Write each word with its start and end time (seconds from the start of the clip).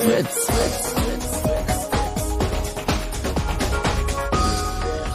Fritz. 0.00 0.50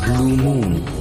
Blue 0.05 0.37
Moon. 0.37 0.94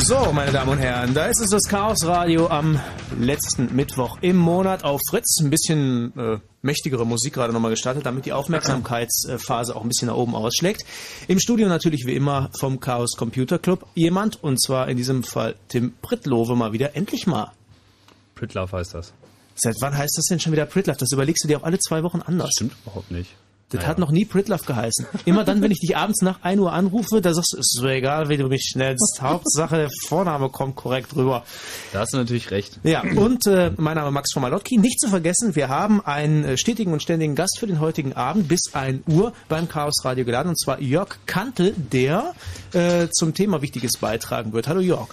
So, 0.00 0.32
meine 0.32 0.52
Damen 0.52 0.70
und 0.70 0.78
Herren, 0.78 1.12
da 1.12 1.26
ist 1.26 1.40
es 1.40 1.50
das 1.50 1.64
Chaos 1.64 2.06
Radio 2.06 2.46
am 2.46 2.80
letzten 3.18 3.74
Mittwoch 3.74 4.18
im 4.20 4.36
Monat 4.36 4.84
auf 4.84 5.00
Fritz. 5.10 5.40
Ein 5.42 5.50
bisschen 5.50 6.16
äh, 6.16 6.38
mächtigere 6.62 7.04
Musik 7.04 7.34
gerade 7.34 7.52
nochmal 7.52 7.72
gestartet, 7.72 8.06
damit 8.06 8.24
die 8.24 8.32
Aufmerksamkeitsphase 8.32 9.74
auch 9.74 9.82
ein 9.82 9.88
bisschen 9.88 10.06
nach 10.06 10.14
oben 10.14 10.36
ausschlägt. 10.36 10.84
Im 11.26 11.40
Studio 11.40 11.68
natürlich 11.68 12.06
wie 12.06 12.14
immer 12.14 12.48
vom 12.58 12.78
Chaos 12.78 13.16
Computer 13.16 13.58
Club 13.58 13.86
jemand, 13.94 14.42
und 14.42 14.62
zwar 14.62 14.88
in 14.88 14.96
diesem 14.96 15.24
Fall 15.24 15.56
Tim 15.66 15.92
Pritlove 16.00 16.54
mal 16.54 16.72
wieder. 16.72 16.94
Endlich 16.94 17.26
mal. 17.26 17.50
Pritlaff 18.36 18.72
heißt 18.72 18.94
das. 18.94 19.12
Seit 19.56 19.76
wann 19.80 19.98
heißt 19.98 20.16
das 20.16 20.26
denn 20.26 20.38
schon 20.38 20.52
wieder 20.52 20.66
Pritlaff? 20.66 20.96
Das 20.96 21.10
überlegst 21.12 21.42
du 21.42 21.48
dir 21.48 21.58
auch 21.58 21.64
alle 21.64 21.80
zwei 21.80 22.04
Wochen 22.04 22.22
anders. 22.22 22.50
Stimmt 22.54 22.74
überhaupt 22.84 23.10
nicht. 23.10 23.34
Das 23.70 23.80
Naja. 23.80 23.88
hat 23.90 23.98
noch 23.98 24.10
nie 24.10 24.24
Pritlaff 24.24 24.64
geheißen. 24.64 25.04
Immer 25.26 25.44
dann, 25.44 25.60
wenn 25.60 25.70
ich 25.70 25.78
dich 25.80 25.94
abends 25.94 26.22
nach 26.22 26.40
1 26.42 26.58
Uhr 26.58 26.72
anrufe, 26.72 27.20
da 27.20 27.34
sagst 27.34 27.52
du, 27.52 27.58
ist 27.58 27.74
so 27.78 27.86
egal, 27.86 28.30
wie 28.30 28.38
du 28.38 28.48
mich 28.48 28.62
schnellst. 28.72 29.18
Hauptsache, 29.20 29.76
der 29.76 29.90
Vorname 30.06 30.48
kommt 30.48 30.76
korrekt 30.76 31.14
rüber. 31.14 31.44
Da 31.92 32.00
hast 32.00 32.14
du 32.14 32.16
natürlich 32.16 32.50
recht. 32.50 32.78
Ja, 32.82 33.02
und 33.02 33.46
äh, 33.46 33.70
mein 33.76 33.96
Name 33.96 34.08
ist 34.08 34.14
Max 34.14 34.32
von 34.32 34.40
Malotki. 34.40 34.78
Nicht 34.78 34.98
zu 34.98 35.08
vergessen, 35.10 35.54
wir 35.54 35.68
haben 35.68 36.00
einen 36.02 36.44
äh, 36.44 36.56
stetigen 36.56 36.94
und 36.94 37.02
ständigen 37.02 37.34
Gast 37.34 37.58
für 37.58 37.66
den 37.66 37.78
heutigen 37.78 38.14
Abend 38.14 38.48
bis 38.48 38.70
1 38.72 39.02
Uhr 39.06 39.34
beim 39.50 39.68
Chaos 39.68 40.02
Radio 40.02 40.24
geladen, 40.24 40.48
und 40.48 40.58
zwar 40.58 40.80
Jörg 40.80 41.18
Kantel, 41.26 41.74
der 41.76 42.32
äh, 42.72 43.08
zum 43.10 43.34
Thema 43.34 43.60
Wichtiges 43.60 43.98
beitragen 43.98 44.54
wird. 44.54 44.66
Hallo 44.68 44.80
Jörg. 44.80 45.08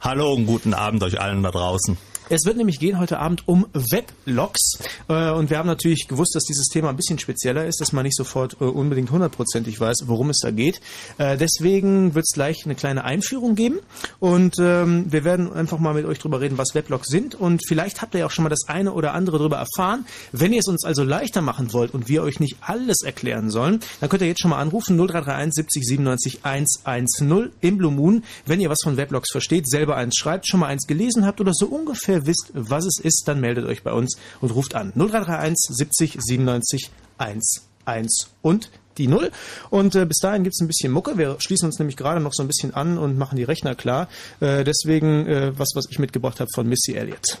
Hallo 0.00 0.32
und 0.32 0.46
guten 0.46 0.72
Abend 0.72 1.02
euch 1.02 1.20
allen 1.20 1.42
da 1.42 1.50
draußen. 1.50 1.98
Es 2.30 2.44
wird 2.44 2.58
nämlich 2.58 2.78
gehen 2.78 2.98
heute 2.98 3.20
Abend 3.20 3.48
um 3.48 3.66
Weblogs. 3.72 4.78
Äh, 5.08 5.30
und 5.30 5.48
wir 5.48 5.56
haben 5.56 5.66
natürlich 5.66 6.08
gewusst, 6.08 6.34
dass 6.34 6.44
dieses 6.44 6.66
Thema 6.66 6.90
ein 6.90 6.96
bisschen 6.96 7.18
spezieller 7.18 7.64
ist, 7.64 7.80
dass 7.80 7.92
man 7.92 8.04
nicht 8.04 8.16
sofort 8.16 8.56
äh, 8.60 8.64
unbedingt 8.64 9.10
hundertprozentig 9.10 9.80
weiß, 9.80 10.02
worum 10.06 10.28
es 10.28 10.40
da 10.42 10.50
geht. 10.50 10.80
Äh, 11.16 11.38
deswegen 11.38 12.14
wird 12.14 12.26
es 12.28 12.34
gleich 12.34 12.66
eine 12.66 12.74
kleine 12.74 13.04
Einführung 13.04 13.54
geben. 13.54 13.78
Und 14.18 14.56
ähm, 14.58 15.10
wir 15.10 15.24
werden 15.24 15.50
einfach 15.50 15.78
mal 15.78 15.94
mit 15.94 16.04
euch 16.04 16.18
drüber 16.18 16.42
reden, 16.42 16.58
was 16.58 16.74
Weblogs 16.74 17.08
sind. 17.08 17.34
Und 17.34 17.66
vielleicht 17.66 18.02
habt 18.02 18.14
ihr 18.14 18.20
ja 18.20 18.26
auch 18.26 18.30
schon 18.30 18.42
mal 18.42 18.50
das 18.50 18.68
eine 18.68 18.92
oder 18.92 19.14
andere 19.14 19.38
drüber 19.38 19.56
erfahren. 19.56 20.04
Wenn 20.32 20.52
ihr 20.52 20.60
es 20.60 20.68
uns 20.68 20.84
also 20.84 21.04
leichter 21.04 21.40
machen 21.40 21.72
wollt 21.72 21.94
und 21.94 22.08
wir 22.08 22.22
euch 22.22 22.40
nicht 22.40 22.56
alles 22.60 23.02
erklären 23.02 23.50
sollen, 23.50 23.80
dann 24.00 24.10
könnt 24.10 24.20
ihr 24.20 24.28
jetzt 24.28 24.42
schon 24.42 24.50
mal 24.50 24.60
anrufen 24.60 24.98
0331 24.98 25.54
70 25.54 25.86
97 25.86 26.40
110 26.42 27.52
im 27.62 27.78
Blue 27.78 27.92
Moon, 27.92 28.22
wenn 28.44 28.60
ihr 28.60 28.68
was 28.68 28.78
von 28.82 28.98
Weblogs 28.98 29.30
versteht, 29.32 29.66
selber 29.68 29.96
eins 29.96 30.16
schreibt, 30.16 30.46
schon 30.46 30.60
mal 30.60 30.66
eins 30.66 30.86
gelesen 30.86 31.24
habt 31.24 31.40
oder 31.40 31.52
so 31.54 31.66
ungefähr 31.66 32.17
wisst, 32.26 32.50
was 32.54 32.84
es 32.84 32.98
ist, 32.98 33.24
dann 33.26 33.40
meldet 33.40 33.66
euch 33.66 33.82
bei 33.82 33.92
uns 33.92 34.16
und 34.40 34.50
ruft 34.54 34.74
an 34.74 34.92
0331 34.94 35.76
70 35.76 36.16
97 36.18 36.90
110 37.18 38.08
und 38.42 38.70
die 38.98 39.06
Null. 39.06 39.30
Und 39.70 39.94
äh, 39.94 40.04
bis 40.04 40.18
dahin 40.18 40.44
gibt's 40.44 40.60
ein 40.60 40.66
bisschen 40.66 40.92
Mucke. 40.92 41.16
Wir 41.16 41.36
schließen 41.38 41.66
uns 41.66 41.78
nämlich 41.78 41.96
gerade 41.96 42.20
noch 42.20 42.32
so 42.34 42.42
ein 42.42 42.48
bisschen 42.48 42.74
an 42.74 42.98
und 42.98 43.16
machen 43.16 43.36
die 43.36 43.44
Rechner 43.44 43.74
klar. 43.74 44.08
Äh, 44.40 44.64
deswegen 44.64 45.26
äh, 45.26 45.58
was, 45.58 45.68
was 45.74 45.86
ich 45.88 45.98
mitgebracht 45.98 46.40
habe 46.40 46.50
von 46.54 46.68
Missy 46.68 46.94
Elliott. 46.94 47.38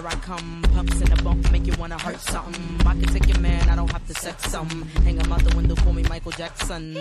Here 0.00 0.08
I 0.08 0.14
come. 0.16 0.62
Pumps 0.74 1.00
in 1.00 1.10
the 1.10 1.22
bump, 1.22 1.50
make 1.52 1.66
you 1.66 1.74
wanna 1.78 1.98
hurt 1.98 2.20
something. 2.20 2.86
I 2.86 2.92
can 2.92 3.06
take 3.06 3.26
your 3.28 3.38
man, 3.40 3.68
I 3.68 3.76
don't 3.76 3.90
have 3.90 4.06
to 4.06 4.14
sex 4.14 4.50
some. 4.50 4.68
Hang 5.04 5.18
him 5.18 5.32
out 5.32 5.42
the 5.44 5.54
window, 5.56 5.74
call 5.76 5.92
me 5.92 6.02
Michael 6.04 6.32
Jackson. 6.32 6.96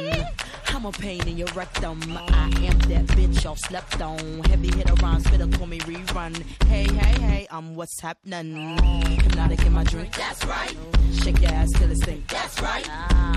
I'm 0.68 0.86
a 0.86 0.92
pain 0.92 1.28
in 1.28 1.38
your 1.38 1.48
rectum. 1.56 2.02
I 2.18 2.46
am 2.70 2.80
that 2.92 3.06
bitch 3.16 3.44
y'all 3.44 3.56
slept 3.56 4.02
on. 4.02 4.44
Heavy 4.46 4.72
hit 4.76 4.90
around, 5.02 5.22
spitter, 5.26 5.48
call 5.58 5.68
me 5.68 5.80
rerun. 5.80 6.36
Hey, 6.68 6.84
hey, 6.84 7.22
hey, 7.22 7.48
I'm 7.50 7.76
what's 7.76 8.00
happening. 8.00 8.78
Hypnotic 9.24 9.66
in 9.66 9.74
my 9.74 9.84
drink, 9.84 10.14
that's 10.16 10.46
right. 10.46 10.76
Shake 11.24 11.42
your 11.42 11.52
ass 11.52 11.70
till 11.76 11.92
it 11.92 11.98
stink, 11.98 12.28
that's 12.28 12.62
right. 12.62 12.84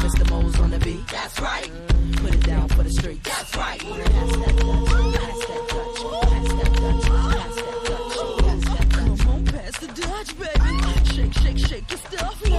Mr. 0.00 0.28
Mo's 0.30 0.58
on 0.60 0.70
the 0.70 0.78
beat, 0.78 1.06
that's 1.08 1.40
right. 1.40 1.70
Put 2.16 2.34
it 2.34 2.44
down 2.46 2.68
for 2.68 2.82
the 2.82 2.90
street, 2.90 3.22
that's 3.22 3.56
right. 3.56 3.80
That 3.80 4.12
Dutch, 4.12 4.32
that 4.32 4.56
Dutch, 4.56 5.14
pass 5.20 5.71
shake, 11.58 11.68
shake 11.68 11.90
your 11.90 11.98
stuff. 11.98 12.42
Pop 12.42 12.50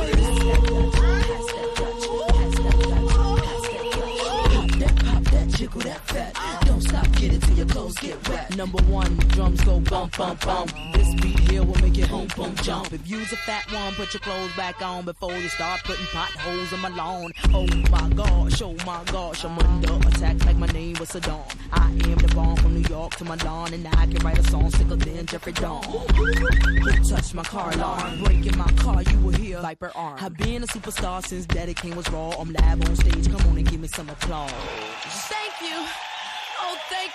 that, 4.80 4.96
pop 5.06 5.24
that, 5.24 5.48
jiggle 5.50 5.82
that 5.82 6.00
fat. 6.08 6.53
Stop, 6.94 7.12
get 7.14 7.34
it 7.34 7.42
till 7.42 7.58
your 7.58 7.66
clothes 7.66 7.98
get 7.98 8.30
wet. 8.30 8.56
Number 8.56 8.80
one, 8.84 9.16
drums 9.30 9.60
go 9.64 9.80
bump, 9.80 10.16
bump, 10.16 10.46
bump. 10.46 10.72
This 10.94 11.12
beat 11.24 11.40
here 11.50 11.64
will 11.64 11.82
make 11.82 11.98
you 11.98 12.06
boom, 12.06 12.28
boom, 12.36 12.56
jump. 12.58 12.94
If 12.94 13.08
you's 13.10 13.34
a 13.34 13.36
fat 13.36 13.66
one, 13.72 13.96
put 13.96 14.14
your 14.14 14.22
clothes 14.22 14.56
back 14.56 14.80
on 14.80 15.04
before 15.04 15.34
you 15.34 15.50
start 15.50 15.82
putting 15.86 16.06
potholes 16.06 16.72
in 16.72 16.80
my 16.82 16.90
lawn. 16.90 17.32
Oh 17.52 17.66
my 17.90 18.10
gosh, 18.10 18.62
oh 18.62 18.76
my 18.86 19.04
gosh, 19.06 19.44
I'm 19.44 19.58
under 19.58 20.08
attack 20.08 20.46
like 20.46 20.56
my 20.58 20.68
name 20.68 20.96
was 21.00 21.10
Saddam. 21.10 21.42
I 21.72 21.90
am 21.90 22.18
the 22.20 22.32
bomb 22.36 22.58
from 22.58 22.80
New 22.80 22.88
York 22.88 23.16
to 23.16 23.26
Milan, 23.26 23.74
and 23.74 23.88
I 23.88 24.06
can 24.06 24.24
write 24.24 24.38
a 24.38 24.44
song 24.44 24.70
sicker 24.70 24.96
than 24.96 25.26
Jeffrey 25.26 25.54
Dawn. 25.54 25.84
Who 25.84 26.92
touched 27.10 27.34
my 27.34 27.44
car 27.44 27.72
alarm? 27.74 28.24
Breaking 28.24 28.56
my 28.56 28.72
car, 28.74 29.02
you 29.02 29.18
will 29.18 29.34
hear 29.34 29.60
Viper 29.62 29.92
arm. 29.96 30.20
I've 30.22 30.38
been 30.38 30.62
a 30.62 30.68
superstar 30.68 31.26
since 31.26 31.48
Daddy 31.48 31.74
King 31.74 31.96
was 31.96 32.08
raw. 32.12 32.40
I'm 32.40 32.54
live 32.54 32.88
on 32.88 32.96
stage, 32.98 33.32
come 33.32 33.50
on 33.50 33.58
and 33.58 33.68
give 33.68 33.80
me 33.80 33.88
some 33.88 34.10
applause. 34.10 34.52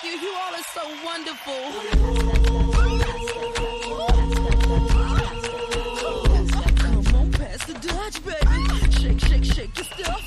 Thank 0.01 0.23
you. 0.23 0.29
You 0.29 0.35
all 0.35 0.55
are 0.55 0.63
so 0.75 0.83
wonderful. 1.05 1.55
Come 6.79 7.17
on, 7.17 7.33
pass 7.33 7.65
the 7.65 7.75
Dutch, 7.75 8.25
baby. 8.25 8.59
Shake, 8.93 9.21
shake, 9.21 9.45
shake 9.45 9.77
your 9.77 9.85
stuff. 9.85 10.23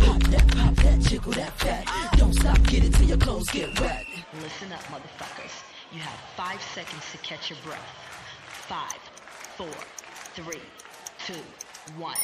Pop 0.00 0.22
that, 0.22 0.46
pop 0.56 0.74
that, 0.76 1.00
jiggle 1.00 1.32
that 1.32 1.52
fat. 1.58 1.84
Don't 2.16 2.32
stop, 2.32 2.62
get 2.64 2.84
it 2.84 2.94
till 2.94 3.06
your 3.06 3.18
clothes 3.18 3.50
get 3.50 3.80
wet. 3.80 4.06
Listen 4.40 4.72
up, 4.72 4.82
motherfuckers. 4.84 5.62
You 5.92 6.00
have 6.00 6.18
five 6.36 6.60
seconds 6.62 7.04
to 7.12 7.18
catch 7.18 7.50
your 7.50 7.58
breath. 7.64 7.78
Five, 8.68 8.98
four, 9.56 9.68
three, 10.34 10.60
two, 11.26 11.42
one. 11.98 12.16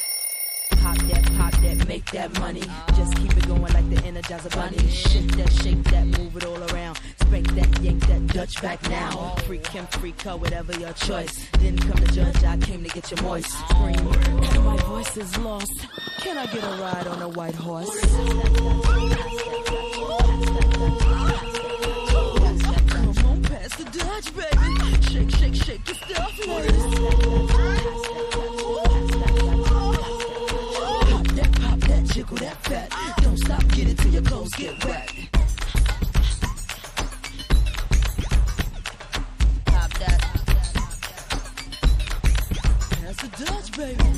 Pop 0.91 0.99
that, 1.07 1.23
pop 1.37 1.53
that, 1.61 1.87
make 1.87 2.11
that 2.11 2.37
money. 2.41 2.63
Just 2.97 3.15
keep 3.15 3.31
it 3.37 3.47
going 3.47 3.61
like 3.61 3.89
the 3.89 3.95
Energizer 3.95 4.53
Bunny. 4.53 4.89
Shake 4.89 5.31
that, 5.37 5.49
shake 5.63 5.83
that, 5.85 6.05
move 6.05 6.35
it 6.35 6.43
all 6.43 6.61
around. 6.73 6.99
Spank 7.21 7.49
that, 7.55 7.81
yank 7.81 8.05
that 8.07 8.27
Dutch 8.27 8.61
back 8.61 8.89
now. 8.89 9.35
Freak 9.45 9.65
him, 9.67 9.87
freak 9.87 10.21
her, 10.23 10.35
whatever 10.35 10.77
your 10.77 10.91
choice. 10.91 11.49
Didn't 11.53 11.79
come 11.79 11.95
to 11.95 12.11
judge, 12.11 12.43
I 12.43 12.57
came 12.57 12.83
to 12.83 12.89
get 12.89 13.09
you 13.09 13.15
moist. 13.23 13.49
Scream, 13.69 14.05
my 14.65 14.75
voice 14.83 15.15
is 15.15 15.37
lost. 15.37 15.71
Can 16.17 16.37
I 16.37 16.45
get 16.47 16.61
a 16.61 16.81
ride 16.81 17.07
on 17.07 17.21
a 17.21 17.29
white 17.29 17.55
horse? 17.55 17.89
Come 22.89 23.07
on, 23.29 23.43
pass 23.43 23.75
the 23.77 23.85
Dutch, 23.97 24.35
baby. 24.35 24.75
Shake, 25.09 25.31
shake, 25.39 25.55
shake 25.55 25.87
your 25.87 25.95
stuff, 25.95 27.80
that, 32.51 32.89
fat. 32.89 33.23
Don't 33.23 33.37
stop, 33.37 33.67
get 33.69 33.87
it 33.87 33.97
till 33.97 34.11
your 34.11 34.21
clothes 34.21 34.53
get 34.53 34.83
wet. 34.85 35.13
Pop 39.65 39.93
that. 39.99 40.19
Pass 42.89 43.15
the 43.21 43.45
Dutch, 43.45 43.77
baby. 43.77 44.10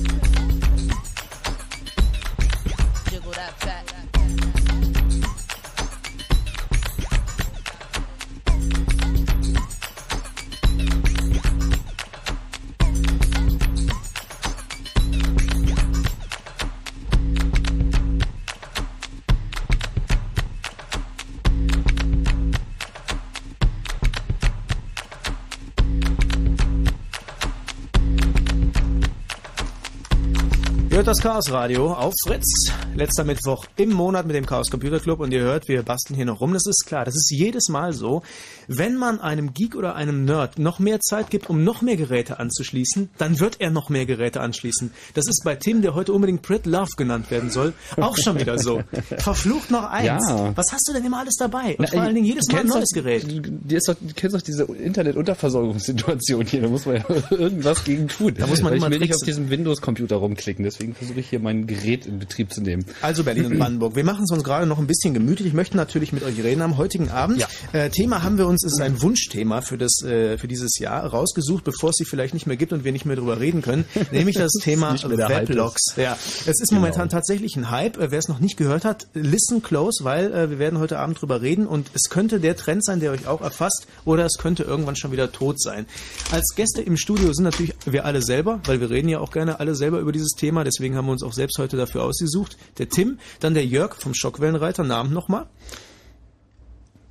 Hört 31.05 31.17
das 31.17 31.21
Chaos 31.21 31.51
Radio 31.51 31.91
auf 31.91 32.13
Fritz. 32.25 32.82
Letzter 32.95 33.23
Mittwoch 33.23 33.65
im 33.75 33.91
Monat 33.91 34.27
mit 34.27 34.35
dem 34.35 34.45
Chaos 34.45 34.69
Computer 34.69 34.99
Club 34.99 35.19
und 35.19 35.31
ihr 35.31 35.41
hört, 35.41 35.67
wir 35.67 35.81
basteln 35.81 36.15
hier 36.15 36.25
noch 36.25 36.41
rum. 36.41 36.53
Das 36.53 36.67
ist 36.67 36.85
klar, 36.85 37.05
das 37.05 37.15
ist 37.15 37.31
jedes 37.31 37.69
Mal 37.69 37.91
so. 37.91 38.21
Wenn 38.67 38.97
man 38.97 39.19
einem 39.19 39.53
Geek 39.53 39.75
oder 39.75 39.95
einem 39.95 40.25
Nerd 40.25 40.59
noch 40.59 40.77
mehr 40.77 40.99
Zeit 40.99 41.31
gibt, 41.31 41.49
um 41.49 41.63
noch 41.63 41.81
mehr 41.81 41.97
Geräte 41.97 42.39
anzuschließen, 42.39 43.09
dann 43.17 43.39
wird 43.39 43.59
er 43.59 43.71
noch 43.71 43.89
mehr 43.89 44.05
Geräte 44.05 44.41
anschließen. 44.41 44.91
Das 45.15 45.27
ist 45.27 45.43
bei 45.43 45.55
Tim, 45.55 45.81
der 45.81 45.95
heute 45.95 46.13
unbedingt 46.13 46.43
Prit 46.43 46.67
Love 46.67 46.91
genannt 46.95 47.31
werden 47.31 47.49
soll, 47.49 47.73
auch 47.97 48.15
schon 48.15 48.39
wieder 48.39 48.59
so. 48.59 48.83
Verflucht 49.17 49.71
noch 49.71 49.89
eins. 49.89 50.27
Ja. 50.27 50.55
Was 50.55 50.71
hast 50.71 50.87
du 50.87 50.93
denn 50.93 51.03
immer 51.03 51.19
alles 51.19 51.35
dabei? 51.39 51.71
Und 51.71 51.79
Na, 51.79 51.87
vor 51.87 52.01
allen 52.01 52.15
Dingen 52.15 52.27
jedes 52.27 52.47
Mal 52.51 52.59
ein 52.59 52.67
neues 52.67 52.89
doch, 52.89 53.01
Gerät. 53.01 53.23
Du, 53.23 53.41
doch, 53.41 53.95
du 53.99 54.13
kennst 54.15 54.35
doch 54.35 54.41
diese 54.41 54.63
Internet-Unterversorgungssituation 54.65 56.45
hier. 56.45 56.61
Da 56.61 56.67
muss 56.67 56.85
man 56.85 56.97
ja 56.97 57.05
irgendwas 57.31 57.83
gegen 57.83 58.07
tun. 58.07 58.35
Da 58.37 58.45
muss 58.45 58.61
man 58.61 58.73
ich 58.73 58.77
immer 58.77 58.91
will 58.91 58.99
nicht 58.99 59.15
auf 59.15 59.25
diesem 59.25 59.49
Windows-Computer 59.49 60.17
rumklicken. 60.17 60.63
Deswegen 60.63 60.93
versuche 60.93 61.19
ich 61.21 61.29
hier 61.29 61.39
mein 61.39 61.65
Gerät 61.65 62.05
in 62.05 62.19
Betrieb 62.19 62.53
zu 62.53 62.61
nehmen. 62.61 62.82
Also 63.01 63.23
Berlin 63.23 63.45
und 63.45 63.59
Brandenburg. 63.59 63.95
Wir 63.95 64.03
machen 64.03 64.23
es 64.23 64.31
uns 64.31 64.43
gerade 64.43 64.65
noch 64.65 64.79
ein 64.79 64.87
bisschen 64.87 65.13
gemütlich. 65.13 65.47
Ich 65.49 65.53
möchte 65.53 65.77
natürlich 65.77 66.13
mit 66.13 66.23
euch 66.23 66.41
reden 66.43 66.61
am 66.61 66.77
heutigen 66.77 67.09
Abend. 67.09 67.39
Ja. 67.39 67.47
Äh, 67.71 67.89
Thema 67.89 68.23
haben 68.23 68.37
wir 68.37 68.47
uns, 68.47 68.63
ist 68.63 68.81
ein 68.81 69.01
Wunschthema 69.01 69.61
für 69.61 69.77
das 69.77 70.01
äh, 70.03 70.37
für 70.37 70.47
dieses 70.47 70.77
Jahr 70.79 71.05
rausgesucht, 71.05 71.63
bevor 71.63 71.89
es 71.89 71.97
sie 71.97 72.05
vielleicht 72.05 72.33
nicht 72.33 72.47
mehr 72.47 72.57
gibt 72.57 72.73
und 72.73 72.83
wir 72.83 72.91
nicht 72.91 73.05
mehr 73.05 73.15
drüber 73.15 73.39
reden 73.39 73.61
können, 73.61 73.85
nämlich 74.11 74.35
das 74.35 74.51
Thema 74.61 74.95
Weblogs. 75.01 75.95
Ja, 75.95 76.17
es 76.45 76.61
ist 76.61 76.71
momentan 76.71 77.09
tatsächlich 77.09 77.55
ein 77.55 77.69
Hype. 77.71 77.97
Äh, 77.97 78.11
Wer 78.11 78.19
es 78.19 78.27
noch 78.27 78.39
nicht 78.39 78.57
gehört 78.57 78.85
hat, 78.85 79.07
listen 79.13 79.63
close, 79.63 80.03
weil 80.03 80.31
äh, 80.31 80.49
wir 80.49 80.59
werden 80.59 80.79
heute 80.79 80.99
Abend 80.99 81.21
drüber 81.21 81.41
reden 81.41 81.65
und 81.67 81.87
es 81.93 82.09
könnte 82.09 82.39
der 82.39 82.55
Trend 82.55 82.85
sein, 82.85 82.99
der 82.99 83.11
euch 83.11 83.27
auch 83.27 83.41
erfasst, 83.41 83.87
oder 84.05 84.25
es 84.25 84.37
könnte 84.37 84.63
irgendwann 84.63 84.95
schon 84.95 85.11
wieder 85.11 85.31
tot 85.31 85.61
sein. 85.61 85.85
Als 86.31 86.53
Gäste 86.55 86.81
im 86.81 86.97
Studio 86.97 87.33
sind 87.33 87.45
natürlich 87.45 87.73
wir 87.85 88.05
alle 88.05 88.21
selber, 88.21 88.59
weil 88.65 88.79
wir 88.79 88.89
reden 88.89 89.09
ja 89.09 89.19
auch 89.19 89.31
gerne 89.31 89.59
alle 89.59 89.75
selber 89.75 89.99
über 89.99 90.11
dieses 90.11 90.31
Thema. 90.31 90.63
Deswegen 90.63 90.95
haben 90.95 91.05
wir 91.05 91.11
uns 91.11 91.23
auch 91.23 91.33
selbst 91.33 91.57
heute 91.57 91.77
dafür 91.77 92.03
ausgesucht. 92.03 92.57
Der 92.77 92.89
Tim, 92.89 93.19
dann 93.39 93.53
der 93.53 93.65
Jörg 93.65 93.95
vom 93.95 94.13
Schockwellenreiter. 94.13 94.83
Namen 94.83 95.13
nochmal. 95.13 95.47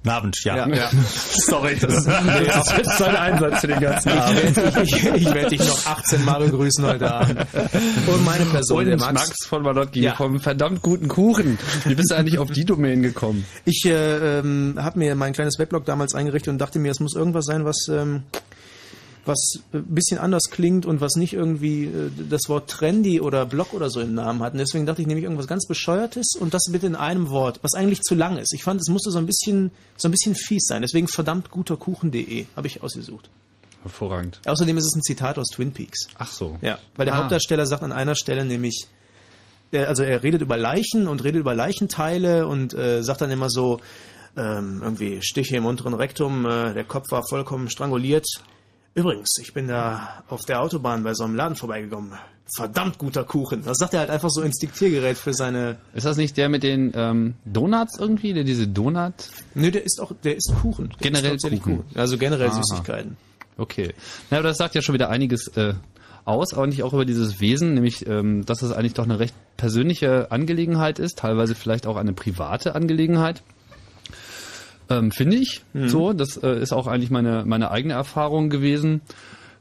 Abend, 0.04 0.36
ja. 0.42 0.66
ja. 0.66 0.90
Sorry, 1.46 1.76
das 1.80 1.94
ist 2.06 2.08
jetzt 2.76 2.98
sein 2.98 3.14
Einsatz 3.14 3.60
für 3.60 3.68
den 3.68 3.78
ganzen 3.80 4.08
Abend. 4.08 4.58
Ich, 4.82 4.92
ich, 4.96 5.04
ich 5.14 5.32
werde 5.32 5.50
dich 5.50 5.60
noch 5.60 5.86
18 5.86 6.24
Mal 6.24 6.40
begrüßen 6.44 6.84
heute 6.84 7.12
Abend. 7.12 7.46
Und 8.08 8.24
meine 8.24 8.44
Person, 8.46 8.78
Und 8.80 8.86
der 8.86 8.98
Max. 8.98 9.12
Max. 9.12 9.46
von 9.46 9.62
Malotki 9.62 10.00
Ja. 10.00 10.16
vom 10.16 10.40
verdammt 10.40 10.82
guten 10.82 11.06
Kuchen. 11.06 11.56
Wie 11.84 11.94
bist 11.94 12.10
du 12.10 12.16
eigentlich 12.16 12.38
auf 12.40 12.50
die 12.50 12.64
Domain 12.64 13.00
gekommen? 13.02 13.44
Ich 13.64 13.84
äh, 13.86 14.40
ähm, 14.40 14.74
habe 14.76 14.98
mir 14.98 15.14
mein 15.14 15.34
kleines 15.34 15.60
Weblog 15.60 15.84
damals 15.84 16.16
eingerichtet 16.16 16.50
und 16.52 16.58
dachte 16.58 16.80
mir, 16.80 16.90
es 16.90 16.98
muss 16.98 17.14
irgendwas 17.14 17.44
sein, 17.44 17.64
was 17.64 17.86
ähm, 17.88 18.24
was 19.24 19.54
ein 19.72 19.84
bisschen 19.84 20.18
anders 20.18 20.50
klingt 20.50 20.84
und 20.84 21.00
was 21.00 21.14
nicht 21.14 21.32
irgendwie 21.32 21.84
äh, 21.84 22.10
das 22.28 22.48
Wort 22.48 22.68
trendy 22.68 23.20
oder 23.20 23.46
Blog 23.46 23.72
oder 23.72 23.88
so 23.88 24.00
im 24.00 24.14
Namen 24.14 24.42
hat. 24.42 24.52
Und 24.54 24.58
deswegen 24.58 24.84
dachte 24.86 25.00
ich, 25.00 25.06
nehme 25.06 25.20
ich 25.20 25.24
irgendwas 25.24 25.46
ganz 25.46 25.66
Bescheuertes 25.66 26.34
und 26.38 26.52
das 26.54 26.64
bitte 26.70 26.86
in 26.86 26.96
einem 26.96 27.30
Wort, 27.30 27.60
was 27.62 27.74
eigentlich 27.74 28.02
zu 28.02 28.14
lang 28.16 28.36
ist. 28.38 28.52
Ich 28.52 28.64
fand, 28.64 28.80
es 28.80 28.88
musste 28.88 29.10
so 29.10 29.18
ein 29.18 29.26
bisschen 29.26 29.70
so 29.96 30.08
ein 30.08 30.10
bisschen 30.10 30.34
fies 30.34 30.66
sein. 30.66 30.82
Deswegen 30.82 31.06
verdammt 31.08 31.50
guter 31.50 31.76
Kuchen.de 31.76 32.46
habe 32.56 32.66
ich 32.66 32.82
ausgesucht. 32.82 33.30
Hervorragend. 33.82 34.40
Außerdem 34.46 34.76
ist 34.78 34.86
es 34.86 34.94
ein 34.96 35.02
Zitat 35.02 35.38
aus 35.38 35.48
Twin 35.48 35.72
Peaks. 35.72 36.08
Ach 36.18 36.30
so. 36.30 36.56
Ja, 36.62 36.78
weil 36.96 37.06
der 37.06 37.14
Ah. 37.14 37.18
Hauptdarsteller 37.18 37.66
sagt 37.66 37.82
an 37.82 37.92
einer 37.92 38.14
Stelle 38.14 38.44
nämlich, 38.44 38.86
also 39.72 40.02
er 40.02 40.22
redet 40.22 40.40
über 40.42 40.56
Leichen 40.56 41.08
und 41.08 41.22
redet 41.24 41.40
über 41.40 41.54
Leichenteile 41.54 42.46
und 42.46 42.74
äh, 42.74 43.02
sagt 43.02 43.20
dann 43.22 43.30
immer 43.30 43.50
so, 43.50 43.80
ähm, 44.36 44.80
irgendwie 44.82 45.20
Stiche 45.22 45.56
im 45.56 45.66
unteren 45.66 45.94
Rektum, 45.94 46.46
äh, 46.46 46.74
der 46.74 46.84
Kopf 46.84 47.10
war 47.10 47.22
vollkommen 47.28 47.68
stranguliert. 47.70 48.26
Übrigens, 48.94 49.38
ich 49.40 49.54
bin 49.54 49.68
da 49.68 50.22
auf 50.28 50.44
der 50.44 50.60
Autobahn 50.60 51.02
bei 51.02 51.14
so 51.14 51.24
einem 51.24 51.34
Laden 51.34 51.56
vorbeigekommen. 51.56 52.12
Verdammt 52.54 52.98
guter 52.98 53.24
Kuchen. 53.24 53.64
Das 53.64 53.78
sagt 53.78 53.94
er 53.94 54.00
halt 54.00 54.10
einfach 54.10 54.28
so 54.28 54.42
ins 54.42 54.58
Diktiergerät 54.58 55.16
für 55.16 55.32
seine. 55.32 55.78
Ist 55.94 56.04
das 56.04 56.18
nicht 56.18 56.36
der 56.36 56.50
mit 56.50 56.62
den 56.62 56.92
ähm, 56.94 57.34
Donuts 57.46 57.98
irgendwie? 57.98 58.34
Der 58.34 58.44
diese 58.44 58.68
Donut? 58.68 59.14
Nö, 59.54 59.70
der 59.70 59.84
ist 59.84 60.00
auch, 60.00 60.12
der 60.22 60.36
ist 60.36 60.52
Kuchen. 60.60 60.90
Der 60.90 61.10
Generell 61.10 61.36
ist 61.36 61.42
tatsächlich 61.42 61.62
Kuchen. 61.62 61.84
Also 61.94 62.18
generell 62.18 62.48
Aha. 62.48 62.62
Süßigkeiten. 62.62 63.16
Okay. 63.56 63.94
Na, 64.30 64.38
aber 64.38 64.48
das 64.48 64.58
sagt 64.58 64.74
ja 64.74 64.82
schon 64.82 64.94
wieder 64.94 65.08
einiges 65.08 65.48
äh, 65.56 65.72
aus, 66.26 66.52
aber 66.52 66.66
nicht 66.66 66.82
auch 66.82 66.92
über 66.92 67.06
dieses 67.06 67.40
Wesen, 67.40 67.74
nämlich, 67.74 68.06
ähm, 68.06 68.44
dass 68.44 68.60
es 68.60 68.72
eigentlich 68.72 68.94
doch 68.94 69.04
eine 69.04 69.18
recht 69.18 69.34
persönliche 69.56 70.30
Angelegenheit 70.30 70.98
ist, 70.98 71.18
teilweise 71.18 71.54
vielleicht 71.54 71.86
auch 71.86 71.96
eine 71.96 72.12
private 72.12 72.74
Angelegenheit. 72.74 73.42
Ähm, 74.98 75.10
Finde 75.10 75.36
ich 75.36 75.62
so. 75.74 76.12
Das 76.12 76.36
äh, 76.36 76.60
ist 76.60 76.72
auch 76.72 76.86
eigentlich 76.86 77.10
meine, 77.10 77.44
meine 77.46 77.70
eigene 77.70 77.94
Erfahrung 77.94 78.50
gewesen. 78.50 79.00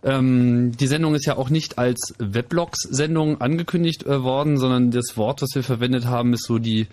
Ähm, 0.03 0.71
die 0.77 0.87
Sendung 0.87 1.13
ist 1.15 1.25
ja 1.25 1.37
auch 1.37 1.49
nicht 1.49 1.77
als 1.77 2.15
Weblogs-Sendung 2.17 3.39
angekündigt 3.39 4.05
äh, 4.05 4.23
worden, 4.23 4.57
sondern 4.57 4.91
das 4.91 5.15
Wort, 5.15 5.41
was 5.41 5.49
wir 5.53 5.63
verwendet 5.63 6.05
haben, 6.05 6.33
ist 6.33 6.45
so 6.45 6.57
die 6.57 6.87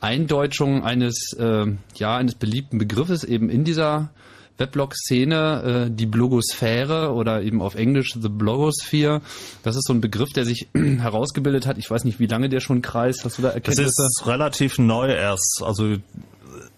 Eindeutschung 0.00 0.82
eines, 0.84 1.32
äh, 1.38 1.66
ja, 1.94 2.16
eines 2.16 2.34
beliebten 2.34 2.78
Begriffes 2.78 3.24
eben 3.24 3.48
in 3.48 3.64
dieser 3.64 4.10
Weblog-Szene, 4.58 5.86
äh, 5.86 5.90
die 5.90 6.06
Blogosphäre 6.06 7.12
oder 7.12 7.42
eben 7.42 7.62
auf 7.62 7.74
Englisch 7.76 8.14
The 8.20 8.28
Blogosphere. 8.28 9.20
Das 9.62 9.76
ist 9.76 9.86
so 9.86 9.92
ein 9.92 10.00
Begriff, 10.00 10.32
der 10.32 10.44
sich 10.44 10.68
herausgebildet 10.74 11.66
hat. 11.66 11.78
Ich 11.78 11.90
weiß 11.90 12.04
nicht, 12.04 12.18
wie 12.18 12.26
lange 12.26 12.48
der 12.48 12.60
schon 12.60 12.82
kreist. 12.82 13.24
Hast 13.24 13.38
du 13.38 13.42
da 13.42 13.48
Das 13.48 13.54
Erkenntnisse? 13.56 14.02
ist 14.02 14.26
relativ 14.26 14.78
neu 14.78 15.12
erst. 15.12 15.62
Also 15.64 15.96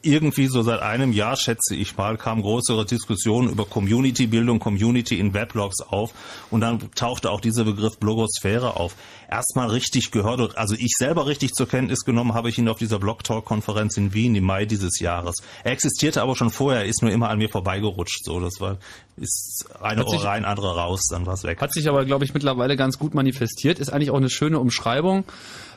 irgendwie 0.02 0.46
so 0.46 0.62
seit 0.62 0.80
einem 0.80 1.12
Jahr, 1.12 1.36
schätze 1.36 1.74
ich 1.74 1.96
mal, 1.96 2.16
kam 2.16 2.42
größere 2.42 2.84
Diskussionen 2.84 3.48
über 3.50 3.64
Community-Bildung, 3.64 4.58
Community 4.58 5.18
in 5.18 5.34
Weblogs 5.34 5.80
auf 5.80 6.12
und 6.50 6.60
dann 6.60 6.90
tauchte 6.94 7.30
auch 7.30 7.40
dieser 7.40 7.64
Begriff 7.64 7.98
Blogosphäre 7.98 8.76
auf. 8.76 8.94
Erstmal 9.30 9.68
richtig 9.68 10.10
gehört, 10.10 10.40
und- 10.40 10.58
also 10.58 10.74
ich 10.76 10.94
selber 10.98 11.26
richtig 11.26 11.52
zur 11.52 11.68
Kenntnis 11.68 12.00
genommen 12.04 12.34
habe 12.34 12.48
ich 12.48 12.58
ihn 12.58 12.68
auf 12.68 12.78
dieser 12.78 12.98
Blog-Talk-Konferenz 12.98 13.96
in 13.96 14.12
Wien 14.12 14.34
im 14.34 14.44
Mai 14.44 14.64
dieses 14.64 14.98
Jahres. 15.00 15.36
Er 15.64 15.72
existierte 15.72 16.22
aber 16.22 16.34
schon 16.34 16.50
vorher, 16.50 16.84
ist 16.84 17.02
nur 17.02 17.12
immer 17.12 17.28
an 17.28 17.38
mir 17.38 17.48
vorbeigerutscht. 17.48 18.24
So, 18.24 18.40
das 18.40 18.60
war 18.60 18.78
ist 19.16 19.66
eine 19.80 20.04
Ohr 20.06 20.24
rein, 20.24 20.44
andere 20.44 20.74
raus, 20.76 21.02
dann 21.10 21.26
war's 21.26 21.44
weg. 21.44 21.60
Hat 21.60 21.72
sich 21.72 21.88
aber, 21.88 22.04
glaube 22.06 22.24
ich, 22.24 22.32
mittlerweile 22.32 22.76
ganz 22.76 22.98
gut 22.98 23.14
manifestiert. 23.14 23.78
Ist 23.78 23.92
eigentlich 23.92 24.10
auch 24.10 24.16
eine 24.16 24.30
schöne 24.30 24.58
Umschreibung, 24.58 25.24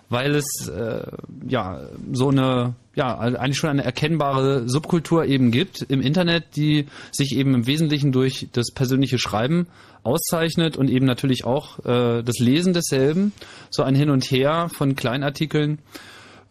weil 0.09 0.35
es 0.35 0.67
äh, 0.67 1.05
ja 1.47 1.81
so 2.13 2.29
eine, 2.29 2.75
ja, 2.95 3.17
also 3.17 3.37
eigentlich 3.37 3.57
schon 3.57 3.69
eine 3.71 3.83
erkennbare 3.83 4.69
Subkultur 4.69 5.25
eben 5.25 5.51
gibt 5.51 5.81
im 5.81 6.01
Internet, 6.01 6.55
die 6.55 6.85
sich 7.11 7.35
eben 7.35 7.55
im 7.55 7.65
Wesentlichen 7.65 8.11
durch 8.11 8.49
das 8.51 8.71
persönliche 8.71 9.17
Schreiben 9.17 9.67
auszeichnet 10.03 10.77
und 10.77 10.89
eben 10.89 11.05
natürlich 11.05 11.43
auch 11.45 11.79
äh, 11.79 12.21
das 12.21 12.39
Lesen 12.39 12.73
desselben. 12.73 13.33
So 13.71 13.83
ein 13.83 13.95
Hin 13.95 14.09
und 14.09 14.25
Her 14.25 14.69
von 14.75 14.95
Kleinartikeln. 14.95 15.79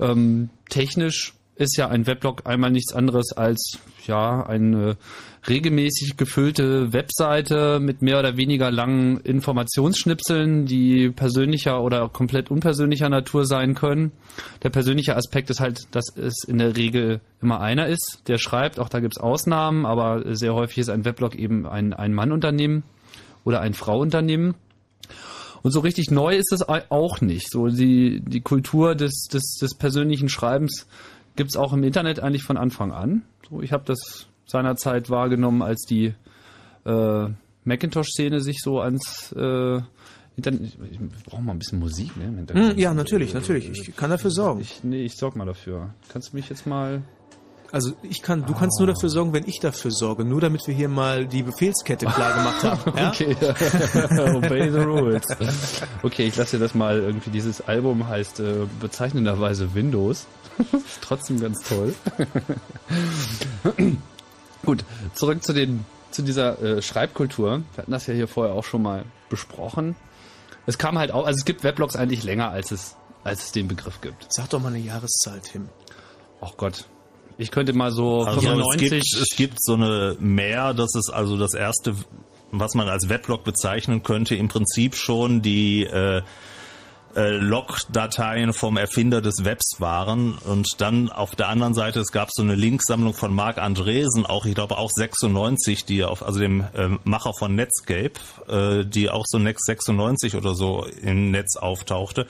Ähm, 0.00 0.50
technisch 0.68 1.34
ist 1.62 1.76
ja 1.76 1.88
ein 1.88 2.06
Weblog 2.06 2.42
einmal 2.44 2.70
nichts 2.70 2.92
anderes 2.92 3.32
als 3.32 3.78
ja 4.06 4.44
eine 4.44 4.96
regelmäßig 5.48 6.16
gefüllte 6.16 6.92
Webseite 6.92 7.80
mit 7.80 8.02
mehr 8.02 8.18
oder 8.18 8.36
weniger 8.36 8.70
langen 8.70 9.18
Informationsschnipseln, 9.20 10.66
die 10.66 11.10
persönlicher 11.10 11.82
oder 11.82 12.08
komplett 12.08 12.50
unpersönlicher 12.50 13.08
Natur 13.08 13.46
sein 13.46 13.74
können. 13.74 14.12
Der 14.62 14.70
persönliche 14.70 15.16
Aspekt 15.16 15.50
ist 15.50 15.60
halt, 15.60 15.86
dass 15.92 16.16
es 16.16 16.44
in 16.46 16.58
der 16.58 16.76
Regel 16.76 17.20
immer 17.40 17.60
einer 17.60 17.86
ist, 17.88 18.22
der 18.28 18.38
schreibt. 18.38 18.78
Auch 18.78 18.88
da 18.88 19.00
gibt 19.00 19.16
es 19.16 19.22
Ausnahmen, 19.22 19.86
aber 19.86 20.34
sehr 20.36 20.54
häufig 20.54 20.78
ist 20.78 20.90
ein 20.90 21.04
Weblog 21.04 21.34
eben 21.34 21.66
ein 21.66 21.92
Ein-Mann-Unternehmen 21.92 22.82
oder 23.44 23.60
ein 23.60 23.74
Frau-Unternehmen. 23.74 24.54
Und 25.62 25.70
so 25.70 25.78
richtig 25.80 26.10
neu 26.10 26.36
ist 26.36 26.52
es 26.52 26.68
au- 26.68 26.82
auch 26.88 27.20
nicht. 27.20 27.48
So 27.50 27.68
die, 27.68 28.20
die 28.20 28.40
Kultur 28.40 28.96
des, 28.96 29.28
des, 29.32 29.58
des 29.60 29.74
persönlichen 29.76 30.28
Schreibens 30.28 30.86
gibt's 31.36 31.56
auch 31.56 31.72
im 31.72 31.82
Internet 31.82 32.20
eigentlich 32.20 32.42
von 32.44 32.56
Anfang 32.56 32.92
an. 32.92 33.22
So, 33.48 33.62
ich 33.62 33.72
habe 33.72 33.84
das 33.86 34.26
seinerzeit 34.46 35.10
wahrgenommen, 35.10 35.62
als 35.62 35.82
die 35.82 36.14
äh, 36.84 37.28
Macintosh-Szene 37.64 38.40
sich 38.40 38.60
so 38.60 38.80
ans 38.80 39.32
äh, 39.32 39.80
Internet. 40.36 40.62
Ich, 40.62 40.78
ich 40.90 41.24
brauche 41.24 41.42
mal 41.42 41.52
ein 41.52 41.58
bisschen 41.58 41.78
Musik, 41.78 42.16
ne? 42.16 42.46
Hm, 42.52 42.78
ja, 42.78 42.94
natürlich, 42.94 43.34
natürlich. 43.34 43.70
Ich 43.70 43.96
kann 43.96 44.10
dafür 44.10 44.30
sorgen. 44.30 44.60
Ich, 44.60 44.82
nee, 44.82 45.04
ich 45.04 45.16
sorg 45.16 45.36
mal 45.36 45.44
dafür. 45.44 45.94
Kannst 46.08 46.32
du 46.32 46.36
mich 46.36 46.48
jetzt 46.48 46.66
mal. 46.66 47.02
Also 47.72 47.92
ich 48.02 48.20
kann, 48.20 48.44
du 48.44 48.54
kannst 48.54 48.78
nur 48.78 48.86
dafür 48.86 49.08
sorgen, 49.08 49.32
wenn 49.32 49.48
ich 49.48 49.58
dafür 49.58 49.90
sorge. 49.90 50.26
Nur 50.26 50.42
damit 50.42 50.66
wir 50.66 50.74
hier 50.74 50.88
mal 50.88 51.26
die 51.26 51.42
Befehlskette 51.42 52.04
klar 52.06 52.34
gemacht 52.34 52.62
haben. 52.62 52.92
Ja? 52.98 53.08
Okay, 53.10 53.34
obey 54.36 54.70
the 54.70 54.78
rules. 54.78 55.26
Okay, 56.02 56.26
ich 56.26 56.36
lasse 56.36 56.56
dir 56.58 56.62
das 56.62 56.74
mal 56.74 56.98
irgendwie. 56.98 57.30
Dieses 57.30 57.62
Album 57.62 58.06
heißt 58.06 58.40
äh, 58.40 58.66
bezeichnenderweise 58.78 59.74
Windows. 59.74 60.26
Trotzdem 61.00 61.40
ganz 61.40 61.60
toll. 61.66 61.94
Gut, 64.64 64.84
zurück 65.14 65.42
zu 65.42 65.54
den 65.54 65.84
zu 66.10 66.22
dieser 66.22 66.60
äh, 66.60 66.82
Schreibkultur. 66.82 67.62
Wir 67.74 67.78
hatten 67.78 67.90
das 67.90 68.06
ja 68.06 68.12
hier 68.12 68.28
vorher 68.28 68.54
auch 68.54 68.64
schon 68.64 68.82
mal 68.82 69.06
besprochen. 69.30 69.96
Es 70.66 70.76
kam 70.76 70.98
halt 70.98 71.10
auch, 71.10 71.26
also 71.26 71.38
es 71.38 71.46
gibt 71.46 71.64
Weblogs 71.64 71.96
eigentlich 71.96 72.22
länger, 72.22 72.50
als 72.50 72.70
es 72.70 72.96
als 73.24 73.44
es 73.44 73.52
den 73.52 73.68
Begriff 73.68 74.00
gibt. 74.00 74.26
Sag 74.28 74.50
doch 74.50 74.60
mal 74.60 74.68
eine 74.68 74.78
Jahreszahl, 74.78 75.40
Tim. 75.40 75.68
Ach 76.40 76.52
Gott. 76.56 76.86
Ich 77.38 77.50
könnte 77.50 77.72
mal 77.72 77.90
so 77.90 78.22
Also 78.22 78.40
es 78.40 78.46
95. 78.46 78.90
gibt, 78.90 79.14
es 79.14 79.36
gibt 79.36 79.62
so 79.62 79.74
eine 79.74 80.16
mehr, 80.20 80.74
das 80.74 80.94
ist 80.94 81.10
also 81.10 81.36
das 81.36 81.54
erste, 81.54 81.94
was 82.50 82.74
man 82.74 82.88
als 82.88 83.08
Weblog 83.08 83.44
bezeichnen 83.44 84.02
könnte, 84.02 84.34
im 84.34 84.48
Prinzip 84.48 84.94
schon 84.94 85.42
die 85.42 85.84
äh, 85.84 86.22
äh, 87.14 87.30
Log-Dateien 87.30 88.52
vom 88.52 88.76
Erfinder 88.76 89.20
des 89.20 89.44
Webs 89.44 89.80
waren 89.80 90.38
und 90.38 90.66
dann 90.78 91.10
auf 91.10 91.34
der 91.34 91.48
anderen 91.48 91.74
Seite 91.74 92.00
es 92.00 92.10
gab 92.10 92.30
so 92.32 92.42
eine 92.42 92.54
Linksammlung 92.54 93.12
von 93.12 93.34
Marc 93.34 93.58
Andresen, 93.58 94.24
auch 94.24 94.46
ich 94.46 94.54
glaube 94.54 94.78
auch 94.78 94.90
96, 94.90 95.84
die 95.84 96.04
auf 96.04 96.22
also 96.22 96.40
dem 96.40 96.64
ähm, 96.74 97.00
Macher 97.04 97.34
von 97.34 97.54
Netscape, 97.54 98.12
äh, 98.48 98.84
die 98.86 99.10
auch 99.10 99.24
so 99.26 99.38
Next 99.38 99.66
96 99.66 100.36
oder 100.36 100.54
so 100.54 100.86
im 101.02 101.30
Netz 101.30 101.56
auftauchte, 101.56 102.26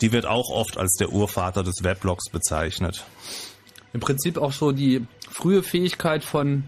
die 0.00 0.12
wird 0.12 0.26
auch 0.26 0.50
oft 0.50 0.76
als 0.76 0.96
der 0.98 1.12
Urvater 1.12 1.62
des 1.62 1.82
Weblogs 1.82 2.30
bezeichnet. 2.30 3.04
Im 3.96 4.00
Prinzip 4.00 4.36
auch 4.36 4.52
so 4.52 4.72
die 4.72 5.06
frühe 5.30 5.62
Fähigkeit 5.62 6.22
von 6.22 6.64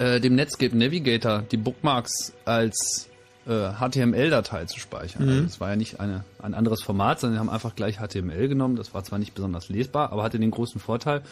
äh, 0.00 0.18
dem 0.18 0.34
Netscape 0.34 0.76
Navigator, 0.76 1.42
die 1.42 1.56
Bookmarks 1.56 2.32
als 2.44 3.08
äh, 3.46 3.74
HTML-Datei 3.74 4.64
zu 4.64 4.80
speichern. 4.80 5.28
Also 5.28 5.42
das 5.42 5.60
war 5.60 5.70
ja 5.70 5.76
nicht 5.76 6.00
eine, 6.00 6.24
ein 6.42 6.54
anderes 6.54 6.82
Format, 6.82 7.20
sondern 7.20 7.38
haben 7.38 7.48
einfach 7.48 7.76
gleich 7.76 7.98
HTML 7.98 8.48
genommen. 8.48 8.74
Das 8.74 8.92
war 8.92 9.04
zwar 9.04 9.20
nicht 9.20 9.36
besonders 9.36 9.68
lesbar, 9.68 10.10
aber 10.10 10.24
hatte 10.24 10.40
den 10.40 10.50
großen 10.50 10.80
Vorteil, 10.80 11.22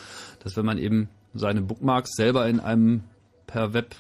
dass 0.45 0.57
wenn 0.57 0.65
man 0.65 0.79
eben 0.79 1.09
seine 1.35 1.61
Bookmarks 1.61 2.13
selber 2.15 2.47
in 2.47 2.61
einem 2.61 3.03
per 3.49 3.73
Web 3.73 3.97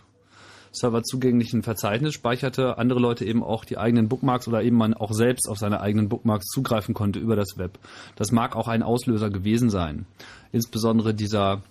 Server 0.78 1.02
zugänglichen 1.02 1.62
Verzeichnis 1.62 2.14
speicherte, 2.14 2.78
andere 2.78 3.00
Leute 3.00 3.24
eben 3.24 3.42
auch 3.42 3.64
die 3.64 3.78
eigenen 3.78 4.08
Bookmarks 4.08 4.48
oder 4.48 4.62
eben 4.62 4.76
man 4.76 4.94
auch 4.94 5.12
selbst 5.12 5.48
auf 5.48 5.58
seine 5.58 5.80
eigenen 5.80 6.08
Bookmarks 6.08 6.46
zugreifen 6.46 6.94
konnte 6.94 7.18
über 7.18 7.36
das 7.36 7.58
Web. 7.58 7.78
Das 8.16 8.32
mag 8.32 8.56
auch 8.56 8.68
ein 8.68 8.82
Auslöser 8.82 9.30
gewesen 9.30 9.70
sein. 9.70 10.06
Insbesondere 10.52 11.14
dieser 11.14 11.62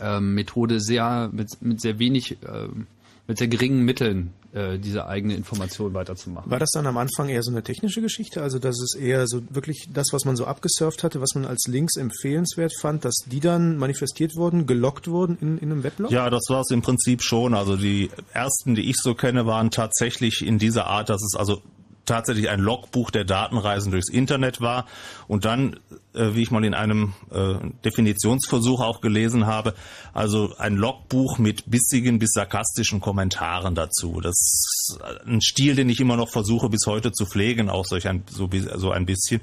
ähm, 0.00 0.34
Methode 0.34 0.80
sehr 0.80 1.30
mit, 1.32 1.50
mit 1.60 1.80
sehr 1.80 1.98
wenig, 1.98 2.38
ähm, 2.46 2.86
mit 3.26 3.38
sehr 3.38 3.48
geringen 3.48 3.84
Mitteln 3.84 4.32
äh, 4.52 4.78
diese 4.78 5.06
eigene 5.06 5.34
Information 5.34 5.94
weiterzumachen. 5.94 6.50
War 6.50 6.58
das 6.58 6.70
dann 6.72 6.86
am 6.86 6.96
Anfang 6.96 7.28
eher 7.28 7.42
so 7.42 7.50
eine 7.50 7.62
technische 7.62 8.00
Geschichte? 8.00 8.42
Also, 8.42 8.58
dass 8.58 8.80
es 8.80 8.94
eher 8.94 9.26
so 9.26 9.42
wirklich 9.50 9.88
das, 9.92 10.08
was 10.12 10.24
man 10.24 10.36
so 10.36 10.44
abgesurft 10.44 11.02
hatte, 11.02 11.20
was 11.20 11.34
man 11.34 11.44
als 11.44 11.66
Links 11.66 11.96
empfehlenswert 11.96 12.72
fand, 12.80 13.04
dass 13.04 13.16
die 13.26 13.40
dann 13.40 13.78
manifestiert 13.78 14.36
wurden, 14.36 14.66
gelockt 14.66 15.08
wurden 15.08 15.38
in, 15.40 15.58
in 15.58 15.72
einem 15.72 15.82
Weblog? 15.82 16.10
Ja, 16.10 16.30
das 16.30 16.44
war 16.48 16.60
es 16.60 16.70
im 16.70 16.82
Prinzip 16.82 17.22
schon. 17.22 17.54
Also 17.54 17.76
die 17.76 18.10
ersten, 18.32 18.74
die 18.74 18.88
ich 18.88 18.96
so 18.96 19.14
kenne, 19.14 19.46
waren 19.46 19.70
tatsächlich 19.70 20.46
in 20.46 20.58
dieser 20.58 20.86
Art, 20.86 21.08
dass 21.08 21.22
es 21.22 21.34
also 21.34 21.62
tatsächlich 22.06 22.48
ein 22.48 22.60
Logbuch 22.60 23.10
der 23.10 23.24
Datenreisen 23.24 23.92
durchs 23.92 24.08
Internet 24.08 24.60
war 24.60 24.86
und 25.28 25.44
dann, 25.44 25.80
äh, 26.14 26.34
wie 26.34 26.42
ich 26.42 26.50
mal 26.50 26.64
in 26.64 26.74
einem 26.74 27.14
äh, 27.30 27.54
Definitionsversuch 27.84 28.80
auch 28.80 29.00
gelesen 29.00 29.46
habe, 29.46 29.74
also 30.12 30.54
ein 30.58 30.76
Logbuch 30.76 31.38
mit 31.38 31.70
bissigen 31.70 32.18
bis 32.18 32.32
sarkastischen 32.32 33.00
Kommentaren 33.00 33.74
dazu. 33.74 34.20
Das 34.20 34.34
ist 34.34 34.98
ein 35.26 35.40
Stil, 35.40 35.74
den 35.74 35.88
ich 35.88 36.00
immer 36.00 36.16
noch 36.16 36.30
versuche 36.30 36.68
bis 36.68 36.86
heute 36.86 37.12
zu 37.12 37.26
pflegen, 37.26 37.70
auch 37.70 37.86
solch 37.86 38.08
ein, 38.08 38.24
so, 38.30 38.48
so 38.76 38.90
ein 38.90 39.06
bisschen. 39.06 39.40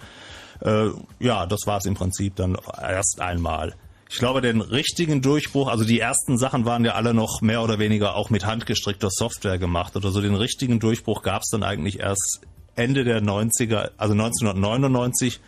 Äh, 0.62 0.90
ja, 1.20 1.46
das 1.46 1.62
war 1.66 1.78
es 1.78 1.86
im 1.86 1.96
Prinzip 1.96 2.36
dann 2.36 2.58
erst 2.80 3.20
einmal. 3.20 3.76
Ich 4.14 4.18
glaube, 4.18 4.42
den 4.42 4.60
richtigen 4.60 5.22
Durchbruch, 5.22 5.70
also 5.70 5.86
die 5.86 6.02
ersten 6.02 6.38
Sachen 6.38 6.66
waren 6.66 6.84
ja 6.84 6.96
alle 6.96 7.14
noch 7.14 7.40
mehr 7.40 7.64
oder 7.64 7.80
weniger 7.80 8.16
auch 8.16 8.30
mit 8.30 8.46
handgestrickter 8.46 9.08
Software 9.10 9.58
gemacht 9.58 9.96
oder 9.96 10.12
so. 10.12 10.20
Den 10.20 10.36
richtigen 10.36 10.82
Durchbruch 10.82 11.24
gab 11.24 11.44
es 11.44 11.50
dann 11.50 11.64
eigentlich 11.64 12.02
erst 12.02 12.42
Ende 12.76 13.04
der 13.04 13.22
90er, 13.22 13.92
also 13.98 14.14
1999, 14.14 15.40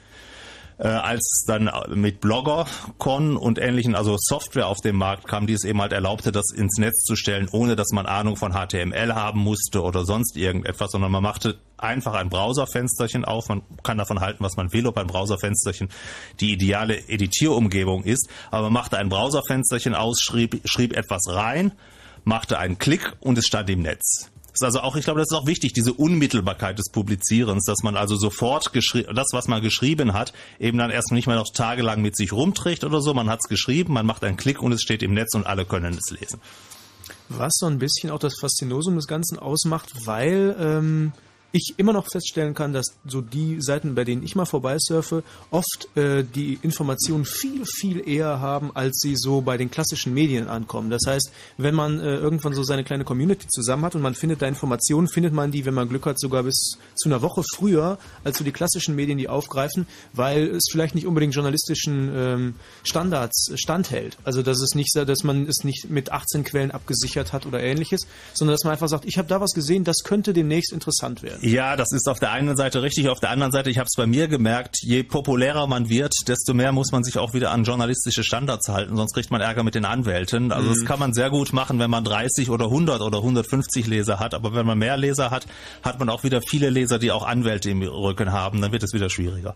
äh, 0.78 0.88
als 0.88 1.46
dann 1.48 1.70
mit 1.94 2.20
BloggerCon 2.20 3.38
und 3.38 3.60
ähnlichen, 3.60 3.96
also 3.96 4.18
Software 4.20 4.68
auf 4.68 4.80
den 4.82 4.96
Markt 4.96 5.28
kam, 5.28 5.48
die 5.48 5.54
es 5.54 5.64
eben 5.64 5.82
halt 5.82 5.94
erlaubte, 5.94 6.32
das 6.32 6.52
ins 6.52 6.78
Netz 6.78 7.04
zu 7.04 7.16
stellen, 7.16 7.48
ohne 7.52 7.76
dass 7.76 7.92
man 7.92 8.06
Ahnung 8.06 8.36
von 8.36 8.54
HTML 8.54 9.14
haben 9.14 9.40
musste 9.40 9.82
oder 9.82 10.06
sonst 10.06 10.36
irgendetwas, 10.36 10.92
sondern 10.92 11.12
man 11.12 11.24
machte 11.24 11.58
einfach 11.78 12.14
ein 12.14 12.30
Browserfensterchen 12.30 13.26
auf. 13.26 13.50
Man 13.50 13.62
kann 13.84 13.98
davon 13.98 14.20
halten, 14.20 14.44
was 14.44 14.58
man 14.58 14.74
will, 14.74 14.88
ob 14.88 14.98
ein 14.98 15.08
Browserfensterchen 15.08 15.90
die 16.40 16.52
ideale 16.52 17.08
Editierumgebung 17.08 18.04
ist, 18.04 18.30
aber 18.52 18.64
man 18.64 18.74
machte 18.74 18.98
ein 18.98 19.10
Browserfensterchen 19.10 19.96
aus, 19.96 20.22
schrieb, 20.22 20.62
schrieb 20.66 20.96
etwas 20.96 21.22
rein, 21.28 21.74
machte 22.24 22.58
einen 22.58 22.78
Klick 22.78 23.14
und 23.20 23.38
es 23.38 23.46
stand 23.46 23.70
im 23.70 23.82
Netz. 23.82 24.33
Ist 24.54 24.64
also 24.64 24.82
auch, 24.82 24.96
ich 24.96 25.04
glaube, 25.04 25.20
das 25.20 25.32
ist 25.32 25.38
auch 25.38 25.48
wichtig, 25.48 25.74
diese 25.74 25.94
Unmittelbarkeit 25.94 26.78
des 26.78 26.90
Publizierens, 26.90 27.66
dass 27.66 27.82
man 27.82 27.98
also 27.98 28.16
sofort 28.16 28.72
das, 28.74 29.28
was 29.32 29.48
man 29.48 29.64
geschrieben 29.64 30.14
hat, 30.14 30.32
eben 30.60 30.78
dann 30.78 30.92
erst 30.92 31.12
nicht 31.12 31.26
mehr 31.26 31.36
noch 31.36 31.52
tagelang 31.52 32.04
mit 32.04 32.16
sich 32.16 32.34
rumträgt 32.34 32.84
oder 32.84 33.02
so. 33.02 33.16
Man 33.16 33.30
hat 33.30 33.40
es 33.44 33.50
geschrieben, 33.50 33.94
man 33.94 34.06
macht 34.06 34.24
einen 34.24 34.38
Klick 34.38 34.62
und 34.62 34.72
es 34.72 34.84
steht 34.84 35.02
im 35.02 35.16
Netz 35.16 35.34
und 35.34 35.48
alle 35.48 35.66
können 35.66 35.98
es 35.98 36.12
lesen. 36.12 36.40
Was 37.30 37.54
so 37.56 37.66
ein 37.66 37.80
bisschen 37.80 38.12
auch 38.12 38.20
das 38.20 38.36
Faszinosum 38.40 38.96
des 38.96 39.08
Ganzen 39.08 39.40
ausmacht, 39.40 39.90
weil 40.06 40.56
ähm, 40.60 41.14
ich 41.56 41.76
immer 41.78 41.94
noch 41.94 42.08
feststellen 42.12 42.56
kann, 42.56 42.74
dass 42.74 42.88
so 43.08 43.22
die 43.22 43.62
Seiten, 43.62 43.94
bei 43.94 44.04
denen 44.04 44.24
ich 44.24 44.36
mal 44.36 44.46
vorbeisurfe, 44.46 45.24
oft 45.52 45.88
äh, 45.96 46.24
die 46.24 46.58
Informationen 46.64 47.26
viel, 47.26 47.64
viel 47.66 48.06
eher 48.10 48.40
haben, 48.42 48.72
als 48.76 48.98
sie 49.00 49.16
so 49.16 49.42
bei 49.42 49.56
den 49.56 49.70
klassischen 49.70 50.14
Medien 50.16 50.48
ankommen. 50.48 50.90
Das 50.90 51.02
heißt, 51.08 51.32
wenn 51.58 51.76
man 51.76 52.00
äh, 52.00 52.16
irgendwann 52.16 52.54
so 52.56 52.64
seine 52.64 52.84
kleine 52.84 53.04
Community 53.06 53.48
zusammen 53.48 53.86
hat 53.86 53.94
und 53.96 54.02
man 54.02 54.16
findet 54.16 54.42
da 54.42 54.48
Informationen, 54.48 55.08
findet 55.08 55.32
man 55.32 55.52
die, 55.52 55.64
wenn 55.66 55.76
man 55.76 55.88
Glück 55.88 56.08
hat, 56.08 56.20
sogar 56.20 56.42
bis 56.42 56.78
zu 56.96 57.08
einer 57.08 57.22
Woche 57.22 57.44
früher, 57.56 58.00
als 58.24 58.40
so 58.40 58.44
die 58.44 58.52
klassischen 58.52 58.96
Medien 58.96 59.20
die 59.20 59.30
aufgreifen, 59.30 59.86
weil 60.14 60.48
es 60.48 60.64
vielleicht 60.72 60.96
nicht 60.96 61.06
unbedingt 61.06 61.36
journalistischen 61.36 62.12
ähm, 62.16 62.56
Standards 62.84 63.52
standhält. 63.56 64.18
Also 64.24 64.42
dass 64.42 64.60
es 64.60 64.74
nicht, 64.74 64.92
so- 64.92 65.06
dass 65.06 65.24
man 65.24 65.48
es 65.48 65.64
nicht 65.64 65.90
mit 65.92 66.12
18 66.12 66.44
Quellen 66.44 66.72
abgesichert 66.72 67.32
hat 67.32 67.46
oder 67.46 67.62
ähnliches, 67.62 68.08
sondern 68.34 68.56
dass 68.56 68.64
man 68.64 68.74
einfach 68.74 68.88
sagt, 68.90 69.06
ich 69.06 69.20
habe 69.20 69.28
da 69.28 69.40
was 69.40 69.52
gesehen, 69.52 69.84
das 69.84 69.98
könnte 70.04 70.34
demnächst 70.34 70.74
interessant 70.74 71.22
werden. 71.22 71.42
Ja, 71.46 71.76
das 71.76 71.92
ist 71.92 72.08
auf 72.08 72.20
der 72.20 72.32
einen 72.32 72.56
Seite 72.56 72.82
richtig, 72.84 73.10
auf 73.10 73.20
der 73.20 73.30
anderen 73.30 73.52
Seite, 73.52 73.70
ich 73.70 73.78
habe 73.78 73.88
es 73.88 73.98
bei 73.98 74.08
mir 74.08 74.30
gemerkt, 74.30 74.78
je 74.82 75.04
populärer 75.04 75.68
man 75.68 75.90
wird, 75.90 76.14
desto 76.30 76.54
mehr 76.54 76.72
muss 76.72 76.94
man 76.94 77.04
sich 77.04 77.18
auch 77.18 77.34
wieder 77.34 77.52
an 77.52 77.66
journalistische 77.66 78.24
Standards 78.24 78.70
halten, 78.70 78.96
sonst 78.96 79.14
kriegt 79.14 79.30
man 79.30 79.42
Ärger 79.42 79.64
mit 79.64 79.76
den 79.76 79.84
Anwälten. 79.84 80.54
Also 80.54 80.70
das 80.70 80.86
kann 80.86 81.00
man 81.00 81.14
sehr 81.14 81.30
gut 81.30 81.52
machen, 81.52 81.80
wenn 81.80 81.90
man 81.90 82.06
30 82.06 82.50
oder 82.50 82.68
100 82.68 83.02
oder 83.02 83.18
150 83.18 83.88
Leser 83.88 84.20
hat, 84.20 84.36
aber 84.36 84.56
wenn 84.56 84.66
man 84.66 84.78
mehr 84.78 84.96
Leser 84.96 85.32
hat, 85.32 85.46
hat 85.84 86.00
man 86.00 86.08
auch 86.08 86.24
wieder 86.24 86.42
viele 86.42 86.70
Leser, 86.70 86.98
die 86.98 87.12
auch 87.12 87.26
Anwälte 87.26 87.70
im 87.70 87.82
Rücken 87.82 88.32
haben, 88.32 88.62
dann 88.62 88.72
wird 88.72 88.84
es 88.84 88.94
wieder 88.94 89.10
schwieriger. 89.10 89.54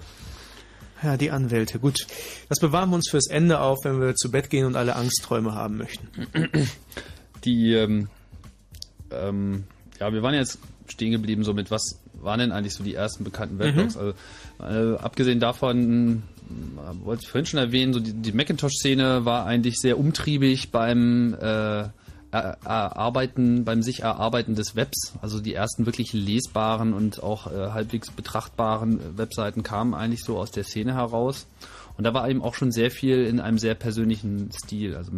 Ja, 1.01 1.15
die 1.15 1.31
Anwälte. 1.31 1.79
Gut, 1.79 2.05
das 2.49 2.59
bewahren 2.59 2.89
wir 2.89 2.97
uns 2.97 3.09
fürs 3.09 3.27
Ende 3.27 3.61
auf, 3.61 3.77
wenn 3.83 4.01
wir 4.01 4.13
zu 4.13 4.29
Bett 4.29 4.49
gehen 4.49 4.65
und 4.65 4.75
alle 4.75 4.97
Angstträume 4.97 5.55
haben 5.55 5.77
möchten. 5.77 6.09
Die, 7.45 7.71
ähm, 7.75 8.09
ähm, 9.09 9.63
ja, 10.01 10.11
wir 10.11 10.21
waren 10.21 10.33
jetzt 10.33 10.59
stehen 10.91 11.11
geblieben, 11.11 11.43
so 11.43 11.53
mit 11.53 11.71
was 11.71 11.99
waren 12.13 12.39
denn 12.39 12.51
eigentlich 12.51 12.73
so 12.73 12.83
die 12.83 12.95
ersten 12.95 13.23
bekannten 13.23 13.59
Weblogs? 13.59 13.95
Also, 13.97 14.13
äh, 14.59 14.97
abgesehen 14.97 15.39
davon, 15.39 16.23
äh, 16.49 17.05
wollte 17.05 17.23
ich 17.23 17.29
vorhin 17.29 17.45
schon 17.45 17.59
erwähnen, 17.59 17.93
so 17.93 17.99
die, 17.99 18.13
die 18.13 18.31
Macintosh-Szene 18.31 19.25
war 19.25 19.45
eigentlich 19.45 19.79
sehr 19.79 19.99
umtriebig 19.99 20.71
beim 20.71 21.35
äh, 21.39 21.89
er- 22.31 22.57
Erarbeiten, 22.65 23.63
beim 23.65 23.81
sich 23.81 24.01
Erarbeiten 24.01 24.55
des 24.55 24.75
Webs. 24.75 25.13
Also 25.21 25.39
die 25.39 25.53
ersten 25.53 25.85
wirklich 25.85 26.13
lesbaren 26.13 26.93
und 26.93 27.23
auch 27.23 27.47
äh, 27.47 27.71
halbwegs 27.71 28.11
betrachtbaren 28.11 29.17
Webseiten 29.17 29.63
kamen 29.63 29.93
eigentlich 29.93 30.23
so 30.23 30.37
aus 30.37 30.51
der 30.51 30.63
Szene 30.63 30.95
heraus. 30.95 31.47
Und 31.97 32.03
da 32.03 32.13
war 32.13 32.29
eben 32.29 32.43
auch 32.43 32.53
schon 32.53 32.71
sehr 32.71 32.91
viel 32.91 33.25
in 33.25 33.39
einem 33.39 33.57
sehr 33.57 33.73
persönlichen 33.73 34.51
Stil. 34.51 34.95
Also 34.95 35.11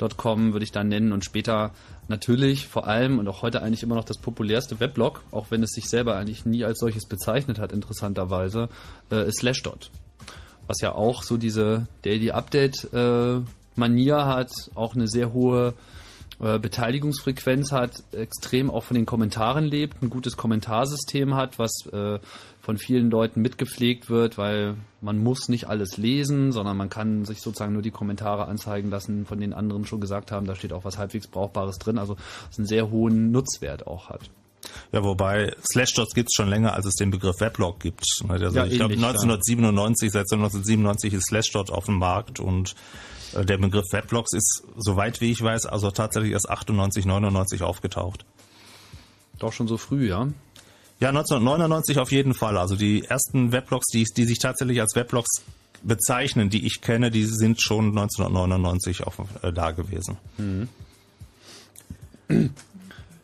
Macintosh.com 0.00 0.52
würde 0.52 0.64
ich 0.64 0.72
da 0.72 0.84
nennen 0.84 1.12
und 1.12 1.24
später 1.24 1.72
natürlich 2.08 2.66
vor 2.66 2.86
allem 2.86 3.18
und 3.18 3.28
auch 3.28 3.42
heute 3.42 3.62
eigentlich 3.62 3.82
immer 3.82 3.94
noch 3.94 4.04
das 4.04 4.18
populärste 4.18 4.80
Weblog, 4.80 5.22
auch 5.30 5.50
wenn 5.50 5.62
es 5.62 5.70
sich 5.70 5.88
selber 5.88 6.16
eigentlich 6.16 6.44
nie 6.44 6.64
als 6.64 6.78
solches 6.78 7.06
bezeichnet 7.06 7.58
hat, 7.58 7.72
interessanterweise, 7.72 8.68
äh, 9.10 9.28
ist 9.28 9.38
Slashdot. 9.38 9.90
Was 10.66 10.80
ja 10.80 10.94
auch 10.94 11.22
so 11.22 11.36
diese 11.36 11.86
Daily 12.02 12.30
Update 12.30 12.88
äh, 12.92 13.40
Manier 13.76 14.24
hat, 14.26 14.50
auch 14.74 14.94
eine 14.94 15.08
sehr 15.08 15.32
hohe 15.32 15.74
äh, 16.40 16.58
Beteiligungsfrequenz 16.58 17.72
hat, 17.72 18.02
extrem 18.12 18.70
auch 18.70 18.84
von 18.84 18.94
den 18.94 19.06
Kommentaren 19.06 19.64
lebt, 19.64 20.02
ein 20.02 20.10
gutes 20.10 20.36
Kommentarsystem 20.36 21.34
hat, 21.34 21.58
was 21.58 21.86
äh, 21.92 22.18
von 22.64 22.78
vielen 22.78 23.10
Leuten 23.10 23.42
mitgepflegt 23.42 24.08
wird, 24.08 24.38
weil 24.38 24.76
man 25.02 25.22
muss 25.22 25.50
nicht 25.50 25.68
alles 25.68 25.98
lesen, 25.98 26.50
sondern 26.50 26.78
man 26.78 26.88
kann 26.88 27.26
sich 27.26 27.42
sozusagen 27.42 27.74
nur 27.74 27.82
die 27.82 27.90
Kommentare 27.90 28.46
anzeigen 28.46 28.88
lassen, 28.88 29.26
von 29.26 29.38
denen 29.38 29.52
anderen 29.52 29.84
schon 29.84 30.00
gesagt 30.00 30.32
haben, 30.32 30.46
da 30.46 30.54
steht 30.54 30.72
auch 30.72 30.84
was 30.84 30.96
halbwegs 30.96 31.26
Brauchbares 31.26 31.78
drin, 31.78 31.98
also 31.98 32.16
es 32.50 32.58
einen 32.58 32.66
sehr 32.66 32.90
hohen 32.90 33.30
Nutzwert 33.32 33.86
auch 33.86 34.08
hat. 34.08 34.30
Ja, 34.92 35.04
wobei 35.04 35.54
Slashdots 35.70 36.14
gibt 36.14 36.30
es 36.30 36.34
schon 36.34 36.48
länger, 36.48 36.72
als 36.72 36.86
es 36.86 36.94
den 36.94 37.10
Begriff 37.10 37.38
Weblog 37.38 37.80
gibt. 37.80 38.06
Also 38.28 38.46
Ja, 38.46 38.64
ich 38.64 38.76
glaube 38.76 38.94
ähnlich, 38.94 39.02
ja. 39.02 39.08
1997, 39.08 40.10
seit 40.10 40.22
1997 40.22 41.12
ist 41.12 41.26
Slashdot 41.26 41.70
auf 41.70 41.84
dem 41.84 41.98
Markt 41.98 42.40
und 42.40 42.74
äh, 43.34 43.44
der 43.44 43.58
Begriff 43.58 43.92
Weblogs 43.92 44.32
ist, 44.32 44.62
soweit 44.78 45.20
wie 45.20 45.30
ich 45.30 45.42
weiß, 45.42 45.66
also 45.66 45.90
tatsächlich 45.90 46.32
erst 46.32 46.48
98, 46.48 47.04
99 47.04 47.62
aufgetaucht. 47.62 48.24
Doch 49.38 49.52
schon 49.52 49.68
so 49.68 49.76
früh, 49.76 50.08
ja. 50.08 50.28
Ja, 51.04 51.10
1999 51.10 51.98
auf 51.98 52.10
jeden 52.12 52.32
Fall. 52.32 52.56
Also 52.56 52.76
die 52.76 53.04
ersten 53.04 53.52
Weblogs, 53.52 53.88
die, 53.92 54.04
die 54.04 54.24
sich 54.24 54.38
tatsächlich 54.38 54.80
als 54.80 54.94
Weblogs 54.94 55.42
bezeichnen, 55.82 56.48
die 56.48 56.64
ich 56.64 56.80
kenne, 56.80 57.10
die 57.10 57.26
sind 57.26 57.60
schon 57.60 57.88
1999 57.88 59.06
auf, 59.06 59.18
äh, 59.42 59.52
da 59.52 59.72
gewesen. 59.72 60.16
Also 62.26 62.48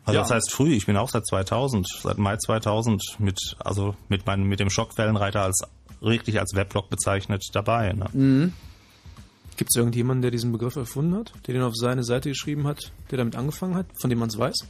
Ja. 0.05 0.21
das 0.21 0.29
heißt 0.29 0.51
früh, 0.51 0.73
ich 0.73 0.85
bin 0.85 0.95
auch 0.95 1.09
seit 1.09 1.25
2000, 1.25 1.87
seit 2.03 2.19
Mai 2.19 2.37
2000 2.37 3.01
mit, 3.17 3.55
also 3.57 3.95
mit 4.09 4.27
meinem, 4.27 4.47
mit 4.47 4.59
dem 4.59 4.69
Schockwellenreiter 4.69 5.41
als, 5.41 5.63
richtig 6.03 6.39
als 6.39 6.53
Weblog 6.53 6.91
bezeichnet 6.91 7.43
dabei. 7.51 7.93
Ne? 7.93 8.51
Gibt 9.57 9.71
es 9.71 9.75
irgendjemanden, 9.75 10.21
der 10.21 10.29
diesen 10.29 10.51
Begriff 10.51 10.75
erfunden 10.75 11.15
hat, 11.15 11.33
der 11.47 11.55
den 11.55 11.63
auf 11.63 11.75
seine 11.75 12.03
Seite 12.03 12.29
geschrieben 12.29 12.67
hat, 12.67 12.91
der 13.09 13.17
damit 13.17 13.35
angefangen 13.35 13.73
hat, 13.73 13.87
von 13.99 14.11
dem 14.11 14.19
man 14.19 14.29
es 14.29 14.37
weiß? 14.37 14.67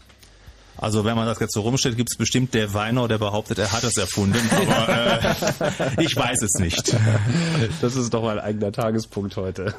Also 0.78 1.06
wenn 1.06 1.16
man 1.16 1.28
das 1.28 1.40
jetzt 1.40 1.54
so 1.54 1.62
rumstellt, 1.62 1.96
gibt 1.98 2.10
es 2.12 2.18
bestimmt 2.18 2.54
der 2.54 2.74
Weiner, 2.74 3.08
der 3.08 3.18
behauptet, 3.18 3.60
er 3.60 3.72
hat 3.72 3.84
es 3.84 3.98
erfunden, 3.98 4.40
aber 4.52 4.90
äh, 5.98 6.04
ich 6.04 6.16
weiß 6.16 6.42
es 6.42 6.60
nicht. 6.60 6.96
Das 7.82 7.96
ist 7.96 8.14
doch 8.14 8.24
mein 8.24 8.40
eigener 8.40 8.72
Tagespunkt 8.72 9.36
heute. 9.38 9.74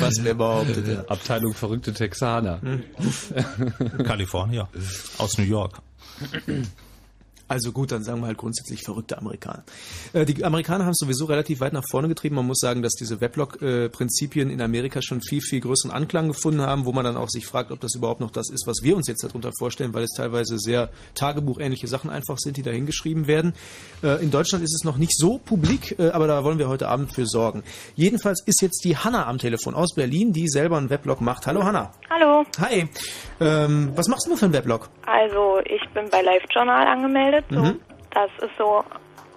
Was 0.00 0.14
wer 0.22 0.34
behauptet, 0.34 0.86
ja. 0.88 1.04
Abteilung 1.08 1.54
verrückte 1.54 1.92
Texaner. 1.92 2.60
Kalifornier, 4.04 4.68
aus 5.18 5.38
New 5.38 5.44
York. 5.44 5.80
Also 7.48 7.70
gut, 7.70 7.92
dann 7.92 8.02
sagen 8.02 8.20
wir 8.20 8.26
halt 8.26 8.38
grundsätzlich 8.38 8.82
verrückte 8.82 9.18
Amerikaner. 9.18 9.64
Äh, 10.12 10.24
die 10.24 10.44
Amerikaner 10.44 10.84
haben 10.84 10.92
es 10.92 10.98
sowieso 10.98 11.26
relativ 11.26 11.60
weit 11.60 11.72
nach 11.72 11.84
vorne 11.88 12.08
getrieben. 12.08 12.36
Man 12.36 12.46
muss 12.46 12.58
sagen, 12.58 12.82
dass 12.82 12.94
diese 12.94 13.20
Weblog-Prinzipien 13.20 14.50
in 14.50 14.60
Amerika 14.60 15.00
schon 15.00 15.22
viel, 15.22 15.40
viel 15.40 15.60
größeren 15.60 15.92
Anklang 15.92 16.28
gefunden 16.28 16.62
haben, 16.62 16.86
wo 16.86 16.92
man 16.92 17.04
dann 17.04 17.16
auch 17.16 17.28
sich 17.28 17.46
fragt, 17.46 17.70
ob 17.70 17.80
das 17.80 17.94
überhaupt 17.94 18.20
noch 18.20 18.30
das 18.30 18.50
ist, 18.50 18.66
was 18.66 18.82
wir 18.82 18.96
uns 18.96 19.06
jetzt 19.06 19.22
darunter 19.22 19.52
vorstellen, 19.58 19.94
weil 19.94 20.04
es 20.04 20.12
teilweise 20.16 20.58
sehr 20.58 20.90
tagebuchähnliche 21.14 21.86
Sachen 21.86 22.10
einfach 22.10 22.38
sind, 22.38 22.56
die 22.56 22.62
da 22.62 22.70
hingeschrieben 22.70 23.26
werden. 23.26 23.54
Äh, 24.02 24.22
in 24.22 24.30
Deutschland 24.30 24.64
ist 24.64 24.74
es 24.74 24.84
noch 24.84 24.96
nicht 24.96 25.16
so 25.16 25.38
publik, 25.38 25.98
äh, 25.98 26.10
aber 26.10 26.26
da 26.26 26.42
wollen 26.42 26.58
wir 26.58 26.68
heute 26.68 26.88
Abend 26.88 27.14
für 27.14 27.26
sorgen. 27.26 27.62
Jedenfalls 27.94 28.42
ist 28.46 28.60
jetzt 28.60 28.84
die 28.84 28.96
Hanna 28.96 29.26
am 29.26 29.38
Telefon 29.38 29.74
aus 29.74 29.94
Berlin, 29.94 30.32
die 30.32 30.48
selber 30.48 30.78
einen 30.78 30.90
Weblog 30.90 31.20
macht. 31.20 31.46
Hallo 31.46 31.62
Hanna. 31.62 31.92
Hallo, 32.10 32.44
Hi. 32.58 32.88
Ähm, 33.40 33.92
was 33.94 34.08
machst 34.08 34.26
du 34.26 34.36
für 34.36 34.46
einen 34.46 34.54
Weblog? 34.54 34.90
also 35.06 35.60
ich 35.64 35.82
bin 35.90 36.08
bei 36.10 36.20
LiveJournal 36.20 36.86
angemeldet. 36.86 37.35
So. 37.50 37.60
Mhm. 37.60 37.80
Das 38.10 38.30
ist 38.40 38.56
so, 38.56 38.84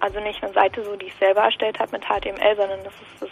also 0.00 0.20
nicht 0.20 0.42
eine 0.42 0.52
Seite, 0.52 0.82
so 0.84 0.96
die 0.96 1.06
ich 1.06 1.14
selber 1.16 1.42
erstellt 1.42 1.78
habe 1.78 1.92
mit 1.92 2.04
HTML, 2.04 2.56
sondern 2.56 2.82
das 2.84 2.94
ist 2.94 3.22
das, 3.22 3.28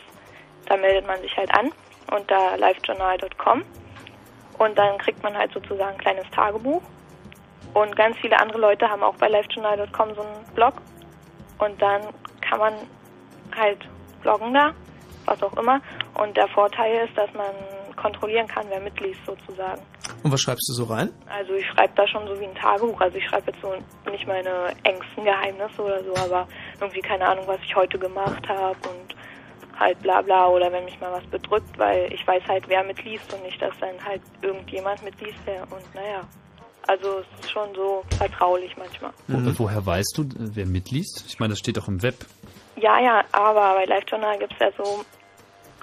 da 0.66 0.76
meldet 0.76 1.06
man 1.06 1.20
sich 1.20 1.36
halt 1.36 1.52
an 1.54 1.72
unter 2.14 2.56
livejournal.com 2.56 3.64
und 4.58 4.78
dann 4.78 4.98
kriegt 4.98 5.22
man 5.22 5.36
halt 5.36 5.52
sozusagen 5.52 5.92
ein 5.92 5.98
kleines 5.98 6.28
Tagebuch. 6.30 6.82
Und 7.74 7.94
ganz 7.96 8.16
viele 8.18 8.38
andere 8.38 8.58
Leute 8.58 8.88
haben 8.88 9.02
auch 9.02 9.14
bei 9.16 9.28
livejournal.com 9.28 10.14
so 10.14 10.22
einen 10.22 10.44
Blog 10.54 10.74
und 11.58 11.80
dann 11.80 12.02
kann 12.40 12.58
man 12.58 12.74
halt 13.56 13.78
bloggen 14.22 14.54
da, 14.54 14.72
was 15.26 15.42
auch 15.42 15.56
immer. 15.56 15.80
Und 16.14 16.36
der 16.36 16.48
Vorteil 16.48 17.06
ist, 17.06 17.16
dass 17.16 17.32
man 17.34 17.50
kontrollieren 17.96 18.46
kann, 18.46 18.66
wer 18.68 18.80
mitliest 18.80 19.20
sozusagen. 19.26 19.82
Und 20.22 20.32
was 20.32 20.40
schreibst 20.40 20.68
du 20.68 20.72
so 20.72 20.84
rein? 20.84 21.10
Also 21.28 21.54
ich 21.54 21.66
schreibe 21.66 21.92
da 21.94 22.06
schon 22.06 22.26
so 22.26 22.38
wie 22.40 22.44
ein 22.44 22.54
Tagebuch. 22.54 23.00
Also 23.00 23.16
ich 23.16 23.24
schreibe 23.24 23.50
jetzt 23.50 23.60
so 23.62 23.72
nicht 24.10 24.26
meine 24.26 24.74
engsten 24.82 25.24
Geheimnisse 25.24 25.82
oder 25.82 26.02
so, 26.02 26.14
aber 26.16 26.48
irgendwie 26.80 27.00
keine 27.00 27.26
Ahnung, 27.26 27.44
was 27.46 27.58
ich 27.64 27.74
heute 27.74 27.98
gemacht 27.98 28.48
habe 28.48 28.76
und 28.88 29.14
halt 29.78 30.00
bla 30.00 30.22
bla 30.22 30.48
oder 30.48 30.72
wenn 30.72 30.84
mich 30.84 30.98
mal 31.00 31.12
was 31.12 31.24
bedrückt, 31.26 31.78
weil 31.78 32.12
ich 32.12 32.26
weiß 32.26 32.42
halt, 32.48 32.68
wer 32.68 32.82
mitliest 32.82 33.32
und 33.32 33.42
nicht, 33.44 33.60
dass 33.62 33.72
dann 33.78 33.94
halt 34.04 34.20
irgendjemand 34.42 35.02
mitliest, 35.04 35.38
der 35.46 35.62
und 35.62 35.94
naja. 35.94 36.22
Also 36.86 37.18
es 37.18 37.44
ist 37.44 37.50
schon 37.50 37.74
so 37.74 38.02
vertraulich 38.16 38.74
manchmal. 38.76 39.12
Wo, 39.26 39.64
woher 39.64 39.84
weißt 39.84 40.14
du, 40.16 40.24
wer 40.36 40.64
mitliest? 40.64 41.24
Ich 41.28 41.38
meine, 41.38 41.52
das 41.52 41.58
steht 41.58 41.76
doch 41.76 41.86
im 41.86 42.02
Web. 42.02 42.14
Ja, 42.76 42.98
ja, 42.98 43.22
aber 43.32 43.74
bei 43.74 43.84
LiveJournal 43.84 44.38
gibt 44.38 44.54
es 44.54 44.58
ja 44.58 44.70
so, 44.76 45.04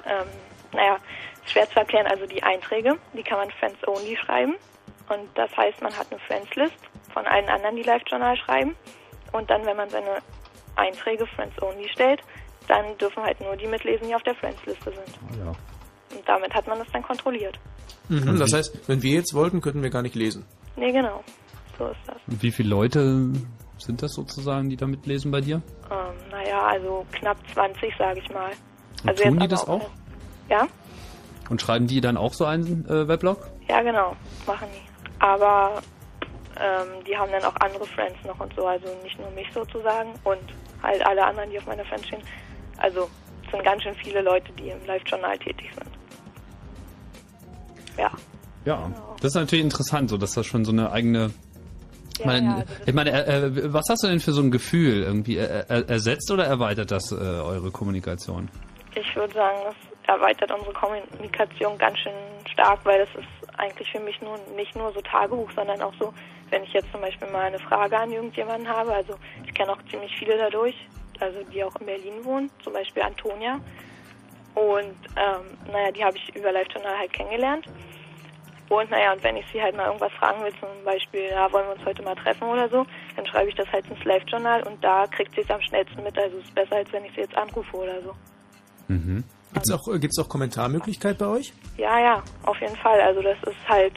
ähm, 0.06 0.28
naja, 0.74 0.98
schwer 1.46 1.70
zu 1.70 1.80
erklären, 1.80 2.08
also 2.08 2.26
die 2.26 2.42
Einträge, 2.44 2.98
die 3.14 3.24
kann 3.24 3.38
man 3.38 3.50
Friends 3.52 3.80
Only 3.88 4.18
schreiben. 4.18 4.56
Und 5.10 5.30
das 5.36 5.56
heißt, 5.56 5.82
man 5.82 5.96
hat 5.96 6.08
eine 6.12 6.20
Friends-List 6.22 6.78
von 7.14 7.26
allen 7.26 7.48
anderen, 7.48 7.76
die 7.76 7.84
LiveJournal 7.84 8.36
schreiben. 8.38 8.76
Und 9.32 9.50
dann, 9.50 9.66
wenn 9.66 9.78
man 9.78 9.90
seine 9.90 10.18
Einträge 10.76 11.26
Friends 11.28 11.62
Only 11.62 11.88
stellt, 11.90 12.22
dann 12.68 12.98
dürfen 12.98 13.24
halt 13.24 13.40
nur 13.42 13.56
die 13.56 13.68
mitlesen, 13.68 14.08
die 14.08 14.16
auf 14.16 14.24
der 14.24 14.36
Friends-Liste 14.36 14.92
sind. 14.92 15.40
Ja. 15.40 15.52
Und 16.16 16.28
damit 16.28 16.54
hat 16.54 16.68
man 16.68 16.80
das 16.80 16.88
dann 16.92 17.04
kontrolliert. 17.04 17.60
Mhm. 18.10 18.40
Das 18.40 18.54
heißt, 18.54 18.88
wenn 18.88 19.02
wir 19.04 19.14
jetzt 19.14 19.34
wollten, 19.34 19.62
könnten 19.62 19.84
wir 19.84 19.90
gar 19.90 20.02
nicht 20.02 20.16
lesen. 20.16 20.46
Nee, 20.76 20.92
genau. 20.92 21.24
So 21.78 21.88
ist 21.88 22.00
das. 22.08 22.18
Und 22.28 22.42
wie 22.42 22.52
viele 22.52 22.70
Leute 22.70 23.32
sind 23.78 24.02
das 24.02 24.14
sozusagen, 24.14 24.70
die 24.70 24.78
da 24.78 24.88
mitlesen 24.88 25.32
bei 25.32 25.42
dir? 25.42 25.62
Ähm, 25.92 26.30
naja, 26.32 26.66
also 26.66 27.06
knapp 27.12 27.38
20, 27.54 27.94
sage 27.98 28.20
ich 28.20 28.30
mal. 28.32 28.52
Und 29.04 29.10
also 29.10 29.24
tun 29.24 29.34
jetzt 29.34 29.44
die 29.44 29.48
das 29.48 29.68
auch? 29.68 29.90
Ja? 30.50 30.68
Und 31.50 31.62
schreiben 31.62 31.88
die 31.88 32.02
dann 32.02 32.18
auch 32.18 32.34
so 32.34 32.46
einen 32.46 32.86
äh, 32.90 33.08
Weblog? 33.08 33.50
Ja, 33.70 33.82
genau, 33.82 34.16
machen 34.48 34.68
die. 34.74 35.24
Aber 35.24 35.82
ähm, 36.58 37.04
die 37.08 37.16
haben 37.18 37.32
dann 37.32 37.44
auch 37.44 37.56
andere 37.58 37.86
Friends 37.86 38.18
noch 38.26 38.40
und 38.40 38.54
so, 38.56 38.66
also 38.66 38.88
nicht 39.04 39.20
nur 39.20 39.30
mich 39.32 39.48
sozusagen 39.54 40.14
und 40.24 40.42
halt 40.82 41.06
alle 41.06 41.26
anderen, 41.26 41.50
die 41.50 41.58
auf 41.58 41.66
meiner 41.66 41.86
Friends 41.86 42.08
stehen. 42.08 42.22
Also 42.78 43.10
es 43.46 43.52
sind 43.52 43.64
ganz 43.64 43.84
schön 43.84 43.96
viele 43.96 44.22
Leute, 44.22 44.52
die 44.54 44.70
im 44.70 44.86
Live-Journal 44.86 45.38
tätig 45.38 45.72
sind. 45.74 45.92
Ja. 47.98 48.12
Ja, 48.66 48.92
das 49.22 49.32
ist 49.32 49.36
natürlich 49.36 49.64
interessant, 49.64 50.10
so 50.10 50.18
dass 50.18 50.34
das 50.34 50.46
schon 50.46 50.66
so 50.66 50.72
eine 50.72 50.92
eigene. 50.92 51.32
Ja, 52.20 52.26
mein, 52.26 52.46
ja, 52.46 52.56
also 52.56 52.74
ich 52.86 52.94
meine, 52.94 53.12
äh, 53.12 53.46
äh, 53.46 53.74
was 53.74 53.86
hast 53.90 54.04
du 54.04 54.08
denn 54.08 54.20
für 54.20 54.32
so 54.32 54.42
ein 54.42 54.50
Gefühl 54.50 55.04
irgendwie? 55.04 55.38
Er, 55.38 55.70
er, 55.70 55.90
ersetzt 55.90 56.32
oder 56.32 56.46
erweitert 56.46 56.90
das 56.90 57.12
äh, 57.12 57.16
eure 57.16 57.72
Kommunikation? 57.72 58.50
Ich 58.96 59.16
würde 59.16 59.34
sagen, 59.34 59.58
das 59.66 59.76
erweitert 60.08 60.52
unsere 60.52 60.74
Kommunikation 60.74 61.78
ganz 61.78 62.00
schön 62.00 62.14
stark, 62.52 62.80
weil 62.84 63.00
das 63.00 63.10
ist 63.16 63.60
eigentlich 63.60 63.92
für 63.92 64.00
mich 64.00 64.22
nur 64.22 64.38
nicht 64.56 64.76
nur 64.76 64.92
so 64.94 65.02
Tagebuch, 65.02 65.52
sondern 65.52 65.82
auch 65.82 65.94
so, 66.00 66.14
wenn 66.50 66.64
ich 66.64 66.74
jetzt 66.74 66.92
zum 66.92 67.02
Beispiel 67.02 67.28
mal 67.30 67.46
eine 67.46 67.60
Frage 67.60 67.98
an 67.98 68.12
irgendjemanden 68.12 68.68
habe. 68.68 68.94
Also 68.94 69.16
ich 69.46 69.54
kenne 69.54 69.72
auch 69.72 69.82
ziemlich 69.90 70.16
viele 70.18 70.38
dadurch, 70.38 70.76
also 71.20 71.44
die 71.44 71.64
auch 71.64 71.76
in 71.80 71.86
Berlin 71.86 72.24
wohnen, 72.24 72.50
zum 72.64 72.74
Beispiel 72.74 73.04
Antonia. 73.04 73.60
Und 74.54 74.96
ähm, 75.18 75.58
naja, 75.72 75.92
die 75.92 76.04
habe 76.04 76.18
ich 76.18 76.36
über 76.36 76.52
Live-Journal 76.52 76.98
halt 76.98 77.12
kennengelernt. 77.12 77.68
Und 78.70 78.90
naja, 78.90 79.14
und 79.14 79.24
wenn 79.24 79.38
ich 79.38 79.46
sie 79.54 79.62
halt 79.62 79.76
mal 79.76 79.86
irgendwas 79.86 80.12
fragen 80.14 80.44
will, 80.44 80.54
zum 80.60 80.70
Beispiel, 80.84 81.30
ja, 81.30 81.52
wollen 81.52 81.68
wir 81.68 81.76
uns 81.76 81.86
heute 81.86 82.02
mal 82.02 82.16
treffen 82.16 82.48
oder 82.48 82.68
so, 82.70 82.86
dann 83.16 83.26
schreibe 83.28 83.50
ich 83.50 83.56
das 83.56 83.72
halt 83.72 83.88
ins 83.90 84.04
Live-Journal 84.04 84.64
und 84.64 84.84
da 84.84 85.06
kriegt 85.06 85.36
sie 85.36 85.42
es 85.42 85.52
am 85.52 85.62
schnellsten 85.62 86.02
mit. 86.04 86.18
Also 86.18 86.38
es 86.38 86.46
ist 86.46 86.56
besser, 86.56 86.78
als 86.78 86.92
wenn 86.92 87.06
ich 87.06 87.14
sie 87.14 87.22
jetzt 87.22 87.38
anrufe 87.38 87.78
oder 87.78 88.02
so. 88.02 88.16
Mhm. 88.88 89.24
Gibt's 89.56 89.72
auch, 89.72 89.88
äh, 89.88 90.00
gibt's 90.00 90.20
auch 90.20 90.28
Kommentarmöglichkeit 90.28 91.18
bei 91.18 91.28
euch? 91.28 91.54
Ja, 91.78 91.98
ja, 91.98 92.24
auf 92.44 92.60
jeden 92.60 92.76
Fall. 92.76 93.00
Also 93.00 93.22
das 93.22 93.38
ist 93.44 93.70
halt, 93.70 93.94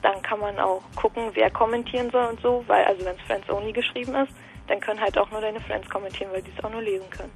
dann 0.00 0.22
kann 0.22 0.38
man 0.38 0.56
auch 0.60 0.80
gucken, 0.94 1.30
wer 1.34 1.50
kommentieren 1.50 2.08
soll 2.10 2.24
und 2.26 2.40
so, 2.40 2.64
weil, 2.68 2.84
also 2.84 3.04
wenn 3.04 3.16
es 3.16 3.22
Friends 3.22 3.50
Only 3.50 3.72
geschrieben 3.72 4.14
ist, 4.14 4.32
dann 4.68 4.78
können 4.78 5.00
halt 5.00 5.18
auch 5.18 5.28
nur 5.32 5.40
deine 5.40 5.60
Friends 5.60 5.90
kommentieren, 5.90 6.30
weil 6.32 6.42
die 6.42 6.52
es 6.56 6.64
auch 6.64 6.70
nur 6.70 6.82
lesen 6.82 7.10
können. 7.10 7.32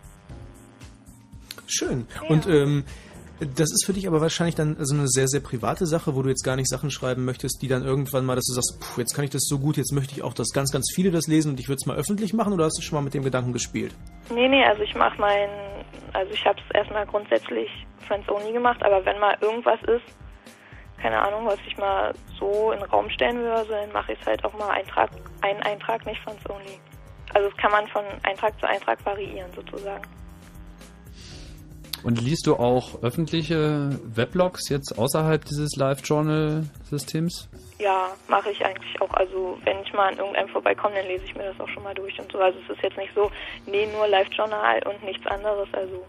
Schön. 1.67 2.07
Und 2.29 2.47
ähm, 2.47 2.85
das 3.41 3.73
ist 3.73 3.85
für 3.85 3.93
dich 3.93 4.07
aber 4.07 4.21
wahrscheinlich 4.21 4.55
dann 4.55 4.77
so 4.79 4.95
eine 4.95 5.09
sehr, 5.09 5.27
sehr 5.27 5.41
private 5.41 5.87
Sache, 5.87 6.15
wo 6.15 6.23
du 6.23 6.29
jetzt 6.29 6.45
gar 6.45 6.55
nicht 6.55 6.69
Sachen 6.69 6.93
schreiben 6.93 7.25
möchtest, 7.25 7.63
die 7.63 7.69
dann 7.69 7.85
irgendwann 7.85 8.25
mal, 8.25 8.37
dass 8.37 8.47
du 8.47 8.53
sagst, 8.53 8.79
puh, 8.81 9.01
jetzt 9.01 9.15
kann 9.15 9.25
ich 9.25 9.31
das 9.31 9.43
so 9.47 9.59
gut, 9.59 9.77
jetzt 9.77 9.93
möchte 9.93 10.15
ich 10.15 10.23
auch, 10.23 10.35
dass 10.35 10.53
ganz, 10.53 10.71
ganz 10.71 10.93
viele 10.95 11.11
das 11.11 11.27
lesen 11.27 11.51
und 11.51 11.61
ich 11.61 11.69
würde 11.69 11.79
es 11.81 11.87
mal 11.87 11.97
öffentlich 11.97 12.33
machen 12.33 12.53
oder 12.53 12.67
hast 12.67 12.79
du 12.79 12.83
schon 12.83 12.97
mal 12.97 13.03
mit 13.03 13.15
dem 13.15 13.25
Gedanken 13.25 13.53
gespielt? 13.53 13.93
Nee, 14.33 14.49
nee, 14.49 14.65
also 14.65 14.83
ich 14.83 14.95
mache 14.95 15.21
mein, 15.21 15.49
also 16.13 16.33
ich 16.33 16.45
habe 16.45 16.59
es 16.61 16.75
erstmal 16.75 17.07
grundsätzlich 17.07 17.69
Friends 18.07 18.29
Only 18.29 18.53
gemacht, 18.53 18.83
aber 18.83 19.05
wenn 19.05 19.19
mal 19.19 19.37
irgendwas 19.41 19.81
ist, 19.83 20.05
keine 21.01 21.21
Ahnung, 21.21 21.47
was 21.47 21.59
ich 21.67 21.77
mal 21.77 22.15
so 22.39 22.73
in 22.73 22.81
den 22.81 22.89
Raum 22.89 23.11
stellen 23.11 23.37
so, 23.37 23.73
dann 23.73 23.93
mache 23.93 24.13
ich 24.13 24.21
es 24.21 24.27
halt 24.27 24.45
auch 24.45 24.53
mal 24.55 24.71
Eintrag, 24.71 25.11
einen 25.43 25.63
Eintrag, 25.63 26.05
nicht 26.07 26.21
Friends 26.23 26.49
Only. 26.49 26.79
Also 27.35 27.49
das 27.49 27.57
kann 27.59 27.73
man 27.73 27.87
von 27.89 28.05
Eintrag 28.23 28.59
zu 28.61 28.67
Eintrag 28.67 29.05
variieren 29.05 29.53
sozusagen. 29.55 30.05
Und 32.05 32.21
liest 32.21 32.47
du 32.47 32.57
auch 32.57 33.03
öffentliche 33.03 33.99
Weblogs 34.05 34.69
jetzt 34.69 34.99
außerhalb 34.99 35.45
dieses 35.45 35.75
Live-Journal-Systems? 35.77 37.49
Ja, 37.79 38.13
mache 38.29 38.51
ich 38.51 38.65
eigentlich 38.65 39.01
auch. 39.01 39.13
Also 39.15 39.59
wenn 39.65 39.81
ich 39.81 39.93
mal 39.93 40.13
an 40.13 40.19
irgendeinem 40.19 40.49
vorbeikomme, 40.49 40.95
dann 40.95 41.07
lese 41.07 41.25
ich 41.25 41.35
mir 41.35 41.45
das 41.45 41.59
auch 41.61 41.69
schon 41.69 41.83
mal 41.83 41.95
durch 41.95 42.19
und 42.21 42.31
so. 42.31 42.39
Also 42.39 42.59
es 42.61 42.77
ist 42.77 42.83
jetzt 42.83 42.97
nicht 42.97 43.13
so, 43.15 43.31
nee, 43.67 43.87
nur 43.87 44.07
Live-Journal 44.07 44.81
und 44.87 45.03
nichts 45.03 45.27
anderes. 45.27 45.69
Also 45.73 46.05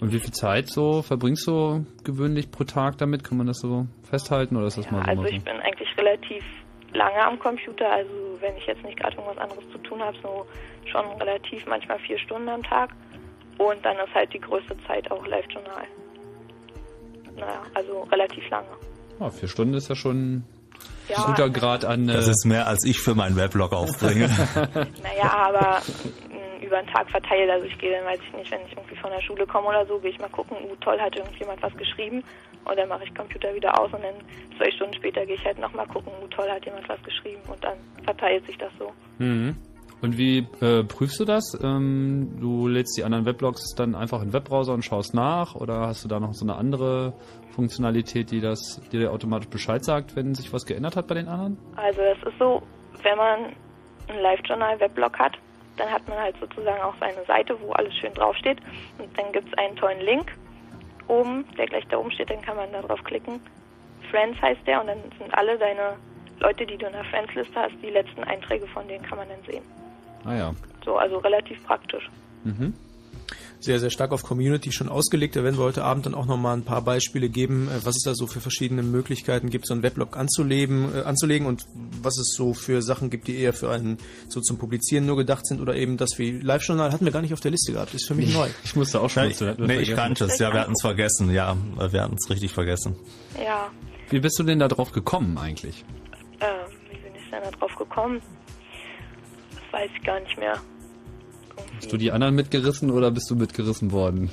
Und 0.00 0.12
wie 0.12 0.18
viel 0.18 0.32
Zeit 0.32 0.68
so 0.68 1.02
verbringst 1.02 1.46
du 1.46 1.84
gewöhnlich 2.04 2.50
pro 2.50 2.64
Tag 2.64 2.96
damit? 2.98 3.22
Kann 3.22 3.36
man 3.36 3.46
das 3.46 3.58
so 3.58 3.86
festhalten 4.08 4.56
oder 4.56 4.66
ist 4.66 4.78
das 4.78 4.86
ja, 4.86 4.92
mal 4.92 5.04
so? 5.04 5.10
also 5.10 5.24
ich 5.24 5.44
bin 5.44 5.60
eigentlich 5.60 5.98
relativ 5.98 6.44
lange 6.94 7.22
am 7.22 7.38
Computer. 7.38 7.90
Also 7.90 8.38
wenn 8.40 8.56
ich 8.56 8.66
jetzt 8.66 8.82
nicht 8.82 8.98
gerade 8.98 9.16
irgendwas 9.16 9.38
anderes 9.38 9.70
zu 9.70 9.78
tun 9.78 10.00
habe, 10.00 10.16
so 10.22 10.46
schon 10.90 11.04
relativ 11.20 11.66
manchmal 11.66 11.98
vier 11.98 12.18
Stunden 12.18 12.48
am 12.48 12.62
Tag. 12.62 12.90
Und 13.58 13.84
dann 13.84 13.96
ist 13.96 14.14
halt 14.14 14.32
die 14.32 14.40
größte 14.40 14.76
Zeit 14.86 15.10
auch 15.10 15.26
Live-Journal. 15.26 15.84
Naja, 17.36 17.62
also 17.74 18.02
relativ 18.10 18.48
lange. 18.48 18.68
Ah, 19.18 19.30
vier 19.30 19.48
Stunden 19.48 19.74
ist 19.74 19.88
ja 19.88 19.94
schon 19.94 20.44
Ja, 21.08 21.18
ein 21.18 21.24
guter 21.26 21.50
Grad 21.50 21.84
an. 21.84 22.06
Das 22.06 22.28
äh, 22.28 22.30
ist 22.30 22.44
mehr, 22.44 22.66
als 22.66 22.84
ich 22.84 23.00
für 23.00 23.14
meinen 23.14 23.36
Weblog 23.36 23.72
aufbringe. 23.72 24.28
Naja, 25.02 25.30
aber 25.32 25.80
mh, 26.28 26.64
über 26.64 26.82
den 26.82 26.86
Tag 26.88 27.10
verteilt. 27.10 27.50
Also 27.50 27.66
ich 27.66 27.78
gehe 27.78 27.92
dann, 27.92 28.04
weiß 28.04 28.18
ich 28.26 28.36
nicht, 28.36 28.50
wenn 28.50 28.60
ich 28.66 28.72
irgendwie 28.76 28.96
von 28.96 29.10
der 29.10 29.20
Schule 29.22 29.46
komme 29.46 29.68
oder 29.68 29.86
so, 29.86 29.98
gehe 29.98 30.10
ich 30.10 30.18
mal 30.18 30.28
gucken, 30.28 30.56
uh, 30.64 30.76
toll, 30.76 31.00
hat 31.00 31.16
irgendjemand 31.16 31.62
was 31.62 31.74
geschrieben. 31.76 32.22
Und 32.64 32.76
dann 32.76 32.88
mache 32.88 33.04
ich 33.04 33.14
Computer 33.14 33.54
wieder 33.54 33.78
aus 33.80 33.92
und 33.92 34.02
dann 34.02 34.14
zwei 34.58 34.70
Stunden 34.72 34.94
später 34.94 35.24
gehe 35.24 35.36
ich 35.36 35.44
halt 35.44 35.58
nochmal 35.58 35.86
gucken, 35.86 36.12
uh, 36.22 36.26
toll, 36.28 36.48
hat 36.50 36.64
jemand 36.64 36.88
was 36.88 37.02
geschrieben. 37.04 37.40
Und 37.48 37.62
dann 37.62 37.76
verteilt 38.04 38.44
sich 38.46 38.58
das 38.58 38.72
so. 38.78 38.92
Mhm. 39.18 39.56
Und 40.06 40.18
wie 40.18 40.46
äh, 40.60 40.84
prüfst 40.84 41.18
du 41.18 41.24
das? 41.24 41.58
Ähm, 41.60 42.38
du 42.40 42.68
lädst 42.68 42.96
die 42.96 43.02
anderen 43.02 43.26
Weblogs 43.26 43.74
dann 43.74 43.96
einfach 43.96 44.22
in 44.22 44.28
den 44.28 44.34
Webbrowser 44.34 44.72
und 44.72 44.84
schaust 44.84 45.14
nach 45.14 45.56
oder 45.56 45.88
hast 45.88 46.04
du 46.04 46.08
da 46.08 46.20
noch 46.20 46.32
so 46.32 46.44
eine 46.44 46.54
andere 46.54 47.12
Funktionalität, 47.56 48.30
die 48.30 48.40
das 48.40 48.80
die 48.92 48.98
dir 48.98 49.10
automatisch 49.10 49.48
Bescheid 49.48 49.84
sagt, 49.84 50.14
wenn 50.14 50.36
sich 50.36 50.52
was 50.52 50.64
geändert 50.64 50.94
hat 50.94 51.08
bei 51.08 51.16
den 51.16 51.26
anderen? 51.26 51.58
Also 51.74 52.02
das 52.02 52.18
ist 52.32 52.38
so, 52.38 52.62
wenn 53.02 53.16
man 53.16 53.46
ein 54.06 54.22
Live-Journal-Weblog 54.22 55.18
hat, 55.18 55.32
dann 55.76 55.90
hat 55.90 56.08
man 56.08 56.18
halt 56.18 56.36
sozusagen 56.38 56.80
auch 56.82 56.94
seine 57.00 57.24
Seite, 57.26 57.56
wo 57.60 57.72
alles 57.72 57.92
schön 57.96 58.14
draufsteht. 58.14 58.58
Und 58.98 59.08
dann 59.18 59.32
gibt 59.32 59.48
es 59.48 59.58
einen 59.58 59.74
tollen 59.74 60.02
Link 60.02 60.30
oben, 61.08 61.44
der 61.58 61.66
gleich 61.66 61.84
da 61.88 61.96
oben 61.96 62.12
steht, 62.12 62.30
dann 62.30 62.42
kann 62.42 62.54
man 62.54 62.70
da 62.70 62.80
drauf 62.80 63.02
klicken. 63.02 63.40
Friends 64.12 64.40
heißt 64.40 64.64
der 64.68 64.82
und 64.82 64.86
dann 64.86 65.02
sind 65.18 65.34
alle 65.34 65.58
deine 65.58 65.96
Leute, 66.38 66.64
die 66.64 66.76
du 66.76 66.86
in 66.86 66.92
der 66.92 67.04
Friends-Liste 67.06 67.60
hast, 67.60 67.74
die 67.82 67.90
letzten 67.90 68.22
Einträge 68.22 68.68
von 68.68 68.86
denen 68.86 69.04
kann 69.04 69.18
man 69.18 69.28
dann 69.28 69.42
sehen. 69.50 69.64
Ah 70.26 70.34
ja. 70.34 70.54
So, 70.84 70.96
also 70.96 71.18
relativ 71.18 71.62
praktisch. 71.64 72.10
Mhm. 72.44 72.74
Sehr, 73.58 73.80
sehr 73.80 73.90
stark 73.90 74.12
auf 74.12 74.22
Community 74.22 74.70
schon 74.70 74.88
ausgelegt. 74.88 75.34
Da 75.34 75.42
werden 75.42 75.56
wir 75.56 75.64
heute 75.64 75.82
Abend 75.82 76.06
dann 76.06 76.14
auch 76.14 76.26
nochmal 76.26 76.56
ein 76.56 76.62
paar 76.62 76.82
Beispiele 76.82 77.28
geben, 77.28 77.68
äh, 77.68 77.84
was 77.84 77.96
es 77.96 78.02
da 78.04 78.14
so 78.14 78.26
für 78.26 78.40
verschiedene 78.40 78.82
Möglichkeiten 78.82 79.48
gibt, 79.50 79.66
so 79.66 79.74
einen 79.74 79.82
Weblog 79.82 80.16
anzulegen, 80.16 80.94
äh, 80.94 81.00
anzulegen 81.02 81.46
und 81.46 81.64
was 82.02 82.18
es 82.18 82.34
so 82.36 82.52
für 82.54 82.82
Sachen 82.82 83.08
gibt, 83.08 83.26
die 83.28 83.36
eher 83.38 83.52
für 83.54 83.70
einen 83.70 83.98
so 84.28 84.40
zum 84.40 84.58
Publizieren 84.58 85.06
nur 85.06 85.16
gedacht 85.16 85.46
sind 85.46 85.60
oder 85.60 85.74
eben 85.74 85.96
das 85.96 86.18
wie 86.18 86.32
Live-Journal 86.32 86.92
hatten 86.92 87.04
wir 87.06 87.12
gar 87.12 87.22
nicht 87.22 87.32
auf 87.32 87.40
der 87.40 87.50
Liste 87.50 87.72
gehabt. 87.72 87.94
Ist 87.94 88.06
für 88.06 88.14
mich 88.14 88.32
neu. 88.34 88.48
Ich 88.62 88.76
musste 88.76 89.00
auch 89.00 89.10
schon. 89.10 89.24
Ja, 89.24 89.30
ich, 89.30 89.58
nee, 89.58 89.78
ich 89.78 89.94
kannte 89.94 90.26
es. 90.26 90.38
Ja, 90.38 90.52
wir 90.52 90.60
hatten 90.60 90.72
es 90.72 90.82
vergessen. 90.82 91.32
Ja, 91.32 91.56
wir 91.90 92.02
hatten 92.02 92.16
es 92.16 92.28
richtig 92.30 92.52
vergessen. 92.52 92.94
Ja, 93.42 93.70
Wie 94.10 94.20
bist 94.20 94.38
du 94.38 94.42
denn 94.44 94.58
da 94.60 94.68
drauf 94.68 94.92
gekommen 94.92 95.38
eigentlich? 95.38 95.84
äh, 96.40 96.44
wie 96.90 96.98
bin 96.98 97.12
ich 97.16 97.30
denn 97.30 97.42
da 97.42 97.50
drauf 97.50 97.74
gekommen? 97.74 98.20
Weiß 99.76 99.90
ich 99.94 100.02
gar 100.04 100.18
nicht 100.20 100.38
mehr. 100.38 100.54
Hast 101.76 101.92
du 101.92 101.98
die 101.98 102.10
anderen 102.10 102.34
mitgerissen 102.34 102.90
oder 102.90 103.10
bist 103.10 103.30
du 103.30 103.36
mitgerissen 103.36 103.92
worden? 103.92 104.30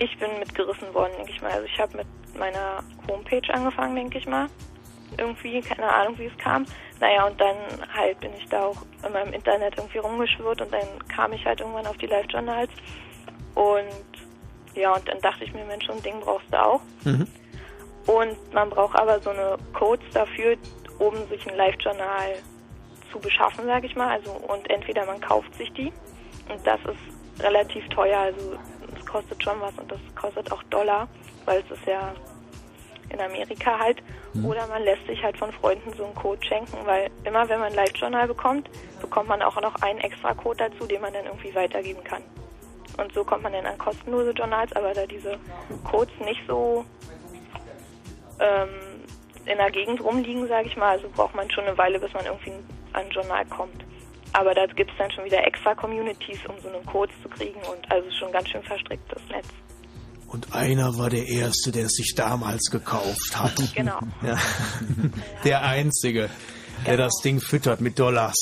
Ich 0.00 0.18
bin 0.18 0.28
mitgerissen 0.40 0.92
worden, 0.92 1.12
denke 1.18 1.30
ich 1.30 1.40
mal. 1.40 1.52
Also 1.52 1.66
ich 1.66 1.78
habe 1.78 1.98
mit 1.98 2.06
meiner 2.36 2.82
Homepage 3.08 3.54
angefangen, 3.54 3.94
denke 3.94 4.18
ich 4.18 4.26
mal. 4.26 4.48
Irgendwie, 5.18 5.60
keine 5.60 5.86
Ahnung, 5.86 6.18
wie 6.18 6.24
es 6.24 6.36
kam. 6.38 6.66
Naja, 6.98 7.28
und 7.28 7.40
dann 7.40 7.54
halt 7.94 8.18
bin 8.18 8.32
ich 8.36 8.44
da 8.48 8.64
auch 8.64 8.82
in 9.06 9.12
meinem 9.12 9.32
Internet 9.34 9.78
irgendwie 9.78 9.98
rumgeschwirrt 9.98 10.62
und 10.62 10.72
dann 10.72 10.98
kam 11.14 11.32
ich 11.32 11.44
halt 11.46 11.60
irgendwann 11.60 11.86
auf 11.86 11.98
die 11.98 12.06
Live-Journals. 12.06 12.70
Und 13.54 14.74
ja, 14.74 14.92
und 14.92 15.08
dann 15.08 15.20
dachte 15.20 15.44
ich 15.44 15.54
mir, 15.54 15.64
Mensch, 15.64 15.86
so 15.86 15.92
ein 15.92 16.02
Ding 16.02 16.18
brauchst 16.18 16.52
du 16.52 16.60
auch. 16.60 16.80
Mhm. 17.04 17.28
Und 18.06 18.52
man 18.52 18.68
braucht 18.68 18.98
aber 18.98 19.20
so 19.20 19.30
eine 19.30 19.58
Codes 19.74 20.10
dafür, 20.12 20.56
um 20.98 21.14
sich 21.28 21.48
ein 21.48 21.56
Live-Journal 21.56 22.34
zu 23.10 23.18
beschaffen, 23.18 23.66
sage 23.66 23.86
ich 23.86 23.96
mal. 23.96 24.08
Also 24.08 24.30
und 24.32 24.68
entweder 24.70 25.06
man 25.06 25.20
kauft 25.20 25.54
sich 25.54 25.72
die 25.72 25.92
und 26.48 26.66
das 26.66 26.80
ist 26.80 27.44
relativ 27.44 27.88
teuer, 27.88 28.18
also 28.18 28.56
es 28.98 29.06
kostet 29.06 29.42
schon 29.42 29.60
was 29.60 29.76
und 29.78 29.90
das 29.90 30.00
kostet 30.14 30.50
auch 30.52 30.62
Dollar, 30.64 31.08
weil 31.44 31.60
es 31.60 31.78
ist 31.78 31.86
ja 31.86 32.14
in 33.10 33.20
Amerika 33.20 33.78
halt. 33.78 34.02
Oder 34.44 34.66
man 34.68 34.84
lässt 34.84 35.04
sich 35.06 35.20
halt 35.22 35.36
von 35.36 35.52
Freunden 35.52 35.92
so 35.96 36.04
einen 36.04 36.14
Code 36.14 36.44
schenken, 36.46 36.76
weil 36.84 37.10
immer 37.24 37.48
wenn 37.48 37.58
man 37.58 37.70
ein 37.70 37.74
Live-Journal 37.74 38.28
bekommt, 38.28 38.70
bekommt 39.00 39.28
man 39.28 39.42
auch 39.42 39.60
noch 39.60 39.74
einen 39.82 39.98
extra 39.98 40.34
Code 40.34 40.68
dazu, 40.70 40.86
den 40.86 41.00
man 41.00 41.12
dann 41.12 41.26
irgendwie 41.26 41.52
weitergeben 41.52 42.04
kann. 42.04 42.22
Und 42.96 43.12
so 43.12 43.24
kommt 43.24 43.42
man 43.42 43.52
dann 43.52 43.66
an 43.66 43.76
kostenlose 43.78 44.30
Journals, 44.30 44.72
aber 44.74 44.94
da 44.94 45.04
diese 45.06 45.38
Codes 45.82 46.14
nicht 46.20 46.40
so 46.46 46.84
ähm, 48.38 48.68
in 49.46 49.58
der 49.58 49.70
Gegend 49.70 50.00
rumliegen, 50.02 50.46
sage 50.46 50.68
ich 50.68 50.76
mal, 50.76 50.90
also 50.90 51.08
braucht 51.08 51.34
man 51.34 51.50
schon 51.50 51.64
eine 51.64 51.76
Weile, 51.76 51.98
bis 51.98 52.12
man 52.12 52.26
irgendwie 52.26 52.52
an 52.94 53.04
ein 53.06 53.10
Journal 53.10 53.44
kommt. 53.46 53.84
Aber 54.32 54.54
da 54.54 54.64
gibt 54.66 54.90
es 54.92 54.96
dann 54.98 55.10
schon 55.10 55.24
wieder 55.24 55.44
extra 55.44 55.74
Communities, 55.74 56.38
um 56.46 56.56
so 56.60 56.68
einen 56.68 56.84
Code 56.86 57.12
zu 57.22 57.28
kriegen 57.28 57.60
und 57.62 57.90
also 57.90 58.08
schon 58.12 58.30
ganz 58.32 58.48
schön 58.48 58.62
verstricktes 58.62 59.22
Netz. 59.28 59.46
Und 60.28 60.54
einer 60.54 60.96
war 60.96 61.10
der 61.10 61.26
Erste, 61.26 61.72
der 61.72 61.86
es 61.86 61.94
sich 61.94 62.14
damals 62.14 62.70
gekauft 62.70 63.36
hat. 63.36 63.54
Genau. 63.74 63.98
Ja. 64.22 64.36
Der 65.44 65.62
Einzige, 65.62 66.30
der 66.86 66.96
das 66.96 67.14
Ding 67.24 67.40
füttert 67.40 67.80
mit 67.80 67.98
Dollars. 67.98 68.36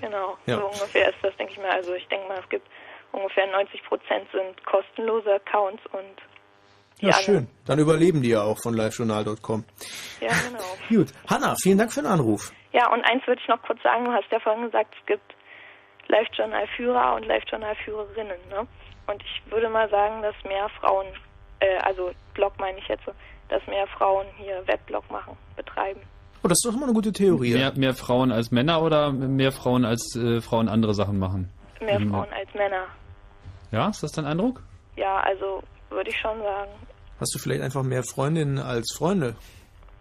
Genau, 0.00 0.36
Ja. 0.46 0.58
so 0.58 0.66
ungefähr 0.66 1.08
ist 1.08 1.18
das, 1.22 1.34
denke 1.36 1.52
ich 1.54 1.58
mal. 1.58 1.70
Also 1.70 1.94
ich 1.94 2.06
denke 2.08 2.28
mal, 2.28 2.38
es 2.40 2.48
gibt 2.48 2.66
ungefähr 3.12 3.46
90 3.50 3.82
Prozent 3.84 4.28
sind 4.32 4.64
kostenlose 4.66 5.34
Accounts 5.34 5.82
und 5.92 6.14
Ja, 7.00 7.08
anderen- 7.10 7.24
schön. 7.24 7.48
Dann 7.66 7.78
überleben 7.78 8.22
die 8.22 8.30
ja 8.30 8.42
auch 8.42 8.58
von 8.62 8.74
livejournal.com. 8.74 9.64
Ja, 10.20 10.28
genau. 10.48 11.00
Gut. 11.02 11.12
Hanna, 11.28 11.54
vielen 11.62 11.78
Dank 11.78 11.92
für 11.92 12.00
den 12.02 12.10
Anruf. 12.10 12.52
Ja, 12.72 12.92
und 12.92 13.02
eins 13.04 13.26
würde 13.26 13.40
ich 13.42 13.48
noch 13.48 13.60
kurz 13.62 13.82
sagen, 13.82 14.04
du 14.04 14.12
hast 14.12 14.30
ja 14.30 14.40
vorhin 14.40 14.64
gesagt, 14.64 14.94
es 15.00 15.06
gibt 15.06 15.34
Live-Journal-Führer 16.08 17.14
und 17.16 17.26
Live-Journal-Führerinnen, 17.26 18.38
ne? 18.50 18.66
Und 19.06 19.22
ich 19.22 19.52
würde 19.52 19.68
mal 19.68 19.88
sagen, 19.90 20.22
dass 20.22 20.34
mehr 20.44 20.68
Frauen, 20.80 21.06
äh, 21.60 21.76
also 21.82 22.10
Blog 22.34 22.52
meine 22.58 22.78
ich 22.78 22.88
jetzt, 22.88 23.04
so, 23.04 23.12
dass 23.48 23.64
mehr 23.66 23.86
Frauen 23.98 24.26
hier 24.38 24.62
Webblog 24.66 25.08
machen, 25.10 25.36
betreiben. 25.56 26.00
Oh, 26.42 26.48
das 26.48 26.58
ist 26.62 26.66
doch 26.66 26.74
immer 26.76 26.84
eine 26.86 26.94
gute 26.94 27.12
Theorie. 27.12 27.54
Mehr, 27.54 27.72
mehr 27.76 27.94
Frauen 27.94 28.32
als 28.32 28.50
Männer 28.50 28.82
oder 28.82 29.12
mehr 29.12 29.52
Frauen 29.52 29.84
als 29.84 30.14
äh, 30.16 30.40
Frauen 30.40 30.68
andere 30.68 30.94
Sachen 30.94 31.18
machen? 31.18 31.50
Mehr 31.80 31.98
Mhm. 32.00 32.10
Frauen 32.10 32.28
als 32.32 32.52
Männer. 32.54 32.86
Ja, 33.72 33.88
ist 33.88 34.02
das 34.02 34.12
dein 34.12 34.26
Eindruck? 34.26 34.62
Ja, 34.96 35.20
also 35.20 35.62
würde 35.94 36.10
ich 36.10 36.18
schon 36.18 36.38
sagen. 36.40 36.70
Hast 37.20 37.34
du 37.34 37.38
vielleicht 37.38 37.62
einfach 37.62 37.82
mehr 37.82 38.02
Freundinnen 38.04 38.58
als 38.58 38.92
Freunde? 38.94 39.36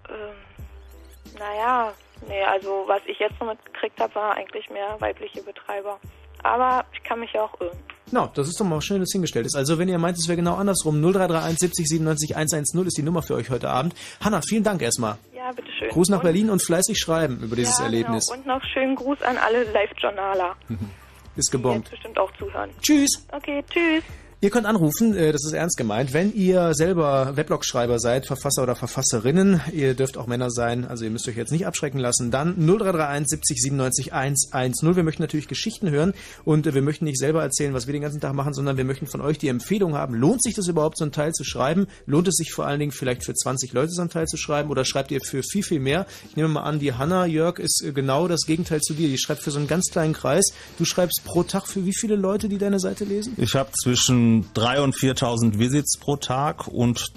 Ähm, 0.09 1.37
naja, 1.39 1.93
nee, 2.27 2.43
also 2.43 2.83
was 2.87 3.01
ich 3.05 3.17
jetzt 3.19 3.35
so 3.39 3.45
mitgekriegt 3.45 3.99
habe, 3.99 4.13
war 4.15 4.35
eigentlich 4.35 4.69
mehr 4.69 4.95
weibliche 4.99 5.41
Betreiber. 5.43 5.99
Aber 6.43 6.83
ich 6.93 7.01
kann 7.03 7.19
mich 7.21 7.31
ja 7.33 7.43
auch 7.43 7.61
irren. 7.61 7.77
Na, 8.11 8.29
das 8.35 8.49
ist 8.49 8.59
doch 8.59 8.65
mal 8.65 8.81
schön, 8.81 8.99
dass 8.99 9.11
hingestellt 9.13 9.45
ist. 9.45 9.55
Also, 9.55 9.79
wenn 9.79 9.87
ihr 9.87 9.97
meint, 9.97 10.17
es 10.17 10.27
wäre 10.27 10.35
genau 10.35 10.55
andersrum, 10.55 10.99
0331 11.01 11.57
70 11.59 11.87
97 11.87 12.35
110 12.35 12.85
ist 12.85 12.97
die 12.97 13.01
Nummer 13.01 13.21
für 13.21 13.35
euch 13.35 13.49
heute 13.49 13.69
Abend. 13.69 13.95
Hanna, 14.19 14.41
vielen 14.41 14.63
Dank 14.63 14.81
erstmal. 14.81 15.17
Ja, 15.33 15.51
bitteschön. 15.51 15.89
Gruß 15.89 16.09
nach 16.09 16.17
Und- 16.17 16.23
Berlin 16.23 16.49
und 16.49 16.61
fleißig 16.61 16.99
schreiben 16.99 17.39
über 17.41 17.55
dieses 17.55 17.79
ja, 17.79 17.85
Erlebnis. 17.85 18.27
Genau. 18.27 18.39
Und 18.39 18.45
noch 18.47 18.63
schönen 18.73 18.95
Gruß 18.95 19.21
an 19.21 19.37
alle 19.37 19.63
Live-Journaler, 19.71 20.55
Ist 21.37 21.47
die 21.47 21.51
gebombt. 21.57 21.85
jetzt 21.87 21.91
bestimmt 21.91 22.19
auch 22.19 22.31
zuhören. 22.37 22.69
Tschüss. 22.81 23.25
Okay, 23.31 23.63
tschüss. 23.69 24.03
Ihr 24.43 24.49
könnt 24.49 24.65
anrufen, 24.65 25.15
äh, 25.15 25.31
das 25.31 25.45
ist 25.45 25.53
ernst 25.53 25.77
gemeint, 25.77 26.11
wenn 26.11 26.35
ihr 26.35 26.73
selber 26.73 27.37
Weblog-Schreiber 27.37 27.97
seid, 27.97 28.25
Verfasser 28.25 28.61
oder 28.61 28.75
Verfasserinnen, 28.75 29.61
ihr 29.71 29.93
dürft 29.93 30.17
auch 30.17 30.27
Männer 30.27 30.51
sein, 30.51 30.83
also 30.83 31.05
ihr 31.05 31.11
müsst 31.11 31.29
euch 31.29 31.37
jetzt 31.37 31.53
nicht 31.53 31.65
abschrecken 31.65 31.97
lassen, 31.97 32.29
dann 32.29 32.55
0331 32.57 33.29
70 33.29 33.61
97 33.61 34.13
110. 34.13 34.97
Wir 34.97 35.03
möchten 35.03 35.21
natürlich 35.21 35.47
Geschichten 35.47 35.89
hören 35.89 36.13
und 36.43 36.67
äh, 36.67 36.73
wir 36.73 36.81
möchten 36.81 37.05
nicht 37.05 37.19
selber 37.19 37.41
erzählen, 37.41 37.73
was 37.73 37.87
wir 37.87 37.93
den 37.93 38.01
ganzen 38.01 38.19
Tag 38.19 38.33
machen, 38.33 38.53
sondern 38.53 38.75
wir 38.75 38.83
möchten 38.83 39.07
von 39.07 39.21
euch 39.21 39.37
die 39.37 39.47
Empfehlung 39.47 39.95
haben, 39.95 40.13
lohnt 40.13 40.43
sich 40.43 40.55
das 40.55 40.67
überhaupt, 40.67 40.97
so 40.97 41.05
einen 41.05 41.13
Teil 41.13 41.31
zu 41.31 41.45
schreiben? 41.45 41.87
Lohnt 42.05 42.27
es 42.27 42.35
sich 42.35 42.51
vor 42.51 42.65
allen 42.65 42.81
Dingen 42.81 42.91
vielleicht 42.91 43.23
für 43.23 43.33
20 43.33 43.71
Leute 43.71 43.93
so 43.93 44.01
einen 44.01 44.09
Teil 44.09 44.27
zu 44.27 44.35
schreiben 44.35 44.69
oder 44.69 44.83
schreibt 44.83 45.11
ihr 45.11 45.21
für 45.21 45.41
viel, 45.41 45.63
viel 45.63 45.79
mehr? 45.79 46.05
Ich 46.27 46.35
nehme 46.35 46.49
mal 46.49 46.63
an, 46.63 46.79
die 46.79 46.91
Hanna, 46.91 47.25
Jörg, 47.25 47.59
ist 47.59 47.81
äh, 47.81 47.93
genau 47.93 48.27
das 48.27 48.41
Gegenteil 48.45 48.81
zu 48.81 48.93
dir. 48.93 49.07
Die 49.07 49.17
schreibt 49.17 49.41
für 49.41 49.51
so 49.51 49.59
einen 49.59 49.69
ganz 49.69 49.85
kleinen 49.89 50.11
Kreis. 50.11 50.51
Du 50.77 50.83
schreibst 50.83 51.21
pro 51.23 51.43
Tag 51.43 51.65
für 51.65 51.85
wie 51.85 51.95
viele 51.95 52.17
Leute, 52.17 52.49
die 52.49 52.57
deine 52.57 52.81
Seite 52.81 53.05
lesen? 53.05 53.35
Ich 53.37 53.55
habe 53.55 53.71
zwischen 53.71 54.32
3.000 54.41 54.83
und 54.83 54.95
4.000 54.95 55.59
Visits 55.59 55.97
pro 55.97 56.15
Tag 56.15 56.67
und 56.67 57.11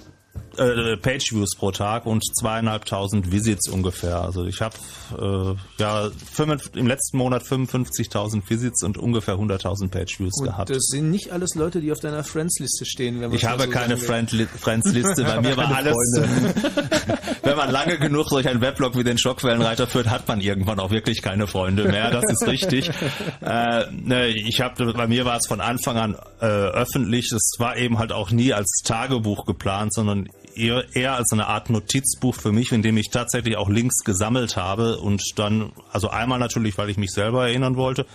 äh, 0.58 0.96
Pageviews 0.96 1.56
pro 1.56 1.70
Tag 1.70 2.06
und 2.06 2.22
zweieinhalbtausend 2.36 3.30
Visits 3.30 3.68
ungefähr. 3.68 4.20
Also 4.20 4.44
ich 4.44 4.60
habe 4.60 4.76
äh, 5.18 5.54
ja 5.78 6.10
fünf, 6.32 6.70
im 6.74 6.86
letzten 6.86 7.18
Monat 7.18 7.42
55.000 7.42 8.42
Visits 8.48 8.82
und 8.82 8.98
ungefähr 8.98 9.34
100.000 9.34 9.88
Pageviews 9.88 10.34
gehabt. 10.42 10.70
das 10.70 10.86
sind 10.86 11.10
nicht 11.10 11.32
alles 11.32 11.54
Leute, 11.54 11.80
die 11.80 11.92
auf 11.92 12.00
deiner 12.00 12.24
Friends-Liste 12.24 12.84
stehen. 12.86 13.20
Wenn 13.20 13.32
Ich 13.32 13.44
habe 13.44 13.64
so 13.64 13.70
keine 13.70 13.96
Friends-Liste. 13.96 15.24
Bei 15.24 15.40
mir 15.40 15.56
war 15.56 15.74
alles. 15.74 15.94
Wenn 17.42 17.56
man 17.56 17.70
lange 17.70 17.98
genug 17.98 18.28
solch 18.28 18.48
einen 18.48 18.60
Weblog 18.60 18.96
wie 18.96 19.04
den 19.04 19.18
Schockwellenreiter 19.18 19.86
führt, 19.86 20.10
hat 20.10 20.26
man 20.26 20.40
irgendwann 20.40 20.80
auch 20.80 20.90
wirklich 20.90 21.22
keine 21.22 21.46
Freunde 21.46 21.84
mehr. 21.84 22.10
Das 22.10 22.24
ist 22.24 22.46
richtig. 22.46 22.90
äh, 23.40 23.84
ne, 23.92 24.28
ich 24.28 24.60
habe, 24.60 24.92
bei 24.92 25.06
mir 25.06 25.24
war 25.24 25.36
es 25.36 25.46
von 25.46 25.60
Anfang 25.60 25.96
an 25.96 26.16
äh, 26.40 26.44
öffentlich. 26.44 27.30
Es 27.32 27.54
war 27.58 27.76
eben 27.76 27.98
halt 27.98 28.12
auch 28.12 28.30
nie 28.30 28.52
als 28.52 28.82
Tagebuch 28.84 29.46
geplant, 29.46 29.94
sondern 29.94 30.28
eher, 30.56 30.84
eher 30.94 31.14
als 31.14 31.32
eine 31.32 31.46
Art 31.46 31.70
Notizbuch 31.70 32.34
für 32.34 32.52
mich, 32.52 32.72
in 32.72 32.82
dem 32.82 32.96
ich 32.96 33.10
tatsächlich 33.10 33.56
auch 33.56 33.68
Links 33.68 34.04
gesammelt 34.04 34.56
habe 34.56 34.98
und 34.98 35.22
dann, 35.36 35.72
also 35.92 36.08
einmal 36.08 36.38
natürlich, 36.38 36.78
weil 36.78 36.90
ich 36.90 36.96
mich 36.96 37.10
selber 37.10 37.48
erinnern 37.48 37.76
wollte. 37.76 38.06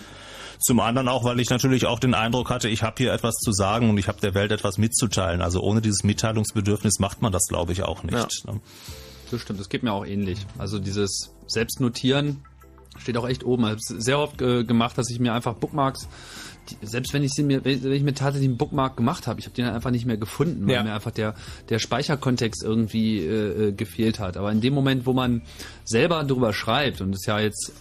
Zum 0.60 0.80
anderen 0.80 1.08
auch, 1.08 1.24
weil 1.24 1.40
ich 1.40 1.50
natürlich 1.50 1.88
auch 1.88 2.00
den 2.00 2.14
Eindruck 2.14 2.52
hatte, 2.52 2.70
ich 2.70 2.84
habe 2.84 2.96
hier 3.00 3.14
etwas 3.14 3.36
zu 3.38 3.52
sagen 3.52 3.90
und 3.90 3.98
ich 3.98 4.08
habe 4.08 4.22
der 4.22 4.36
Welt 4.36 4.52
etwas 4.52 4.78
mitzuteilen. 4.78 5.42
Also 5.42 5.62
ohne 5.62 5.82
dieses 5.82 6.04
Mitteilungsbedürfnis 6.04 7.00
macht 7.00 7.22
man 7.22 7.32
das, 7.32 7.48
glaube 7.48 7.72
ich, 7.72 7.82
auch 7.82 8.04
nicht. 8.04 8.46
ne? 8.46 8.60
Das 9.32 9.42
stimmt, 9.42 9.60
das 9.60 9.70
geht 9.70 9.82
mir 9.82 9.94
auch 9.94 10.06
ähnlich. 10.06 10.46
Also 10.58 10.78
dieses 10.78 11.34
Selbstnotieren 11.48 12.44
steht 13.00 13.18
auch 13.18 13.28
echt 13.28 13.44
oben. 13.44 13.64
Ich 13.64 13.70
habe 13.70 13.80
es 13.80 13.88
sehr 13.88 14.20
oft 14.20 14.42
äh, 14.42 14.64
gemacht, 14.64 14.98
dass 14.98 15.10
ich 15.10 15.20
mir 15.20 15.34
einfach 15.34 15.56
Bookmarks, 15.56 16.08
selbst 16.82 17.14
wenn 17.14 17.24
ich 17.24 17.32
sie 17.34 17.44
mir, 17.44 17.64
wenn 17.66 17.92
ich 17.92 18.04
mir 18.04 18.14
tatsächlich 18.14 18.50
einen 18.50 18.58
Bookmark 18.58 18.98
gemacht 18.98 19.28
habe, 19.28 19.40
ich 19.40 19.46
habe 19.46 19.56
den 19.56 19.66
einfach 19.66 19.92
nicht 19.92 20.06
mehr 20.06 20.18
gefunden, 20.18 20.68
weil 20.68 20.76
Ja. 20.76 20.84
mir 20.84 20.94
einfach 20.94 21.12
der, 21.12 21.36
der 21.70 21.80
Speicherkontext 21.80 22.64
irgendwie 22.64 23.20
äh, 23.20 23.68
äh, 23.68 23.72
gefehlt 23.72 24.20
hat. 24.20 24.38
Aber 24.38 24.52
in 24.52 24.62
dem 24.62 24.74
Moment, 24.74 25.06
wo 25.06 25.14
man 25.14 25.42
selber 25.86 26.24
drüber 26.24 26.54
schreibt, 26.54 27.02
und 27.02 27.10
es 27.14 27.22
ist 27.22 27.28
ja 27.28 27.40
jetzt, 27.40 27.72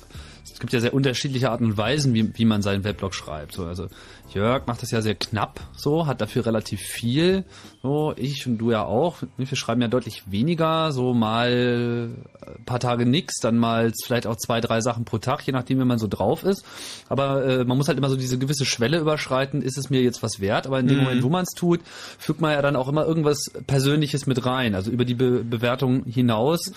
es 0.53 0.59
gibt 0.59 0.73
ja 0.73 0.81
sehr 0.81 0.93
unterschiedliche 0.95 1.51
Arten 1.51 1.65
und 1.65 1.77
Weisen, 1.77 2.13
wie, 2.15 2.37
wie 2.37 2.45
man 2.45 2.63
seinen 2.63 2.85
Weblog 2.85 3.15
schreibt. 3.15 3.53
So, 3.55 3.65
also 3.67 3.87
Jörg 4.35 4.67
macht 4.67 4.83
das 4.83 4.91
ja 4.91 5.01
sehr 5.03 5.15
knapp, 5.15 5.61
so, 5.77 6.07
hat 6.07 6.21
dafür 6.21 6.47
relativ 6.47 6.81
viel. 6.81 7.45
So, 7.83 8.13
ich 8.15 8.47
und 8.47 8.59
du 8.59 8.71
ja 8.71 8.85
auch. 8.85 9.23
Wir 9.39 9.57
schreiben 9.57 9.81
ja 9.81 9.89
deutlich 9.89 10.31
weniger, 10.31 10.93
so 10.93 11.15
mal 11.15 12.11
ein 12.47 12.65
paar 12.67 12.79
Tage 12.79 13.07
nix, 13.07 13.37
dann 13.41 13.57
mal 13.57 13.91
vielleicht 14.05 14.27
auch 14.27 14.37
zwei, 14.37 14.61
drei 14.61 14.83
Sachen 14.83 15.07
pro 15.07 15.17
Tag, 15.17 15.47
je 15.47 15.55
nachdem, 15.55 15.81
wie 15.81 15.87
man 15.87 15.99
so 15.99 16.07
drauf 16.07 16.45
ist. 16.45 16.63
Aber 17.09 17.43
äh, 17.43 17.65
man 17.65 17.79
muss 17.79 17.89
halt 17.89 17.97
immer 17.97 18.11
so 18.11 18.17
diese 18.17 18.39
gewisse 18.39 18.67
Schwelle 18.67 18.99
überschreiten, 18.99 19.63
ist 19.63 19.79
es 19.79 19.89
mir 19.89 20.03
jetzt 20.03 20.23
was 20.23 20.41
wert? 20.41 20.67
Aber 20.67 20.79
in 20.79 20.89
dem 20.89 20.99
Moment, 20.99 21.23
wo 21.23 21.31
man 21.31 21.45
es 21.45 21.55
tut, 21.55 21.81
fügt 22.19 22.43
man 22.43 22.53
ja 22.53 22.61
dann 22.61 22.77
auch 22.77 22.89
immer 22.89 23.07
irgendwas 23.07 23.51
Persönliches 23.67 24.27
mit 24.27 24.45
rein, 24.45 24.75
also 24.75 24.91
über 24.91 25.07
die 25.07 25.15
Be 25.15 25.43
Bewertung 25.43 26.05
hinaus 26.05 26.73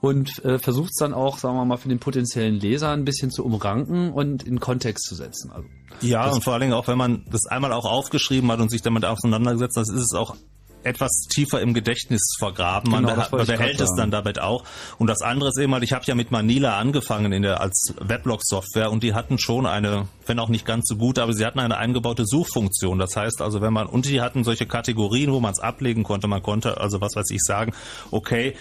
und 0.00 0.44
äh, 0.44 0.58
versucht 0.58 0.90
es 0.92 0.98
dann 0.98 1.12
auch, 1.14 1.38
sagen 1.38 1.56
wir 1.56 1.64
mal, 1.64 1.76
für 1.76 1.88
den 1.88 1.98
potenziellen 1.98 2.58
Leser 2.58 2.90
ein 2.90 3.04
bisschen 3.04 3.30
zu 3.30 3.44
umranken 3.44 4.12
und 4.12 4.42
in 4.42 4.58
Kontext 4.58 5.06
zu 5.06 5.14
setzen. 5.14 5.52
Also 5.52 5.68
Ja, 6.00 6.28
und 6.30 6.42
vor 6.42 6.54
allen 6.54 6.62
Dingen 6.62 6.72
auch, 6.72 6.88
wenn 6.88 6.98
man 6.98 7.24
das 7.30 7.46
einmal 7.46 7.72
auch 7.72 7.84
aufgeschrieben 7.84 8.50
hat 8.50 8.60
und 8.60 8.70
sich 8.70 8.82
damit 8.82 9.04
auseinandergesetzt 9.04 9.76
hat, 9.76 9.84
ist 9.84 9.90
es 9.90 10.14
auch 10.14 10.36
etwas 10.82 11.26
tiefer 11.28 11.60
im 11.60 11.74
Gedächtnis 11.74 12.34
vergraben. 12.38 12.90
Man, 12.90 13.04
Genau, 13.04 13.14
beha- 13.14 13.32
wollte 13.32 13.52
man 13.52 13.58
behält 13.58 13.80
es 13.80 13.94
dann 13.96 14.10
damit 14.10 14.40
auch. 14.40 14.64
Und 14.98 15.06
das 15.08 15.20
andere 15.22 15.50
ist 15.50 15.58
eben 15.58 15.72
halt, 15.74 15.82
ich 15.84 15.92
habe 15.92 16.04
ja 16.06 16.14
mit 16.14 16.30
Manila 16.30 16.78
angefangen 16.78 17.32
in 17.32 17.42
der 17.42 17.60
als 17.60 17.94
Weblog-Software 18.00 18.90
und 18.90 19.02
die 19.02 19.14
hatten 19.14 19.38
schon 19.38 19.66
eine, 19.66 20.08
wenn 20.26 20.38
auch 20.38 20.48
nicht 20.48 20.64
ganz 20.64 20.86
so 20.88 20.96
gut, 20.96 21.18
aber 21.18 21.32
sie 21.34 21.44
hatten 21.44 21.58
eine 21.60 21.76
eingebaute 21.76 22.24
Suchfunktion. 22.26 22.98
Das 22.98 23.16
heißt 23.16 23.42
also, 23.42 23.60
wenn 23.60 23.72
man 23.72 23.86
und 23.86 24.06
die 24.06 24.20
hatten 24.20 24.44
solche 24.44 24.66
Kategorien, 24.66 25.32
wo 25.32 25.40
man 25.40 25.52
es 25.52 25.60
ablegen 25.60 26.02
konnte. 26.02 26.28
Man 26.28 26.42
konnte 26.42 26.80
also 26.80 27.00
was 27.00 27.14
weiß 27.16 27.30
ich 27.30 27.40
sagen, 27.42 27.72
okay. 28.10 28.54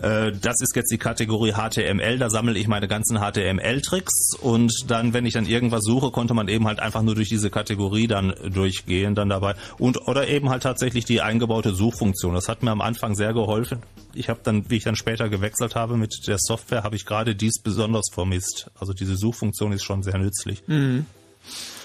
Äh, 0.00 0.32
Das 0.32 0.60
ist 0.60 0.74
jetzt 0.76 0.90
die 0.90 0.98
Kategorie 0.98 1.52
HTML, 1.52 2.18
da 2.18 2.30
sammle 2.30 2.58
ich 2.58 2.68
meine 2.68 2.88
ganzen 2.88 3.18
HTML-Tricks 3.18 4.36
und 4.40 4.72
dann, 4.88 5.12
wenn 5.12 5.26
ich 5.26 5.34
dann 5.34 5.46
irgendwas 5.46 5.82
suche, 5.82 6.10
konnte 6.10 6.34
man 6.34 6.48
eben 6.48 6.66
halt 6.66 6.80
einfach 6.80 7.02
nur 7.02 7.14
durch 7.14 7.28
diese 7.28 7.50
Kategorie 7.50 8.06
dann 8.06 8.34
durchgehen 8.50 9.14
dann 9.14 9.28
dabei 9.28 9.54
und 9.78 10.08
oder 10.08 10.28
eben 10.28 10.50
halt 10.50 10.62
tatsächlich 10.62 11.04
die 11.04 11.20
eingebaute 11.20 11.74
Suchfunktion. 11.74 12.34
Das 12.34 12.48
hat 12.48 12.62
mir 12.62 12.70
am 12.70 12.80
Anfang 12.80 13.14
sehr 13.14 13.32
geholfen. 13.32 13.80
Ich 14.14 14.28
habe 14.28 14.40
dann, 14.42 14.68
wie 14.70 14.76
ich 14.76 14.84
dann 14.84 14.96
später 14.96 15.28
gewechselt 15.28 15.74
habe 15.74 15.96
mit 15.96 16.26
der 16.26 16.38
Software, 16.38 16.82
habe 16.82 16.96
ich 16.96 17.04
gerade 17.04 17.34
dies 17.34 17.60
besonders 17.62 18.08
vermisst. 18.12 18.70
Also 18.78 18.92
diese 18.92 19.16
Suchfunktion 19.16 19.72
ist 19.72 19.82
schon 19.82 20.02
sehr 20.02 20.18
nützlich. 20.18 20.62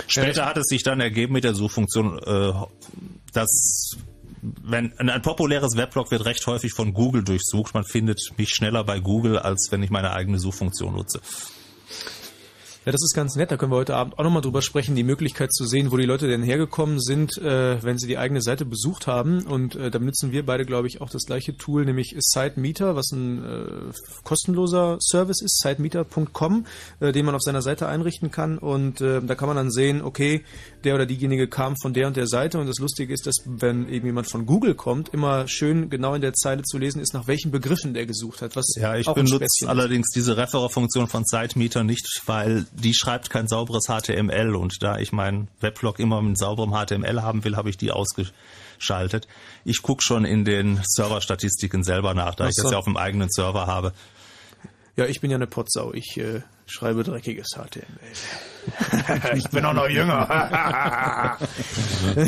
Später 0.07 0.45
hat 0.45 0.57
es 0.57 0.67
sich 0.67 0.83
dann 0.83 0.99
ergeben 0.99 1.33
mit 1.33 1.43
der 1.43 1.55
Suchfunktion, 1.55 2.19
äh, 2.19 2.53
dass 3.33 3.97
wenn 4.63 4.93
ein, 4.97 5.09
ein 5.09 5.21
populäres 5.21 5.75
Weblog 5.77 6.11
wird 6.11 6.25
recht 6.25 6.45
häufig 6.47 6.73
von 6.73 6.93
Google 6.93 7.23
durchsucht. 7.23 7.73
Man 7.73 7.83
findet 7.83 8.19
mich 8.37 8.49
schneller 8.49 8.83
bei 8.83 8.99
Google, 8.99 9.39
als 9.39 9.67
wenn 9.71 9.83
ich 9.83 9.89
meine 9.89 10.11
eigene 10.11 10.39
Suchfunktion 10.39 10.93
nutze. 10.93 11.21
Ja, 12.87 12.93
das 12.93 13.03
ist 13.03 13.13
ganz 13.13 13.35
nett. 13.35 13.51
Da 13.51 13.57
können 13.57 13.73
wir 13.73 13.75
heute 13.75 13.97
Abend 13.97 14.17
auch 14.17 14.23
nochmal 14.23 14.41
drüber 14.41 14.61
sprechen, 14.61 14.95
die 14.95 15.03
Möglichkeit 15.03 15.51
zu 15.51 15.65
sehen, 15.65 15.91
wo 15.91 15.97
die 15.97 16.05
Leute 16.05 16.29
denn 16.29 16.41
hergekommen 16.41 17.01
sind, 17.01 17.37
äh, 17.37 17.83
wenn 17.83 17.97
sie 17.97 18.07
die 18.07 18.17
eigene 18.17 18.41
Seite 18.41 18.63
besucht 18.63 19.07
haben. 19.07 19.45
Und 19.45 19.75
äh, 19.75 19.91
da 19.91 19.99
benutzen 19.99 20.31
wir 20.31 20.45
beide, 20.45 20.63
glaube 20.63 20.87
ich, 20.87 21.01
auch 21.01 21.09
das 21.09 21.25
gleiche 21.25 21.57
Tool, 21.57 21.83
nämlich 21.83 22.15
SiteMeter, 22.17 22.95
was 22.95 23.11
ein 23.11 23.43
äh, 23.43 23.91
kostenloser 24.23 24.99
Service 25.01 25.41
ist, 25.41 25.59
sitemeter.com, 25.61 26.65
äh, 27.01 27.11
den 27.11 27.25
man 27.25 27.35
auf 27.35 27.41
seiner 27.41 27.61
Seite 27.61 27.89
einrichten 27.89 28.31
kann. 28.31 28.57
Und 28.57 29.01
äh, 29.01 29.21
da 29.21 29.35
kann 29.35 29.49
man 29.49 29.57
dann 29.57 29.69
sehen, 29.69 30.01
okay, 30.01 30.45
der 30.85 30.95
oder 30.95 31.05
diejenige 31.05 31.49
kam 31.49 31.75
von 31.81 31.93
der 31.93 32.07
und 32.07 32.15
der 32.15 32.27
Seite. 32.27 32.57
Und 32.57 32.67
das 32.67 32.79
Lustige 32.79 33.13
ist, 33.13 33.27
dass 33.27 33.35
wenn 33.45 33.89
eben 33.89 34.05
jemand 34.05 34.31
von 34.31 34.45
Google 34.45 34.75
kommt, 34.75 35.09
immer 35.09 35.45
schön 35.49 35.89
genau 35.89 36.13
in 36.13 36.21
der 36.21 36.31
Zeile 36.31 36.63
zu 36.63 36.77
lesen 36.77 37.01
ist, 37.01 37.13
nach 37.13 37.27
welchen 37.27 37.51
Begriffen 37.51 37.93
der 37.93 38.05
gesucht 38.05 38.41
hat. 38.41 38.55
Was 38.55 38.73
Ja, 38.77 38.95
ich 38.95 39.07
benutze 39.07 39.67
allerdings 39.67 40.07
diese 40.15 40.37
Referer-Funktion 40.37 41.09
von 41.09 41.25
SiteMeter 41.25 41.83
nicht, 41.83 42.21
weil 42.25 42.65
die 42.77 42.93
schreibt 42.93 43.29
kein 43.29 43.47
sauberes 43.47 43.85
HTML 43.85 44.55
und 44.55 44.81
da 44.81 44.97
ich 44.99 45.11
meinen 45.11 45.47
Weblog 45.59 45.99
immer 45.99 46.21
mit 46.21 46.37
sauberem 46.37 46.71
HTML 46.71 47.21
haben 47.21 47.43
will, 47.43 47.55
habe 47.55 47.69
ich 47.69 47.77
die 47.77 47.91
ausgeschaltet. 47.91 49.27
Ich 49.65 49.81
gucke 49.81 50.03
schon 50.03 50.25
in 50.25 50.45
den 50.45 50.79
Serverstatistiken 50.83 51.83
selber 51.83 52.13
nach, 52.13 52.35
da 52.35 52.45
Ach 52.45 52.49
ich 52.49 52.55
das 52.55 52.65
so. 52.65 52.71
ja 52.71 52.77
auf 52.77 52.85
dem 52.85 52.97
eigenen 52.97 53.29
Server 53.29 53.65
habe. 53.67 53.93
Ja, 54.95 55.05
ich 55.05 55.21
bin 55.21 55.31
ja 55.31 55.37
eine 55.37 55.47
Potsau. 55.47 55.93
Ich 55.93 56.17
äh, 56.17 56.41
schreibe 56.67 57.03
dreckiges 57.03 57.47
HTML. 57.55 57.85
ich 59.35 59.47
bin 59.49 59.63
auch 59.65 59.73
noch 59.73 59.89
jünger. 59.89 61.37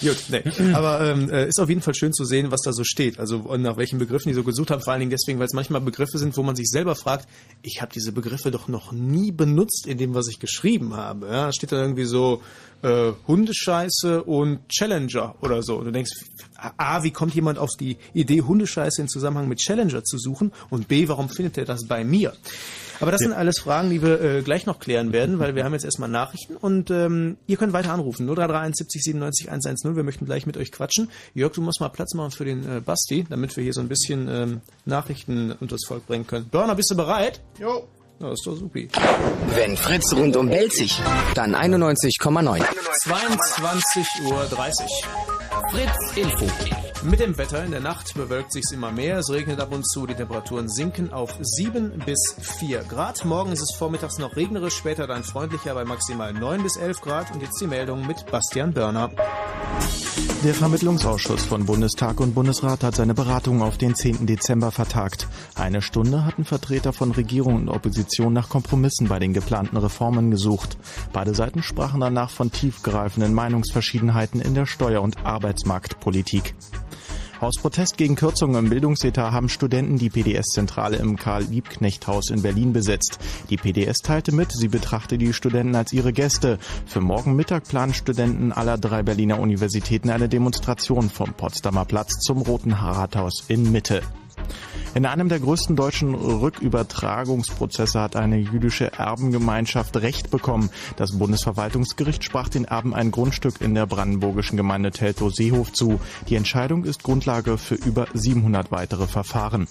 Gut, 0.00 0.24
nee. 0.28 0.42
Aber 0.72 1.00
ähm, 1.00 1.28
äh, 1.30 1.48
ist 1.48 1.60
auf 1.60 1.68
jeden 1.68 1.82
Fall 1.82 1.94
schön 1.94 2.12
zu 2.12 2.24
sehen, 2.24 2.50
was 2.52 2.60
da 2.62 2.72
so 2.72 2.84
steht. 2.84 3.18
Also 3.18 3.56
nach 3.56 3.76
welchen 3.76 3.98
Begriffen 3.98 4.28
die 4.28 4.34
so 4.34 4.44
gesucht 4.44 4.70
haben. 4.70 4.80
Vor 4.82 4.92
allen 4.92 5.00
Dingen 5.00 5.10
deswegen, 5.10 5.40
weil 5.40 5.46
es 5.46 5.52
manchmal 5.52 5.80
Begriffe 5.80 6.18
sind, 6.18 6.36
wo 6.36 6.42
man 6.42 6.54
sich 6.54 6.68
selber 6.68 6.94
fragt, 6.94 7.28
ich 7.62 7.82
habe 7.82 7.92
diese 7.92 8.12
Begriffe 8.12 8.50
doch 8.52 8.68
noch 8.68 8.92
nie 8.92 9.32
benutzt 9.32 9.86
in 9.86 9.98
dem, 9.98 10.14
was 10.14 10.28
ich 10.28 10.38
geschrieben 10.38 10.94
habe. 10.94 11.26
Ja, 11.26 11.52
steht 11.52 11.72
da 11.72 11.76
irgendwie 11.82 12.04
so 12.04 12.42
äh, 12.82 13.12
Hundescheiße 13.26 14.22
und 14.22 14.68
Challenger 14.68 15.34
oder 15.40 15.62
so. 15.62 15.76
Und 15.76 15.86
du 15.86 15.90
denkst, 15.90 16.12
A, 16.76 17.02
wie 17.02 17.10
kommt 17.10 17.34
jemand 17.34 17.58
auf 17.58 17.70
die 17.78 17.96
Idee, 18.12 18.42
Hundescheiße 18.42 19.02
in 19.02 19.08
Zusammenhang 19.08 19.48
mit 19.48 19.58
Challenger 19.58 20.04
zu 20.04 20.18
suchen? 20.18 20.52
Und 20.70 20.86
B, 20.86 21.08
warum 21.08 21.28
findet 21.28 21.58
er 21.58 21.64
das 21.64 21.86
bei 21.86 22.04
mir? 22.04 22.32
Aber 23.04 23.12
das 23.12 23.20
sind 23.20 23.34
alles 23.34 23.58
Fragen, 23.58 23.90
die 23.90 24.00
wir 24.00 24.18
äh, 24.18 24.40
gleich 24.40 24.64
noch 24.64 24.78
klären 24.78 25.12
werden, 25.12 25.38
weil 25.38 25.54
wir 25.54 25.62
haben 25.64 25.74
jetzt 25.74 25.84
erstmal 25.84 26.08
Nachrichten 26.08 26.56
und 26.56 26.90
ähm, 26.90 27.36
ihr 27.46 27.58
könnt 27.58 27.74
weiter 27.74 27.92
anrufen. 27.92 28.24
0331 28.24 28.76
70 28.78 29.02
97 29.02 29.48
110. 29.48 29.94
Wir 29.94 30.04
möchten 30.04 30.24
gleich 30.24 30.46
mit 30.46 30.56
euch 30.56 30.72
quatschen. 30.72 31.10
Jörg, 31.34 31.52
du 31.52 31.60
musst 31.60 31.82
mal 31.82 31.90
Platz 31.90 32.14
machen 32.14 32.30
für 32.30 32.46
den 32.46 32.66
äh, 32.66 32.80
Basti, 32.80 33.26
damit 33.28 33.58
wir 33.58 33.62
hier 33.62 33.74
so 33.74 33.82
ein 33.82 33.88
bisschen 33.88 34.26
ähm, 34.28 34.62
Nachrichten 34.86 35.52
unters 35.52 35.84
Volk 35.86 36.06
bringen 36.06 36.26
können. 36.26 36.48
Burner, 36.48 36.74
bist 36.76 36.90
du 36.92 36.96
bereit? 36.96 37.42
Jo. 37.60 37.86
Ja, 38.20 38.32
ist 38.32 38.46
doch 38.46 38.56
supi. 38.56 38.88
Wenn 39.54 39.76
Fritz 39.76 40.14
rundum 40.14 40.48
bellt 40.48 40.72
sich, 40.72 40.98
dann 41.34 41.54
91,9. 41.54 42.64
22.30 43.04 44.24
Uhr. 44.24 44.48
Fritz 45.70 46.16
Info. 46.16 46.83
Mit 47.04 47.20
dem 47.20 47.36
Wetter 47.36 47.62
in 47.62 47.70
der 47.70 47.80
Nacht 47.80 48.14
bewölkt 48.14 48.50
sich's 48.50 48.72
immer 48.72 48.90
mehr. 48.90 49.18
Es 49.18 49.30
regnet 49.30 49.60
ab 49.60 49.72
und 49.72 49.86
zu. 49.86 50.06
Die 50.06 50.14
Temperaturen 50.14 50.70
sinken 50.70 51.12
auf 51.12 51.36
7 51.38 52.02
bis 52.06 52.36
4 52.40 52.82
Grad. 52.84 53.26
Morgen 53.26 53.52
ist 53.52 53.60
es 53.60 53.76
vormittags 53.76 54.16
noch 54.18 54.34
regnerisch, 54.36 54.74
später 54.74 55.06
dann 55.06 55.22
freundlicher 55.22 55.74
bei 55.74 55.84
maximal 55.84 56.32
9 56.32 56.62
bis 56.62 56.76
11 56.76 57.02
Grad. 57.02 57.30
Und 57.34 57.42
jetzt 57.42 57.60
die 57.60 57.66
Meldung 57.66 58.06
mit 58.06 58.24
Bastian 58.30 58.72
Börner. 58.72 59.10
Der 60.44 60.54
Vermittlungsausschuss 60.54 61.44
von 61.44 61.66
Bundestag 61.66 62.20
und 62.20 62.34
Bundesrat 62.34 62.82
hat 62.82 62.96
seine 62.96 63.14
Beratungen 63.14 63.62
auf 63.62 63.78
den 63.78 63.94
10. 63.94 64.26
Dezember 64.26 64.70
vertagt. 64.70 65.26
Eine 65.54 65.82
Stunde 65.82 66.24
hatten 66.24 66.44
Vertreter 66.44 66.92
von 66.92 67.12
Regierung 67.12 67.56
und 67.56 67.68
Opposition 67.68 68.32
nach 68.32 68.48
Kompromissen 68.48 69.08
bei 69.08 69.18
den 69.18 69.32
geplanten 69.32 69.76
Reformen 69.76 70.30
gesucht. 70.30 70.76
Beide 71.12 71.34
Seiten 71.34 71.62
sprachen 71.62 72.00
danach 72.00 72.30
von 72.30 72.50
tiefgreifenden 72.50 73.34
Meinungsverschiedenheiten 73.34 74.40
in 74.40 74.54
der 74.54 74.66
Steuer- 74.66 75.02
und 75.02 75.24
Arbeitsmarktpolitik. 75.24 76.54
Aus 77.44 77.58
Protest 77.60 77.98
gegen 77.98 78.16
Kürzungen 78.16 78.56
im 78.56 78.70
Bildungsetat 78.70 79.32
haben 79.32 79.50
Studenten 79.50 79.98
die 79.98 80.08
PDS-Zentrale 80.08 80.96
im 80.96 81.18
Karl-Liebknecht-Haus 81.18 82.30
in 82.30 82.40
Berlin 82.40 82.72
besetzt. 82.72 83.18
Die 83.50 83.58
PDS 83.58 83.98
teilte 83.98 84.32
mit, 84.32 84.50
sie 84.50 84.68
betrachte 84.68 85.18
die 85.18 85.34
Studenten 85.34 85.74
als 85.74 85.92
ihre 85.92 86.14
Gäste. 86.14 86.58
Für 86.86 87.02
morgen 87.02 87.36
Mittag 87.36 87.64
planen 87.64 87.92
Studenten 87.92 88.50
aller 88.50 88.78
drei 88.78 89.02
Berliner 89.02 89.40
Universitäten 89.40 90.08
eine 90.08 90.30
Demonstration 90.30 91.10
vom 91.10 91.34
Potsdamer 91.34 91.84
Platz 91.84 92.18
zum 92.20 92.40
Roten 92.40 92.72
Rathaus 92.72 93.44
in 93.48 93.70
Mitte. 93.70 94.00
In 94.94 95.06
einem 95.06 95.28
der 95.28 95.40
größten 95.40 95.74
deutschen 95.74 96.14
Rückübertragungsprozesse 96.14 98.00
hat 98.00 98.14
eine 98.14 98.36
jüdische 98.36 98.92
Erbengemeinschaft 98.92 99.96
Recht 99.96 100.30
bekommen. 100.30 100.70
Das 100.96 101.18
Bundesverwaltungsgericht 101.18 102.22
sprach 102.22 102.48
den 102.48 102.64
Erben 102.64 102.94
ein 102.94 103.10
Grundstück 103.10 103.60
in 103.60 103.74
der 103.74 103.86
brandenburgischen 103.86 104.56
Gemeinde 104.56 104.92
Teltow-Seehof 104.92 105.72
zu. 105.72 105.98
Die 106.28 106.36
Entscheidung 106.36 106.84
ist 106.84 107.02
Grundlage 107.02 107.58
für 107.58 107.74
über 107.74 108.06
700 108.14 108.70
weitere 108.70 109.08
Verfahren. 109.08 109.66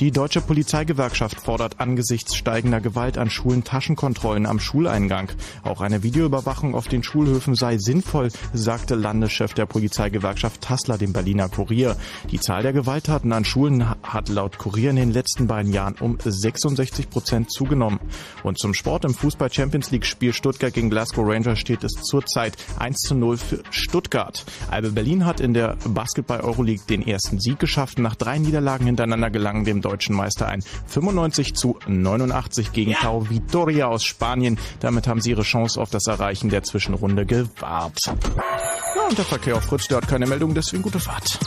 Die 0.00 0.12
deutsche 0.12 0.40
Polizeigewerkschaft 0.40 1.40
fordert 1.40 1.80
angesichts 1.80 2.36
steigender 2.36 2.80
Gewalt 2.80 3.18
an 3.18 3.30
Schulen 3.30 3.64
Taschenkontrollen 3.64 4.46
am 4.46 4.60
Schuleingang. 4.60 5.30
Auch 5.64 5.80
eine 5.80 6.04
Videoüberwachung 6.04 6.76
auf 6.76 6.86
den 6.86 7.02
Schulhöfen 7.02 7.56
sei 7.56 7.78
sinnvoll, 7.78 8.30
sagte 8.52 8.94
Landeschef 8.94 9.54
der 9.54 9.66
Polizeigewerkschaft 9.66 10.60
Tassler 10.60 10.98
dem 10.98 11.12
Berliner 11.12 11.48
Kurier. 11.48 11.96
Die 12.30 12.38
Zahl 12.38 12.62
der 12.62 12.72
Gewalttaten 12.72 13.32
an 13.32 13.44
Schulen 13.44 13.88
hat 14.02 14.28
laut 14.28 14.58
Kurier 14.58 14.90
in 14.90 14.96
den 14.96 15.10
letzten 15.10 15.48
beiden 15.48 15.72
Jahren 15.72 15.96
um 15.98 16.18
66 16.22 17.10
Prozent 17.10 17.50
zugenommen. 17.50 17.98
Und 18.44 18.58
zum 18.58 18.74
Sport 18.74 19.04
im 19.04 19.14
Fußball 19.14 19.52
Champions 19.52 19.90
League 19.90 20.06
Spiel 20.06 20.32
Stuttgart 20.32 20.74
gegen 20.74 20.90
Glasgow 20.90 21.26
Rangers 21.26 21.58
steht 21.58 21.82
es 21.82 21.94
zurzeit 21.94 22.56
1 22.78 22.98
zu 22.98 23.16
0 23.16 23.36
für 23.36 23.62
Stuttgart. 23.70 24.44
Albe 24.70 24.92
Berlin 24.92 25.24
hat 25.24 25.40
in 25.40 25.54
der 25.54 25.76
Basketball 25.88 26.40
Euroleague 26.40 26.84
den 26.88 27.04
ersten 27.04 27.40
Sieg 27.40 27.58
geschafft. 27.58 27.98
Nach 27.98 28.14
drei 28.14 28.38
Niederlagen 28.38 28.86
hintereinander 28.86 29.30
gelangen 29.30 29.64
dem 29.64 29.77
deutschen 29.80 30.14
Meister 30.14 30.48
ein 30.48 30.62
95 30.86 31.54
zu 31.54 31.78
89 31.86 32.72
gegen 32.72 32.92
ja. 32.92 32.98
Tau 32.98 33.28
Vitoria 33.28 33.86
aus 33.88 34.04
Spanien. 34.04 34.58
Damit 34.80 35.06
haben 35.06 35.20
sie 35.20 35.30
ihre 35.30 35.42
Chance 35.42 35.80
auf 35.80 35.90
das 35.90 36.06
Erreichen 36.06 36.50
der 36.50 36.62
Zwischenrunde 36.62 37.26
gewahrt. 37.26 37.98
Ja, 38.06 39.08
und 39.08 39.18
der 39.18 39.24
Verkehr 39.24 39.56
auf 39.56 39.64
Fritz, 39.64 39.88
der 39.88 39.98
hat 39.98 40.08
keine 40.08 40.26
Meldung, 40.26 40.54
deswegen 40.54 40.82
gute 40.82 41.00
Fahrt. 41.00 41.38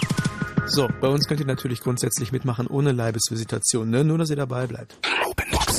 So, 0.67 0.88
bei 1.02 1.08
uns 1.08 1.28
könnt 1.28 1.39
ihr 1.39 1.46
natürlich 1.46 1.82
grundsätzlich 1.82 2.32
mitmachen 2.32 2.67
ohne 2.67 2.91
Leibesvisitation, 2.91 3.89
ne? 3.89 4.04
Nur, 4.04 4.17
dass 4.17 4.30
ihr 4.30 4.36
dabei 4.36 4.67
bleibt. 4.67 4.96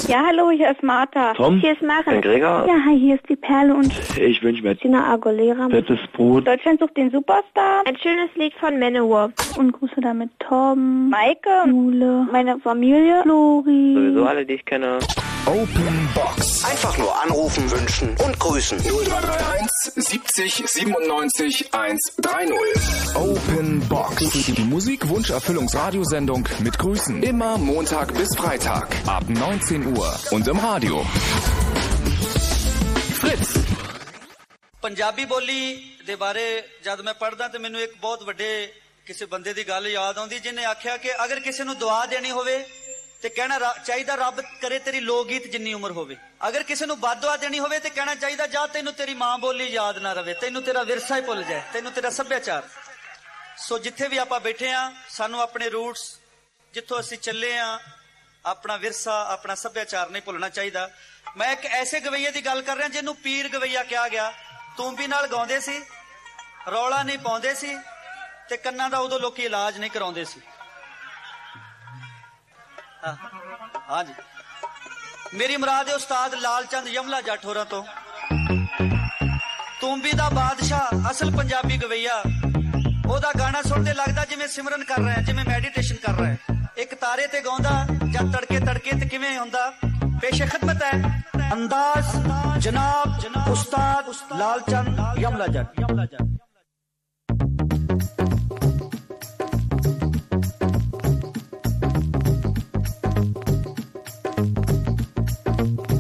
Ja, 0.09 0.23
hallo, 0.27 0.51
hier 0.51 0.71
ist 0.71 0.83
Martha. 0.83 1.33
Tom? 1.35 1.59
Hier 1.61 1.73
ist 1.73 1.83
Maren. 1.83 2.21
Gregor? 2.21 2.67
Ja, 2.67 2.75
hi, 2.87 2.99
hier 2.99 3.15
ist 3.15 3.29
die 3.29 3.37
Perle 3.37 3.75
und 3.75 3.93
Ich 4.19 4.43
wünsche 4.43 4.62
mir 4.62 4.77
Tina 4.77 5.12
Aguilera. 5.12 5.69
fettes 5.69 5.99
Brot. 6.12 6.47
Deutschland 6.47 6.81
sucht 6.81 6.97
den 6.97 7.11
Superstar. 7.11 7.83
Ein 7.87 7.97
schönes 7.99 8.31
Lied 8.35 8.53
von 8.61 8.79
Manowar. 8.79 9.31
Und 9.59 9.73
Grüße 9.73 10.01
damit 10.01 10.31
Tom, 10.41 11.09
Maike, 11.11 11.51
Jule, 11.67 12.27
meine 12.33 12.59
Familie, 12.61 13.23
Flori. 13.23 13.95
Sowieso 13.95 14.25
alle, 14.27 14.45
die 14.45 14.55
ich 14.55 14.65
kenne. 14.65 14.99
Open 15.47 16.09
Box. 16.15 16.65
Einfach 16.71 16.97
nur 16.99 17.12
anrufen, 17.23 17.69
wünschen 17.71 18.11
und 18.25 18.38
grüßen. 18.38 18.79
0331 18.79 19.69
70 19.97 20.62
97 20.69 21.71
130. 21.73 23.17
Open 23.17 23.81
Box. 23.88 24.55
Die 24.55 24.62
Musikwunscherfüllungsradiosendung 24.62 26.49
mit 26.62 26.79
Grüßen. 26.79 27.23
Immer 27.25 27.59
Montag 27.59 28.15
bis 28.15 28.35
Freitag 28.37 28.87
ab 29.07 29.25
19 29.29 29.87
Uhr 29.88 29.92
und 30.33 30.49
im 30.49 30.59
Radio. 30.59 31.03
Fritz. 33.21 33.51
Punjabi 34.83 35.25
ਬੋਲੀ 35.25 35.75
ਦੇ 36.07 36.15
ਬਾਰੇ 36.17 36.45
ਜਦ 36.85 37.01
ਮੈਂ 37.01 37.15
ਪੜ੍ਹਦਾ 37.15 37.49
ਤੇ 37.49 37.59
ਮੈਨੂੰ 37.59 37.81
ਇੱਕ 37.81 37.93
ਬਹੁਤ 38.01 38.23
ਵੱਡੇ 38.23 38.51
ਕਿਸੇ 39.07 39.27
ਬੰਦੇ 39.27 39.53
ਦੀ 39.55 39.65
ਗੱਲ 39.69 39.87
ਯਾਦ 39.89 40.19
ਆਉਂਦੀ 40.19 40.39
ਜਿਹਨੇ 40.39 40.65
ਆਖਿਆ 40.65 40.97
ਕਿ 40.97 41.13
ਅਗਰ 41.25 41.41
ਕਿਸੇ 41.41 41.65
ਨੂੰ 41.65 41.77
ਦੁਆ 41.79 42.05
ਦੇਣੀ 42.07 42.31
ਹੋਵੇ 42.31 42.59
ਤੇ 43.23 43.29
ਕਹਿਣਾ 43.29 43.73
ਚਾਹੀਦਾ 43.85 44.15
ਰੱਬ 44.15 44.41
ਕਰੇ 44.63 44.79
ਤੇਰੀ 44.79 45.01
ਲੋਕ 45.01 45.29
ਗੀਤ 45.29 45.47
ਜਿੰਨੀ 45.53 45.73
ਉਮਰ 45.75 45.91
ਹੋਵੇ 45.93 46.17
ਅਗਰ 46.49 46.63
ਕਿਸੇ 46.63 46.87
ਨੂੰ 46.87 46.99
ਬਦਦੁਆ 47.01 47.37
ਦੇਣੀ 47.37 47.59
ਹੋਵੇ 47.59 47.79
ਤੇ 47.79 47.91
ਕਹਿਣਾ 47.91 48.15
ਚਾਹੀਦਾ 48.15 48.47
ਜਾ 48.47 48.67
ਤੈਨੂੰ 48.67 48.93
ਤੇਰੀ 48.93 49.15
ਮਾਂ 49.15 49.37
ਬੋਲੀ 49.39 49.67
ਯਾਦ 49.73 49.99
ਨਾ 49.99 50.13
ਰਵੇ, 50.13 50.35
ਤੈਨੂੰ 50.35 50.63
ਤੇਰਾ 50.63 50.83
ਵਿਰਸਾ 50.83 51.17
ਹੀ 51.17 51.21
ਭੁੱਲ 51.21 51.43
ਜਾਏ, 51.45 51.63
ਤੈਨੂੰ 51.73 51.93
ਤੇਰਾ 51.93 52.11
ਸੱਭਿਆਚਾਰ 52.11 52.69
ਸੋ 53.59 53.79
ਜਿੱਥੇ 53.79 54.09
ਵੀ 54.09 54.19
ਆਪਾਂ 54.19 54.41
ਬੈਠੇ 54.41 54.73
ਆ, 54.73 54.93
ਸਾਨੂੰ 55.11 55.41
ਆਪਣੇ 55.41 55.69
ਰੂਟਸ 55.71 56.03
ਜਿੱਥੋਂ 56.75 57.01
ਅਸੀਂ 57.01 57.19
ਚੱਲੇ 57.19 57.59
ਆ 57.59 57.79
ਆਪਣਾ 58.45 58.77
ਵਿਰਸਾ, 58.77 59.15
ਆਪਣਾ 59.31 59.55
ਸੱਭਿਆਚਾਰ 59.55 60.11
ਨਹੀਂ 60.11 60.23
ਭੁੱਲਣਾ 60.23 60.49
ਚਾਹੀਦਾ। 60.49 60.89
ਮੈਂ 61.37 61.51
ਇੱਕ 61.53 61.67
ਐਸੇ 61.67 62.01
ਗਵਈਏ 62.01 62.31
ਦੀ 62.31 62.45
ਗੱਲ 62.47 62.63
ਕਰ 62.63 62.77
ਰਿਹਾ 62.77 62.89
ਜਿਹਨੂੰ 62.89 63.15
ਪੀਰ 63.17 63.49
ਗਵਈਆ 63.49 63.83
ਕਿਹਾ 63.83 64.09
ਗਿਆ। 64.09 64.33
ਤੂੰਬੀ 64.77 65.07
ਨਾਲ 65.07 65.27
ਗਾਉਂਦੇ 65.27 65.61
ਸੀ, 65.61 65.79
ਰੌਲਾ 66.71 67.03
ਨਹੀਂ 67.03 67.19
ਪਾਉਂਦੇ 67.19 67.55
ਸੀ 67.55 67.77
ਤੇ 68.49 68.57
ਕੰਨਾਂ 68.57 68.89
ਦਾ 68.91 68.99
ਉਦੋਂ 68.99 69.21
ਲੋਕੀ 69.21 69.43
ਇਲਾਜ 69.43 69.79
ਨਹੀਂ 69.79 69.91
ਕਰਾਉਂਦੇ 69.91 70.25
ਸੀ। 70.25 70.41
ਹਾਂਜੀ 73.91 74.15
ਮੇਰੀ 75.35 75.57
ਮੁਰਾਦ 75.57 75.89
ਹੈ 75.89 75.95
ਉਸਤਾਦ 75.95 76.35
ਲਾਲ 76.35 76.67
ਚੰਦ 76.67 76.89
ਯਮਲਾ 76.89 77.21
ਜੱਟ 77.21 77.47
ਤੋਂ। 77.71 77.85
ਤੂੰਬੀ 79.81 80.13
ਦਾ 80.13 80.29
ਬਾਦਸ਼ਾਹ, 80.29 81.11
ਅਸਲ 81.11 81.31
ਪੰਜਾਬੀ 81.37 81.77
ਗਵਈਆ। 81.77 82.23
ਉਹਦਾ 83.07 83.33
ਗਾਣਾ 83.39 83.63
ਸੁਣਦੇ 83.63 83.95
ਲੱਗਦਾ 83.95 84.25
ਜਿਵੇਂ 84.25 84.49
ਸਿਮਰਨ 84.49 84.85
ਕਰ 84.85 84.99
ਰਿਹਾ, 84.99 85.17
ਜਿਵੇਂ 85.17 85.45
ਮੈਡੀਟੇਸ਼ਨ 85.45 85.97
ਕਰ 85.97 86.21
ਰਿਹਾ 86.21 86.37
ਇੱਕ 86.82 86.94
ਤਾਰੇ 86.96 87.28
ਤੇ 87.28 87.42
ਗਾਉਂਦਾ 87.42 87.86
ਜਾਂ 88.13 88.24
ਤੜਕੇ 88.34 88.60
ਤੜਕੇ 88.60 88.92
ਤੇ 88.92 89.06
ਕਿਵੇਂ 89.06 89.38
ਹੁੰਦਾ 89.40 89.72
ਪੇਸ਼ੇ 90.22 90.46
ਖidmat 90.46 90.84
ਹੈ 90.84 91.24
ਅੰਦਾਜ਼ 91.54 92.06
ਜਨਾਬ 92.60 93.50
ਉਸਤਾਦ 93.52 94.06
ਲਾਲ 94.38 94.62
ਚੰਦ 94.72 95.20
ਯਮਲਾ 95.20 95.48
ਜੱਟ 95.48 95.80
ਯਮਲਾ 95.80 96.06
ਜੱਟ 96.06 96.36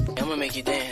I'm 0.09 0.33
gonna 0.33 0.37
make 0.37 0.55
you 0.57 0.63
dance. 0.63 0.90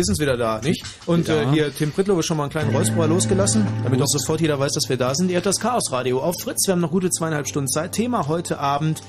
Wir 0.00 0.04
sind's 0.06 0.18
wieder 0.18 0.38
da, 0.38 0.62
nicht? 0.62 0.82
Und 1.04 1.28
Ja. 1.28 1.42
äh, 1.42 1.46
hier, 1.52 1.74
Tim 1.76 1.92
Prittlow 1.92 2.18
ist 2.20 2.24
schon 2.24 2.38
mal 2.38 2.44
einen 2.44 2.50
kleinen 2.52 2.74
Räusperer 2.74 3.06
losgelassen, 3.06 3.66
damit 3.84 4.00
auch 4.00 4.06
sofort 4.06 4.40
jeder 4.40 4.58
weiß, 4.58 4.72
dass 4.72 4.88
wir 4.88 4.96
da 4.96 5.14
sind. 5.14 5.28
Ihr 5.28 5.34
hört 5.34 5.44
das 5.44 5.60
Chaos-Radio 5.60 6.20
auf 6.22 6.36
Fritz. 6.40 6.66
Wir 6.66 6.72
haben 6.72 6.80
noch 6.80 6.90
gute 6.90 7.10
zweieinhalb 7.10 7.46
Stunden 7.46 7.68
Zeit. 7.68 7.92
Thema 7.92 8.26
heute 8.26 8.58
Abend 8.60 9.02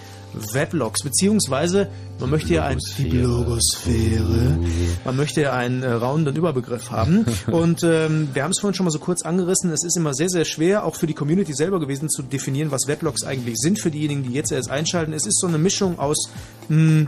Weblogs, 0.53 1.01
beziehungsweise 1.01 1.87
man 2.19 2.29
möchte 2.29 2.53
ja 2.53 2.65
ein 2.65 2.79
die 2.97 3.03
Blogosphäre, 3.05 4.59
man 5.05 5.15
möchte 5.15 5.39
ja 5.41 5.53
einen 5.53 5.81
äh, 5.81 5.91
raunenden 5.93 6.35
Überbegriff 6.35 6.91
haben. 6.91 7.25
Und 7.47 7.83
ähm, 7.83 8.27
wir 8.33 8.43
haben 8.43 8.51
es 8.51 8.59
vorhin 8.59 8.75
schon 8.75 8.83
mal 8.83 8.91
so 8.91 8.99
kurz 8.99 9.21
angerissen. 9.21 9.71
Es 9.71 9.85
ist 9.85 9.95
immer 9.95 10.13
sehr, 10.13 10.27
sehr 10.29 10.43
schwer, 10.43 10.83
auch 10.83 10.97
für 10.97 11.07
die 11.07 11.13
Community 11.13 11.53
selber 11.53 11.79
gewesen, 11.79 12.09
zu 12.09 12.21
definieren, 12.21 12.69
was 12.69 12.87
Weblogs 12.87 13.23
eigentlich 13.23 13.57
sind. 13.59 13.79
Für 13.79 13.91
diejenigen, 13.91 14.23
die 14.23 14.33
jetzt 14.33 14.51
erst 14.51 14.69
einschalten, 14.69 15.13
es 15.13 15.25
ist 15.25 15.39
so 15.39 15.47
eine 15.47 15.57
Mischung 15.57 15.99
aus 15.99 16.29
mh, 16.67 17.07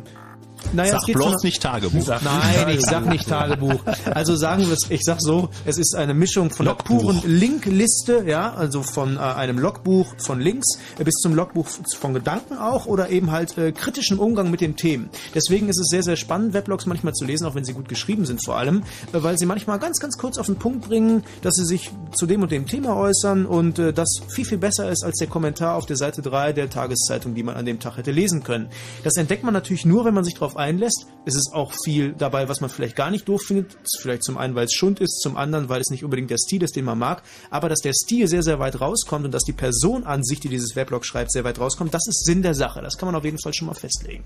naja, 0.74 0.99
Sag 0.99 1.13
bloß 1.13 1.43
nicht 1.43 1.61
Tagebuch. 1.61 2.07
Nein, 2.07 2.69
ich 2.69 2.82
sag 2.82 3.05
nicht 3.05 3.28
Tagebuch. 3.28 3.82
Also 4.13 4.36
sagen 4.36 4.65
wir 4.67 4.74
es, 4.74 4.89
ich 4.89 5.01
sag 5.03 5.21
so, 5.21 5.49
es 5.65 5.78
ist 5.78 5.95
eine 5.95 6.13
Mischung 6.13 6.49
von 6.49 6.65
der 6.65 6.74
puren 6.74 7.21
Linkliste, 7.26 8.24
ja, 8.26 8.53
also 8.53 8.84
von 8.84 9.17
äh, 9.17 9.19
einem 9.19 9.59
Logbuch 9.59 10.15
von 10.17 10.39
Links 10.39 10.78
äh, 10.97 11.03
bis 11.03 11.15
zum 11.15 11.36
Logbuch 11.36 11.67
von 11.97 12.13
Gedanken 12.13 12.57
auch 12.57 12.86
oder 12.86 13.09
eben 13.09 13.32
halt 13.32 13.57
äh, 13.57 13.71
kritischem 13.71 14.19
Umgang 14.19 14.51
mit 14.51 14.61
den 14.61 14.76
Themen. 14.76 15.09
Deswegen 15.34 15.69
ist 15.69 15.80
es 15.80 15.88
sehr, 15.88 16.03
sehr 16.03 16.15
spannend, 16.15 16.53
Weblogs 16.53 16.86
manchmal 16.86 17.13
zu 17.13 17.26
lesen, 17.26 17.45
auch 17.45 17.55
wenn 17.55 17.65
sie 17.65 17.74
gut 17.74 17.89
geschrieben 17.89 18.26
sind 18.26 18.43
vor 18.43 18.57
allem, 18.57 18.84
äh, 19.13 19.24
weil 19.24 19.38
sie 19.38 19.45
manchmal 19.45 19.80
ganz, 19.80 19.99
ganz 19.99 20.17
kurz 20.17 20.38
auf 20.38 20.47
den 20.47 20.55
Punkt 20.55 20.88
bringen, 20.88 21.24
dass 21.41 21.55
sie 21.55 21.65
sich 21.65 21.91
zu 22.14 22.26
dem 22.26 22.41
und 22.41 22.51
dem 22.51 22.66
Thema 22.66 22.95
äußern 22.95 23.45
und 23.45 23.80
äh, 23.80 23.93
das 23.93 24.22
viel, 24.30 24.45
viel 24.45 24.57
besser 24.57 24.89
ist 24.89 25.03
als 25.03 25.18
der 25.18 25.28
Kommentar 25.28 25.76
auf 25.76 25.86
der 25.86 25.97
Seite 25.97 26.22
3 26.22 26.53
der 26.53 26.70
Tageszeitung, 26.70 27.36
die 27.36 27.43
man 27.43 27.55
an 27.55 27.66
dem 27.66 27.80
Tag 27.80 27.97
hätte 27.97 28.11
lesen 28.11 28.43
können. 28.43 28.70
Das 29.03 29.16
entdeckt 29.18 29.43
man 29.43 29.53
natürlich 29.53 29.86
nur, 29.86 30.05
wenn 30.05 30.14
man 30.14 30.24
sich 30.24 30.34
darauf 30.34 30.57
einlässt. 30.57 31.07
Es 31.26 31.36
ist 31.36 31.51
auch 31.53 31.74
viel 31.84 32.14
dabei, 32.14 32.49
was 32.49 32.61
man 32.61 32.70
vielleicht 32.70 32.95
gar 32.95 33.11
nicht 33.11 33.28
doof 33.28 33.41
findet. 33.47 33.78
Vielleicht 33.99 34.24
zum 34.24 34.38
einen, 34.38 34.55
weil 34.55 34.66
es 34.66 34.74
Schund 34.74 34.99
ist, 34.99 35.22
zum 35.22 35.38
anderen, 35.38 35.70
weil 35.70 35.82
es 35.82 35.89
nicht 35.89 36.03
unbedingt 36.03 36.30
der 36.30 36.38
Stil 36.38 36.64
ist, 36.64 36.76
den 36.76 36.86
man 36.86 36.97
mag. 36.97 37.24
Aber 37.49 37.70
dass 37.70 37.80
der 37.80 37.93
Stil 37.93 38.28
sehr, 38.28 38.43
sehr 38.43 38.59
weit 38.59 38.80
rauskommt 38.80 39.26
und 39.26 39.34
dass 39.34 39.43
die 39.43 39.53
Person 39.53 40.03
an 40.03 40.24
sich, 40.24 40.39
die 40.39 40.49
dieses 40.49 40.76
Weblog 40.76 41.05
schreibt, 41.05 41.32
sehr 41.32 41.43
weit 41.43 41.59
rauskommt, 41.59 41.93
das 41.93 42.07
ist 42.07 42.26
Sinn 42.26 42.41
der 42.41 42.55
Sache. 42.55 42.82
Das 42.82 42.97
kann 42.97 43.07
man 43.07 43.16
auf 43.16 43.26
jeden 43.26 43.39
Fall 43.39 43.53
schon 43.53 43.68
mal 43.68 43.76
festlegen. 43.76 44.24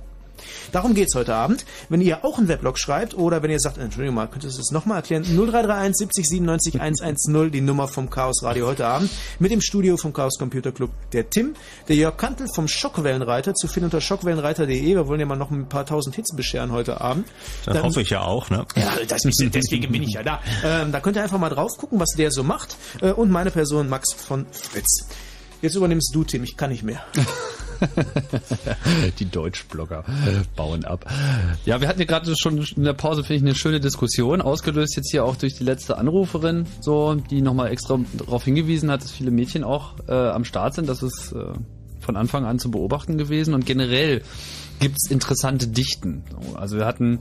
Darum 0.72 0.94
geht's 0.94 1.16
heute 1.16 1.34
Abend. 1.36 1.66
Wenn 1.90 2.02
ihr 2.02 2.24
auch 2.26 2.38
einen 2.38 2.48
Weblog 2.48 2.80
schreibt 2.80 3.16
oder 3.16 3.42
wenn 3.44 3.52
ihr 3.52 3.60
sagt, 3.60 3.78
Entschuldigung 3.78 4.16
mal, 4.16 4.28
könntest 4.28 4.56
du 4.58 4.62
das 4.62 4.72
nochmal 4.72 4.98
erklären? 4.98 5.24
0331 5.24 5.96
70 5.98 6.28
97 6.28 6.82
110, 6.82 7.52
die 7.52 7.62
Nummer 7.62 7.88
vom 7.88 8.10
Chaos 8.10 8.44
Radio 8.44 8.68
heute 8.68 8.86
Abend. 8.86 9.10
Mit 9.40 9.52
dem 9.52 9.62
Studio 9.62 9.98
vom 9.98 10.14
Chaos 10.14 10.38
Computer 10.38 10.72
Club 10.72 10.92
der 11.14 11.30
Tim, 11.30 11.54
der 11.88 11.96
Jörg 11.96 12.18
Kantel 12.18 12.48
vom 12.54 12.68
Schockwellenreiter, 12.68 13.54
zu 13.54 13.68
finden 13.68 13.86
unter 13.86 14.02
schockwellenreiter.de. 14.02 14.82
Wir 14.96 15.08
wollen 15.08 15.20
ja 15.20 15.26
mal 15.26 15.36
noch 15.36 15.52
ein 15.52 15.68
paar 15.70 15.86
tausend 15.86 16.16
Hits 16.16 16.36
bescheren 16.36 16.72
heute 16.72 17.02
Abend. 17.02 17.28
Das 17.66 17.74
Dann- 17.76 17.84
hoffe 17.84 18.02
ich 18.02 18.10
ja 18.10 18.22
auch, 18.22 18.50
ne? 18.50 18.66
ja, 18.76 18.94
das, 19.08 19.22
deswegen 19.24 19.92
bin 19.92 20.04
ich 20.04 20.14
ja 20.14 20.24
da. 20.24 20.42
Ähm, 20.64 20.92
da 20.92 21.00
könnt 21.00 21.16
ihr 21.18 21.24
einfach 21.24 21.40
mal 21.40 21.50
drauf 21.50 21.72
gucken, 21.78 22.00
was 22.00 22.10
der 22.18 22.32
so 22.32 22.44
macht. 22.44 22.76
Äh, 23.02 23.12
und 23.12 23.30
meine 23.32 23.52
Person 23.52 23.90
Max 23.90 24.14
von 24.14 24.46
Fritz. 24.52 25.08
Jetzt 25.62 25.76
übernimmst 25.76 26.14
du, 26.14 26.24
Tim, 26.24 26.44
ich 26.44 26.56
kann 26.58 26.70
nicht 26.72 26.84
mehr. 26.84 27.02
Die 29.20 29.30
Deutschblogger 29.30 30.04
bauen 30.56 30.86
ab. 30.86 31.06
Ja, 31.66 31.82
wir 31.82 31.88
hatten 31.88 32.00
ja 32.00 32.06
gerade 32.06 32.34
schon 32.38 32.64
in 32.76 32.84
der 32.84 32.94
Pause, 32.94 33.24
finde 33.24 33.36
ich, 33.36 33.42
eine 33.44 33.56
schöne 33.56 33.80
Diskussion, 33.80 34.42
ausgelöst 34.42 34.96
jetzt 34.96 35.12
hier 35.12 35.26
auch 35.26 35.36
durch 35.36 35.56
die 35.56 35.64
letzte 35.64 35.98
Anruferin, 35.98 36.66
so, 36.82 37.16
die 37.16 37.42
nochmal 37.42 37.72
extra 37.72 38.00
darauf 38.14 38.44
hingewiesen 38.44 38.92
hat, 38.92 39.04
dass 39.04 39.12
viele 39.12 39.32
Mädchen 39.32 39.64
auch 39.64 39.96
äh, 40.08 40.14
am 40.14 40.44
Start 40.44 40.74
sind. 40.74 40.90
Das 40.90 41.04
ist 41.04 41.34
äh, 41.34 41.54
von 42.00 42.16
Anfang 42.16 42.46
an 42.46 42.60
zu 42.60 42.72
beobachten 42.72 43.18
gewesen. 43.18 43.54
Und 43.54 43.66
generell 43.66 44.22
gibt's 44.80 45.10
interessante 45.10 45.68
Dichten. 45.68 46.24
So, 46.32 46.56
Also 46.56 46.78
wir 46.78 46.86
hatten 46.86 47.20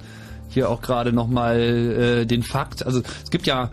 hier 0.49 0.71
auch 0.71 0.81
gerade 0.81 1.13
nochmal 1.13 1.59
äh, 1.59 2.27
den 2.27 2.43
Fakt, 2.43 2.87
also 2.87 3.03
es 3.25 3.31
gibt 3.31 3.47
ja 3.47 3.71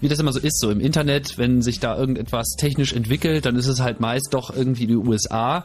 wie 0.00 0.08
das 0.08 0.18
immer 0.18 0.32
so 0.32 0.38
ist, 0.40 0.58
so 0.60 0.70
im 0.70 0.80
Internet, 0.80 1.38
wenn 1.38 1.62
sich 1.62 1.80
da 1.80 1.96
irgendetwas 1.96 2.54
technisch 2.58 2.92
entwickelt, 2.92 3.44
dann 3.46 3.56
ist 3.56 3.66
es 3.66 3.80
halt 3.80 4.00
meist 4.00 4.28
doch 4.32 4.54
irgendwie 4.54 4.86
die 4.86 4.96
USA, 4.96 5.64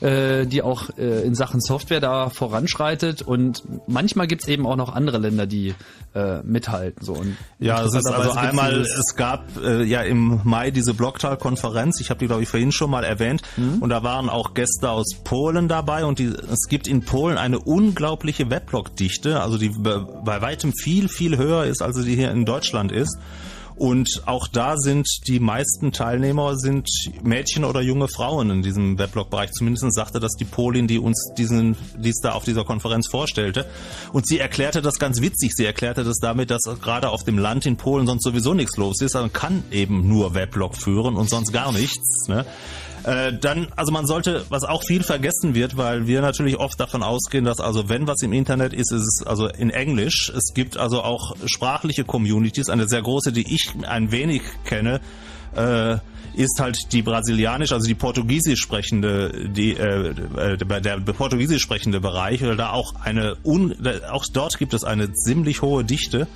äh, 0.00 0.46
die 0.46 0.62
auch 0.62 0.90
äh, 0.98 1.22
in 1.22 1.34
Sachen 1.34 1.60
Software 1.60 2.00
da 2.00 2.30
voranschreitet 2.30 3.22
und 3.22 3.62
manchmal 3.86 4.26
gibt's 4.26 4.48
eben 4.48 4.66
auch 4.66 4.76
noch 4.76 4.94
andere 4.94 5.18
Länder, 5.18 5.46
die 5.46 5.74
äh, 6.14 6.42
mithalten. 6.42 7.04
So. 7.04 7.12
Und 7.14 7.36
Ja, 7.58 7.82
es 7.84 7.94
ist 7.94 8.06
also 8.06 8.30
einmal, 8.32 8.80
es 8.80 9.14
gab 9.16 9.44
äh, 9.62 9.82
ja 9.84 10.02
im 10.02 10.40
Mai 10.44 10.70
diese 10.70 10.94
Blocktal-Konferenz, 10.94 12.00
ich 12.00 12.10
habe 12.10 12.18
die 12.20 12.26
glaube 12.26 12.42
ich 12.42 12.48
vorhin 12.48 12.72
schon 12.72 12.90
mal 12.90 13.04
erwähnt, 13.04 13.42
und 13.80 13.90
da 13.90 14.02
waren 14.02 14.28
auch 14.28 14.54
Gäste 14.54 14.90
aus 14.90 15.14
Polen 15.24 15.68
dabei 15.68 16.04
und 16.04 16.18
die, 16.18 16.32
es 16.50 16.66
gibt 16.68 16.86
in 16.88 17.04
Polen 17.04 17.38
eine 17.38 17.58
unglaubliche 17.58 18.50
Weblog-Dichte, 18.50 19.40
also 19.40 19.58
die 19.58 19.68
be- 19.70 20.06
bei 20.24 20.40
weitem 20.42 20.72
viel, 20.72 21.08
viel 21.08 21.36
höher 21.36 21.64
ist, 21.64 21.82
als 21.82 21.96
sie 21.96 22.14
hier 22.16 22.30
in 22.30 22.44
Deutschland 22.44 22.90
ist. 22.92 23.18
Und 23.80 24.24
auch 24.26 24.46
da 24.46 24.76
sind 24.76 25.08
die 25.26 25.40
meisten 25.40 25.90
Teilnehmer 25.90 26.58
sind 26.58 26.86
Mädchen 27.22 27.64
oder 27.64 27.80
junge 27.80 28.08
Frauen 28.08 28.50
in 28.50 28.60
diesem 28.60 28.98
Weblog-Bereich. 28.98 29.52
Zumindest 29.52 29.94
sagte 29.94 30.20
das 30.20 30.34
die 30.34 30.44
Polin, 30.44 30.86
die 30.86 30.98
uns 30.98 31.32
diesen, 31.38 31.78
dies 31.96 32.20
da 32.20 32.32
auf 32.32 32.44
dieser 32.44 32.64
Konferenz 32.64 33.08
vorstellte. 33.08 33.64
Und 34.12 34.26
sie 34.26 34.38
erklärte 34.38 34.82
das 34.82 34.98
ganz 34.98 35.22
witzig. 35.22 35.52
Sie 35.54 35.64
erklärte 35.64 36.04
das 36.04 36.18
damit, 36.18 36.50
dass 36.50 36.64
gerade 36.82 37.08
auf 37.08 37.24
dem 37.24 37.38
Land 37.38 37.64
in 37.64 37.78
Polen 37.78 38.06
sonst 38.06 38.22
sowieso 38.22 38.52
nichts 38.52 38.76
los 38.76 39.00
ist. 39.00 39.14
Man 39.14 39.32
kann 39.32 39.64
eben 39.70 40.06
nur 40.06 40.34
Weblog 40.34 40.76
führen 40.76 41.16
und 41.16 41.30
sonst 41.30 41.50
gar 41.50 41.72
nichts. 41.72 42.28
Ne? 42.28 42.44
Äh, 43.04 43.32
dann, 43.32 43.68
also 43.76 43.92
man 43.92 44.06
sollte, 44.06 44.44
was 44.50 44.64
auch 44.64 44.82
viel 44.84 45.02
vergessen 45.02 45.54
wird, 45.54 45.76
weil 45.76 46.06
wir 46.06 46.20
natürlich 46.20 46.58
oft 46.58 46.78
davon 46.78 47.02
ausgehen, 47.02 47.44
dass 47.44 47.60
also 47.60 47.88
wenn 47.88 48.06
was 48.06 48.22
im 48.22 48.32
Internet 48.32 48.72
ist, 48.72 48.92
ist 48.92 49.20
es 49.20 49.26
also 49.26 49.48
in 49.48 49.70
Englisch. 49.70 50.30
Es 50.36 50.52
gibt 50.54 50.76
also 50.76 51.02
auch 51.02 51.34
sprachliche 51.46 52.04
Communities, 52.04 52.68
eine 52.68 52.88
sehr 52.88 53.02
große, 53.02 53.32
die 53.32 53.54
ich 53.54 53.72
ein 53.86 54.12
wenig 54.12 54.42
kenne, 54.64 55.00
äh, 55.56 55.96
ist 56.34 56.60
halt 56.60 56.92
die 56.92 57.02
brasilianisch, 57.02 57.72
also 57.72 57.86
die 57.86 57.94
portugiesisch 57.94 58.60
sprechende, 58.60 59.48
die 59.48 59.76
äh, 59.76 60.10
äh, 60.36 60.56
der, 60.56 60.80
der 60.80 61.12
portugiesisch 61.12 61.62
sprechende 61.62 62.00
Bereich, 62.00 62.42
weil 62.42 62.56
da 62.56 62.70
auch 62.70 62.94
eine 63.02 63.36
un, 63.44 63.74
auch 64.10 64.24
dort 64.32 64.58
gibt 64.58 64.74
es 64.74 64.84
eine 64.84 65.12
ziemlich 65.12 65.62
hohe 65.62 65.84
Dichte. 65.84 66.28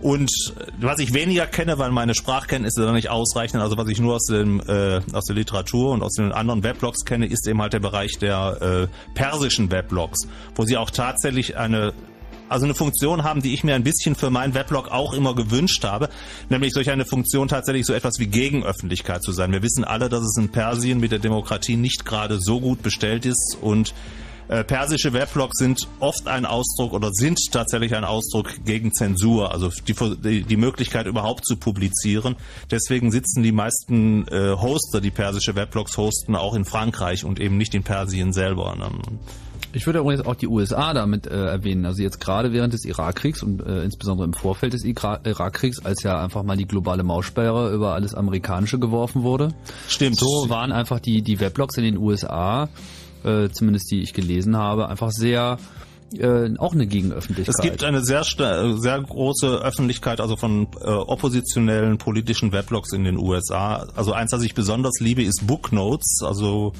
Und 0.00 0.30
was 0.78 0.98
ich 0.98 1.14
weniger 1.14 1.46
kenne, 1.46 1.78
weil 1.78 1.90
meine 1.90 2.14
Sprachkenntnisse 2.14 2.84
da 2.84 2.92
nicht 2.92 3.08
ausreichen, 3.08 3.58
also 3.58 3.76
was 3.76 3.88
ich 3.88 4.00
nur 4.00 4.16
aus 4.16 4.26
dem 4.26 4.60
äh, 4.60 5.00
aus 5.12 5.24
der 5.24 5.36
Literatur 5.36 5.92
und 5.92 6.02
aus 6.02 6.14
den 6.14 6.32
anderen 6.32 6.62
Weblogs 6.62 7.04
kenne, 7.04 7.26
ist 7.26 7.46
eben 7.48 7.60
halt 7.62 7.72
der 7.72 7.80
Bereich 7.80 8.18
der 8.18 8.88
äh, 8.90 9.14
persischen 9.14 9.70
Weblogs, 9.70 10.28
wo 10.54 10.64
sie 10.64 10.76
auch 10.76 10.90
tatsächlich 10.90 11.56
eine 11.56 11.94
also 12.48 12.64
eine 12.64 12.74
Funktion 12.74 13.24
haben, 13.24 13.42
die 13.42 13.54
ich 13.54 13.64
mir 13.64 13.74
ein 13.74 13.82
bisschen 13.82 14.14
für 14.14 14.30
meinen 14.30 14.54
Weblog 14.54 14.88
auch 14.88 15.12
immer 15.12 15.34
gewünscht 15.34 15.82
habe, 15.84 16.08
nämlich 16.48 16.72
solch 16.72 16.90
eine 16.90 17.04
Funktion 17.04 17.48
tatsächlich 17.48 17.86
so 17.86 17.92
etwas 17.92 18.18
wie 18.18 18.26
Gegenöffentlichkeit 18.26 19.22
zu 19.22 19.32
sein. 19.32 19.50
Wir 19.50 19.62
wissen 19.62 19.84
alle, 19.84 20.08
dass 20.08 20.22
es 20.22 20.36
in 20.36 20.50
Persien 20.50 21.00
mit 21.00 21.12
der 21.12 21.18
Demokratie 21.18 21.76
nicht 21.76 22.04
gerade 22.04 22.40
so 22.40 22.60
gut 22.60 22.82
bestellt 22.82 23.26
ist 23.26 23.58
und 23.60 23.94
äh, 24.48 24.64
persische 24.64 25.12
Weblogs 25.12 25.58
sind 25.58 25.88
oft 26.00 26.28
ein 26.28 26.46
Ausdruck 26.46 26.92
oder 26.92 27.10
sind 27.12 27.38
tatsächlich 27.50 27.94
ein 27.94 28.04
Ausdruck 28.04 28.64
gegen 28.64 28.92
Zensur, 28.92 29.52
also 29.52 29.70
die, 29.86 29.94
die, 30.22 30.42
die 30.42 30.56
Möglichkeit 30.56 31.06
überhaupt 31.06 31.44
zu 31.44 31.56
publizieren. 31.56 32.36
Deswegen 32.70 33.10
sitzen 33.10 33.42
die 33.42 33.52
meisten 33.52 34.26
äh, 34.28 34.54
Hoster, 34.56 35.00
die 35.00 35.10
persische 35.10 35.54
Weblogs 35.54 35.96
hosten, 35.96 36.36
auch 36.36 36.54
in 36.54 36.64
Frankreich 36.64 37.24
und 37.24 37.40
eben 37.40 37.56
nicht 37.56 37.74
in 37.74 37.82
Persien 37.82 38.32
selber. 38.32 38.74
Ne? 38.76 38.90
Ich 39.72 39.84
würde 39.84 39.98
übrigens 39.98 40.24
auch 40.24 40.34
die 40.34 40.46
USA 40.46 40.94
damit 40.94 41.26
äh, 41.26 41.48
erwähnen. 41.48 41.84
Also 41.84 42.02
jetzt 42.02 42.18
gerade 42.18 42.52
während 42.52 42.72
des 42.72 42.86
Irakkriegs 42.86 43.42
und 43.42 43.60
äh, 43.60 43.82
insbesondere 43.82 44.26
im 44.26 44.32
Vorfeld 44.32 44.72
des 44.72 44.84
Ira 44.84 45.20
Irakkriegs, 45.24 45.84
als 45.84 46.02
ja 46.02 46.22
einfach 46.22 46.44
mal 46.44 46.56
die 46.56 46.66
globale 46.66 47.02
Maussperre 47.02 47.74
über 47.74 47.92
alles 47.92 48.14
Amerikanische 48.14 48.78
geworfen 48.78 49.22
wurde. 49.22 49.52
Stimmt. 49.86 50.16
So 50.18 50.48
waren 50.48 50.72
einfach 50.72 50.98
die, 50.98 51.20
die 51.20 51.40
Weblogs 51.40 51.76
in 51.76 51.84
den 51.84 51.98
USA, 51.98 52.70
äh, 53.24 53.48
zumindest 53.50 53.90
die 53.90 54.00
ich 54.00 54.12
gelesen 54.12 54.56
habe, 54.56 54.88
einfach 54.88 55.10
sehr 55.10 55.58
äh, 56.14 56.56
auch 56.58 56.72
eine 56.72 56.86
Gegenöffentlichkeit. 56.86 57.54
Es 57.54 57.60
gibt 57.60 57.82
eine 57.82 58.04
sehr 58.04 58.22
sehr 58.24 59.00
große 59.00 59.58
Öffentlichkeit, 59.62 60.20
also 60.20 60.36
von 60.36 60.68
äh, 60.80 60.88
oppositionellen 60.88 61.98
politischen 61.98 62.52
Weblogs 62.52 62.92
in 62.92 63.04
den 63.04 63.18
USA. 63.18 63.86
Also 63.96 64.12
eins, 64.12 64.30
das 64.30 64.42
ich 64.42 64.54
besonders 64.54 65.00
liebe, 65.00 65.22
ist 65.22 65.46
Booknotes. 65.46 66.20
Also 66.22 66.72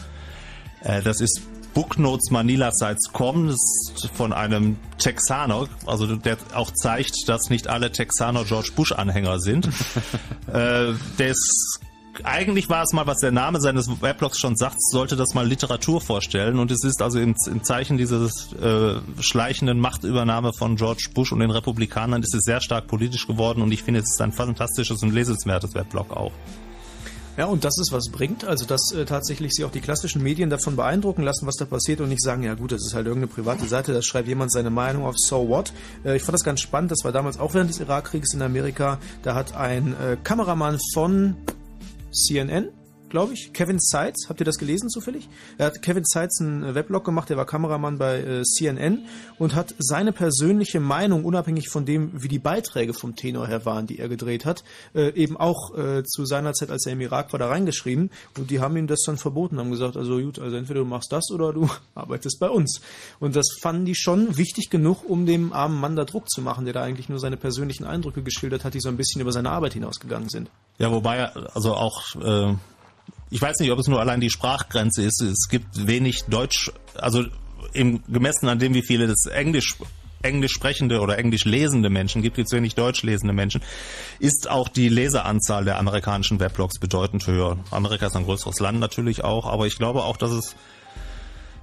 äh, 0.83 1.03
das 1.03 1.21
ist 1.21 1.43
booknotesmanila-sites.com, 1.75 3.49
das 3.49 3.57
ist 3.95 4.11
von 4.15 4.33
einem 4.33 4.79
Texaner, 4.97 5.69
also 5.85 6.17
der 6.17 6.39
auch 6.55 6.71
zeigt, 6.71 7.29
dass 7.29 7.51
nicht 7.51 7.69
alle 7.69 7.93
Texaner 7.93 8.45
George 8.45 8.71
Bush-Anhänger 8.75 9.41
sind. 9.41 9.67
äh, 10.47 10.95
der 11.19 11.29
ist 11.29 11.81
eigentlich 12.25 12.69
war 12.69 12.83
es 12.83 12.93
mal, 12.93 13.07
was 13.07 13.19
der 13.19 13.33
Name 13.33 13.61
seines 13.61 13.89
Weblogs 14.01 14.39
schon 14.39 14.57
sagt, 14.57 14.77
sollte 14.81 15.17
das 15.17 15.35
mal 15.35 15.47
Literatur 15.47 16.01
vorstellen. 16.01 16.59
Und 16.59 16.71
es 16.71 16.85
ist 16.85 17.03
also 17.03 17.19
im, 17.19 17.35
im 17.47 17.65
Zeichen 17.65 17.97
dieses 17.97 18.53
äh, 18.55 18.97
schleichenden 19.21 19.81
Machtübernahme 19.81 20.53
von 20.53 20.77
George 20.77 21.09
Bush 21.15 21.33
und 21.33 21.41
den 21.41 21.51
Republikanern 21.51 22.23
ist 22.23 22.35
es 22.35 22.45
sehr 22.45 22.61
stark 22.61 22.87
politisch 22.87 23.27
geworden. 23.27 23.63
Und 23.63 23.73
ich 23.73 23.83
finde, 23.83 24.01
es 24.01 24.11
ist 24.11 24.21
ein 24.21 24.33
fantastisches 24.33 25.03
und 25.03 25.13
lesenswertes 25.13 25.75
Weblog 25.75 26.11
auch. 26.11 26.33
Ja, 27.37 27.45
und 27.45 27.65
das 27.65 27.79
ist, 27.79 27.93
was 27.93 28.09
bringt. 28.09 28.45
Also, 28.45 28.65
dass 28.65 28.93
äh, 28.93 29.05
tatsächlich 29.05 29.53
sich 29.53 29.65
auch 29.65 29.71
die 29.71 29.81
klassischen 29.81 30.23
Medien 30.23 30.49
davon 30.49 30.75
beeindrucken 30.75 31.23
lassen, 31.23 31.47
was 31.47 31.57
da 31.57 31.67
passiert 31.67 32.01
und 32.01 32.09
nicht 32.09 32.23
sagen, 32.23 32.43
ja 32.43 32.55
gut, 32.55 32.73
das 32.73 32.87
ist 32.87 32.95
halt 32.95 33.07
irgendeine 33.07 33.33
private 33.33 33.67
Seite, 33.67 33.93
da 33.93 34.01
schreibt 34.01 34.29
jemand 34.29 34.51
seine 34.51 34.71
Meinung 34.71 35.05
auf 35.05 35.17
So 35.19 35.47
What. 35.49 35.73
Äh, 36.05 36.17
ich 36.17 36.23
fand 36.23 36.35
das 36.35 36.45
ganz 36.45 36.61
spannend, 36.61 36.93
das 36.93 37.05
war 37.05 37.13
damals 37.13 37.39
auch 37.39 37.53
während 37.53 37.69
des 37.69 37.81
Irakkrieges 37.81 38.33
in 38.33 38.41
Amerika. 38.41 38.99
Da 39.23 39.35
hat 39.35 39.55
ein 39.55 39.95
äh, 40.01 40.17
Kameramann 40.23 40.79
von 40.95 41.37
CNN, 42.17 42.73
glaube 43.17 43.33
ich, 43.33 43.55
Kevin 43.55 43.79
Seitz, 43.81 44.29
habt 44.29 44.43
ihr 44.43 44.45
das 44.45 44.59
gelesen 44.59 44.91
zufällig? 44.91 45.27
Er 45.57 45.69
hat 45.69 45.81
Kevin 45.81 46.05
Seitz 46.05 46.39
einen 46.39 46.63
äh, 46.63 46.75
Weblog 46.75 47.03
gemacht, 47.03 47.31
der 47.31 47.39
war 47.39 47.47
Kameramann 47.47 47.97
bei 47.97 48.21
äh, 48.21 48.43
CNN 48.43 49.07
und 49.39 49.55
hat 49.55 49.75
seine 49.79 50.13
persönliche 50.13 50.81
Meinung, 50.81 51.25
unabhängig 51.25 51.71
von 51.71 51.87
dem, 51.87 52.11
wie 52.13 52.29
die 52.29 52.39
Beiträge 52.39 52.93
vom 52.93 53.17
Tenor 53.17 53.47
her 53.47 53.65
waren, 53.65 53.87
die 53.87 53.99
er 53.99 54.11
gedreht 54.11 54.45
hat, 54.45 54.65
äh, 54.95 55.15
eben 55.15 55.39
auch 55.39 55.75
äh, 55.79 56.05
zu 56.05 56.27
seiner 56.27 56.53
Zeit, 56.53 56.71
als 56.71 56.85
er 56.85 56.93
im 56.93 57.01
Irak 57.01 57.33
war, 57.33 57.39
da 57.39 57.49
reingeschrieben 57.49 58.11
und 58.37 58.51
die 58.51 58.61
haben 58.61 58.77
ihm 58.77 58.87
das 58.87 59.01
dann 59.07 59.17
verboten, 59.17 59.59
haben 59.59 59.71
gesagt, 59.71 59.97
also 59.97 60.21
gut, 60.21 60.39
also 60.39 60.55
entweder 60.55 60.81
du 60.81 60.87
machst 60.87 61.11
das 61.11 61.31
oder 61.31 61.55
du 61.55 61.71
arbeitest 61.95 62.39
bei 62.39 62.51
uns. 62.51 62.83
Und 63.19 63.35
das 63.35 63.47
fanden 63.63 63.87
die 63.87 63.95
schon 63.95 64.37
wichtig 64.37 64.69
genug, 64.69 65.09
um 65.09 65.25
dem 65.25 65.55
armen 65.55 65.81
Mann 65.81 65.97
da 65.97 66.05
Druck 66.05 66.29
zu 66.29 66.43
machen, 66.43 66.67
der 66.67 66.75
da 66.75 66.83
eigentlich 66.83 67.09
nur 67.09 67.19
seine 67.19 67.39
persönlichen 67.39 67.85
Eindrücke 67.85 68.23
geschildert 68.23 68.63
hat, 68.65 68.75
die 68.75 68.81
so 68.81 68.91
ein 68.91 68.99
bisschen 68.99 69.23
über 69.23 69.33
seine 69.33 69.53
Arbeit 69.53 69.73
hinausgegangen 69.73 70.29
sind. 70.29 70.51
Ja, 70.77 70.93
wobei 70.93 71.25
also 71.25 71.73
auch 71.73 72.15
äh, 72.17 72.55
ich 73.31 73.43
weiß 73.43 73.59
nicht, 73.59 73.71
ob 73.71 73.79
es 73.79 73.89
nur 73.89 74.01
allein 74.01 74.21
die 74.21 74.31
Sprachgrenze 74.31 75.03
ist. 75.03 75.21
Es 75.21 75.49
gibt 75.49 75.87
wenig 75.87 76.25
Deutsch, 76.25 76.73
also 76.95 77.25
im 77.73 78.03
gemessen 78.07 78.49
an 78.49 78.59
dem, 78.59 78.75
wie 78.75 78.83
viele 78.83 79.07
das 79.07 79.27
Englisch 79.27 79.77
Englisch 80.23 80.53
sprechende 80.53 81.01
oder 81.01 81.19
Englisch 81.19 81.45
lesende 81.45 81.91
Menschen 81.91 82.23
gibt, 82.23 82.37
gibt 82.37 82.49
es 82.49 82.53
wenig 82.53 82.75
Deutsch 82.75 83.03
lesende 83.03 83.33
Menschen, 83.33 83.63
ist 84.19 84.49
auch 84.51 84.69
die 84.69 84.89
Leseranzahl 84.89 85.65
der 85.65 85.79
amerikanischen 85.79 86.41
Weblogs 86.41 86.79
bedeutend 86.79 87.27
höher. 87.27 87.59
Amerika 87.71 88.07
ist 88.07 88.17
ein 88.17 88.25
größeres 88.25 88.59
Land 88.59 88.81
natürlich 88.81 89.23
auch, 89.23 89.47
aber 89.47 89.67
ich 89.67 89.77
glaube 89.77 90.03
auch, 90.03 90.17
dass 90.17 90.31
es 90.31 90.57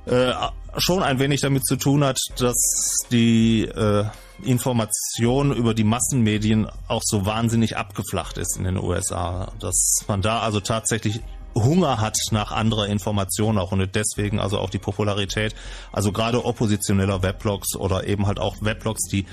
äh, 0.05 0.34
schon 0.78 1.03
ein 1.03 1.20
wenig 1.20 1.41
damit 1.41 1.66
zu 1.66 1.76
tun 1.76 2.03
hat, 2.03 2.20
dass 2.38 2.97
die 3.11 3.64
äh, 3.64 4.05
Information 4.43 5.53
über 5.53 5.74
die 5.74 5.84
Massenmedien 5.84 6.68
auch 6.88 7.01
so 7.03 7.26
wahnsinnig 7.26 7.78
abgeflacht 7.78 8.38
ist 8.38 8.57
in 8.57 8.66
den 8.66 8.78
USA. 8.78 9.51
Dass 9.59 10.03
man 10.07 10.22
da 10.22 10.39
also 10.39 10.59
tatsächlich 10.59 11.22
Hunger 11.55 11.99
hat 11.99 12.17
nach 12.31 12.51
anderer 12.51 12.87
Information 12.87 13.57
auch 13.57 13.71
und 13.71 13.95
deswegen 13.95 14.39
also 14.39 14.59
auch 14.59 14.69
die 14.69 14.79
Popularität, 14.79 15.55
also 15.91 16.11
gerade 16.11 16.43
oppositioneller 16.45 17.21
Weblogs 17.23 17.75
oder 17.75 18.07
eben 18.07 18.27
halt 18.27 18.39
auch 18.39 18.55
Weblogs, 18.61 19.07
die 19.09 19.25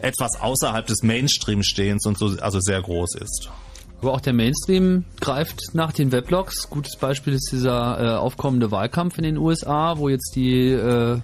etwas 0.00 0.40
außerhalb 0.40 0.86
des 0.86 1.02
Mainstreams 1.02 1.66
stehen 1.66 1.98
und 2.04 2.18
so 2.18 2.36
also 2.40 2.60
sehr 2.60 2.80
groß 2.80 3.16
ist. 3.16 3.50
Aber 4.00 4.12
auch 4.12 4.20
der 4.20 4.34
Mainstream 4.34 5.04
greift 5.20 5.74
nach 5.74 5.92
den 5.92 6.12
Weblogs. 6.12 6.68
Gutes 6.68 6.96
Beispiel 6.96 7.32
ist 7.32 7.50
dieser 7.52 7.98
äh, 7.98 8.16
aufkommende 8.16 8.70
Wahlkampf 8.70 9.16
in 9.16 9.24
den 9.24 9.38
USA, 9.38 9.96
wo 9.96 10.10
jetzt 10.10 10.34
die 10.36 10.68
äh, 10.68 11.20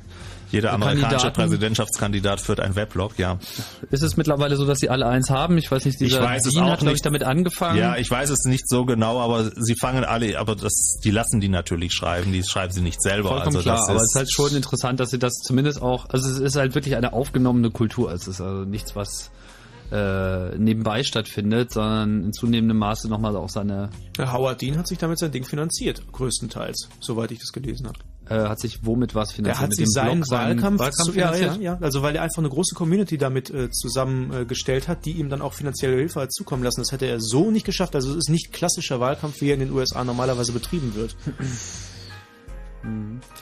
Jeder 0.52 0.72
amerikanische 0.72 1.08
Kandidaten- 1.10 1.34
Präsidentschaftskandidat 1.34 2.40
führt 2.40 2.60
ein 2.60 2.74
Weblog, 2.76 3.18
ja. 3.18 3.38
Ist 3.90 4.02
es 4.02 4.16
mittlerweile 4.16 4.56
so, 4.56 4.66
dass 4.66 4.78
sie 4.78 4.90
alle 4.90 5.06
eins 5.06 5.30
haben? 5.30 5.58
Ich 5.58 5.70
weiß 5.70 5.84
nicht, 5.84 6.00
dieser 6.00 6.18
ich 6.18 6.24
weiß 6.24 6.42
Dean 6.44 6.64
auch 6.64 6.70
hat, 6.70 6.78
glaube 6.80 6.90
ich, 6.90 6.94
nicht. 6.94 7.06
damit 7.06 7.22
angefangen. 7.24 7.78
Ja, 7.78 7.96
ich 7.96 8.10
weiß 8.10 8.30
es 8.30 8.44
nicht 8.44 8.68
so 8.68 8.84
genau, 8.84 9.20
aber 9.20 9.50
sie 9.56 9.74
fangen 9.80 10.04
alle, 10.04 10.38
aber 10.38 10.56
das, 10.56 10.98
die 11.04 11.10
lassen 11.10 11.40
die 11.40 11.48
natürlich 11.48 11.92
schreiben, 11.92 12.32
die 12.32 12.42
schreiben 12.42 12.72
sie 12.72 12.82
nicht 12.82 13.00
selber. 13.02 13.30
Vollkommen 13.30 13.56
also 13.56 13.60
klar, 13.60 13.84
aber 13.88 13.96
es 13.96 14.10
ist 14.12 14.16
halt 14.16 14.32
schon 14.32 14.54
interessant, 14.54 15.00
dass 15.00 15.10
sie 15.10 15.18
das 15.18 15.34
zumindest 15.34 15.80
auch, 15.82 16.08
also 16.08 16.28
es 16.28 16.38
ist 16.38 16.56
halt 16.56 16.74
wirklich 16.74 16.96
eine 16.96 17.12
aufgenommene 17.12 17.70
Kultur. 17.70 18.12
Es 18.12 18.26
ist 18.26 18.40
also 18.40 18.64
nichts, 18.64 18.96
was 18.96 19.30
äh, 19.92 20.56
nebenbei 20.56 21.02
stattfindet, 21.02 21.72
sondern 21.72 22.24
in 22.24 22.32
zunehmendem 22.32 22.78
Maße 22.78 23.08
nochmal 23.08 23.36
auch 23.36 23.48
seine, 23.48 23.90
Der 24.16 24.32
Howard 24.32 24.60
Dean 24.62 24.76
hat 24.78 24.86
sich 24.86 24.98
damit 24.98 25.18
sein 25.18 25.32
Ding 25.32 25.44
finanziert, 25.44 26.02
größtenteils, 26.12 26.88
soweit 27.00 27.30
ich 27.32 27.38
das 27.40 27.52
gelesen 27.52 27.88
habe. 27.88 27.98
äh, 28.28 28.48
hat 28.48 28.60
sich 28.60 28.84
womit 28.86 29.14
was 29.14 29.30
Er 29.30 29.34
finanziert? 29.36 29.60
hat 29.60 29.68
Mit 29.70 29.76
sich 29.78 29.86
seinen 29.90 30.20
Blog 30.20 30.30
Wahlkampf, 30.30 30.78
Wahlkampf 30.80 31.16
ja, 31.16 31.26
ja, 31.26 31.32
finanziert? 31.32 31.62
ja, 31.64 31.78
also 31.80 32.02
weil 32.02 32.14
er 32.16 32.22
einfach 32.22 32.38
eine 32.38 32.48
große 32.48 32.74
Community 32.74 33.18
damit 33.18 33.50
äh, 33.50 33.70
zusammengestellt 33.70 34.86
hat, 34.88 35.04
die 35.06 35.12
ihm 35.12 35.28
dann 35.28 35.42
auch 35.42 35.54
finanzielle 35.54 35.96
Hilfe 35.96 36.20
hat 36.20 36.32
zukommen 36.32 36.62
lassen. 36.62 36.80
Das 36.80 36.92
hätte 36.92 37.06
er 37.06 37.20
so 37.20 37.50
nicht 37.50 37.66
geschafft. 37.66 37.94
Also 37.96 38.10
es 38.10 38.16
ist 38.16 38.28
nicht 38.30 38.52
klassischer 38.52 39.00
Wahlkampf, 39.00 39.40
wie 39.40 39.48
er 39.50 39.54
in 39.54 39.60
den 39.60 39.72
USA 39.72 40.04
normalerweise 40.04 40.52
betrieben 40.52 40.94
wird. 40.94 41.16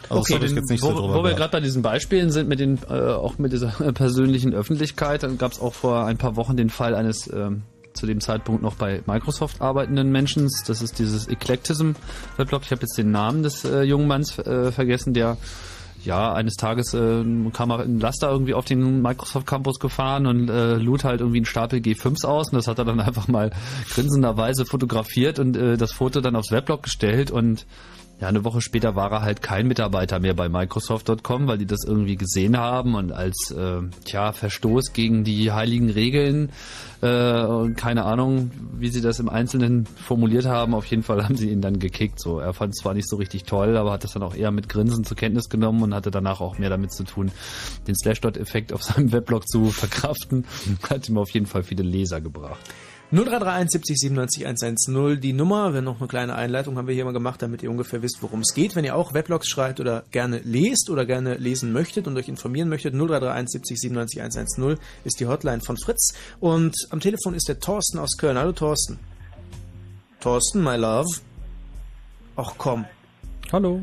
Also 0.09 0.21
okay, 0.21 0.39
den, 0.39 0.57
jetzt 0.57 0.71
nicht 0.71 0.83
wo, 0.83 0.89
so 0.89 1.15
wo 1.15 1.23
wir 1.23 1.35
gerade 1.35 1.53
bei 1.53 1.61
diesen 1.61 1.83
Beispielen 1.83 2.31
sind, 2.31 2.49
mit 2.49 2.61
den, 2.61 2.79
äh, 2.89 2.95
auch 2.95 3.39
mit 3.39 3.53
dieser 3.53 3.69
persönlichen 3.93 4.55
Öffentlichkeit, 4.55 5.23
dann 5.23 5.39
gab 5.39 5.53
es 5.53 5.61
auch 5.61 5.75
vor 5.75 6.05
ein 6.05 6.19
paar 6.19 6.37
Wochen 6.37 6.57
den 6.57 6.71
Fall 6.71 6.95
eines 6.95 7.33
ähm, 7.33 7.63
zu 7.93 8.07
dem 8.07 8.21
Zeitpunkt 8.21 8.63
noch 8.63 8.77
bei 8.77 9.03
Microsoft 9.07 9.61
arbeitenden 9.61 10.11
Menschen. 10.11 10.49
Das 10.67 10.83
ist 10.83 10.99
dieses 10.99 11.27
Eclectism 11.27 11.93
Weblog. 12.37 12.63
Ich 12.65 12.71
habe 12.71 12.83
jetzt 12.83 12.97
den 12.97 13.11
Namen 13.11 13.43
des 13.43 13.65
äh, 13.65 13.83
jungen 13.83 14.07
Manns 14.07 14.39
äh, 14.39 14.73
vergessen, 14.73 15.15
der 15.15 15.37
ja, 16.05 16.33
eines 16.33 16.55
Tages 16.55 16.95
äh, 16.95 17.25
kam 17.53 17.71
er 17.71 17.83
in 17.85 17.99
Laster 17.99 18.31
irgendwie 18.31 18.55
auf 18.55 18.65
den 18.65 19.03
Microsoft 19.03 19.47
Campus 19.47 19.81
gefahren 19.81 20.27
und 20.27 20.49
äh, 20.49 20.77
lud 20.77 21.03
halt 21.05 21.21
irgendwie 21.21 21.39
einen 21.39 21.45
Stapel 21.45 21.81
G5s 21.81 22.25
aus 22.25 22.51
und 22.51 22.57
das 22.57 22.69
hat 22.69 22.79
er 22.79 22.85
dann 22.85 23.01
einfach 23.09 23.29
mal 23.29 23.51
grinsenderweise 23.91 24.65
fotografiert 24.65 25.39
und 25.39 25.57
äh, 25.57 25.77
das 25.77 25.93
Foto 25.93 26.21
dann 26.21 26.37
aufs 26.37 26.53
Weblog 26.53 26.85
gestellt 26.85 27.31
und 27.31 27.67
ja, 28.21 28.27
eine 28.27 28.45
Woche 28.45 28.61
später 28.61 28.97
war 28.97 29.13
er 29.13 29.23
halt 29.23 29.43
kein 29.43 29.69
Mitarbeiter 29.69 30.19
mehr 30.19 30.35
bei 30.35 30.49
Microsoft.com, 30.49 31.47
weil 31.47 31.59
die 31.59 31.67
das 31.67 31.85
irgendwie 31.85 32.17
gesehen 32.17 32.57
haben 32.57 32.97
und 32.97 33.13
als 33.13 33.53
äh, 33.53 33.81
tja, 34.05 34.33
Verstoß 34.33 34.93
gegen 34.93 35.23
die 35.23 35.53
heiligen 35.53 35.89
Regeln 35.89 36.51
äh, 37.01 37.45
und 37.45 37.77
keine 37.77 38.05
Ahnung, 38.05 38.51
wie 38.73 38.89
sie 38.89 39.03
das 39.03 39.21
im 39.21 39.29
Einzelnen 39.29 39.87
formuliert 39.87 40.47
haben. 40.47 40.75
Auf 40.75 40.87
jeden 40.87 41.05
Fall 41.05 41.23
haben 41.23 41.37
sie 41.37 41.51
ihn 41.51 41.61
dann 41.61 41.79
gekickt. 41.79 42.21
So, 42.21 42.41
er 42.41 42.55
fand 42.55 42.75
es 42.75 42.81
zwar 42.81 42.95
nicht 42.95 43.09
so 43.09 43.17
richtig 43.17 43.45
toll, 43.45 43.77
aber 43.77 43.93
hat 43.93 44.03
das 44.03 44.15
dann 44.15 44.25
auch 44.25 44.35
eher 44.35 44.51
mit 44.51 44.69
Grinsen 44.69 45.05
zur 45.05 45.17
Kenntnis 45.17 45.49
genommen 45.49 45.83
und 45.83 45.95
hatte 45.95 46.11
danach 46.11 46.41
auch 46.41 46.59
mehr 46.59 46.71
damit 46.71 46.93
zu 46.93 47.05
tun, 47.05 47.31
den 47.87 47.95
Slashdot-Effekt 47.95 48.73
auf 48.73 48.83
seinem 48.83 49.13
Weblog 49.13 49.49
zu 49.49 49.67
verkraften. 49.67 50.45
Hat 50.91 51.09
ihm 51.09 51.19
auf 51.19 51.31
jeden 51.31 51.47
Fall 51.47 51.63
viele 51.63 51.85
Leser 51.85 52.21
gebracht. 52.21 52.59
0331 53.11 53.71
70 53.71 53.99
97 54.01 54.47
110, 54.47 55.19
die 55.19 55.33
Nummer. 55.33 55.73
Wenn 55.73 55.85
noch 55.85 55.99
eine 55.99 56.09
kleine 56.09 56.35
Einleitung 56.35 56.77
haben 56.77 56.89
wir 56.89 56.95
hier 56.95 57.07
mal 57.07 57.15
gemacht, 57.15 57.41
damit 57.41 57.63
ihr 57.63 57.71
ungefähr 57.71 58.03
wisst, 58.03 58.23
worum 58.23 58.41
es 58.41 58.53
geht. 58.53 58.77
Wenn 58.77 58.85
ihr 58.85 58.95
auch 58.95 59.15
Weblogs 59.15 59.49
schreibt 59.49 59.81
oder 59.81 60.05
gerne 60.11 60.41
lest 60.45 60.91
oder 60.91 61.07
gerne 61.07 61.37
lesen 61.37 61.73
möchtet 61.73 62.07
und 62.07 62.19
euch 62.19 62.29
informieren 62.29 62.69
möchtet, 62.69 62.93
0331 62.93 63.49
70 63.51 63.81
97 63.81 64.21
110 64.21 64.79
ist 65.05 65.21
die 65.21 65.27
Hotline 65.27 65.63
von 65.63 65.79
Fritz. 65.79 66.13
Und 66.39 66.75
am 66.91 67.01
Telefon 67.01 67.33
ist 67.33 67.49
der 67.49 67.59
Thorsten 67.59 67.99
aus 67.99 68.19
Köln. 68.19 68.37
Hallo 68.37 68.53
Thorsten. 68.53 68.99
Thorsten, 70.21 70.63
my 70.63 70.77
love. 70.77 71.09
Ach 72.37 72.53
komm. 72.59 72.85
Hallo. 73.51 73.81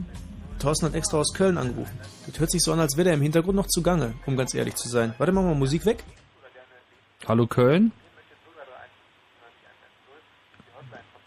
Thorsten 0.59 0.85
hat 0.85 0.93
extra 0.93 1.17
aus 1.17 1.33
Köln 1.33 1.57
angerufen. 1.57 1.97
Das 2.27 2.39
hört 2.39 2.51
sich 2.51 2.61
so 2.61 2.71
an, 2.71 2.79
als 2.79 2.95
wäre 2.95 3.09
er 3.09 3.15
im 3.15 3.23
Hintergrund 3.23 3.55
noch 3.55 3.67
zugange, 3.67 4.13
um 4.27 4.37
ganz 4.37 4.53
ehrlich 4.53 4.75
zu 4.75 4.87
sein. 4.87 5.15
Warte, 5.17 5.33
machen 5.33 5.47
wir 5.47 5.55
Musik 5.55 5.83
weg. 5.87 6.03
Hallo 7.27 7.47
Köln? 7.47 7.91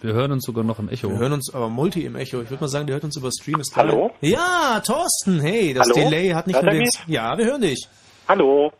Wir 0.00 0.12
hören 0.12 0.30
uns 0.30 0.44
sogar 0.44 0.62
noch 0.62 0.78
im 0.78 0.88
Echo. 0.88 1.10
Wir 1.10 1.18
hören 1.18 1.32
uns 1.32 1.52
aber 1.52 1.68
Multi 1.68 2.04
im 2.04 2.14
Echo. 2.14 2.40
Ich 2.40 2.50
würde 2.50 2.60
mal 2.60 2.68
sagen, 2.68 2.86
der 2.86 2.94
hört 2.94 3.04
uns 3.04 3.16
über 3.16 3.30
Stream. 3.32 3.58
Ist 3.58 3.72
klar. 3.72 3.88
Hallo? 3.88 4.12
Ja, 4.20 4.80
Thorsten. 4.86 5.40
Hey, 5.40 5.74
das 5.74 5.88
Hallo? 5.88 6.08
Delay 6.08 6.28
hat 6.30 6.46
nicht 6.46 6.54
Hört 6.54 6.66
nur 6.66 6.74
den... 6.74 6.88
Ja, 7.08 7.36
wir 7.36 7.44
hören 7.46 7.62
dich. 7.62 7.88
Hallo. 8.28 8.70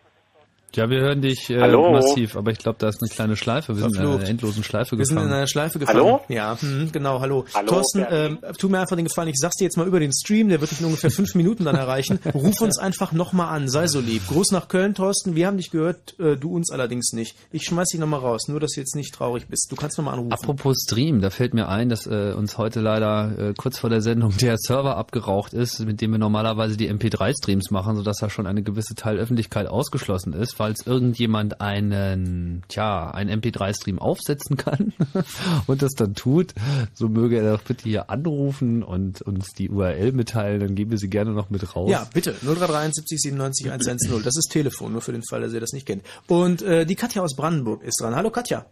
Ja, 0.74 0.90
wir 0.90 1.00
hören 1.00 1.22
dich 1.22 1.48
äh, 1.48 1.60
Hallo? 1.62 1.90
massiv, 1.92 2.36
aber 2.36 2.50
ich 2.50 2.58
glaube, 2.58 2.76
da 2.78 2.88
ist 2.88 3.00
eine 3.02 3.08
kleine 3.08 3.36
Schleife. 3.36 3.74
Wir 3.74 3.82
sind 3.84 3.96
in 3.96 4.02
einer 4.06 4.22
endlosen 4.28 4.62
Schleife 4.62 4.98
Wir 4.98 5.06
sind 5.06 5.16
gefangen. 5.16 5.30
in 5.32 5.36
einer 5.36 5.46
Schleife 5.46 5.78
gefangen. 5.78 5.98
Hallo? 5.98 6.20
Ja, 6.28 6.60
hm, 6.60 6.92
genau, 6.92 7.20
hallo. 7.20 7.46
Hallo, 7.54 7.66
Thorsten, 7.68 8.04
ähm, 8.10 8.38
tu 8.58 8.68
mir 8.68 8.78
einfach 8.80 8.94
den 8.94 9.06
Gefallen, 9.06 9.30
ich 9.30 9.38
sag's 9.38 9.56
dir 9.56 9.64
jetzt 9.64 9.78
mal 9.78 9.86
über 9.86 9.98
den 9.98 10.12
Stream, 10.12 10.50
der 10.50 10.60
wird 10.60 10.70
dich 10.70 10.80
in 10.80 10.86
ungefähr 10.86 11.10
fünf 11.10 11.34
Minuten 11.34 11.64
dann 11.64 11.74
erreichen. 11.74 12.20
Ruf 12.34 12.60
uns 12.60 12.78
einfach 12.78 13.12
nochmal 13.12 13.48
an, 13.48 13.70
sei 13.70 13.86
so 13.86 13.98
lieb. 13.98 14.26
Gruß 14.28 14.52
nach 14.52 14.68
Köln, 14.68 14.94
Thorsten, 14.94 15.34
wir 15.34 15.46
haben 15.46 15.56
dich 15.56 15.70
gehört, 15.70 16.18
äh, 16.20 16.36
du 16.36 16.54
uns 16.54 16.70
allerdings 16.70 17.12
nicht. 17.12 17.34
Ich 17.50 17.64
schmeiß 17.64 17.88
dich 17.88 17.98
nochmal 18.00 18.20
raus, 18.20 18.46
nur 18.48 18.60
dass 18.60 18.72
du 18.72 18.80
jetzt 18.80 18.94
nicht 18.94 19.14
traurig 19.14 19.46
bist. 19.48 19.68
Du 19.70 19.76
kannst 19.76 19.96
nochmal 19.96 20.14
anrufen. 20.14 20.32
Apropos 20.32 20.76
Stream, 20.86 21.22
da 21.22 21.30
fällt 21.30 21.54
mir 21.54 21.68
ein, 21.68 21.88
dass 21.88 22.06
äh, 22.06 22.34
uns 22.36 22.58
heute 22.58 22.80
leider 22.80 23.38
äh, 23.38 23.54
kurz 23.56 23.78
vor 23.78 23.88
der 23.88 24.02
Sendung 24.02 24.36
der 24.36 24.58
Server 24.58 24.96
abgeraucht 24.98 25.54
ist, 25.54 25.80
mit 25.80 26.02
dem 26.02 26.10
wir 26.12 26.18
normalerweise 26.18 26.76
die 26.76 26.92
MP3-Streams 26.92 27.70
machen, 27.70 27.96
sodass 27.96 28.18
da 28.18 28.28
schon 28.28 28.46
eine 28.46 28.62
gewisse 28.62 28.94
Teilöffentlichkeit 28.94 29.66
ausgeschlossen 29.66 30.34
ist. 30.34 30.58
Falls 30.68 30.86
irgendjemand 30.86 31.62
einen, 31.62 32.62
tja, 32.68 33.10
einen 33.10 33.40
MP3-Stream 33.40 33.98
aufsetzen 33.98 34.58
kann 34.58 34.92
und 35.66 35.80
das 35.80 35.92
dann 35.92 36.14
tut, 36.14 36.52
so 36.92 37.08
möge 37.08 37.38
er 37.38 37.56
doch 37.56 37.62
bitte 37.62 37.84
hier 37.84 38.10
anrufen 38.10 38.82
und 38.82 39.22
uns 39.22 39.54
die 39.54 39.70
URL 39.70 40.12
mitteilen, 40.12 40.60
dann 40.60 40.74
geben 40.74 40.90
wir 40.90 40.98
sie 40.98 41.08
gerne 41.08 41.30
noch 41.30 41.48
mit 41.48 41.74
raus. 41.74 41.88
Ja, 41.90 42.06
bitte. 42.12 42.32
0331 42.42 42.96
70 42.96 43.20
97 43.22 43.66
110. 43.70 44.22
Das 44.22 44.36
ist 44.36 44.50
Telefon, 44.50 44.92
nur 44.92 45.00
für 45.00 45.12
den 45.12 45.22
Fall, 45.22 45.40
dass 45.40 45.54
ihr 45.54 45.60
das 45.60 45.72
nicht 45.72 45.86
kennt. 45.86 46.04
Und 46.26 46.60
äh, 46.60 46.84
die 46.84 46.96
Katja 46.96 47.22
aus 47.22 47.34
Brandenburg 47.34 47.82
ist 47.82 48.02
dran. 48.02 48.14
Hallo 48.14 48.28
Katja. 48.28 48.66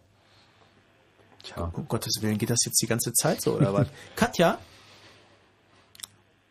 Tja. 1.41 1.71
Um 1.73 1.87
Gottes 1.87 2.21
Willen, 2.21 2.37
geht 2.37 2.51
das 2.51 2.59
jetzt 2.63 2.79
die 2.79 2.87
ganze 2.87 3.11
Zeit 3.13 3.41
so, 3.41 3.55
oder 3.55 3.73
was? 3.73 3.87
Katja? 4.15 4.59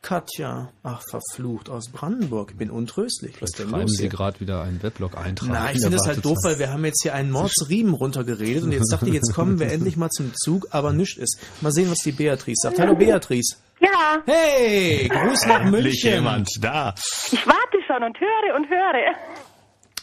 Katja. 0.07 0.69
Ach, 0.85 1.03
verflucht. 1.11 1.69
Aus 1.69 1.89
Brandenburg. 1.91 2.53
Ich 2.53 2.59
bin 2.59 2.71
untröstlich. 2.71 3.43
Was 3.43 3.51
denn 3.51 3.71
Schreiben 3.71 3.83
los 3.83 3.97
Sie 3.97 4.09
gerade 4.09 4.39
wieder 4.39 4.63
einen 4.63 4.81
Weblog 4.81 5.17
eintragen. 5.19 5.51
Na, 5.53 5.71
ich 5.71 5.79
in 5.79 5.83
finde 5.83 5.97
das 5.97 6.07
halt 6.07 6.25
doof, 6.25 6.39
weil 6.45 6.61
wir 6.61 6.73
haben 6.73 6.85
jetzt 6.85 7.03
hier 7.03 7.13
einen 7.13 7.33
Mordsriemen 7.33 7.93
runtergeredet 7.93 8.63
und 8.63 8.71
jetzt 8.71 8.93
dachte 8.93 9.09
ich, 9.09 9.15
jetzt 9.15 9.35
kommen 9.35 9.59
wir 9.59 9.73
endlich 9.73 9.97
mal 9.97 10.11
zum 10.11 10.33
Zug, 10.37 10.69
aber 10.71 10.93
nichts 10.93 11.17
ist. 11.17 11.41
Mal 11.61 11.73
sehen, 11.73 11.91
was 11.91 11.99
die 12.05 12.13
Beatrice 12.13 12.55
sagt. 12.63 12.79
Hallo 12.79 12.95
Beatrice. 12.95 13.57
Ja. 13.81 14.23
Hey, 14.27 15.09
Gruß 15.09 15.47
nach 15.47 15.63
Endlich 15.63 15.85
München. 15.85 16.13
jemand 16.13 16.51
da. 16.61 16.95
Ich 17.33 17.45
warte 17.45 17.79
schon 17.89 18.05
und 18.05 18.17
höre 18.21 18.55
und 18.55 18.69
höre. 18.71 19.13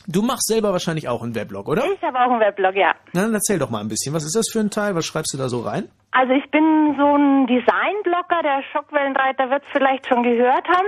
Du 0.08 0.22
machst 0.22 0.47
selber 0.47 0.74
wahrscheinlich 0.74 1.08
auch 1.08 1.24
einen 1.24 1.34
Weblog, 1.34 1.70
oder? 1.70 1.86
Ich 1.86 2.01
habe 2.01 2.18
auch 2.20 2.30
einen 2.30 2.41
Weblog, 2.41 2.76
ja. 2.76 2.93
Na, 3.14 3.22
dann 3.22 3.34
erzähl 3.34 3.58
doch 3.58 3.70
mal 3.70 3.80
ein 3.80 3.88
bisschen. 3.88 4.14
Was 4.14 4.26
ist 4.26 4.36
das 4.36 4.49
für 4.51 4.60
ein 4.60 4.70
Teil? 4.70 4.95
Was 4.95 5.06
schreibst 5.06 5.34
du 5.34 5.38
da 5.38 5.47
so 5.47 5.62
rein? 5.62 5.88
Also 6.16 6.34
ich 6.34 6.49
bin 6.51 6.95
so 6.97 7.16
ein 7.18 7.47
Designblogger, 7.47 8.43
der 8.43 8.61
Schockwellenreiter 8.72 9.49
wird 9.49 9.64
es 9.64 9.70
vielleicht 9.72 10.07
schon 10.07 10.22
gehört 10.22 10.68
haben. 10.68 10.88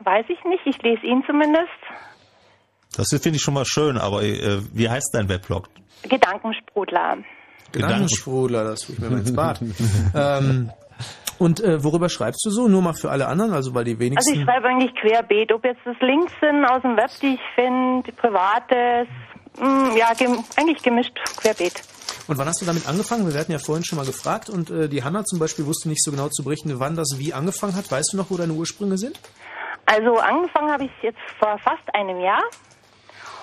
Weiß 0.00 0.26
ich 0.28 0.44
nicht, 0.44 0.66
ich 0.66 0.80
lese 0.82 1.06
ihn 1.06 1.24
zumindest. 1.26 1.66
Das 2.96 3.08
finde 3.22 3.36
ich 3.36 3.42
schon 3.42 3.54
mal 3.54 3.64
schön, 3.64 3.96
aber 3.96 4.22
äh, 4.22 4.60
wie 4.72 4.88
heißt 4.88 5.10
dein 5.14 5.28
Weblog? 5.28 5.68
Gedankensprudler. 6.02 7.18
Gedankensprudler, 7.72 8.64
das 8.64 8.88
ich 8.88 8.98
mir 8.98 9.10
mal 9.10 9.20
ins 9.20 9.34
Bad. 9.34 9.60
ähm, 10.14 10.70
und 11.38 11.60
äh, 11.60 11.82
worüber 11.82 12.08
schreibst 12.08 12.44
du 12.44 12.50
so? 12.50 12.68
Nur 12.68 12.82
mal 12.82 12.92
für 12.94 13.10
alle 13.10 13.26
anderen, 13.26 13.52
also 13.52 13.74
weil 13.74 13.84
die 13.84 13.92
Also 13.92 14.00
wenigsten... 14.00 14.34
ich 14.34 14.42
schreibe 14.42 14.68
eigentlich 14.68 14.94
querbeet, 14.96 15.52
ob 15.52 15.64
jetzt 15.64 15.80
das 15.84 15.96
Links 16.00 16.32
sind 16.40 16.64
aus 16.64 16.82
dem 16.82 16.96
Web, 16.96 17.10
die 17.22 17.34
ich 17.34 17.40
finde, 17.54 18.12
privates, 18.12 19.08
mh, 19.58 19.96
ja, 19.96 20.12
gem 20.14 20.44
eigentlich 20.56 20.82
gemischt 20.82 21.18
querbeet. 21.36 21.82
Und 22.26 22.38
wann 22.38 22.46
hast 22.46 22.60
du 22.60 22.66
damit 22.66 22.88
angefangen? 22.88 23.32
Wir 23.32 23.40
hatten 23.40 23.52
ja 23.52 23.58
vorhin 23.58 23.84
schon 23.84 23.98
mal 23.98 24.06
gefragt 24.06 24.50
und 24.50 24.70
äh, 24.70 24.88
die 24.88 25.02
Hanna 25.02 25.24
zum 25.24 25.38
Beispiel 25.38 25.66
wusste 25.66 25.88
nicht 25.88 26.02
so 26.02 26.10
genau 26.10 26.28
zu 26.28 26.44
berichten, 26.44 26.78
wann 26.78 26.94
das 26.94 27.16
wie 27.16 27.32
angefangen 27.32 27.74
hat. 27.74 27.90
Weißt 27.90 28.12
du 28.12 28.16
noch, 28.16 28.30
wo 28.30 28.36
deine 28.36 28.52
Ursprünge 28.52 28.98
sind? 28.98 29.18
Also 29.86 30.18
angefangen 30.18 30.70
habe 30.70 30.84
ich 30.84 30.90
jetzt 31.02 31.18
vor 31.38 31.58
fast 31.58 31.94
einem 31.94 32.20
Jahr. 32.20 32.42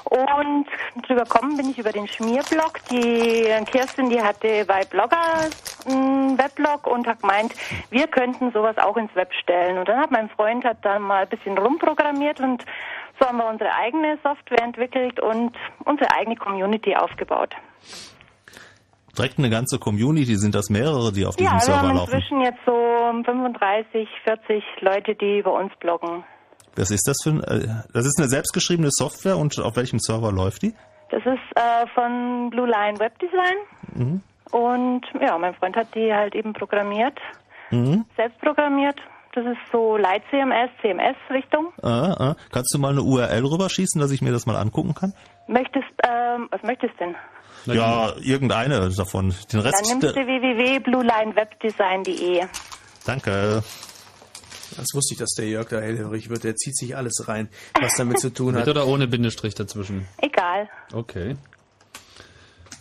Und 0.05 0.67
drüber 1.07 1.23
gekommen 1.23 1.57
bin 1.57 1.71
ich 1.71 1.79
über 1.79 1.91
den 1.91 2.07
Schmierblog. 2.07 2.79
Die 2.91 3.49
Kirstin, 3.71 4.11
die 4.11 4.21
hatte 4.21 4.63
bei 4.65 4.85
Blogger 4.85 5.49
einen 5.87 6.37
Weblog 6.37 6.85
und 6.85 7.07
hat 7.07 7.21
gemeint, 7.21 7.53
wir 7.89 8.05
könnten 8.05 8.51
sowas 8.51 8.77
auch 8.77 8.97
ins 8.97 9.13
Web 9.15 9.33
stellen. 9.33 9.79
Und 9.79 9.89
dann 9.89 9.99
hat 9.99 10.11
mein 10.11 10.29
Freund 10.29 10.63
hat 10.63 10.77
dann 10.83 11.01
mal 11.01 11.23
ein 11.23 11.29
bisschen 11.29 11.57
rumprogrammiert 11.57 12.39
und 12.39 12.63
so 13.19 13.25
haben 13.25 13.37
wir 13.37 13.47
unsere 13.47 13.73
eigene 13.73 14.19
Software 14.21 14.61
entwickelt 14.61 15.19
und 15.19 15.55
unsere 15.85 16.11
eigene 16.11 16.35
Community 16.35 16.95
aufgebaut. 16.95 17.55
Direkt 19.17 19.37
eine 19.39 19.49
ganze 19.49 19.79
Community? 19.79 20.35
Sind 20.35 20.55
das 20.55 20.69
mehrere, 20.69 21.11
die 21.11 21.25
auf 21.25 21.35
diesem 21.35 21.53
Ja, 21.53 21.57
wir 21.57 21.61
Server 21.61 21.81
haben 21.87 21.97
laufen? 21.97 22.13
inzwischen 22.13 22.41
jetzt 22.41 22.59
so 22.65 22.71
35, 23.25 24.07
40 24.23 24.63
Leute, 24.81 25.15
die 25.15 25.39
über 25.39 25.53
uns 25.53 25.71
bloggen. 25.79 26.23
Was 26.75 26.91
ist 26.91 27.07
das 27.07 27.17
für 27.23 27.29
ein, 27.31 27.43
äh, 27.43 27.67
das 27.93 28.05
ist 28.05 28.19
eine 28.19 28.27
selbstgeschriebene 28.27 28.89
Software 28.91 29.37
und 29.37 29.57
auf 29.59 29.75
welchem 29.77 29.99
Server 29.99 30.31
läuft 30.31 30.61
die? 30.63 30.73
Das 31.09 31.21
ist 31.25 31.55
äh, 31.55 31.87
von 31.93 32.49
Blue 32.49 32.67
Line 32.67 32.99
Web 32.99 33.17
Design 33.19 33.55
Mhm. 33.93 34.21
und 34.51 35.01
ja, 35.21 35.37
mein 35.37 35.53
Freund 35.55 35.75
hat 35.77 35.93
die 35.95 36.11
halt 36.13 36.35
eben 36.35 36.53
programmiert, 36.53 37.17
Mhm. 37.71 38.05
selbst 38.17 38.39
programmiert. 38.41 38.99
Das 39.33 39.45
ist 39.45 39.57
so 39.71 39.97
Light 39.97 40.23
CMS, 40.29 40.69
CMS 40.81 41.15
Richtung. 41.29 41.67
Ah, 41.83 42.13
ah. 42.17 42.35
Kannst 42.53 42.73
du 42.73 42.79
mal 42.79 42.91
eine 42.93 43.01
URL 43.03 43.45
rüberschießen, 43.45 43.99
dass 43.99 44.11
ich 44.11 44.21
mir 44.21 44.31
das 44.31 44.45
mal 44.45 44.55
angucken 44.55 44.93
kann? 44.95 45.13
Möchtest, 45.47 45.85
ähm, 46.07 46.47
was 46.51 46.63
möchtest 46.63 46.97
denn? 47.01 47.15
Ja, 47.65 48.13
irgendeine 48.21 48.89
davon. 48.89 49.33
Den 49.51 49.59
Rest. 49.59 49.75
Dann 49.81 49.87
nimmst 49.99 50.15
du 50.15 50.15
www.bluelinewebdesign.de. 50.15 52.45
Danke. 53.05 53.63
Das 54.77 54.87
wusste 54.93 55.13
ich, 55.13 55.19
dass 55.19 55.31
der 55.31 55.47
Jörg 55.47 55.67
da 55.69 55.79
hellhörig 55.79 56.29
wird. 56.29 56.43
Der 56.43 56.55
zieht 56.55 56.77
sich 56.77 56.95
alles 56.97 57.27
rein, 57.27 57.49
was 57.79 57.95
damit 57.95 58.19
zu 58.19 58.31
tun 58.33 58.47
Mit 58.55 58.61
hat. 58.63 58.69
oder 58.69 58.87
ohne 58.87 59.07
Bindestrich 59.07 59.55
dazwischen? 59.55 60.05
Egal. 60.17 60.67
Okay. 60.93 61.35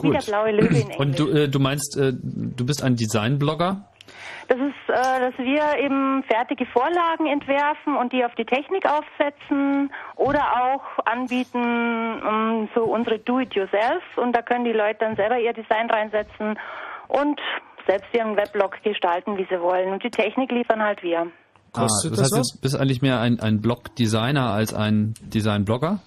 Wie 0.00 0.10
der 0.10 0.22
blaue 0.22 0.50
Löwe 0.50 0.66
in 0.66 0.74
Englisch. 0.90 0.98
Und 0.98 1.16
du, 1.18 1.28
äh, 1.30 1.48
du 1.48 1.60
meinst, 1.60 1.96
äh, 1.96 2.12
du 2.12 2.66
bist 2.66 2.82
ein 2.82 2.96
Designblogger? 2.96 3.88
Das 4.48 4.58
ist, 4.58 4.88
äh, 4.88 5.20
dass 5.20 5.38
wir 5.38 5.78
eben 5.78 6.22
fertige 6.24 6.66
Vorlagen 6.66 7.26
entwerfen 7.26 7.96
und 7.96 8.12
die 8.12 8.24
auf 8.24 8.34
die 8.34 8.44
Technik 8.44 8.84
aufsetzen 8.86 9.90
oder 10.16 10.42
auch 10.62 11.04
anbieten 11.06 12.22
um, 12.22 12.68
so 12.74 12.82
unsere 12.84 13.18
Do-it-yourself 13.18 14.02
und 14.16 14.34
da 14.34 14.42
können 14.42 14.64
die 14.64 14.72
Leute 14.72 14.98
dann 15.00 15.16
selber 15.16 15.38
ihr 15.38 15.52
Design 15.52 15.88
reinsetzen 15.90 16.58
und 17.08 17.40
selbst 17.86 18.08
ihren 18.14 18.36
Weblog 18.36 18.82
gestalten, 18.82 19.36
wie 19.36 19.46
sie 19.50 19.60
wollen. 19.60 19.92
Und 19.92 20.02
die 20.04 20.10
Technik 20.10 20.50
liefern 20.50 20.82
halt 20.82 21.02
wir. 21.02 21.26
Kostet 21.72 22.12
ah, 22.12 22.16
das 22.16 22.30
das 22.30 22.38
heißt, 22.38 22.54
du 22.56 22.60
bist 22.60 22.76
eigentlich 22.76 23.02
mehr 23.02 23.20
ein, 23.20 23.40
ein 23.40 23.60
Blog-Designer 23.60 24.50
als 24.50 24.72
ein 24.72 25.14
Design-Blogger? 25.20 26.00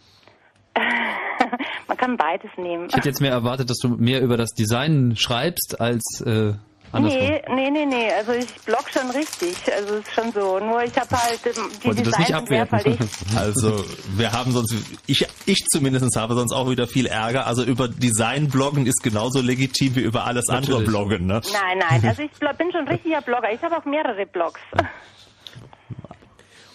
Man 1.87 1.97
kann 1.97 2.17
beides 2.17 2.51
nehmen. 2.57 2.87
Ich 2.87 2.95
hätte 2.95 3.09
jetzt 3.09 3.21
mehr 3.21 3.31
erwartet, 3.31 3.69
dass 3.69 3.77
du 3.77 3.89
mehr 3.89 4.21
über 4.21 4.37
das 4.37 4.51
Design 4.51 5.15
schreibst 5.15 5.79
als 5.79 6.21
äh, 6.21 6.53
andersrum. 6.91 7.21
Nee, 7.21 7.41
nee, 7.49 7.69
nee, 7.71 7.85
nee. 7.85 8.11
Also 8.11 8.33
ich 8.33 8.53
blog 8.65 8.85
schon 8.91 9.09
richtig. 9.11 9.55
Also 9.73 9.95
es 9.95 10.07
ist 10.07 10.13
schon 10.13 10.31
so. 10.31 10.59
Nur 10.59 10.83
ich 10.83 10.97
habe 10.97 11.09
halt 11.11 11.39
ähm, 11.45 11.69
die 11.81 11.87
Wollte 11.87 12.03
das 12.03 12.17
nicht 12.17 12.29
Designs 12.29 12.43
abwerten. 12.43 12.91
ich. 12.93 13.35
Also 13.37 13.83
wir 14.15 14.31
haben 14.31 14.51
sonst, 14.51 14.75
ich, 15.05 15.27
ich 15.45 15.65
zumindest 15.71 16.15
habe 16.15 16.35
sonst 16.35 16.53
auch 16.53 16.69
wieder 16.69 16.87
viel 16.87 17.05
Ärger. 17.05 17.47
Also 17.47 17.63
über 17.63 17.87
Design 17.87 18.49
bloggen 18.49 18.85
ist 18.85 19.03
genauso 19.03 19.41
legitim 19.41 19.95
wie 19.95 20.01
über 20.01 20.25
alles 20.25 20.47
andere 20.49 20.71
Natürlich. 20.73 20.89
bloggen. 20.89 21.25
Ne? 21.27 21.41
Nein, 21.53 21.77
nein. 21.89 22.03
Also 22.07 22.21
ich 22.23 22.31
bin 22.57 22.71
schon 22.71 22.81
ein 22.81 22.87
richtiger 22.87 23.21
Blogger. 23.21 23.51
Ich 23.51 23.61
habe 23.61 23.77
auch 23.77 23.85
mehrere 23.85 24.25
Blogs. 24.25 24.59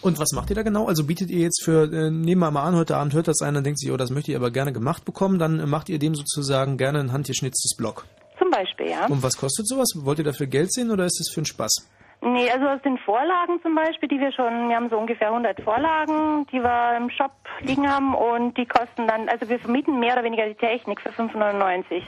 Und 0.02 0.18
was 0.18 0.32
macht 0.32 0.50
ihr 0.50 0.56
da 0.56 0.62
genau? 0.62 0.86
Also 0.86 1.04
bietet 1.04 1.30
ihr 1.30 1.38
jetzt 1.38 1.62
für, 1.62 1.84
äh, 1.84 2.10
nehmen 2.10 2.40
wir 2.40 2.50
mal 2.50 2.64
an, 2.64 2.74
heute 2.74 2.96
Abend 2.96 3.14
hört 3.14 3.28
das 3.28 3.40
einer 3.40 3.58
und 3.58 3.64
denkt 3.64 3.78
sich, 3.78 3.90
oh, 3.92 3.96
das 3.96 4.10
möchte 4.10 4.32
ich 4.32 4.36
aber 4.36 4.50
gerne 4.50 4.72
gemacht 4.72 5.04
bekommen, 5.04 5.38
dann 5.38 5.68
macht 5.70 5.88
ihr 5.88 6.00
dem 6.00 6.16
sozusagen 6.16 6.76
gerne 6.76 6.98
ein 6.98 7.12
handgeschnitztes 7.12 7.76
Blog. 7.76 8.04
Zum 8.42 8.50
Beispiel, 8.50 8.88
ja. 8.88 9.06
Und 9.06 9.22
was 9.22 9.36
kostet 9.36 9.68
sowas? 9.68 9.88
Wollt 9.94 10.18
ihr 10.18 10.24
dafür 10.24 10.48
Geld 10.48 10.72
sehen 10.72 10.90
oder 10.90 11.04
ist 11.04 11.20
es 11.20 11.32
für 11.32 11.38
einen 11.38 11.46
Spaß? 11.46 11.88
Nee, 12.22 12.50
also 12.50 12.66
aus 12.66 12.82
den 12.82 12.98
Vorlagen 12.98 13.60
zum 13.62 13.76
Beispiel, 13.76 14.08
die 14.08 14.18
wir 14.18 14.32
schon, 14.32 14.68
wir 14.68 14.74
haben 14.74 14.90
so 14.90 14.98
ungefähr 14.98 15.28
100 15.28 15.60
Vorlagen, 15.62 16.46
die 16.52 16.60
wir 16.60 16.96
im 16.96 17.08
Shop 17.10 17.32
liegen 17.60 17.88
haben 17.88 18.14
und 18.14 18.56
die 18.56 18.66
kosten 18.66 19.06
dann, 19.06 19.28
also 19.28 19.48
wir 19.48 19.60
vermieten 19.60 20.00
mehr 20.00 20.14
oder 20.14 20.24
weniger 20.24 20.46
die 20.46 20.54
Technik 20.54 21.00
für 21.00 21.10
5,99 21.10 22.02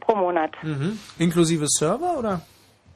pro 0.00 0.16
Monat. 0.16 0.52
Mhm. 0.62 0.98
Inklusive 1.18 1.66
Server 1.68 2.18
oder? 2.18 2.40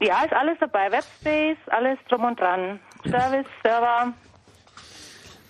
Ja, 0.01 0.23
ist 0.23 0.33
alles 0.33 0.57
dabei, 0.59 0.91
Webspace, 0.91 1.57
alles 1.67 1.99
drum 2.09 2.25
und 2.25 2.39
dran. 2.39 2.79
Service, 3.03 3.47
Server. 3.63 4.13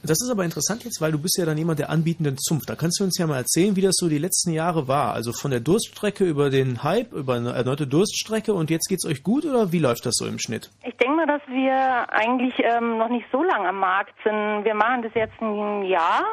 Das 0.05 0.21
ist 0.21 0.29
aber 0.29 0.43
interessant 0.43 0.83
jetzt, 0.83 1.01
weil 1.01 1.11
du 1.11 1.19
bist 1.19 1.37
ja 1.37 1.45
dann 1.45 1.57
jemand 1.57 1.79
der 1.79 1.89
anbietenden 1.89 2.37
Zunft. 2.37 2.69
Da 2.69 2.75
kannst 2.75 2.99
du 2.99 3.03
uns 3.03 3.17
ja 3.17 3.27
mal 3.27 3.37
erzählen, 3.37 3.75
wie 3.75 3.81
das 3.81 3.95
so 3.97 4.07
die 4.07 4.17
letzten 4.17 4.51
Jahre 4.51 4.87
war. 4.87 5.13
Also 5.13 5.33
von 5.33 5.51
der 5.51 5.59
Durststrecke 5.59 6.25
über 6.25 6.49
den 6.49 6.83
Hype, 6.83 7.13
über 7.13 7.35
eine 7.35 7.53
erneute 7.53 7.87
Durststrecke 7.87 8.53
und 8.53 8.69
jetzt 8.69 8.87
geht's 8.87 9.05
euch 9.05 9.23
gut 9.23 9.45
oder 9.45 9.71
wie 9.71 9.79
läuft 9.79 10.05
das 10.05 10.15
so 10.15 10.25
im 10.25 10.39
Schnitt? 10.39 10.69
Ich 10.83 10.95
denke 10.97 11.15
mal, 11.15 11.27
dass 11.27 11.41
wir 11.47 12.09
eigentlich 12.11 12.53
ähm, 12.59 12.97
noch 12.97 13.09
nicht 13.09 13.25
so 13.31 13.43
lange 13.43 13.69
am 13.69 13.79
Markt 13.79 14.13
sind. 14.23 14.63
Wir 14.63 14.75
machen 14.75 15.01
das 15.03 15.13
jetzt 15.13 15.41
ein 15.41 15.83
Jahr 15.85 16.23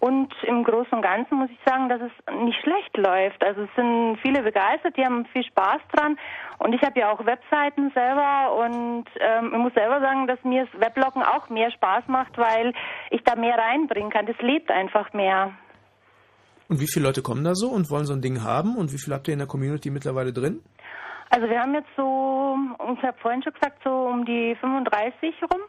und 0.00 0.32
im 0.46 0.64
Großen 0.64 0.92
und 0.92 1.02
Ganzen 1.02 1.36
muss 1.36 1.50
ich 1.50 1.58
sagen, 1.64 1.88
dass 1.88 2.00
es 2.00 2.34
nicht 2.42 2.58
schlecht 2.62 2.96
läuft. 2.96 3.44
Also 3.44 3.62
es 3.62 3.70
sind 3.76 4.18
viele 4.22 4.42
begeistert, 4.42 4.96
die 4.96 5.04
haben 5.04 5.26
viel 5.26 5.44
Spaß 5.44 5.80
dran 5.92 6.18
und 6.58 6.72
ich 6.72 6.80
habe 6.82 6.98
ja 6.98 7.12
auch 7.12 7.24
Webseiten 7.24 7.90
selber 7.92 8.54
und 8.64 9.04
ähm, 9.20 9.50
ich 9.52 9.58
muss 9.58 9.74
selber 9.74 10.00
sagen, 10.00 10.26
dass 10.26 10.42
mir 10.42 10.66
das 10.66 10.80
Webloggen 10.80 11.22
auch 11.22 11.50
mehr 11.50 11.70
Spaß 11.70 12.04
macht, 12.08 12.36
weil 12.38 12.72
ich 13.10 13.22
da 13.24 13.36
mehr 13.36 13.56
reinbringen 13.56 14.10
kann. 14.10 14.26
Das 14.26 14.40
lebt 14.40 14.70
einfach 14.70 15.12
mehr. 15.12 15.52
Und 16.68 16.80
wie 16.80 16.86
viele 16.86 17.06
Leute 17.06 17.20
kommen 17.20 17.44
da 17.44 17.54
so 17.54 17.68
und 17.68 17.90
wollen 17.90 18.06
so 18.06 18.14
ein 18.14 18.22
Ding 18.22 18.42
haben 18.42 18.76
und 18.76 18.92
wie 18.92 18.98
viel 18.98 19.12
habt 19.12 19.28
ihr 19.28 19.34
in 19.34 19.40
der 19.40 19.48
Community 19.48 19.90
mittlerweile 19.90 20.32
drin? 20.32 20.62
Also 21.28 21.48
wir 21.48 21.60
haben 21.60 21.74
jetzt 21.74 21.90
so, 21.96 22.56
ich 22.96 23.02
habe 23.02 23.18
vorhin 23.20 23.42
schon 23.42 23.52
gesagt, 23.52 23.80
so 23.84 23.90
um 23.90 24.24
die 24.24 24.56
35 24.60 25.34
rum. 25.42 25.60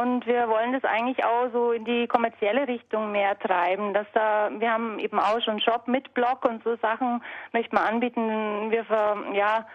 Und 0.00 0.26
wir 0.26 0.48
wollen 0.48 0.72
das 0.72 0.84
eigentlich 0.84 1.22
auch 1.24 1.52
so 1.52 1.72
in 1.72 1.84
die 1.84 2.06
kommerzielle 2.06 2.66
Richtung 2.66 3.12
mehr 3.12 3.38
treiben, 3.38 3.92
dass 3.92 4.06
da, 4.14 4.48
wir 4.58 4.72
haben 4.72 4.98
eben 4.98 5.18
auch 5.18 5.42
schon 5.44 5.60
Shop 5.60 5.88
mit 5.88 6.14
Blog 6.14 6.46
und 6.48 6.64
so 6.64 6.76
Sachen 6.76 7.22
möchten 7.52 7.76
wir 7.76 7.82
anbieten. 7.82 8.70
Wir 8.70 8.84
ver, 8.84 9.18
ja, 9.34 9.66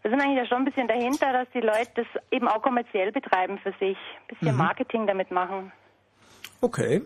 wir 0.00 0.10
sind 0.10 0.20
eigentlich 0.20 0.38
ja 0.38 0.46
schon 0.46 0.58
ein 0.58 0.64
bisschen 0.64 0.88
dahinter, 0.88 1.30
dass 1.32 1.48
die 1.52 1.60
Leute 1.60 1.90
das 1.96 2.06
eben 2.30 2.48
auch 2.48 2.62
kommerziell 2.62 3.12
betreiben 3.12 3.58
für 3.58 3.72
sich. 3.72 3.98
Ein 3.98 4.26
bisschen 4.28 4.52
Mhm. 4.52 4.62
Marketing 4.62 5.06
damit 5.06 5.30
machen. 5.30 5.70
Okay. 6.62 7.02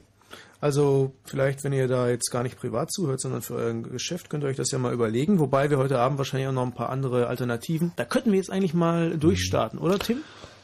Also 0.60 1.12
vielleicht, 1.24 1.64
wenn 1.64 1.72
ihr 1.72 1.88
da 1.88 2.08
jetzt 2.08 2.30
gar 2.30 2.44
nicht 2.44 2.60
privat 2.60 2.92
zuhört, 2.92 3.20
sondern 3.20 3.42
für 3.42 3.54
euer 3.54 3.74
Geschäft, 3.74 4.30
könnt 4.30 4.44
ihr 4.44 4.48
euch 4.48 4.56
das 4.56 4.70
ja 4.70 4.78
mal 4.78 4.92
überlegen. 4.92 5.40
Wobei 5.40 5.70
wir 5.70 5.78
heute 5.78 5.98
Abend 5.98 6.18
wahrscheinlich 6.18 6.48
auch 6.48 6.52
noch 6.52 6.66
ein 6.66 6.74
paar 6.74 6.90
andere 6.90 7.26
Alternativen. 7.26 7.92
Da 7.96 8.04
könnten 8.04 8.30
wir 8.30 8.38
jetzt 8.38 8.52
eigentlich 8.52 8.74
mal 8.74 9.18
durchstarten, 9.18 9.78
oder 9.80 9.98
Tim? 9.98 10.22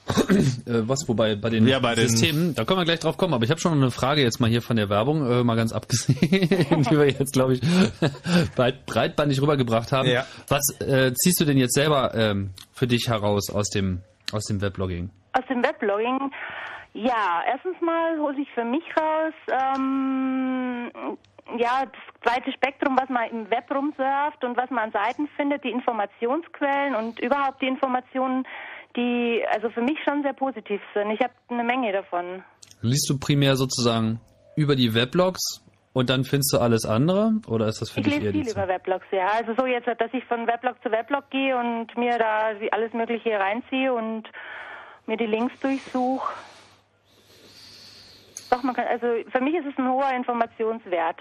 Äh, 0.08 0.86
was, 0.88 1.08
wobei 1.08 1.34
bei 1.34 1.50
den 1.50 1.66
Ja, 1.66 1.80
bei 1.80 1.94
den- 1.94 2.08
Systemen, 2.08 2.54
da 2.54 2.64
können 2.64 2.78
wir 2.80 2.84
gleich 2.84 3.00
drauf 3.00 3.16
kommen, 3.16 3.34
aber 3.34 3.44
ich 3.44 3.50
habe 3.50 3.60
schon 3.60 3.72
eine 3.72 3.90
Frage 3.90 4.22
jetzt 4.22 4.38
mal 4.40 4.48
hier 4.48 4.62
von 4.62 4.76
der 4.76 4.88
Werbung, 4.88 5.28
äh, 5.28 5.42
mal 5.42 5.56
ganz 5.56 5.72
abgesehen, 5.72 6.18
die 6.20 6.90
wir 6.98 7.06
jetzt, 7.08 7.32
glaube 7.32 7.54
ich, 7.54 7.60
breit, 8.56 8.86
breitbandig 8.86 9.40
rübergebracht 9.42 9.90
haben. 9.92 10.08
Ja. 10.08 10.24
Was 10.48 10.80
äh, 10.80 11.12
ziehst 11.14 11.40
du 11.40 11.44
denn 11.44 11.58
jetzt 11.58 11.74
selber 11.74 12.14
ähm, 12.14 12.50
für 12.72 12.86
dich 12.86 13.08
heraus 13.08 13.50
aus 13.50 13.68
dem, 13.70 14.00
aus 14.32 14.44
dem 14.44 14.60
Weblogging? 14.60 15.10
Aus 15.32 15.44
dem 15.48 15.62
Weblogging, 15.64 16.30
ja, 16.94 17.42
erstens 17.48 17.74
mal 17.80 18.16
hole 18.18 18.40
ich 18.40 18.48
für 18.54 18.64
mich 18.64 18.84
raus, 18.98 19.34
ähm, 19.50 20.90
ja, 21.58 21.84
das 21.84 22.22
breite 22.22 22.52
Spektrum, 22.52 22.96
was 23.00 23.08
man 23.08 23.28
im 23.30 23.50
Web 23.50 23.70
rumsurft 23.72 24.42
und 24.44 24.56
was 24.56 24.70
man 24.70 24.84
an 24.84 24.92
Seiten 24.92 25.28
findet, 25.36 25.62
die 25.64 25.70
Informationsquellen 25.70 26.94
und 26.96 27.20
überhaupt 27.20 27.60
die 27.62 27.66
Informationen, 27.68 28.44
die 28.96 29.44
also 29.52 29.70
für 29.70 29.82
mich 29.82 29.98
schon 30.04 30.22
sehr 30.22 30.32
positiv 30.32 30.80
sind. 30.94 31.10
Ich 31.10 31.20
habe 31.20 31.32
eine 31.48 31.64
Menge 31.64 31.92
davon. 31.92 32.42
Liest 32.82 33.08
du 33.10 33.18
primär 33.18 33.56
sozusagen 33.56 34.20
über 34.56 34.74
die 34.76 34.94
Weblogs 34.94 35.62
und 35.92 36.10
dann 36.10 36.24
findest 36.24 36.52
du 36.52 36.58
alles 36.58 36.84
andere? 36.84 37.32
Oder 37.48 37.66
ist 37.68 37.80
das 37.80 37.90
für 37.90 38.00
Ich 38.00 38.06
dich 38.06 38.14
lese 38.14 38.26
eher 38.26 38.32
die 38.32 38.42
viel 38.44 38.48
Zeit? 38.52 38.64
über 38.64 38.68
Weblogs, 38.74 39.06
ja. 39.12 39.28
Also 39.38 39.54
so 39.56 39.66
jetzt, 39.66 39.86
dass 39.86 40.12
ich 40.12 40.24
von 40.24 40.46
Weblog 40.46 40.76
zu 40.82 40.90
Weblog 40.90 41.30
gehe 41.30 41.56
und 41.56 41.96
mir 41.96 42.18
da 42.18 42.50
alles 42.72 42.92
Mögliche 42.92 43.38
reinziehe 43.38 43.92
und 43.92 44.24
mir 45.06 45.16
die 45.16 45.26
Links 45.26 45.58
durchsuche. 45.60 46.32
Doch, 48.50 48.62
man 48.62 48.74
kann, 48.74 48.86
also 48.86 49.06
für 49.30 49.40
mich 49.40 49.54
ist 49.54 49.66
es 49.66 49.78
ein 49.78 49.88
hoher 49.88 50.12
Informationswert. 50.14 51.18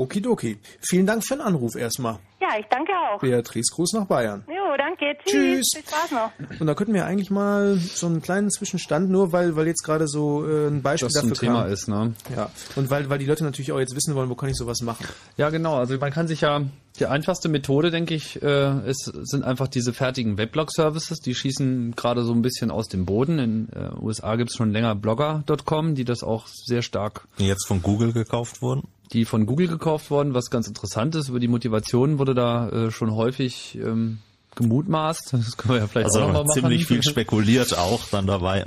Okidoki. 0.00 0.58
Vielen 0.80 1.06
Dank 1.06 1.24
für 1.24 1.34
den 1.36 1.42
Anruf 1.42 1.74
erstmal. 1.76 2.18
Ja, 2.40 2.58
ich 2.58 2.64
danke 2.70 2.90
auch. 2.92 3.20
Beatrice, 3.20 3.70
Gruß 3.74 3.92
nach 3.92 4.06
Bayern. 4.06 4.44
Jo, 4.48 4.74
danke. 4.78 5.14
Tschüss. 5.24 5.32
Tschüss. 5.32 5.70
Viel 5.74 5.82
Spaß 5.82 6.10
noch. 6.12 6.58
Und 6.60 6.66
da 6.66 6.74
könnten 6.74 6.94
wir 6.94 7.04
eigentlich 7.04 7.30
mal 7.30 7.76
so 7.76 8.06
einen 8.06 8.22
kleinen 8.22 8.50
Zwischenstand, 8.50 9.10
nur 9.10 9.32
weil, 9.32 9.56
weil 9.56 9.66
jetzt 9.66 9.82
gerade 9.84 10.08
so 10.08 10.46
äh, 10.48 10.68
ein 10.68 10.80
Beispiel 10.80 11.08
Das 11.12 11.22
ein 11.22 11.28
dafür 11.28 11.40
Thema 11.48 11.62
kam. 11.64 11.72
ist, 11.72 11.88
ne? 11.88 12.14
Ja. 12.34 12.50
Und 12.76 12.88
weil, 12.90 13.10
weil 13.10 13.18
die 13.18 13.26
Leute 13.26 13.44
natürlich 13.44 13.72
auch 13.72 13.78
jetzt 13.78 13.94
wissen 13.94 14.14
wollen, 14.14 14.30
wo 14.30 14.34
kann 14.34 14.48
ich 14.48 14.56
sowas 14.56 14.80
machen. 14.80 15.06
Ja, 15.36 15.50
genau. 15.50 15.76
Also 15.76 15.98
man 15.98 16.10
kann 16.12 16.28
sich 16.28 16.40
ja, 16.40 16.62
die 17.00 17.06
einfachste 17.06 17.48
Methode, 17.48 17.90
denke 17.90 18.14
ich, 18.14 18.40
äh, 18.42 18.88
ist, 18.88 19.10
sind 19.22 19.44
einfach 19.44 19.68
diese 19.68 19.92
fertigen 19.92 20.38
Weblog-Services. 20.38 21.20
Die 21.20 21.34
schießen 21.34 21.96
gerade 21.96 22.24
so 22.24 22.32
ein 22.32 22.42
bisschen 22.42 22.70
aus 22.70 22.88
dem 22.88 23.06
Boden. 23.06 23.38
In 23.38 23.68
äh, 23.72 23.90
USA 24.00 24.36
gibt's 24.36 24.56
schon 24.56 24.70
länger 24.70 24.94
blogger.com, 24.94 25.94
die 25.94 26.04
das 26.04 26.22
auch 26.22 26.46
sehr 26.46 26.82
stark... 26.82 27.26
Die 27.38 27.46
jetzt 27.46 27.66
von 27.66 27.82
Google 27.82 28.12
gekauft 28.12 28.62
wurden? 28.62 28.88
Die 29.12 29.24
von 29.24 29.46
Google 29.46 29.66
gekauft 29.66 30.10
wurden, 30.10 30.34
was 30.34 30.50
ganz 30.50 30.68
interessant 30.68 31.14
ist. 31.16 31.28
Über 31.28 31.40
die 31.40 31.48
Motivation 31.48 32.18
wurde 32.18 32.34
da 32.34 32.68
äh, 32.68 32.90
schon 32.90 33.12
häufig 33.14 33.76
ähm, 33.82 34.18
gemutmaßt. 34.54 35.32
Das 35.32 35.56
können 35.56 35.74
wir 35.74 35.80
ja 35.80 35.86
vielleicht 35.88 36.06
Also 36.06 36.20
auch 36.20 36.26
nochmal 36.28 36.44
machen. 36.44 36.60
ziemlich 36.60 36.86
viel 36.86 37.02
spekuliert 37.02 37.76
auch 37.76 38.04
dann 38.10 38.26
dabei. 38.26 38.64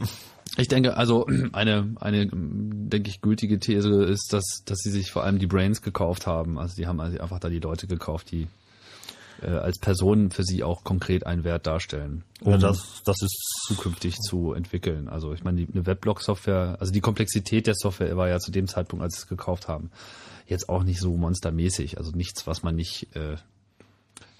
Ich 0.58 0.68
denke, 0.68 0.96
also 0.98 1.26
eine, 1.54 1.96
eine, 2.00 2.28
denke 2.32 3.10
ich, 3.10 3.22
gültige 3.22 3.60
These 3.60 4.04
ist, 4.04 4.34
dass, 4.34 4.64
dass 4.66 4.80
sie 4.80 4.92
sich 4.92 5.12
vor 5.12 5.24
allem 5.24 5.40
die 5.40 5.48
Brains 5.48 5.82
gekauft 5.82 6.28
haben. 6.28 6.60
Also 6.60 6.76
die 6.76 6.88
haben 6.88 7.00
also 7.00 7.20
einfach 7.20 7.40
da 7.40 7.50
die 7.50 7.60
Leute 7.60 7.88
gekauft, 7.88 8.32
die 8.32 8.48
äh, 9.42 9.48
als 9.48 9.80
Person 9.80 10.30
für 10.30 10.44
sie 10.44 10.64
auch 10.64 10.84
konkret 10.84 11.26
einen 11.26 11.44
Wert 11.44 11.66
darstellen, 11.66 12.24
um 12.42 12.52
Ja, 12.54 12.58
das- 12.60 13.02
das 13.04 13.22
ist 13.22 13.36
zukünftig 13.68 14.16
zu 14.20 14.54
entwickeln. 14.54 15.10
Also 15.10 15.34
ich 15.34 15.44
meine, 15.44 15.66
die, 15.66 15.74
eine 15.74 15.86
Weblog-Software, 15.86 16.78
also 16.80 16.94
die 16.94 17.02
Komplexität 17.02 17.66
der 17.68 17.74
Software 17.76 18.16
war 18.16 18.30
ja 18.30 18.40
zu 18.40 18.52
dem 18.52 18.68
Zeitpunkt, 18.68 19.02
als 19.04 19.16
sie 19.16 19.22
es 19.24 19.28
gekauft 19.28 19.68
haben, 19.68 19.90
jetzt 20.48 20.70
auch 20.70 20.84
nicht 20.84 21.00
so 21.00 21.18
monstermäßig. 21.18 21.98
Also 21.98 22.12
nichts, 22.12 22.46
was 22.46 22.62
man 22.64 22.76
nicht 22.76 23.16
äh, 23.16 23.38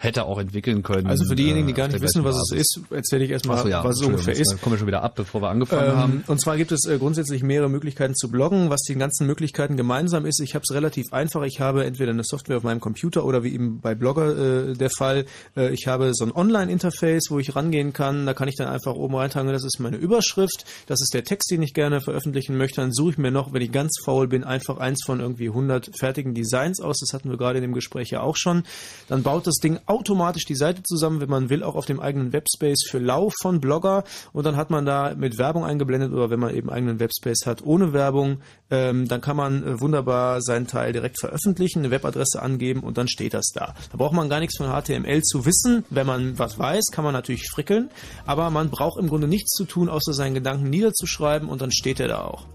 hätte 0.04 0.26
auch 0.26 0.38
entwickeln 0.38 0.84
können. 0.84 1.08
Also 1.08 1.26
für 1.26 1.36
diejenigen, 1.36 1.68
die 1.68 1.74
äh, 1.74 1.76
gar 1.76 1.86
auf 1.88 1.94
nicht 1.94 2.02
wissen, 2.02 2.24
was 2.24 2.36
es 2.36 2.52
ist, 2.52 2.82
erzähle 2.90 3.24
ich 3.26 3.32
erstmal, 3.32 3.58
so, 3.64 3.68
ja, 3.70 3.84
was 3.84 4.00
es 4.00 4.06
ungefähr 4.06 4.36
ist. 4.36 4.62
Kommen 4.62 4.76
wir 4.76 4.78
schon 4.80 4.88
wieder 4.88 5.02
ab, 5.04 5.16
bevor 5.16 5.42
wir 5.42 5.50
angefangen 5.50 5.90
Ähm, 5.92 5.98
haben. 5.98 6.24
und 6.28 6.42
zwar 6.42 6.58
gibt 6.58 6.72
es 6.72 6.86
äh, 6.86 6.98
grundsätzlich 6.98 7.44
mehrere 7.44 7.70
Möglichkeiten 7.70 8.16
zu 8.16 8.30
bloggen. 8.30 8.70
Was 8.70 8.82
die 8.82 8.96
ganzen 8.96 9.28
Möglichkeiten 9.28 9.78
gemeinsam 9.78 10.26
ist, 10.26 10.40
ich 10.42 10.56
habe 10.56 10.64
es 10.68 10.76
relativ 10.76 11.14
einfach. 11.14 11.44
Ich 11.44 11.60
habe 11.60 11.86
entweder 11.86 12.12
eine 12.12 12.24
Software 12.24 12.58
auf 12.58 12.64
meinem 12.64 12.80
Computer 12.80 13.26
oder 13.26 13.44
wie 13.44 13.54
eben 13.54 13.80
bei 13.80 13.96
Blogger 13.96 14.70
äh, 14.70 14.74
der 14.74 14.90
Fall, 14.90 15.26
äh, 15.56 15.74
ich 15.74 15.88
habe 15.88 16.14
so 16.14 16.26
ein 16.26 16.32
Online-Interface, 16.32 17.28
wo 17.30 17.40
ich 17.40 17.56
rangehen 17.56 17.94
kann. 17.94 18.26
Da 18.26 18.34
kann 18.34 18.48
ich 18.48 18.56
dann 18.56 18.68
einfach 18.68 18.94
oben 18.96 19.16
reintragen, 19.16 19.52
das 19.52 19.64
ist 19.64 19.80
meine 19.80 19.98
Überschrift, 19.98 20.66
das 20.88 21.02
ist 21.02 21.14
der 21.14 21.24
Text, 21.24 21.50
den 21.52 21.62
ich 21.62 21.74
gerne 21.74 22.02
veröffentlichen 22.02 22.58
möchte. 22.58 22.82
Dann 22.82 22.92
suche 22.92 23.12
ich 23.12 23.18
mir 23.18 23.32
noch, 23.32 23.54
wenn 23.54 23.62
ich 23.62 23.72
ganz 23.72 24.00
faul 24.04 24.28
bin, 24.28 24.44
einfach 24.44 24.78
eins 24.78 25.04
von 25.06 25.20
irgendwie 25.20 25.48
100 25.48 25.92
fertigen 25.98 26.34
Designs 26.34 26.82
aus. 26.82 27.00
Das 27.00 27.14
hatten 27.14 27.30
wir 27.30 27.38
gerade 27.38 27.60
in 27.60 27.64
dem 27.64 27.74
Gespräch 27.74 28.10
ja 28.10 28.22
auch 28.22 28.36
schon. 28.36 28.64
Dann 29.08 29.24
baut 29.24 29.48
das 29.48 29.56
Ding 29.56 29.80
automatisch 29.94 30.46
die 30.46 30.56
Seite 30.56 30.82
zusammen, 30.84 31.22
wenn 31.22 31.30
man 31.30 31.50
will, 31.50 31.64
auch 31.64 31.76
auf 31.76 31.86
dem 31.86 32.00
eigenen 32.00 32.34
Webspace 32.34 32.84
für 32.90 32.98
Lau 32.98 33.32
von 33.42 33.62
Blogger. 33.62 34.04
Und 34.34 34.46
dann 34.46 34.58
hat 34.58 34.72
man 34.72 34.86
da 34.86 35.14
mit 35.16 35.38
Werbung 35.38 35.64
eingeblendet 35.64 36.12
oder 36.12 36.30
wenn 36.30 36.40
man 36.40 36.56
eben 36.56 36.70
eigenen 36.70 37.00
Webspace 37.00 37.46
hat 37.46 37.64
ohne 37.64 37.94
Werbung, 37.94 38.40
ähm, 38.72 39.08
dann 39.08 39.22
kann 39.22 39.38
man 39.38 39.64
äh, 39.64 39.80
wunderbar 39.80 40.42
seinen 40.42 40.68
Teil 40.68 40.94
direkt 40.94 41.20
veröffentlichen, 41.20 41.80
eine 41.80 41.92
Webadresse 41.92 42.42
angeben 42.42 42.82
und 42.82 42.98
dann 42.98 43.08
steht 43.08 43.34
das 43.34 43.52
da. 43.54 43.76
Da 43.92 43.98
braucht 43.98 44.14
man 44.14 44.30
gar 44.30 44.40
nichts 44.40 44.58
von 44.58 44.68
HTML 44.68 45.22
zu 45.22 45.46
wissen. 45.46 45.86
Wenn 45.90 46.08
man 46.08 46.40
was 46.40 46.58
weiß, 46.58 46.88
kann 46.92 47.04
man 47.04 47.14
natürlich 47.14 47.50
frickeln, 47.50 47.90
aber 48.26 48.50
man 48.50 48.72
braucht 48.72 49.00
im 49.00 49.08
Grunde 49.08 49.28
nichts 49.28 49.52
zu 49.52 49.66
tun, 49.66 49.90
außer 49.90 50.14
seinen 50.14 50.34
Gedanken 50.34 50.70
niederzuschreiben 50.70 51.50
und 51.50 51.62
dann 51.62 51.72
steht 51.72 52.00
er 52.00 52.08
da 52.08 52.24
auch. 52.24 52.53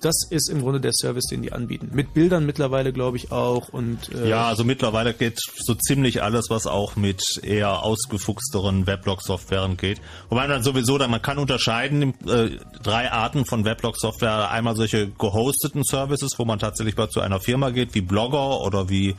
Das 0.00 0.16
ist 0.30 0.48
im 0.48 0.62
Grunde 0.62 0.80
der 0.80 0.92
Service, 0.92 1.26
den 1.26 1.42
die 1.42 1.52
anbieten. 1.52 1.90
Mit 1.92 2.14
Bildern 2.14 2.46
mittlerweile, 2.46 2.92
glaube 2.92 3.16
ich, 3.16 3.32
auch. 3.32 3.68
Und, 3.68 4.12
äh, 4.14 4.28
Ja, 4.28 4.48
also 4.48 4.64
mittlerweile 4.64 5.12
geht 5.12 5.38
so 5.38 5.74
ziemlich 5.74 6.22
alles, 6.22 6.48
was 6.48 6.66
auch 6.66 6.96
mit 6.96 7.22
eher 7.42 7.82
ausgefuchsteren 7.82 8.86
Weblog-Softwaren 8.86 9.76
geht. 9.76 10.00
Wobei 10.28 10.46
dann 10.46 10.62
sowieso, 10.62 10.96
dann 10.98 11.10
man 11.10 11.22
kann 11.22 11.38
unterscheiden 11.38 12.14
äh, 12.26 12.58
drei 12.82 13.10
Arten 13.12 13.44
von 13.44 13.64
Weblog-Software. 13.64 14.50
Einmal 14.50 14.76
solche 14.76 15.08
gehosteten 15.10 15.84
Services, 15.84 16.38
wo 16.38 16.44
man 16.44 16.58
tatsächlich 16.58 16.96
mal 16.96 17.10
zu 17.10 17.20
einer 17.20 17.40
Firma 17.40 17.70
geht, 17.70 17.94
wie 17.94 18.00
Blogger 18.00 18.60
oder 18.60 18.88
wie 18.88 19.16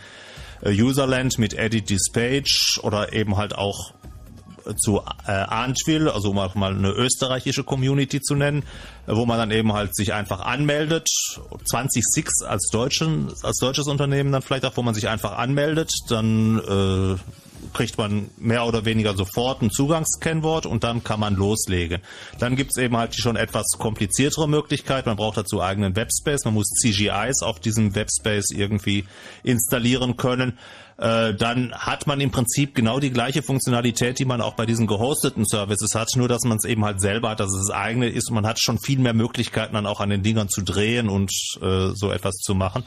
äh, 0.62 0.72
Userland 0.72 1.38
mit 1.38 1.54
Edit 1.54 1.88
This 1.88 2.12
Page 2.12 2.80
oder 2.84 3.14
eben 3.14 3.38
halt 3.38 3.56
auch 3.56 3.94
zu 4.78 5.02
äh, 5.28 5.32
Arntville, 5.32 6.14
also 6.14 6.32
um 6.32 6.40
auch 6.40 6.56
mal 6.56 6.74
eine 6.74 6.92
österreichische 6.92 7.64
Community 7.64 8.22
zu 8.22 8.36
nennen, 8.36 8.64
äh, 9.08 9.16
wo 9.16 9.26
man 9.26 9.38
dann 9.38 9.52
eben 9.52 9.74
halt 9.74 9.96
sich 9.96 10.14
einfach 10.14 10.42
anmeldet, 10.42 11.08
20 11.66 12.04
Six 12.06 12.44
als 12.44 12.70
deutschen, 12.72 13.32
als 13.44 13.58
deutsches 13.58 13.88
Unternehmen 13.88 14.32
dann 14.32 14.42
vielleicht 14.42 14.66
auch, 14.66 14.76
wo 14.78 14.82
man 14.82 14.94
sich 14.94 15.08
einfach 15.10 15.38
anmeldet, 15.38 15.92
dann 16.10 16.60
äh, 16.60 17.20
kriegt 17.74 17.98
man 17.98 18.30
mehr 18.38 18.66
oder 18.66 18.86
weniger 18.86 19.16
sofort 19.16 19.62
ein 19.62 19.72
Zugangskennwort 19.72 20.66
und 20.66 20.84
dann 20.84 21.04
kann 21.04 21.20
man 21.20 21.36
loslegen. 21.36 22.02
Dann 22.40 22.56
gibt's 22.56 22.78
eben 22.78 22.98
halt 22.98 23.16
die 23.16 23.22
schon 23.22 23.36
etwas 23.36 23.66
kompliziertere 23.78 24.48
Möglichkeit. 24.48 25.06
Man 25.06 25.16
braucht 25.16 25.38
dazu 25.38 25.62
eigenen 25.62 25.96
Webspace. 25.96 26.46
Man 26.46 26.56
muss 26.56 26.70
CGIs 26.70 27.44
auf 27.44 27.60
diesem 27.60 27.96
Webspace 27.96 28.52
irgendwie 28.52 29.06
installieren 29.44 30.18
können. 30.18 30.58
Äh, 31.02 31.34
dann 31.34 31.74
hat 31.74 32.06
man 32.06 32.22
im 32.22 32.30
Prinzip 32.30 32.76
genau 32.76 33.00
die 33.00 33.12
gleiche 33.12 33.42
Funktionalität, 33.42 34.20
die 34.20 34.26
man 34.26 34.40
auch 34.40 34.54
bei 34.54 34.66
diesen 34.68 34.86
gehosteten 34.86 35.46
Services 35.46 35.96
hat, 35.96 36.10
nur 36.16 36.28
dass 36.28 36.44
man 36.44 36.58
es 36.58 36.66
eben 36.66 36.86
halt 36.86 37.02
selber 37.02 37.32
hat, 37.32 37.40
dass 37.40 37.52
es 37.52 37.68
das 37.68 37.76
eigene 37.76 38.08
ist. 38.08 38.30
Man 38.30 38.46
hat 38.46 38.60
schon 38.60 38.78
viel 38.80 39.00
mehr 39.00 39.14
Möglichkeiten 39.14 39.74
dann 39.74 39.88
auch 39.88 40.00
an 40.00 40.10
den 40.10 40.22
Dingern 40.22 40.48
zu 40.48 40.62
drehen 40.62 41.10
und 41.10 41.32
äh, 41.62 41.90
so 41.96 42.12
etwas 42.12 42.36
zu 42.36 42.54
machen. 42.54 42.84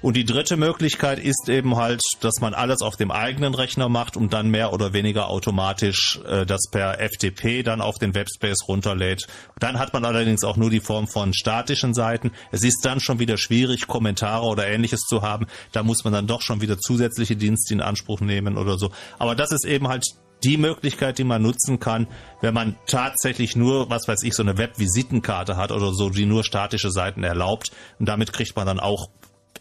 Und 0.00 0.16
die 0.16 0.24
dritte 0.24 0.56
Möglichkeit 0.56 1.20
ist 1.20 1.48
eben 1.48 1.76
halt, 1.76 2.02
dass 2.20 2.40
man 2.40 2.52
alles 2.52 2.80
auf 2.82 2.96
dem 2.96 3.12
eigenen 3.12 3.54
Rechner 3.54 3.88
macht 3.88 4.16
und 4.16 4.32
dann 4.32 4.48
mehr 4.48 4.72
oder 4.72 4.92
weniger 4.92 5.28
automatisch 5.28 6.18
äh, 6.26 6.44
das 6.44 6.62
per 6.70 6.98
FTP 6.98 7.62
dann 7.62 7.80
auf 7.80 7.98
den 7.98 8.14
Webspace 8.14 8.66
runterlädt. 8.66 9.28
Dann 9.60 9.78
hat 9.78 9.92
man 9.92 10.04
allerdings 10.04 10.42
auch 10.42 10.56
nur 10.56 10.70
die 10.70 10.80
Form 10.80 11.06
von 11.06 11.32
statischen 11.32 11.94
Seiten. 11.94 12.32
Es 12.50 12.64
ist 12.64 12.84
dann 12.84 12.98
schon 12.98 13.20
wieder 13.20 13.36
schwierig, 13.36 13.86
Kommentare 13.86 14.46
oder 14.46 14.66
ähnliches 14.66 15.02
zu 15.02 15.22
haben. 15.22 15.46
Da 15.70 15.84
muss 15.84 16.02
man 16.02 16.12
dann 16.12 16.26
doch 16.26 16.42
schon 16.42 16.60
wieder 16.60 16.78
zusätzliche 16.78 17.36
Dienste 17.36 17.51
in 17.70 17.80
Anspruch 17.80 18.20
nehmen 18.20 18.56
oder 18.56 18.78
so. 18.78 18.90
Aber 19.18 19.34
das 19.34 19.52
ist 19.52 19.64
eben 19.64 19.88
halt 19.88 20.04
die 20.44 20.56
Möglichkeit, 20.56 21.18
die 21.18 21.24
man 21.24 21.42
nutzen 21.42 21.78
kann, 21.78 22.08
wenn 22.40 22.54
man 22.54 22.76
tatsächlich 22.86 23.54
nur, 23.54 23.90
was 23.90 24.08
weiß 24.08 24.22
ich, 24.24 24.34
so 24.34 24.42
eine 24.42 24.58
Webvisitenkarte 24.58 25.56
hat 25.56 25.70
oder 25.70 25.92
so, 25.92 26.10
die 26.10 26.26
nur 26.26 26.44
statische 26.44 26.90
Seiten 26.90 27.22
erlaubt. 27.22 27.70
Und 27.98 28.08
damit 28.08 28.32
kriegt 28.32 28.56
man 28.56 28.66
dann 28.66 28.80
auch 28.80 29.08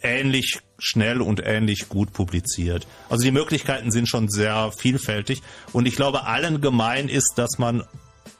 ähnlich 0.02 0.60
schnell 0.80 1.22
und 1.22 1.42
ähnlich 1.46 1.90
gut 1.90 2.14
publiziert. 2.14 2.88
Also 3.10 3.24
die 3.24 3.32
Möglichkeiten 3.32 3.92
sind 3.92 4.08
schon 4.08 4.30
sehr 4.30 4.72
vielfältig 4.72 5.42
und 5.74 5.88
ich 5.88 5.96
glaube, 5.96 6.26
allen 6.26 6.62
gemein 6.62 7.08
ist, 7.08 7.34
dass 7.36 7.60
man 7.60 7.84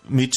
mit 0.10 0.36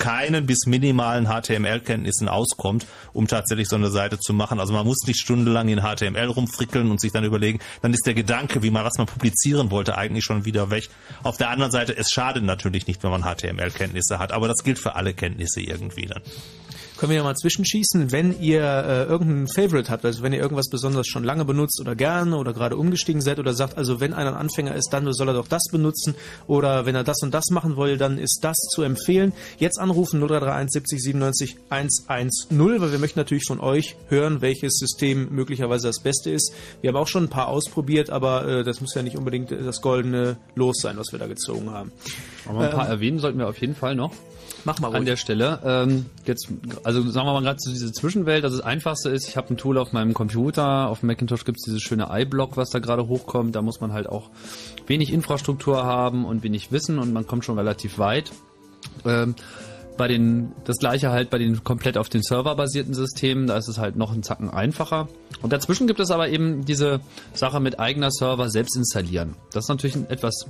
keinen 0.00 0.46
bis 0.46 0.66
minimalen 0.66 1.28
HTML-Kenntnissen 1.28 2.28
auskommt, 2.28 2.86
um 3.12 3.28
tatsächlich 3.28 3.68
so 3.68 3.76
eine 3.76 3.90
Seite 3.90 4.18
zu 4.18 4.32
machen. 4.32 4.58
Also 4.58 4.72
man 4.72 4.84
muss 4.84 5.06
nicht 5.06 5.20
stundenlang 5.20 5.68
in 5.68 5.82
HTML 5.82 6.26
rumfrickeln 6.26 6.90
und 6.90 7.00
sich 7.00 7.12
dann 7.12 7.22
überlegen, 7.22 7.60
dann 7.82 7.94
ist 7.94 8.06
der 8.06 8.14
Gedanke, 8.14 8.64
wie 8.64 8.70
man 8.70 8.84
was 8.84 8.98
man 8.98 9.06
publizieren 9.06 9.70
wollte, 9.70 9.96
eigentlich 9.96 10.24
schon 10.24 10.44
wieder 10.44 10.70
weg. 10.70 10.88
Auf 11.22 11.36
der 11.36 11.50
anderen 11.50 11.70
Seite, 11.70 11.96
es 11.96 12.10
schadet 12.10 12.42
natürlich 12.42 12.88
nicht, 12.88 13.04
wenn 13.04 13.10
man 13.10 13.22
HTML-Kenntnisse 13.22 14.18
hat, 14.18 14.32
aber 14.32 14.48
das 14.48 14.64
gilt 14.64 14.78
für 14.78 14.96
alle 14.96 15.14
Kenntnisse 15.14 15.60
irgendwie 15.60 16.06
dann. 16.06 16.22
Können 17.00 17.12
wir 17.12 17.16
ja 17.16 17.22
mal 17.22 17.34
zwischenschießen, 17.34 18.12
wenn 18.12 18.38
ihr 18.42 18.60
äh, 18.60 19.04
irgendein 19.04 19.48
Favorite 19.48 19.90
habt, 19.90 20.04
also 20.04 20.22
wenn 20.22 20.34
ihr 20.34 20.38
irgendwas 20.38 20.68
besonders 20.68 21.06
schon 21.06 21.24
lange 21.24 21.46
benutzt 21.46 21.80
oder 21.80 21.94
gerne 21.94 22.36
oder 22.36 22.52
gerade 22.52 22.76
umgestiegen 22.76 23.22
seid 23.22 23.38
oder 23.38 23.54
sagt, 23.54 23.78
also 23.78 24.00
wenn 24.00 24.12
einer 24.12 24.32
ein 24.32 24.36
Anfänger 24.36 24.74
ist, 24.74 24.90
dann 24.92 25.10
soll 25.14 25.28
er 25.28 25.32
doch 25.32 25.48
das 25.48 25.62
benutzen 25.72 26.14
oder 26.46 26.84
wenn 26.84 26.94
er 26.94 27.02
das 27.02 27.22
und 27.22 27.32
das 27.32 27.48
machen 27.52 27.78
will, 27.78 27.96
dann 27.96 28.18
ist 28.18 28.40
das 28.42 28.58
zu 28.74 28.82
empfehlen. 28.82 29.32
Jetzt 29.56 29.78
anrufen 29.78 30.20
0331 30.20 30.72
70 30.72 31.02
97 31.02 31.56
110, 31.70 32.82
weil 32.82 32.92
wir 32.92 32.98
möchten 32.98 33.18
natürlich 33.18 33.46
von 33.46 33.60
euch 33.60 33.96
hören, 34.08 34.42
welches 34.42 34.74
System 34.74 35.28
möglicherweise 35.30 35.86
das 35.86 36.00
Beste 36.00 36.28
ist. 36.30 36.52
Wir 36.82 36.88
haben 36.88 36.96
auch 36.96 37.08
schon 37.08 37.24
ein 37.24 37.30
paar 37.30 37.48
ausprobiert, 37.48 38.10
aber 38.10 38.46
äh, 38.46 38.62
das 38.62 38.82
muss 38.82 38.94
ja 38.94 39.02
nicht 39.02 39.16
unbedingt 39.16 39.52
das 39.52 39.80
goldene 39.80 40.36
Los 40.54 40.82
sein, 40.82 40.98
was 40.98 41.12
wir 41.12 41.18
da 41.18 41.28
gezogen 41.28 41.70
haben. 41.70 41.92
Aber 42.44 42.60
ein 42.60 42.70
paar 42.70 42.84
Ähm, 42.84 42.92
erwähnen 42.92 43.18
sollten 43.20 43.38
wir 43.38 43.48
auf 43.48 43.58
jeden 43.58 43.74
Fall 43.74 43.94
noch. 43.94 44.12
Mach 44.64 44.78
mal 44.80 44.88
An 44.88 44.96
ruhig. 44.96 45.06
der 45.06 45.16
Stelle. 45.16 45.58
Ähm, 45.64 46.06
jetzt, 46.26 46.48
also 46.84 47.02
sagen 47.10 47.26
wir 47.26 47.32
mal 47.32 47.42
gerade 47.42 47.58
zu 47.58 47.70
dieser 47.70 47.92
Zwischenwelt, 47.92 48.44
also 48.44 48.56
das 48.56 48.66
Einfachste 48.66 49.08
ist, 49.10 49.28
ich 49.28 49.36
habe 49.36 49.54
ein 49.54 49.56
Tool 49.56 49.78
auf 49.78 49.92
meinem 49.92 50.14
Computer, 50.14 50.88
auf 50.88 51.00
dem 51.00 51.06
Macintosh 51.06 51.44
gibt's 51.44 51.64
dieses 51.64 51.82
schöne 51.82 52.08
iBlock, 52.10 52.56
was 52.56 52.70
da 52.70 52.78
gerade 52.78 53.08
hochkommt. 53.08 53.54
Da 53.54 53.62
muss 53.62 53.80
man 53.80 53.92
halt 53.92 54.08
auch 54.08 54.30
wenig 54.86 55.12
Infrastruktur 55.12 55.84
haben 55.84 56.24
und 56.24 56.42
wenig 56.42 56.72
Wissen 56.72 56.98
und 56.98 57.12
man 57.12 57.26
kommt 57.26 57.44
schon 57.44 57.58
relativ 57.58 57.98
weit. 57.98 58.32
Ähm, 59.04 59.34
bei 59.96 60.08
den, 60.08 60.52
das 60.64 60.78
gleiche 60.78 61.10
halt 61.10 61.28
bei 61.28 61.36
den 61.36 61.62
komplett 61.62 61.98
auf 61.98 62.08
den 62.08 62.22
Server 62.22 62.54
basierten 62.54 62.94
Systemen, 62.94 63.46
da 63.46 63.58
ist 63.58 63.68
es 63.68 63.76
halt 63.76 63.96
noch 63.96 64.12
einen 64.12 64.22
Zacken 64.22 64.48
einfacher. 64.48 65.08
Und 65.42 65.52
dazwischen 65.52 65.86
gibt 65.86 66.00
es 66.00 66.10
aber 66.10 66.30
eben 66.30 66.64
diese 66.64 67.00
Sache 67.34 67.60
mit 67.60 67.78
eigener 67.78 68.10
Server 68.10 68.48
selbst 68.48 68.76
installieren. 68.76 69.36
Das 69.52 69.64
ist 69.64 69.68
natürlich 69.68 69.96
ein 69.96 70.08
etwas 70.08 70.46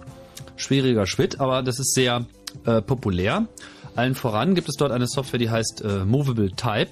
schwieriger 0.56 1.04
Schritt, 1.06 1.40
aber 1.40 1.62
das 1.62 1.80
ist 1.80 1.94
sehr 1.94 2.26
äh, 2.64 2.80
populär. 2.80 3.48
Allen 3.96 4.14
voran 4.14 4.54
gibt 4.54 4.68
es 4.68 4.76
dort 4.76 4.92
eine 4.92 5.06
Software, 5.06 5.38
die 5.38 5.50
heißt 5.50 5.82
äh, 5.84 6.04
Movable 6.04 6.50
Type. 6.52 6.90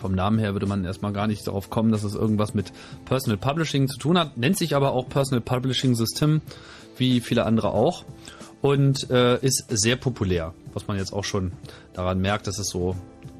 Vom 0.00 0.14
Namen 0.14 0.38
her 0.38 0.52
würde 0.54 0.66
man 0.66 0.84
erstmal 0.84 1.12
gar 1.12 1.26
nicht 1.26 1.46
darauf 1.46 1.68
kommen, 1.70 1.92
dass 1.92 2.04
es 2.04 2.14
irgendwas 2.14 2.54
mit 2.54 2.72
Personal 3.04 3.36
Publishing 3.36 3.88
zu 3.88 3.98
tun 3.98 4.18
hat. 4.18 4.36
Nennt 4.36 4.56
sich 4.56 4.74
aber 4.74 4.92
auch 4.92 5.08
Personal 5.08 5.40
Publishing 5.40 5.94
System, 5.94 6.40
wie 6.96 7.20
viele 7.20 7.44
andere 7.44 7.72
auch. 7.72 8.04
Und 8.62 9.08
äh, 9.10 9.38
ist 9.40 9.64
sehr 9.68 9.96
populär, 9.96 10.52
was 10.74 10.86
man 10.86 10.96
jetzt 10.98 11.12
auch 11.12 11.24
schon 11.24 11.52
daran 11.94 12.20
merkt, 12.20 12.46
dass 12.46 12.58
es 12.58 12.68
so 12.68 12.94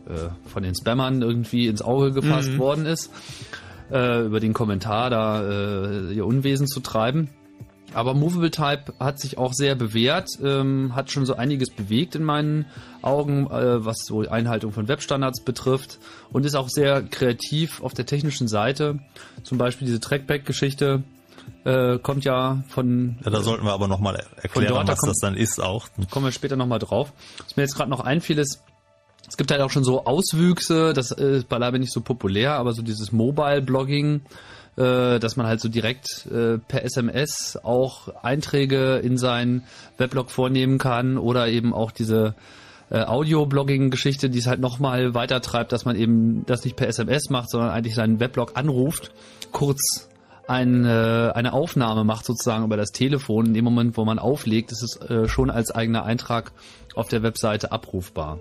äh, 0.08 0.28
von 0.48 0.62
den 0.62 0.74
Spammern 0.74 1.20
irgendwie 1.22 1.66
ins 1.66 1.82
Auge 1.82 2.12
gefasst 2.12 2.50
Mhm. 2.50 2.58
worden 2.58 2.86
ist, 2.86 3.10
äh, 3.92 4.24
über 4.24 4.40
den 4.40 4.52
Kommentar 4.54 5.10
da 5.10 5.42
äh, 5.42 6.12
ihr 6.12 6.24
Unwesen 6.26 6.66
zu 6.66 6.80
treiben. 6.80 7.28
Aber 7.94 8.14
Movable 8.14 8.50
Type 8.50 8.92
hat 9.00 9.18
sich 9.18 9.36
auch 9.38 9.52
sehr 9.52 9.74
bewährt, 9.74 10.28
ähm, 10.42 10.94
hat 10.94 11.10
schon 11.10 11.26
so 11.26 11.34
einiges 11.34 11.70
bewegt 11.70 12.14
in 12.14 12.22
meinen 12.24 12.66
Augen, 13.02 13.46
äh, 13.50 13.84
was 13.84 14.04
so 14.06 14.20
Einhaltung 14.28 14.72
von 14.72 14.86
Webstandards 14.88 15.42
betrifft 15.42 15.98
und 16.32 16.46
ist 16.46 16.54
auch 16.54 16.68
sehr 16.68 17.02
kreativ 17.02 17.82
auf 17.82 17.92
der 17.94 18.06
technischen 18.06 18.46
Seite. 18.48 19.00
Zum 19.42 19.58
Beispiel 19.58 19.86
diese 19.86 19.98
Trackback-Geschichte 20.00 21.02
äh, 21.64 21.98
kommt 21.98 22.24
ja 22.24 22.62
von. 22.68 23.18
Ja, 23.24 23.30
da 23.30 23.40
sollten 23.42 23.64
wir 23.64 23.72
aber 23.72 23.88
nochmal 23.88 24.22
erklären, 24.40 24.68
dort, 24.74 24.88
da 24.88 24.92
was 24.92 25.00
kommt- 25.00 25.10
das 25.10 25.18
dann 25.18 25.34
ist 25.36 25.60
auch. 25.60 25.88
Kommen 26.10 26.26
wir 26.26 26.32
später 26.32 26.56
nochmal 26.56 26.78
drauf. 26.78 27.12
Was 27.44 27.56
mir 27.56 27.62
jetzt 27.64 27.74
gerade 27.74 27.90
noch 27.90 28.00
einfiel, 28.00 28.38
ist, 28.38 28.62
es 29.28 29.36
gibt 29.36 29.50
halt 29.50 29.60
auch 29.62 29.70
schon 29.70 29.84
so 29.84 30.04
Auswüchse, 30.06 30.92
das 30.92 31.10
ist 31.10 31.48
beileibe 31.48 31.78
nicht 31.78 31.92
so 31.92 32.00
populär, 32.02 32.54
aber 32.54 32.72
so 32.72 32.82
dieses 32.82 33.10
Mobile-Blogging 33.12 34.22
äh, 34.76 35.18
dass 35.18 35.36
man 35.36 35.46
halt 35.46 35.60
so 35.60 35.68
direkt 35.68 36.26
äh, 36.26 36.58
per 36.58 36.84
SMS 36.84 37.58
auch 37.62 38.08
Einträge 38.22 38.96
in 38.96 39.18
seinen 39.18 39.64
Weblog 39.98 40.30
vornehmen 40.30 40.78
kann 40.78 41.18
oder 41.18 41.48
eben 41.48 41.74
auch 41.74 41.90
diese 41.90 42.34
äh, 42.90 43.04
Audio-Blogging-Geschichte, 43.04 44.30
die 44.30 44.38
es 44.38 44.46
halt 44.46 44.60
nochmal 44.60 45.14
weiter 45.14 45.40
treibt, 45.40 45.72
dass 45.72 45.84
man 45.84 45.96
eben 45.96 46.44
das 46.46 46.64
nicht 46.64 46.76
per 46.76 46.88
SMS 46.88 47.30
macht, 47.30 47.50
sondern 47.50 47.70
eigentlich 47.70 47.94
seinen 47.94 48.20
Weblog 48.20 48.52
anruft, 48.54 49.12
kurz 49.52 50.08
ein, 50.48 50.84
äh, 50.84 51.30
eine 51.34 51.52
Aufnahme 51.52 52.02
macht 52.02 52.24
sozusagen 52.24 52.64
über 52.64 52.76
das 52.76 52.90
Telefon. 52.90 53.46
In 53.46 53.54
dem 53.54 53.64
Moment, 53.64 53.96
wo 53.96 54.04
man 54.04 54.18
auflegt, 54.18 54.72
ist 54.72 54.82
es 54.82 54.96
äh, 55.08 55.28
schon 55.28 55.48
als 55.50 55.70
eigener 55.70 56.04
Eintrag 56.04 56.52
auf 56.96 57.06
der 57.08 57.22
Webseite 57.22 57.70
abrufbar. 57.70 58.40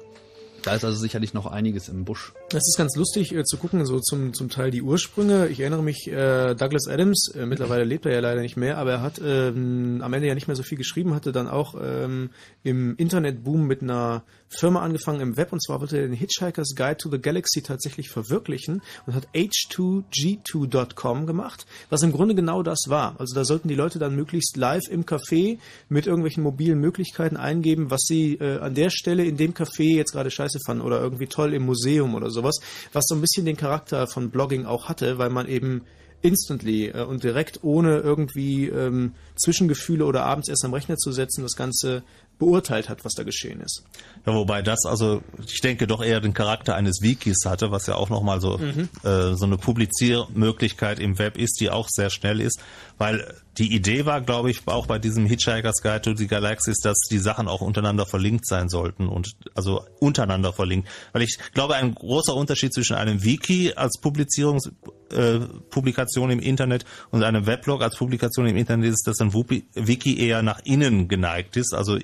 Da 0.64 0.76
ist 0.76 0.84
also 0.84 0.98
sicherlich 0.98 1.34
noch 1.34 1.46
einiges 1.46 1.90
im 1.90 2.06
Busch. 2.06 2.34
Das 2.50 2.68
ist 2.68 2.78
ganz 2.78 2.96
lustig 2.96 3.34
äh, 3.34 3.44
zu 3.44 3.58
gucken, 3.58 3.86
so 3.86 4.00
zum, 4.00 4.34
zum 4.34 4.50
Teil 4.50 4.72
die 4.72 4.82
Ursprünge. 4.82 5.48
Ich 5.48 5.60
erinnere 5.60 5.84
mich, 5.84 6.08
äh, 6.08 6.56
Douglas 6.56 6.88
Adams, 6.88 7.32
äh, 7.36 7.46
mittlerweile 7.46 7.84
lebt 7.84 8.06
er 8.06 8.14
ja 8.14 8.20
leider 8.20 8.42
nicht 8.42 8.58
mehr, 8.58 8.78
aber 8.78 8.92
er 8.92 9.02
hat 9.02 9.22
ähm, 9.24 10.02
am 10.04 10.14
Ende 10.14 10.28
ja 10.28 10.36
nicht 10.36 10.48
mehr 10.48 10.56
so 10.56 10.64
viel 10.64 10.78
geschrieben, 10.78 11.14
hatte 11.14 11.32
dann 11.32 11.48
auch 11.48 11.76
ähm, 11.82 12.30
im 12.64 12.96
Internetboom 12.98 13.66
mit 13.66 13.82
einer 13.82 14.24
Firma 14.50 14.82
angefangen 14.82 15.22
im 15.22 15.38
Web 15.38 15.54
und 15.54 15.64
zwar 15.64 15.80
wollte 15.80 15.98
er 15.98 16.08
den 16.08 16.14
Hitchhiker's 16.14 16.74
Guide 16.76 16.98
to 16.98 17.10
the 17.10 17.20
Galaxy 17.20 17.62
tatsächlich 17.62 18.10
verwirklichen 18.10 18.82
und 19.06 19.14
hat 19.14 19.28
H2G2.com 19.34 21.28
gemacht, 21.28 21.66
was 21.90 22.02
im 22.02 22.12
Grunde 22.12 22.36
genau 22.36 22.64
das 22.64 22.86
war. 22.88 23.16
Also 23.20 23.36
da 23.36 23.46
sollten 23.46 23.68
die 23.68 23.76
Leute 23.76 24.00
dann 24.00 24.16
möglichst 24.16 24.58
live 24.58 24.88
im 24.90 25.06
Café 25.06 25.60
mit 25.88 26.08
irgendwelchen 26.08 26.44
mobilen 26.44 26.80
Möglichkeiten 26.80 27.38
eingeben, 27.38 27.92
was 27.92 28.02
sie 28.02 28.36
äh, 28.36 28.60
an 28.60 28.74
der 28.74 28.90
Stelle 28.90 29.24
in 29.24 29.38
dem 29.38 29.54
Café 29.54 29.96
jetzt 29.96 30.14
gerade 30.14 30.32
scheiße 30.32 30.60
fanden 30.66 30.84
oder 30.84 31.00
irgendwie 31.00 31.28
toll 31.28 31.54
im 31.54 31.66
Museum 31.66 32.16
oder 32.16 32.32
sowas, 32.32 32.60
was 32.92 33.06
so 33.08 33.16
ein 33.16 33.22
bisschen 33.22 33.46
den 33.46 33.58
Charakter 33.58 34.08
von 34.08 34.32
Blogging 34.32 34.66
auch 34.66 34.90
hatte, 34.90 35.18
weil 35.18 35.30
man 35.30 35.48
eben 35.48 35.84
instantly 36.22 36.88
äh, 36.88 37.04
und 37.04 37.24
direkt 37.24 37.64
ohne 37.64 38.00
irgendwie 38.00 38.68
ähm, 38.68 39.14
Zwischengefühle 39.36 40.06
oder 40.06 40.26
abends 40.26 40.50
erst 40.50 40.66
am 40.66 40.74
Rechner 40.74 40.98
zu 40.98 41.12
setzen, 41.12 41.44
das 41.44 41.56
Ganze 41.56 42.04
beurteilt 42.40 42.90
hat, 42.90 43.06
was 43.06 43.14
da 43.14 43.24
geschehen 43.24 43.62
ist. 43.62 43.84
Ja, 44.26 44.34
wobei 44.34 44.62
das 44.62 44.86
also, 44.86 45.22
ich 45.46 45.62
denke, 45.62 45.86
doch 45.86 46.02
eher 46.02 46.22
den 46.22 46.34
Charakter 46.34 46.76
eines 46.76 47.02
Wikis 47.02 47.46
hatte, 47.46 47.70
was 47.72 47.86
ja 47.88 47.96
auch 47.96 48.10
nochmal 48.10 48.42
so, 48.42 48.58
Mhm. 48.58 48.90
äh, 49.04 49.36
so 49.36 49.46
eine 49.46 49.58
Publiziermöglichkeit 49.58 51.00
im 51.00 51.20
Web 51.20 51.38
ist, 51.38 51.60
die 51.60 51.70
auch 51.70 51.88
sehr 51.90 52.10
schnell 52.10 52.42
ist, 52.42 52.60
weil 52.98 53.34
die 53.58 53.74
Idee 53.76 54.06
war, 54.06 54.22
glaube 54.22 54.50
ich, 54.52 54.62
auch 54.68 54.88
bei 54.88 55.00
diesem 55.00 55.26
Hitchhiker's 55.26 55.82
Guide 55.82 56.02
to 56.02 56.16
the 56.16 56.28
Galaxy, 56.28 56.74
dass 56.82 56.98
die 57.12 57.18
Sachen 57.18 57.48
auch 57.50 57.62
untereinander 57.62 58.06
verlinkt 58.06 58.48
sein 58.48 58.70
sollten 58.70 59.08
und 59.08 59.32
also 59.54 59.86
untereinander 60.00 60.54
verlinkt. 60.54 60.88
Weil 61.12 61.24
ich 61.24 61.38
glaube, 61.54 61.76
ein 61.76 61.94
großer 61.94 62.34
Unterschied 62.36 62.74
zwischen 62.74 62.96
einem 62.96 63.24
Wiki 63.24 63.74
als 63.76 64.00
Publizierungs 64.00 64.72
äh, 65.12 65.40
Publikation 65.72 66.30
im 66.30 66.40
Internet 66.40 66.86
und 67.12 67.24
einem 67.24 67.48
Weblog 67.48 67.82
als 67.82 67.98
Publikation 67.98 68.46
im 68.48 68.56
Internet 68.56 68.94
ist, 68.94 69.08
dass 69.08 69.20
ein 69.20 69.34
Wiki 69.34 70.20
eher 70.20 70.42
nach 70.44 70.60
innen 70.64 71.08
geneigt 71.08 71.58
ist, 71.58 71.74
also 71.74 71.98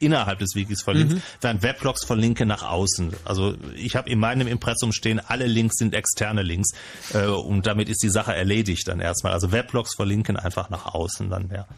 innerhalb 0.00 0.38
des 0.40 0.54
Wikis 0.54 0.82
verlinkt, 0.82 1.12
Mhm. 1.14 1.22
während 1.40 1.62
Weblogs 1.62 2.04
verlinken 2.04 2.48
nach 2.48 2.62
außen. 2.62 3.12
Also 3.24 3.54
ich 3.76 3.94
habe 3.94 4.10
in 4.10 4.18
meinem 4.18 4.48
Impressum 4.48 4.92
stehen, 4.92 5.20
alle 5.20 5.46
Links 5.46 5.76
sind 5.76 5.94
externe 5.94 6.42
Links 6.42 6.70
äh, 7.14 7.26
und 7.26 7.66
damit 7.66 7.88
ist 7.88 8.02
die 8.02 8.08
Sache 8.10 8.34
erledigt 8.34 8.88
dann 8.88 8.98
erstmal. 9.00 9.32
Also 9.32 9.52
Weblogs 9.52 9.94
verlinken 9.94 10.36
einfach 10.36 10.70
nach 10.70 10.86
außen 10.94 11.30
dann 11.30 11.46
mehr. 11.48 11.68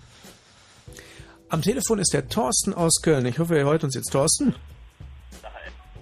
Am 1.49 1.61
Telefon 1.61 1.99
ist 1.99 2.15
der 2.15 2.29
Thorsten 2.29 2.73
aus 2.73 3.03
Köln. 3.03 3.27
Ich 3.27 3.39
hoffe, 3.39 3.59
er 3.59 3.67
hört 3.67 3.85
uns 3.85 3.95
jetzt. 3.95 4.11
Thorsten? 4.11 4.55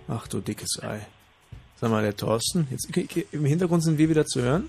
Ach 0.07 0.29
du 0.29 0.41
dickes 0.41 0.81
Ei. 0.83 1.01
Sag 1.81 1.91
mal, 1.91 2.03
der 2.03 2.16
Thorsten. 2.16 2.68
Jetzt, 2.71 2.87
okay, 2.89 3.07
okay, 3.11 3.27
Im 3.33 3.45
Hintergrund 3.47 3.83
sind 3.83 3.97
wir 3.99 4.09
wieder 4.09 4.27
zu 4.27 4.43
hören. 4.43 4.68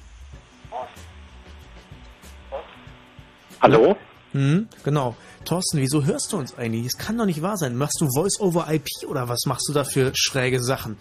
Hallo? 3.62 3.96
Hm, 4.32 4.68
genau. 4.84 5.16
Thorsten, 5.46 5.80
wieso 5.80 6.06
hörst 6.06 6.32
du 6.34 6.38
uns 6.38 6.58
eigentlich? 6.58 6.84
Das 6.84 6.98
kann 6.98 7.18
doch 7.18 7.26
nicht 7.26 7.42
wahr 7.42 7.58
sein. 7.58 7.76
Machst 7.76 8.00
du 8.00 8.08
Voice-over-IP 8.10 8.88
oder 9.08 9.28
was 9.28 9.46
machst 9.46 9.68
du 9.68 9.74
da 9.74 9.84
für 9.84 10.12
schräge 10.14 10.62
Sachen? 10.62 10.98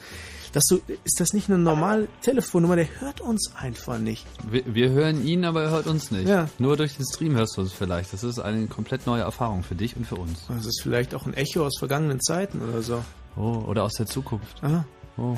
Dass 0.52 0.64
du, 0.64 0.80
ist 1.04 1.20
das 1.20 1.32
nicht 1.32 1.48
eine 1.48 1.58
normale 1.58 2.08
Telefonnummer? 2.22 2.74
Der 2.74 2.88
hört 3.00 3.20
uns 3.20 3.52
einfach 3.54 3.98
nicht. 3.98 4.26
Wir, 4.50 4.62
wir 4.66 4.90
hören 4.90 5.24
ihn, 5.24 5.44
aber 5.44 5.62
er 5.62 5.70
hört 5.70 5.86
uns 5.86 6.10
nicht. 6.10 6.28
Ja. 6.28 6.48
Nur 6.58 6.76
durch 6.76 6.96
den 6.96 7.06
Stream 7.06 7.36
hörst 7.36 7.56
du 7.56 7.60
uns 7.60 7.72
vielleicht. 7.72 8.12
Das 8.12 8.24
ist 8.24 8.40
eine 8.40 8.66
komplett 8.66 9.06
neue 9.06 9.22
Erfahrung 9.22 9.62
für 9.62 9.76
dich 9.76 9.96
und 9.96 10.06
für 10.06 10.16
uns. 10.16 10.46
Das 10.48 10.66
ist 10.66 10.82
vielleicht 10.82 11.14
auch 11.14 11.26
ein 11.26 11.34
Echo 11.34 11.64
aus 11.64 11.78
vergangenen 11.78 12.20
Zeiten 12.20 12.60
oder 12.62 12.82
so. 12.82 13.04
Oh, 13.36 13.62
oder 13.66 13.84
aus 13.84 13.92
der 13.94 14.06
Zukunft. 14.06 14.62
Aha. 14.62 14.84
Oh. 15.16 15.36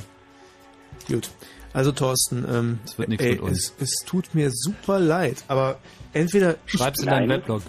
Gut. 1.08 1.30
Also 1.74 1.92
Thorsten, 1.92 2.44
ähm, 2.48 2.78
Es 2.84 2.98
wird 2.98 3.08
nichts 3.08 3.24
ey, 3.24 3.32
mit 3.32 3.40
uns. 3.40 3.74
Es, 3.78 3.82
es 3.82 4.06
tut 4.06 4.34
mir 4.34 4.50
super 4.50 4.98
leid, 4.98 5.44
aber 5.48 5.78
entweder 6.12 6.56
Schreib's 6.66 7.00
in 7.00 7.06
deinen 7.06 7.28
Weblog. 7.28 7.62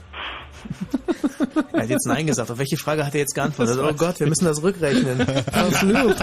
Er 1.71 1.83
hat 1.83 1.89
jetzt 1.89 2.07
Nein 2.07 2.25
gesagt. 2.27 2.49
Auf 2.51 2.57
welche 2.57 2.77
Frage 2.77 3.05
hat 3.05 3.13
er 3.13 3.21
jetzt 3.21 3.35
geantwortet? 3.35 3.77
Oh 3.81 3.93
Gott, 3.93 4.19
wir 4.19 4.27
müssen 4.27 4.45
das 4.45 4.61
rückrechnen. 4.63 5.21
Absolut. 5.51 6.15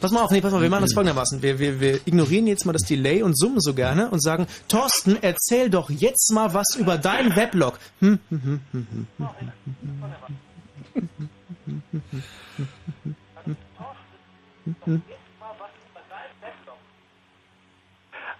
pass 0.00 0.10
mal 0.12 0.22
auf, 0.22 0.30
nee, 0.30 0.40
pass 0.40 0.52
mal, 0.52 0.60
wir 0.62 0.70
machen 0.70 0.82
das 0.82 0.92
folgendermaßen. 0.92 1.42
Wir, 1.42 1.58
wir, 1.58 1.80
wir 1.80 1.94
ignorieren 2.06 2.46
jetzt 2.46 2.66
mal 2.66 2.72
das 2.72 2.82
Delay 2.82 3.22
und 3.22 3.36
summen 3.38 3.60
so 3.60 3.74
gerne 3.74 4.10
und 4.10 4.22
sagen, 4.22 4.46
Thorsten, 4.68 5.16
erzähl 5.20 5.70
doch 5.70 5.90
jetzt 5.90 6.32
mal 6.32 6.52
was 6.54 6.76
über 6.76 6.98
deinen 6.98 7.34
Weblog. 7.36 7.78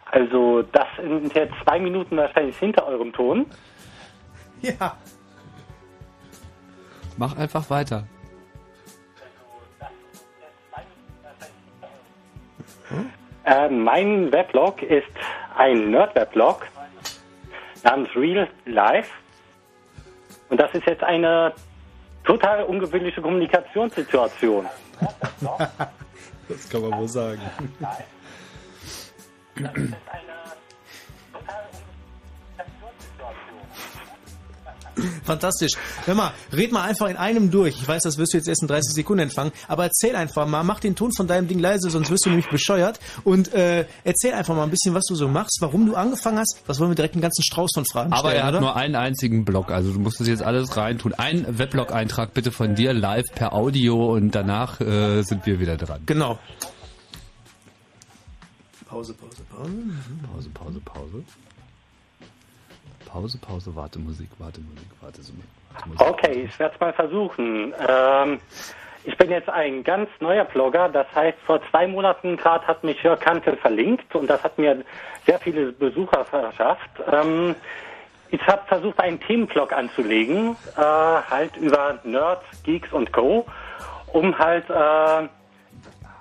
Also 0.07 0.63
das 0.73 0.87
sind 0.97 1.35
jetzt 1.35 1.55
zwei 1.65 1.79
Minuten 1.81 2.17
wahrscheinlich 2.17 2.57
hinter 2.57 2.87
eurem 2.87 3.13
Ton. 3.13 3.47
Ja. 4.65 4.97
Mach 7.19 7.37
einfach 7.37 7.69
weiter. 7.69 8.07
Äh, 13.45 13.69
mein 13.69 14.33
Weblog 14.33 14.83
ist 14.83 15.07
ein 15.57 15.91
Nerd-Weblog 15.91 16.63
namens 17.83 18.09
Real 18.17 18.49
Life. 18.65 19.11
Und 20.49 20.59
das 20.59 20.73
ist 20.73 20.87
jetzt 20.87 21.03
eine 21.03 21.53
total 22.25 22.65
ungewöhnliche 22.65 23.21
Kommunikationssituation. 23.21 24.67
Das 26.47 26.69
kann 26.69 26.83
man 26.83 27.01
wohl 27.01 27.09
sagen. 27.09 27.41
Fantastisch. 35.25 35.73
Hör 36.05 36.15
mal, 36.15 36.33
red 36.53 36.73
mal 36.73 36.83
einfach 36.83 37.09
in 37.09 37.17
einem 37.17 37.51
durch. 37.51 37.77
Ich 37.81 37.87
weiß, 37.87 38.03
das 38.03 38.19
wirst 38.19 38.33
du 38.33 38.39
jetzt 38.39 38.49
erst 38.49 38.63
in 38.63 38.69
30 38.69 38.95
Sekunden 38.95 39.25
empfangen, 39.25 39.53
aber 39.69 39.85
erzähl 39.85 40.17
einfach 40.17 40.47
mal, 40.47 40.63
mach 40.63 40.81
den 40.81 40.95
Ton 40.97 41.13
von 41.13 41.27
deinem 41.27 41.49
Ding 41.49 41.59
leise, 41.59 41.91
sonst 41.91 42.11
wirst 42.11 42.27
du 42.27 42.31
nämlich 42.31 42.49
bescheuert. 42.49 43.01
Und 43.25 43.53
äh, 43.55 43.87
erzähl 44.05 44.35
einfach 44.35 44.55
mal 44.55 44.65
ein 44.65 44.71
bisschen, 44.71 44.95
was 44.95 45.05
du 45.07 45.15
so 45.15 45.29
machst, 45.29 45.59
warum 45.61 45.87
du 45.87 45.95
angefangen 45.95 46.39
hast. 46.39 46.63
Was 46.67 46.81
wollen 46.81 46.91
wir 46.91 46.95
direkt 46.95 47.15
einen 47.15 47.23
ganzen 47.23 47.43
Strauß 47.43 47.71
von 47.75 47.85
Fragen 47.87 48.13
Aber 48.13 48.29
stellen, 48.29 48.37
er 48.41 48.47
hat 48.47 48.53
oder? 48.55 48.61
nur 48.61 48.77
einen 48.77 48.95
einzigen 48.97 49.45
Blog, 49.45 49.71
also 49.71 49.93
du 49.93 49.99
musst 49.99 50.21
das 50.21 50.29
jetzt 50.29 50.43
alles 50.43 50.77
reintun. 50.77 51.15
Ein 51.15 51.59
Weblog-Eintrag 51.59 52.35
bitte 52.35 52.51
von 52.53 52.75
dir 52.75 52.93
live 52.93 53.27
per 53.35 53.53
Audio 53.53 54.15
und 54.15 54.35
danach 54.35 54.81
äh, 54.81 55.23
sind 55.23 55.47
wir 55.47 55.61
wieder 55.61 55.77
dran. 55.77 56.03
Genau. 56.07 56.39
Pause, 58.89 59.15
Pause, 59.15 59.43
Pause. 59.51 59.73
Pause, 60.33 60.49
Pause, 60.51 60.81
Pause. 60.85 61.25
Pause, 63.15 63.39
Pause, 63.39 63.77
warte 63.77 64.01
Musik, 64.01 64.29
warte 64.39 64.61
Musik, 64.61 64.89
warte 65.01 65.21
Musik. 65.21 66.01
Okay, 66.01 66.49
ich 66.49 66.59
werde 66.59 66.75
es 66.75 66.81
mal 66.81 66.93
versuchen. 66.93 67.73
Ähm, 67.89 68.41
ich 69.05 69.17
bin 69.17 69.31
jetzt 69.31 69.49
ein 69.49 69.85
ganz 69.85 70.11
neuer 70.19 70.45
Blogger. 70.45 70.89
Das 70.89 71.07
heißt, 71.15 71.39
vor 71.47 71.61
zwei 71.71 71.87
Monaten 71.87 72.37
gerade 72.37 72.67
hat 72.67 72.83
mich 72.83 73.01
Jörg 73.05 73.21
Kantel 73.21 73.57
verlinkt 73.57 74.13
und 74.17 74.27
das 74.29 74.43
hat 74.43 74.59
mir 74.59 74.85
sehr 75.27 75.39
viele 75.39 75.71
Besucher 75.71 76.25
verschafft. 76.25 76.91
Ähm, 77.13 77.55
ich 78.31 78.45
habe 78.49 78.63
versucht, 78.67 78.99
einen 78.99 79.21
Themenblog 79.21 79.73
anzulegen, 79.73 80.57
äh, 80.77 80.81
halt 80.81 81.57
über 81.57 82.01
Nerds, 82.03 82.45
Geeks 82.65 82.93
und 82.93 83.13
Co., 83.13 83.47
um 84.13 84.37
halt 84.37 84.69
äh, 84.69 85.29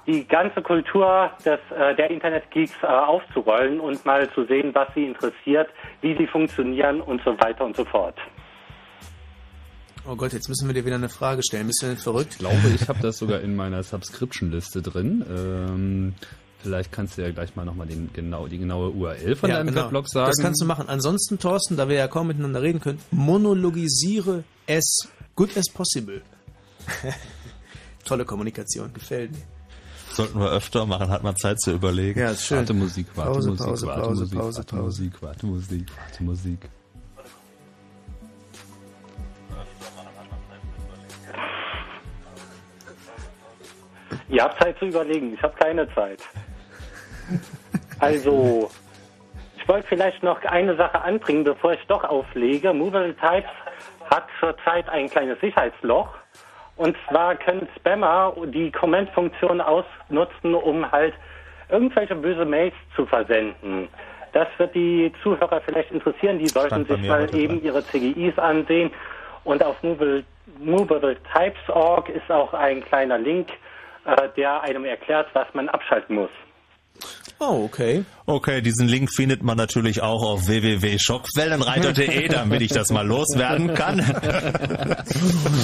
die 0.05 0.27
ganze 0.27 0.61
Kultur 0.61 1.31
des, 1.45 1.59
äh, 1.75 1.95
der 1.95 2.11
Internet-Geeks 2.11 2.83
äh, 2.83 2.87
aufzurollen 2.87 3.79
und 3.79 4.05
mal 4.05 4.29
zu 4.33 4.45
sehen, 4.45 4.73
was 4.73 4.87
sie 4.95 5.05
interessiert, 5.05 5.69
wie 6.01 6.15
sie 6.17 6.27
funktionieren 6.27 7.01
und 7.01 7.21
so 7.23 7.31
weiter 7.39 7.65
und 7.65 7.75
so 7.75 7.85
fort. 7.85 8.15
Oh 10.05 10.15
Gott, 10.17 10.33
jetzt 10.33 10.49
müssen 10.49 10.67
wir 10.67 10.73
dir 10.73 10.85
wieder 10.85 10.95
eine 10.95 11.07
Frage 11.07 11.41
stellen. 11.43 11.67
Bist 11.67 11.81
du 11.81 11.85
denn 11.87 11.97
verrückt? 11.97 12.33
Ich 12.33 12.39
glaube, 12.39 12.57
ich 12.75 12.89
habe 12.89 12.99
das 13.01 13.17
sogar 13.17 13.39
in 13.39 13.55
meiner 13.55 13.83
Subscription-Liste 13.83 14.81
drin. 14.81 15.25
Ähm, 15.29 16.13
vielleicht 16.57 16.91
kannst 16.91 17.17
du 17.17 17.21
ja 17.21 17.31
gleich 17.31 17.55
mal 17.55 17.63
nochmal 17.63 17.87
den, 17.87 18.09
genau, 18.11 18.47
die 18.47 18.57
genaue 18.57 18.89
URL 18.89 19.37
von 19.37 19.49
Ja, 19.49 19.57
deinem 19.57 19.73
genau. 19.73 19.85
Weblog 19.85 20.09
sagen. 20.09 20.27
Das 20.27 20.41
kannst 20.41 20.61
du 20.61 20.65
machen. 20.65 20.89
Ansonsten, 20.89 21.39
Thorsten, 21.39 21.77
da 21.77 21.87
wir 21.87 21.95
ja 21.95 22.09
kaum 22.09 22.27
miteinander 22.27 22.61
reden 22.61 22.81
können, 22.81 22.99
monologisiere 23.11 24.43
es 24.67 25.07
good 25.35 25.55
as 25.55 25.69
possible. 25.73 26.21
Tolle 28.05 28.25
Kommunikation, 28.25 28.91
gefällt 28.93 29.31
mir. 29.31 29.52
Sollten 30.14 30.39
wir 30.39 30.51
öfter 30.51 30.86
machen, 30.86 31.09
hat 31.09 31.24
man 31.24 31.36
Zeit 31.36 31.59
zu 31.59 31.72
überlegen. 31.72 32.20
Ja, 32.20 32.30
ist 32.30 32.45
schön. 32.45 32.59
Warte 32.59 32.74
Musik, 32.76 33.07
warte 33.16 33.32
Pause, 33.32 33.49
Musik, 33.49 33.66
Pause, 33.66 33.88
warte 33.88 34.01
Pause, 34.01 34.22
Musik, 34.22 34.38
Pause, 34.39 34.57
warte 34.57 34.76
Pause. 34.76 34.84
Musik, 34.84 35.22
warte 35.22 35.45
Musik, 35.47 35.86
warte 35.97 36.24
Musik. 36.24 36.59
Ihr 44.30 44.43
habt 44.43 44.61
Zeit 44.61 44.78
zu 44.78 44.86
überlegen, 44.86 45.34
ich 45.34 45.41
habe 45.41 45.55
keine 45.57 45.91
Zeit. 45.95 46.20
Also, 47.99 48.70
ich 49.57 49.68
wollte 49.68 49.88
vielleicht 49.88 50.22
noch 50.22 50.43
eine 50.43 50.76
Sache 50.76 51.01
anbringen, 51.01 51.43
bevor 51.43 51.74
ich 51.74 51.84
doch 51.88 52.03
auflege. 52.03 52.72
Movable 52.72 53.16
Types 53.16 53.49
hat 54.11 54.28
zurzeit 54.39 54.88
ein 54.89 55.09
kleines 55.09 55.39
Sicherheitsloch. 55.39 56.09
Und 56.76 56.95
zwar 57.07 57.36
können 57.36 57.67
Spammer 57.76 58.34
die 58.47 58.71
Comment-Funktion 58.71 59.61
ausnutzen, 59.61 60.55
um 60.55 60.91
halt 60.91 61.13
irgendwelche 61.69 62.15
böse 62.15 62.45
Mails 62.45 62.74
zu 62.95 63.05
versenden. 63.05 63.88
Das 64.32 64.47
wird 64.57 64.74
die 64.74 65.11
Zuhörer 65.21 65.61
vielleicht 65.61 65.91
interessieren. 65.91 66.39
Die 66.39 66.47
sollten 66.47 66.86
sich 66.86 67.07
mal 67.07 67.34
eben 67.36 67.59
dran. 67.59 67.65
ihre 67.65 67.84
CGIs 67.84 68.38
ansehen. 68.39 68.91
Und 69.43 69.63
auf 69.63 69.82
Movable, 69.84 70.24
MovableTypes.org 70.59 72.09
ist 72.09 72.32
auch 72.32 72.53
ein 72.53 72.84
kleiner 72.84 73.19
Link, 73.19 73.49
äh, 74.05 74.30
der 74.36 74.61
einem 74.61 74.86
erklärt, 74.86 75.28
was 75.34 75.47
man 75.53 75.69
abschalten 75.69 76.15
muss. 76.15 76.32
Oh, 77.45 77.63
okay. 77.65 78.05
Okay, 78.25 78.61
diesen 78.61 78.87
Link 78.87 79.11
findet 79.13 79.43
man 79.43 79.57
natürlich 79.57 80.01
auch 80.01 80.23
auf 80.23 80.47
www.schockwellenreiter.de, 80.47 82.27
damit 82.29 82.61
ich 82.61 82.71
das 82.71 82.89
mal 82.89 83.05
loswerden 83.05 83.73
kann. 83.73 83.99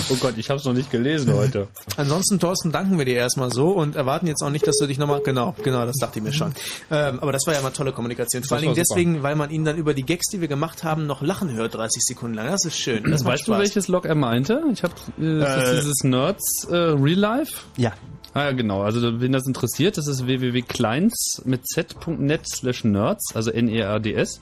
oh 0.09 0.15
Gott, 0.19 0.33
ich 0.37 0.49
habe 0.49 0.59
es 0.59 0.65
noch 0.65 0.73
nicht 0.73 0.91
gelesen 0.91 1.33
heute. 1.33 1.67
Ansonsten, 1.95 2.37
Thorsten, 2.39 2.71
danken 2.73 2.97
wir 2.97 3.05
dir 3.05 3.15
erstmal 3.15 3.49
so 3.51 3.69
und 3.69 3.95
erwarten 3.95 4.27
jetzt 4.27 4.41
auch 4.41 4.49
nicht, 4.49 4.67
dass 4.67 4.75
du 4.77 4.87
dich 4.87 4.97
nochmal, 4.97 5.21
genau, 5.23 5.55
genau, 5.63 5.85
das 5.85 5.95
dachte 5.97 6.19
ich 6.19 6.23
mir 6.25 6.33
schon. 6.33 6.53
Ähm, 6.91 7.19
aber 7.21 7.31
das 7.31 7.43
war 7.47 7.53
ja 7.53 7.61
mal 7.61 7.69
tolle 7.69 7.93
Kommunikation. 7.93 8.43
Vor 8.43 8.59
super. 8.59 8.73
deswegen, 8.75 9.23
weil 9.23 9.35
man 9.35 9.49
ihn 9.51 9.63
dann 9.63 9.77
über 9.77 9.93
die 9.93 10.03
Gags, 10.03 10.27
die 10.29 10.41
wir 10.41 10.49
gemacht 10.49 10.83
haben, 10.83 11.07
noch 11.07 11.21
lachen 11.21 11.53
hört, 11.53 11.75
30 11.75 12.01
Sekunden 12.03 12.35
lang. 12.35 12.47
Das 12.47 12.65
ist 12.65 12.77
schön. 12.77 13.09
Das 13.09 13.23
weißt 13.23 13.43
du, 13.43 13.51
Spaß. 13.53 13.59
welches 13.61 13.87
Log 13.87 14.05
er 14.05 14.15
meinte? 14.15 14.61
Ich 14.73 14.83
habe 14.83 14.93
äh, 15.19 15.39
das 15.39 15.63
ist 15.63 15.69
Äh, 15.69 15.75
dieses 15.81 16.03
Nerds 16.03 16.67
äh, 16.69 16.75
Real 16.75 17.19
Life. 17.19 17.53
Ja. 17.77 17.93
Ah 18.33 18.45
ja, 18.45 18.51
genau. 18.51 18.83
Also 18.83 19.21
wen 19.21 19.31
das 19.31 19.47
interessiert, 19.47 19.97
das 19.97 20.07
ist 20.07 20.25
www.kleins 20.25 21.41
mit 21.45 21.67
z.net 21.67 22.41
slash 22.47 22.83
nerds, 22.83 23.35
also 23.35 23.51
N-E-R-D-S. 23.51 24.39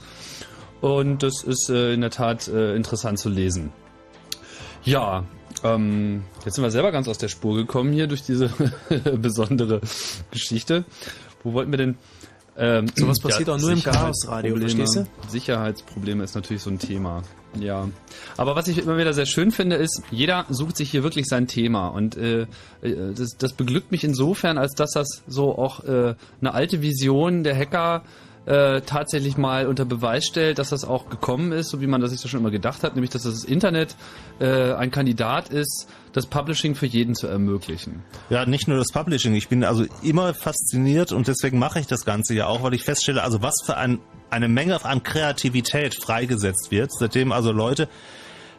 Und 0.82 1.24
das 1.24 1.44
ist 1.44 1.70
äh, 1.70 1.94
in 1.94 2.02
der 2.02 2.12
Tat 2.12 2.48
äh, 2.48 2.76
interessant 2.76 3.18
zu 3.18 3.30
lesen. 3.30 3.72
Ja, 4.84 5.24
ähm, 5.64 6.24
jetzt 6.46 6.56
sind 6.56 6.64
wir 6.64 6.72
selber 6.72 6.92
ganz 6.92 7.08
aus 7.08 7.18
der 7.18 7.30
Spur 7.30 7.56
gekommen 7.56 7.94
hier 7.94 8.08
durch 8.08 8.24
diese 8.24 8.50
besondere 9.18 9.82
Geschichte. 10.32 10.86
Wo 11.44 11.54
wollten 11.54 11.72
wir 11.72 11.78
denn? 11.78 11.98
Ähm, 12.58 12.88
Sowas 12.96 13.20
passiert 13.20 13.50
auch 13.50 13.60
nur 13.60 13.72
im. 13.72 13.84
Chaosradio, 13.84 14.58
verstehst 14.58 15.04
Sicherheitsprobleme 15.28 16.24
ist 16.24 16.34
natürlich 16.36 16.64
so 16.64 16.72
ein 16.72 16.80
Thema. 16.80 17.22
Ja. 17.60 17.88
Aber 18.36 18.56
was 18.56 18.68
ich 18.68 18.80
immer 18.80 18.98
wieder 18.98 19.14
sehr 19.14 19.26
schön 19.26 19.52
finde, 19.52 19.76
ist, 19.76 20.02
jeder 20.12 20.46
sucht 20.50 20.78
sich 20.78 20.92
hier 20.92 21.04
wirklich 21.04 21.28
sein 21.28 21.48
Thema. 21.48 21.88
Und 21.88 22.18
äh, 22.18 22.42
äh, 22.82 23.14
das, 23.16 23.38
das 23.38 23.54
beglückt 23.54 23.92
mich 23.92 24.04
insofern, 24.04 24.58
als 24.58 24.74
dass 24.74 24.92
das 24.92 25.24
so 25.28 25.58
auch 25.58 25.84
äh, 25.84 26.16
eine 26.42 26.54
alte 26.54 26.82
Vision 26.82 27.44
der 27.44 27.58
Hacker 27.58 28.04
äh, 28.48 28.82
tatsächlich 28.82 29.38
mal 29.38 29.68
unter 29.68 29.84
Beweis 29.84 30.26
stellt, 30.26 30.58
dass 30.58 30.70
das 30.70 30.86
auch 30.86 31.10
gekommen 31.10 31.52
ist, 31.52 31.70
so 31.70 31.82
wie 31.82 31.88
man 31.88 32.00
das 32.00 32.12
sich 32.12 32.22
das 32.22 32.32
schon 32.32 32.40
immer 32.40 32.50
gedacht 32.50 32.84
hat, 32.84 32.96
nämlich 32.96 33.12
dass 33.12 33.24
das 33.24 33.44
Internet 33.44 33.96
äh, 34.40 34.74
ein 34.74 34.90
Kandidat 34.90 35.50
ist, 35.50 35.88
das 36.14 36.26
Publishing 36.26 36.74
für 36.74 36.86
jeden 36.86 37.14
zu 37.14 37.28
ermöglichen. 37.28 38.04
Ja, 38.30 38.46
nicht 38.46 38.68
nur 38.68 38.78
das 38.78 38.88
Publishing. 38.94 39.36
Ich 39.36 39.50
bin 39.50 39.66
also 39.66 39.86
immer 40.02 40.34
fasziniert 40.34 41.12
und 41.12 41.28
deswegen 41.28 41.60
mache 41.60 41.80
ich 41.80 41.88
das 41.88 42.06
Ganze 42.06 42.34
ja 42.36 42.48
auch, 42.48 42.64
weil 42.64 42.74
ich 42.74 42.84
feststelle, 42.84 43.22
also 43.22 43.42
was 43.42 43.56
für 43.66 43.76
ein, 43.76 44.00
eine 44.30 44.48
Menge 44.48 44.84
an 44.86 45.04
Kreativität 45.04 45.96
freigesetzt 46.02 46.72
wird, 46.72 46.92
seitdem 46.98 47.34
also 47.34 47.52
Leute 47.52 47.90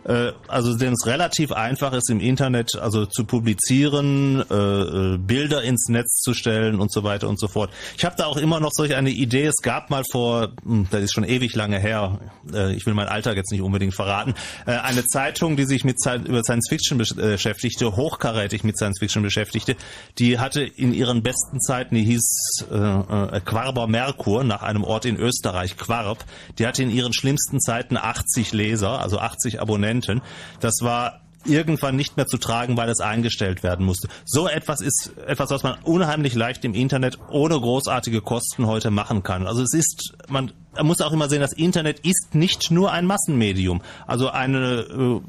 äh, 0.08 0.32
also 0.48 0.74
denen 0.74 0.94
es 0.94 1.06
relativ 1.06 1.52
einfach 1.52 1.92
ist 1.92 2.10
im 2.10 2.20
Internet 2.20 2.76
also 2.76 3.06
zu 3.06 3.24
publizieren, 3.24 4.42
äh, 4.50 4.54
äh, 4.54 5.18
Bilder 5.18 5.62
ins 5.62 5.88
Netz 5.88 6.20
zu 6.20 6.32
stellen 6.34 6.80
und 6.80 6.90
so 6.90 7.04
weiter 7.04 7.28
und 7.28 7.38
so 7.38 7.46
fort. 7.46 7.70
Ich 7.96 8.04
habe 8.04 8.16
da 8.16 8.26
auch 8.26 8.38
immer 8.38 8.58
noch 8.58 8.70
solch 8.72 8.94
eine 8.94 9.10
Idee. 9.10 9.44
Es 9.44 9.62
gab 9.62 9.90
mal 9.90 10.02
vor, 10.10 10.52
hm, 10.64 10.88
das 10.90 11.02
ist 11.02 11.12
schon 11.12 11.24
ewig 11.24 11.54
lange 11.54 11.78
her, 11.78 12.18
äh, 12.52 12.74
ich 12.74 12.86
will 12.86 12.94
mein 12.94 13.08
Alter 13.08 13.36
jetzt 13.36 13.52
nicht 13.52 13.60
unbedingt 13.60 13.94
verraten, 13.94 14.34
äh, 14.66 14.72
eine 14.72 15.04
Zeitung, 15.04 15.56
die 15.56 15.64
sich 15.64 15.84
mit 15.84 15.98
über 16.24 16.42
Science 16.42 16.68
Fiction 16.68 16.98
äh, 17.00 17.32
beschäftigte, 17.32 17.96
hochkarätig 17.96 18.64
mit 18.64 18.78
Science 18.78 18.98
Fiction 19.00 19.22
beschäftigte. 19.22 19.76
Die 20.18 20.38
hatte 20.38 20.62
in 20.62 20.94
ihren 20.94 21.22
besten 21.22 21.60
Zeiten, 21.60 21.94
die 21.94 22.04
hieß 22.04 22.66
äh, 22.70 22.76
äh, 22.76 23.40
Quarber 23.44 23.86
Merkur 23.86 24.42
nach 24.44 24.62
einem 24.62 24.84
Ort 24.84 25.04
in 25.04 25.16
Österreich, 25.16 25.76
Quarb. 25.76 26.24
Die 26.58 26.66
hatte 26.66 26.82
in 26.82 26.90
ihren 26.90 27.12
schlimmsten 27.12 27.60
Zeiten 27.60 27.98
80 27.98 28.52
Leser, 28.52 29.00
also 29.00 29.18
80 29.18 29.60
Abonnenten. 29.60 29.97
Das 30.60 30.74
war 30.80 31.20
irgendwann 31.44 31.96
nicht 31.96 32.16
mehr 32.16 32.26
zu 32.26 32.36
tragen, 32.36 32.76
weil 32.76 32.88
es 32.88 33.00
eingestellt 33.00 33.62
werden 33.62 33.84
musste. 33.86 34.08
So 34.24 34.48
etwas 34.48 34.80
ist 34.80 35.12
etwas, 35.26 35.50
was 35.50 35.62
man 35.62 35.78
unheimlich 35.82 36.34
leicht 36.34 36.64
im 36.64 36.74
Internet 36.74 37.18
ohne 37.30 37.58
großartige 37.58 38.20
Kosten 38.20 38.66
heute 38.66 38.90
machen 38.90 39.22
kann. 39.22 39.46
Also 39.46 39.62
es 39.62 39.72
ist, 39.72 40.14
man 40.28 40.52
muss 40.82 41.00
auch 41.00 41.12
immer 41.12 41.28
sehen, 41.28 41.40
das 41.40 41.52
Internet 41.52 42.00
ist 42.00 42.34
nicht 42.34 42.70
nur 42.70 42.92
ein 42.92 43.06
Massenmedium. 43.06 43.82
Also 44.06 44.30
eine 44.30 44.80
äh, 44.80 45.20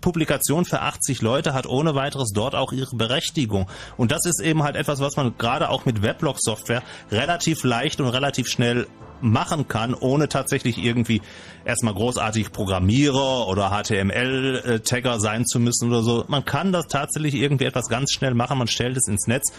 Publikation 0.00 0.64
für 0.64 0.80
80 0.80 1.22
Leute 1.22 1.54
hat 1.54 1.66
ohne 1.66 1.94
weiteres 1.94 2.30
dort 2.34 2.54
auch 2.54 2.72
ihre 2.72 2.96
Berechtigung. 2.96 3.68
Und 3.96 4.12
das 4.12 4.24
ist 4.24 4.40
eben 4.40 4.62
halt 4.62 4.76
etwas, 4.76 5.00
was 5.00 5.16
man 5.16 5.36
gerade 5.38 5.68
auch 5.68 5.84
mit 5.84 6.02
Weblog-Software 6.02 6.82
relativ 7.10 7.64
leicht 7.64 8.00
und 8.00 8.08
relativ 8.08 8.48
schnell 8.48 8.86
machen 9.20 9.68
kann, 9.68 9.94
ohne 9.94 10.28
tatsächlich 10.28 10.78
irgendwie 10.78 11.22
erstmal 11.64 11.94
großartig 11.94 12.52
Programmierer 12.52 13.46
oder 13.48 13.70
HTML-Tagger 13.70 15.20
sein 15.20 15.46
zu 15.46 15.60
müssen 15.60 15.88
oder 15.88 16.02
so. 16.02 16.24
Man 16.28 16.44
kann 16.44 16.72
das 16.72 16.86
tatsächlich 16.88 17.34
irgendwie 17.34 17.64
etwas 17.64 17.88
ganz 17.88 18.12
schnell 18.12 18.34
machen, 18.34 18.58
man 18.58 18.68
stellt 18.68 18.96
es 18.96 19.08
ins 19.08 19.26
Netz. 19.26 19.52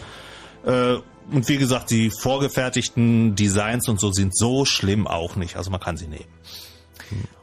Äh, 0.64 0.96
Und 1.32 1.48
wie 1.48 1.56
gesagt, 1.56 1.90
die 1.90 2.10
vorgefertigten 2.10 3.34
Designs 3.34 3.88
und 3.88 3.98
so 4.00 4.12
sind 4.12 4.36
so 4.36 4.64
schlimm 4.64 5.08
auch 5.08 5.34
nicht. 5.34 5.56
Also 5.56 5.70
man 5.70 5.80
kann 5.80 5.96
sie 5.96 6.06
nehmen. 6.06 6.26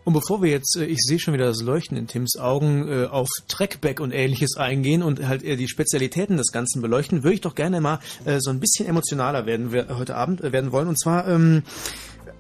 Und 0.03 0.13
bevor 0.13 0.41
wir 0.41 0.49
jetzt, 0.49 0.75
äh, 0.77 0.85
ich 0.85 0.99
sehe 1.01 1.19
schon 1.19 1.33
wieder 1.33 1.45
das 1.45 1.61
Leuchten 1.61 1.97
in 1.97 2.07
Tims 2.07 2.37
Augen, 2.37 2.87
äh, 2.87 3.05
auf 3.05 3.29
Trackback 3.47 3.99
und 3.99 4.11
ähnliches 4.11 4.57
eingehen 4.57 5.01
und 5.03 5.25
halt 5.25 5.43
die 5.43 5.67
Spezialitäten 5.67 6.37
des 6.37 6.51
Ganzen 6.51 6.81
beleuchten, 6.81 7.23
würde 7.23 7.35
ich 7.35 7.41
doch 7.41 7.55
gerne 7.55 7.81
mal 7.81 7.99
äh, 8.25 8.39
so 8.39 8.49
ein 8.49 8.59
bisschen 8.59 8.87
emotionaler 8.87 9.45
werden 9.45 9.71
wir 9.71 9.97
heute 9.97 10.15
Abend 10.15 10.41
werden 10.43 10.71
wollen. 10.71 10.87
Und 10.87 10.99
zwar, 10.99 11.27
ähm, 11.27 11.63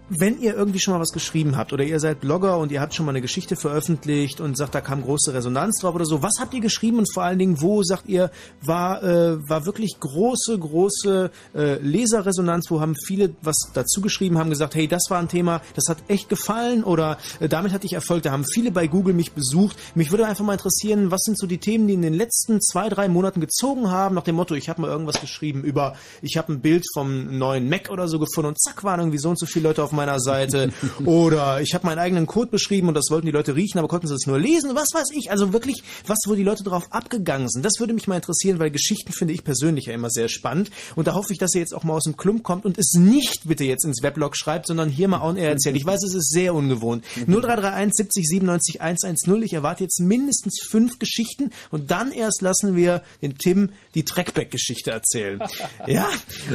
wenn 0.09 0.39
ihr 0.41 0.53
irgendwie 0.53 0.79
schon 0.79 0.93
mal 0.93 0.99
was 0.99 1.11
geschrieben 1.11 1.55
habt 1.55 1.71
oder 1.71 1.83
ihr 1.83 1.99
seid 1.99 2.19
Blogger 2.19 2.57
und 2.57 2.71
ihr 2.71 2.81
habt 2.81 2.93
schon 2.93 3.05
mal 3.05 3.11
eine 3.11 3.21
Geschichte 3.21 3.55
veröffentlicht 3.55 4.41
und 4.41 4.57
sagt, 4.57 4.75
da 4.75 4.81
kam 4.81 5.01
große 5.01 5.33
Resonanz 5.33 5.79
drauf 5.79 5.95
oder 5.95 6.05
so, 6.05 6.21
was 6.21 6.33
habt 6.39 6.53
ihr 6.53 6.59
geschrieben 6.59 6.99
und 6.99 7.11
vor 7.11 7.23
allen 7.23 7.39
Dingen, 7.39 7.61
wo 7.61 7.83
sagt 7.83 8.09
ihr, 8.09 8.29
war, 8.61 9.01
äh, 9.03 9.37
war 9.49 9.65
wirklich 9.65 9.99
große, 9.99 10.59
große 10.59 11.31
äh, 11.55 11.75
Leserresonanz, 11.79 12.69
wo 12.69 12.81
haben 12.81 12.95
viele 12.95 13.35
was 13.41 13.55
dazu 13.73 14.01
geschrieben, 14.01 14.37
haben 14.37 14.49
gesagt, 14.49 14.75
hey, 14.75 14.87
das 14.87 15.03
war 15.09 15.19
ein 15.19 15.29
Thema, 15.29 15.61
das 15.75 15.85
hat 15.87 15.97
echt 16.09 16.27
gefallen 16.27 16.83
oder 16.83 17.17
äh, 17.39 17.47
damit 17.47 17.71
hatte 17.71 17.85
ich 17.85 17.93
Erfolg, 17.93 18.23
da 18.23 18.31
haben 18.31 18.45
viele 18.45 18.71
bei 18.71 18.87
Google 18.87 19.13
mich 19.13 19.31
besucht. 19.31 19.77
Mich 19.95 20.11
würde 20.11 20.25
einfach 20.25 20.43
mal 20.43 20.53
interessieren, 20.53 21.11
was 21.11 21.21
sind 21.21 21.37
so 21.39 21.47
die 21.47 21.59
Themen, 21.59 21.87
die 21.87 21.93
in 21.93 22.01
den 22.01 22.13
letzten 22.13 22.61
zwei, 22.61 22.89
drei 22.89 23.07
Monaten 23.07 23.39
gezogen 23.39 23.89
haben, 23.89 24.15
nach 24.15 24.23
dem 24.23 24.35
Motto, 24.35 24.53
ich 24.55 24.67
habe 24.67 24.81
mal 24.81 24.89
irgendwas 24.89 25.21
geschrieben 25.21 25.63
über, 25.63 25.95
ich 26.21 26.37
habe 26.37 26.51
ein 26.51 26.61
Bild 26.61 26.85
vom 26.93 27.37
neuen 27.37 27.69
Mac 27.69 27.89
oder 27.89 28.07
so 28.07 28.19
gefunden 28.19 28.49
und 28.49 28.61
zack, 28.61 28.83
waren 28.83 28.99
irgendwie 28.99 29.17
so 29.17 29.29
und 29.29 29.39
so 29.39 29.45
viele 29.45 29.69
Leute 29.69 29.83
auf 29.83 29.92
meiner 29.95 30.19
Seite. 30.19 30.71
Oder 31.05 31.61
ich 31.61 31.73
habe 31.73 31.85
meinen 31.85 31.99
eigenen 31.99 32.27
Code 32.27 32.51
beschrieben 32.51 32.87
und 32.87 32.93
das 32.93 33.09
wollten 33.09 33.25
die 33.25 33.31
Leute 33.31 33.55
riechen, 33.55 33.79
aber 33.79 33.87
konnten 33.87 34.07
sie 34.07 34.15
es 34.15 34.27
nur 34.27 34.39
lesen. 34.39 34.75
Was 34.75 34.93
weiß 34.93 35.09
ich. 35.13 35.31
Also 35.31 35.53
wirklich, 35.53 35.83
was, 36.07 36.19
wo 36.27 36.35
die 36.35 36.43
Leute 36.43 36.63
drauf 36.63 36.87
abgegangen 36.91 37.49
sind. 37.49 37.63
Das 37.63 37.79
würde 37.79 37.93
mich 37.93 38.07
mal 38.07 38.15
interessieren, 38.15 38.59
weil 38.59 38.71
Geschichten 38.71 39.11
finde 39.11 39.33
ich 39.33 39.43
persönlich 39.43 39.85
ja 39.85 39.93
immer 39.93 40.09
sehr 40.09 40.29
spannend. 40.29 40.71
Und 40.95 41.07
da 41.07 41.13
hoffe 41.13 41.33
ich, 41.33 41.39
dass 41.39 41.53
ihr 41.55 41.61
jetzt 41.61 41.73
auch 41.73 41.83
mal 41.83 41.93
aus 41.93 42.03
dem 42.03 42.17
Klump 42.17 42.43
kommt 42.43 42.65
und 42.65 42.77
es 42.77 42.93
nicht 42.93 43.47
bitte 43.47 43.63
jetzt 43.63 43.85
ins 43.85 44.03
Weblog 44.03 44.35
schreibt, 44.35 44.67
sondern 44.67 44.89
hier 44.89 45.07
mal 45.07 45.21
on 45.21 45.37
air 45.37 45.49
erzählt. 45.49 45.75
Ich 45.75 45.85
weiß, 45.85 46.03
es 46.03 46.13
ist 46.13 46.31
sehr 46.31 46.53
ungewohnt. 46.53 47.03
0331 47.27 47.93
70 47.95 48.27
97 48.27 48.81
110. 48.81 49.43
Ich 49.43 49.53
erwarte 49.53 49.83
jetzt 49.83 49.99
mindestens 49.99 50.61
fünf 50.61 50.99
Geschichten 50.99 51.51
und 51.71 51.91
dann 51.91 52.11
erst 52.11 52.41
lassen 52.41 52.75
wir 52.75 53.03
den 53.21 53.37
Tim 53.37 53.69
die 53.95 54.03
Trackback-Geschichte 54.03 54.91
erzählen. 54.91 55.41
Ja, 55.87 56.07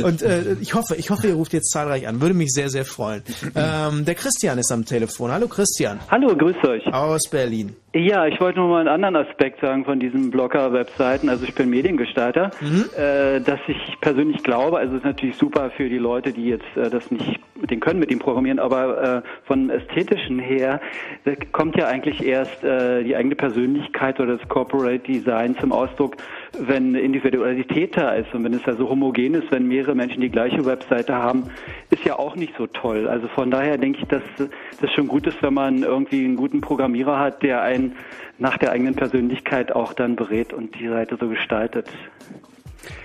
und 0.03 0.23
äh, 0.23 0.57
ich 0.61 0.75
hoffe, 0.75 0.97
ich 0.97 1.11
hoffe, 1.11 1.29
ihr 1.29 1.35
ruft 1.35 1.53
jetzt 1.53 1.71
zahlreich 1.71 2.07
an. 2.07 2.21
Würde 2.21 2.35
mich 2.35 2.51
sehr, 2.51 2.71
sehr 2.71 2.85
freuen. 2.85 3.23
Ähm, 3.55 4.05
der 4.05 4.15
Christian 4.15 4.59
ist 4.59 4.73
am 4.73 4.85
Telefon. 4.85 5.31
Hallo 5.31 5.49
Christian. 5.49 5.99
Hallo, 6.11 6.37
grüßt 6.37 6.65
euch. 6.67 6.87
Aus 6.93 7.29
Berlin. 7.31 7.75
Ja, 7.95 8.27
ich 8.27 8.39
wollte 8.41 8.59
noch 8.59 8.69
mal 8.69 8.81
einen 8.81 8.89
anderen 9.03 9.17
Aspekt 9.17 9.61
sagen 9.61 9.85
von 9.85 9.99
diesen 9.99 10.31
Blogger-Webseiten. 10.31 11.29
Also 11.29 11.45
ich 11.45 11.55
bin 11.55 11.71
Mediengestalter, 11.71 12.51
äh, 12.97 13.41
dass 13.41 13.61
ich 13.67 14.01
persönlich 14.01 14.43
glaube, 14.43 14.79
also 14.79 14.93
es 14.93 14.99
ist 14.99 15.05
natürlich 15.05 15.37
super 15.37 15.71
für 15.71 15.89
die 15.89 15.99
Leute, 15.99 16.33
die 16.33 16.49
jetzt 16.49 16.77
äh, 16.77 16.91
das 16.91 17.11
nicht 17.11 17.41
mit 17.61 17.71
den 17.71 17.81
können, 17.81 17.99
mit 17.99 18.11
dem 18.11 18.19
Programmieren, 18.19 18.59
aber 18.59 19.17
äh, 19.17 19.23
von 19.47 19.71
ästhetischen 19.71 20.39
her 20.39 20.81
kommt 21.53 21.77
ja 21.77 21.87
eigentlich 21.89 22.25
erst 22.25 22.63
äh, 22.63 23.03
die 23.03 23.17
eigene 23.17 23.35
Persönlichkeit 23.35 24.21
oder 24.21 24.37
das 24.37 24.49
Corporate 24.49 25.01
Design 25.01 25.57
zum 25.59 25.73
Ausdruck, 25.73 26.17
wenn 26.59 26.95
Individualität 26.95 27.97
da 27.97 28.13
ist 28.15 28.35
und 28.35 28.45
wenn 28.45 28.55
es 28.55 28.65
ja 28.65 28.75
so 28.75 28.89
homogen 28.89 29.35
ist, 29.35 29.51
wenn 29.51 29.67
mehrere 29.69 29.95
Menschen 29.95 30.21
die 30.21 30.31
gleiche 30.31 30.65
Webseite 30.65 31.15
haben, 31.15 31.51
ist 31.91 32.05
ja 32.05 32.19
auch 32.19 32.37
nicht 32.37 32.55
so 32.57 32.67
toll. 32.67 33.09
Also 33.09 33.29
von 33.29 33.51
daher 33.51 33.79
denke 33.79 34.01
ich, 34.01 34.09
dass 34.09 34.23
das 34.39 34.93
schon 34.93 35.09
gut 35.09 35.27
ist, 35.27 35.43
wenn 35.43 35.55
man 35.55 35.83
irgendwie 35.83 36.25
einen 36.25 36.37
guten 36.37 36.61
Programmierer 36.61 37.19
hat, 37.19 37.43
der 37.43 37.63
einen 37.63 37.97
nach 38.39 38.57
der 38.59 38.73
eigenen 38.73 38.95
Persönlichkeit 38.95 39.73
auch 39.73 39.93
dann 39.93 40.17
berät 40.17 40.53
und 40.53 40.79
die 40.79 40.89
Seite 40.89 41.17
so 41.21 41.29
gestaltet. 41.29 41.87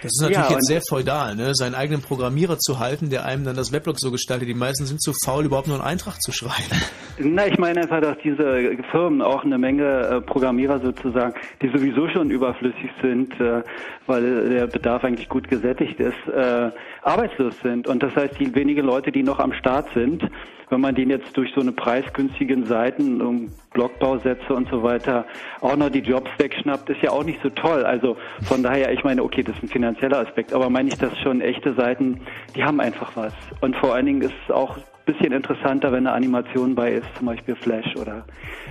Das 0.02 0.12
ist 0.12 0.22
natürlich 0.22 0.50
Ja, 0.50 0.52
jetzt 0.52 0.68
sehr 0.68 0.82
feudal, 0.88 1.36
ne? 1.36 1.56
seinen 1.56 1.76
eigenen 1.76 2.02
Programmierer 2.02 2.58
zu 2.58 2.80
halten, 2.80 3.10
der 3.10 3.26
einem 3.26 3.44
dann 3.44 3.56
das 3.56 3.72
Weblog 3.72 4.00
so 4.00 4.12
gestaltet. 4.12 4.48
Die 4.48 4.54
meisten 4.54 4.86
sind 4.86 5.02
zu 5.02 5.14
faul, 5.26 5.46
überhaupt 5.46 5.68
nur 5.68 5.78
einen 5.78 5.86
Eintrag 5.86 6.22
zu 6.22 6.32
schreiben. 6.32 6.82
Na, 7.18 7.48
ich 7.48 7.58
meine 7.58 7.82
einfach, 7.82 8.02
dass 8.02 8.18
diese 8.24 8.76
Firmen 8.92 9.22
auch 9.22 9.44
eine 9.44 9.58
Menge 9.58 9.84
äh, 9.84 10.22
Programmierer 10.22 10.80
sozusagen, 10.80 11.34
die 11.62 11.70
sowieso 11.70 12.08
schon 12.10 12.30
überflüssig 12.30 12.90
sind, 13.02 13.40
äh, 13.40 13.64
weil 14.08 14.50
der 14.50 14.68
Bedarf 14.68 15.04
eigentlich 15.04 15.30
gut 15.30 15.48
gesättigt 15.48 16.00
ist, 16.00 16.28
äh, 16.28 16.72
arbeitslos 17.02 17.56
sind. 17.62 17.88
Und 17.88 18.04
das 18.04 18.16
heißt, 18.16 18.40
die 18.40 18.54
wenigen 18.56 18.86
Leute, 18.86 19.12
die 19.12 19.24
noch 19.24 19.40
am 19.40 19.54
Start 19.54 19.88
sind, 19.94 20.24
wenn 20.74 20.82
man 20.82 20.96
denen 20.96 21.12
jetzt 21.12 21.38
durch 21.38 21.54
so 21.54 21.62
eine 21.62 21.72
preisgünstigen 21.72 22.66
Seiten, 22.66 23.22
um 23.22 23.50
Blogbausätze 23.74 24.54
und 24.54 24.68
so 24.70 24.82
weiter, 24.82 25.26
auch 25.62 25.76
noch 25.76 25.90
die 25.90 26.00
Jobs 26.00 26.32
wegschnappt, 26.38 26.90
ist 26.90 27.02
ja 27.04 27.12
auch 27.12 27.24
nicht 27.24 27.40
so 27.44 27.50
toll. 27.50 27.84
Also 27.86 28.18
von 28.42 28.64
daher, 28.64 28.92
ich 28.92 29.04
meine, 29.04 29.24
okay, 29.24 29.44
das 29.44 29.56
ein 29.64 29.70
finanzieller 29.70 30.20
Aspekt, 30.20 30.54
aber 30.54 30.70
meine 30.70 30.90
ich, 30.90 30.98
dass 30.98 31.18
schon 31.20 31.42
echte 31.42 31.74
Seiten, 31.74 32.22
die 32.56 32.64
haben 32.64 32.80
einfach 32.80 33.12
was. 33.16 33.34
Und 33.62 33.76
vor 33.78 33.96
allen 33.96 34.06
Dingen 34.06 34.22
ist 34.22 34.34
es 34.46 34.54
auch 34.54 34.78
ein 34.78 34.84
bisschen 35.06 35.32
interessanter, 35.32 35.92
wenn 35.92 36.06
eine 36.08 36.14
Animation 36.16 36.76
bei 36.76 36.92
ist, 36.94 37.08
zum 37.18 37.28
Beispiel 37.28 37.56
Flash 37.56 37.96
oder 37.96 38.26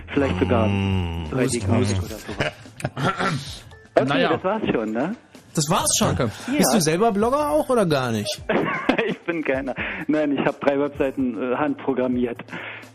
vielleicht 0.09 0.39
sogar 0.39 0.66
3D-Grafik 0.66 1.98
oder 1.98 2.16
sowas. 2.16 2.52
Okay, 3.94 4.09
Naja. 4.09 4.31
das 4.32 4.44
war's 4.44 4.62
schon, 4.73 4.93
ne? 4.93 5.14
Das 5.54 5.68
war's 5.68 5.90
schon. 5.98 6.16
Ja. 6.16 6.30
Bist 6.56 6.74
du 6.74 6.80
selber 6.80 7.12
Blogger 7.12 7.50
auch 7.50 7.68
oder 7.68 7.86
gar 7.86 8.10
nicht? 8.10 8.42
ich 9.06 9.18
bin 9.20 9.44
keiner. 9.44 9.74
Nein, 10.06 10.32
ich 10.32 10.46
habe 10.46 10.56
drei 10.60 10.78
Webseiten 10.78 11.36
äh, 11.40 11.56
handprogrammiert. 11.56 12.38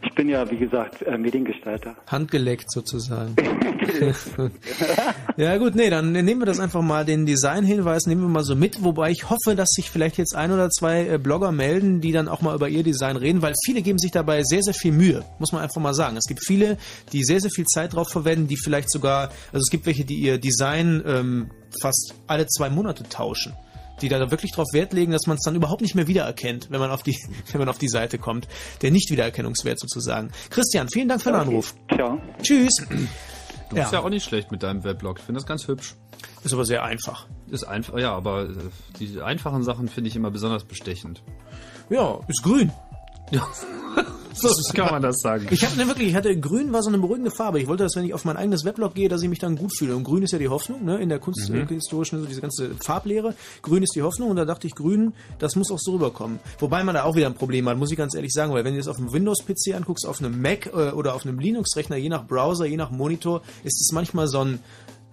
Ich 0.04 0.14
bin 0.16 0.30
ja, 0.30 0.50
wie 0.50 0.58
gesagt, 0.58 1.02
äh, 1.04 1.18
Mediengestalter. 1.18 1.96
Handgeleckt 2.08 2.72
sozusagen. 2.72 3.36
ja 5.38 5.58
gut, 5.58 5.76
nee, 5.76 5.90
dann 5.90 6.12
nehmen 6.12 6.42
wir 6.42 6.46
das 6.46 6.60
einfach 6.60 6.82
mal, 6.82 7.06
den 7.06 7.26
Designhinweis 7.26 8.06
nehmen 8.06 8.22
wir 8.22 8.28
mal 8.28 8.44
so 8.44 8.56
mit, 8.56 8.84
wobei 8.84 9.12
ich 9.12 9.30
hoffe, 9.30 9.56
dass 9.56 9.70
sich 9.70 9.90
vielleicht 9.90 10.18
jetzt 10.18 10.36
ein 10.36 10.52
oder 10.52 10.70
zwei 10.70 11.08
äh, 11.08 11.18
Blogger 11.18 11.52
melden, 11.52 12.02
die 12.02 12.12
dann 12.12 12.28
auch 12.28 12.42
mal 12.42 12.56
über 12.56 12.70
ihr 12.70 12.84
Design 12.84 13.18
reden, 13.18 13.42
weil 13.42 13.54
viele 13.66 13.82
geben 13.82 14.00
sich 14.00 14.12
dabei 14.12 14.44
sehr, 14.44 14.62
sehr 14.62 14.74
viel 14.74 14.92
Mühe, 14.92 15.24
muss 15.40 15.52
man 15.52 15.62
einfach 15.62 15.82
mal 15.82 15.94
sagen. 15.94 16.18
Es 16.18 16.28
gibt 16.28 16.46
viele, 16.46 16.78
die 17.12 17.24
sehr, 17.24 17.40
sehr 17.40 17.52
viel 17.52 17.66
Zeit 17.66 17.94
drauf 17.94 18.10
verwenden, 18.10 18.48
die 18.48 18.58
vielleicht 18.58 18.92
sogar, 18.92 19.30
also 19.52 19.60
es 19.60 19.70
gibt 19.70 19.86
welche, 19.86 20.06
die 20.06 20.16
ihr 20.16 20.38
Design 20.38 21.04
ähm, 21.06 21.50
fast 21.82 22.14
alle 22.28 22.48
zwei 22.48 22.70
Monate 22.70 23.04
tauschen 23.04 23.54
die 24.02 24.10
da 24.10 24.32
wirklich 24.32 24.52
drauf 24.52 24.68
Wert 24.74 24.94
legen, 24.94 25.12
dass 25.12 25.28
man 25.28 25.38
es 25.38 25.44
dann 25.44 25.56
überhaupt 25.56 25.82
nicht 25.82 25.96
mehr 25.96 26.08
wiedererkennt, 26.08 26.70
wenn 26.70 26.80
man 26.80 26.92
auf 26.92 27.04
die, 27.04 27.18
wenn 27.52 27.60
man 27.60 27.70
auf 27.70 27.78
die 27.78 27.90
Seite 27.90 28.18
kommt. 28.18 28.48
Der 28.82 28.92
Nicht-Wiedererkennungswert 28.92 29.80
sozusagen. 29.80 30.32
Christian, 30.50 30.90
vielen 30.90 31.10
Dank 31.10 31.22
für 31.22 31.32
den 31.32 31.42
Anruf. 31.42 31.74
Ciao. 31.94 32.22
Tschüss. 32.42 32.76
Du 32.88 32.96
bist 33.76 33.92
ja. 33.92 34.00
auch 34.00 34.10
nicht 34.10 34.24
schlecht 34.24 34.52
mit 34.52 34.64
deinem 34.64 34.84
Weblog. 34.84 35.20
Ich 35.20 35.26
finde 35.26 35.40
das 35.40 35.48
ganz 35.48 35.68
hübsch. 35.68 35.96
Ist 36.44 36.54
aber 36.54 36.66
sehr 36.66 36.84
einfach. 36.84 37.28
Ist 37.50 37.64
einfach, 37.64 37.98
ja, 37.98 38.14
aber 38.14 38.50
äh, 38.50 38.54
die 39.00 39.22
einfachen 39.22 39.64
Sachen 39.64 39.88
finde 39.88 40.10
ich 40.10 40.16
immer 40.16 40.32
besonders 40.32 40.64
bestechend. 40.64 41.22
Ja, 41.90 42.20
ist 42.28 42.44
grün. 42.44 42.72
Ja. 43.32 43.46
so 44.34 44.50
kann 44.74 44.92
man 44.92 45.02
das 45.02 45.18
sagen. 45.18 45.48
Ich 45.50 45.66
hatte 45.66 45.78
ne, 45.78 45.88
wirklich, 45.88 46.10
ich 46.10 46.16
hatte 46.16 46.40
grün 46.40 46.72
war 46.72 46.84
so 46.84 46.90
eine 46.90 47.00
beruhigende 47.00 47.32
Farbe. 47.32 47.60
Ich 47.60 47.68
wollte, 47.68 47.84
dass 47.84 47.96
wenn 47.96 48.06
ich 48.06 48.14
auf 48.14 48.24
mein 48.24 48.38
eigenes 48.38 48.64
Weblog 48.66 48.94
gehe, 48.94 49.10
dass 49.10 49.24
ich 49.24 49.30
mich 49.30 49.40
dann 49.40 49.56
gut 49.56 49.76
fühle. 49.76 49.96
Und 49.96 50.04
grün 50.04 50.22
ist 50.24 50.32
ja 50.32 50.38
die 50.38 50.48
Hoffnung, 50.48 50.86
ne, 50.86 50.98
in 51.00 51.10
der 51.10 51.20
kunsthistorischen, 51.20 52.20
so 52.20 52.26
diese 52.26 52.42
ganze 52.42 52.76
Farblehre. 52.76 53.34
Grün 53.64 53.84
ist 53.84 53.96
die 53.96 54.04
Hoffnung 54.04 54.30
und 54.30 54.36
da 54.36 54.46
dachte 54.46 54.68
ich, 54.68 54.76
grün, 54.76 55.14
das 55.40 55.56
muss 55.56 55.72
auch 55.72 55.80
so 55.80 55.94
rüberkommen. 55.94 56.40
Wobei 56.60 56.84
man 56.84 56.94
da 56.96 57.04
auch 57.04 57.16
wieder 57.16 57.26
ein 57.26 57.34
Problem 57.34 57.68
hat, 57.68 57.78
muss 57.78 57.92
ich 57.92 57.98
ganz 57.98 58.14
ehrlich 58.14 58.32
sagen, 58.32 58.54
weil 58.54 58.64
wenn 58.64 58.74
du 58.74 58.80
das 58.80 58.88
auf 58.88 58.98
einem 58.98 59.12
Windows-PC 59.12 59.76
anguckst, 59.76 60.06
auf 60.06 60.20
einem 60.20 60.40
Mac 60.42 60.68
äh, 60.68 60.92
oder 60.92 61.16
auf 61.16 61.26
einem 61.26 61.40
Linux-Rechner, 61.40 61.98
je 61.98 62.10
nach 62.10 62.28
Browser, 62.28 62.66
je 62.66 62.78
nach 62.78 62.92
Monitor, 62.92 63.42
ist 63.64 63.82
es 63.82 63.92
manchmal 63.92 64.28
so 64.28 64.42
ein 64.42 64.60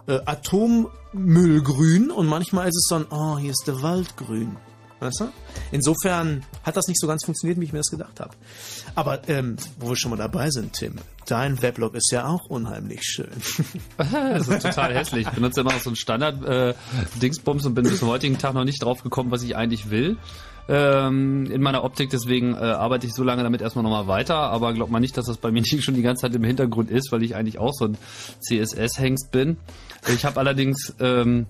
äh, 0.07 0.20
Atommüllgrün 0.27 2.11
und 2.11 2.27
manchmal 2.27 2.69
ist 2.69 2.77
es 2.77 2.86
so 2.89 2.97
ein, 2.97 3.07
oh, 3.11 3.39
hier 3.39 3.53
ist 3.53 3.65
der 3.66 3.81
Wald 3.82 4.16
grün. 4.16 4.57
Weißt 5.05 5.20
du? 5.20 5.28
Insofern 5.70 6.47
hat 6.62 6.78
das 6.78 6.89
nicht 6.89 6.98
so 6.98 7.06
ganz 7.06 7.26
funktioniert, 7.26 7.60
wie 7.60 7.64
ich 7.64 7.74
mir 7.74 7.81
das 7.81 7.90
gedacht 7.90 8.20
habe. 8.20 8.31
Aber 8.94 9.28
ähm, 9.28 9.56
wo 9.78 9.90
wir 9.90 9.97
schon 9.97 10.10
mal 10.10 10.16
dabei 10.16 10.48
sind, 10.48 10.72
Tim, 10.72 10.94
dein 11.26 11.60
Weblog 11.60 11.94
ist 11.94 12.10
ja 12.10 12.26
auch 12.26 12.47
unheimlich 12.47 13.02
schön. 13.02 13.28
das 13.98 14.48
ist 14.48 14.62
total 14.62 14.94
hässlich. 14.94 15.26
Ich 15.26 15.35
benutze 15.35 15.60
immer 15.60 15.72
noch 15.72 15.81
so 15.81 15.90
einen 15.90 15.97
Standard-Dingsbums 15.97 17.66
und 17.66 17.74
bin 17.74 17.85
bis 17.85 17.98
zum 17.98 18.09
heutigen 18.09 18.39
Tag 18.39 18.55
noch 18.55 18.64
nicht 18.64 18.82
drauf 18.82 19.02
gekommen, 19.02 19.31
was 19.31 19.43
ich 19.43 19.56
eigentlich 19.56 19.90
will. 19.90 20.16
Ähm, 20.70 21.51
in 21.51 21.60
meiner 21.60 21.85
Optik, 21.85 22.09
deswegen 22.09 22.55
äh, 22.55 22.60
arbeite 22.60 23.06
ich 23.06 23.12
so 23.12 23.22
lange 23.22 23.43
damit 23.43 23.60
erstmal 23.60 23.82
nochmal 23.82 24.06
weiter, 24.06 24.36
aber 24.36 24.72
glaubt 24.72 24.90
man 24.90 25.02
nicht, 25.02 25.14
dass 25.18 25.26
das 25.26 25.36
bei 25.36 25.51
mir 25.51 25.60
nicht 25.70 25.85
schon 25.85 25.94
die 25.94 26.01
ganze 26.01 26.22
Zeit 26.22 26.35
im 26.35 26.44
Hintergrund 26.44 26.90
ist, 26.90 27.12
weil 27.12 27.22
ich 27.22 27.36
eigentlich 27.36 27.59
auch 27.59 27.74
so 27.74 27.85
ein 27.85 27.98
CSS-Hengst 28.40 29.31
bin. 29.31 29.59
Ich 30.09 30.24
habe 30.24 30.40
allerdings 30.40 30.94
ähm, 30.98 31.44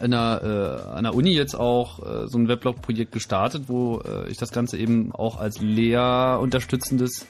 an 0.00 0.10
der, 0.10 0.84
äh, 0.90 0.96
an 0.96 1.04
der 1.04 1.14
Uni 1.14 1.30
jetzt 1.30 1.54
auch 1.54 1.98
äh, 2.00 2.28
so 2.28 2.38
ein 2.38 2.48
Weblog-Projekt 2.48 3.12
gestartet, 3.12 3.64
wo 3.68 4.00
äh, 4.00 4.28
ich 4.28 4.36
das 4.36 4.52
Ganze 4.52 4.78
eben 4.78 5.12
auch 5.12 5.38
als 5.38 5.60
lehrunterstützendes 5.60 7.26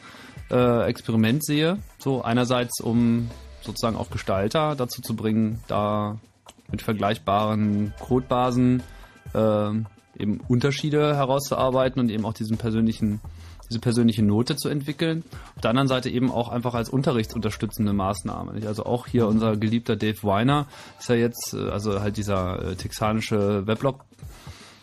äh, 0.50 0.82
Experiment 0.86 1.44
sehe. 1.44 1.78
So 1.98 2.22
einerseits, 2.22 2.80
um 2.80 3.30
sozusagen 3.62 3.96
auch 3.96 4.10
Gestalter 4.10 4.74
dazu 4.76 5.02
zu 5.02 5.16
bringen, 5.16 5.60
da 5.68 6.18
mit 6.70 6.82
vergleichbaren 6.82 7.92
Codebasen 8.00 8.82
äh, 9.34 9.70
eben 10.18 10.40
Unterschiede 10.48 11.16
herauszuarbeiten 11.16 12.00
und 12.00 12.10
eben 12.10 12.24
auch 12.24 12.34
diesen 12.34 12.56
persönlichen 12.56 13.20
diese 13.68 13.80
persönliche 13.80 14.22
Note 14.22 14.56
zu 14.56 14.68
entwickeln. 14.68 15.24
Auf 15.56 15.62
der 15.62 15.70
anderen 15.70 15.88
Seite 15.88 16.10
eben 16.10 16.30
auch 16.30 16.48
einfach 16.48 16.74
als 16.74 16.88
unterrichtsunterstützende 16.88 17.92
Maßnahme. 17.92 18.52
nicht? 18.54 18.66
Also 18.66 18.84
auch 18.84 19.06
hier 19.06 19.26
unser 19.26 19.56
geliebter 19.56 19.96
Dave 19.96 20.22
Weiner 20.22 20.66
ist 20.98 21.08
ja 21.08 21.14
jetzt, 21.14 21.54
äh, 21.54 21.70
also 21.70 22.00
halt 22.00 22.16
dieser 22.16 22.62
äh, 22.70 22.74
texanische 22.76 23.66
Weblog, 23.66 24.04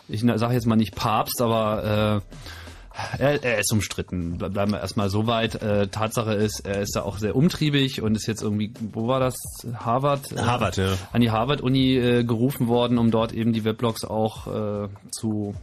ich 0.07 0.21
sage 0.21 0.53
jetzt 0.53 0.65
mal 0.67 0.75
nicht 0.75 0.95
Papst, 0.95 1.41
aber 1.41 2.21
äh, 2.23 3.23
er, 3.23 3.41
er 3.43 3.59
ist 3.59 3.71
umstritten. 3.71 4.37
Ble- 4.37 4.49
Bleiben 4.49 4.73
wir 4.73 4.81
erstmal 4.81 5.09
so 5.09 5.25
weit. 5.25 5.55
Äh, 5.61 5.87
Tatsache 5.87 6.33
ist, 6.33 6.65
er 6.65 6.81
ist 6.81 6.95
da 6.95 7.03
auch 7.03 7.17
sehr 7.17 7.37
umtriebig 7.37 8.01
und 8.01 8.15
ist 8.15 8.27
jetzt 8.27 8.43
irgendwie, 8.43 8.73
wo 8.91 9.07
war 9.07 9.21
das? 9.21 9.35
Harvard? 9.73 10.29
Äh, 10.33 10.39
Harvard, 10.39 10.75
ja. 10.75 10.95
An 11.13 11.21
die 11.21 11.31
Harvard-Uni 11.31 11.95
äh, 11.95 12.23
gerufen 12.25 12.67
worden, 12.67 12.97
um 12.97 13.09
dort 13.09 13.31
eben 13.31 13.53
die 13.53 13.63
Weblogs 13.63 14.03
auch 14.03 14.47
äh, 14.47 14.89
zu 15.11 15.55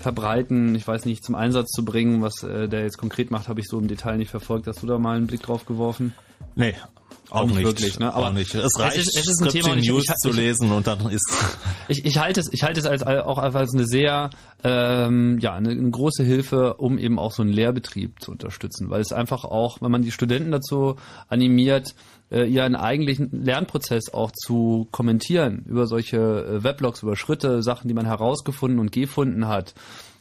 verbreiten, 0.00 0.74
ich 0.74 0.86
weiß 0.86 1.04
nicht, 1.04 1.24
zum 1.24 1.34
Einsatz 1.34 1.70
zu 1.70 1.84
bringen. 1.84 2.22
Was 2.22 2.42
äh, 2.42 2.68
der 2.68 2.82
jetzt 2.82 2.98
konkret 2.98 3.30
macht, 3.30 3.48
habe 3.48 3.60
ich 3.60 3.68
so 3.68 3.78
im 3.78 3.88
Detail 3.88 4.16
nicht 4.16 4.30
verfolgt. 4.30 4.66
Hast 4.66 4.82
du 4.82 4.86
da 4.86 4.98
mal 4.98 5.16
einen 5.16 5.26
Blick 5.26 5.42
drauf 5.42 5.66
geworfen? 5.66 6.14
Nee, 6.56 6.74
auch, 7.30 7.46
nicht, 7.46 7.62
wirklich, 7.62 7.98
ne? 8.00 8.14
auch 8.14 8.32
nicht. 8.32 8.54
Es 8.54 8.78
reicht, 8.78 8.96
es 8.96 9.08
ist, 9.08 9.18
es 9.18 9.28
ist 9.28 9.42
ein 9.42 9.48
Thema, 9.50 9.72
und 9.72 9.78
ich, 9.78 9.88
News 9.88 10.04
ich, 10.08 10.14
zu 10.16 10.32
lesen 10.32 10.72
und 10.72 10.86
dann 10.86 11.08
ist 11.10 11.32
ich, 11.88 12.04
ich 12.04 12.18
halte 12.18 12.40
es, 12.40 12.52
ich 12.52 12.64
halte 12.64 12.80
es 12.80 12.86
als 12.86 13.04
auch 13.04 13.38
einfach 13.38 13.60
als 13.60 13.72
eine 13.72 13.86
sehr, 13.86 14.30
ähm, 14.64 15.38
ja, 15.38 15.54
eine, 15.54 15.70
eine 15.70 15.90
große 15.90 16.24
Hilfe, 16.24 16.74
um 16.74 16.98
eben 16.98 17.20
auch 17.20 17.30
so 17.32 17.42
einen 17.42 17.52
Lehrbetrieb 17.52 18.20
zu 18.20 18.32
unterstützen, 18.32 18.90
weil 18.90 19.00
es 19.00 19.12
einfach 19.12 19.44
auch, 19.44 19.80
wenn 19.80 19.92
man 19.92 20.02
die 20.02 20.10
Studenten 20.10 20.50
dazu 20.50 20.96
animiert, 21.28 21.94
äh, 22.30 22.44
ihren 22.44 22.76
eigentlichen 22.76 23.44
Lernprozess 23.44 24.12
auch 24.12 24.30
zu 24.32 24.88
kommentieren 24.90 25.64
über 25.66 25.86
solche 25.86 26.16
äh, 26.18 26.64
Weblogs, 26.64 27.02
über 27.02 27.16
Schritte, 27.16 27.62
Sachen, 27.62 27.88
die 27.88 27.94
man 27.94 28.06
herausgefunden 28.06 28.78
und 28.78 28.92
gefunden 28.92 29.48
hat, 29.48 29.74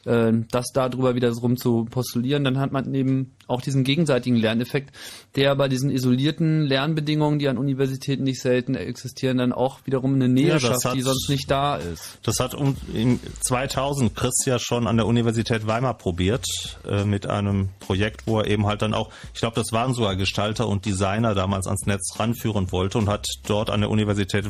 äh, 0.06 0.32
das 0.52 0.68
darüber 0.74 1.16
wieder 1.16 1.32
rum 1.32 1.58
zu 1.58 1.86
postulieren, 1.86 2.44
dann 2.44 2.60
hat 2.60 2.72
man 2.72 2.94
eben 2.94 3.36
auch 3.48 3.62
diesen 3.62 3.84
gegenseitigen 3.84 4.36
Lerneffekt, 4.36 4.96
der 5.36 5.56
bei 5.56 5.68
diesen 5.68 5.90
isolierten 5.90 6.62
Lernbedingungen, 6.64 7.40
die 7.40 7.48
an 7.50 7.58
Universitäten 7.58 8.24
nicht 8.24 8.42
selten 8.42 8.76
existieren, 8.76 9.38
dann 9.40 9.52
auch 9.54 9.80
wiederum 9.86 10.14
eine 10.14 10.30
Nähe 10.30 10.50
Ja, 10.50 10.60
schafft, 10.60 10.86
hat- 10.86 10.96
die 10.96 11.02
sonst 11.02 11.30
nicht 11.30 11.50
da 11.50 11.78
ist. 11.78 12.20
Das 12.24 12.40
hat 12.40 12.54
um, 12.54 12.76
in 12.94 13.20
2000 13.42 14.16
Chris 14.16 14.46
ja 14.46 14.60
schon 14.60 14.86
an 14.88 14.98
der 14.98 15.08
Universität 15.08 15.66
Weimar 15.68 15.96
probiert 15.96 16.46
äh, 16.88 17.04
mit 17.06 17.28
einem 17.28 17.70
Projekt, 17.80 18.28
wo 18.28 18.40
er 18.40 18.48
eben 18.48 18.68
halt 18.68 18.82
dann 18.82 18.94
auch, 18.94 19.10
ich 19.34 19.40
glaube, 19.40 19.56
das 19.56 19.72
waren 19.72 19.94
sogar 19.94 20.16
Gestalter 20.16 20.68
und 20.68 20.86
Designer 20.86 21.34
damals 21.36 21.66
ans 21.68 21.86
Netz 21.88 22.14
ranführen 22.20 22.72
wollte 22.72 22.98
und 23.00 23.10
hat 23.10 23.26
dort 23.48 23.70
an 23.70 23.82
der 23.82 23.90
Universität 23.90 24.46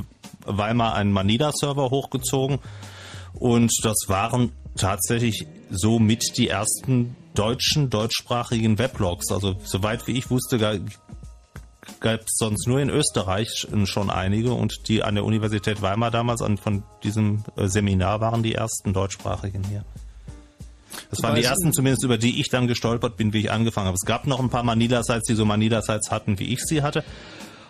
Weimar 0.45 0.95
einen 0.95 1.11
Manida-Server 1.11 1.89
hochgezogen 1.89 2.59
und 3.33 3.71
das 3.83 3.95
waren 4.07 4.51
tatsächlich 4.75 5.45
so 5.69 5.99
mit 5.99 6.37
die 6.37 6.47
ersten 6.49 7.15
deutschen, 7.35 7.89
deutschsprachigen 7.89 8.77
Weblogs. 8.77 9.31
Also 9.31 9.55
soweit 9.63 10.07
wie 10.07 10.13
ich 10.17 10.29
wusste, 10.29 10.57
ga- 10.57 10.79
gab 11.99 12.21
es 12.21 12.35
sonst 12.37 12.67
nur 12.67 12.79
in 12.79 12.89
Österreich 12.89 13.67
schon 13.85 14.09
einige 14.09 14.53
und 14.53 14.87
die 14.87 15.03
an 15.03 15.15
der 15.15 15.25
Universität 15.25 15.81
Weimar 15.81 16.11
damals 16.11 16.41
an, 16.41 16.57
von 16.57 16.83
diesem 17.03 17.43
äh, 17.55 17.67
Seminar 17.67 18.21
waren 18.21 18.43
die 18.43 18.55
ersten 18.55 18.93
deutschsprachigen 18.93 19.63
hier. 19.69 19.83
Das 21.11 21.23
waren 21.23 21.35
die 21.35 21.43
ersten 21.43 21.71
zumindest, 21.73 22.03
über 22.03 22.17
die 22.17 22.39
ich 22.39 22.49
dann 22.49 22.67
gestolpert 22.67 23.17
bin, 23.17 23.33
wie 23.33 23.39
ich 23.39 23.51
angefangen 23.51 23.87
habe. 23.87 23.95
Es 23.95 24.05
gab 24.05 24.27
noch 24.27 24.39
ein 24.39 24.49
paar 24.49 24.63
Manila-Sites, 24.63 25.23
die 25.27 25.33
so 25.35 25.45
Manila-Sites 25.45 26.11
hatten, 26.11 26.39
wie 26.39 26.53
ich 26.53 26.59
sie 26.61 26.81
hatte. 26.81 27.03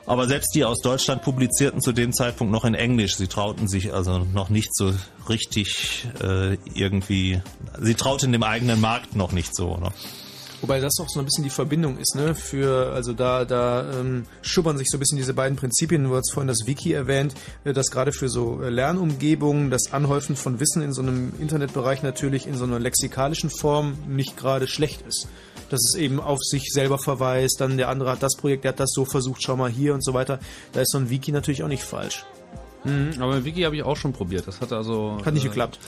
Aber 0.10 0.28
selbst 0.28 0.56
die 0.56 0.66
aus 0.66 0.82
Deutschland 0.82 1.22
publizierten 1.22 1.82
zu 1.82 1.92
dem 1.92 2.14
Zeitpunkt 2.14 2.52
noch 2.52 2.66
in 2.66 2.74
Englisch. 2.74 3.16
Sie 3.16 3.28
trauten 3.28 3.68
sich 3.68 3.94
also 3.94 4.18
noch 4.18 4.50
nicht 4.50 4.76
so 4.76 4.92
richtig 5.30 6.08
äh, 6.24 6.56
irgendwie, 6.74 7.44
sie 7.80 7.94
trauten 7.94 8.32
dem 8.32 8.42
eigenen 8.42 8.82
Markt 8.82 9.16
noch 9.16 9.34
nicht 9.34 9.56
so. 9.56 9.78
Ne? 9.78 9.92
Wobei 10.62 10.80
das 10.80 10.94
auch 11.00 11.08
so 11.08 11.20
ein 11.20 11.26
bisschen 11.26 11.44
die 11.44 11.52
Verbindung 11.52 12.00
ist, 12.00 12.16
ne? 12.16 12.34
Für, 12.34 12.92
also 12.92 13.14
da, 13.14 13.46
da 13.46 14.00
ähm, 14.00 14.26
schubbern 14.42 14.80
sich 14.80 14.88
so 14.90 14.98
ein 14.98 15.00
bisschen 15.00 15.20
diese 15.20 15.36
beiden 15.36 15.58
Prinzipien. 15.58 16.04
Du 16.04 16.16
hast 16.16 16.34
vorhin 16.34 16.48
das 16.48 16.66
Wiki 16.66 16.92
erwähnt, 16.92 17.36
äh, 17.64 17.72
dass 17.72 17.92
gerade 17.92 18.12
für 18.12 18.30
so 18.30 18.64
äh, 18.64 18.70
Lernumgebungen 18.70 19.70
das 19.70 19.94
Anhäufen 19.94 20.36
von 20.36 20.60
Wissen 20.60 20.82
in 20.82 20.92
so 20.92 21.04
einem 21.04 21.34
Internetbereich 21.40 22.02
natürlich 22.02 22.48
in 22.48 22.58
so 22.58 22.64
einer 22.64 22.80
lexikalischen 22.80 23.52
Form 23.52 23.96
nicht 24.08 24.38
gerade 24.38 24.68
schlecht 24.68 25.04
ist. 25.04 25.28
Dass 25.70 25.82
es 25.84 25.96
eben 25.96 26.20
auf 26.20 26.40
sich 26.42 26.72
selber 26.72 26.98
verweist, 26.98 27.62
dann 27.62 27.78
der 27.78 27.90
andere 27.90 28.12
hat 28.12 28.24
das 28.24 28.36
Projekt, 28.36 28.64
der 28.64 28.74
hat 28.74 28.80
das 28.80 28.92
so 28.92 29.06
versucht, 29.06 29.44
schau 29.44 29.56
mal 29.56 29.70
hier 29.70 29.94
und 29.94 30.04
so 30.04 30.14
weiter. 30.14 30.40
Da 30.74 30.82
ist 30.82 30.92
so 30.92 30.98
ein 30.98 31.10
Wiki 31.10 31.32
natürlich 31.32 31.64
auch 31.64 31.68
nicht 31.68 31.84
falsch. 31.84 32.26
Mhm, 32.84 33.14
aber 33.20 33.36
ein 33.36 33.46
Wiki 33.46 33.62
habe 33.62 33.76
ich 33.76 33.84
auch 33.84 33.98
schon 33.98 34.14
probiert. 34.14 34.48
Das 34.48 34.62
hat 34.62 34.72
also. 34.72 35.18
Hat 35.24 35.34
nicht 35.34 35.46
äh, 35.46 35.50
geklappt. 35.50 35.80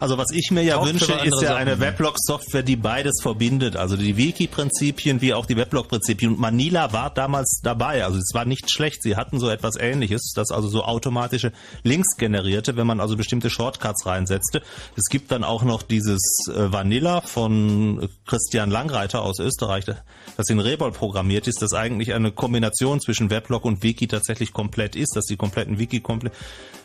Also 0.00 0.18
was 0.18 0.30
ich 0.32 0.50
mir 0.50 0.62
ja 0.62 0.74
Taugt 0.74 0.88
wünsche, 0.88 1.12
ist 1.12 1.42
ja 1.42 1.48
Sachen. 1.48 1.56
eine 1.56 1.80
Weblog-Software, 1.80 2.62
die 2.62 2.76
beides 2.76 3.20
verbindet. 3.22 3.76
Also 3.76 3.96
die 3.96 4.16
Wiki-Prinzipien 4.16 5.20
wie 5.20 5.34
auch 5.34 5.46
die 5.46 5.56
Weblog-Prinzipien. 5.56 6.32
Und 6.32 6.38
Manila 6.38 6.92
war 6.92 7.10
damals 7.10 7.60
dabei. 7.62 8.04
Also 8.04 8.18
es 8.18 8.30
war 8.34 8.44
nicht 8.44 8.70
schlecht. 8.70 9.02
Sie 9.02 9.16
hatten 9.16 9.40
so 9.40 9.48
etwas 9.48 9.76
ähnliches, 9.76 10.32
das 10.34 10.50
also 10.50 10.68
so 10.68 10.84
automatische 10.84 11.52
Links 11.82 12.16
generierte, 12.16 12.76
wenn 12.76 12.86
man 12.86 13.00
also 13.00 13.16
bestimmte 13.16 13.50
Shortcuts 13.50 14.06
reinsetzte. 14.06 14.62
Es 14.96 15.06
gibt 15.06 15.30
dann 15.30 15.44
auch 15.44 15.62
noch 15.62 15.82
dieses 15.82 16.20
äh, 16.48 16.72
Vanilla 16.72 17.22
von 17.22 18.08
Christian 18.26 18.70
Langreiter 18.70 19.22
aus 19.22 19.38
Österreich, 19.38 19.84
das 19.84 20.48
in 20.48 20.60
Rebol 20.60 20.92
programmiert 20.92 21.46
ist, 21.46 21.62
das 21.62 21.72
eigentlich 21.72 22.14
eine 22.14 22.32
Kombination 22.32 23.00
zwischen 23.00 23.30
Weblog 23.30 23.64
und 23.64 23.82
Wiki 23.82 24.08
tatsächlich 24.08 24.52
komplett 24.52 24.96
ist, 24.96 25.16
dass 25.16 25.26
die 25.26 25.36
kompletten 25.36 25.78
Wiki 25.78 26.00
komplett 26.00 26.32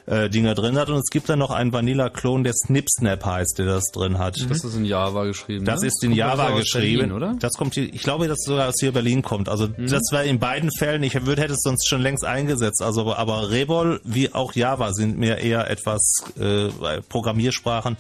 äh, 0.06 0.30
drin 0.30 0.78
hat. 0.78 0.90
Und 0.90 0.98
es 0.98 1.10
gibt 1.10 1.30
dann 1.30 1.40
noch 1.40 1.52
einen 1.52 1.74
Vanilla-Klon, 1.74 2.44
der 2.44 2.54
Snipsnap 2.54 3.26
heißt, 3.26 3.60
der 3.60 3.66
das 3.66 3.86
drin 3.94 4.18
hat. 4.18 4.38
Das 4.50 4.64
ist 4.64 4.76
in 4.76 4.86
Java 4.86 5.26
geschrieben. 5.26 5.66
Das 5.66 5.82
ne? 5.82 5.88
ist 5.88 6.04
in 6.04 6.12
Java 6.14 6.52
geschrieben, 6.52 7.10
Berlin, 7.10 7.12
oder? 7.12 7.36
Das 7.40 7.54
kommt 7.54 7.74
hier, 7.74 7.94
ich 7.94 8.02
glaube, 8.02 8.28
dass 8.28 8.40
sogar 8.44 8.70
aus 8.70 8.76
hier 8.80 8.92
Berlin 8.92 9.22
kommt. 9.22 9.50
Also 9.50 9.68
das 9.68 10.04
war 10.12 10.24
in 10.24 10.40
beiden 10.40 10.70
Fällen, 10.72 11.04
ich 11.04 11.26
würde 11.26 11.42
hätte 11.42 11.54
es 11.54 11.62
sonst 11.62 11.88
schon 11.88 12.02
längst 12.02 12.26
eingesetzt. 12.26 12.82
Also 12.82 13.14
aber 13.14 13.52
Rebol 13.52 14.02
wie 14.04 14.34
auch 14.34 14.54
Java 14.54 14.94
sind 14.94 15.18
mir 15.18 15.38
eher 15.38 15.70
etwas 15.70 16.02
äh, 16.40 16.70
Programmiersprachen, 17.10 17.98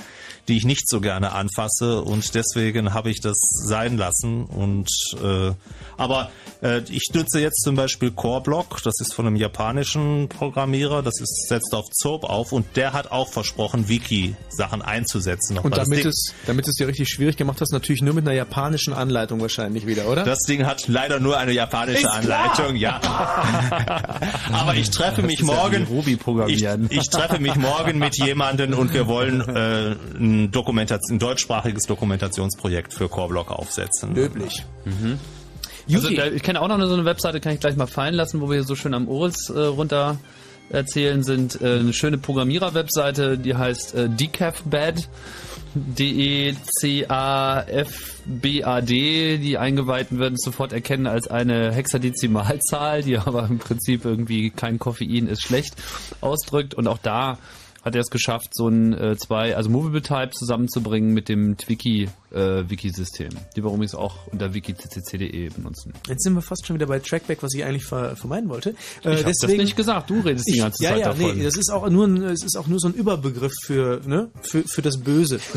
die 0.51 0.57
ich 0.57 0.65
nicht 0.65 0.89
so 0.89 0.99
gerne 0.99 1.31
anfasse 1.31 2.01
und 2.01 2.35
deswegen 2.35 2.93
habe 2.93 3.09
ich 3.09 3.21
das 3.21 3.37
sein 3.39 3.97
lassen. 3.97 4.43
Und 4.43 4.89
äh, 5.23 5.53
aber 5.97 6.29
äh, 6.61 6.81
ich 6.89 7.09
nutze 7.13 7.39
jetzt 7.39 7.63
zum 7.63 7.75
Beispiel 7.75 8.11
Coreblock, 8.11 8.83
das 8.83 8.99
ist 8.99 9.13
von 9.13 9.27
einem 9.27 9.37
japanischen 9.37 10.27
Programmierer, 10.27 11.03
das 11.03 11.21
ist 11.21 11.47
setzt 11.47 11.73
auf 11.73 11.85
Zob 11.91 12.25
auf 12.25 12.51
und 12.51 12.65
der 12.75 12.91
hat 12.91 13.11
auch 13.11 13.29
versprochen, 13.29 13.87
Wiki-Sachen 13.87 14.81
einzusetzen. 14.81 15.57
Und 15.57 15.71
nochmal. 15.71 15.85
Damit 15.85 16.05
es, 16.05 16.33
damit 16.45 16.67
es 16.67 16.75
dir 16.75 16.87
richtig 16.87 17.07
schwierig 17.07 17.37
gemacht 17.37 17.61
hast, 17.61 17.71
natürlich 17.71 18.01
nur 18.01 18.13
mit 18.13 18.27
einer 18.27 18.35
japanischen 18.35 18.93
Anleitung 18.93 19.39
wahrscheinlich 19.39 19.87
wieder, 19.87 20.07
oder? 20.07 20.23
Das 20.23 20.39
Ding 20.39 20.65
hat 20.65 20.87
leider 20.87 21.21
nur 21.21 21.37
eine 21.37 21.53
japanische 21.53 21.99
Ist 21.99 22.03
klar. 22.03 22.15
Anleitung, 22.15 22.75
ja. 22.75 22.99
Aber 24.51 24.75
ich 24.75 24.89
treffe 24.89 25.21
mich 25.21 25.39
Das 25.39 25.47
ja 25.47 25.55
morgen. 25.55 25.83
Ruby 25.85 26.13
ich, 26.13 26.19
programmieren. 26.19 26.87
ich 26.89 27.09
treffe 27.09 27.39
mich 27.39 27.55
morgen 27.55 27.99
mit 27.99 28.17
jemandem 28.17 28.73
und 28.73 28.93
wir 28.93 29.07
wollen 29.07 29.41
äh, 29.41 29.95
ein, 30.49 31.01
ein 31.09 31.19
deutschsprachiges 31.19 31.83
Dokumentationsprojekt 31.83 32.93
für 32.93 33.09
Coreblock 33.09 33.51
aufsetzen. 33.51 34.15
Löblich. 34.15 34.65
Also, 35.91 36.09
da, 36.09 36.27
ich 36.27 36.43
kenne 36.43 36.61
auch 36.61 36.67
noch 36.67 36.79
so 36.85 36.93
eine 36.93 37.05
Webseite, 37.05 37.39
kann 37.39 37.53
ich 37.53 37.59
gleich 37.59 37.75
mal 37.75 37.87
fallen 37.87 38.13
lassen, 38.13 38.41
wo 38.41 38.49
wir 38.49 38.55
hier 38.55 38.63
so 38.63 38.75
schön 38.75 38.93
am 38.93 39.07
Orels 39.07 39.49
äh, 39.49 39.59
runter 39.59 40.19
erzählen 40.69 41.23
sind. 41.23 41.61
Äh, 41.61 41.79
eine 41.79 41.93
schöne 41.93 42.17
Programmierer-Webseite, 42.17 43.37
die 43.37 43.55
heißt 43.55 43.95
äh, 43.95 44.09
decafbad. 44.09 45.07
D-E-C-A-F-B-A-D. 45.73 46.57
Die 49.37 49.57
Eingeweihten 49.57 50.19
werden 50.19 50.35
es 50.35 50.43
sofort 50.43 50.73
erkennen 50.73 51.07
als 51.07 51.29
eine 51.29 51.71
Hexadezimalzahl, 51.71 53.03
die 53.03 53.17
aber 53.25 53.47
im 53.47 53.57
Prinzip 53.59 54.03
irgendwie 54.03 54.49
kein 54.49 54.79
Koffein 54.79 55.27
ist 55.27 55.43
schlecht 55.43 55.75
ausdrückt. 56.19 56.73
Und 56.73 56.87
auch 56.87 56.97
da 56.97 57.37
hat 57.83 57.95
er 57.95 58.01
es 58.01 58.09
geschafft, 58.09 58.49
so 58.53 58.67
ein 58.67 58.93
äh, 58.93 59.17
zwei, 59.17 59.55
also 59.55 59.69
Movable 59.69 60.01
Type 60.01 60.29
zusammenzubringen 60.31 61.13
mit 61.13 61.29
dem 61.29 61.57
Twiki 61.57 62.09
äh, 62.31 62.63
Wiki-System, 62.69 63.29
die 63.55 63.63
wir 63.63 63.71
übrigens 63.71 63.95
auch 63.95 64.27
unter 64.27 64.53
wiki.ccc.de 64.53 65.49
benutzen. 65.49 65.93
Jetzt 66.07 66.23
sind 66.23 66.33
wir 66.35 66.41
fast 66.41 66.65
schon 66.67 66.75
wieder 66.75 66.85
bei 66.87 66.99
Trackback, 66.99 67.41
was 67.41 67.53
ich 67.55 67.63
eigentlich 67.63 67.85
ver 67.85 68.15
vermeiden 68.15 68.49
wollte. 68.49 68.75
Äh, 69.03 69.15
Ich 69.15 69.25
hab 69.25 69.31
das 69.41 69.47
nicht 69.49 69.75
gesagt, 69.75 70.09
du 70.09 70.19
redest 70.19 70.47
die 70.47 70.53
Ich- 70.55 70.59
ganze 70.59 70.83
ja, 70.83 70.91
Zeit 70.91 70.99
ja, 70.99 71.05
davon. 71.13 71.37
Nee, 71.37 71.43
das 71.43 71.57
ist 71.57 71.71
auch 71.71 71.89
nur 71.89 72.05
ein, 72.07 72.21
es 72.23 72.43
ist 72.43 72.55
auch 72.57 72.67
nur 72.67 72.79
so 72.79 72.87
ein 72.87 72.93
Überbegriff 72.93 73.53
für, 73.63 74.01
ne, 74.05 74.29
für, 74.41 74.63
für 74.63 74.81
das 74.81 74.97
Böse. 74.99 75.39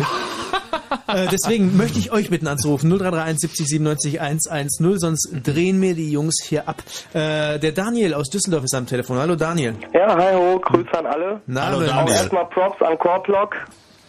äh, 1.08 1.26
deswegen 1.30 1.76
möchte 1.76 1.98
ich 1.98 2.12
euch 2.12 2.30
bitten 2.30 2.46
anzurufen 2.46 2.90
0331 2.90 3.40
70 3.40 3.68
97 3.68 4.20
110, 4.20 4.98
sonst 4.98 5.30
drehen 5.44 5.78
mir 5.80 5.94
die 5.94 6.10
Jungs 6.10 6.42
hier 6.44 6.68
ab. 6.68 6.76
Äh, 7.12 7.58
der 7.58 7.72
Daniel 7.72 8.14
aus 8.14 8.28
Düsseldorf 8.30 8.64
ist 8.64 8.74
am 8.74 8.86
Telefon. 8.86 9.18
Hallo 9.18 9.36
Daniel. 9.36 9.74
Ja, 9.92 10.14
hi 10.16 10.34
ho, 10.34 10.58
Grüße 10.60 10.96
an 10.98 11.06
alle. 11.06 11.40
Na, 11.46 11.66
Hallo, 11.66 11.78
Auch 11.78 11.86
Daniel. 11.86 12.14
erstmal 12.16 12.46
Props 12.46 12.80
an 12.82 12.98
Coreblock. 12.98 13.54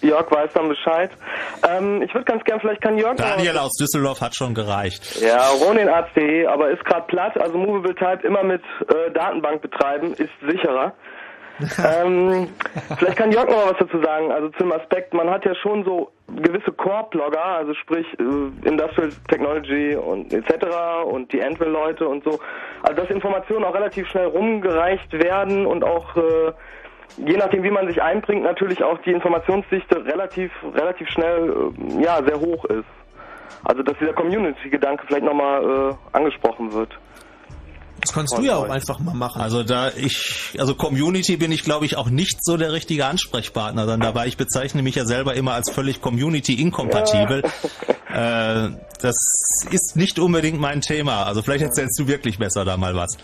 Jörg 0.01 0.29
weiß 0.29 0.51
dann 0.53 0.69
Bescheid. 0.69 1.09
Ähm, 1.67 2.01
ich 2.03 2.13
würde 2.13 2.25
ganz 2.25 2.43
gern, 2.43 2.59
vielleicht 2.59 2.81
kann 2.81 2.97
Jörg 2.97 3.15
Daniel 3.15 3.57
aus 3.57 3.71
Düsseldorf 3.79 4.21
hat 4.21 4.35
schon 4.35 4.53
gereicht. 4.53 5.19
Ja, 5.21 5.47
roninarzt.de, 5.49 6.45
aber 6.47 6.69
ist 6.69 6.83
gerade 6.85 7.07
platt, 7.07 7.37
also 7.39 7.57
Movable 7.57 7.95
Type 7.95 8.19
immer 8.27 8.43
mit 8.43 8.61
äh, 8.87 9.11
Datenbank 9.13 9.61
betreiben, 9.61 10.13
ist 10.13 10.29
sicherer. 10.47 10.93
Ähm, 11.59 12.49
vielleicht 12.97 13.17
kann 13.17 13.31
Jörg 13.31 13.47
noch 13.47 13.65
mal 13.65 13.71
was 13.71 13.77
dazu 13.79 14.01
sagen, 14.01 14.31
also 14.31 14.49
zum 14.57 14.71
Aspekt, 14.71 15.13
man 15.13 15.29
hat 15.29 15.45
ja 15.45 15.55
schon 15.55 15.83
so 15.85 16.11
gewisse 16.27 16.71
Core-Blogger, 16.71 17.43
also 17.43 17.73
sprich 17.75 18.05
äh, 18.19 18.67
Industrial 18.67 19.09
Technology 19.29 19.95
und 19.95 20.33
etc. 20.33 20.65
und 21.05 21.31
die 21.31 21.43
Anvil-Leute 21.43 22.07
und 22.07 22.23
so, 22.23 22.39
also 22.83 23.01
dass 23.01 23.09
Informationen 23.09 23.63
auch 23.63 23.73
relativ 23.73 24.07
schnell 24.09 24.27
rumgereicht 24.27 25.13
werden 25.13 25.65
und 25.65 25.83
auch 25.83 26.15
äh, 26.17 26.51
je 27.17 27.37
nachdem, 27.37 27.63
wie 27.63 27.71
man 27.71 27.87
sich 27.87 28.01
einbringt, 28.01 28.43
natürlich 28.43 28.83
auch 28.83 28.97
die 28.99 29.11
Informationsdichte 29.11 30.05
relativ, 30.05 30.51
relativ 30.73 31.09
schnell, 31.09 31.71
äh, 31.77 32.03
ja, 32.03 32.21
sehr 32.25 32.39
hoch 32.39 32.65
ist. 32.65 32.85
Also, 33.63 33.81
dass 33.81 33.97
dieser 33.99 34.13
Community-Gedanke 34.13 35.05
vielleicht 35.07 35.25
nochmal 35.25 35.63
äh, 35.63 36.17
angesprochen 36.17 36.73
wird. 36.73 36.97
Das 38.05 38.13
kannst 38.13 38.37
du 38.37 38.43
ja 38.43 38.55
auch 38.55 38.69
einfach 38.69 38.99
mal 38.99 39.15
machen. 39.15 39.41
Also 39.41 39.63
da 39.63 39.89
ich, 39.89 40.55
also 40.59 40.75
Community 40.75 41.37
bin 41.37 41.51
ich 41.51 41.63
glaube 41.63 41.85
ich 41.85 41.97
auch 41.97 42.09
nicht 42.09 42.45
so 42.45 42.55
der 42.55 42.71
richtige 42.71 43.07
Ansprechpartner 43.07 43.87
dann 43.87 43.99
dabei. 43.99 44.27
Ich 44.27 44.37
bezeichne 44.37 44.83
mich 44.83 44.93
ja 44.93 45.05
selber 45.05 45.33
immer 45.33 45.53
als 45.53 45.71
völlig 45.71 46.01
Community-inkompatibel. 46.01 47.43
Äh, 48.15 48.69
das 49.01 49.67
ist 49.71 49.97
nicht 49.97 50.19
unbedingt 50.19 50.57
mein 50.57 50.79
Thema. 50.79 51.23
Also 51.23 51.41
vielleicht 51.41 51.65
erzählst 51.65 51.99
du 51.99 52.07
wirklich 52.07 52.39
besser 52.39 52.63
da 52.63 52.77
mal 52.77 52.95
was. 52.95 53.17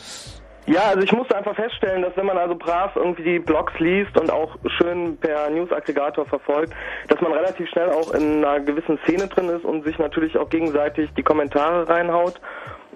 Ja, 0.68 0.90
also 0.90 1.02
ich 1.02 1.12
musste 1.12 1.36
einfach 1.36 1.56
feststellen, 1.56 2.02
dass 2.02 2.16
wenn 2.18 2.26
man 2.26 2.38
also 2.38 2.56
brav 2.56 2.96
irgendwie 2.96 3.24
die 3.24 3.40
Blogs 3.40 3.74
liest 3.80 4.20
und 4.20 4.30
auch 4.30 4.58
schön 4.78 5.18
per 5.18 5.50
News-Aggregator 5.50 6.26
verfolgt, 6.26 6.74
dass 7.08 7.22
man 7.22 7.32
relativ 7.32 7.70
schnell 7.70 7.90
auch 7.90 8.14
in 8.14 8.44
einer 8.44 8.60
gewissen 8.60 9.00
Szene 9.04 9.28
drin 9.28 9.50
ist 9.50 9.64
und 9.64 9.84
sich 9.86 9.98
natürlich 9.98 10.38
auch 10.38 10.50
gegenseitig 10.50 11.10
die 11.16 11.24
Kommentare 11.24 11.88
reinhaut. 11.88 12.40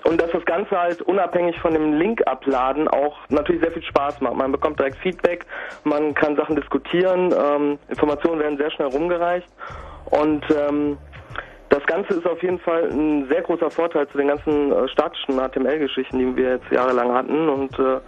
Und 0.08 0.22
dass 0.22 0.30
das 0.32 0.46
Ganze 0.46 0.80
halt 0.80 1.02
unabhängig 1.02 1.60
von 1.60 1.74
dem 1.74 1.94
Link-Abladen 1.94 2.88
auch 2.88 3.18
natürlich 3.30 3.62
sehr 3.62 3.72
viel 3.72 3.84
Spaß 3.84 4.22
macht. 4.22 4.36
Man 4.36 4.52
bekommt 4.52 4.80
direkt 4.80 4.98
Feedback, 4.98 5.46
man 5.84 6.14
kann 6.14 6.36
Sachen 6.36 6.56
diskutieren, 6.56 7.34
ähm, 7.34 7.80
Informationen 7.90 8.40
werden 8.40 8.58
sehr 8.58 8.70
schnell 8.70 8.90
rumgereicht. 8.90 9.48
Und 10.12 10.46
ähm, 10.52 10.98
das 11.70 11.84
Ganze 11.88 12.14
ist 12.14 12.28
auf 12.28 12.42
jeden 12.44 12.60
Fall 12.60 12.90
ein 12.92 13.28
sehr 13.30 13.42
großer 13.42 13.72
Vorteil 13.72 14.08
zu 14.10 14.20
den 14.20 14.28
ganzen 14.28 14.72
äh, 14.72 14.88
statischen 14.90 15.40
HTML-Geschichten, 15.40 16.20
die 16.20 16.36
wir 16.36 16.52
jetzt 16.52 16.72
jahrelang 16.72 17.12
hatten 17.12 17.50
und 17.50 17.78
äh, 17.80 18.00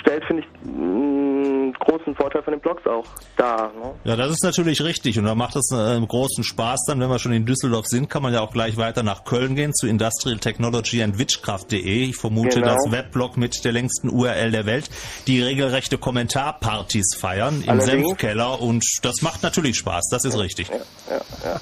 stellt, 0.00 0.24
finde 0.26 0.42
ich, 0.42 0.48
einen 0.68 1.72
großen 1.74 2.14
Vorteil 2.14 2.42
von 2.42 2.52
den 2.52 2.60
Blogs 2.60 2.86
auch 2.86 3.04
dar. 3.36 3.72
Ne? 3.74 3.94
Ja, 4.04 4.16
das 4.16 4.30
ist 4.32 4.42
natürlich 4.44 4.82
richtig 4.82 5.18
und 5.18 5.24
da 5.24 5.34
macht 5.34 5.56
es 5.56 5.70
einen 5.72 6.06
großen 6.08 6.44
Spaß 6.44 6.84
dann, 6.88 7.00
wenn 7.00 7.08
wir 7.10 7.18
schon 7.18 7.32
in 7.32 7.46
Düsseldorf 7.46 7.86
sind, 7.86 8.08
kann 8.08 8.22
man 8.22 8.32
ja 8.32 8.40
auch 8.40 8.52
gleich 8.52 8.76
weiter 8.76 9.02
nach 9.02 9.24
Köln 9.24 9.54
gehen 9.54 9.74
zu 9.74 9.86
Industrial 9.86 10.38
Technology 10.38 11.02
and 11.02 11.18
Witchcraft.de. 11.18 11.78
Ich 12.04 12.16
vermute, 12.16 12.60
Genau. 12.60 12.74
das 12.74 12.90
Weblog 12.92 13.36
mit 13.36 13.64
der 13.64 13.72
längsten 13.72 14.08
URL 14.10 14.50
der 14.50 14.66
Welt, 14.66 14.90
die 15.26 15.42
regelrechte 15.42 15.98
Kommentarpartys 15.98 17.14
feiern 17.16 17.62
im 17.62 17.70
Allerdings. 17.70 18.06
Senfkeller 18.08 18.60
und 18.60 18.84
das 19.02 19.22
macht 19.22 19.42
natürlich 19.42 19.76
Spaß, 19.78 20.08
das 20.10 20.24
ist 20.24 20.38
richtig. 20.38 20.68
Ja, 20.68 21.16
ja. 21.44 21.60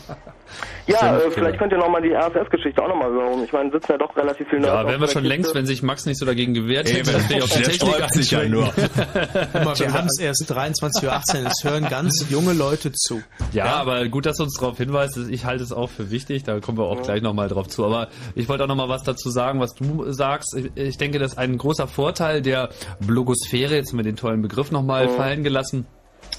Ja, 0.86 1.18
äh, 1.18 1.30
vielleicht 1.30 1.58
könnt 1.58 1.72
ihr 1.72 1.78
nochmal 1.78 2.00
die 2.02 2.12
RSS-Geschichte 2.12 2.82
auch 2.82 2.88
nochmal 2.88 3.10
hören. 3.10 3.42
Ich 3.44 3.52
meine, 3.52 3.70
sitzen 3.72 3.92
ja 3.92 3.98
doch 3.98 4.16
relativ 4.16 4.48
viele 4.48 4.66
Ja, 4.66 4.74
Nerds 4.76 4.88
wären 4.90 5.00
wir 5.00 5.08
schon 5.08 5.24
längst, 5.24 5.54
wenn 5.54 5.66
sich 5.66 5.82
Max 5.82 6.06
nicht 6.06 6.18
so 6.18 6.24
dagegen 6.26 6.54
gewehrt 6.54 6.88
hätte, 6.92 7.12
dass 7.12 7.28
wir 7.28 7.42
auf 7.42 7.50
die 7.50 7.62
Technik 7.62 8.10
sich 8.10 8.30
ja 8.30 8.44
nur. 8.48 8.72
Guck 8.72 9.54
mal, 9.64 9.78
wir 9.78 9.92
haben 9.92 10.06
es 10.06 10.20
erst 10.20 10.50
23.18 10.50 11.04
Uhr. 11.44 11.50
Es 11.50 11.64
hören 11.64 11.88
ganz 11.88 12.26
junge 12.30 12.52
Leute 12.52 12.92
zu. 12.92 13.22
Ja, 13.52 13.76
aber 13.76 14.06
gut, 14.08 14.26
dass 14.26 14.36
du 14.36 14.44
uns 14.44 14.54
darauf 14.58 14.76
hinweist. 14.78 15.18
Ich 15.30 15.44
halte 15.44 15.64
es 15.64 15.72
auch 15.72 15.90
für 15.90 16.10
wichtig. 16.10 16.44
Da 16.44 16.60
kommen 16.60 16.78
wir 16.78 16.84
auch 16.84 17.02
gleich 17.02 17.20
nochmal 17.22 17.48
drauf 17.48 17.66
zu. 17.68 17.84
Aber 17.84 18.08
ich 18.34 18.48
wollte 18.48 18.64
auch 18.64 18.68
nochmal 18.68 18.88
was 18.88 19.02
dazu 19.02 19.28
sagen, 19.30 19.60
was 19.60 19.74
du 19.74 20.10
sagst. 20.12 20.56
Ich, 20.76 20.98
denke, 20.98 21.18
das 21.18 21.32
ist 21.32 21.38
ein 21.38 21.58
großer 21.58 21.88
Vorteil 21.88 22.42
der 22.42 22.68
Blogosphäre, 23.00 23.74
jetzt 23.74 23.92
mit 23.92 24.06
den 24.06 24.16
tollen 24.16 24.40
Begriff 24.42 24.70
nochmal 24.70 25.06
Mhm. 25.08 25.16
fallen 25.16 25.42
gelassen. 25.42 25.86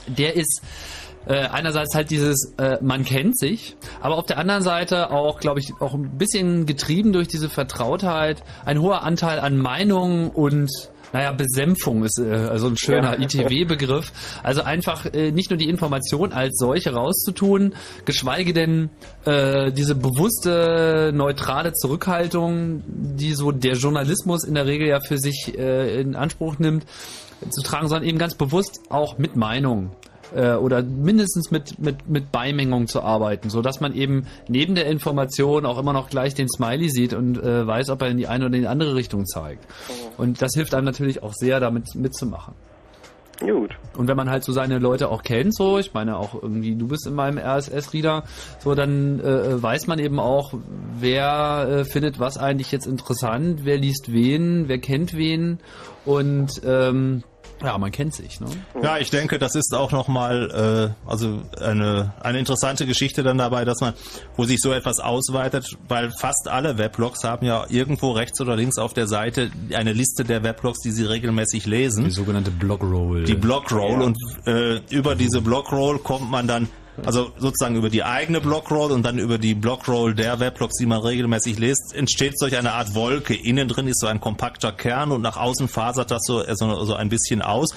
Der 0.08 0.36
ist 0.36 0.62
äh, 1.28 1.48
einerseits 1.48 1.94
halt 1.96 2.10
dieses, 2.10 2.54
äh, 2.58 2.78
man 2.82 3.04
kennt 3.04 3.38
sich, 3.38 3.76
aber 4.02 4.18
auf 4.18 4.26
der 4.26 4.38
anderen 4.38 4.64
Seite 4.64 5.12
auch, 5.12 5.40
glaube 5.40 5.60
ich, 5.60 5.74
auch 5.80 5.94
ein 5.94 6.18
bisschen 6.18 6.66
getrieben 6.66 7.14
durch 7.14 7.28
diese 7.28 7.50
Vertrautheit, 7.50 8.44
ein 8.66 8.82
hoher 8.82 9.04
Anteil 9.04 9.40
an 9.40 9.58
Meinungen 9.58 10.30
und 10.30 10.70
naja, 11.14 11.32
Besänfung 11.32 12.04
ist 12.04 12.20
äh, 12.20 12.34
also 12.34 12.68
ein 12.68 12.78
schöner 12.78 13.18
Ja. 13.18 13.24
ITW-Begriff. 13.24 14.12
Also 14.44 14.64
einfach 14.64 15.06
äh, 15.06 15.32
nicht 15.32 15.50
nur 15.50 15.58
die 15.58 15.70
Information 15.70 16.34
als 16.34 16.58
solche 16.58 16.94
rauszutun, 16.94 17.76
geschweige 18.06 18.54
denn 18.54 18.90
äh, 19.26 19.72
diese 19.72 19.96
bewusste, 19.96 21.12
neutrale 21.14 21.74
Zurückhaltung, 21.74 22.84
die 22.88 23.34
so 23.34 23.52
der 23.52 23.76
Journalismus 23.76 24.44
in 24.44 24.56
der 24.56 24.66
Regel 24.66 24.88
ja 24.88 25.00
für 25.00 25.18
sich 25.18 25.58
äh, 25.58 26.02
in 26.02 26.16
Anspruch 26.16 26.60
nimmt, 26.60 26.86
zu 27.50 27.62
tragen, 27.62 27.88
sondern 27.88 28.08
eben 28.08 28.18
ganz 28.18 28.36
bewusst 28.36 28.82
auch 28.90 29.18
mit 29.18 29.36
Meinung 29.36 29.92
äh, 30.36 30.54
oder 30.54 30.84
mindestens 30.84 31.52
mit, 31.52 31.80
mit, 31.80 32.08
mit 32.08 32.32
Beimengung 32.32 32.88
zu 32.88 33.02
arbeiten, 33.02 33.50
so 33.50 33.62
dass 33.62 33.80
man 33.80 33.94
eben 33.94 34.28
neben 34.48 34.76
der 34.76 34.88
Information 34.88 35.66
auch 35.66 35.78
immer 35.78 35.94
noch 35.94 36.10
gleich 36.10 36.34
den 36.34 36.50
Smiley 36.50 36.90
sieht 36.90 37.14
und 37.14 37.38
äh, 37.38 37.66
weiß, 37.66 37.90
ob 37.90 38.02
er 38.02 38.10
in 38.10 38.18
die 38.18 38.28
eine 38.28 38.46
oder 38.46 38.56
in 38.56 38.62
die 38.62 38.68
andere 38.68 38.96
Richtung 38.96 39.26
zeigt. 39.26 39.66
Und 40.18 40.42
das 40.42 40.54
hilft 40.54 40.74
einem 40.74 40.86
natürlich 40.86 41.24
auch 41.24 41.34
sehr, 41.34 41.60
damit 41.60 41.96
mitzumachen. 41.96 42.54
Gut. 43.40 43.78
Und 43.96 44.08
wenn 44.08 44.18
man 44.18 44.30
halt 44.30 44.44
so 44.44 44.52
seine 44.52 44.80
Leute 44.80 45.10
auch 45.10 45.22
kennt, 45.22 45.56
so, 45.56 45.78
ich 45.78 45.94
meine 45.94 46.18
auch 46.18 46.42
irgendwie, 46.42 46.76
du 46.76 46.88
bist 46.88 47.06
in 47.06 47.14
meinem 47.14 47.38
RSS-Reader, 47.38 48.24
so, 48.60 48.74
dann 48.74 49.20
äh, 49.20 49.62
weiß 49.62 49.88
man 49.88 50.00
eben 50.00 50.20
auch, 50.20 50.54
wer 51.00 51.68
äh, 51.70 51.86
findet 51.86 52.20
was 52.20 52.38
eigentlich 52.38 52.72
jetzt 52.72 52.88
interessant, 52.88 53.62
wer 53.64 53.78
liest 53.78 54.12
wen, 54.12 54.68
wer 54.68 54.80
kennt 54.80 55.16
wen 55.16 55.60
und 56.06 56.62
ähm, 56.66 57.24
ja, 57.64 57.78
man 57.78 57.92
kennt 57.92 58.14
sich, 58.14 58.40
ne? 58.40 58.48
Ja, 58.82 58.98
ich 58.98 59.10
denke, 59.10 59.40
das 59.40 59.56
ist 59.56 59.74
auch 59.74 59.92
nochmal 59.92 60.94
äh, 61.06 61.10
also 61.10 61.42
eine, 61.60 62.14
eine 62.20 62.40
interessante 62.40 62.86
Geschichte 62.86 63.24
dann 63.24 63.38
dabei, 63.38 63.66
dass 63.66 63.80
man, 63.82 63.94
wo 64.36 64.46
sich 64.46 64.60
so 64.62 64.72
etwas 64.72 65.00
ausweitet, 65.00 65.78
weil 65.88 66.12
fast 66.12 66.48
alle 66.48 66.78
Weblogs 66.78 67.24
haben 67.24 67.46
ja 67.46 67.66
irgendwo 67.70 68.12
rechts 68.12 68.40
oder 68.42 68.56
links 68.56 68.78
auf 68.78 68.94
der 68.94 69.08
Seite 69.08 69.50
eine 69.74 69.94
Liste 69.94 70.24
der 70.24 70.44
Weblogs, 70.44 70.80
die 70.80 70.92
sie 70.92 71.06
regelmäßig 71.06 71.66
lesen. 71.66 72.06
Die 72.06 72.12
sogenannte 72.12 72.52
Blogroll. 72.52 73.24
Die 73.24 73.36
Blogroll 73.36 74.02
und 74.02 74.18
äh, 74.46 74.80
über 74.90 75.16
diese 75.16 75.42
Blogroll 75.42 76.00
kommt 76.00 76.30
man 76.30 76.48
dann 76.48 76.68
also 77.06 77.32
sozusagen 77.38 77.76
über 77.76 77.90
die 77.90 78.04
eigene 78.04 78.42
Blogroll 78.42 78.92
und 78.92 79.04
dann 79.04 79.20
über 79.20 79.38
die 79.38 79.54
Blogroll 79.54 80.16
der 80.16 80.40
Weblogs, 80.40 80.78
die 80.78 80.86
man 80.86 81.00
regelmäßig 81.00 81.60
liest, 81.60 81.94
entsteht 81.94 82.38
solch 82.40 82.58
eine 82.58 82.74
Art 82.74 82.96
Wolke. 82.96 83.36
Innen 83.36 83.68
drin 83.68 83.88
ist 83.88 84.00
so 84.00 84.08
ein 84.08 84.20
kompakter 84.20 84.72
Kern 84.72 85.12
und 85.12 85.22
nach 85.22 85.38
außen 85.38 85.68
fasert 85.68 86.12
das 86.12 86.22
so, 86.26 86.44
so, 86.56 86.86
so 86.86 86.96
ein 86.96 87.10
bisschen 87.10 87.42
aus. 87.42 87.70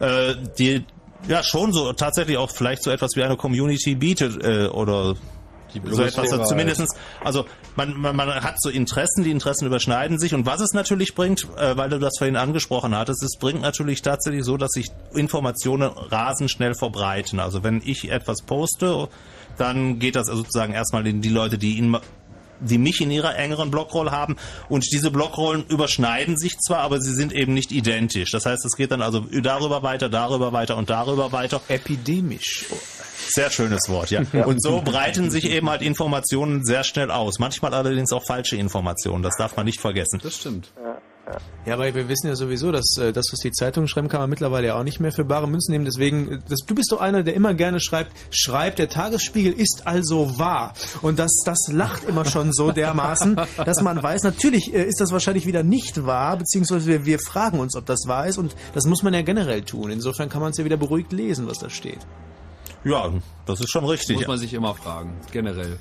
Äh, 0.00 0.34
die 0.58 0.84
ja 1.28 1.42
schon 1.42 1.72
so 1.72 1.92
tatsächlich 1.92 2.36
auch 2.36 2.50
vielleicht 2.50 2.82
so 2.82 2.90
etwas 2.90 3.16
wie 3.16 3.22
eine 3.22 3.36
Community 3.36 3.94
bietet 3.94 4.44
äh, 4.44 4.66
oder 4.66 5.14
so 5.84 6.02
etwas 6.02 6.14
Blogosphäre 6.14 6.44
zumindestens 6.44 6.94
also 7.24 7.46
man, 7.76 7.98
man, 7.98 8.16
man 8.16 8.28
hat 8.28 8.60
so 8.60 8.70
Interessen, 8.70 9.24
die 9.24 9.30
Interessen 9.30 9.66
überschneiden 9.66 10.18
sich 10.18 10.34
und 10.34 10.46
was 10.46 10.60
es 10.60 10.72
natürlich 10.72 11.14
bringt, 11.14 11.46
äh, 11.56 11.76
weil 11.76 11.90
du 11.90 11.98
das 11.98 12.18
vorhin 12.18 12.36
angesprochen 12.36 12.96
hattest, 12.96 13.22
es 13.22 13.38
bringt 13.38 13.62
natürlich 13.62 14.02
tatsächlich 14.02 14.44
so, 14.44 14.56
dass 14.56 14.70
sich 14.72 14.90
Informationen 15.14 15.90
rasend 15.90 16.50
schnell 16.50 16.74
verbreiten. 16.74 17.40
Also 17.40 17.62
wenn 17.62 17.82
ich 17.84 18.10
etwas 18.10 18.42
poste, 18.42 19.08
dann 19.56 19.98
geht 19.98 20.16
das 20.16 20.28
also 20.28 20.42
sozusagen 20.42 20.72
erstmal 20.72 21.06
in 21.06 21.22
die 21.22 21.28
Leute, 21.28 21.58
die 21.58 21.76
ihn 21.78 21.96
die 22.60 22.78
mich 22.78 23.00
in 23.00 23.10
ihrer 23.10 23.36
engeren 23.36 23.70
Blockroll 23.70 24.10
haben 24.10 24.36
und 24.68 24.86
diese 24.92 25.10
Blockrollen 25.10 25.66
überschneiden 25.66 26.38
sich 26.38 26.58
zwar, 26.58 26.78
aber 26.78 27.00
sie 27.00 27.12
sind 27.12 27.32
eben 27.32 27.54
nicht 27.54 27.72
identisch. 27.72 28.30
Das 28.30 28.46
heißt, 28.46 28.64
es 28.64 28.76
geht 28.76 28.90
dann 28.92 29.02
also 29.02 29.20
darüber 29.42 29.82
weiter, 29.82 30.08
darüber 30.08 30.52
weiter 30.52 30.76
und 30.76 30.90
darüber 30.90 31.32
weiter. 31.32 31.60
Epidemisch. 31.68 32.64
Sehr 33.28 33.50
schönes 33.50 33.88
Wort, 33.88 34.10
ja. 34.10 34.22
Und 34.44 34.62
so 34.62 34.82
breiten 34.82 35.30
sich 35.30 35.50
eben 35.50 35.68
halt 35.68 35.82
Informationen 35.82 36.64
sehr 36.64 36.84
schnell 36.84 37.10
aus. 37.10 37.38
Manchmal 37.38 37.74
allerdings 37.74 38.12
auch 38.12 38.24
falsche 38.24 38.56
Informationen. 38.56 39.22
Das 39.22 39.36
darf 39.36 39.56
man 39.56 39.66
nicht 39.66 39.80
vergessen. 39.80 40.20
Das 40.22 40.36
stimmt. 40.36 40.72
Ja, 41.64 41.76
weil 41.78 41.94
wir 41.94 42.08
wissen 42.08 42.28
ja 42.28 42.36
sowieso, 42.36 42.70
dass 42.70 42.96
äh, 42.98 43.12
das, 43.12 43.26
was 43.32 43.40
die 43.40 43.50
Zeitungen 43.50 43.88
schreiben, 43.88 44.08
kann 44.08 44.20
man 44.20 44.30
mittlerweile 44.30 44.68
ja 44.68 44.78
auch 44.78 44.84
nicht 44.84 45.00
mehr 45.00 45.10
für 45.10 45.24
bare 45.24 45.48
Münzen 45.48 45.72
nehmen. 45.72 45.84
Deswegen, 45.84 46.30
äh, 46.30 46.38
das, 46.48 46.60
du 46.60 46.74
bist 46.74 46.92
doch 46.92 47.00
einer, 47.00 47.24
der 47.24 47.34
immer 47.34 47.54
gerne 47.54 47.80
schreibt, 47.80 48.12
schreibt, 48.30 48.78
der 48.78 48.88
Tagesspiegel 48.88 49.52
ist 49.52 49.82
also 49.86 50.38
wahr. 50.38 50.74
Und 51.02 51.18
das, 51.18 51.32
das 51.44 51.66
lacht 51.68 52.04
immer 52.04 52.24
schon 52.24 52.52
so 52.52 52.70
dermaßen, 52.70 53.40
dass 53.64 53.82
man 53.82 54.00
weiß, 54.00 54.22
natürlich 54.22 54.72
äh, 54.72 54.84
ist 54.84 55.00
das 55.00 55.10
wahrscheinlich 55.10 55.46
wieder 55.46 55.64
nicht 55.64 56.06
wahr, 56.06 56.36
beziehungsweise 56.36 56.86
wir, 56.86 57.04
wir 57.04 57.18
fragen 57.18 57.58
uns, 57.58 57.74
ob 57.74 57.86
das 57.86 58.06
wahr 58.06 58.28
ist. 58.28 58.38
Und 58.38 58.54
das 58.74 58.86
muss 58.86 59.02
man 59.02 59.12
ja 59.12 59.22
generell 59.22 59.62
tun. 59.62 59.90
Insofern 59.90 60.28
kann 60.28 60.42
man 60.42 60.52
es 60.52 60.58
ja 60.58 60.64
wieder 60.64 60.76
beruhigt 60.76 61.12
lesen, 61.12 61.48
was 61.48 61.58
da 61.58 61.68
steht. 61.68 62.06
Ja, 62.86 63.10
das 63.46 63.60
ist 63.60 63.70
schon 63.70 63.84
richtig. 63.84 64.16
Muss 64.16 64.26
man 64.28 64.38
sich 64.38 64.54
immer 64.54 64.74
fragen, 64.74 65.14
generell. 65.32 65.78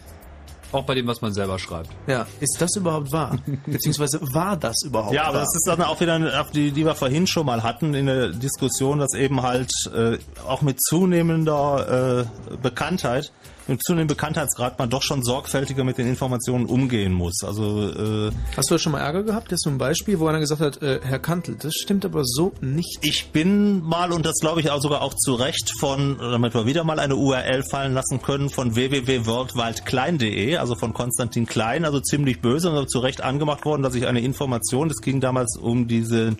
Auch 0.71 0.83
bei 0.83 0.95
dem, 0.95 1.07
was 1.07 1.21
man 1.21 1.31
selber 1.33 1.59
schreibt. 1.59 1.89
Ja, 2.07 2.25
ist 2.39 2.57
das 2.59 2.75
überhaupt 2.75 3.11
wahr? 3.11 3.37
Beziehungsweise 3.65 4.19
war 4.33 4.57
das 4.57 4.81
überhaupt 4.83 5.13
Ja, 5.13 5.25
aber 5.25 5.35
wahr? 5.35 5.41
das 5.41 5.55
ist 5.55 5.67
dann 5.67 5.81
auch 5.83 6.01
wieder 6.01 6.15
eine, 6.15 6.45
die, 6.53 6.71
die 6.71 6.83
wir 6.85 6.95
vorhin 6.95 7.27
schon 7.27 7.45
mal 7.45 7.63
hatten 7.63 7.93
in 7.93 8.07
der 8.07 8.29
Diskussion, 8.29 8.99
dass 8.99 9.13
eben 9.13 9.41
halt 9.43 9.71
äh, 9.95 10.17
auch 10.47 10.61
mit 10.63 10.81
zunehmender 10.81 12.25
äh, 12.51 12.55
Bekanntheit, 12.57 13.31
mit 13.67 13.83
zunehmendem 13.83 14.15
Bekanntheitsgrad 14.15 14.77
man 14.77 14.89
doch 14.89 15.01
schon 15.01 15.23
sorgfältiger 15.23 15.83
mit 15.83 15.97
den 15.97 16.07
Informationen 16.07 16.65
umgehen 16.65 17.13
muss. 17.13 17.43
Also 17.43 17.89
äh, 17.89 18.31
Hast 18.55 18.69
du 18.69 18.75
da 18.75 18.79
schon 18.79 18.91
mal 18.91 18.99
Ärger 18.99 19.23
gehabt? 19.23 19.51
Das 19.51 19.57
ist 19.57 19.63
so 19.63 19.69
ein 19.69 19.77
Beispiel, 19.77 20.19
wo 20.19 20.27
einer 20.27 20.39
gesagt 20.39 20.61
hat, 20.61 20.81
äh, 20.81 20.99
Herr 21.03 21.19
Kantel, 21.19 21.55
das 21.59 21.73
stimmt 21.75 22.05
aber 22.05 22.21
so 22.23 22.53
nicht. 22.61 22.99
Ich 23.01 23.31
bin 23.31 23.81
mal, 23.81 24.11
und 24.11 24.25
das 24.25 24.35
glaube 24.39 24.61
ich 24.61 24.69
auch 24.69 24.81
sogar 24.81 25.01
auch 25.01 25.13
zu 25.15 25.33
Recht 25.33 25.71
von, 25.79 26.17
damit 26.19 26.53
wir 26.53 26.65
wieder 26.65 26.83
mal 26.83 26.99
eine 26.99 27.15
URL 27.15 27.63
fallen 27.63 27.93
lassen 27.93 28.21
können, 28.21 28.49
von 28.49 28.75
www.worldwildklein.de, 28.75 30.57
also 30.57 30.75
von 30.75 30.93
Konstantin 30.93 31.45
Klein, 31.45 31.85
also 31.85 31.99
ziemlich 31.99 32.41
böse 32.41 32.69
und 32.71 32.89
zu 32.89 32.99
Recht 32.99 33.21
angemacht 33.21 33.65
worden, 33.65 33.81
dass 33.81 33.95
ich 33.95 34.07
eine 34.07 34.21
Information, 34.21 34.89
das 34.89 35.01
ging 35.01 35.21
damals 35.21 35.57
um 35.57 35.87
diese 35.87 36.37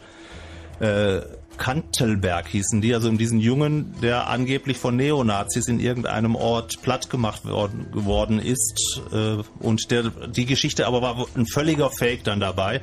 äh, 0.80 1.22
Kantelberg 1.58 2.48
hießen 2.48 2.82
die, 2.82 2.94
also 2.94 3.10
um 3.10 3.18
diesen 3.18 3.40
Jungen, 3.40 3.96
der 4.02 4.28
angeblich 4.28 4.78
von 4.78 4.96
Neonazis 4.96 5.68
in 5.68 5.80
irgendeinem 5.80 6.36
Ort 6.36 6.82
platt 6.82 7.10
gemacht 7.10 7.46
worden, 7.46 7.92
geworden 7.92 8.40
ist. 8.40 9.02
Äh, 9.12 9.38
und 9.60 9.92
der, 9.92 10.12
die 10.28 10.46
Geschichte 10.46 10.88
aber 10.88 11.02
war 11.02 11.28
ein 11.36 11.46
völliger 11.48 11.90
Fake 11.92 12.24
dann 12.24 12.40
dabei. 12.40 12.82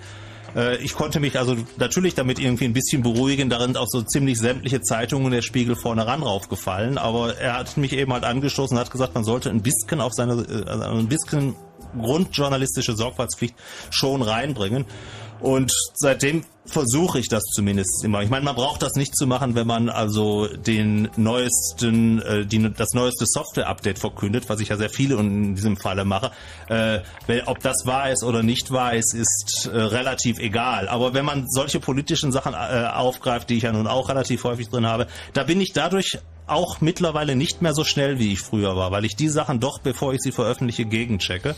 Äh, 0.54 0.76
ich 0.82 0.94
konnte 0.94 1.20
mich 1.20 1.38
also 1.38 1.56
natürlich 1.78 2.14
damit 2.14 2.38
irgendwie 2.38 2.64
ein 2.64 2.72
bisschen 2.72 3.02
beruhigen, 3.02 3.50
darin 3.50 3.76
auch 3.76 3.88
so 3.88 4.02
ziemlich 4.02 4.38
sämtliche 4.38 4.80
Zeitungen 4.80 5.32
der 5.32 5.42
Spiegel 5.42 5.76
vorne 5.76 6.06
ran 6.06 6.22
raufgefallen, 6.22 6.98
aber 6.98 7.36
er 7.36 7.58
hat 7.58 7.76
mich 7.76 7.92
eben 7.92 8.12
halt 8.12 8.24
angestoßen 8.24 8.76
und 8.76 8.80
hat 8.80 8.90
gesagt, 8.90 9.14
man 9.14 9.24
sollte 9.24 9.50
ein 9.50 9.62
bisschen 9.62 10.00
auf 10.00 10.12
seine, 10.12 10.42
äh, 10.42 10.68
also 10.68 10.98
ein 10.98 11.08
bisschen 11.08 11.54
grundjournalistische 11.98 12.96
Sorgfaltspflicht 12.96 13.54
schon 13.90 14.22
reinbringen. 14.22 14.86
Und 15.40 15.72
seitdem 15.94 16.44
versuche 16.64 17.18
ich 17.18 17.28
das 17.28 17.42
zumindest 17.44 18.04
immer. 18.04 18.22
Ich 18.22 18.30
meine, 18.30 18.44
man 18.44 18.54
braucht 18.54 18.82
das 18.82 18.94
nicht 18.94 19.16
zu 19.16 19.26
machen, 19.26 19.54
wenn 19.54 19.66
man 19.66 19.88
also 19.88 20.46
den 20.46 21.08
neuesten, 21.16 22.22
äh, 22.22 22.46
die, 22.46 22.72
das 22.72 22.92
neueste 22.92 23.26
Software-Update 23.26 23.98
verkündet, 23.98 24.48
was 24.48 24.60
ich 24.60 24.68
ja 24.68 24.76
sehr 24.76 24.90
viele 24.90 25.16
in 25.16 25.54
diesem 25.54 25.76
Falle 25.76 26.04
mache. 26.04 26.30
Äh, 26.68 27.00
ob 27.46 27.60
das 27.60 27.84
wahr 27.84 28.10
ist 28.10 28.22
oder 28.22 28.42
nicht 28.42 28.70
wahr 28.70 28.94
ist, 28.94 29.14
ist 29.14 29.70
äh, 29.72 29.76
relativ 29.76 30.38
egal. 30.38 30.88
Aber 30.88 31.14
wenn 31.14 31.24
man 31.24 31.46
solche 31.48 31.80
politischen 31.80 32.30
Sachen 32.30 32.54
äh, 32.54 32.86
aufgreift, 32.86 33.50
die 33.50 33.56
ich 33.56 33.64
ja 33.64 33.72
nun 33.72 33.86
auch 33.86 34.08
relativ 34.08 34.44
häufig 34.44 34.68
drin 34.68 34.86
habe, 34.86 35.08
da 35.32 35.42
bin 35.42 35.60
ich 35.60 35.72
dadurch 35.72 36.18
auch 36.46 36.80
mittlerweile 36.80 37.36
nicht 37.36 37.62
mehr 37.62 37.74
so 37.74 37.84
schnell, 37.84 38.18
wie 38.18 38.32
ich 38.32 38.40
früher 38.40 38.76
war, 38.76 38.90
weil 38.90 39.04
ich 39.04 39.16
die 39.16 39.28
Sachen 39.28 39.60
doch, 39.60 39.78
bevor 39.78 40.12
ich 40.12 40.20
sie 40.20 40.32
veröffentliche, 40.32 40.84
gegenchecke. 40.84 41.54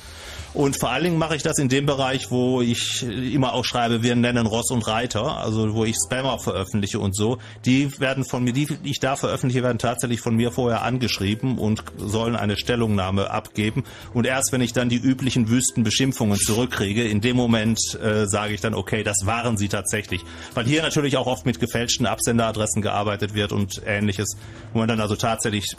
Und 0.55 0.79
vor 0.79 0.91
allen 0.91 1.03
Dingen 1.03 1.19
mache 1.19 1.35
ich 1.35 1.43
das 1.43 1.59
in 1.59 1.69
dem 1.69 1.85
Bereich, 1.85 2.31
wo 2.31 2.63
ich 2.63 3.03
immer 3.03 3.55
auch 3.55 3.65
schreibe, 3.65 4.05
wir 4.05 4.15
nennen 4.15 4.47
Ross 4.47 4.71
und 4.71 4.87
Reiter, 4.87 5.39
also 5.39 5.75
wo 5.75 5.85
ich 5.85 5.97
Spammer 5.97 6.39
veröffentliche 6.39 7.01
und 7.01 7.17
so. 7.17 7.39
Die 7.65 7.99
werden 7.99 8.25
von 8.25 8.45
mir, 8.45 8.53
die 8.53 8.69
ich 8.85 9.01
da 9.01 9.17
veröffentliche, 9.17 9.65
werden 9.65 9.79
tatsächlich 9.79 10.21
von 10.21 10.37
mir 10.37 10.53
vorher 10.53 10.83
angeschrieben 10.83 11.59
und 11.59 11.83
sollen 11.99 12.37
eine 12.37 12.57
Stellungnahme 12.57 13.31
abgeben. 13.31 13.83
Und 14.13 14.27
erst 14.27 14.53
wenn 14.53 14.61
ich 14.61 14.73
dann 14.73 14.89
die 14.89 14.97
üblichen 14.97 15.49
Wüstenbeschimpfungen 15.49 16.39
zurückkriege, 16.39 17.03
in 17.03 17.21
dem 17.21 17.37
Moment 17.37 17.81
äh, 18.01 18.27
sage 18.27 18.55
ich 18.55 18.61
dann, 18.61 18.75
okay, 18.75 19.03
das 19.03 19.27
waren 19.27 19.57
sie 19.57 19.69
tatsächlich. 19.69 20.23
Weil 20.55 20.67
hier 20.67 20.83
natürlich 20.83 21.17
auch 21.17 21.27
oft 21.27 21.47
mit 21.47 21.59
gefälschten 21.59 22.07
Absenderadressen 22.07 22.81
gearbeitet 22.81 23.35
wird 23.35 23.51
und 23.51 23.83
ähnliches, 23.85 24.37
wo 24.73 24.79
man 24.79 24.87
dann 24.87 25.01
also 25.01 25.17
tatsächlich 25.17 25.75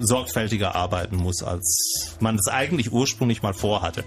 sorgfältiger 0.00 0.74
arbeiten 0.74 1.16
muss, 1.16 1.42
als 1.42 2.16
man 2.20 2.36
es 2.36 2.48
eigentlich 2.48 2.92
ursprünglich 2.92 3.42
mal 3.42 3.54
vorhatte. 3.54 4.04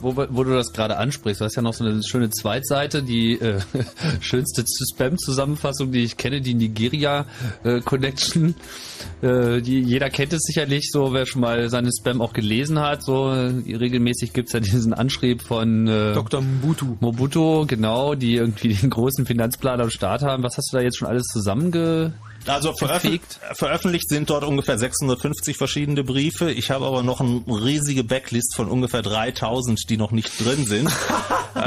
Wo, 0.00 0.16
wo 0.16 0.44
du 0.44 0.52
das 0.52 0.72
gerade 0.72 0.96
ansprichst, 0.96 1.40
du 1.40 1.44
hast 1.44 1.54
ja 1.54 1.62
noch 1.62 1.74
so 1.74 1.84
eine 1.84 2.02
schöne 2.02 2.30
Zweitseite, 2.30 3.02
die 3.02 3.34
äh, 3.34 3.60
schönste 4.20 4.64
Spam-Zusammenfassung, 4.66 5.92
die 5.92 6.02
ich 6.02 6.16
kenne, 6.16 6.40
die 6.40 6.54
Nigeria 6.54 7.26
äh, 7.62 7.80
Connection. 7.80 8.54
Äh, 9.22 9.60
die, 9.60 9.80
jeder 9.80 10.10
kennt 10.10 10.32
es 10.32 10.42
sicherlich, 10.42 10.90
so 10.90 11.12
wer 11.12 11.26
schon 11.26 11.42
mal 11.42 11.68
seine 11.68 11.90
Spam 11.96 12.20
auch 12.20 12.32
gelesen 12.32 12.80
hat. 12.80 13.04
So 13.04 13.30
äh, 13.30 13.76
regelmäßig 13.76 14.32
gibt's 14.32 14.52
ja 14.52 14.60
diesen 14.60 14.92
Anschrieb 14.92 15.42
von 15.42 15.86
äh, 15.86 16.14
Dr. 16.14 16.40
Mobutu. 16.40 16.96
Mobutu, 17.00 17.66
genau, 17.66 18.14
die 18.14 18.34
irgendwie 18.34 18.74
den 18.74 18.90
großen 18.90 19.26
Finanzplan 19.26 19.80
am 19.80 19.90
Start 19.90 20.22
haben. 20.22 20.42
Was 20.42 20.56
hast 20.56 20.72
du 20.72 20.78
da 20.78 20.82
jetzt 20.82 20.98
schon 20.98 21.08
alles 21.08 21.26
zusammenge 21.26 22.12
Also 22.46 22.72
veröffentlicht, 22.72 23.38
veröffentlicht 23.54 24.08
sind 24.08 24.30
dort 24.30 24.44
ungefähr 24.44 24.78
650 24.78 25.56
verschiedene 25.56 26.04
Briefe. 26.04 26.50
Ich 26.50 26.70
habe 26.70 26.86
aber 26.86 27.02
noch 27.02 27.20
eine 27.20 27.42
riesige 27.46 28.02
Backlist 28.02 28.54
von 28.54 28.68
ungefähr 28.68 29.02
3000, 29.02 29.88
die 29.88 29.96
noch 29.96 30.10
nicht 30.10 30.32
drin 30.42 30.66
sind. 30.66 30.88
äh, 31.54 31.60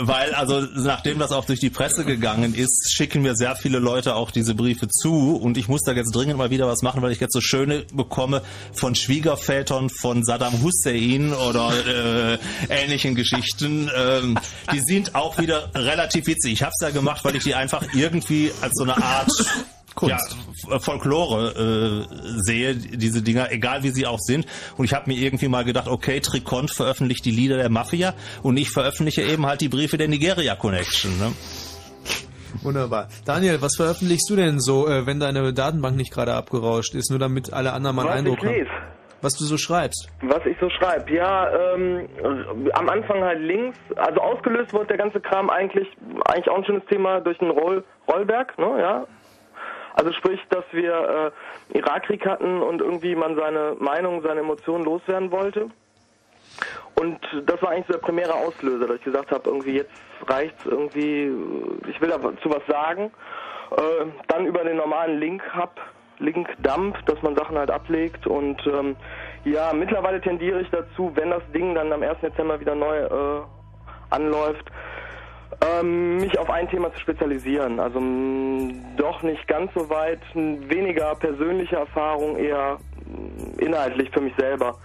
weil 0.00 0.34
also 0.34 0.60
nachdem 0.60 1.18
das 1.18 1.32
auch 1.32 1.44
durch 1.44 1.60
die 1.60 1.70
Presse 1.70 2.04
gegangen 2.04 2.54
ist, 2.54 2.92
schicken 2.92 3.22
mir 3.22 3.36
sehr 3.36 3.54
viele 3.56 3.78
Leute 3.78 4.16
auch 4.16 4.30
diese 4.30 4.54
Briefe 4.54 4.88
zu 4.88 5.36
und 5.36 5.56
ich 5.56 5.68
muss 5.68 5.82
da 5.82 5.92
jetzt 5.92 6.14
dringend 6.14 6.38
mal 6.38 6.50
wieder 6.50 6.66
was 6.66 6.82
machen, 6.82 7.00
weil 7.02 7.12
ich 7.12 7.20
jetzt 7.20 7.32
so 7.32 7.40
schöne 7.40 7.84
bekomme 7.92 8.42
von 8.72 8.94
Schwiegervätern 8.94 9.88
von 9.90 10.24
Saddam 10.24 10.62
Hussein 10.62 11.32
oder 11.32 11.72
äh, 11.86 12.38
ähnlichen 12.68 13.14
Geschichten. 13.14 13.90
Ähm, 13.96 14.38
die 14.72 14.80
sind 14.80 15.14
auch 15.14 15.38
wieder 15.38 15.70
relativ 15.74 16.26
witzig. 16.26 16.54
Ich 16.54 16.62
habe 16.62 16.72
es 16.74 16.82
ja 16.82 16.90
gemacht, 16.90 17.24
weil 17.24 17.36
ich 17.36 17.44
die 17.44 17.54
einfach 17.54 17.82
irgendwie 17.94 18.50
als 18.60 18.74
so 18.74 18.82
eine 18.82 18.96
Art 19.02 19.30
Kunst. 19.96 20.36
Ja, 20.70 20.78
Folklore 20.78 22.06
äh, 22.08 22.16
sehe, 22.42 22.74
diese 22.76 23.22
Dinger, 23.22 23.50
egal 23.50 23.82
wie 23.82 23.88
sie 23.88 24.06
auch 24.06 24.20
sind. 24.20 24.46
Und 24.76 24.84
ich 24.84 24.94
habe 24.94 25.10
mir 25.10 25.18
irgendwie 25.18 25.48
mal 25.48 25.64
gedacht, 25.64 25.88
okay, 25.88 26.20
Tricont 26.20 26.70
veröffentlicht 26.70 27.24
die 27.24 27.32
Lieder 27.32 27.56
der 27.56 27.70
Mafia 27.70 28.14
und 28.44 28.56
ich 28.56 28.70
veröffentliche 28.70 29.22
eben 29.22 29.46
halt 29.46 29.60
die 29.60 29.68
Briefe 29.68 29.96
der 29.96 30.08
Nigeria 30.08 30.54
Connection. 30.54 31.18
Ne? 31.18 31.32
Wunderbar. 32.62 33.08
Daniel, 33.24 33.60
was 33.60 33.76
veröffentlichst 33.76 34.28
du 34.30 34.36
denn 34.36 34.60
so, 34.60 34.86
äh, 34.88 35.06
wenn 35.06 35.20
deine 35.20 35.52
Datenbank 35.52 35.96
nicht 35.96 36.12
gerade 36.12 36.34
abgerauscht 36.34 36.94
ist, 36.94 37.10
nur 37.10 37.18
damit 37.18 37.52
alle 37.52 37.72
anderen 37.72 37.96
mal 37.96 38.02
einen 38.02 38.10
Was 38.10 38.18
Eindruck 38.18 38.38
ich 38.38 38.44
haben? 38.44 38.54
lese. 38.54 38.70
Was 39.22 39.32
du 39.34 39.44
so 39.44 39.56
schreibst. 39.56 40.08
Was 40.22 40.44
ich 40.44 40.56
so 40.60 40.68
schreibe, 40.68 41.10
ja, 41.12 41.48
ähm, 41.74 42.06
am 42.74 42.88
Anfang 42.88 43.22
halt 43.24 43.40
links, 43.40 43.78
also 43.96 44.20
ausgelöst 44.20 44.72
wird 44.74 44.90
der 44.90 44.98
ganze 44.98 45.20
Kram 45.20 45.48
eigentlich, 45.48 45.88
eigentlich 46.26 46.48
auch 46.50 46.58
ein 46.58 46.64
schönes 46.66 46.84
Thema 46.90 47.20
durch 47.20 47.38
den 47.38 47.50
Roll, 47.50 47.82
Rollberg, 48.08 48.56
ne, 48.58 48.78
ja. 48.78 49.06
Also 49.96 50.12
sprich, 50.12 50.40
dass 50.50 50.64
wir 50.72 51.32
äh, 51.72 51.78
Irakkrieg 51.78 52.24
hatten 52.26 52.62
und 52.62 52.80
irgendwie 52.80 53.16
man 53.16 53.34
seine 53.34 53.76
Meinung, 53.78 54.22
seine 54.22 54.40
Emotionen 54.40 54.84
loswerden 54.84 55.32
wollte. 55.32 55.70
Und 56.94 57.18
das 57.46 57.60
war 57.62 57.70
eigentlich 57.70 57.86
so 57.86 57.94
der 57.94 58.00
primäre 58.00 58.34
Auslöser, 58.34 58.86
dass 58.86 58.98
ich 58.98 59.04
gesagt 59.04 59.30
habe, 59.30 59.48
irgendwie 59.48 59.72
jetzt 59.72 59.92
reicht's 60.26 60.64
irgendwie, 60.64 61.30
ich 61.88 62.00
will 62.00 62.10
dazu 62.10 62.50
was 62.50 62.64
sagen. 62.68 63.10
Äh, 63.70 64.06
dann 64.28 64.46
über 64.46 64.64
den 64.64 64.76
normalen 64.76 65.18
Link-Hub, 65.18 65.80
Link-Dump, 66.18 67.04
dass 67.06 67.20
man 67.22 67.34
Sachen 67.34 67.58
halt 67.58 67.70
ablegt 67.70 68.26
und 68.26 68.64
ähm, 68.66 68.96
ja, 69.44 69.72
mittlerweile 69.72 70.20
tendiere 70.20 70.60
ich 70.60 70.70
dazu, 70.70 71.12
wenn 71.14 71.30
das 71.30 71.42
Ding 71.52 71.74
dann 71.74 71.92
am 71.92 72.02
1. 72.02 72.20
Dezember 72.20 72.60
wieder 72.60 72.74
neu 72.74 72.96
äh, 72.96 73.42
anläuft, 74.10 74.70
ähm, 75.60 76.18
mich 76.18 76.38
auf 76.38 76.50
ein 76.50 76.68
Thema 76.68 76.92
zu 76.92 77.00
spezialisieren. 77.00 77.80
Also 77.80 78.00
mh, 78.00 78.74
doch 78.96 79.22
nicht 79.22 79.46
ganz 79.48 79.72
so 79.74 79.88
weit, 79.88 80.20
weniger 80.34 81.14
persönliche 81.14 81.76
Erfahrung, 81.76 82.36
eher 82.36 82.78
mh, 83.06 83.62
inhaltlich 83.64 84.10
für 84.10 84.20
mich 84.20 84.34
selber 84.36 84.76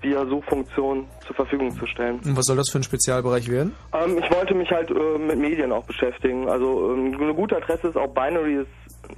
via 0.00 0.24
Suchfunktion 0.26 1.06
zur 1.26 1.34
Verfügung 1.34 1.76
zu 1.76 1.86
stellen. 1.86 2.20
Und 2.24 2.36
was 2.36 2.46
soll 2.46 2.56
das 2.56 2.70
für 2.70 2.78
ein 2.78 2.82
Spezialbereich 2.84 3.50
werden? 3.50 3.74
Ähm, 3.92 4.18
ich 4.18 4.30
wollte 4.32 4.54
mich 4.54 4.70
halt 4.70 4.90
äh, 4.90 5.18
mit 5.18 5.38
Medien 5.38 5.72
auch 5.72 5.84
beschäftigen. 5.84 6.48
Also 6.48 6.92
ähm, 6.94 7.16
eine 7.20 7.34
gute 7.34 7.56
Adresse 7.56 7.88
ist 7.88 7.96
auch 7.96 8.08
Binary 8.14 8.60
is, 8.60 8.66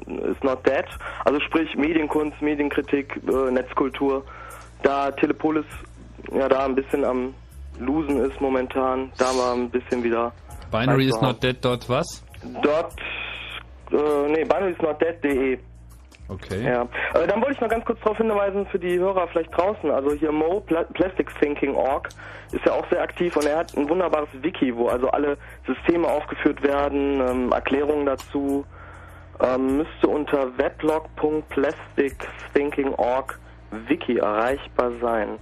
is 0.07 0.43
not 0.43 0.65
dead. 0.66 0.87
Also 1.24 1.41
sprich 1.41 1.74
Medienkunst, 1.77 2.41
Medienkritik, 2.41 3.20
äh, 3.28 3.51
Netzkultur. 3.51 4.24
Da 4.82 5.11
Telepolis 5.11 5.66
ja 6.32 6.49
da 6.49 6.65
ein 6.65 6.74
bisschen 6.74 7.05
am 7.05 7.35
Losen 7.78 8.20
ist 8.24 8.41
momentan, 8.41 9.11
da 9.19 9.32
mal 9.32 9.55
ein 9.55 9.70
bisschen 9.70 10.03
wieder 10.03 10.32
Binary 10.70 11.09
is 11.09 11.20
not 11.20 11.42
dead. 11.42 11.60
Dot 11.60 11.88
was? 11.88 12.22
Dort, 12.62 12.94
äh, 13.92 14.28
nee, 14.28 14.44
binary 14.44 14.72
is 14.72 14.80
not 14.80 15.01
dead.de. 15.01 15.59
Okay. 16.30 16.64
Ja, 16.64 16.86
äh, 17.14 17.26
dann 17.26 17.42
wollte 17.42 17.55
ich 17.55 17.60
noch 17.60 17.68
ganz 17.68 17.84
kurz 17.84 17.98
darauf 18.01 18.16
hinweisen 18.18 18.64
für 18.66 18.78
die 18.78 19.01
Hörer 19.01 19.26
vielleicht 19.28 19.56
draußen. 19.56 19.90
Also 19.90 20.12
hier 20.12 20.30
Mo, 20.30 20.60
Pla 20.60 20.84
Org, 21.74 22.09
ist 22.52 22.64
ja 22.64 22.72
auch 22.72 22.88
sehr 22.88 23.02
aktiv 23.02 23.36
und 23.36 23.47
er 23.47 23.59
hat 23.59 23.76
ein 23.76 23.88
wunderbares 23.88 24.28
Wiki, 24.40 24.76
wo 24.76 24.86
also 24.86 25.10
alle 25.10 25.36
Systeme 25.66 26.06
aufgeführt 26.06 26.62
werden, 26.62 27.20
ähm, 27.20 27.51
Erklärungen 27.51 28.06
dazu. 28.06 28.64
Ähm, 29.40 29.78
müsste 29.78 30.06
unter 30.06 30.56
weblog.plasticsthinking.org 30.56 33.40
Wiki 33.88 34.18
erreichbar 34.18 34.92
sein. 35.01 35.40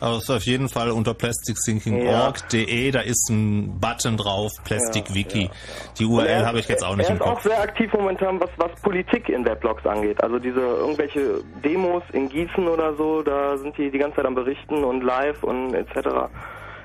Also 0.00 0.16
es 0.16 0.22
ist 0.24 0.30
auf 0.30 0.42
jeden 0.44 0.68
Fall 0.68 0.90
unter 0.90 1.12
plasticthinking.org.de, 1.14 2.90
da 2.90 3.00
ist 3.00 3.28
ein 3.30 3.78
Button 3.80 4.16
drauf, 4.16 4.50
Plastic 4.64 5.12
Wiki. 5.14 5.50
Die 5.98 6.04
Und 6.04 6.12
URL 6.12 6.26
er- 6.26 6.46
habe 6.46 6.58
ich 6.60 6.68
jetzt 6.68 6.84
auch 6.84 6.96
nicht 6.96 7.08
Er 7.08 7.16
im 7.16 7.20
ist 7.20 7.22
auch 7.22 7.34
Kopf. 7.34 7.42
sehr 7.42 7.60
aktiv 7.60 7.92
momentan, 7.92 8.40
was, 8.40 8.50
was 8.56 8.70
Politik 8.80 9.28
in 9.28 9.44
Weblogs 9.44 9.84
angeht. 9.86 10.22
Also 10.22 10.38
diese 10.38 10.60
irgendwelche 10.60 11.42
Demos 11.64 12.02
in 12.12 12.28
Gießen 12.28 12.66
oder 12.66 12.94
so, 12.96 13.22
da 13.22 13.56
sind 13.58 13.76
die 13.76 13.90
die 13.90 13.98
ganze 13.98 14.16
Zeit 14.16 14.26
am 14.26 14.34
Berichten 14.34 14.82
und 14.84 15.02
live 15.02 15.42
und 15.42 15.74
etc. 15.74 16.08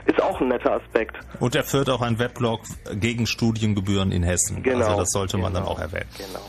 Ist 0.05 0.21
auch 0.21 0.39
ein 0.41 0.49
netter 0.49 0.73
Aspekt. 0.73 1.15
Und 1.39 1.55
er 1.55 1.63
führt 1.63 1.89
auch 1.89 2.01
ein 2.01 2.19
Weblog 2.19 2.61
gegen 2.93 3.25
Studiengebühren 3.25 4.11
in 4.11 4.23
Hessen. 4.23 4.61
Genau. 4.61 4.85
Also 4.85 4.97
das 4.99 5.09
sollte 5.11 5.37
man 5.37 5.53
dann 5.53 5.63
auch 5.63 5.79
erwähnen. 5.79 6.05
Genau. 6.17 6.41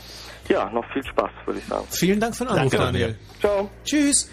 Ja, 0.49 0.69
noch 0.69 0.85
viel 0.93 1.03
Spaß, 1.03 1.29
würde 1.45 1.59
ich 1.59 1.65
sagen. 1.65 1.85
Vielen 1.89 2.19
Dank 2.19 2.35
für 2.35 2.45
den 2.45 2.53
Anruf, 2.53 2.71
Danke, 2.71 2.77
Daniel. 2.77 3.15
Ciao. 3.39 3.69
Tschüss. 3.83 4.29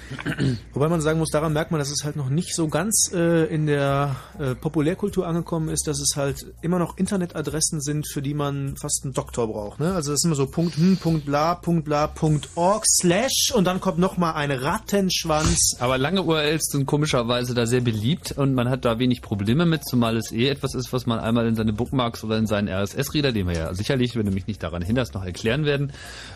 Wobei 0.73 0.89
man 0.89 1.01
sagen 1.01 1.19
muss, 1.19 1.31
daran 1.31 1.53
merkt 1.53 1.73
man, 1.73 1.79
dass 1.79 1.91
es 1.91 2.05
halt 2.05 2.17
noch 2.17 2.31
nicht 2.31 2.55
so 2.55 2.69
ganz 2.69 3.11
äh, 3.13 3.45
in 3.47 3.67
der 3.67 4.17
äh, 4.39 4.55
Populärkultur 4.55 5.27
angekommen 5.27 5.69
ist, 5.69 5.87
dass 5.87 6.01
es 6.01 6.17
halt 6.17 6.47
immer 6.63 6.79
noch 6.79 6.97
Internetadressen 6.99 7.81
sind, 7.81 8.07
für 8.11 8.23
die 8.23 8.35
man 8.35 8.77
fast 8.77 9.03
einen 9.05 9.13
Doktor 9.13 9.49
braucht. 9.49 9.81
Ne? 9.81 9.95
Also 9.95 10.13
das 10.13 10.21
ist 10.21 10.25
immer 10.25 10.37
so 10.37 10.47
Punkt, 10.47 10.77
hm, 10.77 10.97
Punkt, 10.97 11.27
bla, 11.27 11.55
Punkt, 11.57 11.85
bla, 11.85 12.07
Punkt, 12.07 12.49
org, 12.55 12.85
slash 12.87 13.53
und 13.55 13.65
dann 13.65 13.81
kommt 13.81 13.99
noch 13.99 14.17
mal 14.17 14.33
ein 14.33 14.51
Rattenschwanz. 14.51 15.77
Aber 15.81 15.99
lange 15.99 16.23
URLs 16.23 16.67
sind 16.71 16.87
komischerweise 16.87 17.55
da 17.55 17.67
sehr 17.67 17.81
beliebt 17.81 18.33
und 18.33 18.55
man 18.55 18.71
hat 18.71 18.85
da 18.85 18.99
wenig 18.99 19.21
Probleme 19.21 19.67
mit, 19.67 19.85
zumal 19.85 20.17
es 20.17 20.33
eh 20.33 20.49
etwas 20.49 20.75
ist, 20.75 20.93
was 20.93 21.07
man 21.07 21.19
einmal 21.19 21.47
in 21.47 21.57
seine 21.57 21.73
Bookmarks 21.73 22.25
oder 22.25 22.39
in 22.39 22.47
seinen 22.47 22.69
RSS-Reader, 22.69 23.33
den 23.33 23.49
wir 23.49 23.55
ja 23.55 23.75
sicherlich, 23.75 24.17
wenn 24.17 24.27
du 24.27 24.33
mich 24.33 24.47
nicht 24.47 24.63
daran 24.63 24.83
hinderst, 24.83 25.15
noch 25.15 25.25
erklären 25.25 25.65
werden, 25.65 25.93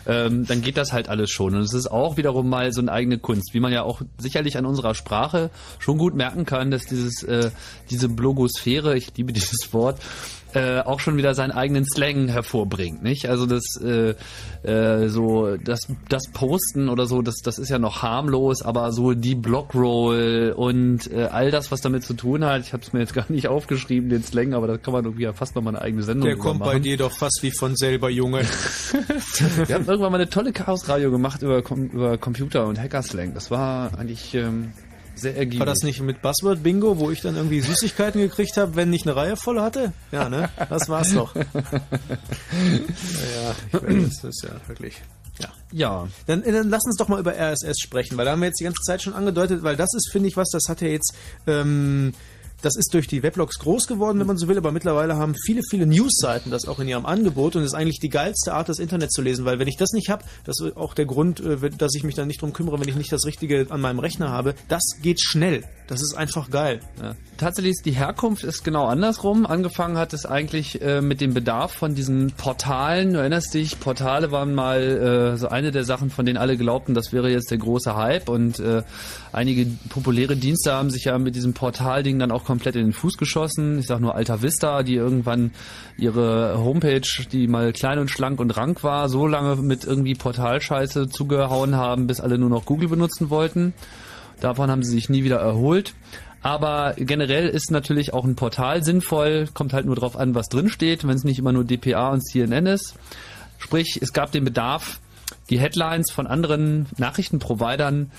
ähm, 0.07 0.45
dann 0.45 0.61
geht 0.61 0.77
das 0.77 0.93
halt 0.93 1.09
alles 1.09 1.29
schon. 1.29 1.55
Und 1.55 1.61
es 1.61 1.73
ist 1.73 1.91
auch 1.91 2.17
wiederum 2.17 2.49
mal 2.49 2.71
so 2.71 2.81
eine 2.81 2.91
eigene 2.91 3.17
Kunst, 3.17 3.53
wie 3.53 3.59
man 3.59 3.71
ja 3.71 3.83
auch 3.83 4.01
sicherlich 4.17 4.57
an 4.57 4.65
unserer 4.65 4.95
Sprache 4.95 5.49
schon 5.79 5.97
gut 5.97 6.15
merken 6.15 6.45
kann, 6.45 6.71
dass 6.71 6.85
dieses 6.85 7.23
äh, 7.23 7.51
diese 7.89 8.09
Blogosphäre, 8.09 8.97
ich 8.97 9.15
liebe 9.15 9.33
dieses 9.33 9.73
Wort, 9.73 9.99
äh, 10.53 10.79
auch 10.79 10.99
schon 10.99 11.17
wieder 11.17 11.35
seinen 11.35 11.51
eigenen 11.51 11.85
Slang 11.85 12.27
hervorbringt, 12.27 13.03
nicht? 13.03 13.27
Also 13.29 13.45
das 13.45 13.63
äh, 13.81 14.15
äh, 14.63 15.07
so 15.09 15.57
das 15.57 15.81
das 16.07 16.23
Posten 16.33 16.89
oder 16.89 17.05
so, 17.05 17.21
das 17.21 17.35
das 17.43 17.59
ist 17.59 17.69
ja 17.69 17.79
noch 17.79 18.01
harmlos, 18.01 18.61
aber 18.61 18.91
so 18.91 19.13
die 19.13 19.35
Blockroll 19.35 20.53
und 20.55 21.11
äh, 21.11 21.25
all 21.31 21.51
das, 21.51 21.71
was 21.71 21.81
damit 21.81 22.03
zu 22.03 22.13
tun 22.13 22.43
hat, 22.45 22.61
ich 22.61 22.73
habe 22.73 22.83
es 22.83 22.93
mir 22.93 22.99
jetzt 22.99 23.13
gar 23.19 23.29
nicht 23.29 23.47
aufgeschrieben, 23.47 24.09
den 24.09 24.23
Slang, 24.23 24.53
aber 24.53 24.67
da 24.67 24.77
kann 24.77 24.93
man 24.93 25.05
irgendwie 25.05 25.23
ja 25.23 25.33
fast 25.33 25.55
noch 25.55 25.61
mal 25.61 25.71
eine 25.71 25.81
eigene 25.81 26.03
Sendung 26.03 26.25
Der 26.25 26.35
drüber 26.35 26.49
kommt 26.49 26.59
bei 26.61 26.65
machen. 26.67 26.83
dir 26.83 26.97
doch 26.97 27.11
fast 27.11 27.39
wie 27.41 27.51
von 27.51 27.75
selber, 27.75 28.09
Junge. 28.09 28.41
Wir 29.67 29.75
haben 29.75 29.85
irgendwann 29.85 30.11
mal 30.11 30.19
eine 30.19 30.29
tolle 30.29 30.51
Chaos-Radio 30.51 31.11
gemacht 31.11 31.41
über, 31.41 31.59
über 31.59 32.17
Computer 32.17 32.65
und 32.65 32.79
Hacker-Slang. 32.79 33.33
Das 33.33 33.51
war 33.51 33.97
eigentlich 33.97 34.33
ähm, 34.35 34.71
sehr 35.21 35.35
ergiebig. 35.35 35.59
War 35.59 35.65
das 35.65 35.83
nicht 35.83 36.01
mit 36.01 36.21
Buzzword 36.21 36.63
Bingo, 36.63 36.99
wo 36.99 37.11
ich 37.11 37.21
dann 37.21 37.35
irgendwie 37.35 37.61
Süßigkeiten 37.61 38.21
gekriegt 38.21 38.57
habe, 38.57 38.75
wenn 38.75 38.91
ich 38.93 39.03
eine 39.03 39.15
Reihe 39.15 39.35
voll 39.35 39.59
hatte? 39.59 39.93
Ja, 40.11 40.29
ne? 40.29 40.49
Das 40.69 40.89
war's 40.89 41.13
doch. 41.13 41.35
ja, 41.35 41.43
ich 43.67 43.73
weiß, 43.73 44.21
das 44.21 44.23
ist 44.23 44.43
ja 44.43 44.51
wirklich. 44.67 45.01
Ja. 45.39 45.49
Ja. 45.71 46.07
Dann, 46.27 46.43
äh, 46.43 46.51
dann 46.51 46.69
lass 46.69 46.85
uns 46.85 46.97
doch 46.97 47.07
mal 47.07 47.19
über 47.19 47.33
RSS 47.33 47.79
sprechen, 47.79 48.17
weil 48.17 48.25
da 48.25 48.31
haben 48.31 48.41
wir 48.41 48.47
jetzt 48.47 48.59
die 48.59 48.65
ganze 48.65 48.81
Zeit 48.83 49.01
schon 49.01 49.13
angedeutet, 49.13 49.63
weil 49.63 49.75
das 49.75 49.93
ist, 49.93 50.11
finde 50.11 50.27
ich, 50.27 50.37
was, 50.37 50.49
das 50.51 50.63
hat 50.67 50.81
ja 50.81 50.89
jetzt 50.89 51.13
ähm, 51.47 52.13
das 52.61 52.75
ist 52.75 52.93
durch 52.93 53.07
die 53.07 53.23
Weblogs 53.23 53.59
groß 53.59 53.87
geworden, 53.87 54.19
wenn 54.19 54.27
man 54.27 54.37
so 54.37 54.47
will, 54.47 54.57
aber 54.57 54.71
mittlerweile 54.71 55.17
haben 55.17 55.35
viele, 55.45 55.61
viele 55.69 55.85
Newsseiten 55.85 56.51
das 56.51 56.67
auch 56.67 56.79
in 56.79 56.87
ihrem 56.87 57.05
Angebot 57.05 57.55
und 57.55 57.63
ist 57.63 57.73
eigentlich 57.73 57.99
die 57.99 58.09
geilste 58.09 58.53
Art, 58.53 58.69
das 58.69 58.79
Internet 58.79 59.11
zu 59.11 59.21
lesen, 59.21 59.45
weil 59.45 59.59
wenn 59.59 59.67
ich 59.67 59.77
das 59.77 59.91
nicht 59.91 60.09
habe, 60.09 60.23
das 60.43 60.59
ist 60.59 60.75
auch 60.77 60.93
der 60.93 61.05
Grund, 61.05 61.39
äh, 61.39 61.69
dass 61.69 61.95
ich 61.95 62.03
mich 62.03 62.15
dann 62.15 62.27
nicht 62.27 62.41
drum 62.41 62.53
kümmere, 62.53 62.79
wenn 62.79 62.87
ich 62.87 62.95
nicht 62.95 63.11
das 63.11 63.25
Richtige 63.25 63.67
an 63.69 63.81
meinem 63.81 63.99
Rechner 63.99 64.29
habe. 64.29 64.55
Das 64.67 64.83
geht 65.01 65.21
schnell. 65.21 65.63
Das 65.87 66.01
ist 66.01 66.15
einfach 66.15 66.51
geil. 66.51 66.81
Ja. 67.01 67.15
Tatsächlich 67.37 67.71
ist 67.71 67.85
die 67.85 67.93
Herkunft 67.93 68.43
ist 68.43 68.63
genau 68.63 68.85
andersrum. 68.85 69.47
Angefangen 69.47 69.97
hat 69.97 70.13
es 70.13 70.25
eigentlich 70.25 70.81
äh, 70.81 71.01
mit 71.01 71.19
dem 71.19 71.33
Bedarf 71.33 71.71
von 71.71 71.95
diesen 71.95 72.31
Portalen. 72.33 73.13
Du 73.13 73.19
erinnerst 73.19 73.55
dich, 73.55 73.79
Portale 73.79 74.31
waren 74.31 74.53
mal 74.53 74.81
äh, 75.33 75.37
so 75.37 75.47
eine 75.47 75.71
der 75.71 75.85
Sachen, 75.85 76.11
von 76.11 76.27
denen 76.27 76.37
alle 76.37 76.57
glaubten, 76.57 76.93
das 76.93 77.11
wäre 77.11 77.31
jetzt 77.31 77.49
der 77.49 77.57
große 77.57 77.95
Hype. 77.95 78.29
Und 78.29 78.59
äh, 78.59 78.83
einige 79.31 79.65
populäre 79.89 80.35
Dienste 80.35 80.73
haben 80.73 80.91
sich 80.91 81.05
ja 81.05 81.17
mit 81.17 81.35
diesem 81.35 81.53
Portalding 81.53 82.19
dann 82.19 82.31
auch 82.31 82.43
komplett 82.49 82.75
in 82.75 82.87
den 82.87 82.93
Fuß 82.93 83.19
geschossen. 83.19 83.77
Ich 83.77 83.85
sag 83.85 83.99
nur 83.99 84.15
Alta 84.15 84.41
Vista, 84.41 84.81
die 84.81 84.95
irgendwann 84.95 85.51
ihre 85.97 86.57
Homepage, 86.57 87.07
die 87.31 87.47
mal 87.47 87.73
klein 87.73 87.99
und 87.99 88.09
schlank 88.09 88.39
und 88.39 88.57
rank 88.57 88.83
war, 88.83 89.07
so 89.07 89.27
lange 89.27 89.57
mit 89.57 89.85
irgendwie 89.85 90.15
Portalscheiße 90.15 91.09
zugehauen 91.09 91.75
haben, 91.75 92.07
bis 92.07 92.19
alle 92.19 92.39
nur 92.39 92.49
noch 92.49 92.65
Google 92.65 92.89
benutzen 92.89 93.29
wollten. 93.29 93.75
Davon 94.39 94.71
haben 94.71 94.81
sie 94.81 94.89
sich 94.89 95.09
nie 95.09 95.23
wieder 95.23 95.37
erholt. 95.37 95.93
Aber 96.41 96.95
generell 96.97 97.49
ist 97.49 97.69
natürlich 97.69 98.13
auch 98.15 98.25
ein 98.25 98.35
Portal 98.35 98.83
sinnvoll, 98.83 99.47
kommt 99.53 99.73
halt 99.73 99.85
nur 99.85 99.95
drauf 99.95 100.17
an, 100.17 100.33
was 100.33 100.47
drin 100.47 100.69
steht, 100.69 101.07
wenn 101.07 101.15
es 101.15 101.23
nicht 101.23 101.37
immer 101.37 101.51
nur 101.51 101.65
DPA 101.65 102.09
und 102.09 102.21
CNN 102.21 102.65
ist. 102.65 102.95
Sprich, 103.59 103.99
es 104.01 104.11
gab 104.11 104.31
den 104.31 104.43
Bedarf, 104.43 104.99
die 105.51 105.59
Headlines 105.59 106.09
von 106.11 106.25
anderen 106.25 106.87
Nachrichtenprovidern 106.97 108.09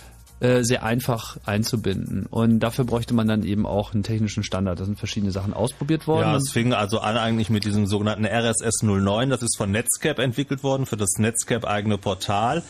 äh, 0.41 0.63
sehr 0.63 0.83
einfach 0.83 1.37
einzubinden. 1.45 2.27
Und 2.27 2.61
dafür 2.61 2.85
bräuchte 2.85 3.15
man 3.15 3.29
dann 3.29 3.45
eben 3.45 3.67
auch 3.67 3.93
einen 3.93 4.03
technischen 4.03 4.43
Standard. 4.43 4.81
Da 4.81 4.85
sind 4.87 4.99
verschiedene 4.99 5.33
Sachen 5.33 5.53
ausprobiert 5.55 6.07
worden. 6.07 6.31
Ja, 6.31 6.37
es 6.37 6.51
fing 6.51 6.73
also 6.73 6.99
an 7.01 7.17
eigentlich 7.17 7.51
mit 7.51 7.65
diesem 7.65 7.87
sogenannten 7.87 8.25
RSS 8.27 8.83
09. 8.83 9.31
Das 9.31 9.43
ist 9.43 9.57
von 9.57 9.71
Netscape 9.71 10.23
entwickelt 10.23 10.63
worden 10.63 10.87
für 10.87 10.97
das 10.97 11.11
Netscape 11.19 11.69
eigene 11.69 11.99
Portal. 11.99 12.63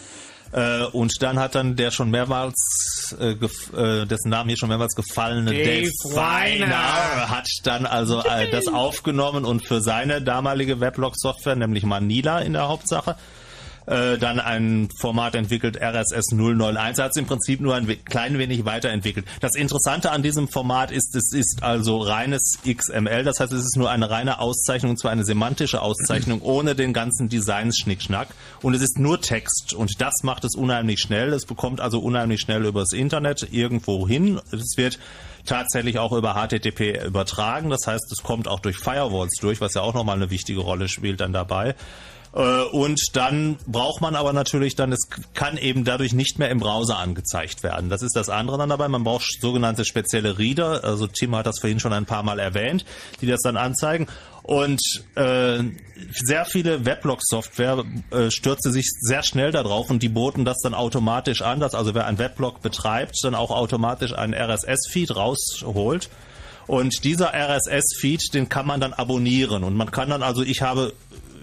Äh, 0.53 0.83
und 0.87 1.23
dann 1.23 1.39
hat 1.39 1.55
dann 1.55 1.77
der 1.77 1.93
schon 1.93 2.11
mehrmals, 2.11 3.15
äh, 3.21 3.35
gef- 3.35 3.73
äh, 3.73 4.05
dessen 4.07 4.31
Namen 4.31 4.49
hier 4.49 4.59
schon 4.59 4.69
mehrmals 4.69 4.97
gefallene 4.97 5.53
Dave 5.53 5.83
Dave, 5.83 6.17
Weiner. 6.17 6.67
Weiner 6.67 7.29
hat 7.31 7.47
dann 7.63 7.87
also 7.87 8.21
äh, 8.25 8.51
das 8.51 8.67
aufgenommen 8.67 9.45
und 9.45 9.65
für 9.65 9.81
seine 9.81 10.21
damalige 10.21 10.81
Weblog-Software, 10.81 11.55
nämlich 11.55 11.85
Manila 11.85 12.41
in 12.41 12.55
der 12.55 12.67
Hauptsache, 12.67 13.15
äh, 13.91 14.19
dann 14.19 14.39
ein 14.39 14.89
Format 14.97 15.35
entwickelt, 15.35 15.77
RSS 15.77 16.33
001. 16.33 16.99
Er 16.99 17.05
hat 17.05 17.11
es 17.11 17.17
im 17.17 17.27
Prinzip 17.27 17.61
nur 17.61 17.75
ein 17.75 17.89
klein 18.05 18.39
wenig 18.39 18.65
weiterentwickelt. 18.65 19.27
Das 19.41 19.57
Interessante 19.57 20.13
an 20.13 20.23
diesem 20.23 20.49
Format 20.49 20.93
ist, 20.93 21.17
es 21.17 21.33
ist 21.33 21.63
also 21.63 21.99
reines 21.99 22.61
XML, 22.65 23.25
das 23.25 23.41
heißt, 23.41 23.53
es 23.53 23.65
ist 23.65 23.77
nur 23.77 23.91
eine 23.91 24.09
reine 24.09 24.39
Auszeichnung, 24.39 24.93
und 24.93 24.99
zwar 24.99 25.11
eine 25.11 25.25
semantische 25.25 25.83
Auszeichnung, 25.83 26.41
ohne 26.43 26.77
den 26.77 26.93
ganzen 26.93 27.29
Designs-Schnickschnack. 27.29 28.29
Und 28.63 28.75
es 28.75 28.83
ist 28.83 28.99
nur 28.99 29.21
Text 29.21 29.75
und 29.75 30.01
das 30.01 30.23
macht 30.23 30.45
es 30.45 30.55
unheimlich 30.55 31.01
schnell. 31.01 31.33
Es 31.33 31.45
bekommt 31.45 31.81
also 31.81 31.99
unheimlich 31.99 32.41
schnell 32.41 32.65
übers 32.65 32.93
Internet 32.93 33.49
irgendwo 33.51 34.07
hin. 34.07 34.41
Es 34.53 34.77
wird 34.77 35.01
tatsächlich 35.47 35.99
auch 35.99 36.13
über 36.13 36.35
HTTP 36.35 37.05
übertragen. 37.07 37.71
Das 37.71 37.87
heißt, 37.87 38.13
es 38.13 38.23
kommt 38.23 38.47
auch 38.47 38.61
durch 38.61 38.77
Firewalls 38.77 39.37
durch, 39.41 39.61
was 39.61 39.75
ja 39.75 39.83
auch 39.83 39.95
nochmal 39.95 40.17
eine 40.17 40.31
wichtige 40.31 40.61
Rolle 40.61 40.89
spielt 40.89 41.21
dann 41.21 41.33
dabei. 41.33 41.75
Äh, 42.33 42.63
Und 42.65 43.01
dann 43.15 43.57
braucht 43.67 44.01
man 44.01 44.15
aber 44.15 44.33
natürlich 44.33 44.77
dann, 44.77 44.93
es 44.93 45.09
kann 45.35 45.57
eben 45.57 45.85
dadurch 45.85 46.13
nicht 46.13 46.39
mehr 46.39 46.51
im 46.51 46.61
Browser 46.61 46.99
angezeigt 46.99 47.63
werden. 47.63 47.91
Das 47.91 48.03
ist 48.03 48.15
das 48.15 48.29
andere 48.29 48.59
dann 48.59 48.69
dabei. 48.69 48.89
Man 48.89 49.05
braucht 49.05 49.41
sogenannte 49.41 49.85
spezielle 49.85 50.39
Reader. 50.39 50.85
Also 50.85 51.07
Tim 51.07 51.35
hat 51.35 51.47
das 51.47 51.59
vorhin 51.61 51.81
schon 51.81 51.93
ein 51.93 52.07
paar 52.07 52.23
Mal 52.23 52.39
erwähnt, 52.39 52.85
die 53.21 53.27
das 53.27 53.41
dann 53.41 53.57
anzeigen. 53.57 54.07
Und 54.43 54.81
äh, 55.17 55.63
sehr 56.13 56.45
viele 56.45 56.85
Weblog-Software 56.87 57.85
äh, 58.11 58.31
stürzte 58.31 58.71
sich 58.71 58.87
sehr 59.01 59.23
schnell 59.23 59.53
darauf 59.53 59.91
und 59.91 60.03
die 60.03 60.09
boten 60.09 60.45
das 60.45 60.59
dann 60.63 60.75
automatisch 60.75 61.43
an, 61.43 61.61
dass 61.61 61.75
also 61.75 61.95
wer 61.95 62.07
ein 62.07 62.19
Weblog 62.19 62.63
betreibt, 62.63 63.17
dann 63.23 63.35
auch 63.35 63.51
automatisch 63.51 64.13
einen 64.15 64.35
RSS-Feed 64.35 65.15
rausholt. 65.15 66.09
Und 66.67 67.05
dieser 67.05 67.33
RSS-Feed, 67.35 68.33
den 68.33 68.49
kann 68.49 68.67
man 68.67 68.81
dann 68.81 68.93
abonnieren. 68.93 69.65
Und 69.65 69.77
man 69.77 69.91
kann 69.91 70.09
dann 70.09 70.23
also, 70.23 70.43
ich 70.43 70.63
habe, 70.63 70.93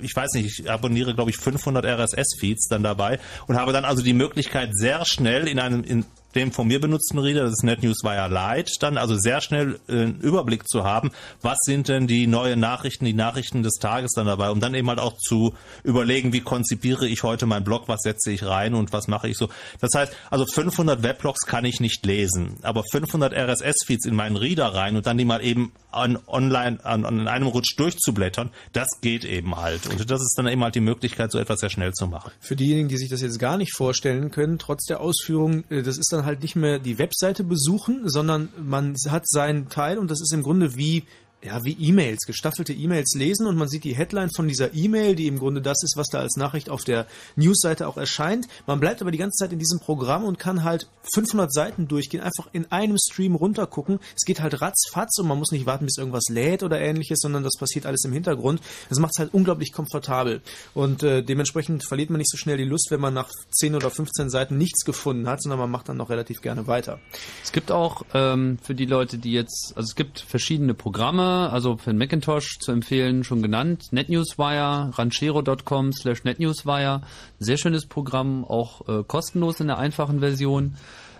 ich 0.01 0.15
weiß 0.15 0.31
nicht, 0.33 0.59
ich 0.59 0.69
abonniere, 0.69 1.13
glaube 1.15 1.31
ich, 1.31 1.37
500 1.37 1.85
RSS-Feeds 1.85 2.67
dann 2.69 2.83
dabei 2.83 3.19
und 3.47 3.57
habe 3.57 3.73
dann 3.73 3.85
also 3.85 4.03
die 4.03 4.13
Möglichkeit, 4.13 4.69
sehr 4.73 5.05
schnell 5.05 5.47
in 5.47 5.59
einem, 5.59 5.83
in 5.83 6.05
dem 6.35 6.51
von 6.51 6.67
mir 6.67 6.79
benutzten 6.79 7.19
Reader, 7.19 7.43
das 7.43 7.53
ist 7.53 7.63
NetNewsWire 7.63 8.29
Lite, 8.29 8.71
dann 8.79 8.97
also 8.97 9.15
sehr 9.17 9.41
schnell 9.41 9.79
äh, 9.87 9.93
einen 9.93 10.19
Überblick 10.19 10.67
zu 10.67 10.83
haben, 10.83 11.11
was 11.41 11.57
sind 11.61 11.87
denn 11.87 12.07
die 12.07 12.27
neuen 12.27 12.59
Nachrichten, 12.59 13.05
die 13.05 13.13
Nachrichten 13.13 13.63
des 13.63 13.75
Tages 13.75 14.11
dann 14.13 14.27
dabei, 14.27 14.51
um 14.51 14.59
dann 14.59 14.75
eben 14.75 14.87
halt 14.89 14.99
auch 14.99 15.17
zu 15.17 15.55
überlegen, 15.83 16.33
wie 16.33 16.41
konzipiere 16.41 17.07
ich 17.07 17.23
heute 17.23 17.45
meinen 17.45 17.63
Blog, 17.63 17.87
was 17.87 18.01
setze 18.01 18.31
ich 18.31 18.45
rein 18.45 18.75
und 18.75 18.93
was 18.93 19.07
mache 19.07 19.29
ich 19.29 19.37
so. 19.37 19.49
Das 19.79 19.91
heißt, 19.95 20.13
also 20.29 20.45
500 20.45 21.01
Weblogs 21.01 21.45
kann 21.45 21.65
ich 21.65 21.79
nicht 21.79 22.05
lesen, 22.05 22.57
aber 22.61 22.83
500 22.91 23.33
RSS-Feeds 23.33 24.05
in 24.05 24.15
meinen 24.15 24.35
Reader 24.35 24.67
rein 24.67 24.95
und 24.95 25.07
dann 25.07 25.17
die 25.17 25.25
mal 25.25 25.43
eben 25.43 25.71
an 25.97 26.17
online 26.27 26.83
an, 26.83 27.05
an 27.05 27.27
einem 27.27 27.47
Rutsch 27.47 27.77
durchzublättern, 27.77 28.51
das 28.73 28.87
geht 29.01 29.25
eben 29.25 29.55
halt. 29.57 29.87
Und 29.87 30.09
das 30.09 30.21
ist 30.21 30.35
dann 30.37 30.47
eben 30.47 30.63
halt 30.63 30.75
die 30.75 30.81
Möglichkeit, 30.81 31.31
so 31.31 31.39
etwas 31.39 31.59
sehr 31.59 31.69
schnell 31.69 31.93
zu 31.93 32.07
machen. 32.07 32.31
Für 32.39 32.55
diejenigen, 32.55 32.87
die 32.87 32.97
sich 32.97 33.09
das 33.09 33.21
jetzt 33.21 33.39
gar 33.39 33.57
nicht 33.57 33.75
vorstellen 33.75 34.31
können, 34.31 34.59
trotz 34.59 34.85
der 34.85 35.01
Ausführung, 35.01 35.63
äh, 35.69 35.81
das 35.81 35.97
ist 35.97 36.11
dann 36.11 36.25
halt 36.25 36.41
nicht 36.41 36.55
mehr 36.55 36.79
die 36.79 36.97
Webseite 36.97 37.43
besuchen, 37.43 38.07
sondern 38.09 38.49
man 38.57 38.95
hat 39.09 39.27
seinen 39.27 39.69
Teil 39.69 39.97
und 39.97 40.11
das 40.11 40.21
ist 40.21 40.33
im 40.33 40.43
Grunde 40.43 40.75
wie 40.75 41.03
ja, 41.43 41.63
wie 41.63 41.77
E-Mails, 41.79 42.25
gestaffelte 42.25 42.73
E-Mails 42.73 43.13
lesen 43.15 43.45
und 43.45 43.57
man 43.57 43.69
sieht 43.69 43.83
die 43.83 43.95
Headline 43.95 44.31
von 44.35 44.47
dieser 44.47 44.73
E-Mail, 44.73 45.15
die 45.15 45.27
im 45.27 45.37
Grunde 45.37 45.61
das 45.61 45.83
ist, 45.83 45.95
was 45.95 46.07
da 46.07 46.19
als 46.19 46.35
Nachricht 46.35 46.69
auf 46.69 46.83
der 46.83 47.05
Newsseite 47.35 47.87
auch 47.87 47.97
erscheint. 47.97 48.47
Man 48.65 48.79
bleibt 48.79 49.01
aber 49.01 49.11
die 49.11 49.19
ganze 49.19 49.43
Zeit 49.43 49.53
in 49.53 49.59
diesem 49.59 49.79
Programm 49.79 50.23
und 50.23 50.39
kann 50.39 50.63
halt 50.63 50.89
500 51.13 51.53
Seiten 51.53 51.87
durchgehen, 51.87 52.21
einfach 52.21 52.49
in 52.53 52.71
einem 52.71 52.97
Stream 52.97 53.35
runtergucken. 53.35 53.99
Es 54.15 54.23
geht 54.25 54.41
halt 54.41 54.61
ratzfatz 54.61 55.19
und 55.19 55.27
man 55.27 55.37
muss 55.37 55.51
nicht 55.51 55.67
warten, 55.67 55.85
bis 55.85 55.97
irgendwas 55.97 56.25
lädt 56.29 56.63
oder 56.63 56.81
ähnliches, 56.81 57.19
sondern 57.21 57.43
das 57.43 57.57
passiert 57.57 57.85
alles 57.85 58.03
im 58.03 58.13
Hintergrund. 58.13 58.59
Das 58.89 58.97
macht 58.97 59.13
es 59.13 59.19
halt 59.19 59.33
unglaublich 59.33 59.71
komfortabel 59.71 60.41
und 60.73 61.03
äh, 61.03 61.21
dementsprechend 61.21 61.85
verliert 61.87 62.09
man 62.09 62.17
nicht 62.17 62.31
so 62.31 62.37
schnell 62.37 62.57
die 62.57 62.63
Lust, 62.63 62.87
wenn 62.89 62.99
man 62.99 63.13
nach 63.13 63.29
10 63.51 63.75
oder 63.75 63.91
15 63.91 64.31
Seiten 64.31 64.57
nichts 64.57 64.85
gefunden 64.85 65.29
hat, 65.29 65.43
sondern 65.43 65.59
man 65.59 65.69
macht 65.69 65.87
dann 65.87 65.97
noch 65.97 66.09
relativ 66.09 66.41
gerne 66.41 66.65
weiter. 66.65 66.99
Es 67.43 67.51
gibt 67.51 67.71
auch 67.71 68.01
ähm, 68.15 68.57
für 68.63 68.73
die 68.73 68.85
Leute, 68.85 69.19
die 69.19 69.33
jetzt, 69.33 69.73
also 69.75 69.85
es 69.85 69.95
gibt 69.95 70.19
verschiedene 70.19 70.73
Programme, 70.73 71.26
also 71.27 71.77
für 71.77 71.91
den 71.91 71.97
Macintosh 71.97 72.59
zu 72.59 72.71
empfehlen, 72.71 73.23
schon 73.23 73.41
genannt, 73.41 73.91
NetNewsWire, 73.91 74.91
ranchero.com 74.97 75.93
slash 75.93 76.23
NetNewsWire, 76.23 77.01
sehr 77.39 77.57
schönes 77.57 77.85
Programm, 77.85 78.45
auch 78.45 78.87
äh, 78.87 79.03
kostenlos 79.03 79.59
in 79.59 79.67
der 79.67 79.77
einfachen 79.77 80.19
Version. 80.19 80.75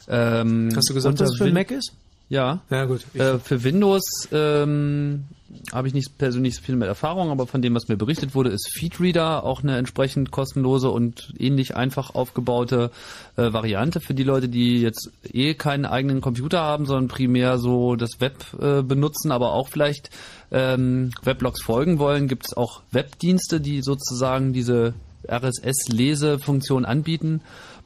Ähm, 0.07 0.69
Hast 0.75 0.89
du 0.89 0.93
gesagt, 0.93 1.19
dass 1.19 1.31
es 1.31 1.37
für 1.37 1.51
Mac 1.51 1.71
ist? 1.71 1.93
Ja. 2.29 2.61
Ja, 2.69 2.85
gut. 2.85 3.05
Äh, 3.15 3.39
für 3.39 3.63
Windows 3.63 4.27
ähm, 4.31 5.25
habe 5.71 5.87
ich 5.87 5.93
nicht 5.93 6.17
persönlich 6.17 6.55
so 6.55 6.61
viel 6.61 6.75
mit 6.75 6.87
Erfahrung, 6.87 7.29
aber 7.29 7.47
von 7.47 7.61
dem, 7.61 7.73
was 7.73 7.87
mir 7.87 7.95
berichtet 7.95 8.35
wurde, 8.35 8.49
ist 8.49 8.69
Feedreader 8.73 9.43
auch 9.43 9.63
eine 9.63 9.77
entsprechend 9.77 10.31
kostenlose 10.31 10.89
und 10.89 11.33
ähnlich 11.39 11.75
einfach 11.75 12.15
aufgebaute 12.15 12.91
äh, 13.37 13.53
Variante 13.53 14.01
für 14.01 14.13
die 14.13 14.23
Leute, 14.23 14.49
die 14.49 14.81
jetzt 14.81 15.09
eh 15.23 15.53
keinen 15.53 15.85
eigenen 15.85 16.19
Computer 16.19 16.61
haben, 16.61 16.85
sondern 16.85 17.07
primär 17.07 17.57
so 17.57 17.95
das 17.95 18.19
Web 18.19 18.35
äh, 18.59 18.81
benutzen, 18.81 19.31
aber 19.31 19.53
auch 19.53 19.69
vielleicht 19.69 20.09
ähm, 20.51 21.11
Weblogs 21.23 21.61
folgen 21.63 21.97
wollen. 21.99 22.27
Gibt 22.27 22.45
es 22.47 22.57
auch 22.57 22.81
Webdienste, 22.91 23.61
die 23.61 23.81
sozusagen 23.81 24.51
diese 24.51 24.93
RSS-Lesefunktion 25.29 26.85
anbieten. 26.85 27.41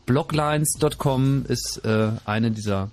Bloglines.com 0.05 1.45
ist 1.47 1.81
äh, 1.85 2.11
eine 2.25 2.51
dieser 2.51 2.89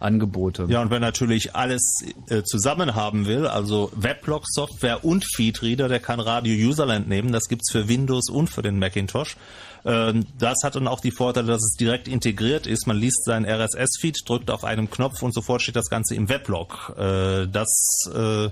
Angebote. 0.00 0.66
Ja, 0.68 0.82
und 0.82 0.90
wer 0.90 1.00
natürlich 1.00 1.54
alles 1.56 2.04
äh, 2.28 2.42
zusammen 2.42 2.94
haben 2.94 3.26
will, 3.26 3.46
also 3.46 3.90
Weblog-Software 3.94 5.04
und 5.04 5.24
Feedreader, 5.24 5.88
der 5.88 6.00
kann 6.00 6.20
Radio 6.20 6.54
Userland 6.68 7.08
nehmen. 7.08 7.32
Das 7.32 7.48
gibt's 7.48 7.70
für 7.70 7.88
Windows 7.88 8.28
und 8.30 8.48
für 8.48 8.62
den 8.62 8.78
Macintosh. 8.78 9.36
Ähm, 9.84 10.26
das 10.38 10.58
hat 10.64 10.76
dann 10.76 10.88
auch 10.88 11.00
die 11.00 11.10
Vorteile, 11.10 11.48
dass 11.48 11.62
es 11.62 11.76
direkt 11.76 12.08
integriert 12.08 12.66
ist. 12.66 12.86
Man 12.86 12.96
liest 12.96 13.24
seinen 13.24 13.44
RSS-Feed, 13.44 14.28
drückt 14.28 14.50
auf 14.50 14.64
einen 14.64 14.90
Knopf 14.90 15.22
und 15.22 15.32
sofort 15.32 15.62
steht 15.62 15.76
das 15.76 15.88
Ganze 15.88 16.14
im 16.14 16.28
Weblog. 16.28 16.94
Äh, 16.98 17.46
das 17.48 18.10
äh, 18.14 18.50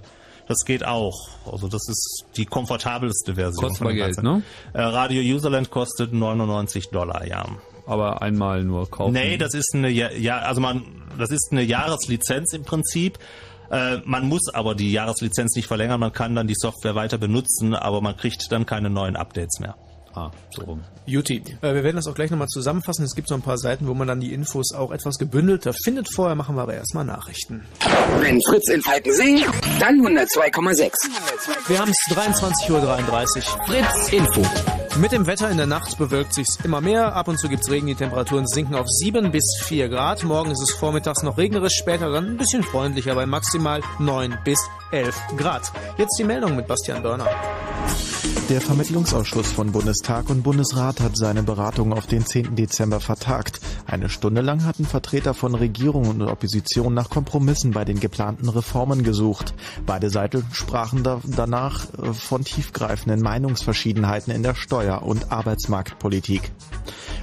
das 0.48 0.64
geht 0.64 0.85
auch. 0.85 1.28
Also 1.51 1.68
das 1.68 1.89
ist 1.89 2.24
die 2.36 2.47
komfortabelste 2.47 3.35
Version. 3.35 3.68
Kostet 3.68 3.85
mal 3.85 3.94
Geld, 3.94 4.23
ne? 4.23 4.43
Äh, 4.73 4.82
Radio 4.82 5.20
Userland 5.36 5.70
kostet 5.70 6.12
99 6.12 6.90
Dollar, 6.90 7.27
ja. 7.27 7.47
Aber 7.86 8.20
einmal 8.20 8.64
nur 8.64 8.90
kaufen. 8.90 9.12
Nee, 9.12 9.36
das 9.36 9.54
ist 9.54 9.74
eine, 9.74 9.88
ja, 9.88 10.38
also 10.40 10.60
man, 10.60 10.82
das 11.18 11.30
ist 11.30 11.52
eine 11.52 11.62
Jahreslizenz 11.62 12.52
im 12.52 12.64
Prinzip. 12.64 13.18
Äh, 13.70 13.98
man 14.04 14.28
muss 14.28 14.48
aber 14.52 14.74
die 14.74 14.92
Jahreslizenz 14.92 15.54
nicht 15.56 15.66
verlängern, 15.66 16.00
man 16.00 16.12
kann 16.12 16.34
dann 16.34 16.46
die 16.46 16.54
Software 16.56 16.94
weiter 16.94 17.18
benutzen, 17.18 17.74
aber 17.74 18.00
man 18.00 18.16
kriegt 18.16 18.50
dann 18.50 18.66
keine 18.66 18.90
neuen 18.90 19.16
Updates 19.16 19.60
mehr. 19.60 19.76
Ah, 20.16 20.30
so 20.51 20.62
rum. 20.62 20.82
Juti. 21.05 21.43
Äh, 21.60 21.74
wir 21.74 21.84
werden 21.84 21.97
das 21.97 22.06
auch 22.06 22.14
gleich 22.14 22.30
nochmal 22.30 22.48
zusammenfassen. 22.48 23.05
Es 23.05 23.14
gibt 23.14 23.28
so 23.28 23.34
ein 23.34 23.43
paar 23.43 23.59
Seiten, 23.59 23.86
wo 23.86 23.93
man 23.93 24.09
dann 24.09 24.18
die 24.18 24.32
Infos 24.32 24.72
auch 24.72 24.90
etwas 24.90 25.18
gebündelter 25.18 25.74
findet. 25.74 26.09
Vorher 26.14 26.34
machen 26.34 26.56
wir 26.56 26.62
aber 26.62 26.72
erstmal 26.72 27.05
Nachrichten. 27.05 27.66
Wenn 28.20 28.40
Fritz 28.48 28.70
in 28.70 28.80
Falkensee, 28.80 29.44
dann 29.78 30.01
102,6. 30.01 30.90
Wir 31.68 31.78
haben 31.78 31.90
es 31.90 32.16
23.33 32.16 32.70
Uhr. 32.72 33.66
Fritz 33.66 34.12
Info. 34.12 34.43
Mit 34.98 35.12
dem 35.12 35.26
Wetter 35.26 35.51
in 35.51 35.59
der 35.59 35.66
Nacht 35.66 35.98
bewölkt 35.98 36.32
sich's 36.32 36.56
immer 36.64 36.80
mehr. 36.80 37.14
Ab 37.14 37.28
und 37.28 37.38
zu 37.38 37.51
gibt's 37.51 37.70
Regen. 37.70 37.86
Die 37.86 37.94
Temperaturen 37.94 38.47
sinken 38.47 38.74
auf 38.74 38.86
7 38.88 39.30
bis 39.30 39.60
4 39.64 39.90
Grad. 39.90 40.24
Morgen 40.24 40.51
ist 40.51 40.62
es 40.62 40.72
vormittags 40.72 41.22
noch 41.22 41.36
regnerisch, 41.36 41.74
später 41.74 42.10
dann 42.10 42.28
ein 42.28 42.36
bisschen 42.38 42.62
freundlicher 42.62 43.14
bei 43.14 43.26
maximal 43.26 43.82
9 43.98 44.38
bis 44.44 44.59
11 44.92 45.16
Grad. 45.36 45.72
Jetzt 45.98 46.16
die 46.18 46.24
Meldung 46.24 46.56
mit 46.56 46.66
Bastian 46.66 47.02
Börner. 47.02 47.26
Der 48.48 48.60
Vermittlungsausschuss 48.60 49.50
von 49.50 49.72
Bundestag 49.72 50.30
und 50.30 50.44
Bundesrat 50.44 51.00
hat 51.00 51.16
seine 51.16 51.42
Beratungen 51.42 51.92
auf 51.92 52.06
den 52.06 52.24
10. 52.24 52.54
Dezember 52.54 53.00
vertagt. 53.00 53.60
Eine 53.86 54.08
Stunde 54.08 54.40
lang 54.40 54.64
hatten 54.64 54.84
Vertreter 54.84 55.34
von 55.34 55.56
Regierung 55.56 56.08
und 56.08 56.22
Opposition 56.22 56.94
nach 56.94 57.10
Kompromissen 57.10 57.72
bei 57.72 57.84
den 57.84 57.98
geplanten 57.98 58.48
Reformen 58.48 59.02
gesucht. 59.02 59.52
Beide 59.84 60.10
Seiten 60.10 60.46
sprachen 60.52 61.02
da 61.02 61.20
danach 61.24 61.86
äh, 61.94 62.12
von 62.12 62.44
tiefgreifenden 62.44 63.20
Meinungsverschiedenheiten 63.20 64.32
in 64.32 64.44
der 64.44 64.54
Steuer- 64.54 65.02
und 65.02 65.32
Arbeitsmarktpolitik. 65.32 66.52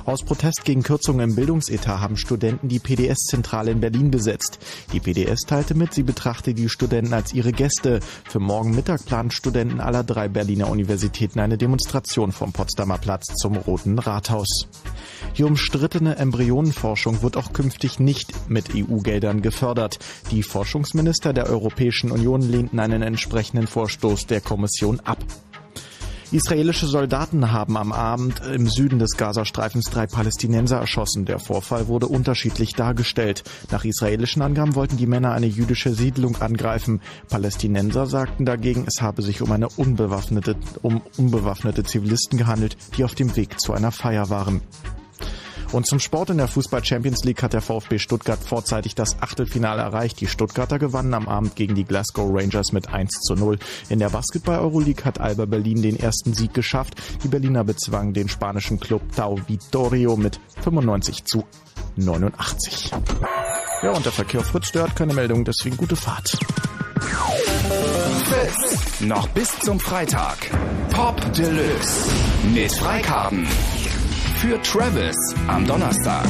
Aus 0.06 0.22
Protest 0.24 0.66
gegen 0.66 0.84
Kürzungen 0.84 1.30
im 1.30 1.36
Bildungsetat 1.36 2.02
haben 2.02 2.18
Studenten 2.18 2.68
die 2.68 2.80
PDS-Zentrale 2.80 3.72
in 3.72 3.80
Berlin 3.80 4.12
besetzt. 4.12 4.60
Die 4.92 5.00
PDS 5.00 5.42
teilte 5.48 5.76
mit, 5.76 5.94
sie 5.94 6.04
betrachte 6.04 6.54
die 6.54 6.68
Studenten 6.68 7.14
als 7.14 7.34
ihre 7.34 7.53
Gäste. 7.54 8.00
Für 8.28 8.40
morgen 8.40 8.76
Mittag 8.76 9.06
planen 9.06 9.32
Studenten 9.32 9.80
aller 9.80 10.04
drei 10.04 10.28
Berliner 10.28 10.70
Universitäten 10.70 11.40
eine 11.40 11.58
Demonstration 11.58 12.32
vom 12.32 12.52
Potsdamer 12.52 12.98
Platz 12.98 13.34
zum 13.36 13.56
Roten 13.56 14.00
Rathaus. 14.00 14.68
Die 15.38 15.44
umstrittene 15.44 16.18
Embryonenforschung 16.18 17.22
wird 17.22 17.38
auch 17.38 17.54
künftig 17.54 18.00
nicht 18.00 18.50
mit 18.50 18.76
EU-Geldern 18.76 19.42
gefördert. 19.42 20.00
Die 20.32 20.44
Forschungsminister 20.44 21.34
der 21.34 21.48
Europäischen 21.48 22.12
Union 22.12 22.42
lehnten 22.42 22.80
einen 22.80 23.02
entsprechenden 23.02 23.68
Vorstoß 23.68 24.28
der 24.28 24.42
Kommission 24.42 25.00
ab. 25.00 25.20
Israelische 26.34 26.88
Soldaten 26.88 27.52
haben 27.52 27.78
am 27.78 27.92
Abend 27.92 28.42
im 28.42 28.68
Süden 28.68 28.98
des 28.98 29.18
Gazastreifens 29.18 29.92
drei 29.92 30.08
Palästinenser 30.08 30.80
erschossen. 30.80 31.26
Der 31.26 31.38
Vorfall 31.38 31.88
wurde 31.88 32.08
unterschiedlich 32.08 32.74
dargestellt. 32.74 33.44
Nach 33.70 33.86
israelischen 33.86 34.42
Angaben 34.42 34.74
wollten 34.74 34.98
die 34.98 35.06
Männer 35.06 35.34
eine 35.34 35.46
jüdische 35.46 35.94
Siedlung 35.94 36.42
angreifen. 36.42 37.02
Palästinenser 37.30 38.08
sagten 38.08 38.46
dagegen, 38.46 38.86
es 38.88 39.00
habe 39.00 39.22
sich 39.22 39.44
um 39.44 39.52
eine 39.52 39.70
unbewaffnete, 39.70 40.56
um 40.82 41.04
unbewaffnete 41.20 41.84
Zivilisten 41.84 42.40
gehandelt, 42.40 42.78
die 42.98 43.04
auf 43.04 43.14
dem 43.14 43.36
Weg 43.36 43.60
zu 43.60 43.72
einer 43.74 43.92
Feier 43.92 44.32
waren. 44.32 44.62
Und 45.74 45.88
zum 45.88 46.00
Sport 46.00 46.30
in 46.30 46.38
der 46.38 46.48
Fußball 46.48 46.86
Champions 46.86 47.24
League 47.24 47.42
hat 47.42 47.54
der 47.54 47.62
VfB 47.62 47.98
Stuttgart 47.98 48.40
vorzeitig 48.40 48.94
das 48.94 49.20
Achtelfinale 49.22 49.82
erreicht. 49.82 50.22
Die 50.22 50.28
Stuttgarter 50.28 50.78
gewannen 50.78 51.16
am 51.16 51.28
Abend 51.28 51.56
gegen 51.56 51.74
die 51.74 51.84
Glasgow 51.84 52.30
Rangers 52.32 52.72
mit 52.74 52.94
1 52.94 53.10
zu 53.22 53.34
0. 53.34 53.58
In 53.90 53.98
der 53.98 54.10
Basketball 54.10 54.60
Euroleague 54.60 55.04
hat 55.04 55.20
Alba 55.20 55.46
Berlin 55.46 55.82
den 55.82 56.00
ersten 56.00 56.36
Sieg 56.36 56.54
geschafft. 56.54 56.94
Die 57.24 57.28
Berliner 57.28 57.64
bezwangen 57.64 58.14
den 58.14 58.30
spanischen 58.30 58.80
Club 58.80 59.02
Tau 59.16 59.40
Vitorio 59.48 60.16
mit 60.16 60.40
95 60.62 61.26
zu 61.26 61.44
89. 61.96 62.92
Ja, 63.82 63.92
und 63.92 64.06
der 64.06 64.12
Verkehr 64.12 64.42
Fritz, 64.42 64.72
hat 64.76 64.96
keine 64.96 65.14
Meldung, 65.16 65.44
deswegen 65.44 65.76
gute 65.76 65.96
Fahrt. 65.96 66.38
Fritz. 68.26 69.02
Noch 69.02 69.28
bis 69.30 69.60
zum 69.60 69.80
Freitag. 69.80 70.38
Pop 70.92 71.20
Deluxe. 71.34 72.10
Mit 72.54 72.72
Freikarten. 72.72 73.48
Für 74.44 74.62
Travis 74.62 75.16
am 75.48 75.66
Donnerstag. 75.66 76.26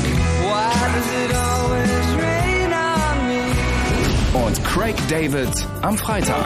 Und 4.34 4.64
Craig 4.64 4.96
David 5.10 5.50
am 5.82 5.98
Freitag. 5.98 6.46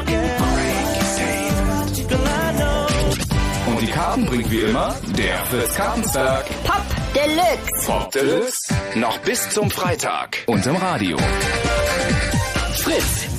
Und 3.66 3.82
die 3.82 3.88
Karten 3.88 4.26
bringt 4.28 4.50
wie 4.50 4.62
immer 4.62 4.96
der 5.18 5.40
Fritz 5.40 5.76
Kartensberg. 5.76 6.46
Pop 6.64 6.86
Deluxe. 7.14 7.86
Pop 7.86 8.12
Deluxe. 8.14 8.74
Noch 8.96 9.18
bis 9.18 9.50
zum 9.50 9.70
Freitag. 9.70 10.38
Und 10.46 10.66
im 10.66 10.78
Radio. 10.78 11.18
Fritz. 12.78 13.37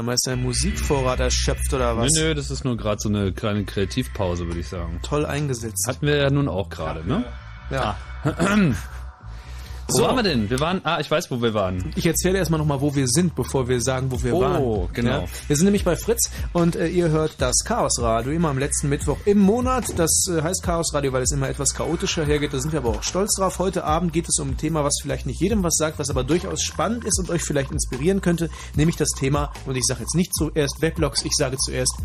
Sag 0.00 0.06
mal, 0.06 0.14
ist 0.14 0.26
dein 0.26 0.42
Musikvorrat 0.42 1.20
erschöpft 1.20 1.74
oder 1.74 1.94
was? 1.94 2.10
Nö, 2.14 2.28
nö, 2.28 2.34
das 2.34 2.50
ist 2.50 2.64
nur 2.64 2.74
gerade 2.78 2.98
so 2.98 3.10
eine 3.10 3.32
kleine 3.32 3.64
Kreativpause, 3.66 4.46
würde 4.46 4.60
ich 4.60 4.68
sagen. 4.68 4.98
Toll 5.02 5.26
eingesetzt. 5.26 5.86
Hatten 5.86 6.06
wir 6.06 6.16
ja 6.16 6.30
nun 6.30 6.48
auch 6.48 6.70
gerade, 6.70 7.06
ne? 7.06 7.22
Ja. 7.70 7.98
Wo 8.24 9.92
So. 9.92 10.04
waren 10.04 10.16
wir 10.16 10.22
denn? 10.22 10.48
Wir 10.48 10.58
waren, 10.60 10.80
ah, 10.84 11.00
ich 11.00 11.10
weiß, 11.10 11.30
wo 11.30 11.42
wir 11.42 11.52
waren. 11.52 11.92
Ich 11.96 12.06
erzähle 12.06 12.38
erstmal 12.38 12.58
nochmal, 12.58 12.80
wo 12.80 12.94
wir 12.94 13.08
sind, 13.08 13.34
bevor 13.34 13.68
wir 13.68 13.82
sagen, 13.82 14.10
wo 14.10 14.22
wir 14.22 14.34
Oh, 14.34 14.40
waren. 14.40 14.92
genau. 14.94 15.22
Ja? 15.22 15.24
Wir 15.48 15.56
sind 15.56 15.64
nämlich 15.66 15.84
bei 15.84 15.96
Fritz 15.96 16.29
und 16.52 16.76
äh, 16.76 16.88
ihr 16.88 17.10
hört 17.10 17.36
das 17.38 17.64
Chaos 17.64 18.00
Radio 18.00 18.32
immer 18.32 18.48
am 18.48 18.58
letzten 18.58 18.88
Mittwoch 18.88 19.18
im 19.24 19.38
Monat. 19.38 19.98
Das 19.98 20.26
äh, 20.28 20.42
heißt 20.42 20.62
Chaos 20.62 20.92
Radio, 20.92 21.12
weil 21.12 21.22
es 21.22 21.30
immer 21.30 21.48
etwas 21.48 21.74
chaotischer 21.74 22.24
hergeht. 22.24 22.52
Da 22.52 22.58
sind 22.58 22.72
wir 22.72 22.80
aber 22.80 22.90
auch 22.90 23.02
stolz 23.02 23.36
drauf. 23.36 23.58
Heute 23.58 23.84
Abend 23.84 24.12
geht 24.12 24.28
es 24.28 24.38
um 24.38 24.50
ein 24.50 24.56
Thema, 24.56 24.82
was 24.82 24.98
vielleicht 25.00 25.26
nicht 25.26 25.40
jedem 25.40 25.62
was 25.62 25.76
sagt, 25.76 25.98
was 25.98 26.10
aber 26.10 26.24
durchaus 26.24 26.62
spannend 26.62 27.04
ist 27.04 27.20
und 27.20 27.30
euch 27.30 27.42
vielleicht 27.42 27.70
inspirieren 27.70 28.20
könnte, 28.20 28.50
nämlich 28.74 28.96
das 28.96 29.10
Thema, 29.10 29.52
und 29.66 29.76
ich 29.76 29.84
sage 29.86 30.00
jetzt 30.00 30.14
nicht 30.14 30.34
zuerst 30.34 30.80
Weblogs, 30.82 31.24
ich 31.24 31.32
sage 31.36 31.56
zuerst 31.56 31.99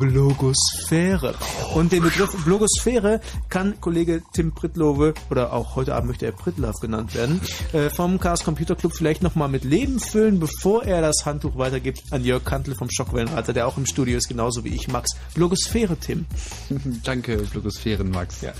Blogosphäre. 0.00 1.34
Und 1.74 1.92
den 1.92 2.02
Begriff 2.02 2.30
Blogosphäre 2.44 3.20
kann 3.50 3.78
Kollege 3.82 4.22
Tim 4.32 4.52
Pritlove, 4.52 5.12
oder 5.30 5.52
auch 5.52 5.76
heute 5.76 5.94
Abend 5.94 6.08
möchte 6.08 6.24
er 6.24 6.32
Pritlove 6.32 6.80
genannt 6.80 7.14
werden, 7.14 7.38
äh, 7.74 7.90
vom 7.90 8.18
Chaos 8.18 8.42
Computer 8.42 8.74
Club 8.74 8.94
vielleicht 8.96 9.22
nochmal 9.22 9.50
mit 9.50 9.62
Leben 9.62 10.00
füllen, 10.00 10.40
bevor 10.40 10.84
er 10.84 11.02
das 11.02 11.26
Handtuch 11.26 11.58
weitergibt 11.58 12.02
an 12.12 12.24
Jörg 12.24 12.42
Kantel 12.44 12.74
vom 12.74 12.88
Schockwellenreiter, 12.90 13.52
der 13.52 13.66
auch 13.66 13.76
im 13.76 13.84
Studio 13.84 14.16
ist, 14.16 14.28
genauso 14.28 14.64
wie 14.64 14.70
ich, 14.70 14.88
Max. 14.88 15.10
Blogosphäre, 15.34 15.98
Tim. 15.98 16.24
Danke, 17.04 17.36
Blogosphären, 17.52 18.10
Max. 18.10 18.40
Ja. 18.40 18.54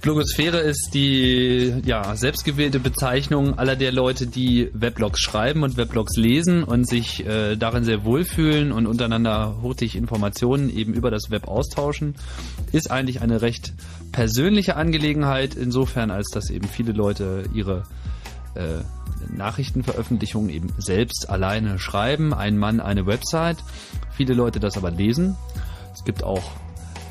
Blogosphäre 0.00 0.58
ist 0.58 0.90
die 0.94 1.82
ja, 1.84 2.14
selbstgewählte 2.16 2.78
Bezeichnung 2.78 3.58
aller 3.58 3.76
der 3.76 3.92
Leute, 3.92 4.26
die 4.26 4.70
Weblogs 4.72 5.20
schreiben 5.20 5.62
und 5.62 5.76
Weblogs 5.76 6.16
lesen 6.16 6.62
und 6.64 6.88
sich 6.88 7.26
äh, 7.26 7.56
darin 7.56 7.84
sehr 7.84 8.04
wohlfühlen 8.04 8.72
und 8.72 8.86
untereinander 8.86 9.58
hurtig 9.62 9.96
Informationen 9.96 10.70
eben 10.70 10.94
über 10.94 11.10
das 11.10 11.30
Web 11.30 11.48
austauschen. 11.48 12.14
Ist 12.72 12.90
eigentlich 12.90 13.20
eine 13.20 13.42
recht 13.42 13.72
persönliche 14.12 14.76
Angelegenheit, 14.76 15.54
insofern 15.54 16.10
als 16.10 16.30
dass 16.30 16.50
eben 16.50 16.68
viele 16.68 16.92
Leute 16.92 17.44
ihre 17.52 17.82
äh, 18.54 18.82
Nachrichtenveröffentlichungen 19.34 20.50
eben 20.50 20.68
selbst 20.78 21.28
alleine 21.28 21.78
schreiben. 21.78 22.32
Ein 22.32 22.58
Mann, 22.58 22.80
eine 22.80 23.06
Website. 23.06 23.58
Viele 24.12 24.34
Leute 24.34 24.60
das 24.60 24.76
aber 24.76 24.90
lesen. 24.90 25.36
Es 25.94 26.04
gibt 26.04 26.22
auch 26.22 26.44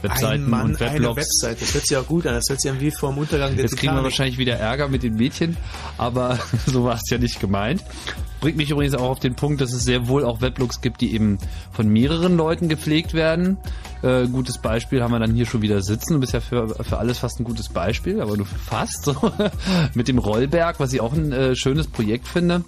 Webseiten 0.01 0.49
Mann, 0.49 0.65
und 0.65 0.79
Weblogs. 0.79 1.17
Webseite. 1.17 1.61
Das 1.61 1.73
hört 1.73 1.87
sich 1.87 1.97
auch 1.97 2.05
gut 2.05 2.27
an. 2.27 2.35
Das 2.35 2.45
hört 2.49 2.61
sich 2.61 2.71
an 2.71 2.79
wie 2.79 2.91
vor 2.91 3.11
dem 3.11 3.19
Untergang 3.19 3.55
der 3.55 3.65
Jetzt 3.65 3.77
kriegen 3.77 3.95
wir 3.95 4.03
wahrscheinlich 4.03 4.37
wieder 4.37 4.55
Ärger 4.55 4.87
mit 4.87 5.03
den 5.03 5.15
Mädchen, 5.15 5.57
aber 5.97 6.39
so 6.65 6.83
war 6.83 6.95
es 6.95 7.09
ja 7.09 7.17
nicht 7.17 7.39
gemeint. 7.39 7.83
Bringt 8.41 8.57
mich 8.57 8.69
übrigens 8.69 8.93
auch 8.93 9.09
auf 9.09 9.19
den 9.19 9.35
Punkt, 9.35 9.61
dass 9.61 9.73
es 9.73 9.83
sehr 9.83 10.07
wohl 10.07 10.23
auch 10.23 10.41
Weblogs 10.41 10.81
gibt, 10.81 11.01
die 11.01 11.13
eben 11.13 11.39
von 11.71 11.87
mehreren 11.87 12.37
Leuten 12.37 12.69
gepflegt 12.69 13.13
werden. 13.13 13.57
Äh, 14.03 14.27
gutes 14.27 14.59
Beispiel 14.59 15.01
haben 15.01 15.11
wir 15.11 15.19
dann 15.19 15.33
hier 15.33 15.45
schon 15.45 15.61
wieder 15.61 15.81
sitzen. 15.81 16.13
Du 16.13 16.19
bist 16.19 16.33
ja 16.33 16.41
für, 16.41 16.67
für 16.83 16.97
alles 16.97 17.19
fast 17.19 17.39
ein 17.39 17.43
gutes 17.43 17.69
Beispiel, 17.69 18.21
aber 18.21 18.37
nur 18.37 18.45
fast 18.45 19.05
so. 19.05 19.15
mit 19.93 20.07
dem 20.07 20.19
Rollberg, 20.19 20.79
was 20.79 20.93
ich 20.93 21.01
auch 21.01 21.13
ein 21.13 21.31
äh, 21.31 21.55
schönes 21.55 21.87
Projekt 21.87 22.27
finde. 22.27 22.63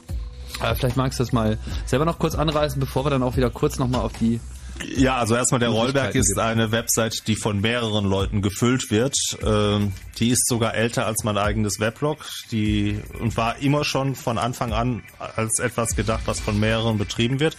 Aber 0.60 0.76
vielleicht 0.76 0.98
magst 0.98 1.20
du 1.20 1.24
das 1.24 1.34
mal 1.34 1.58
selber 1.86 2.06
noch 2.06 2.18
kurz 2.18 2.36
anreißen, 2.36 2.80
bevor 2.80 3.06
wir 3.06 3.10
dann 3.10 3.22
auch 3.22 3.38
wieder 3.38 3.49
kurz 3.49 3.78
nochmal 3.78 4.02
auf 4.02 4.14
die 4.14 4.40
Ja, 4.86 5.18
also 5.18 5.36
erstmal 5.36 5.60
der 5.60 5.70
Rollberg 5.70 6.16
ist 6.16 6.28
gibt. 6.28 6.40
eine 6.40 6.72
Website, 6.72 7.28
die 7.28 7.36
von 7.36 7.62
mehreren 7.62 8.06
Leuten 8.06 8.41
gefüllt 8.41 8.91
wird. 8.91 9.16
Ähm, 9.44 9.94
die 10.20 10.30
ist 10.30 10.48
sogar 10.48 10.74
älter 10.74 11.06
als 11.06 11.24
mein 11.24 11.38
eigenes 11.38 11.80
Weblog. 11.80 12.26
Die 12.52 13.02
und 13.20 13.36
war 13.38 13.58
immer 13.58 13.84
schon 13.84 14.16
von 14.16 14.38
Anfang 14.38 14.74
an 14.74 15.04
als 15.20 15.60
etwas 15.60 15.95
gedacht, 15.95 16.24
was 16.26 16.40
von 16.40 16.60
mehreren 16.60 16.98
betrieben 16.98 17.40
wird. 17.40 17.58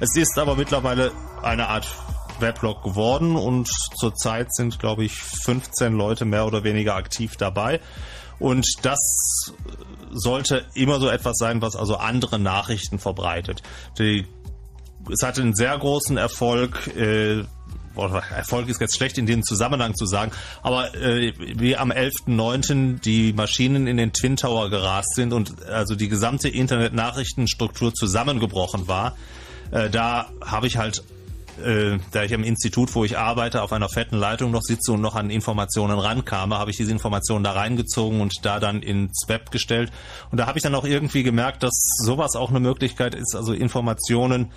Es 0.00 0.16
ist 0.16 0.38
aber 0.38 0.56
mittlerweile 0.56 1.12
eine 1.42 1.68
Art 1.68 1.86
Weblog 2.40 2.82
geworden 2.82 3.36
und 3.36 3.68
zurzeit 3.98 4.52
sind, 4.54 4.78
glaube 4.78 5.04
ich, 5.04 5.14
15 5.14 5.92
Leute 5.92 6.24
mehr 6.24 6.46
oder 6.46 6.64
weniger 6.64 6.94
aktiv 6.94 7.36
dabei. 7.36 7.80
Und 8.38 8.66
das 8.82 8.98
sollte 10.10 10.64
immer 10.74 10.98
so 10.98 11.08
etwas 11.08 11.36
sein, 11.36 11.60
was 11.62 11.76
also 11.76 11.96
andere 11.96 12.38
Nachrichten 12.38 12.98
verbreitet. 12.98 13.62
Die 13.98 14.26
es 15.12 15.22
hatte 15.22 15.42
einen 15.42 15.54
sehr 15.54 15.76
großen 15.76 16.16
Erfolg. 16.16 16.88
Äh, 16.96 17.44
Erfolg 17.96 18.68
ist 18.68 18.80
jetzt 18.80 18.96
schlecht 18.96 19.18
in 19.18 19.26
dem 19.26 19.42
Zusammenhang 19.42 19.94
zu 19.94 20.06
sagen, 20.06 20.30
aber 20.62 20.94
äh, 20.94 21.32
wie 21.36 21.76
am 21.76 21.90
11.09. 21.90 23.00
die 23.00 23.32
Maschinen 23.32 23.86
in 23.86 23.96
den 23.96 24.12
Twin 24.12 24.36
Tower 24.36 24.70
gerast 24.70 25.14
sind 25.16 25.32
und 25.32 25.66
also 25.66 25.96
die 25.96 26.08
gesamte 26.08 26.48
Internet-Nachrichtenstruktur 26.48 27.92
zusammengebrochen 27.92 28.88
war, 28.88 29.16
äh, 29.70 29.90
da 29.90 30.30
habe 30.40 30.66
ich 30.66 30.76
halt 30.78 31.02
äh, 31.64 31.98
da 32.12 32.22
ich 32.22 32.34
am 32.34 32.44
Institut, 32.44 32.94
wo 32.94 33.04
ich 33.04 33.18
arbeite, 33.18 33.62
auf 33.62 33.72
einer 33.72 33.88
fetten 33.88 34.16
Leitung 34.16 34.50
noch 34.50 34.62
sitze 34.62 34.92
und 34.92 35.00
noch 35.00 35.14
an 35.14 35.30
Informationen 35.30 35.98
rankame, 35.98 36.58
habe 36.58 36.70
ich 36.70 36.76
diese 36.76 36.90
Informationen 36.90 37.44
da 37.44 37.52
reingezogen 37.52 38.20
und 38.20 38.44
da 38.44 38.60
dann 38.60 38.82
ins 38.82 39.24
Web 39.26 39.50
gestellt. 39.50 39.90
Und 40.30 40.38
da 40.38 40.46
habe 40.46 40.58
ich 40.58 40.62
dann 40.62 40.74
auch 40.74 40.84
irgendwie 40.84 41.22
gemerkt, 41.22 41.62
dass 41.62 41.74
sowas 42.02 42.34
auch 42.36 42.50
eine 42.50 42.60
Möglichkeit 42.60 43.14
ist, 43.14 43.34
also 43.34 43.52
Informationen 43.52 44.52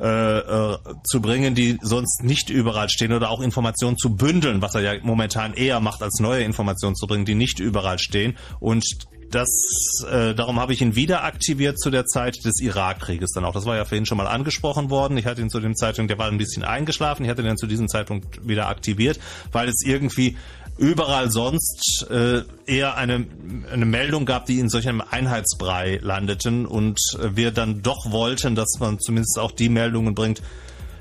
äh, 0.00 0.38
äh, 0.38 0.78
zu 1.04 1.20
bringen, 1.20 1.54
die 1.54 1.78
sonst 1.82 2.22
nicht 2.22 2.50
überall 2.50 2.88
stehen 2.88 3.12
oder 3.12 3.30
auch 3.30 3.40
Informationen 3.40 3.98
zu 3.98 4.16
bündeln, 4.16 4.62
was 4.62 4.74
er 4.74 4.80
ja 4.80 4.92
momentan 5.02 5.52
eher 5.52 5.80
macht, 5.80 6.02
als 6.02 6.18
neue 6.18 6.42
Informationen 6.42 6.96
zu 6.96 7.06
bringen, 7.06 7.24
die 7.24 7.34
nicht 7.34 7.60
überall 7.60 7.98
stehen. 7.98 8.36
Und 8.58 8.84
das, 9.30 10.04
äh, 10.10 10.34
darum 10.34 10.60
habe 10.60 10.72
ich 10.72 10.82
ihn 10.82 10.94
wieder 10.94 11.24
aktiviert 11.24 11.78
zu 11.78 11.90
der 11.90 12.06
Zeit 12.06 12.44
des 12.44 12.60
Irakkrieges 12.60 13.32
dann 13.32 13.44
auch. 13.44 13.52
Das 13.52 13.64
war 13.64 13.76
ja 13.76 13.84
vorhin 13.84 14.06
schon 14.06 14.18
mal 14.18 14.26
angesprochen 14.26 14.90
worden. 14.90 15.16
Ich 15.16 15.26
hatte 15.26 15.40
ihn 15.40 15.50
zu 15.50 15.60
dem 15.60 15.74
Zeitpunkt, 15.74 16.10
der 16.10 16.18
war 16.18 16.28
ein 16.28 16.38
bisschen 16.38 16.64
eingeschlafen. 16.64 17.24
Ich 17.24 17.30
hatte 17.30 17.42
ihn 17.42 17.48
dann 17.48 17.56
zu 17.56 17.66
diesem 17.66 17.88
Zeitpunkt 17.88 18.46
wieder 18.46 18.68
aktiviert, 18.68 19.18
weil 19.50 19.68
es 19.68 19.82
irgendwie 19.84 20.36
überall 20.78 21.30
sonst 21.30 22.06
äh, 22.10 22.42
eher 22.66 22.96
eine, 22.96 23.26
eine 23.70 23.84
Meldung 23.84 24.24
gab, 24.26 24.46
die 24.46 24.58
in 24.58 24.68
solch 24.68 24.88
einem 24.88 25.02
Einheitsbrei 25.02 25.98
landeten 26.02 26.66
und 26.66 26.98
wir 27.18 27.50
dann 27.50 27.82
doch 27.82 28.10
wollten, 28.10 28.54
dass 28.54 28.78
man 28.80 28.98
zumindest 28.98 29.38
auch 29.38 29.52
die 29.52 29.68
Meldungen 29.68 30.14
bringt, 30.14 30.42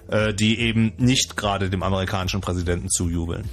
äh, 0.07 0.33
die 0.33 0.59
eben 0.59 0.93
nicht 0.97 1.37
gerade 1.37 1.69
dem 1.69 1.83
amerikanischen 1.83 2.41
Präsidenten 2.41 2.89
zujubeln. 2.89 3.49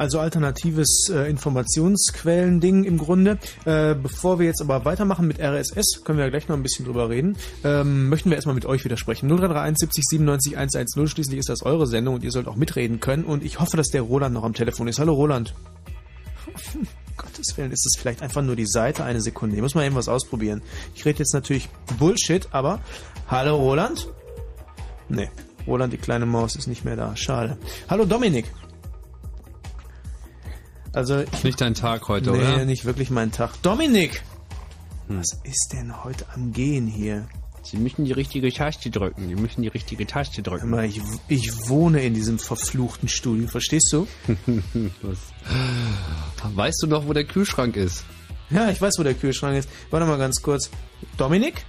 Also 0.00 0.18
alternatives 0.18 1.10
äh, 1.10 1.28
Informationsquellen-Ding 1.28 2.84
im 2.84 2.96
Grunde. 2.96 3.38
Äh, 3.66 3.94
bevor 3.94 4.38
wir 4.38 4.46
jetzt 4.46 4.62
aber 4.62 4.86
weitermachen 4.86 5.26
mit 5.26 5.38
RSS, 5.38 6.04
können 6.04 6.16
wir 6.16 6.24
ja 6.24 6.30
gleich 6.30 6.48
noch 6.48 6.56
ein 6.56 6.62
bisschen 6.62 6.86
drüber 6.86 7.10
reden, 7.10 7.36
ähm, 7.64 8.08
möchten 8.08 8.30
wir 8.30 8.36
erstmal 8.36 8.54
mit 8.54 8.64
euch 8.64 8.82
widersprechen. 8.82 9.28
0331 9.28 9.76
70 9.78 10.04
97 10.08 10.56
110, 10.56 11.06
schließlich 11.06 11.38
ist 11.40 11.50
das 11.50 11.62
eure 11.64 11.86
Sendung 11.86 12.14
und 12.14 12.24
ihr 12.24 12.30
sollt 12.30 12.48
auch 12.48 12.56
mitreden 12.56 13.00
können 13.00 13.24
und 13.24 13.44
ich 13.44 13.60
hoffe, 13.60 13.76
dass 13.76 13.88
der 13.88 14.00
Roland 14.00 14.32
noch 14.32 14.44
am 14.44 14.54
Telefon 14.54 14.88
ist. 14.88 14.98
Hallo 14.98 15.12
Roland. 15.12 15.54
Um 16.72 16.86
Gottes 17.18 17.58
Willen, 17.58 17.70
ist 17.70 17.84
es 17.84 18.00
vielleicht 18.00 18.22
einfach 18.22 18.40
nur 18.40 18.56
die 18.56 18.66
Seite? 18.66 19.04
Eine 19.04 19.20
Sekunde, 19.20 19.56
ich 19.56 19.60
muss 19.60 19.74
mal 19.74 19.84
eben 19.84 19.96
was 19.96 20.08
ausprobieren. 20.08 20.62
Ich 20.94 21.04
rede 21.04 21.18
jetzt 21.18 21.34
natürlich 21.34 21.68
Bullshit, 21.98 22.48
aber 22.52 22.80
hallo 23.28 23.56
Roland? 23.56 24.08
Nee, 25.10 25.28
Roland, 25.66 25.92
die 25.92 25.98
kleine 25.98 26.24
Maus, 26.24 26.56
ist 26.56 26.68
nicht 26.68 26.86
mehr 26.86 26.96
da. 26.96 27.14
Schade. 27.16 27.58
Hallo 27.90 28.06
Dominik. 28.06 28.46
Also 30.92 31.20
ich, 31.20 31.44
Nicht 31.44 31.60
dein 31.60 31.74
Tag 31.74 32.08
heute, 32.08 32.30
nee, 32.32 32.38
oder? 32.38 32.64
nicht 32.64 32.84
wirklich 32.84 33.10
mein 33.10 33.30
Tag. 33.32 33.50
Dominik! 33.62 34.22
Was 35.08 35.40
ist 35.44 35.70
denn 35.72 36.04
heute 36.04 36.24
am 36.34 36.52
Gehen 36.52 36.86
hier? 36.86 37.26
Sie 37.62 37.76
müssen 37.76 38.04
die 38.04 38.12
richtige 38.12 38.50
Taste 38.52 38.90
drücken. 38.90 39.28
Die 39.28 39.34
müssen 39.34 39.62
die 39.62 39.68
richtige 39.68 40.06
Taste 40.06 40.42
drücken. 40.42 40.70
mal, 40.70 40.84
ich, 40.84 41.00
ich 41.28 41.50
wohne 41.68 42.00
in 42.02 42.14
diesem 42.14 42.38
verfluchten 42.38 43.08
Studio, 43.08 43.46
verstehst 43.48 43.92
du? 43.92 44.06
Was? 45.02 45.18
Weißt 46.54 46.82
du 46.82 46.86
noch, 46.86 47.06
wo 47.06 47.12
der 47.12 47.24
Kühlschrank 47.24 47.76
ist? 47.76 48.04
Ja, 48.50 48.70
ich 48.70 48.80
weiß, 48.80 48.94
wo 48.98 49.02
der 49.02 49.14
Kühlschrank 49.14 49.56
ist. 49.58 49.68
Warte 49.90 50.06
mal 50.06 50.16
ganz 50.18 50.40
kurz. 50.42 50.70
Dominik? 51.16 51.64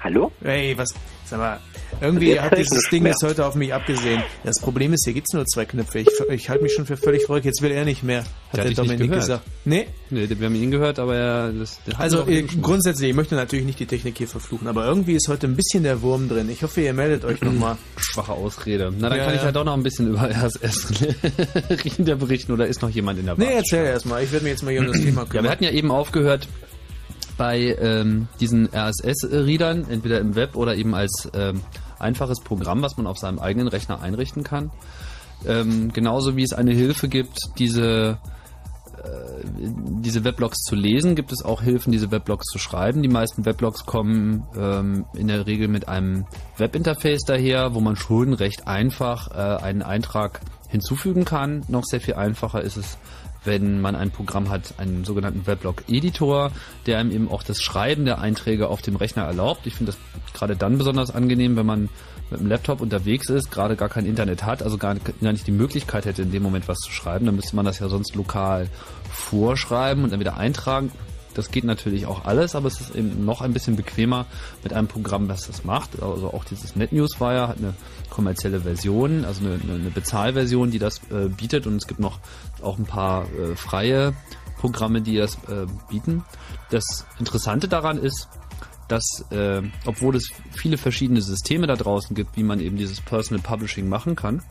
Hallo? 0.00 0.32
Hey, 0.42 0.76
was? 0.76 0.92
Sag 1.24 1.38
mal, 1.38 1.60
irgendwie 2.00 2.38
hat 2.40 2.56
dieses 2.56 2.88
Ding 2.90 3.04
jetzt 3.06 3.22
heute 3.22 3.44
auf 3.46 3.54
mich 3.54 3.72
abgesehen. 3.74 4.22
Das 4.44 4.58
Problem 4.60 4.92
ist, 4.92 5.04
hier 5.04 5.12
gibt's 5.14 5.32
nur 5.32 5.44
zwei 5.46 5.64
Knöpfe. 5.64 6.00
Ich, 6.00 6.08
ich 6.30 6.48
halte 6.50 6.62
mich 6.62 6.72
schon 6.74 6.86
für 6.86 6.96
völlig 6.96 7.26
verrückt. 7.26 7.44
Jetzt 7.46 7.62
will 7.62 7.70
er 7.72 7.84
nicht 7.84 8.02
mehr, 8.02 8.24
hat 8.52 8.64
Der 8.64 8.70
Dominik 8.72 8.98
gehört. 8.98 9.20
gesagt. 9.20 9.44
Nee, 9.64 9.86
Nee, 10.10 10.28
wir 10.28 10.46
haben 10.46 10.54
ihn 10.54 10.70
gehört, 10.70 10.98
aber 10.98 11.16
er... 11.16 11.52
Das, 11.52 11.78
Also 11.98 12.26
äh, 12.26 12.42
grundsätzlich, 12.42 13.10
ich 13.10 13.16
möchte 13.16 13.34
natürlich 13.34 13.66
nicht 13.66 13.78
die 13.80 13.86
Technik 13.86 14.16
hier 14.18 14.28
verfluchen, 14.28 14.68
aber 14.68 14.86
irgendwie 14.86 15.14
ist 15.14 15.28
heute 15.28 15.46
ein 15.46 15.54
bisschen 15.56 15.82
der 15.82 16.00
Wurm 16.02 16.28
drin. 16.28 16.48
Ich 16.50 16.62
hoffe, 16.62 16.80
ihr 16.80 16.92
meldet 16.94 17.24
euch 17.24 17.40
nochmal. 17.42 17.76
Schwache 17.98 18.32
Ausrede. 18.32 18.92
Na, 18.98 19.08
dann 19.08 19.18
Ja, 19.18 19.24
kann 19.24 19.34
ich 19.34 19.40
ja. 19.40 19.46
ja 19.46 19.52
doch 19.52 19.64
noch 19.64 19.74
ein 19.74 19.82
bisschen 19.82 20.08
über 20.08 20.22
RSS 20.30 20.92
Rinder 21.98 22.16
berichten 22.16 22.52
oder 22.52 22.66
ist 22.66 22.80
noch 22.82 22.90
jemand 22.90 23.18
in 23.18 23.26
der 23.26 23.34
Nee, 23.36 23.44
Warteschlange? 23.56 23.84
erzähl 23.84 23.92
erstmal. 23.92 24.24
Ich 24.24 24.32
werde 24.32 24.44
mich 24.44 24.52
jetzt 24.52 24.62
mal 24.62 24.70
hier 24.70 24.80
um 24.80 24.86
das 24.88 25.00
Thema 25.00 25.22
Ja, 25.22 25.24
wir 25.24 25.26
kümmern. 25.40 25.50
hatten 25.50 25.64
ja 25.64 25.70
eben 25.70 25.90
aufgehört 25.90 26.48
bei 27.36 27.76
ähm, 27.80 28.26
diesen 28.40 28.68
RSS-Readern, 28.74 29.86
entweder 29.88 30.18
im 30.18 30.34
Web 30.34 30.56
oder 30.56 30.74
eben 30.74 30.94
als 30.94 31.28
ähm, 31.34 31.60
einfaches 31.98 32.40
Programm, 32.40 32.82
was 32.82 32.96
man 32.96 33.06
auf 33.06 33.18
seinem 33.18 33.38
eigenen 33.38 33.68
Rechner 33.68 34.00
einrichten 34.00 34.44
kann. 34.44 34.70
Ähm, 35.46 35.92
genauso 35.92 36.36
wie 36.36 36.42
es 36.42 36.52
eine 36.52 36.72
Hilfe 36.72 37.08
gibt, 37.08 37.38
diese 37.58 38.18
äh, 38.98 39.38
diese 40.00 40.24
Weblogs 40.24 40.62
zu 40.62 40.74
lesen, 40.74 41.14
gibt 41.14 41.32
es 41.32 41.44
auch 41.44 41.62
Hilfen, 41.62 41.92
diese 41.92 42.10
Weblogs 42.10 42.46
zu 42.46 42.58
schreiben. 42.58 43.02
Die 43.02 43.08
meisten 43.08 43.44
Weblogs 43.44 43.84
kommen 43.86 44.44
ähm, 44.56 45.04
in 45.14 45.28
der 45.28 45.46
Regel 45.46 45.68
mit 45.68 45.88
einem 45.88 46.26
Webinterface 46.56 47.22
daher, 47.26 47.74
wo 47.74 47.80
man 47.80 47.96
schon 47.96 48.32
recht 48.32 48.66
einfach 48.66 49.30
äh, 49.30 49.62
einen 49.62 49.82
Eintrag 49.82 50.40
hinzufügen 50.68 51.24
kann. 51.24 51.64
Noch 51.68 51.84
sehr 51.84 52.00
viel 52.00 52.14
einfacher 52.14 52.62
ist 52.62 52.76
es, 52.76 52.98
wenn 53.48 53.80
man 53.80 53.96
ein 53.96 54.10
Programm 54.12 54.50
hat, 54.50 54.74
einen 54.78 55.04
sogenannten 55.04 55.46
Weblog-Editor, 55.46 56.52
der 56.86 56.98
einem 56.98 57.10
eben 57.10 57.28
auch 57.30 57.42
das 57.42 57.60
Schreiben 57.60 58.04
der 58.04 58.20
Einträge 58.20 58.68
auf 58.68 58.82
dem 58.82 58.94
Rechner 58.94 59.24
erlaubt. 59.24 59.66
Ich 59.66 59.74
finde 59.74 59.92
das 59.92 60.00
gerade 60.34 60.54
dann 60.54 60.78
besonders 60.78 61.10
angenehm, 61.10 61.56
wenn 61.56 61.66
man 61.66 61.88
mit 62.30 62.40
dem 62.40 62.46
Laptop 62.46 62.80
unterwegs 62.80 63.30
ist, 63.30 63.50
gerade 63.50 63.74
gar 63.74 63.88
kein 63.88 64.04
Internet 64.04 64.44
hat, 64.44 64.62
also 64.62 64.76
gar, 64.76 64.94
gar 64.94 65.32
nicht 65.32 65.46
die 65.46 65.52
Möglichkeit 65.52 66.04
hätte, 66.04 66.22
in 66.22 66.30
dem 66.30 66.42
Moment 66.42 66.68
was 66.68 66.78
zu 66.78 66.92
schreiben, 66.92 67.26
dann 67.26 67.36
müsste 67.36 67.56
man 67.56 67.64
das 67.64 67.78
ja 67.78 67.88
sonst 67.88 68.14
lokal 68.14 68.68
vorschreiben 69.10 70.04
und 70.04 70.12
dann 70.12 70.20
wieder 70.20 70.36
eintragen. 70.36 70.92
Das 71.38 71.52
geht 71.52 71.62
natürlich 71.62 72.06
auch 72.06 72.24
alles, 72.24 72.56
aber 72.56 72.66
es 72.66 72.80
ist 72.80 72.96
eben 72.96 73.24
noch 73.24 73.42
ein 73.42 73.52
bisschen 73.52 73.76
bequemer 73.76 74.26
mit 74.64 74.72
einem 74.72 74.88
Programm, 74.88 75.28
das 75.28 75.46
das 75.46 75.64
macht. 75.64 76.02
Also 76.02 76.32
auch 76.32 76.44
dieses 76.44 76.74
NetNewsWire 76.74 77.46
hat 77.46 77.58
eine 77.58 77.74
kommerzielle 78.10 78.62
Version, 78.62 79.24
also 79.24 79.44
eine, 79.44 79.60
eine 79.72 79.90
Bezahlversion, 79.90 80.72
die 80.72 80.80
das 80.80 81.00
äh, 81.12 81.28
bietet 81.28 81.68
und 81.68 81.76
es 81.76 81.86
gibt 81.86 82.00
noch 82.00 82.18
auch 82.62 82.78
ein 82.78 82.86
paar 82.86 83.24
äh, 83.32 83.56
freie 83.56 84.14
Programme, 84.58 85.02
die 85.02 85.16
das 85.16 85.36
äh, 85.48 85.66
bieten. 85.88 86.24
Das 86.70 87.06
Interessante 87.18 87.68
daran 87.68 87.98
ist, 87.98 88.28
dass, 88.88 89.24
äh, 89.30 89.62
obwohl 89.84 90.16
es 90.16 90.30
viele 90.52 90.78
verschiedene 90.78 91.20
Systeme 91.20 91.66
da 91.66 91.76
draußen 91.76 92.16
gibt, 92.16 92.36
wie 92.36 92.42
man 92.42 92.60
eben 92.60 92.76
dieses 92.76 93.00
Personal 93.00 93.42
Publishing 93.42 93.88
machen 93.88 94.16
kann, 94.16 94.42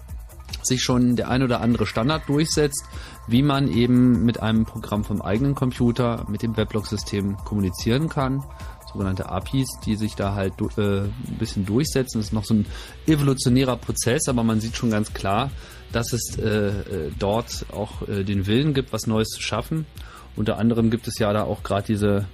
sich 0.64 0.84
schon 0.84 1.16
der 1.16 1.30
ein 1.30 1.44
oder 1.44 1.62
andere 1.62 1.86
Standard 1.86 2.28
durchsetzt, 2.28 2.86
wie 3.28 3.42
man 3.42 3.68
eben 3.68 4.24
mit 4.24 4.42
einem 4.42 4.66
Programm 4.66 5.04
vom 5.04 5.22
eigenen 5.22 5.56
Computer 5.56 6.26
mit 6.30 6.42
dem 6.44 6.56
Weblog-System 6.56 7.38
kommunizieren 7.38 8.10
kann. 8.10 8.44
Sogenannte 8.92 9.30
APIs, 9.30 9.68
die 9.86 9.96
sich 9.96 10.16
da 10.16 10.34
halt 10.34 10.54
äh, 10.78 11.02
ein 11.02 11.38
bisschen 11.38 11.66
durchsetzen. 11.66 12.20
Das 12.20 12.28
ist 12.28 12.34
noch 12.34 12.46
so 12.46 12.54
ein 12.54 12.66
evolutionärer 13.06 13.76
Prozess, 13.76 14.28
aber 14.28 14.44
man 14.44 14.62
sieht 14.62 14.78
schon 14.78 14.92
ganz 14.92 15.14
klar, 15.14 15.52
dass 15.92 16.14
es 16.14 16.38
äh, 16.38 16.48
äh 16.48 17.12
dort 17.18 17.66
auch 17.72 18.08
äh, 18.08 18.24
den 18.24 18.48
Willen 18.48 18.74
gibt, 18.74 18.94
was 18.94 19.08
Neues 19.08 19.30
zu 19.30 19.42
schaffen. 19.42 19.86
Unter 20.36 20.58
anderem 20.58 20.90
gibt 20.90 21.08
es 21.08 21.18
ja 21.20 21.34
da 21.34 21.44
auch 21.44 21.64
gerade 21.64 21.88
diese 21.88 22.26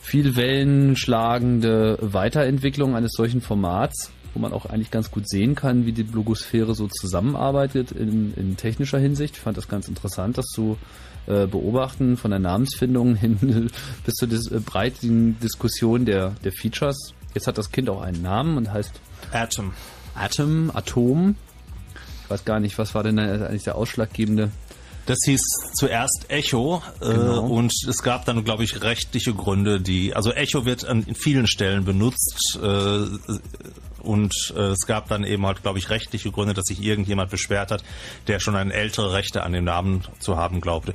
viel 0.00 0.36
wellenschlagende 0.36 1.98
Weiterentwicklung 2.00 2.94
eines 2.94 3.12
solchen 3.12 3.40
Formats, 3.40 4.12
wo 4.34 4.40
man 4.40 4.52
auch 4.52 4.66
eigentlich 4.66 4.92
ganz 4.92 5.10
gut 5.10 5.28
sehen 5.28 5.54
kann, 5.56 5.84
wie 5.84 5.92
die 5.92 6.04
Blogosphäre 6.04 6.74
so 6.74 6.86
zusammenarbeitet 6.86 7.90
in, 7.90 8.32
in 8.34 8.56
technischer 8.56 8.98
Hinsicht. 8.98 9.34
Ich 9.36 9.40
fand 9.40 9.56
das 9.56 9.66
ganz 9.66 9.88
interessant, 9.88 10.38
das 10.38 10.46
zu 10.46 10.78
äh, 11.26 11.46
beobachten, 11.46 12.16
von 12.16 12.30
der 12.30 12.38
Namensfindung 12.38 13.16
hin 13.16 13.70
bis 14.04 14.14
zur 14.14 14.28
dis 14.28 14.48
äh, 14.50 14.60
breiten 14.60 15.40
Diskussion 15.40 16.04
der, 16.04 16.36
der 16.44 16.52
Features. 16.52 17.14
Jetzt 17.34 17.48
hat 17.48 17.58
das 17.58 17.72
Kind 17.72 17.90
auch 17.90 18.00
einen 18.00 18.22
Namen 18.22 18.56
und 18.56 18.72
heißt 18.72 18.92
Atom. 19.32 19.72
Atom, 20.14 20.70
Atom. 20.72 21.34
Ich 22.26 22.30
weiß 22.30 22.44
gar 22.44 22.58
nicht, 22.58 22.76
was 22.76 22.92
war 22.92 23.04
denn 23.04 23.20
eigentlich 23.20 23.62
der 23.62 23.76
ausschlaggebende 23.76 24.50
das 25.06 25.18
hieß 25.24 25.40
zuerst 25.74 26.26
Echo 26.28 26.82
äh, 27.00 27.06
genau. 27.06 27.46
und 27.46 27.72
es 27.88 28.02
gab 28.02 28.24
dann, 28.24 28.42
glaube 28.42 28.64
ich, 28.64 28.82
rechtliche 28.82 29.34
Gründe, 29.34 29.80
die, 29.80 30.14
also 30.14 30.32
Echo 30.32 30.64
wird 30.64 30.84
an 30.84 31.04
vielen 31.14 31.46
Stellen 31.46 31.84
benutzt 31.84 32.58
äh, 32.60 33.04
und 34.00 34.34
äh, 34.56 34.60
es 34.60 34.86
gab 34.86 35.08
dann 35.08 35.22
eben 35.22 35.46
halt, 35.46 35.62
glaube 35.62 35.78
ich, 35.78 35.90
rechtliche 35.90 36.32
Gründe, 36.32 36.54
dass 36.54 36.64
sich 36.64 36.82
irgendjemand 36.82 37.30
beschwert 37.30 37.70
hat, 37.70 37.84
der 38.26 38.40
schon 38.40 38.56
eine 38.56 38.72
ältere 38.72 39.12
Rechte 39.12 39.44
an 39.44 39.52
dem 39.52 39.64
Namen 39.64 40.04
zu 40.18 40.36
haben 40.36 40.60
glaubte. 40.60 40.94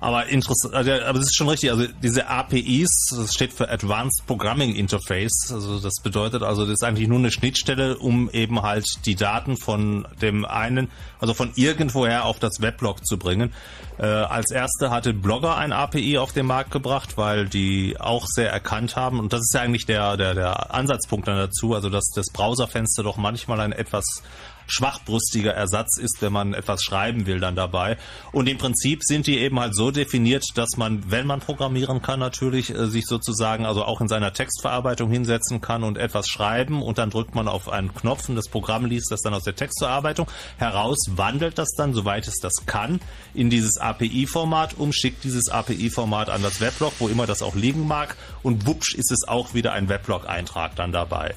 Aber 0.00 0.26
interessant, 0.26 0.74
also, 0.74 0.92
aber 0.92 1.18
es 1.18 1.26
ist 1.26 1.36
schon 1.36 1.48
richtig. 1.48 1.70
Also 1.70 1.86
diese 2.02 2.28
APIs, 2.28 3.08
das 3.10 3.34
steht 3.34 3.52
für 3.52 3.68
Advanced 3.68 4.26
Programming 4.26 4.74
Interface. 4.74 5.50
Also 5.52 5.78
das 5.78 5.94
bedeutet 6.02 6.42
also, 6.42 6.64
das 6.64 6.74
ist 6.74 6.84
eigentlich 6.84 7.08
nur 7.08 7.18
eine 7.18 7.30
Schnittstelle, 7.30 7.98
um 7.98 8.30
eben 8.30 8.62
halt 8.62 8.86
die 9.04 9.14
Daten 9.14 9.56
von 9.56 10.06
dem 10.20 10.44
einen, 10.44 10.90
also 11.20 11.34
von 11.34 11.52
irgendwoher 11.54 12.24
auf 12.24 12.38
das 12.38 12.60
Weblog 12.60 13.06
zu 13.06 13.18
bringen. 13.18 13.52
Äh, 13.98 14.06
als 14.06 14.50
erste 14.50 14.90
hatte 14.90 15.14
Blogger 15.14 15.56
ein 15.56 15.72
API 15.72 16.18
auf 16.18 16.32
den 16.32 16.46
Markt 16.46 16.70
gebracht, 16.70 17.16
weil 17.16 17.48
die 17.48 17.96
auch 17.98 18.26
sehr 18.26 18.50
erkannt 18.50 18.96
haben. 18.96 19.18
Und 19.18 19.32
das 19.32 19.40
ist 19.40 19.54
ja 19.54 19.62
eigentlich 19.62 19.86
der, 19.86 20.16
der, 20.16 20.34
der 20.34 20.74
Ansatzpunkt 20.74 21.28
dann 21.28 21.38
dazu, 21.38 21.74
also 21.74 21.88
dass 21.88 22.10
das 22.14 22.26
Browserfenster 22.32 23.02
doch 23.02 23.16
manchmal 23.16 23.60
ein 23.60 23.72
etwas 23.72 24.22
schwachbrüstiger 24.66 25.52
Ersatz 25.52 25.98
ist, 25.98 26.20
wenn 26.20 26.32
man 26.32 26.54
etwas 26.54 26.82
schreiben 26.82 27.26
will 27.26 27.40
dann 27.40 27.56
dabei. 27.56 27.96
Und 28.32 28.48
im 28.48 28.58
Prinzip 28.58 29.00
sind 29.02 29.26
die 29.26 29.38
eben 29.38 29.58
halt 29.60 29.74
so 29.74 29.90
definiert, 29.90 30.44
dass 30.54 30.76
man, 30.76 31.10
wenn 31.10 31.26
man 31.26 31.40
programmieren 31.40 32.02
kann, 32.02 32.20
natürlich 32.20 32.70
äh, 32.70 32.86
sich 32.86 33.06
sozusagen 33.06 33.66
also 33.66 33.84
auch 33.84 34.00
in 34.00 34.08
seiner 34.08 34.32
Textverarbeitung 34.32 35.10
hinsetzen 35.10 35.60
kann 35.60 35.84
und 35.84 35.98
etwas 35.98 36.28
schreiben 36.28 36.82
und 36.82 36.98
dann 36.98 37.10
drückt 37.10 37.34
man 37.34 37.48
auf 37.48 37.68
einen 37.68 37.94
Knopf 37.94 38.28
und 38.28 38.36
das 38.36 38.48
Programm 38.48 38.84
liest 38.86 39.10
das 39.10 39.20
dann 39.20 39.34
aus 39.34 39.44
der 39.44 39.56
Textverarbeitung 39.56 40.30
heraus, 40.58 40.98
wandelt 41.10 41.58
das 41.58 41.70
dann, 41.76 41.94
soweit 41.94 42.26
es 42.26 42.36
das 42.40 42.66
kann, 42.66 43.00
in 43.34 43.50
dieses 43.50 43.78
API-Format 43.78 44.74
um, 44.78 44.92
schickt 44.92 45.24
dieses 45.24 45.48
API-Format 45.48 46.30
an 46.30 46.42
das 46.42 46.60
Weblog, 46.60 46.92
wo 46.98 47.08
immer 47.08 47.26
das 47.26 47.42
auch 47.42 47.54
liegen 47.54 47.86
mag 47.86 48.16
und 48.42 48.66
wupsch 48.66 48.94
ist 48.94 49.12
es 49.12 49.28
auch 49.28 49.54
wieder 49.54 49.72
ein 49.72 49.88
Weblog-Eintrag 49.88 50.76
dann 50.76 50.92
dabei. 50.92 51.34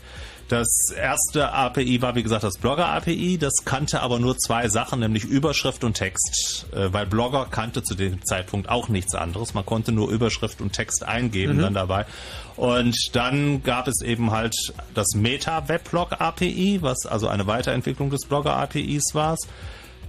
Das 0.50 0.90
erste 0.90 1.54
API 1.54 2.02
war, 2.02 2.16
wie 2.16 2.24
gesagt, 2.24 2.44
das 2.44 2.58
Blogger-API. 2.58 3.38
Das 3.38 3.66
kannte 3.66 4.02
aber 4.02 4.18
nur 4.18 4.36
zwei 4.36 4.68
Sachen, 4.68 5.00
nämlich 5.00 5.24
Überschrift 5.24 5.84
und 5.84 5.94
Text. 5.94 6.66
Äh, 6.74 6.92
weil 6.92 7.06
Blogger 7.06 7.46
kannte 7.50 7.84
zu 7.84 7.94
dem 7.94 8.26
Zeitpunkt 8.26 8.68
auch 8.68 8.90
nichts 8.90 9.14
anderes. 9.14 9.54
Man 9.54 9.64
konnte 9.64 9.92
nur 9.92 10.10
Überschrift 10.10 10.60
und 10.60 10.74
Text 10.74 11.04
eingeben 11.04 11.58
mhm. 11.58 11.62
dann 11.62 11.74
dabei. 11.76 12.08
Und 12.56 12.96
dann 13.14 13.62
gab 13.62 13.88
es 13.88 14.02
eben 14.02 14.32
halt 14.32 14.56
das 14.96 15.10
Meta-Weblog-API, 15.14 16.80
was 16.82 17.06
also 17.06 17.28
eine 17.28 17.46
Weiterentwicklung 17.46 18.10
des 18.10 18.26
Blogger-APIs 18.26 19.14
war. 19.14 19.38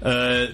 Äh, 0.01 0.49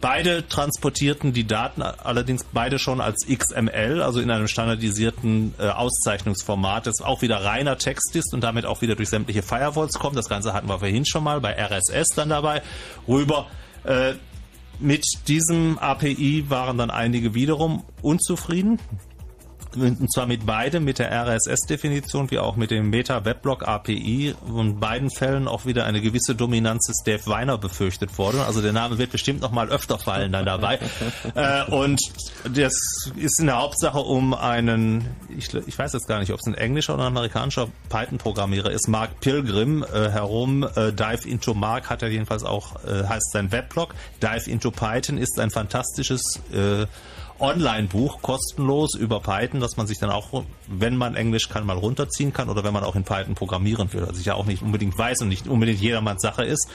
Beide 0.00 0.46
transportierten 0.46 1.32
die 1.32 1.46
Daten 1.46 1.82
allerdings 1.82 2.44
beide 2.52 2.78
schon 2.78 3.00
als 3.00 3.26
XML, 3.26 4.00
also 4.00 4.20
in 4.20 4.30
einem 4.30 4.46
standardisierten 4.46 5.54
äh, 5.58 5.68
Auszeichnungsformat, 5.68 6.86
das 6.86 7.00
auch 7.00 7.22
wieder 7.22 7.44
reiner 7.44 7.78
Text 7.78 8.14
ist 8.14 8.32
und 8.32 8.42
damit 8.42 8.64
auch 8.64 8.80
wieder 8.80 8.94
durch 8.94 9.08
sämtliche 9.08 9.42
Firewalls 9.42 9.98
kommt. 9.98 10.16
Das 10.16 10.28
Ganze 10.28 10.52
hatten 10.52 10.68
wir 10.68 10.78
vorhin 10.78 11.04
schon 11.04 11.24
mal 11.24 11.40
bei 11.40 11.52
RSS 11.52 12.08
dann 12.14 12.28
dabei 12.28 12.62
rüber. 13.08 13.46
Äh, 13.84 14.14
mit 14.78 15.04
diesem 15.26 15.78
API 15.78 16.44
waren 16.48 16.78
dann 16.78 16.90
einige 16.90 17.34
wiederum 17.34 17.82
unzufrieden 18.00 18.78
und 19.76 20.12
zwar 20.12 20.26
mit 20.26 20.46
beidem, 20.46 20.84
mit 20.84 20.98
der 20.98 21.10
RSS-Definition 21.12 22.30
wie 22.30 22.38
auch 22.38 22.56
mit 22.56 22.70
dem 22.70 22.90
Meta-Weblog-API. 22.90 24.34
In 24.48 24.80
beiden 24.80 25.10
Fällen 25.10 25.48
auch 25.48 25.66
wieder 25.66 25.84
eine 25.84 26.00
gewisse 26.00 26.34
Dominanz 26.34 26.86
des 26.86 27.02
Dave 27.04 27.26
Weiner 27.26 27.58
befürchtet 27.58 28.16
worden. 28.18 28.40
Also 28.40 28.62
der 28.62 28.72
Name 28.72 28.98
wird 28.98 29.12
bestimmt 29.12 29.40
noch 29.40 29.50
mal 29.50 29.68
öfter 29.68 29.98
fallen 29.98 30.32
dann 30.32 30.46
dabei. 30.46 30.78
äh, 31.34 31.64
und 31.70 32.00
das 32.44 33.10
ist 33.16 33.40
in 33.40 33.46
der 33.46 33.60
Hauptsache 33.60 33.98
um 33.98 34.34
einen, 34.34 35.06
ich, 35.36 35.52
ich 35.54 35.78
weiß 35.78 35.92
jetzt 35.92 36.08
gar 36.08 36.20
nicht, 36.20 36.32
ob 36.32 36.40
es 36.40 36.46
ein 36.46 36.54
englischer 36.54 36.94
oder 36.94 37.04
ein 37.04 37.08
amerikanischer 37.08 37.68
Python-Programmierer 37.88 38.70
ist, 38.70 38.88
Mark 38.88 39.20
Pilgrim 39.20 39.82
äh, 39.82 40.10
herum. 40.10 40.62
Äh, 40.62 40.92
Dive 40.92 41.28
into 41.28 41.54
Mark 41.54 41.90
hat 41.90 42.02
er 42.02 42.08
jedenfalls 42.08 42.44
auch, 42.44 42.84
äh, 42.84 43.04
heißt 43.04 43.32
sein 43.32 43.52
Weblog. 43.52 43.94
Dive 44.22 44.50
into 44.50 44.70
Python 44.70 45.18
ist 45.18 45.38
ein 45.38 45.50
fantastisches 45.50 46.40
äh, 46.52 46.86
Online-Buch 47.40 48.22
kostenlos 48.22 48.94
über 48.94 49.20
Python, 49.20 49.60
dass 49.60 49.76
man 49.76 49.86
sich 49.86 49.98
dann 49.98 50.10
auch, 50.10 50.44
wenn 50.66 50.96
man 50.96 51.14
Englisch 51.14 51.48
kann, 51.48 51.64
mal 51.66 51.76
runterziehen 51.76 52.32
kann 52.32 52.48
oder 52.48 52.64
wenn 52.64 52.72
man 52.72 52.84
auch 52.84 52.96
in 52.96 53.04
Python 53.04 53.34
programmieren 53.34 53.92
will, 53.92 54.06
was 54.08 54.18
ich 54.18 54.26
ja 54.26 54.34
auch 54.34 54.46
nicht 54.46 54.62
unbedingt 54.62 54.96
weiß 54.98 55.22
und 55.22 55.28
nicht 55.28 55.46
unbedingt 55.46 55.80
jedermanns 55.80 56.22
Sache 56.22 56.44
ist. 56.44 56.68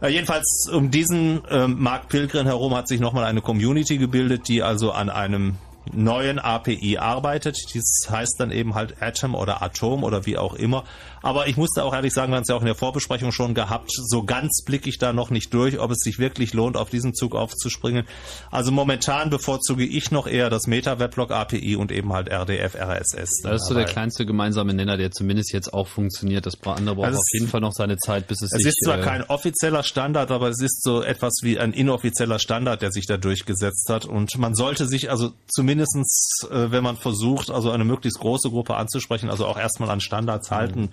Äh, 0.00 0.08
jedenfalls 0.08 0.68
um 0.72 0.90
diesen 0.90 1.44
äh, 1.44 1.68
Mark 1.68 2.08
Pilgrim 2.08 2.46
herum 2.46 2.74
hat 2.74 2.88
sich 2.88 3.00
nochmal 3.00 3.24
eine 3.24 3.40
Community 3.40 3.98
gebildet, 3.98 4.48
die 4.48 4.62
also 4.62 4.92
an 4.92 5.10
einem 5.10 5.56
neuen 5.92 6.38
API 6.38 6.98
arbeitet. 6.98 7.56
Dies 7.74 8.06
heißt 8.08 8.36
dann 8.38 8.50
eben 8.50 8.74
halt 8.74 9.02
Atom 9.02 9.34
oder 9.34 9.62
Atom 9.62 10.04
oder 10.04 10.26
wie 10.26 10.38
auch 10.38 10.54
immer. 10.54 10.84
Aber 11.22 11.46
ich 11.46 11.56
musste 11.56 11.84
auch 11.84 11.94
ehrlich 11.94 12.12
sagen, 12.12 12.32
wir 12.32 12.36
haben 12.36 12.42
es 12.42 12.48
ja 12.48 12.56
auch 12.56 12.60
in 12.60 12.66
der 12.66 12.74
Vorbesprechung 12.74 13.32
schon 13.32 13.54
gehabt, 13.54 13.90
so 13.92 14.24
ganz 14.24 14.62
blicke 14.64 14.88
ich 14.88 14.98
da 14.98 15.12
noch 15.12 15.30
nicht 15.30 15.54
durch, 15.54 15.78
ob 15.78 15.90
es 15.90 15.98
sich 15.98 16.18
wirklich 16.18 16.52
lohnt, 16.52 16.76
auf 16.76 16.90
diesen 16.90 17.14
Zug 17.14 17.34
aufzuspringen. 17.34 18.06
Also 18.50 18.72
momentan 18.72 19.30
bevorzuge 19.30 19.84
ich 19.84 20.10
noch 20.10 20.26
eher 20.26 20.50
das 20.50 20.66
Meta-Weblog 20.66 21.30
API 21.30 21.76
und 21.76 21.92
eben 21.92 22.12
halt 22.12 22.28
RDF, 22.28 22.74
RSS. 22.74 23.42
Das 23.42 23.62
ist 23.62 23.68
so 23.68 23.74
der 23.74 23.84
kleinste 23.84 24.26
gemeinsame 24.26 24.74
Nenner, 24.74 24.96
der 24.96 25.10
zumindest 25.10 25.52
jetzt 25.52 25.72
auch 25.72 25.88
funktioniert. 25.88 26.46
Das 26.46 26.60
andere 26.62 26.96
braucht 26.96 27.06
also 27.06 27.18
auf 27.18 27.32
jeden 27.32 27.48
Fall 27.48 27.60
noch 27.60 27.72
seine 27.72 27.96
Zeit, 27.98 28.26
bis 28.26 28.42
es, 28.42 28.52
es 28.52 28.58
sich... 28.58 28.66
Es 28.66 28.74
ist 28.74 28.84
zwar 28.84 28.98
äh, 28.98 29.02
kein 29.02 29.22
offizieller 29.22 29.82
Standard, 29.82 30.30
aber 30.30 30.48
es 30.48 30.60
ist 30.60 30.82
so 30.82 31.02
etwas 31.02 31.40
wie 31.42 31.58
ein 31.58 31.72
inoffizieller 31.72 32.38
Standard, 32.38 32.82
der 32.82 32.92
sich 32.92 33.06
da 33.06 33.16
durchgesetzt 33.16 33.88
hat. 33.88 34.04
Und 34.04 34.36
man 34.38 34.54
sollte 34.54 34.86
sich 34.86 35.10
also 35.10 35.32
zumindestens, 35.48 36.46
äh, 36.50 36.70
wenn 36.70 36.82
man 36.82 36.96
versucht, 36.96 37.50
also 37.50 37.70
eine 37.70 37.84
möglichst 37.84 38.18
große 38.18 38.50
Gruppe 38.50 38.76
anzusprechen, 38.76 39.30
also 39.30 39.46
auch 39.46 39.58
erstmal 39.58 39.90
an 39.90 40.00
Standards 40.00 40.50
mhm. 40.50 40.88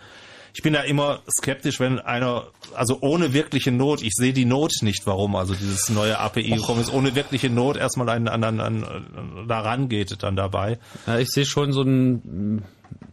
Ich 0.54 0.62
bin 0.64 0.74
da 0.74 0.82
immer 0.82 1.20
skeptisch, 1.30 1.80
wenn 1.80 2.00
einer, 2.00 2.48
also 2.76 2.98
ohne 3.02 3.34
wirkliche 3.34 3.72
Not, 3.72 4.02
ich 4.02 4.14
sehe 4.14 4.34
die 4.34 4.46
Not 4.46 4.74
nicht, 4.82 5.06
warum 5.06 5.36
also 5.36 5.54
dieses 5.54 5.90
neue 5.90 6.20
API 6.20 6.50
gekommen 6.50 6.82
ist, 6.82 6.94
ohne 6.94 7.16
wirkliche 7.16 7.50
Not 7.50 7.78
erstmal 7.78 8.10
an, 8.10 8.28
an, 8.28 8.44
an, 8.44 8.60
an 8.60 9.46
da 9.48 9.62
rangeht 9.62 10.22
dann 10.24 10.36
dabei. 10.36 10.80
Ja, 11.08 11.20
ich 11.20 11.30
sehe 11.30 11.46
schon 11.46 11.72
so 11.72 11.82
ein, 11.82 12.64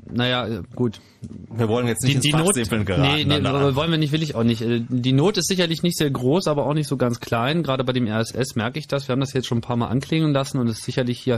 naja, 0.09 0.63
gut. 0.75 1.01
Wir 1.51 1.69
wollen 1.69 1.89
jetzt 1.89 2.05
nicht 2.05 2.17
die, 2.17 2.21
die 2.21 2.29
ins 2.29 2.39
Not, 2.39 2.47
Fachsimpeln 2.49 2.85
geraten. 2.85 3.29
Nee, 3.29 3.41
nee, 3.41 3.47
aber 3.47 3.75
wollen 3.75 3.91
wir 3.91 3.99
nicht, 3.99 4.13
will 4.13 4.23
ich 4.23 4.35
auch 4.35 4.45
nicht. 4.45 4.63
Äh, 4.63 4.83
Die 4.89 5.13
Not 5.13 5.37
ist 5.39 5.49
sicherlich 5.49 5.83
nicht 5.83 5.97
sehr 5.99 6.11
groß, 6.11 6.47
aber 6.47 6.67
auch 6.67 6.75
nicht 6.75 6.87
so 6.87 6.97
ganz 6.97 7.19
klein. 7.21 7.63
Gerade 7.63 7.83
bei 7.83 7.93
dem 7.93 8.07
RSS 8.07 8.55
merke 8.55 8.79
ich 8.79 8.87
das. 8.87 9.09
Wir 9.09 9.13
haben 9.13 9.21
das 9.21 9.33
jetzt 9.33 9.47
schon 9.47 9.59
ein 9.59 9.63
paar 9.63 9.77
Mal 9.77 9.89
anklingen 9.89 10.33
lassen 10.33 10.59
und 10.59 10.69
es 10.69 10.79
ist 10.79 10.85
sicherlich 10.85 11.19
hier 11.19 11.37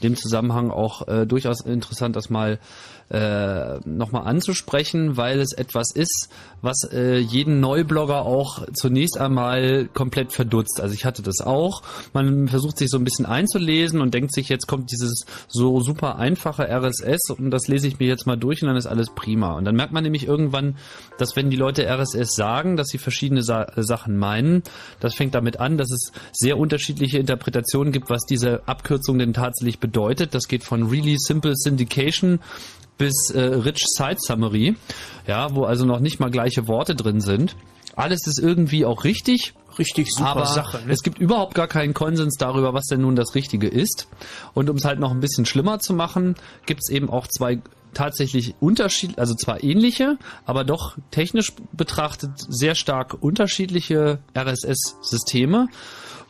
in 0.00 0.10
dem 0.10 0.16
Zusammenhang 0.16 0.70
auch 0.70 1.06
äh, 1.08 1.26
durchaus 1.26 1.60
interessant, 1.60 2.16
das 2.16 2.30
mal 2.30 2.58
äh, 3.10 3.78
nochmal 3.84 4.26
anzusprechen, 4.26 5.16
weil 5.16 5.38
es 5.40 5.52
etwas 5.52 5.92
ist, 5.92 6.28
was 6.60 6.88
äh, 6.90 7.18
jeden 7.18 7.60
Neublogger 7.60 8.22
auch 8.22 8.66
zunächst 8.74 9.18
einmal 9.18 9.88
komplett 9.94 10.32
verdutzt. 10.32 10.80
Also 10.80 10.94
ich 10.94 11.04
hatte 11.04 11.22
das 11.22 11.40
auch. 11.40 11.82
Man 12.12 12.48
versucht 12.48 12.78
sich 12.78 12.90
so 12.90 12.98
ein 12.98 13.04
bisschen 13.04 13.26
einzulesen 13.26 14.00
und 14.00 14.12
denkt 14.12 14.34
sich, 14.34 14.48
jetzt 14.48 14.66
kommt 14.66 14.90
dieses 14.90 15.24
so 15.46 15.80
super 15.80 16.16
einfache 16.16 16.68
RSS 16.68 17.30
und 17.38 17.50
das 17.50 17.68
lese 17.68 17.86
ich 17.86 18.00
mir 18.00 18.08
jetzt 18.08 18.26
mal 18.26 18.36
durch 18.36 18.62
und 18.62 18.68
dann 18.68 18.76
ist 18.76 18.86
alles 18.86 19.10
prima. 19.14 19.52
Und 19.52 19.64
dann 19.64 19.76
merkt 19.76 19.92
man 19.92 20.02
nämlich 20.02 20.26
irgendwann, 20.26 20.76
dass 21.18 21.36
wenn 21.36 21.48
die 21.48 21.56
Leute 21.56 21.86
RSS 21.86 22.34
sagen, 22.34 22.76
dass 22.76 22.88
sie 22.88 22.98
verschiedene 22.98 23.42
Sa 23.42 23.66
Sachen 23.76 24.16
meinen, 24.16 24.62
das 24.98 25.14
fängt 25.14 25.34
damit 25.34 25.60
an, 25.60 25.78
dass 25.78 25.92
es 25.92 26.12
sehr 26.32 26.58
unterschiedliche 26.58 27.18
Interpretationen 27.18 27.92
gibt, 27.92 28.10
was 28.10 28.22
diese 28.24 28.66
Abkürzung 28.66 29.18
denn 29.18 29.32
tatsächlich 29.32 29.78
bedeutet. 29.78 30.34
Das 30.34 30.48
geht 30.48 30.64
von 30.64 30.88
Really 30.88 31.16
Simple 31.18 31.52
Syndication 31.54 32.40
bis 32.98 33.30
äh, 33.30 33.40
Rich 33.40 33.84
Site 33.86 34.18
Summary, 34.18 34.76
ja, 35.26 35.54
wo 35.54 35.64
also 35.64 35.84
noch 35.84 36.00
nicht 36.00 36.20
mal 36.20 36.30
gleiche 36.30 36.68
Worte 36.68 36.94
drin 36.94 37.20
sind. 37.20 37.56
Alles 37.94 38.26
ist 38.26 38.38
irgendwie 38.38 38.84
auch 38.84 39.04
richtig. 39.04 39.54
Richtig 39.78 40.10
super 40.10 40.30
aber 40.30 40.46
Sache, 40.46 40.78
ne? 40.86 40.92
Es 40.92 41.02
gibt 41.02 41.18
überhaupt 41.18 41.54
gar 41.54 41.66
keinen 41.66 41.92
Konsens 41.92 42.36
darüber, 42.38 42.72
was 42.72 42.84
denn 42.86 43.02
nun 43.02 43.14
das 43.14 43.34
Richtige 43.34 43.68
ist. 43.68 44.08
Und 44.54 44.70
um 44.70 44.76
es 44.76 44.86
halt 44.86 44.98
noch 45.00 45.10
ein 45.10 45.20
bisschen 45.20 45.44
schlimmer 45.44 45.80
zu 45.80 45.92
machen, 45.92 46.34
gibt 46.64 46.80
es 46.82 46.90
eben 46.90 47.10
auch 47.10 47.26
zwei 47.26 47.60
tatsächlich 47.92 48.54
Unterschied, 48.60 49.18
also 49.18 49.34
zwar 49.34 49.62
ähnliche, 49.64 50.18
aber 50.44 50.64
doch 50.64 50.96
technisch 51.10 51.52
betrachtet 51.72 52.30
sehr 52.36 52.74
stark 52.74 53.16
unterschiedliche 53.22 54.18
RSS-Systeme. 54.36 55.68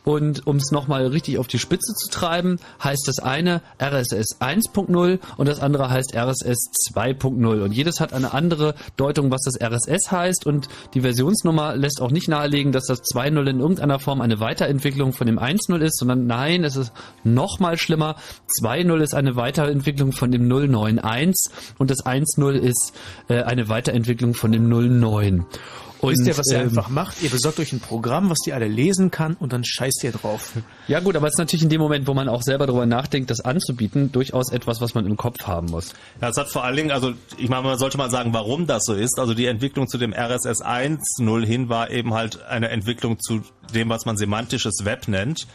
Und 0.07 0.47
um 0.47 0.55
es 0.55 0.71
nochmal 0.71 1.05
richtig 1.07 1.37
auf 1.37 1.47
die 1.47 1.59
Spitze 1.59 1.93
zu 1.93 2.09
treiben, 2.09 2.59
heißt 2.81 3.09
das 3.09 3.19
eine 3.19 3.61
RSS 3.77 4.39
1.0 4.39 5.19
und 5.35 5.49
das 5.49 5.59
andere 5.59 5.89
heißt 5.89 6.15
RSS 6.15 6.93
2.0. 6.93 7.61
Und 7.61 7.73
jedes 7.73 7.99
hat 7.99 8.13
eine 8.13 8.33
andere 8.33 8.73
Deutung, 8.95 9.31
was 9.31 9.41
das 9.41 9.59
RSS 9.59 10.09
heißt. 10.09 10.45
Und 10.45 10.69
die 10.93 11.01
Versionsnummer 11.01 11.75
lässt 11.75 12.01
auch 12.01 12.09
nicht 12.09 12.29
nahelegen, 12.29 12.71
dass 12.71 12.85
das 12.85 13.01
2.0 13.01 13.49
in 13.49 13.59
irgendeiner 13.59 13.99
Form 13.99 14.21
eine 14.21 14.39
Weiterentwicklung 14.39 15.11
von 15.11 15.27
dem 15.27 15.39
1.0 15.39 15.77
ist, 15.79 15.99
sondern 15.99 16.25
nein, 16.25 16.63
es 16.63 16.77
ist 16.77 16.93
nochmal 17.25 17.77
schlimmer. 17.77 18.15
2.0 18.61 19.01
ist 19.01 19.13
eine 19.13 19.35
Weiterentwicklung 19.35 20.13
von 20.13 20.31
dem 20.31 20.47
091 20.47 21.51
und 21.79 21.91
das 21.91 22.05
1.0 22.05 22.53
ist 22.53 22.93
äh, 23.27 23.43
eine 23.43 23.67
Weiterentwicklung 23.67 24.35
von 24.35 24.53
dem 24.53 24.69
09. 24.69 25.45
Und, 25.99 26.11
Wisst 26.11 26.27
ihr, 26.27 26.37
was 26.37 26.51
ihr 26.51 26.59
ähm, 26.59 26.69
einfach 26.69 26.89
macht? 26.89 27.21
Ihr 27.23 27.29
besorgt 27.29 27.59
euch 27.59 27.73
ein 27.73 27.79
Programm, 27.79 28.29
was 28.29 28.37
die 28.45 28.53
alle 28.53 28.67
lesen 28.67 29.09
kann 29.09 29.35
und 29.35 29.51
dann 29.53 29.63
scheißt 29.63 30.03
ihr 30.03 30.11
drauf. 30.11 30.53
Ja 30.87 30.99
gut, 30.99 31.15
aber 31.15 31.27
es 31.27 31.33
ist 31.33 31.39
natürlich 31.39 31.63
in 31.63 31.69
dem 31.69 31.81
Moment, 31.81 32.07
wo 32.07 32.13
man 32.13 32.29
auch 32.29 32.41
selber 32.41 32.67
darüber 32.67 32.85
nachdenkt, 32.85 33.29
das 33.29 33.41
anzubieten, 33.41 34.11
durchaus 34.11 34.51
etwas, 34.51 34.79
was 34.79 34.93
man 34.93 35.05
im 35.05 35.17
Kopf 35.17 35.47
haben 35.47 35.67
muss. 35.67 35.93
Ja, 36.21 36.29
es 36.29 36.37
hat 36.37 36.49
vor 36.49 36.63
allen 36.63 36.75
Dingen, 36.75 36.91
also 36.91 37.13
ich 37.37 37.49
meine, 37.49 37.63
man 37.63 37.79
sollte 37.79 37.97
mal 37.97 38.11
sagen, 38.11 38.33
warum 38.33 38.67
das 38.67 38.83
so 38.85 38.93
ist. 38.93 39.19
Also 39.19 39.33
die 39.33 39.47
Entwicklung 39.47 39.87
zu 39.87 39.97
dem 39.97 40.13
RSS 40.13 40.63
1.0 40.63 41.45
hin 41.45 41.69
war 41.69 41.89
eben 41.89 42.13
halt 42.13 42.43
eine 42.45 42.69
Entwicklung 42.69 43.19
zu 43.19 43.41
dem, 43.73 43.89
was 43.89 44.05
man 44.05 44.17
semantisches 44.17 44.85
Web 44.85 45.07
nennt. 45.07 45.47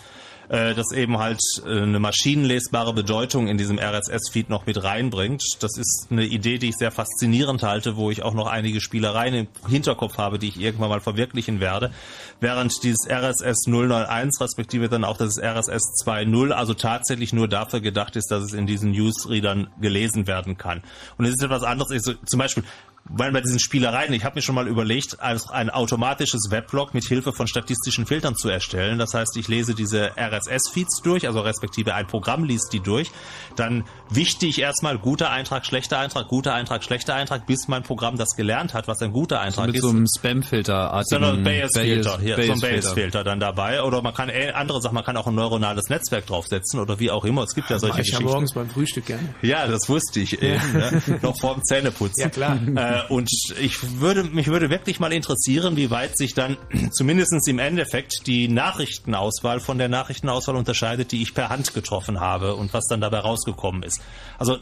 Äh, 0.52 0.74
das 0.74 0.92
eben 0.92 1.16
halt 1.16 1.40
äh, 1.64 1.80
eine 1.80 1.98
maschinenlesbare 1.98 2.92
Bedeutung 2.92 3.48
in 3.48 3.56
diesem 3.56 3.78
RSS-Feed 3.78 4.50
noch 4.50 4.66
mit 4.66 4.84
reinbringt. 4.84 5.42
Das 5.60 5.78
ist 5.78 6.08
eine 6.10 6.26
Idee, 6.26 6.58
die 6.58 6.68
ich 6.68 6.76
sehr 6.76 6.90
faszinierend 6.90 7.62
halte, 7.62 7.96
wo 7.96 8.10
ich 8.10 8.22
auch 8.22 8.34
noch 8.34 8.48
einige 8.48 8.82
Spielereien 8.82 9.32
im 9.32 9.48
Hinterkopf 9.66 10.18
habe, 10.18 10.38
die 10.38 10.48
ich 10.48 10.60
irgendwann 10.60 10.90
mal 10.90 11.00
verwirklichen 11.00 11.60
werde. 11.60 11.90
Während 12.40 12.82
dieses 12.82 13.08
RSS 13.08 13.66
091 13.66 14.42
respektive 14.42 14.90
dann 14.90 15.04
auch 15.04 15.16
das 15.16 15.38
RSS 15.38 16.04
2.0 16.04 16.50
also 16.50 16.74
tatsächlich 16.74 17.32
nur 17.32 17.48
dafür 17.48 17.80
gedacht 17.80 18.16
ist, 18.16 18.30
dass 18.30 18.44
es 18.44 18.52
in 18.52 18.66
diesen 18.66 18.90
Newsreadern 18.90 19.68
gelesen 19.80 20.26
werden 20.26 20.58
kann. 20.58 20.82
Und 21.16 21.24
es 21.24 21.30
ist 21.32 21.42
etwas 21.42 21.62
anderes. 21.62 21.92
Ich 21.92 22.02
so, 22.02 22.12
zum 22.26 22.38
Beispiel 22.38 22.64
weil 23.04 23.32
bei 23.32 23.40
diesen 23.40 23.58
Spielereien, 23.58 24.12
ich 24.12 24.24
habe 24.24 24.36
mir 24.36 24.42
schon 24.42 24.54
mal 24.54 24.68
überlegt, 24.68 25.20
also 25.20 25.50
ein 25.50 25.70
automatisches 25.70 26.50
Weblog 26.50 26.94
mit 26.94 27.04
Hilfe 27.04 27.32
von 27.32 27.46
statistischen 27.46 28.06
Filtern 28.06 28.36
zu 28.36 28.48
erstellen. 28.48 28.98
Das 28.98 29.12
heißt, 29.14 29.36
ich 29.36 29.48
lese 29.48 29.74
diese 29.74 30.12
RSS-Feeds 30.16 31.02
durch, 31.02 31.26
also 31.26 31.40
respektive 31.40 31.94
ein 31.94 32.06
Programm 32.06 32.44
liest 32.44 32.72
die 32.72 32.80
durch. 32.80 33.10
Dann 33.56 33.84
wichte 34.08 34.46
ich 34.46 34.60
erstmal 34.60 34.98
guter 34.98 35.30
Eintrag, 35.30 35.66
schlechter 35.66 35.98
Eintrag, 35.98 36.28
guter 36.28 36.54
Eintrag, 36.54 36.84
schlechter 36.84 37.14
Eintrag, 37.14 37.46
bis 37.46 37.66
mein 37.68 37.82
Programm 37.82 38.16
das 38.16 38.36
gelernt 38.36 38.72
hat, 38.72 38.88
was 38.88 39.02
ein 39.02 39.12
guter 39.12 39.40
Eintrag 39.40 39.66
mit 39.66 39.76
ist. 39.76 39.82
so 39.82 39.90
einem 39.90 40.06
Spam-Filter, 40.06 41.02
Sondern 41.04 41.42
Bayes-Filter, 41.42 42.18
hier, 42.20 42.36
so 42.36 42.52
ein 42.52 42.60
Bayes-Filter. 42.60 43.24
Dann 43.24 43.40
dabei. 43.40 43.82
Oder 43.82 44.00
man 44.02 44.14
kann 44.14 44.28
äh, 44.28 44.52
andere 44.54 44.80
Sachen, 44.80 44.94
man 44.94 45.04
kann 45.04 45.16
auch 45.16 45.26
ein 45.26 45.34
neuronales 45.34 45.88
Netzwerk 45.88 46.26
draufsetzen 46.26 46.78
oder 46.80 46.98
wie 47.00 47.10
auch 47.10 47.24
immer. 47.24 47.42
Es 47.42 47.54
gibt 47.54 47.68
ja 47.68 47.78
solche 47.78 48.00
ich 48.00 48.08
ja 48.08 48.18
Geschichten. 48.18 48.24
morgens 48.24 48.52
beim 48.52 48.70
Frühstück 48.70 49.06
gerne. 49.06 49.34
Ja, 49.42 49.66
das 49.66 49.88
wusste 49.88 50.20
ich 50.20 50.40
eben, 50.40 50.72
ne? 50.72 51.02
noch 51.22 51.38
vorm 51.38 51.62
Zähneputzen. 51.64 52.22
Ja, 52.22 52.28
klar. 52.28 52.58
Äh, 52.74 52.91
und 53.08 53.30
ich 53.60 54.00
würde, 54.00 54.24
mich 54.24 54.48
würde 54.48 54.70
wirklich 54.70 55.00
mal 55.00 55.12
interessieren, 55.12 55.76
wie 55.76 55.90
weit 55.90 56.16
sich 56.16 56.34
dann 56.34 56.56
zumindestens 56.92 57.46
im 57.46 57.58
Endeffekt 57.58 58.26
die 58.26 58.48
Nachrichtenauswahl 58.48 59.60
von 59.60 59.78
der 59.78 59.88
Nachrichtenauswahl 59.88 60.56
unterscheidet, 60.56 61.12
die 61.12 61.22
ich 61.22 61.34
per 61.34 61.48
Hand 61.48 61.74
getroffen 61.74 62.20
habe 62.20 62.54
und 62.54 62.72
was 62.72 62.86
dann 62.86 63.00
dabei 63.00 63.18
rausgekommen 63.18 63.82
ist. 63.82 64.00
Also 64.38 64.58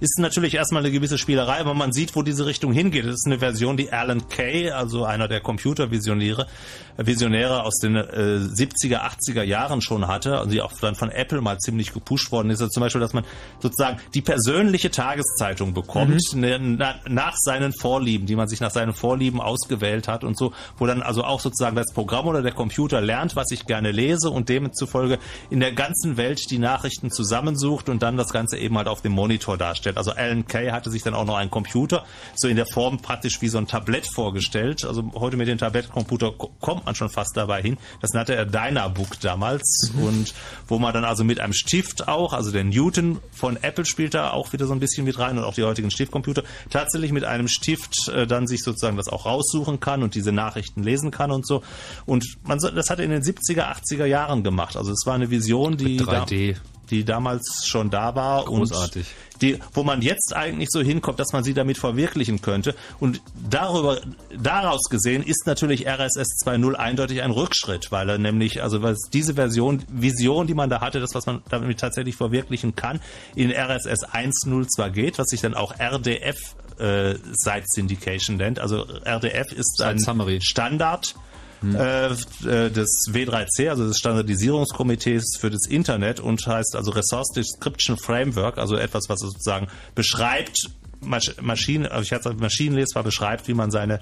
ist 0.00 0.18
natürlich 0.18 0.54
erstmal 0.54 0.82
eine 0.82 0.92
gewisse 0.92 1.18
Spielerei, 1.18 1.58
aber 1.58 1.74
man 1.74 1.92
sieht, 1.92 2.14
wo 2.14 2.22
diese 2.22 2.46
Richtung 2.46 2.72
hingeht. 2.72 3.06
Das 3.06 3.14
ist 3.14 3.26
eine 3.26 3.38
Version, 3.38 3.76
die 3.76 3.92
Alan 3.92 4.28
Kay, 4.28 4.70
also 4.70 5.04
einer 5.04 5.28
der 5.28 5.40
Computervisionäre, 5.40 6.42
äh, 6.42 6.91
Visionäre 6.96 7.62
aus 7.64 7.78
den 7.78 7.96
äh, 7.96 8.02
70er, 8.02 9.00
80er 9.00 9.42
Jahren 9.42 9.80
schon 9.80 10.06
hatte, 10.06 10.38
also 10.38 10.50
die 10.50 10.60
auch 10.60 10.72
dann 10.80 10.94
von 10.94 11.10
Apple 11.10 11.40
mal 11.40 11.58
ziemlich 11.58 11.92
gepusht 11.92 12.32
worden 12.32 12.50
ist. 12.50 12.60
Also 12.60 12.70
zum 12.70 12.82
Beispiel, 12.82 13.00
dass 13.00 13.12
man 13.12 13.24
sozusagen 13.60 13.98
die 14.14 14.20
persönliche 14.22 14.90
Tageszeitung 14.90 15.74
bekommt, 15.74 16.20
ne, 16.34 16.58
na, 16.58 16.94
nach 17.08 17.34
seinen 17.36 17.72
Vorlieben, 17.72 18.26
die 18.26 18.36
man 18.36 18.48
sich 18.48 18.60
nach 18.60 18.70
seinen 18.70 18.92
Vorlieben 18.92 19.40
ausgewählt 19.40 20.08
hat 20.08 20.24
und 20.24 20.36
so, 20.36 20.52
wo 20.78 20.86
dann 20.86 21.02
also 21.02 21.24
auch 21.24 21.40
sozusagen 21.40 21.76
das 21.76 21.92
Programm 21.92 22.26
oder 22.26 22.42
der 22.42 22.52
Computer 22.52 23.00
lernt, 23.00 23.36
was 23.36 23.50
ich 23.50 23.66
gerne 23.66 23.90
lese 23.90 24.30
und 24.30 24.48
demzufolge 24.48 25.18
in 25.50 25.60
der 25.60 25.72
ganzen 25.72 26.16
Welt 26.16 26.50
die 26.50 26.58
Nachrichten 26.58 27.10
zusammensucht 27.10 27.88
und 27.88 28.02
dann 28.02 28.16
das 28.16 28.28
Ganze 28.32 28.58
eben 28.58 28.76
halt 28.76 28.88
auf 28.88 29.02
dem 29.02 29.12
Monitor 29.12 29.56
darstellt. 29.56 29.96
Also 29.96 30.12
Alan 30.12 30.46
Kay 30.46 30.70
hatte 30.70 30.90
sich 30.90 31.02
dann 31.02 31.14
auch 31.14 31.24
noch 31.24 31.36
einen 31.36 31.50
Computer 31.50 32.04
so 32.34 32.48
in 32.48 32.56
der 32.56 32.66
Form 32.66 32.98
praktisch 32.98 33.40
wie 33.42 33.48
so 33.48 33.58
ein 33.58 33.66
Tablett 33.66 34.06
vorgestellt. 34.06 34.84
Also 34.84 35.10
heute 35.14 35.36
mit 35.36 35.48
dem 35.48 35.58
Tablettcomputer 35.58 36.32
ko- 36.32 36.50
kommt 36.82 36.86
man 36.86 36.94
schon 36.96 37.10
fast 37.10 37.36
dabei 37.36 37.62
hin. 37.62 37.78
Das 38.00 38.12
nannte 38.12 38.34
er 38.34 38.44
Dynabook 38.44 39.20
damals 39.20 39.92
und 39.96 40.34
wo 40.66 40.78
man 40.78 40.92
dann 40.92 41.04
also 41.04 41.22
mit 41.22 41.38
einem 41.38 41.52
Stift 41.52 42.08
auch, 42.08 42.32
also 42.32 42.50
der 42.50 42.64
Newton 42.64 43.18
von 43.32 43.56
Apple 43.62 43.84
spielt 43.84 44.14
da 44.14 44.30
auch 44.30 44.52
wieder 44.52 44.66
so 44.66 44.72
ein 44.72 44.80
bisschen 44.80 45.04
mit 45.04 45.18
rein 45.18 45.38
und 45.38 45.44
auch 45.44 45.54
die 45.54 45.62
heutigen 45.62 45.90
Stiftcomputer, 45.90 46.42
tatsächlich 46.70 47.12
mit 47.12 47.24
einem 47.24 47.46
Stift 47.46 48.08
äh, 48.08 48.26
dann 48.26 48.46
sich 48.46 48.62
sozusagen 48.64 48.96
das 48.96 49.08
auch 49.08 49.26
raussuchen 49.26 49.78
kann 49.78 50.02
und 50.02 50.14
diese 50.14 50.32
Nachrichten 50.32 50.82
lesen 50.82 51.10
kann 51.10 51.30
und 51.30 51.46
so. 51.46 51.62
Und 52.04 52.24
man 52.44 52.58
das 52.58 52.90
hat 52.90 52.98
er 52.98 53.04
in 53.04 53.10
den 53.10 53.22
70er, 53.22 53.72
80er 53.72 54.06
Jahren 54.06 54.42
gemacht. 54.42 54.76
Also 54.76 54.92
es 54.92 55.06
war 55.06 55.14
eine 55.14 55.30
Vision, 55.30 55.76
die 55.76 55.98
Mit 55.98 56.02
3D. 56.02 56.54
Da, 56.54 56.60
die 56.92 57.04
damals 57.04 57.64
schon 57.66 57.90
da 57.90 58.14
war 58.14 58.44
Großartig. 58.44 59.06
und 59.06 59.42
die, 59.42 59.58
wo 59.72 59.82
man 59.82 60.02
jetzt 60.02 60.36
eigentlich 60.36 60.68
so 60.70 60.80
hinkommt, 60.80 61.18
dass 61.18 61.32
man 61.32 61.42
sie 61.42 61.54
damit 61.54 61.78
verwirklichen 61.78 62.42
könnte. 62.42 62.74
Und 63.00 63.20
darüber, 63.48 64.00
daraus 64.38 64.82
gesehen 64.88 65.22
ist 65.22 65.46
natürlich 65.46 65.86
RSS 65.88 66.44
2.0 66.44 66.74
eindeutig 66.74 67.22
ein 67.22 67.32
Rückschritt, 67.32 67.90
weil 67.90 68.08
er 68.08 68.18
nämlich, 68.18 68.62
also 68.62 68.82
was 68.82 68.98
diese 69.12 69.34
Version, 69.34 69.82
Vision, 69.88 70.46
die 70.46 70.54
man 70.54 70.70
da 70.70 70.80
hatte, 70.80 71.00
das, 71.00 71.14
was 71.14 71.26
man 71.26 71.42
damit 71.48 71.80
tatsächlich 71.80 72.14
verwirklichen 72.14 72.76
kann, 72.76 73.00
in 73.34 73.50
RSS 73.50 74.06
1.0 74.06 74.68
zwar 74.68 74.90
geht, 74.90 75.18
was 75.18 75.28
sich 75.28 75.40
dann 75.40 75.54
auch 75.54 75.74
RDF 75.80 76.54
äh, 76.78 77.14
Site 77.32 77.64
Syndication 77.66 78.36
nennt. 78.36 78.60
Also 78.60 78.84
RDF 79.04 79.52
ist 79.52 79.78
Site 79.78 79.88
ein 79.88 79.98
Summary. 79.98 80.40
Standard 80.42 81.14
äh, 81.62 82.06
äh, 82.06 82.70
des 82.70 83.06
W3C, 83.10 83.68
also 83.68 83.86
des 83.86 83.98
Standardisierungskomitees 83.98 85.36
für 85.40 85.50
das 85.50 85.66
Internet 85.68 86.20
und 86.20 86.46
heißt 86.46 86.76
also 86.76 86.90
Resource 86.90 87.28
Description 87.34 87.96
Framework, 87.96 88.58
also 88.58 88.76
etwas, 88.76 89.08
was 89.08 89.20
sozusagen 89.20 89.68
beschreibt, 89.94 90.70
Masch 91.00 91.34
Maschinen, 91.40 91.86
also 91.86 92.02
ich 92.02 92.12
hatte 92.12 92.32
maschinenlesbar 92.34 93.02
beschreibt, 93.02 93.48
wie 93.48 93.54
man 93.54 93.70
seine 93.70 93.98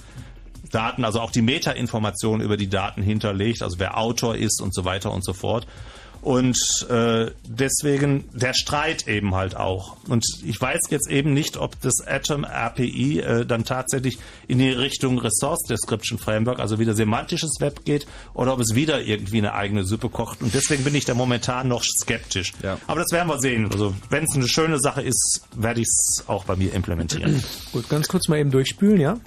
Daten, 0.70 1.05
also 1.05 1.20
auch 1.20 1.31
die 1.31 1.43
Metainformationen 1.43 2.45
über 2.45 2.57
die 2.57 2.69
Daten 2.69 3.03
hinterlegt, 3.03 3.62
also 3.62 3.78
wer 3.78 3.99
Autor 3.99 4.37
ist 4.37 4.61
und 4.61 4.74
so 4.74 4.85
weiter 4.85 5.11
und 5.12 5.24
so 5.24 5.32
fort. 5.32 5.66
Und 6.22 6.59
äh, 6.90 7.30
deswegen 7.44 8.24
der 8.32 8.52
Streit 8.52 9.09
eben 9.09 9.34
halt 9.34 9.56
auch. 9.56 9.97
Und 10.09 10.24
ich 10.44 10.60
weiß 10.60 10.80
jetzt 10.90 11.09
eben 11.09 11.32
nicht, 11.32 11.56
ob 11.56 11.80
das 11.80 12.06
Atom 12.06 12.44
API 12.44 13.20
äh, 13.20 13.47
dann 13.47 13.64
tatsächlich 13.64 14.18
in 14.47 14.59
die 14.59 14.70
Richtung 14.70 15.18
Resource 15.18 15.62
Description 15.68 16.18
Framework, 16.18 16.59
also 16.59 16.78
wieder 16.78 16.94
semantisches 16.94 17.56
Web 17.60 17.84
geht, 17.84 18.06
oder 18.34 18.52
ob 18.52 18.60
es 18.60 18.74
wieder 18.74 19.01
irgendwie 19.01 19.38
eine 19.38 19.55
eigene 19.55 19.84
Suppe 19.84 20.10
kocht. 20.10 20.42
Und 20.42 20.52
deswegen 20.55 20.84
bin 20.84 20.94
ich 20.94 21.05
da 21.06 21.14
momentan 21.14 21.68
noch 21.68 21.82
skeptisch. 21.82 22.52
Aber 22.86 23.01
das 23.01 23.10
werden 23.12 23.28
wir 23.28 23.38
sehen. 23.40 23.70
Also 23.72 23.94
wenn 24.10 24.24
es 24.24 24.34
eine 24.34 24.48
schöne 24.48 24.78
Sache 24.78 25.02
ist, 25.02 25.42
werde 25.56 25.80
ich 25.80 25.86
es 25.86 26.24
auch 26.26 26.44
bei 26.44 26.56
mir 26.56 26.74
implementieren. 26.74 27.42
Gut, 27.72 27.88
ganz 27.88 28.09
kurz 28.09 28.28
mal 28.28 28.38
eben 28.38 28.51
durchspülen, 28.51 29.01
ja? 29.01 29.18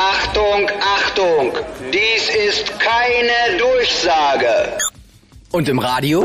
Achtung, 0.00 0.66
Achtung, 0.80 1.52
dies 1.92 2.30
ist 2.30 2.80
keine 2.80 3.58
Durchsage. 3.58 4.78
Und 5.52 5.68
im 5.68 5.80
Radio? 5.80 6.24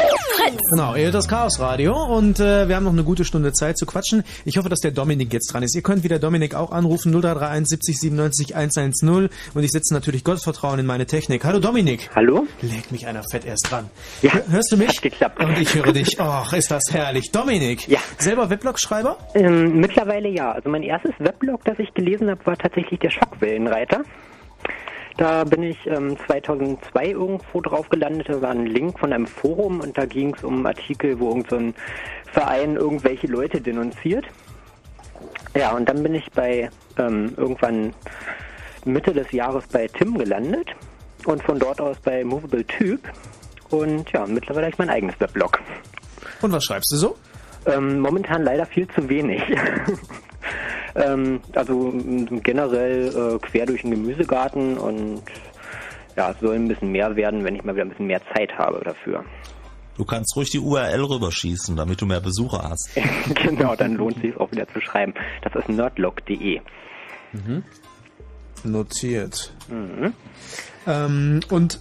Genau, 0.70 0.94
ihr 0.96 1.06
hört 1.06 1.16
das 1.16 1.28
Chaos 1.28 1.60
Radio 1.60 1.96
und 1.96 2.40
äh, 2.40 2.68
wir 2.68 2.76
haben 2.76 2.84
noch 2.84 2.94
eine 2.94 3.04
gute 3.04 3.26
Stunde 3.26 3.54
Zeit 3.54 3.76
zu 3.76 3.88
quatschen. 3.88 4.24
Ich 4.46 4.58
hoffe, 4.58 4.70
dass 4.70 4.82
der 4.82 4.92
Dominik 4.92 5.34
jetzt 5.34 5.52
dran 5.52 5.64
ist. 5.64 5.76
Ihr 5.76 5.82
könnt 5.82 6.04
wieder 6.04 6.20
Dominik 6.20 6.54
auch 6.54 6.72
anrufen, 6.72 7.12
0331 7.12 7.68
70 7.68 8.00
97 8.02 8.56
110 8.56 9.30
und 9.56 9.64
ich 9.64 9.72
setze 9.72 9.96
natürlich 9.96 10.24
Gottvertrauen 10.24 10.78
in 10.78 10.86
meine 10.86 11.08
Technik. 11.08 11.44
Hallo 11.44 11.60
Dominik. 11.60 12.12
Hallo? 12.14 12.46
Leg 12.62 12.92
mich 12.92 13.08
einer 13.08 13.24
fett 13.24 13.46
erst 13.46 13.72
dran. 13.72 13.90
Ja. 14.22 14.32
Hörst 14.48 14.72
du 14.72 14.78
mich? 14.78 14.90
Hat 14.90 15.02
geklappt. 15.02 15.44
Und 15.44 15.58
ich 15.58 15.74
höre 15.74 15.92
dich. 15.92 16.20
Ach, 16.20 16.54
ist 16.54 16.70
das 16.70 16.84
herrlich. 16.92 17.32
Dominik. 17.32 17.88
Ja. 17.88 18.00
Selber 18.20 18.52
Weblog-Schreiber? 18.52 19.18
Ähm, 19.34 19.80
mittlerweile 19.80 20.30
ja. 20.30 20.52
Also 20.52 20.70
mein 20.70 20.84
erstes 20.84 21.14
Weblog, 21.18 21.64
das 21.66 21.80
ich 21.80 21.92
gelesen 21.96 22.30
habe, 22.30 22.46
war 22.46 22.58
tatsächlich 22.58 23.00
der 23.00 23.10
Schockwellenreiter. 23.10 24.04
Da 25.18 25.46
bin 25.46 25.64
ich 25.64 25.78
ähm, 25.88 26.18
2002 26.26 27.06
irgendwo 27.08 27.62
drauf 27.62 27.88
gelandet. 27.90 28.28
Da 28.30 28.42
war 28.42 28.52
ein 28.52 28.66
Link 28.66 29.00
von 29.00 29.14
einem 29.14 29.28
Forum 29.28 29.80
und 29.80 29.98
da 29.98 30.06
ging 30.06 30.36
es 30.36 30.44
um 30.44 30.56
einen 30.56 30.66
Artikel, 30.66 31.20
wo 31.20 31.30
irgendein 31.30 31.50
so 31.50 31.56
ein 31.58 31.76
Verein 32.32 32.76
irgendwelche 32.76 33.28
Leute 33.28 33.62
denunziert. 33.62 34.26
Ja, 35.56 35.72
und 35.72 35.88
dann 35.88 36.04
bin 36.04 36.16
ich 36.16 36.30
bei 36.32 36.70
ähm, 36.98 37.34
irgendwann 37.38 37.94
Mitte 38.84 39.14
des 39.14 39.32
Jahres 39.32 39.66
bei 39.68 39.88
Tim 39.88 40.18
gelandet 40.18 40.76
und 41.26 41.42
von 41.44 41.60
dort 41.60 41.80
aus 41.80 41.98
bei 42.04 42.26
Movable 42.26 42.66
Typ. 42.66 43.00
Und 43.70 44.12
ja, 44.12 44.26
mittlerweile 44.28 44.66
habe 44.66 44.74
ich 44.74 44.78
mein 44.78 44.90
eigenes 44.90 45.20
Weblog. 45.20 45.60
Und 46.42 46.52
was 46.52 46.66
schreibst 46.66 46.92
du 46.92 46.98
so? 46.98 47.16
Ähm, 47.66 48.00
momentan 48.00 48.44
leider 48.44 48.66
viel 48.66 48.88
zu 48.90 49.08
wenig. 49.08 49.42
ähm, 50.96 51.42
also 51.54 51.94
generell 52.44 53.08
äh, 53.08 53.40
quer 53.40 53.66
durch 53.66 53.82
den 53.82 53.92
Gemüsegarten 53.92 54.78
und 54.78 55.22
ja, 56.16 56.32
es 56.32 56.40
soll 56.40 56.56
ein 56.56 56.68
bisschen 56.68 56.92
mehr 56.92 57.16
werden, 57.16 57.44
wenn 57.44 57.56
ich 57.56 57.64
mal 57.64 57.76
wieder 57.76 57.86
ein 57.86 57.90
bisschen 57.90 58.08
mehr 58.08 58.22
Zeit 58.34 58.58
habe 58.58 58.82
dafür. 58.84 59.24
Du 59.98 60.04
kannst 60.04 60.36
ruhig 60.36 60.50
die 60.50 60.60
URL 60.60 61.04
rüberschießen, 61.04 61.76
damit 61.76 62.02
du 62.02 62.06
mehr 62.06 62.20
Besucher 62.20 62.70
hast. 62.70 62.90
genau, 63.44 63.76
dann 63.76 63.96
lohnt 63.96 64.22
sich 64.22 64.36
auch 64.38 64.52
wieder 64.52 64.68
zu 64.68 64.82
schreiben. 64.82 65.14
Das 65.42 65.56
ist 65.56 65.70
nerdlog.de. 65.70 66.60
Mhm. 67.32 67.64
Notiert. 68.64 69.54
Mhm. 69.70 70.14
Ähm, 70.88 71.40
und 71.50 71.80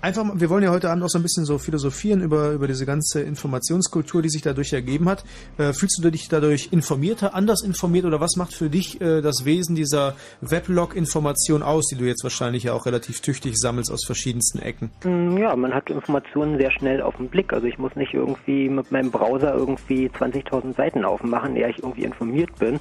einfach, 0.00 0.24
wir 0.34 0.50
wollen 0.50 0.62
ja 0.62 0.70
heute 0.70 0.90
Abend 0.90 1.04
auch 1.04 1.08
so 1.08 1.18
ein 1.18 1.22
bisschen 1.22 1.44
so 1.44 1.58
philosophieren 1.58 2.20
über, 2.22 2.50
über 2.50 2.66
diese 2.66 2.86
ganze 2.86 3.20
Informationskultur, 3.22 4.22
die 4.22 4.28
sich 4.28 4.42
dadurch 4.42 4.72
ergeben 4.72 5.08
hat. 5.08 5.24
Äh, 5.58 5.72
fühlst 5.72 6.00
du 6.02 6.10
dich 6.10 6.28
dadurch 6.28 6.68
informierter, 6.72 7.34
anders 7.34 7.62
informiert 7.62 8.04
oder 8.04 8.20
was 8.20 8.36
macht 8.36 8.52
für 8.52 8.68
dich 8.70 9.00
äh, 9.00 9.20
das 9.22 9.44
Wesen 9.44 9.74
dieser 9.74 10.14
Weblog-Information 10.40 11.62
aus, 11.62 11.86
die 11.86 11.96
du 11.96 12.04
jetzt 12.04 12.22
wahrscheinlich 12.22 12.64
ja 12.64 12.72
auch 12.74 12.86
relativ 12.86 13.20
tüchtig 13.20 13.56
sammelst 13.56 13.90
aus 13.90 14.04
verschiedensten 14.04 14.58
Ecken? 14.60 14.90
Mm, 15.04 15.36
Ja, 15.38 15.56
man 15.56 15.74
hat 15.74 15.90
Informationen 15.90 16.58
sehr 16.58 16.70
schnell 16.72 17.02
auf 17.02 17.16
den 17.16 17.28
Blick. 17.28 17.52
Also 17.52 17.66
ich 17.66 17.78
muss 17.78 17.94
nicht 17.96 18.14
irgendwie 18.14 18.68
mit 18.68 18.90
meinem 18.92 19.10
Browser 19.10 19.54
irgendwie 19.54 20.08
20.000 20.08 20.76
Seiten 20.76 21.04
aufmachen, 21.04 21.56
ehe 21.56 21.70
ich 21.70 21.78
irgendwie 21.78 22.04
informiert 22.04 22.50
bin. 22.58 22.78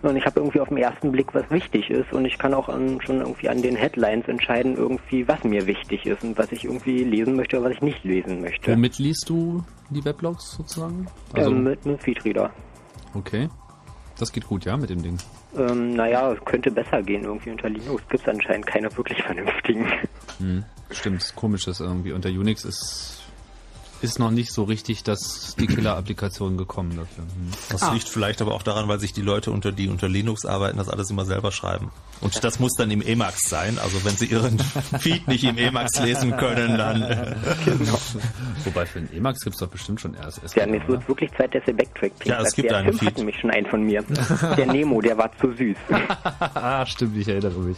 Sondern 0.00 0.16
ich 0.16 0.26
habe 0.26 0.40
irgendwie 0.40 0.60
auf 0.60 0.68
den 0.68 0.78
ersten 0.78 1.10
Blick, 1.10 1.34
was 1.34 1.50
wichtig 1.50 1.90
ist. 1.90 2.12
Und 2.12 2.24
ich 2.24 2.38
kann 2.38 2.54
auch 2.54 2.68
an, 2.68 3.00
schon 3.04 3.20
irgendwie 3.20 3.48
an 3.48 3.60
den 3.62 3.74
Headlines 3.74 4.28
entscheiden, 4.28 4.76
irgendwie, 4.76 5.26
was 5.26 5.42
mir 5.42 5.66
wichtig 5.66 6.06
ist 6.06 6.22
und 6.22 6.38
was 6.38 6.52
ich 6.52 6.64
irgendwie 6.64 7.02
lesen 7.02 7.34
möchte 7.34 7.58
oder 7.58 7.70
was 7.70 7.76
ich 7.76 7.82
nicht 7.82 8.04
lesen 8.04 8.40
möchte. 8.40 8.72
Womit 8.72 8.98
liest 8.98 9.28
du 9.28 9.64
die 9.90 10.04
Weblogs 10.04 10.52
sozusagen? 10.52 11.08
Also, 11.32 11.50
ähm, 11.50 11.64
mit 11.64 11.84
einem 11.84 11.98
Feedreader. 11.98 12.50
okay. 13.14 13.48
Das 14.18 14.32
geht 14.32 14.48
gut, 14.48 14.64
ja, 14.64 14.76
mit 14.76 14.90
dem 14.90 15.00
Ding. 15.00 15.16
Ähm, 15.56 15.94
naja, 15.94 16.32
es 16.32 16.44
könnte 16.44 16.72
besser 16.72 17.02
gehen. 17.02 17.22
Irgendwie 17.22 17.50
unter 17.50 17.68
Linux 17.68 18.02
gibt 18.08 18.26
es 18.26 18.28
anscheinend 18.28 18.66
keine 18.66 18.94
wirklich 18.96 19.22
vernünftigen. 19.22 19.86
Hm. 20.38 20.64
Stimmt, 20.90 21.32
komisch, 21.36 21.64
dass 21.66 21.80
irgendwie 21.80 22.12
unter 22.12 22.28
Unix 22.28 22.64
ist 22.64 23.17
ist 24.02 24.18
noch 24.18 24.30
nicht 24.30 24.52
so 24.52 24.64
richtig, 24.64 25.02
dass 25.02 25.56
die 25.56 25.66
Killer-Applikation 25.66 26.56
gekommen 26.56 26.96
dafür. 26.96 27.24
Hm. 27.24 27.50
Das 27.70 27.92
liegt 27.92 28.08
vielleicht 28.08 28.40
aber 28.40 28.54
auch 28.54 28.62
daran, 28.62 28.88
weil 28.88 29.00
sich 29.00 29.12
die 29.12 29.22
Leute, 29.22 29.50
unter 29.50 29.72
die 29.72 29.88
unter 29.88 30.08
Linux 30.08 30.44
arbeiten, 30.44 30.78
das 30.78 30.88
alles 30.88 31.10
immer 31.10 31.24
selber 31.24 31.52
schreiben. 31.52 31.90
Und 32.20 32.42
das 32.42 32.58
muss 32.58 32.72
dann 32.74 32.90
im 32.90 33.02
Emacs 33.02 33.48
sein. 33.48 33.78
Also 33.78 34.04
wenn 34.04 34.16
sie 34.16 34.26
ihren 34.26 34.58
Feed 35.00 35.28
nicht 35.28 35.44
im 35.44 35.58
Emacs 35.58 36.00
lesen 36.00 36.36
können, 36.36 36.76
dann... 36.76 37.00
Genau. 37.64 37.98
Wobei 38.64 38.86
für 38.86 39.00
den 39.00 39.16
Emacs 39.16 39.40
gibt 39.40 39.54
es 39.54 39.60
doch 39.60 39.68
bestimmt 39.68 40.00
schon 40.00 40.14
RSS. 40.14 40.54
Ja, 40.54 40.64
es 40.64 40.88
wird 40.88 41.08
wirklich 41.08 41.30
Zeit, 41.32 41.54
dass 41.54 41.66
ihr 41.66 41.76
backtrackt. 41.76 42.24
Ja, 42.26 42.40
es 42.40 42.54
gibt 42.54 42.70
der 42.70 42.78
einen 42.78 42.90
Tim 42.90 42.98
Feed. 42.98 43.18
nämlich 43.18 43.38
schon 43.38 43.50
einen 43.50 43.66
von 43.66 43.82
mir. 43.82 44.04
Der 44.56 44.66
Nemo, 44.66 45.00
der 45.00 45.16
war 45.16 45.30
zu 45.38 45.52
süß. 45.52 45.76
ah, 46.54 46.84
stimmt, 46.86 47.16
ich 47.16 47.28
erinnere 47.28 47.58
mich. 47.58 47.76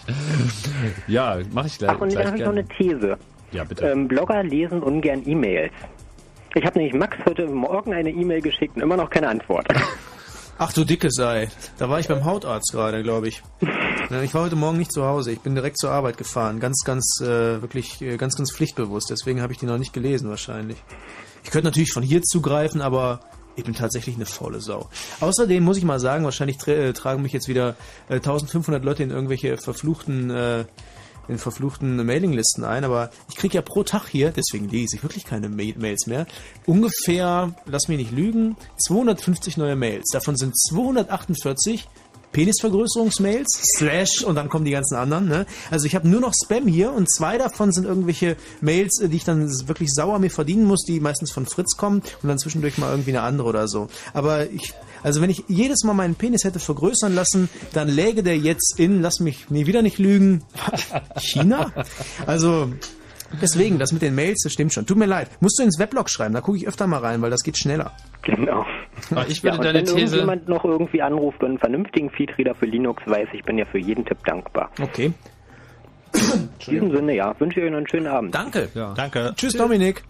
Ja, 1.06 1.38
mache 1.52 1.66
ich 1.66 1.78
gleich. 1.78 1.90
Ach, 1.90 2.00
und 2.00 2.08
dann 2.08 2.10
gleich 2.10 2.26
habe 2.26 2.38
ich 2.38 2.44
noch 2.44 2.52
eine 2.52 2.66
These. 2.66 3.18
Ja, 3.52 3.64
bitte. 3.64 3.86
Ähm, 3.86 4.08
Blogger 4.08 4.42
lesen 4.42 4.82
ungern 4.82 5.22
E-Mails. 5.26 5.72
Ich 6.54 6.64
habe 6.64 6.78
nämlich 6.78 6.94
Max 6.94 7.16
heute 7.26 7.46
Morgen 7.46 7.94
eine 7.94 8.10
E-Mail 8.10 8.40
geschickt 8.40 8.74
und 8.74 8.82
immer 8.82 8.96
noch 8.96 9.08
keine 9.08 9.28
Antwort. 9.28 9.68
Ach 10.58 10.72
du 10.72 10.84
dicke 10.84 11.10
Sei. 11.10 11.48
Da 11.78 11.88
war 11.88 12.00
ich 12.00 12.08
beim 12.08 12.24
Hautarzt 12.24 12.72
gerade, 12.72 13.02
glaube 13.02 13.28
ich. 13.28 13.42
Ich 14.24 14.34
war 14.34 14.42
heute 14.42 14.56
Morgen 14.56 14.76
nicht 14.76 14.90
zu 14.90 15.04
Hause. 15.04 15.30
Ich 15.30 15.38
bin 15.38 15.54
direkt 15.54 15.78
zur 15.78 15.92
Arbeit 15.92 16.18
gefahren. 16.18 16.58
Ganz, 16.58 16.82
ganz, 16.84 17.20
äh, 17.20 17.62
wirklich, 17.62 18.02
äh, 18.02 18.16
ganz, 18.16 18.36
ganz 18.36 18.52
pflichtbewusst. 18.52 19.08
Deswegen 19.08 19.40
habe 19.40 19.52
ich 19.52 19.60
die 19.60 19.66
noch 19.66 19.78
nicht 19.78 19.92
gelesen 19.92 20.28
wahrscheinlich. 20.28 20.82
Ich 21.44 21.52
könnte 21.52 21.68
natürlich 21.68 21.92
von 21.92 22.02
hier 22.02 22.20
zugreifen, 22.20 22.80
aber 22.80 23.20
ich 23.54 23.62
bin 23.62 23.72
tatsächlich 23.72 24.16
eine 24.16 24.26
faule 24.26 24.60
Sau. 24.60 24.88
Außerdem 25.20 25.62
muss 25.62 25.76
ich 25.76 25.84
mal 25.84 26.00
sagen, 26.00 26.24
wahrscheinlich 26.24 26.58
tra 26.58 26.72
äh, 26.72 26.92
tragen 26.92 27.22
mich 27.22 27.32
jetzt 27.32 27.46
wieder 27.46 27.76
äh, 28.08 28.14
1500 28.14 28.84
Leute 28.84 29.04
in 29.04 29.10
irgendwelche 29.10 29.56
verfluchten, 29.58 30.30
äh, 30.30 30.64
in 31.30 31.38
verfluchten 31.38 32.04
Mailinglisten 32.04 32.64
ein, 32.64 32.84
aber 32.84 33.10
ich 33.28 33.36
kriege 33.36 33.54
ja 33.54 33.62
pro 33.62 33.82
Tag 33.82 34.08
hier, 34.08 34.30
deswegen 34.30 34.68
lese 34.68 34.96
ich 34.96 35.02
wirklich 35.02 35.24
keine 35.24 35.48
Ma 35.48 35.62
Mails 35.76 36.06
mehr, 36.06 36.26
ungefähr, 36.66 37.54
lass 37.66 37.88
mich 37.88 37.98
nicht 37.98 38.12
lügen, 38.12 38.56
250 38.86 39.56
neue 39.56 39.76
Mails. 39.76 40.10
Davon 40.12 40.36
sind 40.36 40.58
248 40.58 41.86
Penisvergrößerungsmails, 42.32 43.48
Slash 43.76 44.22
und 44.22 44.36
dann 44.36 44.48
kommen 44.48 44.64
die 44.64 44.70
ganzen 44.70 44.96
anderen. 44.96 45.28
Ne? 45.28 45.46
Also 45.70 45.86
ich 45.86 45.94
habe 45.94 46.08
nur 46.08 46.20
noch 46.20 46.32
Spam 46.32 46.66
hier 46.66 46.92
und 46.92 47.10
zwei 47.10 47.38
davon 47.38 47.72
sind 47.72 47.86
irgendwelche 47.86 48.36
Mails, 48.60 49.00
äh, 49.00 49.08
die 49.08 49.16
ich 49.16 49.24
dann 49.24 49.48
wirklich 49.66 49.92
sauer 49.92 50.18
mir 50.18 50.30
verdienen 50.30 50.64
muss, 50.64 50.84
die 50.84 51.00
meistens 51.00 51.32
von 51.32 51.46
Fritz 51.46 51.76
kommen 51.76 52.02
und 52.22 52.28
dann 52.28 52.38
zwischendurch 52.38 52.78
mal 52.78 52.90
irgendwie 52.90 53.10
eine 53.10 53.22
andere 53.22 53.48
oder 53.48 53.68
so. 53.68 53.88
Aber 54.12 54.48
ich, 54.50 54.74
also 55.02 55.20
wenn 55.22 55.30
ich 55.30 55.44
jedes 55.48 55.84
Mal 55.84 55.94
meinen 55.94 56.14
Penis 56.14 56.44
hätte 56.44 56.58
vergrößern 56.58 57.14
lassen, 57.14 57.48
dann 57.72 57.88
läge 57.88 58.22
der 58.22 58.36
jetzt 58.36 58.78
in, 58.78 59.00
lass 59.02 59.20
mich 59.20 59.50
mir 59.50 59.66
wieder 59.66 59.82
nicht 59.82 59.98
lügen, 59.98 60.42
China? 61.18 61.72
Also 62.26 62.70
deswegen, 63.40 63.78
das 63.78 63.92
mit 63.92 64.02
den 64.02 64.14
Mails, 64.14 64.42
das 64.44 64.52
stimmt 64.52 64.72
schon. 64.72 64.86
Tut 64.86 64.96
mir 64.96 65.06
leid. 65.06 65.28
Musst 65.40 65.58
du 65.58 65.62
ins 65.62 65.78
Weblog 65.78 66.10
schreiben, 66.10 66.34
da 66.34 66.40
gucke 66.40 66.58
ich 66.58 66.66
öfter 66.68 66.86
mal 66.86 66.98
rein, 66.98 67.22
weil 67.22 67.30
das 67.30 67.42
geht 67.42 67.56
schneller. 67.58 67.92
Genau. 68.22 68.64
Aber 69.10 69.26
ich 69.28 69.42
würde 69.42 69.56
ja, 69.58 69.62
deine 69.62 69.78
wenn 69.78 69.84
These- 69.86 69.98
irgendjemand 70.16 70.48
noch 70.48 70.64
irgendwie 70.64 71.00
anruft 71.02 71.40
und 71.42 71.48
einen 71.50 71.58
vernünftigen 71.58 72.10
Feedreader 72.10 72.54
für 72.54 72.66
Linux 72.66 73.02
weiß, 73.06 73.28
ich 73.32 73.42
bin 73.44 73.56
ja 73.58 73.64
für 73.64 73.78
jeden 73.78 74.04
Tipp 74.04 74.18
dankbar. 74.24 74.70
Okay. 74.80 75.12
In 76.12 76.48
diesem 76.68 76.90
Sinne, 76.94 77.14
ja, 77.14 77.38
wünsche 77.38 77.60
ich 77.60 77.64
euch 77.66 77.70
noch 77.70 77.78
einen 77.78 77.88
schönen 77.88 78.06
Abend. 78.06 78.34
Danke. 78.34 78.68
Ja. 78.74 78.94
Danke. 78.94 79.32
Tschüss, 79.36 79.54
Dominik. 79.54 80.02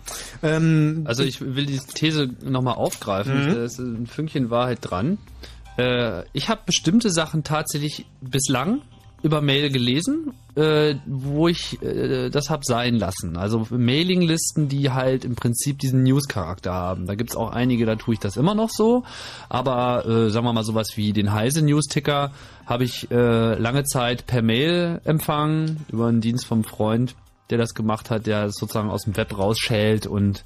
Ähm, 0.42 1.02
Also 1.06 1.22
ich 1.22 1.40
will 1.40 1.66
die 1.66 1.78
These 1.78 2.28
nochmal 2.42 2.74
aufgreifen. 2.74 3.44
Mhm. 3.44 3.50
Es 3.50 3.72
ist 3.74 3.78
ein 3.80 4.06
Fünkchen 4.06 4.50
Wahrheit 4.50 4.78
dran. 4.82 5.18
Äh, 5.78 6.22
ich 6.32 6.48
habe 6.48 6.62
bestimmte 6.66 7.10
Sachen 7.10 7.44
tatsächlich 7.44 8.06
bislang 8.20 8.82
über 9.22 9.40
Mail 9.42 9.70
gelesen, 9.70 10.32
äh, 10.54 10.94
wo 11.06 11.48
ich 11.48 11.80
äh, 11.82 12.30
das 12.30 12.48
hab 12.50 12.64
sein 12.64 12.94
lassen. 12.96 13.36
Also 13.36 13.66
Mailinglisten, 13.70 14.68
die 14.68 14.90
halt 14.90 15.24
im 15.24 15.34
Prinzip 15.34 15.78
diesen 15.78 16.02
News-Charakter 16.02 16.72
haben. 16.72 17.06
Da 17.06 17.14
gibt's 17.14 17.36
auch 17.36 17.50
einige, 17.50 17.86
da 17.86 17.96
tue 17.96 18.14
ich 18.14 18.20
das 18.20 18.36
immer 18.36 18.54
noch 18.54 18.70
so. 18.70 19.04
Aber 19.48 20.06
äh, 20.06 20.30
sagen 20.30 20.46
wir 20.46 20.52
mal 20.52 20.64
sowas 20.64 20.96
wie 20.96 21.12
den 21.12 21.32
Heise 21.32 21.62
News-Ticker 21.62 22.32
habe 22.66 22.84
ich 22.84 23.10
äh, 23.10 23.54
lange 23.54 23.84
Zeit 23.84 24.26
per 24.26 24.42
Mail 24.42 25.00
empfangen, 25.04 25.84
über 25.90 26.06
einen 26.06 26.20
Dienst 26.20 26.46
vom 26.46 26.64
Freund. 26.64 27.14
der 27.50 27.58
das 27.58 27.74
gemacht 27.74 28.10
hat, 28.10 28.26
der 28.26 28.44
es 28.44 28.54
sozusagen 28.54 28.90
aus 28.90 29.02
dem 29.02 29.16
Web 29.16 29.36
rausschält 29.36 30.06
und 30.06 30.44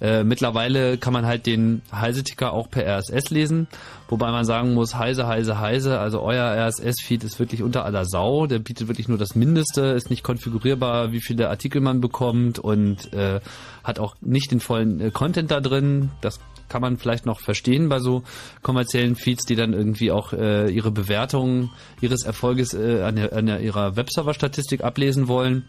äh, 0.00 0.24
mittlerweile 0.24 0.98
kann 0.98 1.12
man 1.12 1.26
halt 1.26 1.46
den 1.46 1.82
Heise-Ticker 1.92 2.52
auch 2.52 2.70
per 2.70 2.86
RSS 2.86 3.30
lesen, 3.30 3.68
wobei 4.08 4.30
man 4.30 4.44
sagen 4.44 4.74
muss, 4.74 4.94
Heise, 4.94 5.26
Heise, 5.26 5.60
Heise, 5.60 5.98
also 5.98 6.20
euer 6.22 6.44
RSS-Feed 6.44 7.24
ist 7.24 7.38
wirklich 7.38 7.62
unter 7.62 7.84
aller 7.84 8.04
Sau, 8.04 8.46
der 8.46 8.58
bietet 8.58 8.88
wirklich 8.88 9.08
nur 9.08 9.18
das 9.18 9.34
Mindeste, 9.34 9.82
ist 9.82 10.10
nicht 10.10 10.22
konfigurierbar, 10.22 11.12
wie 11.12 11.20
viele 11.20 11.50
Artikel 11.50 11.80
man 11.80 12.00
bekommt 12.00 12.58
und 12.58 13.12
äh, 13.12 13.40
hat 13.84 13.98
auch 13.98 14.16
nicht 14.20 14.50
den 14.50 14.60
vollen 14.60 15.00
äh, 15.00 15.10
Content 15.10 15.50
da 15.50 15.60
drin, 15.60 16.10
das 16.20 16.40
kann 16.70 16.80
man 16.80 16.96
vielleicht 16.96 17.26
noch 17.26 17.40
verstehen 17.40 17.90
bei 17.90 17.98
so 17.98 18.22
kommerziellen 18.62 19.16
Feeds, 19.16 19.44
die 19.44 19.56
dann 19.56 19.74
irgendwie 19.74 20.10
auch 20.10 20.32
äh, 20.32 20.70
ihre 20.70 20.90
Bewertung 20.90 21.70
ihres 22.00 22.24
Erfolges 22.24 22.72
äh, 22.72 23.02
an, 23.02 23.16
der, 23.16 23.32
an 23.34 23.46
der, 23.46 23.60
ihrer 23.60 23.96
Webserver-Statistik 23.96 24.82
ablesen 24.82 25.28
wollen. 25.28 25.64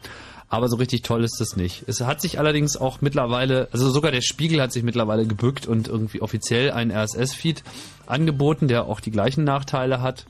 Aber 0.52 0.68
so 0.68 0.76
richtig 0.76 1.02
toll 1.04 1.24
ist 1.24 1.40
das 1.40 1.56
nicht. 1.56 1.86
Es 1.88 2.02
hat 2.02 2.20
sich 2.20 2.38
allerdings 2.38 2.76
auch 2.76 3.00
mittlerweile, 3.00 3.70
also 3.72 3.90
sogar 3.90 4.12
der 4.12 4.20
Spiegel 4.20 4.62
hat 4.62 4.74
sich 4.74 4.84
mittlerweile 4.84 5.26
gebückt 5.26 5.66
und 5.66 5.88
irgendwie 5.88 6.22
offiziell 6.22 6.72
einen 6.72 6.92
RSS-Feed 6.92 7.64
angeboten, 8.06 8.68
der 8.68 8.84
auch 8.84 9.00
die 9.00 9.12
gleichen 9.12 9.46
Nachteile 9.46 10.02
hat. 10.02 10.26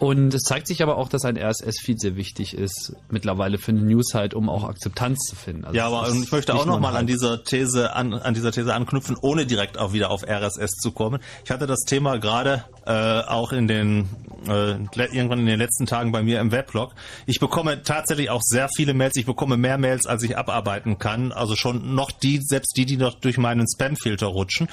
Und 0.00 0.34
es 0.34 0.42
zeigt 0.42 0.66
sich 0.66 0.82
aber 0.82 0.98
auch, 0.98 1.08
dass 1.08 1.24
ein 1.24 1.38
RSS-Feed 1.38 2.00
sehr 2.00 2.16
wichtig 2.16 2.54
ist, 2.54 2.96
mittlerweile 3.08 3.58
für 3.58 3.70
eine 3.70 3.82
News-Site, 3.82 4.36
um 4.36 4.48
auch 4.48 4.64
Akzeptanz 4.64 5.20
zu 5.28 5.36
finden. 5.36 5.64
Also 5.64 5.76
ja, 5.76 5.86
aber 5.86 6.08
es 6.08 6.20
ich 6.20 6.32
möchte 6.32 6.52
auch 6.52 6.66
nur 6.66 6.66
noch 6.66 6.76
ein 6.76 6.82
mal 6.82 6.88
an 6.90 6.96
Hype. 6.96 7.06
dieser 7.06 7.44
These 7.44 7.94
an, 7.94 8.14
an 8.14 8.34
dieser 8.34 8.50
These 8.50 8.74
anknüpfen, 8.74 9.16
ohne 9.20 9.46
direkt 9.46 9.78
auch 9.78 9.92
wieder 9.92 10.10
auf 10.10 10.24
RSS 10.24 10.72
zu 10.72 10.90
kommen. 10.90 11.20
Ich 11.44 11.52
hatte 11.52 11.68
das 11.68 11.82
Thema 11.86 12.18
gerade 12.18 12.64
äh, 12.86 13.20
auch 13.20 13.52
in 13.52 13.66
den 13.68 14.08
äh, 14.48 14.76
irgendwann 14.96 15.40
in 15.40 15.46
den 15.46 15.58
letzten 15.58 15.86
Tagen 15.86 16.12
bei 16.12 16.22
mir 16.22 16.40
im 16.40 16.52
Weblog. 16.52 16.94
Ich 17.26 17.40
bekomme 17.40 17.82
tatsächlich 17.82 18.30
auch 18.30 18.42
sehr 18.42 18.68
viele 18.74 18.94
Mails. 18.94 19.16
Ich 19.16 19.26
bekomme 19.26 19.56
mehr 19.56 19.78
Mails, 19.78 20.06
als 20.06 20.22
ich 20.22 20.36
abarbeiten 20.36 20.98
kann. 20.98 21.32
Also 21.32 21.56
schon 21.56 21.94
noch 21.94 22.10
die, 22.10 22.40
selbst 22.42 22.76
die, 22.76 22.86
die 22.86 22.96
noch 22.96 23.14
durch 23.14 23.38
meinen 23.38 23.66
Spam-Filter 23.66 24.26
rutschen, 24.26 24.68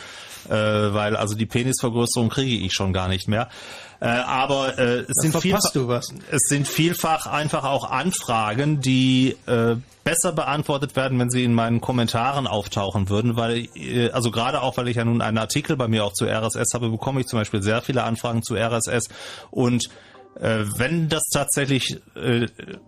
äh, 0.49 0.53
weil 0.53 1.15
also 1.15 1.35
die 1.35 1.45
Penisvergrößerung 1.45 2.30
kriege 2.30 2.65
ich 2.65 2.73
schon 2.73 2.94
gar 2.94 3.07
nicht 3.07 3.27
mehr. 3.27 3.49
Äh, 3.99 4.07
aber 4.07 4.77
äh, 4.77 5.06
es, 5.07 5.15
sind 5.22 5.31
verpasst 5.31 5.72
vielfach, 5.73 6.03
es 6.30 6.41
sind 6.49 6.68
vielfach 6.68 7.26
einfach 7.26 7.64
auch 7.64 7.90
Anfragen, 7.90 8.81
die 8.81 9.38
äh, 9.45 9.77
besser 10.03 10.34
beantwortet 10.34 10.95
werden, 10.95 11.17
wenn 11.19 11.30
sie 11.30 11.43
in 11.43 11.53
meinen 11.53 11.81
Kommentaren 11.81 12.47
auftauchen 12.47 13.09
würden, 13.09 13.35
weil 13.35 13.67
äh, 13.75 14.09
also 14.11 14.31
gerade 14.31 14.61
auch, 14.61 14.77
weil 14.77 14.88
ich 14.88 14.97
ja 14.97 15.05
nun 15.05 15.21
einen 15.21 15.38
Artikel 15.38 15.77
bei 15.77 15.88
mir 15.88 16.03
auch 16.03 16.13
zu 16.13 16.25
RSS 16.25 16.73
habe, 16.73 16.89
bekomme 16.89 17.21
ich 17.21 17.27
zum 17.27 17.39
Beispiel 17.39 17.61
sehr 17.61 17.81
viele 17.81 18.03
Anfragen 18.03 18.43
zu 18.43 18.55
RSS 18.55 19.09
und 19.51 19.89
äh, 20.39 20.65
wenn 20.77 21.10
das 21.10 21.23
tatsächlich, 21.31 21.97
äh, 22.15 22.47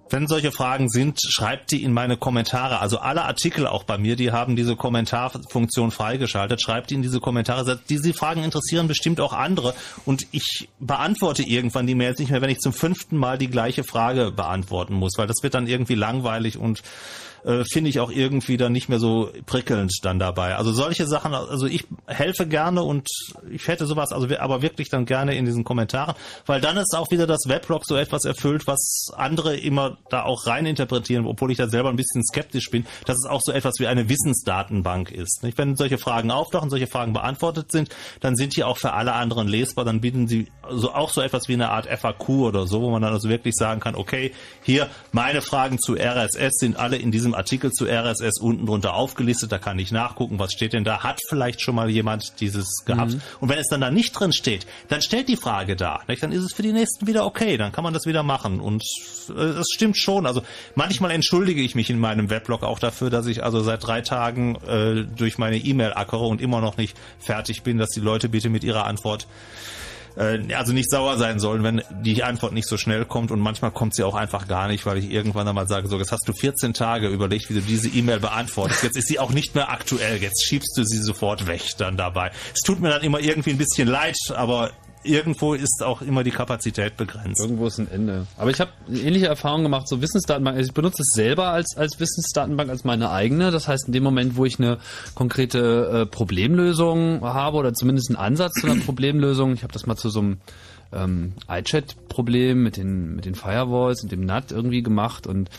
wenn 0.09 0.27
solche 0.27 0.51
Fragen 0.51 0.89
sind, 0.89 1.19
schreibt 1.22 1.72
die 1.72 1.84
in 1.84 1.93
meine 1.93 2.17
Kommentare. 2.17 2.80
Also 2.80 2.97
alle 2.97 3.23
Artikel 3.23 3.67
auch 3.67 3.84
bei 3.84 3.97
mir, 3.97 4.15
die 4.15 4.31
haben 4.31 4.55
diese 4.55 4.76
Kommentarfunktion 4.76 5.91
freigeschaltet. 5.91 6.61
Schreibt 6.61 6.89
die 6.89 6.95
in 6.95 7.01
diese 7.01 7.19
Kommentare. 7.19 7.80
Diese 7.88 8.13
Fragen 8.13 8.43
interessieren 8.43 8.88
bestimmt 8.88 9.19
auch 9.19 9.34
andere. 9.34 9.76
Und 10.05 10.26
ich 10.31 10.69
beantworte 10.80 11.43
irgendwann 11.43 11.88
die 11.88 11.95
Mails 11.95 12.19
nicht 12.19 12.31
mehr, 12.31 12.41
wenn 12.41 12.49
ich 12.49 12.59
zum 12.59 12.73
fünften 12.73 13.17
Mal 13.17 13.38
die 13.38 13.49
gleiche 13.49 13.84
Frage 13.84 14.31
beantworten 14.31 14.95
muss, 14.95 15.13
weil 15.17 15.27
das 15.27 15.43
wird 15.43 15.53
dann 15.53 15.67
irgendwie 15.67 15.95
langweilig 15.95 16.57
und 16.57 16.81
äh, 17.45 17.63
finde 17.63 17.89
ich 17.89 17.99
auch 17.99 18.11
irgendwie 18.11 18.57
dann 18.57 18.72
nicht 18.72 18.89
mehr 18.89 18.99
so 18.99 19.30
prickelnd 19.45 19.91
dann 20.01 20.19
dabei. 20.19 20.55
Also 20.55 20.72
solche 20.72 21.05
Sachen, 21.05 21.34
also 21.34 21.67
ich 21.67 21.85
helfe 22.07 22.47
gerne 22.47 22.81
und 22.81 23.07
ich 23.51 23.67
hätte 23.67 23.85
sowas, 23.85 24.11
also 24.11 24.27
aber 24.39 24.61
wirklich 24.61 24.89
dann 24.89 25.05
gerne 25.05 25.35
in 25.35 25.45
diesen 25.45 25.63
Kommentaren, 25.63 26.15
weil 26.47 26.59
dann 26.59 26.77
ist 26.77 26.95
auch 26.95 27.11
wieder 27.11 27.27
das 27.27 27.47
Weblog 27.47 27.85
so 27.85 27.95
etwas 27.95 28.26
erfüllt, 28.26 28.65
was 28.65 29.11
andere 29.15 29.55
immer 29.57 29.97
da 30.09 30.23
auch 30.23 30.47
rein 30.47 30.65
interpretieren, 30.65 31.27
obwohl 31.27 31.51
ich 31.51 31.57
da 31.57 31.67
selber 31.67 31.89
ein 31.89 31.95
bisschen 31.95 32.23
skeptisch 32.23 32.72
bin, 32.72 32.85
dass 33.05 33.17
es 33.17 33.30
auch 33.30 33.41
so 33.43 33.51
etwas 33.51 33.76
wie 33.80 33.88
eine 33.88 34.09
Wissensdatenbank 34.09 35.11
ist. 35.11 35.43
Nicht? 35.43 35.57
Wenn 35.57 35.76
solche 35.76 35.99
Fragen 35.99 36.31
auftauchen, 36.31 36.72
solche 36.72 36.88
Fragen 36.88 37.13
beantwortet 37.13 37.72
sind, 37.72 37.89
dann 38.22 38.35
sind 38.35 38.55
die 38.55 38.63
auch 38.63 38.77
für 38.77 38.93
alle 38.93 39.13
anderen 39.13 39.47
lesbar, 39.47 39.85
dann 39.85 40.01
bieten 40.01 40.27
sie 40.27 40.47
so 40.72 40.93
auch 40.93 41.11
so 41.11 41.22
etwas 41.22 41.47
wie 41.47 41.53
eine 41.53 41.69
Art 41.69 41.85
FAQ 41.85 42.30
oder 42.30 42.65
so, 42.65 42.81
wo 42.81 42.89
man 42.89 43.03
dann 43.03 43.13
also 43.13 43.30
wirklich 43.30 43.53
sagen 43.53 43.80
kann, 43.80 43.95
okay, 43.95 44.31
hier 44.63 44.89
meine 45.11 45.41
Fragen 45.41 45.77
zu 45.77 45.95
RSS 45.95 46.53
sind 46.57 46.77
alle 46.77 46.97
in 46.97 47.11
diesem 47.11 47.34
Artikel 47.35 47.71
zu 47.71 47.85
RSS 47.85 48.39
unten 48.39 48.65
drunter 48.65 48.93
aufgelistet, 48.93 49.51
da 49.51 49.57
kann 49.57 49.79
ich 49.79 49.91
nachgucken, 49.91 50.39
was 50.39 50.53
steht 50.53 50.73
denn 50.73 50.83
da, 50.83 51.03
hat 51.03 51.19
vielleicht 51.27 51.61
schon 51.61 51.75
mal 51.75 51.89
jemand 51.89 52.39
dieses 52.39 52.83
gehabt. 52.85 53.13
Mhm. 53.13 53.21
Und 53.39 53.49
wenn 53.49 53.59
es 53.59 53.67
dann 53.67 53.81
da 53.81 53.91
nicht 53.91 54.11
drin 54.13 54.33
steht, 54.33 54.65
dann 54.87 55.01
stellt 55.01 55.27
die 55.27 55.37
Frage 55.37 55.75
da, 55.75 56.01
nicht? 56.07 56.23
dann 56.23 56.31
ist 56.31 56.43
es 56.43 56.53
für 56.53 56.63
die 56.63 56.73
nächsten 56.73 57.07
wieder 57.07 57.25
okay, 57.25 57.57
dann 57.57 57.71
kann 57.71 57.83
man 57.83 57.93
das 57.93 58.05
wieder 58.05 58.23
machen 58.23 58.59
und 58.59 58.83
äh, 59.29 59.41
es 59.41 59.67
stimmt 59.73 59.97
schon, 59.97 60.25
also 60.25 60.41
manchmal 60.75 61.11
entschuldige 61.11 61.61
ich 61.61 61.75
mich 61.75 61.89
in 61.89 61.99
meinem 61.99 62.29
Weblog 62.29 62.63
auch 62.63 62.79
dafür, 62.79 63.09
dass 63.09 63.27
ich 63.27 63.43
also 63.43 63.61
seit 63.61 63.85
drei 63.85 64.01
Tagen 64.01 64.55
äh, 64.67 65.03
durch 65.03 65.37
meine 65.37 65.57
E-Mail 65.57 65.93
ackere 65.93 66.25
und 66.25 66.41
immer 66.41 66.61
noch 66.61 66.77
nicht 66.77 66.97
fertig 67.19 67.63
bin, 67.63 67.77
dass 67.77 67.89
die 67.89 67.99
Leute 67.99 68.29
bitte 68.29 68.49
mit 68.49 68.63
ihrer 68.63 68.85
Antwort 68.85 69.27
äh, 70.17 70.53
also 70.53 70.73
nicht 70.73 70.89
sauer 70.89 71.17
sein 71.17 71.39
sollen, 71.39 71.63
wenn 71.63 71.81
die 72.01 72.23
Antwort 72.23 72.53
nicht 72.53 72.67
so 72.67 72.77
schnell 72.77 73.05
kommt 73.05 73.31
und 73.31 73.39
manchmal 73.39 73.71
kommt 73.71 73.95
sie 73.95 74.03
auch 74.03 74.15
einfach 74.15 74.47
gar 74.47 74.67
nicht, 74.67 74.85
weil 74.85 74.97
ich 74.97 75.09
irgendwann 75.09 75.47
einmal 75.47 75.67
sage, 75.67 75.87
so 75.87 75.97
jetzt 75.97 76.11
hast 76.11 76.27
du 76.27 76.33
14 76.33 76.73
Tage 76.73 77.07
überlegt, 77.07 77.49
wie 77.49 77.55
du 77.55 77.61
diese 77.61 77.89
E-Mail 77.89 78.19
beantwortest. 78.19 78.83
Jetzt 78.83 78.97
ist 78.97 79.07
sie 79.07 79.19
auch 79.19 79.31
nicht 79.31 79.55
mehr 79.55 79.69
aktuell, 79.69 80.21
jetzt 80.21 80.45
schiebst 80.45 80.77
du 80.77 80.83
sie 80.83 80.97
sofort 80.97 81.47
weg 81.47 81.61
dann 81.77 81.97
dabei. 81.97 82.31
Es 82.53 82.61
tut 82.61 82.79
mir 82.79 82.89
dann 82.89 83.01
immer 83.01 83.19
irgendwie 83.19 83.51
ein 83.51 83.57
bisschen 83.57 83.87
leid, 83.87 84.17
aber 84.33 84.71
irgendwo 85.06 85.53
ist 85.53 85.84
auch 85.84 86.02
immer 86.02 86.23
die 86.23 86.32
Kapazität 86.32 86.98
begrenzt. 86.98 87.41
Irgendwo 87.41 87.68
ist 87.68 87.80
ein 87.80 87.90
Ende. 87.90 88.27
Aber 88.38 88.49
ich 88.49 88.60
habe 88.60 88.72
ähnliche 88.90 89.27
Erfahrungen 89.27 89.64
gemacht, 89.64 89.88
so 89.88 90.02
Wissensdatenbank. 90.02 90.57
Also 90.57 90.69
ich 90.69 90.73
benutze 90.73 91.02
es 91.02 91.14
selber 91.14 91.49
als, 91.49 91.77
als 91.77 91.99
Wissensdatenbank, 91.99 92.69
als 92.69 92.84
meine 92.84 93.11
eigene. 93.11 93.52
Das 93.52 93.68
heißt, 93.68 93.88
in 93.88 93.94
dem 93.94 94.03
Moment, 94.03 94.36
wo 94.36 94.45
ich 94.45 94.60
eine 94.60 94.77
konkrete 95.14 96.02
äh, 96.02 96.06
Problemlösung 96.06 97.22
habe 97.22 97.57
oder 97.57 97.73
zumindest 97.73 98.10
einen 98.10 98.18
Ansatz 98.18 98.53
zu 98.60 98.68
einer 98.68 98.82
Problemlösung, 98.86 99.53
ich 99.53 99.64
habe 99.64 99.73
das 99.73 99.86
mal 99.86 99.95
zu 99.95 100.10
so 100.10 100.19
einem 100.19 100.38
ähm, 100.91 101.34
iChat-Problem 101.48 102.61
mit 102.61 102.77
den, 102.77 103.15
mit 103.15 103.26
den 103.26 103.36
Firewalls 103.36 104.03
und 104.03 104.11
dem 104.11 104.26
NAT 104.26 104.52
irgendwie 104.52 104.84
gemacht 104.84 105.27
und 105.27 105.49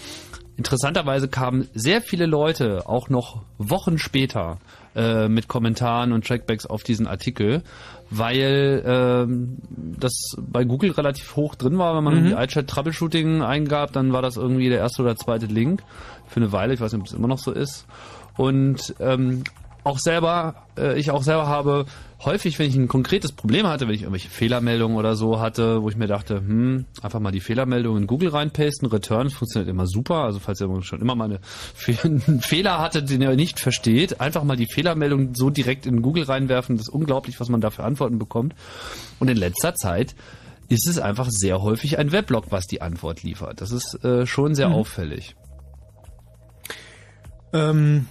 interessanterweise 0.56 1.28
kamen 1.28 1.68
sehr 1.74 2.01
viele 2.01 2.27
Leute 2.27 2.89
auch 2.89 3.09
noch 3.09 3.43
Wochen 3.59 3.98
später 3.98 4.59
äh, 4.94 5.28
mit 5.28 5.48
Kommentaren 5.48 6.12
und 6.12 6.27
Trackbacks 6.27 6.66
auf 6.66 6.82
diesen 6.82 7.06
Artikel, 7.06 7.62
weil 8.10 8.82
ähm, 8.86 9.58
das 9.98 10.36
bei 10.40 10.64
Google 10.64 10.92
relativ 10.92 11.36
hoch 11.36 11.54
drin 11.54 11.78
war. 11.78 11.96
Wenn 11.96 12.04
man 12.04 12.14
Mhm. 12.14 12.26
irgendwie 12.26 12.44
iChat 12.44 12.68
Troubleshooting 12.68 13.42
eingab, 13.42 13.92
dann 13.92 14.12
war 14.12 14.22
das 14.22 14.36
irgendwie 14.36 14.68
der 14.68 14.78
erste 14.78 15.02
oder 15.02 15.16
zweite 15.16 15.46
Link 15.46 15.82
für 16.26 16.40
eine 16.40 16.52
Weile. 16.52 16.74
Ich 16.74 16.80
weiß 16.80 16.92
nicht, 16.92 17.00
ob 17.00 17.06
es 17.08 17.12
immer 17.14 17.28
noch 17.28 17.38
so 17.38 17.52
ist. 17.52 17.86
Und 18.36 18.94
ähm, 19.00 19.42
auch 19.86 19.98
selber, 19.98 20.66
äh, 20.76 20.98
ich 20.98 21.10
auch 21.10 21.22
selber 21.22 21.46
habe 21.46 21.86
häufig, 22.24 22.58
wenn 22.58 22.68
ich 22.68 22.74
ein 22.76 22.88
konkretes 22.88 23.30
Problem 23.32 23.66
hatte, 23.66 23.86
wenn 23.86 23.94
ich 23.94 24.02
irgendwelche 24.02 24.28
Fehlermeldungen 24.30 24.96
oder 24.96 25.14
so 25.16 25.38
hatte, 25.38 25.82
wo 25.82 25.88
ich 25.88 25.96
mir 25.96 26.06
dachte, 26.08 26.38
hm, 26.38 26.86
einfach 27.02 27.20
mal 27.20 27.30
die 27.30 27.40
Fehlermeldung 27.40 27.96
in 27.96 28.06
Google 28.06 28.30
reinpasten, 28.30 28.88
Return 28.88 29.30
funktioniert 29.30 29.68
immer 29.70 29.86
super. 29.86 30.24
Also 30.24 30.40
falls 30.40 30.60
ihr 30.60 30.82
schon 30.82 31.00
immer 31.00 31.14
mal 31.14 31.26
eine 31.26 31.40
Fe 31.42 31.96
einen 32.02 32.40
Fehler 32.40 32.78
hattet, 32.80 33.10
den 33.10 33.22
ihr 33.22 33.36
nicht 33.36 33.60
versteht, 33.60 34.20
einfach 34.20 34.42
mal 34.44 34.56
die 34.56 34.66
Fehlermeldung 34.66 35.34
so 35.34 35.50
direkt 35.50 35.86
in 35.86 36.02
Google 36.02 36.24
reinwerfen. 36.24 36.76
Das 36.76 36.88
ist 36.88 36.92
unglaublich, 36.94 37.38
was 37.38 37.48
man 37.48 37.60
da 37.60 37.70
für 37.70 37.84
Antworten 37.84 38.18
bekommt. 38.18 38.54
Und 39.20 39.28
in 39.28 39.36
letzter 39.36 39.74
Zeit 39.74 40.16
ist 40.68 40.88
es 40.88 40.98
einfach 40.98 41.28
sehr 41.30 41.62
häufig 41.62 41.98
ein 41.98 42.10
Weblog, 42.10 42.46
was 42.50 42.66
die 42.66 42.82
Antwort 42.82 43.22
liefert. 43.22 43.60
Das 43.60 43.70
ist 43.70 44.02
äh, 44.04 44.26
schon 44.26 44.56
sehr 44.56 44.70
Mhm. 44.70 44.74
auffällig. 44.74 45.36
Ähm, 47.52 48.06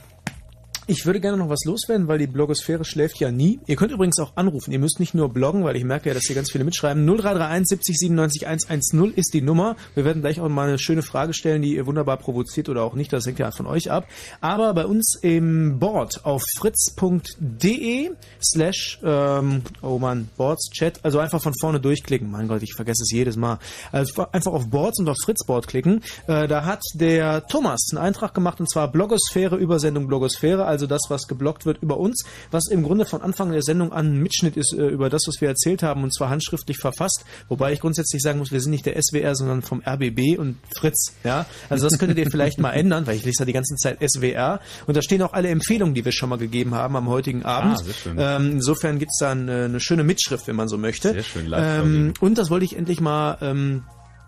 ich 0.87 1.05
würde 1.05 1.19
gerne 1.19 1.37
noch 1.37 1.49
was 1.49 1.63
loswerden, 1.65 2.07
weil 2.07 2.19
die 2.19 2.27
Blogosphäre 2.27 2.85
schläft 2.85 3.19
ja 3.19 3.31
nie. 3.31 3.59
Ihr 3.65 3.75
könnt 3.75 3.91
übrigens 3.91 4.19
auch 4.19 4.33
anrufen. 4.35 4.71
Ihr 4.71 4.79
müsst 4.79 4.99
nicht 4.99 5.13
nur 5.13 5.29
bloggen, 5.29 5.63
weil 5.63 5.75
ich 5.75 5.83
merke 5.83 6.09
ja, 6.09 6.13
dass 6.13 6.25
hier 6.25 6.35
ganz 6.35 6.51
viele 6.51 6.63
mitschreiben. 6.63 7.05
0331 7.05 7.67
70 7.69 7.97
97 7.97 8.47
110 8.47 9.13
ist 9.15 9.33
die 9.33 9.41
Nummer. 9.41 9.75
Wir 9.95 10.05
werden 10.05 10.21
gleich 10.21 10.39
auch 10.39 10.49
mal 10.49 10.67
eine 10.67 10.77
schöne 10.77 11.01
Frage 11.01 11.33
stellen, 11.33 11.61
die 11.61 11.75
ihr 11.75 11.85
wunderbar 11.85 12.17
provoziert 12.17 12.69
oder 12.69 12.83
auch 12.83 12.93
nicht. 12.93 13.11
Das 13.11 13.25
hängt 13.25 13.39
ja 13.39 13.51
von 13.51 13.65
euch 13.65 13.89
ab. 13.89 14.07
Aber 14.41 14.73
bei 14.73 14.85
uns 14.85 15.17
im 15.21 15.79
Board 15.79 16.23
auf 16.23 16.43
fritz.de 16.59 18.11
slash, 18.43 18.99
ähm, 19.03 19.63
oh 19.81 19.97
man, 19.97 20.29
Boards, 20.37 20.69
Chat, 20.69 20.99
also 21.03 21.19
einfach 21.19 21.41
von 21.41 21.53
vorne 21.59 21.79
durchklicken. 21.79 22.29
Mein 22.29 22.47
Gott, 22.47 22.61
ich 22.61 22.73
vergesse 22.75 23.03
es 23.03 23.11
jedes 23.11 23.37
Mal. 23.37 23.57
Also 23.91 24.27
einfach 24.31 24.51
auf 24.51 24.69
Boards 24.69 24.99
und 24.99 25.09
auf 25.09 25.17
Fritzboard 25.23 25.67
klicken. 25.67 26.01
Äh, 26.27 26.47
da 26.47 26.65
hat 26.65 26.81
der 26.93 27.47
Thomas 27.47 27.87
einen 27.91 28.03
Eintrag 28.03 28.33
gemacht 28.33 28.59
und 28.59 28.69
zwar 28.69 28.91
Blogosphäre, 28.91 29.55
Übersendung 29.55 30.07
Blogosphäre, 30.07 30.65
also 30.65 30.74
das, 30.87 31.03
was 31.09 31.27
geblockt 31.27 31.65
wird 31.65 31.81
über 31.81 31.97
uns, 31.97 32.25
was 32.51 32.67
im 32.69 32.83
Grunde 32.83 33.05
von 33.05 33.21
Anfang 33.21 33.51
der 33.51 33.61
Sendung 33.61 33.91
an 33.91 34.13
ein 34.13 34.21
Mitschnitt 34.21 34.57
ist 34.57 34.73
äh, 34.73 34.87
über 34.87 35.09
das, 35.09 35.23
was 35.27 35.41
wir 35.41 35.47
erzählt 35.47 35.83
haben 35.83 36.03
und 36.03 36.13
zwar 36.13 36.29
handschriftlich 36.29 36.77
verfasst, 36.77 37.25
wobei 37.49 37.73
ich 37.73 37.79
grundsätzlich 37.79 38.21
sagen 38.21 38.39
muss, 38.39 38.51
wir 38.51 38.61
sind 38.61 38.71
nicht 38.71 38.85
der 38.85 39.01
SWR, 39.01 39.35
sondern 39.35 39.61
vom 39.61 39.81
RBB 39.85 40.37
und 40.37 40.57
Fritz, 40.77 41.13
ja. 41.23 41.45
Also 41.69 41.87
das 41.89 41.97
könntet 41.97 42.17
ihr 42.17 42.29
vielleicht 42.29 42.59
mal 42.59 42.71
ändern, 42.71 43.07
weil 43.07 43.15
ich 43.15 43.25
lese 43.25 43.39
ja 43.39 43.45
die 43.45 43.53
ganze 43.53 43.75
Zeit 43.75 43.97
SWR 44.05 44.59
und 44.87 44.97
da 44.97 45.01
stehen 45.01 45.21
auch 45.21 45.33
alle 45.33 45.49
Empfehlungen, 45.49 45.95
die 45.95 46.05
wir 46.05 46.11
schon 46.11 46.29
mal 46.29 46.37
gegeben 46.37 46.75
haben 46.75 46.95
am 46.95 47.07
heutigen 47.07 47.43
Abend. 47.43 47.77
Ah, 47.79 47.83
sehr 47.83 47.93
schön. 47.93 48.17
Ähm, 48.19 48.51
insofern 48.53 48.99
gibt's 48.99 49.17
da 49.19 49.31
eine, 49.31 49.65
eine 49.65 49.79
schöne 49.79 50.03
Mitschrift, 50.03 50.47
wenn 50.47 50.55
man 50.55 50.67
so 50.67 50.77
möchte. 50.77 51.11
Sehr 51.13 51.23
schön, 51.23 51.47
Live-Blogging. 51.47 52.05
ähm, 52.07 52.13
und 52.19 52.37
das 52.37 52.49
wollte 52.49 52.65
ich 52.65 52.75
endlich 52.75 53.01
mal 53.01 53.37
ähm, 53.41 53.83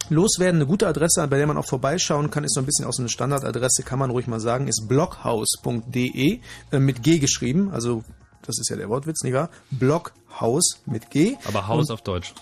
loswerden. 0.09 0.61
Eine 0.61 0.67
gute 0.67 0.87
Adresse, 0.87 1.27
bei 1.27 1.37
der 1.37 1.47
man 1.47 1.57
auch 1.57 1.65
vorbeischauen 1.65 2.29
kann, 2.29 2.43
ist 2.43 2.53
so 2.53 2.61
ein 2.61 2.65
bisschen 2.65 2.85
auch 2.85 2.93
so 2.93 3.01
eine 3.01 3.09
Standardadresse, 3.09 3.83
kann 3.83 3.99
man 3.99 4.11
ruhig 4.11 4.27
mal 4.27 4.39
sagen, 4.39 4.67
ist 4.67 4.87
bloghaus.de 4.87 6.39
äh, 6.71 6.79
mit 6.79 7.03
G 7.03 7.19
geschrieben. 7.19 7.71
Also 7.71 8.03
das 8.43 8.59
ist 8.59 8.69
ja 8.69 8.77
der 8.77 8.89
Wortwitz, 8.89 9.23
nicht 9.23 9.33
wahr? 9.33 9.49
Bloghaus 9.71 10.81
mit 10.85 11.09
G. 11.09 11.35
Aber 11.45 11.67
Haus 11.67 11.89
auf 11.89 12.01
Deutsch. 12.01 12.33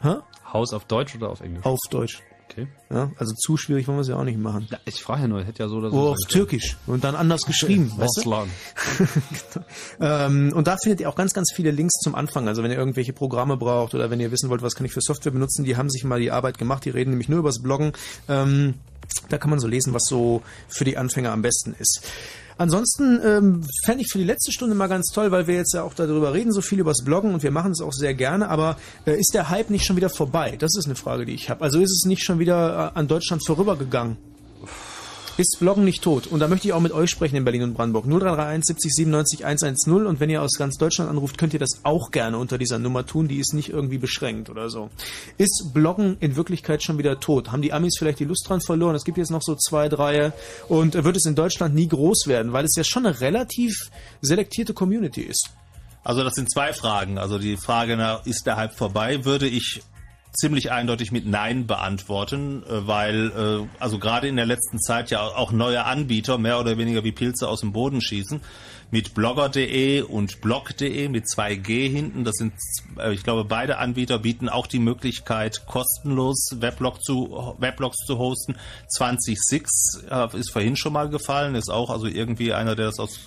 Hä? 0.00 0.16
Haus 0.52 0.72
auf 0.72 0.84
Deutsch 0.84 1.14
oder 1.16 1.30
auf 1.30 1.40
Englisch? 1.40 1.64
Auf 1.64 1.78
Deutsch. 1.90 2.22
Okay. 2.58 2.68
Ja, 2.90 3.12
also 3.16 3.34
zu 3.34 3.56
schwierig 3.56 3.86
wollen 3.86 3.98
wir 3.98 4.02
es 4.02 4.08
ja 4.08 4.16
auch 4.16 4.24
nicht 4.24 4.38
machen. 4.38 4.66
Ja, 4.70 4.78
ich 4.84 5.02
frage 5.02 5.22
ja 5.22 5.28
nur, 5.28 5.44
hätte 5.44 5.62
ja 5.62 5.68
so 5.68 5.76
oder 5.76 5.90
so. 5.90 5.96
Oder 5.96 6.04
sein 6.04 6.12
auf 6.12 6.16
können. 6.18 6.46
Türkisch 6.46 6.76
und 6.86 7.04
dann 7.04 7.14
anders 7.14 7.42
geschrieben. 7.46 7.92
weißt 7.96 8.22
du? 8.24 8.28
Ähm, 10.00 10.52
und 10.54 10.66
da 10.66 10.76
findet 10.76 11.00
ihr 11.00 11.08
auch 11.08 11.14
ganz, 11.14 11.34
ganz 11.34 11.52
viele 11.54 11.70
Links 11.70 11.94
zum 12.02 12.14
Anfang. 12.14 12.48
Also 12.48 12.62
wenn 12.62 12.70
ihr 12.70 12.76
irgendwelche 12.76 13.12
Programme 13.12 13.56
braucht 13.56 13.94
oder 13.94 14.10
wenn 14.10 14.20
ihr 14.20 14.30
wissen 14.30 14.48
wollt, 14.48 14.62
was 14.62 14.74
kann 14.74 14.86
ich 14.86 14.92
für 14.92 15.00
Software 15.00 15.32
benutzen, 15.32 15.64
die 15.64 15.76
haben 15.76 15.90
sich 15.90 16.04
mal 16.04 16.20
die 16.20 16.30
Arbeit 16.30 16.58
gemacht. 16.58 16.84
Die 16.84 16.90
reden 16.90 17.10
nämlich 17.10 17.28
nur 17.28 17.40
übers 17.40 17.60
Bloggen. 17.60 17.92
Ähm, 18.28 18.74
da 19.28 19.38
kann 19.38 19.50
man 19.50 19.58
so 19.58 19.66
lesen, 19.66 19.94
was 19.94 20.04
so 20.04 20.42
für 20.68 20.84
die 20.84 20.96
Anfänger 20.96 21.32
am 21.32 21.42
besten 21.42 21.74
ist. 21.78 22.02
Ansonsten 22.58 23.20
ähm, 23.24 23.64
fände 23.84 24.02
ich 24.02 24.10
für 24.10 24.18
die 24.18 24.24
letzte 24.24 24.50
Stunde 24.52 24.74
mal 24.74 24.88
ganz 24.88 25.12
toll, 25.12 25.30
weil 25.30 25.46
wir 25.46 25.54
jetzt 25.54 25.74
ja 25.74 25.84
auch 25.84 25.94
darüber 25.94 26.34
reden, 26.34 26.52
so 26.52 26.60
viel 26.60 26.80
übers 26.80 27.04
Bloggen 27.04 27.32
und 27.32 27.44
wir 27.44 27.52
machen 27.52 27.70
es 27.70 27.80
auch 27.80 27.92
sehr 27.92 28.14
gerne, 28.14 28.48
aber 28.48 28.76
äh, 29.06 29.18
ist 29.18 29.32
der 29.32 29.48
Hype 29.48 29.70
nicht 29.70 29.86
schon 29.86 29.96
wieder 29.96 30.10
vorbei? 30.10 30.56
Das 30.58 30.76
ist 30.76 30.86
eine 30.86 30.96
Frage, 30.96 31.24
die 31.24 31.34
ich 31.34 31.50
habe. 31.50 31.62
Also 31.62 31.78
ist 31.78 31.92
es 31.92 32.04
nicht 32.04 32.24
schon 32.24 32.40
wieder 32.40 32.92
äh, 32.94 32.98
an 32.98 33.06
Deutschland 33.06 33.46
vorübergegangen? 33.46 34.16
Ist 35.38 35.58
Bloggen 35.60 35.84
nicht 35.84 36.02
tot? 36.02 36.26
Und 36.26 36.40
da 36.40 36.48
möchte 36.48 36.66
ich 36.66 36.74
auch 36.74 36.80
mit 36.80 36.90
euch 36.90 37.10
sprechen 37.10 37.36
in 37.36 37.44
Berlin 37.44 37.62
und 37.62 37.74
Brandenburg. 37.74 38.06
0331 38.06 38.64
70 38.66 38.92
97 38.92 39.46
110 39.46 40.04
und 40.04 40.18
wenn 40.18 40.30
ihr 40.30 40.42
aus 40.42 40.54
ganz 40.58 40.78
Deutschland 40.78 41.08
anruft, 41.08 41.38
könnt 41.38 41.52
ihr 41.52 41.60
das 41.60 41.78
auch 41.84 42.10
gerne 42.10 42.38
unter 42.38 42.58
dieser 42.58 42.80
Nummer 42.80 43.06
tun. 43.06 43.28
Die 43.28 43.38
ist 43.38 43.54
nicht 43.54 43.68
irgendwie 43.68 43.98
beschränkt 43.98 44.50
oder 44.50 44.68
so. 44.68 44.90
Ist 45.36 45.70
Bloggen 45.72 46.16
in 46.18 46.34
Wirklichkeit 46.34 46.82
schon 46.82 46.98
wieder 46.98 47.20
tot? 47.20 47.52
Haben 47.52 47.62
die 47.62 47.72
Amis 47.72 47.94
vielleicht 47.96 48.18
die 48.18 48.24
Lust 48.24 48.48
dran 48.48 48.60
verloren? 48.60 48.96
Es 48.96 49.04
gibt 49.04 49.16
jetzt 49.16 49.30
noch 49.30 49.42
so 49.42 49.54
zwei, 49.54 49.88
drei 49.88 50.32
und 50.66 50.94
wird 51.04 51.16
es 51.16 51.24
in 51.24 51.36
Deutschland 51.36 51.72
nie 51.72 51.86
groß 51.86 52.26
werden, 52.26 52.52
weil 52.52 52.64
es 52.64 52.74
ja 52.74 52.82
schon 52.82 53.06
eine 53.06 53.20
relativ 53.20 53.90
selektierte 54.20 54.74
Community 54.74 55.22
ist. 55.22 55.50
Also 56.02 56.24
das 56.24 56.34
sind 56.34 56.50
zwei 56.52 56.72
Fragen. 56.72 57.16
Also 57.16 57.38
die 57.38 57.56
Frage, 57.56 57.96
na, 57.96 58.16
ist 58.24 58.44
der 58.46 58.56
Hype 58.56 58.74
vorbei, 58.74 59.24
würde 59.24 59.46
ich 59.46 59.82
ziemlich 60.32 60.70
eindeutig 60.70 61.12
mit 61.12 61.26
Nein 61.26 61.66
beantworten, 61.66 62.62
äh, 62.62 62.86
weil 62.86 63.30
äh, 63.30 63.80
also 63.80 63.98
gerade 63.98 64.28
in 64.28 64.36
der 64.36 64.46
letzten 64.46 64.78
Zeit 64.80 65.10
ja 65.10 65.22
auch 65.22 65.52
neue 65.52 65.84
Anbieter 65.84 66.38
mehr 66.38 66.60
oder 66.60 66.78
weniger 66.78 67.04
wie 67.04 67.12
Pilze 67.12 67.48
aus 67.48 67.60
dem 67.60 67.72
Boden 67.72 68.00
schießen. 68.00 68.40
Mit 68.90 69.12
blogger.de 69.12 70.00
und 70.00 70.40
blog.de 70.40 71.08
mit 71.08 71.26
2G 71.26 71.90
hinten. 71.90 72.24
Das 72.24 72.36
sind, 72.36 72.54
äh, 72.98 73.12
ich 73.12 73.22
glaube, 73.22 73.44
beide 73.44 73.76
Anbieter 73.76 74.18
bieten 74.18 74.48
auch 74.48 74.66
die 74.66 74.78
Möglichkeit, 74.78 75.66
kostenlos 75.66 76.56
Weblog 76.58 77.02
zu, 77.04 77.54
Weblogs 77.58 77.98
zu 78.06 78.16
hosten. 78.16 78.56
206 78.88 80.04
äh, 80.10 80.36
ist 80.38 80.50
vorhin 80.52 80.76
schon 80.76 80.94
mal 80.94 81.10
gefallen, 81.10 81.54
ist 81.54 81.68
auch 81.70 81.90
also 81.90 82.06
irgendwie 82.06 82.54
einer, 82.54 82.74
der 82.76 82.86
das 82.86 82.98
aus, 82.98 83.20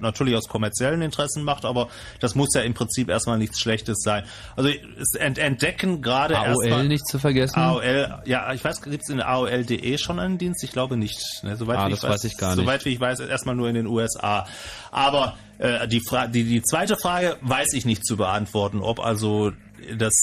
natürlich 0.00 0.36
aus 0.36 0.48
kommerziellen 0.48 1.02
Interessen 1.02 1.44
macht, 1.44 1.66
aber 1.66 1.88
das 2.20 2.34
muss 2.34 2.54
ja 2.54 2.62
im 2.62 2.72
Prinzip 2.72 3.10
erstmal 3.10 3.36
nichts 3.36 3.60
Schlechtes 3.60 3.98
sein. 4.00 4.24
Also 4.56 4.70
entdecken 5.18 6.00
gerade 6.00 6.38
AOL 6.38 6.46
erstmal- 6.64 6.88
nicht 6.88 7.06
zu 7.06 7.18
vergessen. 7.18 7.58
AOL, 7.58 8.22
ja, 8.24 8.52
ich 8.54 8.64
weiß, 8.64 8.80
gibt 8.80 9.02
es 9.02 9.10
in 9.10 9.20
AOL.de 9.20 9.98
schon 9.98 10.18
einen 10.18 10.38
Dienst? 10.38 10.64
Ich 10.64 10.72
glaube 10.72 10.96
nicht. 10.96 11.18
Ne? 11.42 11.56
Soweit 11.56 11.78
Ah, 11.78 11.88
das 11.90 12.02
weiß 12.02 12.24
ich 12.24 12.38
gar 12.38 12.56
nicht. 12.56 12.64
Soweit 12.64 12.84
wie 12.86 12.90
ich 12.90 13.00
weiß, 13.00 13.20
erstmal 13.20 13.54
nur 13.54 13.68
in 13.68 13.74
den 13.74 13.86
USA. 13.86 14.46
Aber 14.94 15.36
äh, 15.58 15.88
die, 15.88 16.00
die, 16.32 16.44
die 16.44 16.62
zweite 16.62 16.96
Frage 16.96 17.36
weiß 17.40 17.72
ich 17.72 17.84
nicht 17.84 18.06
zu 18.06 18.16
beantworten, 18.16 18.80
ob 18.80 19.00
also 19.00 19.50
das 19.98 20.14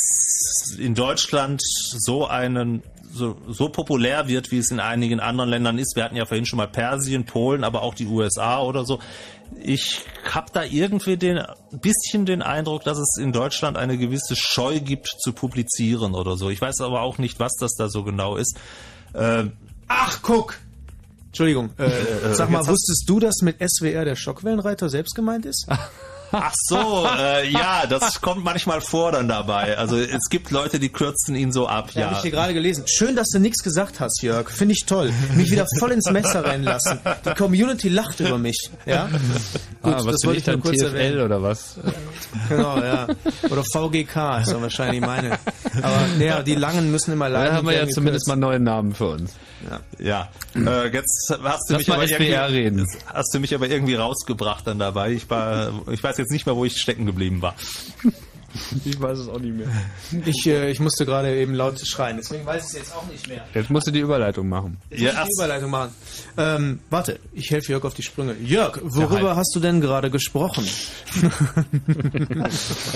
in 0.79 0.95
Deutschland 0.95 1.61
so 1.61 2.25
einen 2.25 2.81
so, 3.13 3.35
so 3.49 3.67
populär 3.67 4.29
wird, 4.29 4.51
wie 4.51 4.59
es 4.59 4.71
in 4.71 4.79
einigen 4.79 5.19
anderen 5.19 5.49
Ländern 5.49 5.77
ist. 5.77 5.97
Wir 5.97 6.05
hatten 6.05 6.15
ja 6.15 6.25
vorhin 6.25 6.45
schon 6.45 6.55
mal 6.55 6.69
Persien, 6.69 7.25
Polen, 7.25 7.65
aber 7.65 7.81
auch 7.81 7.93
die 7.93 8.07
USA 8.07 8.61
oder 8.61 8.85
so. 8.85 8.99
Ich 9.61 10.05
habe 10.23 10.47
da 10.53 10.63
irgendwie 10.63 11.17
den 11.17 11.43
bisschen 11.71 12.25
den 12.25 12.41
Eindruck, 12.41 12.85
dass 12.85 12.97
es 12.97 13.17
in 13.17 13.33
Deutschland 13.33 13.75
eine 13.75 13.97
gewisse 13.97 14.37
Scheu 14.37 14.79
gibt 14.79 15.09
zu 15.19 15.33
publizieren 15.33 16.15
oder 16.15 16.37
so. 16.37 16.49
Ich 16.49 16.61
weiß 16.61 16.79
aber 16.79 17.01
auch 17.01 17.17
nicht, 17.17 17.41
was 17.41 17.51
das 17.59 17.73
da 17.73 17.89
so 17.89 18.03
genau 18.03 18.37
ist. 18.37 18.57
Ähm, 19.13 19.51
Ach, 19.89 20.19
guck! 20.21 20.57
Entschuldigung, 21.31 21.69
äh, 21.79 21.85
äh, 21.85 22.33
sag 22.33 22.49
mal, 22.49 22.67
wusstest 22.67 23.05
du, 23.07 23.21
dass 23.21 23.37
mit 23.41 23.55
SWR 23.65 24.03
der 24.03 24.17
Schockwellenreiter 24.17 24.89
selbst 24.89 25.15
gemeint 25.15 25.45
ist? 25.45 25.65
Ach 26.33 26.53
so, 26.67 27.05
äh, 27.17 27.49
ja, 27.49 27.85
das 27.89 28.19
kommt 28.21 28.43
manchmal 28.43 28.81
vor 28.81 29.13
dann 29.13 29.27
dabei. 29.27 29.77
Also 29.77 29.97
es 29.97 30.29
gibt 30.29 30.51
Leute, 30.51 30.79
die 30.79 30.89
kürzen 30.89 31.35
ihn 31.35 31.51
so 31.51 31.67
ab. 31.67 31.91
Ja, 31.93 32.01
Ja, 32.01 32.05
habe 32.07 32.15
ich 32.15 32.21
hier 32.21 32.31
gerade 32.31 32.53
gelesen. 32.53 32.85
Schön, 32.87 33.15
dass 33.15 33.27
du 33.29 33.39
nichts 33.39 33.63
gesagt 33.63 33.99
hast, 33.99 34.21
Jörg. 34.21 34.49
Finde 34.49 34.73
ich 34.73 34.85
toll. 34.85 35.11
Mich 35.35 35.51
wieder 35.51 35.65
voll 35.79 35.91
ins 35.91 36.09
Messer 36.09 36.43
rennen 36.45 36.63
lassen. 36.63 36.99
Die 37.25 37.33
Community 37.33 37.89
lacht 37.89 38.19
über 38.21 38.37
mich. 38.37 38.69
Ja? 38.85 39.07
Gut, 39.81 39.93
ah, 39.93 39.97
was 39.97 40.05
das 40.05 40.23
wollte 40.25 40.39
ich 40.39 40.45
dann 40.45 40.61
kurz 40.61 40.77
TFL 40.77 40.85
erwähnen. 40.85 41.21
oder 41.21 41.43
was? 41.43 41.75
Genau, 42.47 42.77
ja. 42.81 43.07
Oder 43.49 43.63
VGK 43.73 44.39
ist 44.41 44.51
dann 44.51 44.61
wahrscheinlich 44.61 45.01
meine. 45.01 45.37
Aber 45.81 46.07
naja, 46.17 46.43
die 46.43 46.55
langen 46.55 46.91
müssen 46.91 47.11
immer 47.11 47.27
leiden. 47.27 47.51
Da 47.51 47.57
haben 47.57 47.67
wir 47.67 47.75
ja 47.75 47.87
zumindest 47.87 48.27
mal 48.27 48.35
gekürzt. 48.35 48.51
neuen 48.51 48.63
Namen 48.63 48.95
für 48.95 49.07
uns. 49.07 49.33
Ja. 49.99 50.29
Äh, 50.55 50.87
jetzt 50.93 51.33
hast 51.43 51.69
du 51.69 51.73
Lass 51.73 51.87
mich 51.87 51.91
aber 51.91 52.07
irgendwie, 52.07 52.33
reden. 52.33 52.87
hast 53.05 53.33
du 53.33 53.39
mich 53.39 53.53
aber 53.55 53.67
irgendwie 53.69 53.95
rausgebracht 53.95 54.65
dann 54.67 54.79
dabei. 54.79 55.11
Ich 55.11 55.29
war, 55.29 55.71
ich 55.91 56.03
weiß 56.03 56.17
jetzt 56.17 56.31
nicht 56.31 56.45
mehr, 56.45 56.55
wo 56.55 56.65
ich 56.65 56.77
stecken 56.77 57.05
geblieben 57.05 57.41
war. 57.41 57.55
Ich 58.85 58.99
weiß 58.99 59.19
es 59.19 59.27
auch 59.29 59.39
nicht 59.39 59.55
mehr. 59.55 59.67
Ich, 60.25 60.45
äh, 60.47 60.71
ich 60.71 60.79
musste 60.79 61.05
gerade 61.05 61.35
eben 61.35 61.53
laut 61.53 61.79
schreien, 61.85 62.17
deswegen 62.17 62.45
weiß 62.45 62.63
ich 62.63 62.69
es 62.69 62.73
jetzt 62.73 62.95
auch 62.95 63.05
nicht 63.09 63.27
mehr. 63.27 63.45
Jetzt 63.53 63.69
musst 63.69 63.87
du 63.87 63.91
die 63.91 63.99
Überleitung 63.99 64.49
machen. 64.49 64.77
Ich 64.89 65.01
muss 65.01 65.11
die 65.13 65.33
Überleitung 65.37 65.71
machen. 65.71 65.91
Ähm, 66.37 66.79
warte, 66.89 67.19
ich 67.33 67.49
helfe 67.51 67.71
Jörg 67.71 67.83
auf 67.85 67.93
die 67.93 68.03
Sprünge. 68.03 68.35
Jörg, 68.43 68.79
worüber 68.83 69.29
Hype. 69.29 69.37
hast 69.37 69.55
du 69.55 69.59
denn 69.59 69.81
gerade 69.81 70.09
gesprochen? 70.09 70.65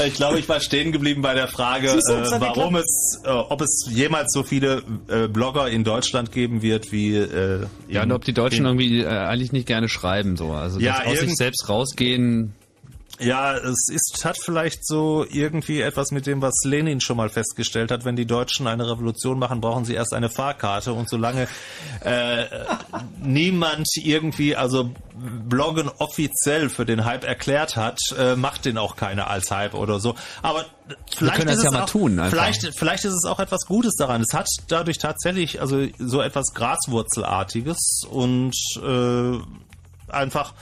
Ich 0.06 0.14
glaube, 0.16 0.40
ich 0.40 0.48
war 0.48 0.60
stehen 0.60 0.92
geblieben 0.92 1.22
bei 1.22 1.34
der 1.34 1.48
Frage, 1.48 1.90
äh, 1.90 2.02
warum 2.40 2.76
es, 2.76 3.22
äh, 3.24 3.30
ob 3.30 3.62
es 3.62 3.88
jemals 3.90 4.32
so 4.34 4.44
viele 4.44 4.84
äh, 5.08 5.28
Blogger 5.28 5.70
in 5.70 5.84
Deutschland 5.84 6.32
geben 6.32 6.62
wird 6.62 6.92
wie 6.92 7.16
äh, 7.16 7.66
Ja, 7.88 8.04
und 8.04 8.12
ob 8.12 8.24
die 8.26 8.34
Deutschen 8.34 8.66
irgendwie 8.66 9.02
äh, 9.02 9.08
eigentlich 9.08 9.52
nicht 9.52 9.68
gerne 9.68 9.90
schreiben, 9.90 10.38
so. 10.38 10.52
Also 10.52 10.80
Ja, 10.80 11.04
aus 11.06 11.20
sich 11.20 11.36
selbst 11.36 11.70
rausgehen. 11.70 12.54
Ja, 13.20 13.56
es 13.56 13.88
ist, 13.90 14.26
hat 14.26 14.38
vielleicht 14.38 14.86
so 14.86 15.26
irgendwie 15.30 15.82
etwas 15.82 16.12
mit 16.12 16.28
dem, 16.28 16.42
was 16.42 16.54
Lenin 16.66 17.00
schon 17.00 17.16
mal 17.16 17.30
festgestellt 17.30 17.90
hat. 17.90 18.04
Wenn 18.04 18.18
die 18.18 18.26
Deutschen 18.26 18.68
eine 18.68 18.90
Revolution 18.90 19.40
machen, 19.40 19.62
brauchen 19.62 19.86
sie 19.86 19.94
erst 19.94 20.14
eine 20.14 20.30
Fahrkarte. 20.30 20.92
Und 20.92 21.10
solange 21.10 21.48
äh, 22.02 22.46
niemand 23.22 23.88
irgendwie, 23.96 24.56
also 24.56 24.92
Bloggen 25.14 25.90
offiziell 25.98 26.70
für 26.70 26.86
den 26.86 27.06
Hype 27.06 27.24
erklärt 27.24 27.78
hat, 27.78 28.00
äh, 28.18 28.36
macht 28.36 28.66
den 28.66 28.78
auch 28.78 28.98
keiner 28.98 29.30
als 29.30 29.50
Hype 29.50 29.76
oder 29.76 30.02
so. 30.02 30.16
Aber 30.42 30.66
vielleicht 31.16 31.38
können 31.38 31.48
das 31.48 31.64
ist 31.64 31.72
ja 31.72 31.84
auch, 31.84 31.90
tun. 31.90 32.22
Vielleicht, 32.30 32.78
vielleicht 32.78 33.06
ist 33.06 33.14
es 33.14 33.26
auch 33.26 33.40
etwas 33.40 33.66
Gutes 33.66 33.96
daran. 33.96 34.22
Es 34.22 34.34
hat 34.34 34.48
dadurch 34.68 34.98
tatsächlich 34.98 35.62
also 35.62 35.88
so 36.00 36.22
etwas 36.22 36.54
Graswurzelartiges 36.54 38.02
und 38.10 38.54
äh, 38.84 40.12
einfach 40.12 40.54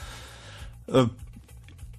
äh, 0.88 1.06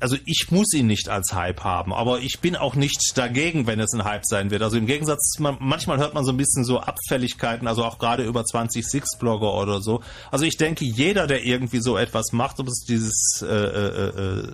also 0.05 0.19
ich 0.27 0.51
muss 0.51 0.75
ihn 0.75 0.87
nicht 0.87 1.09
als 1.09 1.33
Hype 1.33 1.65
haben, 1.65 1.95
aber 1.95 2.19
ich 2.19 2.41
bin 2.41 2.57
auch 2.57 2.75
nicht 2.75 3.17
dagegen, 3.17 3.67
wenn 3.67 3.81
es 3.81 3.95
ein 3.95 4.05
Hype 4.05 4.27
sein 4.27 4.51
wird. 4.51 4.61
Also 4.61 4.77
im 4.77 4.85
Gegensatz, 4.85 5.39
man, 5.39 5.57
manchmal 5.61 5.97
hört 5.97 6.13
man 6.13 6.27
so 6.27 6.31
ein 6.31 6.37
bisschen 6.37 6.63
so 6.63 6.79
Abfälligkeiten, 6.79 7.67
also 7.67 7.85
auch 7.85 7.97
gerade 7.97 8.23
über 8.23 8.43
20-Six-Blogger 8.43 9.55
oder 9.55 9.81
so. 9.81 10.03
Also 10.31 10.45
ich 10.45 10.59
denke, 10.59 10.85
jeder, 10.85 11.27
der 11.27 11.47
irgendwie 11.47 11.79
so 11.79 11.97
etwas 11.97 12.33
macht, 12.33 12.61
ob 12.61 12.69
es 12.69 12.85
dieses 12.87 13.43
äh, 13.43 13.47
äh, 13.47 14.09
äh, 14.09 14.53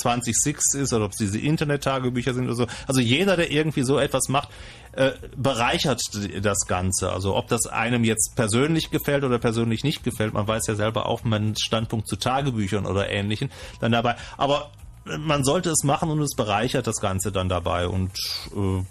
20-Six 0.00 0.74
ist 0.74 0.92
oder 0.92 1.06
ob 1.06 1.10
es 1.10 1.18
diese 1.18 1.40
Internet-Tagebücher 1.40 2.32
sind 2.32 2.44
oder 2.44 2.54
so, 2.54 2.66
also 2.86 3.00
jeder, 3.00 3.36
der 3.36 3.50
irgendwie 3.50 3.82
so 3.82 3.98
etwas 3.98 4.28
macht, 4.28 4.50
äh, 4.92 5.10
bereichert 5.36 6.02
das 6.40 6.68
Ganze. 6.68 7.10
Also 7.10 7.34
ob 7.34 7.48
das 7.48 7.66
einem 7.66 8.04
jetzt 8.04 8.36
persönlich 8.36 8.92
gefällt 8.92 9.24
oder 9.24 9.40
persönlich 9.40 9.82
nicht 9.82 10.04
gefällt, 10.04 10.34
man 10.34 10.46
weiß 10.46 10.68
ja 10.68 10.76
selber 10.76 11.06
auch 11.06 11.24
meinen 11.24 11.56
Standpunkt 11.56 12.06
zu 12.06 12.14
Tagebüchern 12.14 12.86
oder 12.86 13.10
ähnlichen 13.10 13.50
dann 13.80 13.90
dabei. 13.90 14.14
Aber 14.36 14.70
man 15.04 15.44
sollte 15.44 15.70
es 15.70 15.84
machen 15.84 16.10
und 16.10 16.20
es 16.22 16.34
bereichert 16.34 16.86
das 16.86 17.00
Ganze 17.00 17.32
dann 17.32 17.48
dabei 17.48 17.88
und 17.88 18.12
äh, 18.54 18.82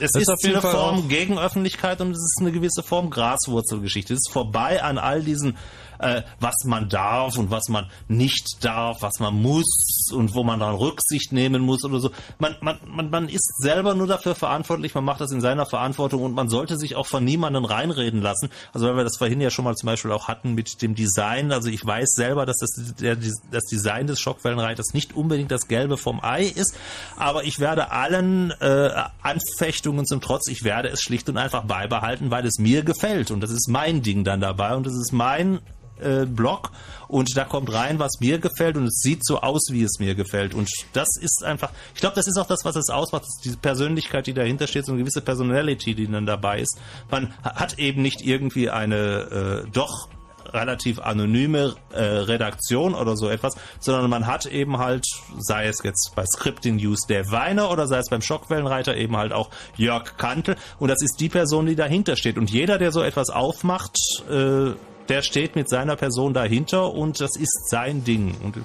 es 0.00 0.12
Das 0.12 0.22
ist, 0.22 0.28
ist 0.28 0.44
eine 0.46 0.60
Fall 0.60 0.72
Form 0.72 1.08
gegen 1.08 1.38
Öffentlichkeit 1.38 2.00
und 2.00 2.10
es 2.10 2.18
ist 2.18 2.38
eine 2.40 2.52
gewisse 2.52 2.82
Form 2.82 3.10
Graswurzelgeschichte. 3.10 4.12
Es 4.14 4.20
ist 4.26 4.32
vorbei 4.32 4.82
an 4.82 4.98
all 4.98 5.22
diesen 5.22 5.56
äh, 5.98 6.22
was 6.40 6.54
man 6.64 6.88
darf 6.88 7.36
und 7.36 7.50
was 7.50 7.68
man 7.68 7.90
nicht 8.08 8.64
darf, 8.64 9.02
was 9.02 9.20
man 9.20 9.34
muss 9.34 10.10
und 10.12 10.34
wo 10.34 10.44
man 10.44 10.60
dann 10.60 10.74
Rücksicht 10.74 11.32
nehmen 11.32 11.62
muss 11.62 11.84
oder 11.84 12.00
so. 12.00 12.10
Man, 12.38 12.56
man, 12.60 12.78
man, 12.86 13.10
man 13.10 13.28
ist 13.28 13.60
selber 13.60 13.94
nur 13.94 14.06
dafür 14.06 14.34
verantwortlich, 14.34 14.94
man 14.94 15.04
macht 15.04 15.20
das 15.20 15.32
in 15.32 15.40
seiner 15.40 15.66
Verantwortung 15.66 16.22
und 16.22 16.34
man 16.34 16.48
sollte 16.48 16.76
sich 16.76 16.96
auch 16.96 17.06
von 17.06 17.24
niemandem 17.24 17.64
reinreden 17.64 18.22
lassen. 18.22 18.50
Also 18.72 18.86
weil 18.86 18.96
wir 18.96 19.04
das 19.04 19.16
vorhin 19.16 19.40
ja 19.40 19.50
schon 19.50 19.64
mal 19.64 19.76
zum 19.76 19.86
Beispiel 19.86 20.12
auch 20.12 20.28
hatten 20.28 20.54
mit 20.54 20.82
dem 20.82 20.94
Design. 20.94 21.52
Also 21.52 21.68
ich 21.68 21.84
weiß 21.84 22.10
selber, 22.14 22.46
dass 22.46 22.58
das, 22.58 22.94
der, 22.96 23.16
das 23.16 23.64
Design 23.64 24.06
des 24.06 24.20
Schockwellenreiters 24.20 24.94
nicht 24.94 25.14
unbedingt 25.14 25.50
das 25.50 25.68
Gelbe 25.68 25.96
vom 25.96 26.22
Ei 26.22 26.44
ist, 26.44 26.76
aber 27.16 27.44
ich 27.44 27.58
werde 27.58 27.90
allen 27.90 28.50
äh, 28.60 28.90
Anfechtungen 29.22 30.06
zum 30.06 30.20
Trotz, 30.20 30.48
ich 30.48 30.64
werde 30.64 30.88
es 30.88 31.02
schlicht 31.02 31.28
und 31.28 31.36
einfach 31.36 31.64
beibehalten, 31.64 32.30
weil 32.30 32.46
es 32.46 32.58
mir 32.58 32.82
gefällt 32.82 33.30
und 33.30 33.40
das 33.40 33.50
ist 33.50 33.68
mein 33.68 34.02
Ding 34.02 34.24
dann 34.24 34.40
dabei 34.40 34.74
und 34.74 34.86
das 34.86 34.94
ist 34.94 35.12
mein 35.12 35.60
äh, 36.00 36.26
Blog 36.26 36.70
und 37.08 37.36
da 37.36 37.44
kommt 37.44 37.72
rein, 37.72 37.98
was 37.98 38.20
mir 38.20 38.38
gefällt 38.38 38.76
und 38.76 38.86
es 38.86 39.00
sieht 39.00 39.24
so 39.24 39.40
aus, 39.40 39.68
wie 39.70 39.82
es 39.82 39.98
mir 39.98 40.14
gefällt. 40.14 40.54
Und 40.54 40.68
das 40.92 41.08
ist 41.20 41.42
einfach, 41.44 41.70
ich 41.94 42.00
glaube, 42.00 42.16
das 42.16 42.26
ist 42.26 42.36
auch 42.36 42.46
das, 42.46 42.64
was 42.64 42.76
es 42.76 42.90
ausmacht, 42.90 43.24
diese 43.44 43.56
Persönlichkeit, 43.56 44.26
die 44.26 44.34
dahinter 44.34 44.66
steht, 44.66 44.84
so 44.84 44.92
eine 44.92 45.00
gewisse 45.00 45.22
Personality, 45.22 45.94
die 45.94 46.06
dann 46.06 46.26
dabei 46.26 46.60
ist. 46.60 46.78
Man 47.10 47.32
hat 47.42 47.78
eben 47.78 48.02
nicht 48.02 48.20
irgendwie 48.20 48.70
eine 48.70 49.64
äh, 49.66 49.70
doch 49.70 50.08
relativ 50.52 50.98
anonyme 51.00 51.74
äh, 51.92 52.02
Redaktion 52.02 52.94
oder 52.94 53.16
so 53.16 53.28
etwas, 53.28 53.54
sondern 53.80 54.10
man 54.10 54.26
hat 54.26 54.46
eben 54.46 54.78
halt, 54.78 55.06
sei 55.38 55.66
es 55.66 55.82
jetzt 55.82 56.12
bei 56.14 56.24
Scripting 56.24 56.76
News 56.76 57.00
der 57.08 57.30
Weiner 57.30 57.70
oder 57.70 57.86
sei 57.86 57.98
es 57.98 58.08
beim 58.08 58.22
Schockwellenreiter 58.22 58.96
eben 58.96 59.16
halt 59.16 59.32
auch 59.32 59.50
Jörg 59.76 60.16
Kantel 60.16 60.56
und 60.78 60.88
das 60.88 61.02
ist 61.02 61.20
die 61.20 61.28
Person, 61.28 61.66
die 61.66 61.76
dahinter 61.76 62.16
steht 62.16 62.38
und 62.38 62.50
jeder, 62.50 62.78
der 62.78 62.92
so 62.92 63.02
etwas 63.02 63.30
aufmacht, 63.30 63.96
äh, 64.30 64.72
der 65.08 65.22
steht 65.22 65.56
mit 65.56 65.68
seiner 65.68 65.96
Person 65.96 66.34
dahinter 66.34 66.92
und 66.92 67.20
das 67.20 67.36
ist 67.36 67.68
sein 67.70 68.04
Ding. 68.04 68.36
Und 68.42 68.56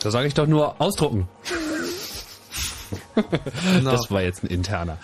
da 0.00 0.10
sage 0.10 0.28
ich 0.28 0.34
doch 0.34 0.46
nur 0.46 0.80
ausdrucken. 0.80 1.28
das 3.84 4.10
war 4.10 4.22
jetzt 4.22 4.42
ein 4.42 4.48
interner. 4.48 4.98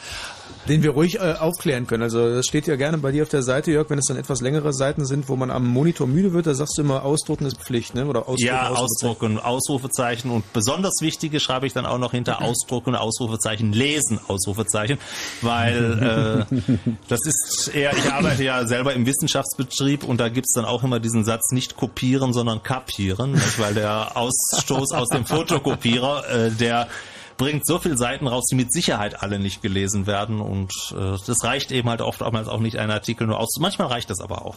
Den 0.68 0.82
wir 0.82 0.90
ruhig 0.90 1.16
äh, 1.16 1.34
aufklären 1.38 1.86
können. 1.86 2.02
Also 2.02 2.34
das 2.34 2.46
steht 2.46 2.66
ja 2.66 2.76
gerne 2.76 2.98
bei 2.98 3.10
dir 3.10 3.22
auf 3.22 3.28
der 3.28 3.42
Seite, 3.42 3.70
Jörg, 3.70 3.88
wenn 3.90 3.98
es 3.98 4.06
dann 4.06 4.16
etwas 4.16 4.40
längere 4.40 4.72
Seiten 4.72 5.06
sind, 5.06 5.28
wo 5.28 5.36
man 5.36 5.50
am 5.50 5.66
Monitor 5.66 6.06
müde 6.06 6.32
wird, 6.32 6.46
da 6.46 6.54
sagst 6.54 6.76
du 6.78 6.82
immer, 6.82 7.04
ausdrucken 7.04 7.46
ist 7.46 7.58
Pflicht, 7.58 7.94
ne? 7.94 8.06
Oder 8.06 8.28
ausdrucken, 8.28 8.44
ja, 8.44 8.68
ausdrucken, 8.68 9.38
Ausrufezeichen 9.38 10.30
und 10.30 10.52
besonders 10.52 11.00
wichtige 11.00 11.40
schreibe 11.40 11.66
ich 11.66 11.72
dann 11.72 11.86
auch 11.86 11.98
noch 11.98 12.12
hinter 12.12 12.42
ausdrucken, 12.42 12.94
Ausrufezeichen, 12.94 13.72
lesen, 13.72 14.20
Ausrufezeichen, 14.28 14.98
weil 15.42 16.46
äh, 16.48 16.88
das 17.08 17.20
ist 17.24 17.70
eher, 17.74 17.96
ich 17.96 18.12
arbeite 18.12 18.44
ja 18.44 18.66
selber 18.66 18.94
im 18.94 19.06
Wissenschaftsbetrieb 19.06 20.04
und 20.04 20.20
da 20.20 20.28
gibt's 20.28 20.52
dann 20.52 20.64
auch 20.64 20.84
immer 20.84 21.00
diesen 21.00 21.24
Satz, 21.24 21.52
nicht 21.52 21.76
kopieren, 21.76 22.32
sondern 22.32 22.62
kapieren, 22.62 23.32
nicht? 23.32 23.58
weil 23.58 23.74
der 23.74 24.16
Ausstoß 24.16 24.92
aus 24.92 25.08
dem 25.08 25.24
Fotokopierer, 25.24 26.28
äh, 26.28 26.50
der 26.50 26.88
bringt 27.38 27.66
so 27.66 27.78
viele 27.78 27.96
Seiten 27.96 28.26
raus, 28.26 28.44
die 28.50 28.56
mit 28.56 28.72
Sicherheit 28.72 29.22
alle 29.22 29.38
nicht 29.38 29.62
gelesen 29.62 30.06
werden 30.06 30.40
und 30.40 30.72
äh, 30.92 31.16
das 31.26 31.44
reicht 31.44 31.72
eben 31.72 31.88
halt 31.88 32.02
oftmals 32.02 32.48
auch 32.48 32.60
nicht 32.60 32.76
ein 32.76 32.90
Artikel 32.90 33.26
nur 33.26 33.40
aus. 33.40 33.56
Manchmal 33.58 33.88
reicht 33.88 34.10
das 34.10 34.20
aber 34.20 34.44
auch. 34.44 34.56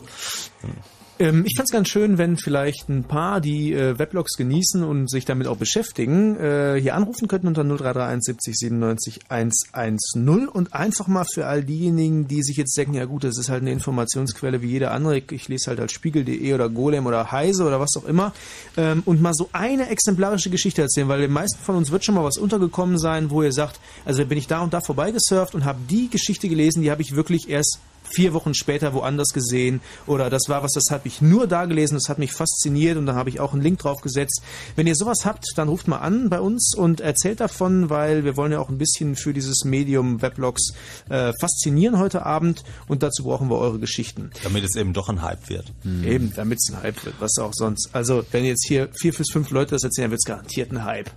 Hm. 0.62 0.76
Ähm, 1.22 1.44
ich 1.46 1.54
fand 1.56 1.70
es 1.70 1.72
ganz 1.72 1.88
schön, 1.88 2.18
wenn 2.18 2.36
vielleicht 2.36 2.90
ein 2.90 3.04
paar, 3.04 3.42
die 3.42 3.74
äh, 3.74 4.00
Weblogs 4.00 4.38
genießen 4.38 4.84
und 4.84 5.08
sich 5.08 5.24
damit 5.24 5.46
auch 5.46 5.58
beschäftigen, 5.58 6.36
äh, 6.36 6.80
hier 6.82 6.96
anrufen 6.96 7.28
könnten 7.28 7.46
unter 7.48 7.64
0331 7.64 8.24
70 8.24 8.58
97 8.58 9.20
110 9.30 10.48
und 10.48 10.74
einfach 10.74 11.08
mal 11.08 11.26
für 11.32 11.46
all 11.46 11.64
diejenigen, 11.64 12.28
die 12.28 12.42
sich 12.42 12.58
jetzt 12.58 12.76
denken, 12.76 12.96
ja 12.96 13.06
gut, 13.06 13.24
das 13.24 13.38
ist 13.38 13.50
halt 13.50 13.62
eine 13.62 13.72
Informationsquelle 13.72 14.64
wie 14.64 14.70
jeder 14.70 14.92
andere, 14.92 15.20
ich 15.20 15.48
lese 15.48 15.68
halt 15.68 15.80
als 15.80 15.92
Spiegel.de 15.92 16.54
oder 16.56 16.70
Golem 16.70 17.06
oder 17.06 17.32
Heise 17.32 17.66
oder 17.66 17.80
was 17.80 17.96
auch 17.98 18.06
immer 18.06 18.34
ähm, 18.76 19.04
und 19.06 19.22
mal 19.22 19.36
so 19.36 19.48
eine 19.52 19.90
exemplarische 19.90 20.50
Geschichte 20.50 20.82
erzählen, 20.82 21.08
weil 21.08 21.22
den 21.22 21.32
meisten 21.32 21.64
von 21.64 21.76
uns 21.76 21.92
wird 21.92 22.04
schon 22.04 22.16
mal 22.16 22.24
was 22.24 22.40
untergekommen 22.40 22.98
sein, 22.98 23.30
wo 23.30 23.44
ihr 23.44 23.54
sagt, 23.54 23.80
also 24.06 24.26
bin 24.26 24.40
ich 24.40 24.48
da 24.48 24.62
und 24.62 24.74
da 24.74 24.82
vorbeigesurft 24.82 25.54
und 25.54 25.66
habe 25.66 25.78
die 25.88 26.10
Geschichte 26.10 26.50
gelesen, 26.50 26.82
die 26.82 26.90
habe 26.90 27.04
ich 27.04 27.16
wirklich 27.16 27.48
erst 27.48 27.80
vier 28.14 28.34
Wochen 28.34 28.54
später 28.54 28.94
woanders 28.94 29.30
gesehen 29.30 29.82
oder 30.08 30.30
das 30.30 30.44
war 30.48 30.64
was, 30.64 30.72
das 30.74 30.86
habe 30.92 31.08
ich 31.08 31.22
nur 31.22 31.48
da 31.48 31.66
gelesen, 31.66 31.96
das 31.96 32.10
hat 32.10 32.20
mich 32.20 32.34
fasziniert 32.34 32.98
und 32.98 33.06
da 33.06 33.16
habe 33.16 33.30
ich 33.30 33.40
auch 33.40 33.54
einen 33.54 33.62
Link 33.62 33.80
drauf 33.80 34.02
gesetzt. 34.02 34.42
Wenn 34.76 34.88
ihr 34.88 34.96
sowas 34.96 35.26
habt, 35.26 35.46
dann 35.56 35.70
ruft 35.70 35.88
mal 35.88 36.00
an 36.00 36.30
bei 36.30 36.40
uns 36.40 36.74
und 36.76 37.02
erzählt 37.02 37.40
davon, 37.40 37.90
weil 37.90 38.24
wir 38.24 38.38
wollen 38.38 38.52
ja 38.52 38.60
auch 38.60 38.70
ein 38.70 38.78
bisschen 38.78 39.16
für 39.16 39.34
dieses 39.34 39.64
Medium 39.66 40.22
Weblogs 40.22 40.74
äh, 41.10 41.34
faszinieren 41.40 42.00
heute 42.00 42.26
Abend 42.26 42.64
und 42.88 43.04
dazu 43.04 43.24
brauchen 43.24 43.50
wir 43.50 43.58
eure 43.58 43.80
Geschichten. 43.80 44.32
Damit 44.44 44.64
es 44.64 44.76
eben 44.76 44.94
doch 44.94 45.10
ein 45.10 45.22
Hype 45.22 45.50
wird. 45.50 45.72
Mhm. 45.84 46.04
Eben, 46.04 46.34
damit 46.36 46.60
es 46.62 46.74
ein 46.74 46.82
Hype 46.82 47.04
wird, 47.06 47.16
was 47.20 47.38
auch 47.40 47.54
sonst. 47.54 47.90
Also 47.94 48.24
wenn 48.32 48.46
jetzt 48.46 48.66
hier 48.68 48.90
vier 48.94 49.14
bis 49.14 49.32
fünf 49.32 49.50
Leute 49.52 49.72
das 49.72 49.84
erzählen, 49.84 50.12
wird 50.12 50.22
es 50.24 50.28
garantiert 50.28 50.72
ein 50.72 50.84
Hype. 50.86 51.12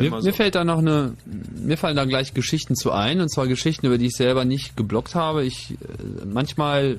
Mir, 0.00 0.10
so. 0.10 0.22
mir, 0.22 0.32
fällt 0.32 0.54
da 0.54 0.64
noch 0.64 0.78
eine, 0.78 1.14
mir 1.56 1.76
fallen 1.76 1.96
da 1.96 2.04
gleich 2.04 2.34
Geschichten 2.34 2.76
zu 2.76 2.92
ein, 2.92 3.20
und 3.20 3.30
zwar 3.30 3.46
Geschichten, 3.46 3.86
über 3.86 3.98
die 3.98 4.06
ich 4.06 4.16
selber 4.16 4.44
nicht 4.44 4.76
geblockt 4.76 5.14
habe. 5.14 5.44
Ich 5.44 5.72
äh, 5.72 6.24
manchmal, 6.24 6.98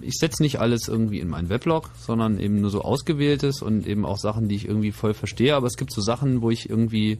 ich 0.00 0.14
setze 0.14 0.42
nicht 0.42 0.60
alles 0.60 0.88
irgendwie 0.88 1.20
in 1.20 1.28
meinen 1.28 1.48
Weblog, 1.48 1.90
sondern 1.98 2.38
eben 2.38 2.60
nur 2.60 2.70
so 2.70 2.82
ausgewähltes 2.82 3.62
und 3.62 3.86
eben 3.86 4.04
auch 4.04 4.18
Sachen, 4.18 4.48
die 4.48 4.56
ich 4.56 4.66
irgendwie 4.66 4.92
voll 4.92 5.14
verstehe. 5.14 5.54
Aber 5.54 5.66
es 5.66 5.76
gibt 5.76 5.92
so 5.92 6.00
Sachen, 6.00 6.42
wo 6.42 6.50
ich 6.50 6.70
irgendwie 6.70 7.18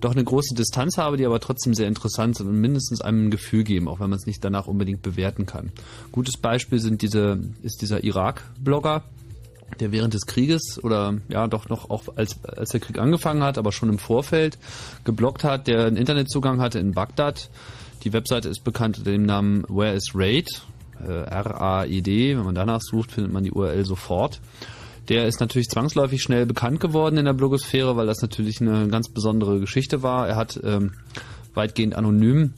doch 0.00 0.12
eine 0.12 0.24
große 0.24 0.54
Distanz 0.54 0.98
habe, 0.98 1.16
die 1.16 1.26
aber 1.26 1.40
trotzdem 1.40 1.74
sehr 1.74 1.88
interessant 1.88 2.36
sind 2.36 2.48
und 2.48 2.60
mindestens 2.60 3.00
einem 3.00 3.26
ein 3.26 3.30
Gefühl 3.30 3.64
geben, 3.64 3.88
auch 3.88 4.00
wenn 4.00 4.10
man 4.10 4.18
es 4.18 4.26
nicht 4.26 4.44
danach 4.44 4.66
unbedingt 4.66 5.02
bewerten 5.02 5.46
kann. 5.46 5.72
Gutes 6.10 6.36
Beispiel 6.36 6.78
sind 6.78 7.02
diese, 7.02 7.38
ist 7.62 7.82
dieser 7.82 8.04
Irak-Blogger, 8.04 9.04
der 9.80 9.92
während 9.92 10.14
des 10.14 10.26
Krieges 10.26 10.80
oder 10.82 11.14
ja 11.28 11.46
doch 11.46 11.68
noch 11.68 11.90
auch 11.90 12.04
als, 12.16 12.42
als 12.44 12.70
der 12.70 12.80
Krieg 12.80 12.98
angefangen 12.98 13.42
hat, 13.42 13.58
aber 13.58 13.72
schon 13.72 13.88
im 13.88 13.98
Vorfeld 13.98 14.58
geblockt 15.04 15.44
hat, 15.44 15.66
der 15.66 15.86
einen 15.86 15.96
Internetzugang 15.96 16.60
hatte 16.60 16.78
in 16.78 16.92
Bagdad. 16.92 17.50
Die 18.04 18.12
Webseite 18.12 18.48
ist 18.48 18.64
bekannt 18.64 18.98
unter 18.98 19.10
dem 19.10 19.26
Namen 19.26 19.64
Where 19.68 19.94
is 19.94 20.12
Raid? 20.14 20.48
Äh, 21.06 21.12
R-A-I-D. 21.12 22.36
Wenn 22.36 22.44
man 22.44 22.54
danach 22.54 22.80
sucht, 22.80 23.12
findet 23.12 23.32
man 23.32 23.44
die 23.44 23.52
URL 23.52 23.84
sofort. 23.84 24.40
Der 25.08 25.26
ist 25.26 25.40
natürlich 25.40 25.68
zwangsläufig 25.68 26.22
schnell 26.22 26.46
bekannt 26.46 26.80
geworden 26.80 27.16
in 27.16 27.24
der 27.24 27.32
Blogosphäre, 27.32 27.96
weil 27.96 28.06
das 28.06 28.22
natürlich 28.22 28.60
eine 28.60 28.88
ganz 28.88 29.08
besondere 29.08 29.58
Geschichte 29.58 30.02
war. 30.02 30.28
Er 30.28 30.36
hat 30.36 30.60
ähm, 30.62 30.92
weitgehend 31.54 31.94
anonym 31.94 32.54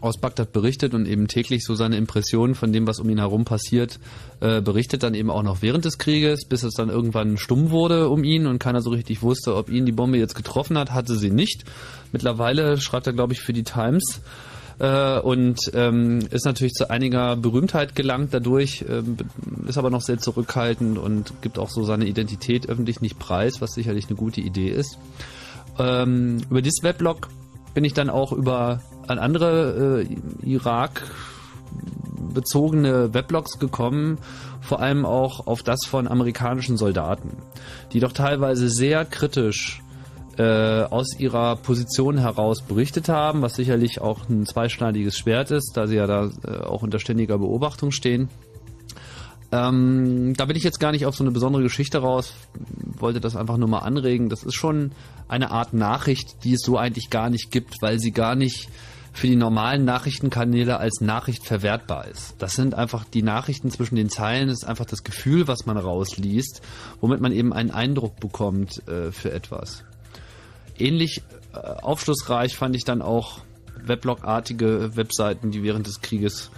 aus 0.00 0.18
Bagdad 0.18 0.52
berichtet 0.52 0.94
und 0.94 1.06
eben 1.06 1.28
täglich 1.28 1.64
so 1.64 1.74
seine 1.74 1.96
Impressionen 1.96 2.54
von 2.54 2.72
dem, 2.72 2.86
was 2.86 3.00
um 3.00 3.08
ihn 3.08 3.18
herum 3.18 3.44
passiert, 3.44 3.98
äh, 4.40 4.60
berichtet 4.60 5.02
dann 5.02 5.14
eben 5.14 5.30
auch 5.30 5.42
noch 5.42 5.62
während 5.62 5.84
des 5.84 5.98
Krieges, 5.98 6.46
bis 6.46 6.62
es 6.62 6.74
dann 6.74 6.88
irgendwann 6.88 7.36
stumm 7.36 7.70
wurde 7.70 8.08
um 8.08 8.24
ihn 8.24 8.46
und 8.46 8.58
keiner 8.58 8.80
so 8.80 8.90
richtig 8.90 9.22
wusste, 9.22 9.56
ob 9.56 9.70
ihn 9.70 9.86
die 9.86 9.92
Bombe 9.92 10.18
jetzt 10.18 10.34
getroffen 10.34 10.78
hat, 10.78 10.92
hatte 10.92 11.16
sie 11.16 11.30
nicht. 11.30 11.64
Mittlerweile 12.12 12.80
schreibt 12.80 13.06
er, 13.06 13.12
glaube 13.12 13.32
ich, 13.32 13.40
für 13.40 13.52
die 13.52 13.64
Times 13.64 14.20
äh, 14.78 15.18
und 15.18 15.70
ähm, 15.74 16.20
ist 16.30 16.44
natürlich 16.44 16.74
zu 16.74 16.90
einiger 16.90 17.36
Berühmtheit 17.36 17.94
gelangt 17.94 18.32
dadurch, 18.32 18.82
äh, 18.82 19.02
ist 19.66 19.78
aber 19.78 19.90
noch 19.90 20.02
sehr 20.02 20.18
zurückhaltend 20.18 20.98
und 20.98 21.42
gibt 21.42 21.58
auch 21.58 21.70
so 21.70 21.82
seine 21.82 22.06
Identität 22.06 22.68
öffentlich 22.68 23.00
nicht 23.00 23.18
preis, 23.18 23.60
was 23.60 23.72
sicherlich 23.72 24.06
eine 24.08 24.16
gute 24.16 24.40
Idee 24.40 24.68
ist. 24.68 24.98
Ähm, 25.78 26.38
über 26.48 26.62
dieses 26.62 26.82
Weblog 26.82 27.28
bin 27.74 27.84
ich 27.84 27.94
dann 27.94 28.10
auch 28.10 28.32
über 28.32 28.80
an 29.08 29.18
andere 29.18 30.02
äh, 30.02 30.46
Irak 30.46 31.02
bezogene 32.32 33.14
Weblogs 33.14 33.58
gekommen, 33.58 34.18
vor 34.60 34.80
allem 34.80 35.06
auch 35.06 35.46
auf 35.46 35.62
das 35.62 35.80
von 35.86 36.06
amerikanischen 36.08 36.76
Soldaten, 36.76 37.30
die 37.92 38.00
doch 38.00 38.12
teilweise 38.12 38.68
sehr 38.68 39.04
kritisch 39.04 39.82
äh, 40.36 40.82
aus 40.82 41.18
ihrer 41.18 41.56
Position 41.56 42.18
heraus 42.18 42.62
berichtet 42.62 43.08
haben, 43.08 43.42
was 43.42 43.54
sicherlich 43.54 44.00
auch 44.00 44.28
ein 44.28 44.46
zweischneidiges 44.46 45.18
Schwert 45.18 45.50
ist, 45.50 45.72
da 45.74 45.86
sie 45.86 45.96
ja 45.96 46.06
da 46.06 46.30
äh, 46.44 46.58
auch 46.58 46.82
unter 46.82 46.98
ständiger 46.98 47.38
Beobachtung 47.38 47.90
stehen. 47.90 48.28
Ähm, 49.50 50.34
da 50.36 50.44
bin 50.44 50.56
ich 50.56 50.62
jetzt 50.62 50.78
gar 50.78 50.92
nicht 50.92 51.06
auf 51.06 51.16
so 51.16 51.24
eine 51.24 51.32
besondere 51.32 51.62
Geschichte 51.62 51.98
raus, 51.98 52.34
wollte 52.98 53.20
das 53.20 53.34
einfach 53.34 53.56
nur 53.56 53.68
mal 53.68 53.78
anregen. 53.78 54.28
Das 54.28 54.42
ist 54.42 54.54
schon 54.54 54.92
eine 55.26 55.50
Art 55.50 55.72
Nachricht, 55.72 56.44
die 56.44 56.52
es 56.52 56.60
so 56.60 56.76
eigentlich 56.76 57.08
gar 57.08 57.30
nicht 57.30 57.50
gibt, 57.50 57.76
weil 57.80 57.98
sie 57.98 58.12
gar 58.12 58.34
nicht 58.34 58.68
für 59.12 59.26
die 59.26 59.36
normalen 59.36 59.84
Nachrichtenkanäle 59.84 60.78
als 60.78 61.00
Nachricht 61.00 61.44
verwertbar 61.44 62.06
ist. 62.06 62.34
Das 62.38 62.52
sind 62.52 62.74
einfach 62.74 63.04
die 63.04 63.22
Nachrichten 63.22 63.70
zwischen 63.70 63.96
den 63.96 64.10
Zeilen, 64.10 64.48
ist 64.48 64.64
einfach 64.64 64.86
das 64.86 65.04
Gefühl, 65.04 65.48
was 65.48 65.66
man 65.66 65.76
rausliest, 65.76 66.62
womit 67.00 67.20
man 67.20 67.32
eben 67.32 67.52
einen 67.52 67.70
Eindruck 67.70 68.20
bekommt 68.20 68.86
äh, 68.88 69.12
für 69.12 69.32
etwas. 69.32 69.84
Ähnlich 70.78 71.22
äh, 71.52 71.58
aufschlussreich 71.58 72.56
fand 72.56 72.76
ich 72.76 72.84
dann 72.84 73.02
auch 73.02 73.40
Weblog-artige 73.84 74.96
Webseiten, 74.96 75.50
die 75.50 75.62
während 75.62 75.86
des 75.86 76.00
Krieges 76.00 76.50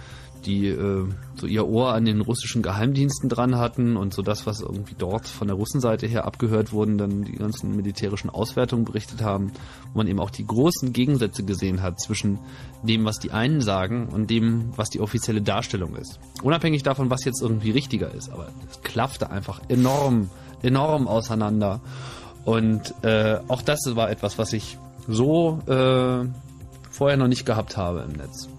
die 0.45 0.67
äh, 0.67 1.07
so 1.35 1.47
ihr 1.47 1.67
Ohr 1.67 1.93
an 1.93 2.05
den 2.05 2.21
russischen 2.21 2.61
Geheimdiensten 2.61 3.29
dran 3.29 3.57
hatten 3.57 3.97
und 3.97 4.13
so 4.13 4.21
das, 4.21 4.45
was 4.45 4.61
irgendwie 4.61 4.95
dort 4.97 5.27
von 5.27 5.47
der 5.47 5.55
Russenseite 5.55 6.07
her 6.07 6.25
abgehört 6.25 6.71
wurden, 6.73 6.97
dann 6.97 7.23
die 7.23 7.33
ganzen 7.33 7.75
militärischen 7.75 8.29
Auswertungen 8.29 8.85
berichtet 8.85 9.21
haben, 9.21 9.51
wo 9.93 9.99
man 9.99 10.07
eben 10.07 10.19
auch 10.19 10.29
die 10.29 10.45
großen 10.45 10.93
Gegensätze 10.93 11.43
gesehen 11.43 11.81
hat 11.81 11.99
zwischen 11.99 12.39
dem, 12.83 13.05
was 13.05 13.19
die 13.19 13.31
einen 13.31 13.61
sagen 13.61 14.07
und 14.07 14.29
dem, 14.29 14.71
was 14.75 14.89
die 14.89 14.99
offizielle 14.99 15.41
Darstellung 15.41 15.95
ist. 15.95 16.19
Unabhängig 16.43 16.83
davon, 16.83 17.09
was 17.09 17.23
jetzt 17.23 17.41
irgendwie 17.41 17.71
richtiger 17.71 18.13
ist, 18.13 18.29
aber 18.29 18.49
es 18.69 18.81
klaffte 18.81 19.29
einfach 19.29 19.61
enorm, 19.69 20.29
enorm 20.61 21.07
auseinander. 21.07 21.81
Und 22.45 22.93
äh, 23.03 23.39
auch 23.47 23.61
das 23.61 23.79
war 23.95 24.09
etwas, 24.09 24.37
was 24.37 24.53
ich 24.53 24.77
so 25.07 25.59
äh, 25.67 26.25
vorher 26.89 27.17
noch 27.17 27.27
nicht 27.27 27.45
gehabt 27.45 27.77
habe 27.77 28.01
im 28.01 28.13
Netz. 28.13 28.49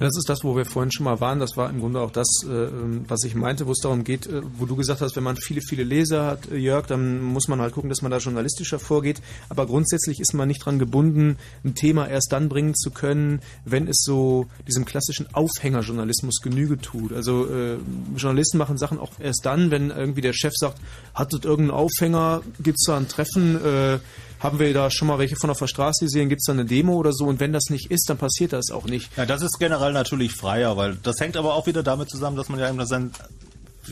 Das 0.00 0.16
ist 0.16 0.30
das, 0.30 0.44
wo 0.44 0.56
wir 0.56 0.64
vorhin 0.64 0.90
schon 0.90 1.04
mal 1.04 1.20
waren. 1.20 1.40
Das 1.40 1.58
war 1.58 1.68
im 1.68 1.78
Grunde 1.78 2.00
auch 2.00 2.10
das, 2.10 2.26
äh, 2.44 2.68
was 3.06 3.22
ich 3.22 3.34
meinte, 3.34 3.66
wo 3.66 3.72
es 3.72 3.80
darum 3.80 4.02
geht, 4.02 4.26
äh, 4.26 4.40
wo 4.56 4.64
du 4.64 4.74
gesagt 4.74 5.02
hast, 5.02 5.14
wenn 5.14 5.22
man 5.22 5.36
viele, 5.36 5.60
viele 5.60 5.84
Leser 5.84 6.24
hat, 6.24 6.50
äh, 6.50 6.56
Jörg, 6.56 6.86
dann 6.86 7.20
muss 7.20 7.48
man 7.48 7.60
halt 7.60 7.74
gucken, 7.74 7.90
dass 7.90 8.00
man 8.00 8.10
da 8.10 8.16
journalistischer 8.16 8.78
vorgeht. 8.78 9.20
Aber 9.50 9.66
grundsätzlich 9.66 10.18
ist 10.18 10.32
man 10.32 10.48
nicht 10.48 10.64
dran 10.64 10.78
gebunden, 10.78 11.36
ein 11.64 11.74
Thema 11.74 12.08
erst 12.08 12.32
dann 12.32 12.48
bringen 12.48 12.74
zu 12.74 12.90
können, 12.90 13.42
wenn 13.66 13.86
es 13.88 14.02
so 14.02 14.46
diesem 14.66 14.86
klassischen 14.86 15.32
Aufhängerjournalismus 15.34 16.40
Genüge 16.40 16.78
tut. 16.78 17.12
Also 17.12 17.46
Journalisten 18.16 18.58
machen 18.58 18.78
Sachen 18.78 18.98
auch 18.98 19.12
erst 19.18 19.44
dann, 19.44 19.70
wenn 19.70 19.90
irgendwie 19.90 20.22
der 20.22 20.32
Chef 20.32 20.54
sagt, 20.56 20.78
hattet 21.14 21.44
irgendeinen 21.44 21.78
Aufhänger, 21.78 22.42
gibt's 22.62 22.86
da 22.86 22.96
ein 22.96 23.08
Treffen, 23.08 23.62
äh, 23.62 23.98
haben 24.40 24.58
wir 24.58 24.72
da 24.74 24.90
schon 24.90 25.08
mal 25.08 25.18
welche 25.18 25.36
von 25.36 25.50
auf 25.50 25.58
der 25.58 25.68
Straße 25.68 26.06
gesehen, 26.06 26.28
gibt's 26.28 26.46
da 26.46 26.52
eine 26.52 26.64
Demo 26.64 26.94
oder 26.94 27.12
so 27.12 27.26
und 27.26 27.40
wenn 27.40 27.52
das 27.52 27.70
nicht 27.70 27.90
ist, 27.90 28.08
dann 28.08 28.18
passiert 28.18 28.52
das 28.52 28.70
auch 28.70 28.86
nicht. 28.86 29.16
Ja, 29.16 29.26
das 29.26 29.42
ist 29.42 29.58
generell 29.58 29.92
natürlich 29.92 30.32
freier, 30.32 30.76
weil 30.76 30.96
das 30.96 31.20
hängt 31.20 31.36
aber 31.36 31.54
auch 31.54 31.66
wieder 31.66 31.82
damit 31.82 32.10
zusammen, 32.10 32.36
dass 32.36 32.48
man 32.48 32.58
ja 32.58 32.68
immer 32.68 32.86
sein 32.86 33.12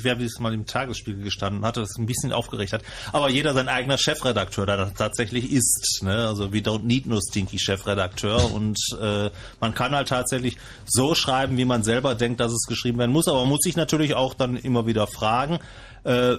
wer 0.02 0.18
wie 0.18 0.24
es 0.24 0.38
mal 0.38 0.52
im 0.54 0.66
Tagesspiegel 0.66 1.22
gestanden 1.22 1.64
hatte, 1.64 1.80
das 1.80 1.96
ein 1.98 2.06
bisschen 2.06 2.32
aufgeregt 2.32 2.72
hat. 2.72 2.82
Aber 3.12 3.28
jeder 3.28 3.54
sein 3.54 3.68
eigener 3.68 3.98
Chefredakteur 3.98 4.66
da 4.66 4.90
tatsächlich 4.90 5.50
ist. 5.50 6.02
Ne? 6.02 6.26
Also 6.26 6.52
we 6.52 6.58
don't 6.58 6.84
need 6.84 7.06
no 7.06 7.20
stinky 7.20 7.58
Chefredakteur. 7.58 8.52
Und 8.52 8.78
äh, 9.00 9.30
man 9.60 9.74
kann 9.74 9.92
halt 9.92 10.08
tatsächlich 10.08 10.56
so 10.86 11.14
schreiben, 11.14 11.56
wie 11.56 11.64
man 11.64 11.82
selber 11.82 12.14
denkt, 12.14 12.40
dass 12.40 12.52
es 12.52 12.66
geschrieben 12.66 12.98
werden 12.98 13.12
muss. 13.12 13.28
Aber 13.28 13.40
man 13.40 13.48
muss 13.48 13.62
sich 13.62 13.76
natürlich 13.76 14.14
auch 14.14 14.34
dann 14.34 14.56
immer 14.56 14.86
wieder 14.86 15.06
fragen, 15.06 15.58
äh, 16.04 16.36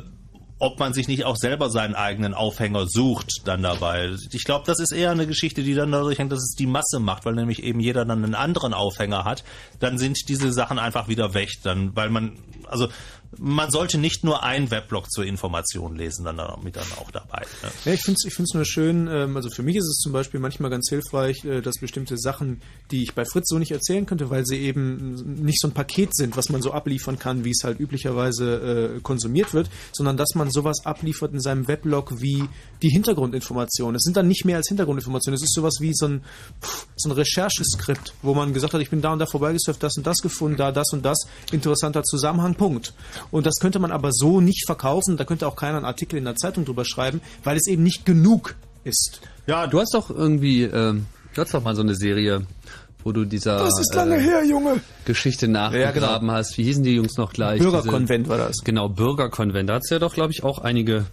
ob 0.60 0.78
man 0.78 0.94
sich 0.94 1.08
nicht 1.08 1.24
auch 1.24 1.38
selber 1.38 1.70
seinen 1.70 1.96
eigenen 1.96 2.34
Aufhänger 2.34 2.86
sucht 2.88 3.48
dann 3.48 3.64
dabei. 3.64 4.14
Ich 4.32 4.44
glaube, 4.44 4.66
das 4.68 4.80
ist 4.80 4.92
eher 4.92 5.12
eine 5.12 5.26
Geschichte, 5.26 5.64
die 5.64 5.74
dann 5.74 5.92
dadurch 5.92 6.20
hängt, 6.20 6.34
dass 6.34 6.44
es 6.44 6.56
die 6.56 6.68
Masse 6.68 7.00
macht, 7.00 7.26
weil 7.26 7.34
nämlich 7.34 7.64
eben 7.64 7.80
jeder 7.80 8.04
dann 8.06 8.24
einen 8.24 8.36
anderen 8.36 8.74
Aufhänger 8.74 9.24
hat. 9.24 9.46
Dann 9.80 9.98
sind 9.98 10.28
diese 10.28 10.52
Sachen 10.52 10.78
einfach 10.78 11.08
wieder 11.08 11.34
weg, 11.34 11.50
dann, 11.64 11.96
weil 11.96 12.10
man, 12.10 12.38
also 12.68 12.90
man 13.38 13.70
sollte 13.70 13.98
nicht 13.98 14.24
nur 14.24 14.44
ein 14.44 14.72
Weblog 14.72 15.12
zur 15.12 15.26
Information 15.26 15.96
lesen, 15.96 16.26
dann 16.26 16.38
damit 16.38 16.76
dann 16.76 16.92
auch 16.98 17.12
dabei. 17.12 17.46
Ne? 17.62 17.70
Ja, 17.86 17.94
ich 17.94 18.02
finde 18.02 18.18
es 18.20 18.26
ich 18.26 18.34
find's 18.34 18.54
nur 18.54 18.66
schön, 18.66 19.08
ähm, 19.08 19.36
also 19.36 19.50
für 19.50 19.62
mich 19.62 19.76
ist 19.76 19.86
es 19.86 19.98
zum 19.98 20.12
Beispiel 20.12 20.40
manchmal 20.40 20.72
ganz 20.72 20.90
hilfreich, 20.90 21.46
äh, 21.46 21.62
dass 21.62 21.76
bestimmte 21.80 22.18
Sachen, 22.18 22.62
die 22.92 23.04
ich 23.04 23.14
bei 23.14 23.26
Fritz 23.26 23.50
so 23.50 23.60
nicht 23.60 23.72
erzählen 23.72 24.06
könnte, 24.06 24.30
weil 24.30 24.46
sie 24.46 24.58
eben 24.58 25.14
nicht 25.44 25.62
so 25.62 25.68
ein 25.68 25.74
Paket 25.74 26.16
sind, 26.16 26.38
was 26.38 26.50
man 26.50 26.62
so 26.62 26.72
abliefern 26.72 27.20
kann, 27.20 27.46
wie 27.46 27.52
es 27.52 27.64
halt 27.64 27.80
üblicherweise 27.80 28.96
äh, 28.98 29.00
konsumiert 29.02 29.54
wird, 29.54 29.70
sondern 29.92 30.18
dass 30.18 30.34
man 30.34 30.50
sowas 30.50 30.86
abliefert 30.86 31.34
in 31.34 31.40
seinem 31.40 31.68
Weblog 31.68 32.22
wie 32.22 32.48
die 32.82 32.90
Hintergrundinformationen. 32.90 33.96
Es 33.96 34.04
sind 34.04 34.16
dann 34.18 34.28
nicht 34.28 34.46
mehr 34.46 34.58
als 34.58 34.68
Hintergrundinformationen, 34.68 35.36
es 35.36 35.44
ist 35.44 35.54
sowas 35.54 35.76
wie 35.80 35.94
so 35.94 36.08
ein, 36.08 36.22
so 36.96 37.10
ein 37.10 37.12
Rechercheskript, 37.14 38.14
wo 38.22 38.34
man 38.34 38.54
gesagt 38.54 38.74
hat, 38.74 38.82
ich 38.82 38.90
bin 38.90 39.02
da 39.02 39.14
und 39.14 39.20
da 39.20 39.26
vorbeigesurft, 39.26 39.84
das 39.84 39.98
und 39.98 40.08
das 40.08 40.18
gefunden, 40.20 40.58
da 40.58 40.72
das 40.72 40.92
und 40.94 41.04
das, 41.04 41.28
interessanter 41.52 42.04
Zusammenhang, 42.04 42.56
Punkt. 42.56 42.94
Und 43.32 43.46
das 43.46 43.56
könnte 43.60 43.80
man 43.80 43.92
aber 43.92 44.12
so 44.12 44.42
nicht 44.42 44.66
verkaufen, 44.66 45.18
da 45.18 45.26
könnte 45.26 45.48
auch 45.48 45.56
keiner 45.56 45.78
einen 45.78 45.86
Artikel 45.86 46.18
in 46.18 46.26
der 46.26 46.36
Zeitung 46.36 46.66
drüber 46.66 46.86
schreiben, 46.86 47.22
weil 47.44 47.58
es 47.58 47.68
eben 47.68 47.84
nicht 47.84 48.06
genug 48.06 48.56
ist. 48.84 49.22
Ja, 49.48 49.68
du 49.68 49.80
hast 49.80 49.94
doch 49.94 50.10
irgendwie, 50.10 50.64
ähm, 50.64 51.06
du 51.34 51.42
hast 51.42 51.54
doch 51.54 51.64
mal 51.64 51.76
so 51.76 51.82
eine 51.82 51.96
Serie, 51.96 52.46
wo 53.04 53.12
du 53.12 53.26
dieser 53.26 53.60
Das 53.60 53.80
ist 53.80 53.94
lange 53.96 54.20
her, 54.20 54.44
Junge. 54.46 54.82
Geschichte 55.06 55.48
nachgegraben 55.48 56.02
Ja, 56.04 56.20
genau. 56.20 56.34
hast. 56.34 56.58
Wie 56.58 56.64
hießen 56.64 56.84
die 56.84 56.96
Jungs 56.96 57.18
noch 57.18 57.34
gleich? 57.34 57.60
Bürgerkonvent 57.62 58.26
Diese, 58.28 58.38
war 58.38 58.48
das. 58.48 58.58
Genau, 58.64 58.90
Bürgerkonvent. 58.90 59.70
Da 59.70 59.76
hat's 59.76 59.90
ja 59.90 60.00
doch, 60.00 60.14
glaube 60.14 60.32
ich, 60.34 60.44
auch 60.44 60.60
einige 60.60 61.06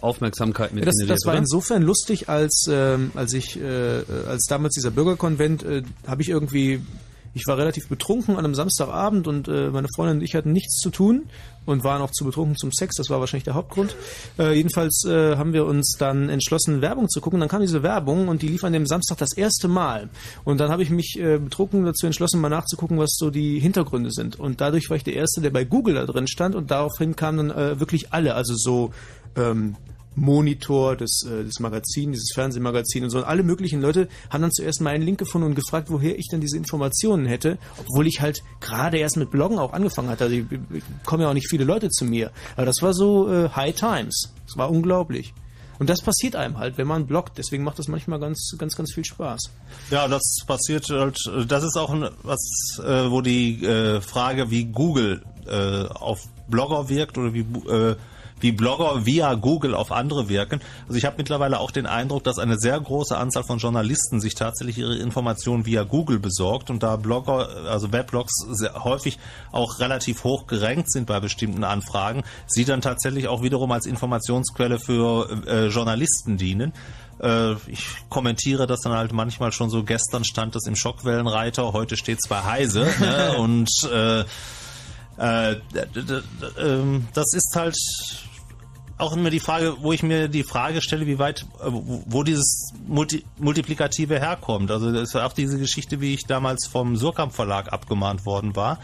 Aufmerksamkeit 0.00 0.72
mit 0.72 0.84
Ja, 0.84 0.90
das, 0.90 0.96
das 1.06 1.24
war 1.24 1.32
oder? 1.32 1.40
insofern 1.40 1.82
lustig, 1.82 2.28
als 2.28 2.66
ähm, 2.70 3.12
als 3.14 3.32
ich 3.32 3.60
äh, 3.60 4.02
als 4.28 4.44
damals 4.46 4.74
dieser 4.74 4.90
Bürgerkonvent 4.90 5.62
äh, 5.62 5.82
habe 6.06 6.22
ich 6.22 6.28
irgendwie 6.28 6.80
ich 7.36 7.46
war 7.46 7.58
relativ 7.58 7.88
betrunken 7.88 8.36
an 8.36 8.46
einem 8.46 8.54
Samstagabend 8.54 9.28
und 9.28 9.46
äh, 9.46 9.68
meine 9.68 9.88
Freundin 9.94 10.18
und 10.18 10.22
ich 10.22 10.34
hatten 10.34 10.52
nichts 10.52 10.78
zu 10.78 10.88
tun 10.88 11.28
und 11.66 11.84
waren 11.84 12.00
auch 12.00 12.10
zu 12.10 12.24
betrunken 12.24 12.56
zum 12.56 12.72
Sex, 12.72 12.96
das 12.96 13.10
war 13.10 13.20
wahrscheinlich 13.20 13.44
der 13.44 13.52
Hauptgrund. 13.52 13.94
Äh, 14.38 14.54
jedenfalls 14.54 15.04
äh, 15.04 15.36
haben 15.36 15.52
wir 15.52 15.66
uns 15.66 15.96
dann 15.98 16.30
entschlossen, 16.30 16.80
Werbung 16.80 17.10
zu 17.10 17.20
gucken. 17.20 17.38
Dann 17.38 17.50
kam 17.50 17.60
diese 17.60 17.82
Werbung 17.82 18.28
und 18.28 18.40
die 18.40 18.48
lief 18.48 18.64
an 18.64 18.72
dem 18.72 18.86
Samstag 18.86 19.18
das 19.18 19.36
erste 19.36 19.68
Mal. 19.68 20.08
Und 20.44 20.60
dann 20.60 20.70
habe 20.70 20.82
ich 20.82 20.88
mich 20.88 21.18
äh, 21.18 21.36
betrunken 21.36 21.84
dazu 21.84 22.06
entschlossen, 22.06 22.40
mal 22.40 22.48
nachzugucken, 22.48 22.98
was 22.98 23.16
so 23.18 23.28
die 23.28 23.60
Hintergründe 23.60 24.12
sind. 24.12 24.40
Und 24.40 24.62
dadurch 24.62 24.88
war 24.88 24.96
ich 24.96 25.04
der 25.04 25.14
Erste, 25.14 25.42
der 25.42 25.50
bei 25.50 25.64
Google 25.64 25.94
da 25.94 26.06
drin 26.06 26.28
stand 26.28 26.54
und 26.54 26.70
daraufhin 26.70 27.16
kamen 27.16 27.48
dann 27.48 27.58
äh, 27.58 27.80
wirklich 27.80 28.14
alle, 28.14 28.34
also 28.34 28.54
so 28.56 28.92
ähm, 29.36 29.76
Monitor, 30.16 30.96
das, 30.96 31.24
äh, 31.24 31.44
das 31.44 31.60
Magazin, 31.60 32.12
dieses 32.12 32.32
Fernsehmagazin 32.34 33.04
und 33.04 33.10
so. 33.10 33.18
Und 33.18 33.24
alle 33.24 33.42
möglichen 33.42 33.80
Leute 33.80 34.08
haben 34.30 34.42
dann 34.42 34.50
zuerst 34.50 34.80
mal 34.80 34.90
einen 34.90 35.04
Link 35.04 35.18
gefunden 35.18 35.46
und 35.48 35.54
gefragt, 35.54 35.88
woher 35.90 36.18
ich 36.18 36.28
denn 36.28 36.40
diese 36.40 36.56
Informationen 36.56 37.26
hätte, 37.26 37.58
obwohl 37.78 38.06
ich 38.06 38.20
halt 38.20 38.42
gerade 38.60 38.98
erst 38.98 39.18
mit 39.18 39.30
Bloggen 39.30 39.58
auch 39.58 39.72
angefangen 39.72 40.08
hatte. 40.08 40.24
Also 40.24 40.36
ich, 40.36 40.44
ich, 40.72 40.82
kommen 41.04 41.22
ja 41.22 41.28
auch 41.28 41.34
nicht 41.34 41.48
viele 41.48 41.64
Leute 41.64 41.90
zu 41.90 42.04
mir. 42.04 42.32
Aber 42.56 42.66
das 42.66 42.80
war 42.80 42.94
so 42.94 43.30
äh, 43.30 43.50
High 43.50 43.74
Times. 43.74 44.32
Das 44.46 44.56
war 44.56 44.70
unglaublich. 44.70 45.34
Und 45.78 45.90
das 45.90 46.00
passiert 46.00 46.36
einem 46.36 46.56
halt, 46.56 46.78
wenn 46.78 46.86
man 46.86 47.06
bloggt. 47.06 47.36
Deswegen 47.36 47.62
macht 47.62 47.78
das 47.78 47.86
manchmal 47.86 48.18
ganz, 48.18 48.54
ganz, 48.56 48.74
ganz 48.74 48.94
viel 48.94 49.04
Spaß. 49.04 49.50
Ja, 49.90 50.08
das 50.08 50.38
passiert 50.46 50.88
halt, 50.88 51.18
das 51.46 51.62
ist 51.62 51.76
auch 51.76 51.94
was, 52.22 52.80
äh, 52.82 53.10
wo 53.10 53.20
die 53.20 53.62
äh, 53.62 54.00
Frage, 54.00 54.50
wie 54.50 54.64
Google 54.64 55.22
äh, 55.46 55.84
auf 55.88 56.26
Blogger 56.48 56.88
wirkt 56.88 57.18
oder 57.18 57.34
wie, 57.34 57.40
äh, 57.68 57.96
wie 58.40 58.52
Blogger 58.52 59.06
via 59.06 59.34
Google 59.34 59.74
auf 59.74 59.92
andere 59.92 60.28
wirken. 60.28 60.60
Also 60.86 60.98
ich 60.98 61.04
habe 61.04 61.16
mittlerweile 61.18 61.58
auch 61.58 61.70
den 61.70 61.86
Eindruck, 61.86 62.24
dass 62.24 62.38
eine 62.38 62.58
sehr 62.58 62.78
große 62.78 63.16
Anzahl 63.16 63.44
von 63.44 63.58
Journalisten 63.58 64.20
sich 64.20 64.34
tatsächlich 64.34 64.78
ihre 64.78 64.96
Informationen 64.96 65.64
via 65.64 65.84
Google 65.84 66.18
besorgt 66.18 66.70
und 66.70 66.82
da 66.82 66.96
Blogger, 66.96 67.48
also 67.68 67.92
Weblogs 67.92 68.32
sehr 68.50 68.84
häufig 68.84 69.18
auch 69.52 69.78
relativ 69.80 70.24
hoch 70.24 70.46
gerankt 70.46 70.90
sind 70.90 71.06
bei 71.06 71.20
bestimmten 71.20 71.64
Anfragen, 71.64 72.24
sie 72.46 72.64
dann 72.64 72.80
tatsächlich 72.80 73.28
auch 73.28 73.42
wiederum 73.42 73.72
als 73.72 73.86
Informationsquelle 73.86 74.78
für 74.78 75.28
äh, 75.46 75.66
Journalisten 75.68 76.36
dienen. 76.36 76.72
Äh, 77.20 77.52
ich 77.66 77.86
kommentiere 78.10 78.66
das 78.66 78.80
dann 78.80 78.92
halt 78.92 79.12
manchmal 79.12 79.52
schon 79.52 79.70
so, 79.70 79.82
gestern 79.82 80.24
stand 80.24 80.54
das 80.54 80.66
im 80.66 80.76
Schockwellenreiter, 80.76 81.72
heute 81.72 81.96
steht 81.96 82.18
es 82.22 82.28
bei 82.28 82.42
Heise 82.42 82.86
ne? 83.00 83.36
und 83.38 83.70
äh, 83.90 84.24
äh, 85.18 85.56
ähm, 86.58 87.08
das 87.14 87.32
ist 87.34 87.54
halt 87.56 87.76
auch 88.98 89.14
immer 89.14 89.30
die 89.30 89.40
Frage, 89.40 89.76
wo 89.80 89.92
ich 89.92 90.02
mir 90.02 90.28
die 90.28 90.42
Frage 90.42 90.80
stelle, 90.80 91.06
wie 91.06 91.18
weit, 91.18 91.42
äh, 91.60 91.70
wo 91.70 92.22
dieses 92.22 92.72
Multi 92.86 93.24
Multiplikative 93.38 94.18
herkommt. 94.18 94.70
Also 94.70 94.92
das 94.92 95.10
ist 95.10 95.16
auch 95.16 95.32
diese 95.32 95.58
Geschichte, 95.58 96.00
wie 96.00 96.14
ich 96.14 96.26
damals 96.26 96.66
vom 96.66 96.96
Surkamp 96.96 97.34
Verlag 97.34 97.72
abgemahnt 97.72 98.24
worden 98.24 98.56
war. 98.56 98.78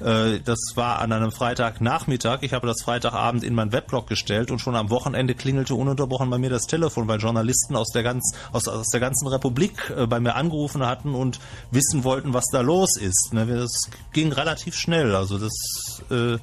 Äh, 0.00 0.40
Das 0.40 0.58
war 0.74 0.98
an 1.00 1.12
einem 1.12 1.32
Freitagnachmittag. 1.32 2.38
Ich 2.42 2.52
habe 2.52 2.66
das 2.66 2.82
Freitagabend 2.82 3.44
in 3.44 3.54
meinen 3.54 3.72
Weblog 3.72 4.06
gestellt 4.06 4.50
und 4.50 4.60
schon 4.60 4.76
am 4.76 4.90
Wochenende 4.90 5.34
klingelte 5.34 5.74
ununterbrochen 5.74 6.30
bei 6.30 6.38
mir 6.38 6.50
das 6.50 6.62
Telefon, 6.62 7.08
weil 7.08 7.18
Journalisten 7.20 7.76
aus 7.76 7.88
der, 7.92 8.02
ganz, 8.02 8.34
aus, 8.52 8.68
aus 8.68 8.88
der 8.88 9.00
ganzen 9.00 9.26
Republik 9.28 9.92
äh, 9.96 10.06
bei 10.06 10.20
mir 10.20 10.34
angerufen 10.36 10.86
hatten 10.86 11.14
und 11.14 11.40
wissen 11.70 12.04
wollten, 12.04 12.32
was 12.34 12.44
da 12.52 12.60
los 12.60 12.96
ist. 12.96 13.30
Ne, 13.32 13.46
Das 13.46 13.90
ging 14.12 14.32
relativ 14.32 14.76
schnell. 14.76 15.14
Also 15.14 15.38
das, 15.38 16.02
äh, 16.10 16.38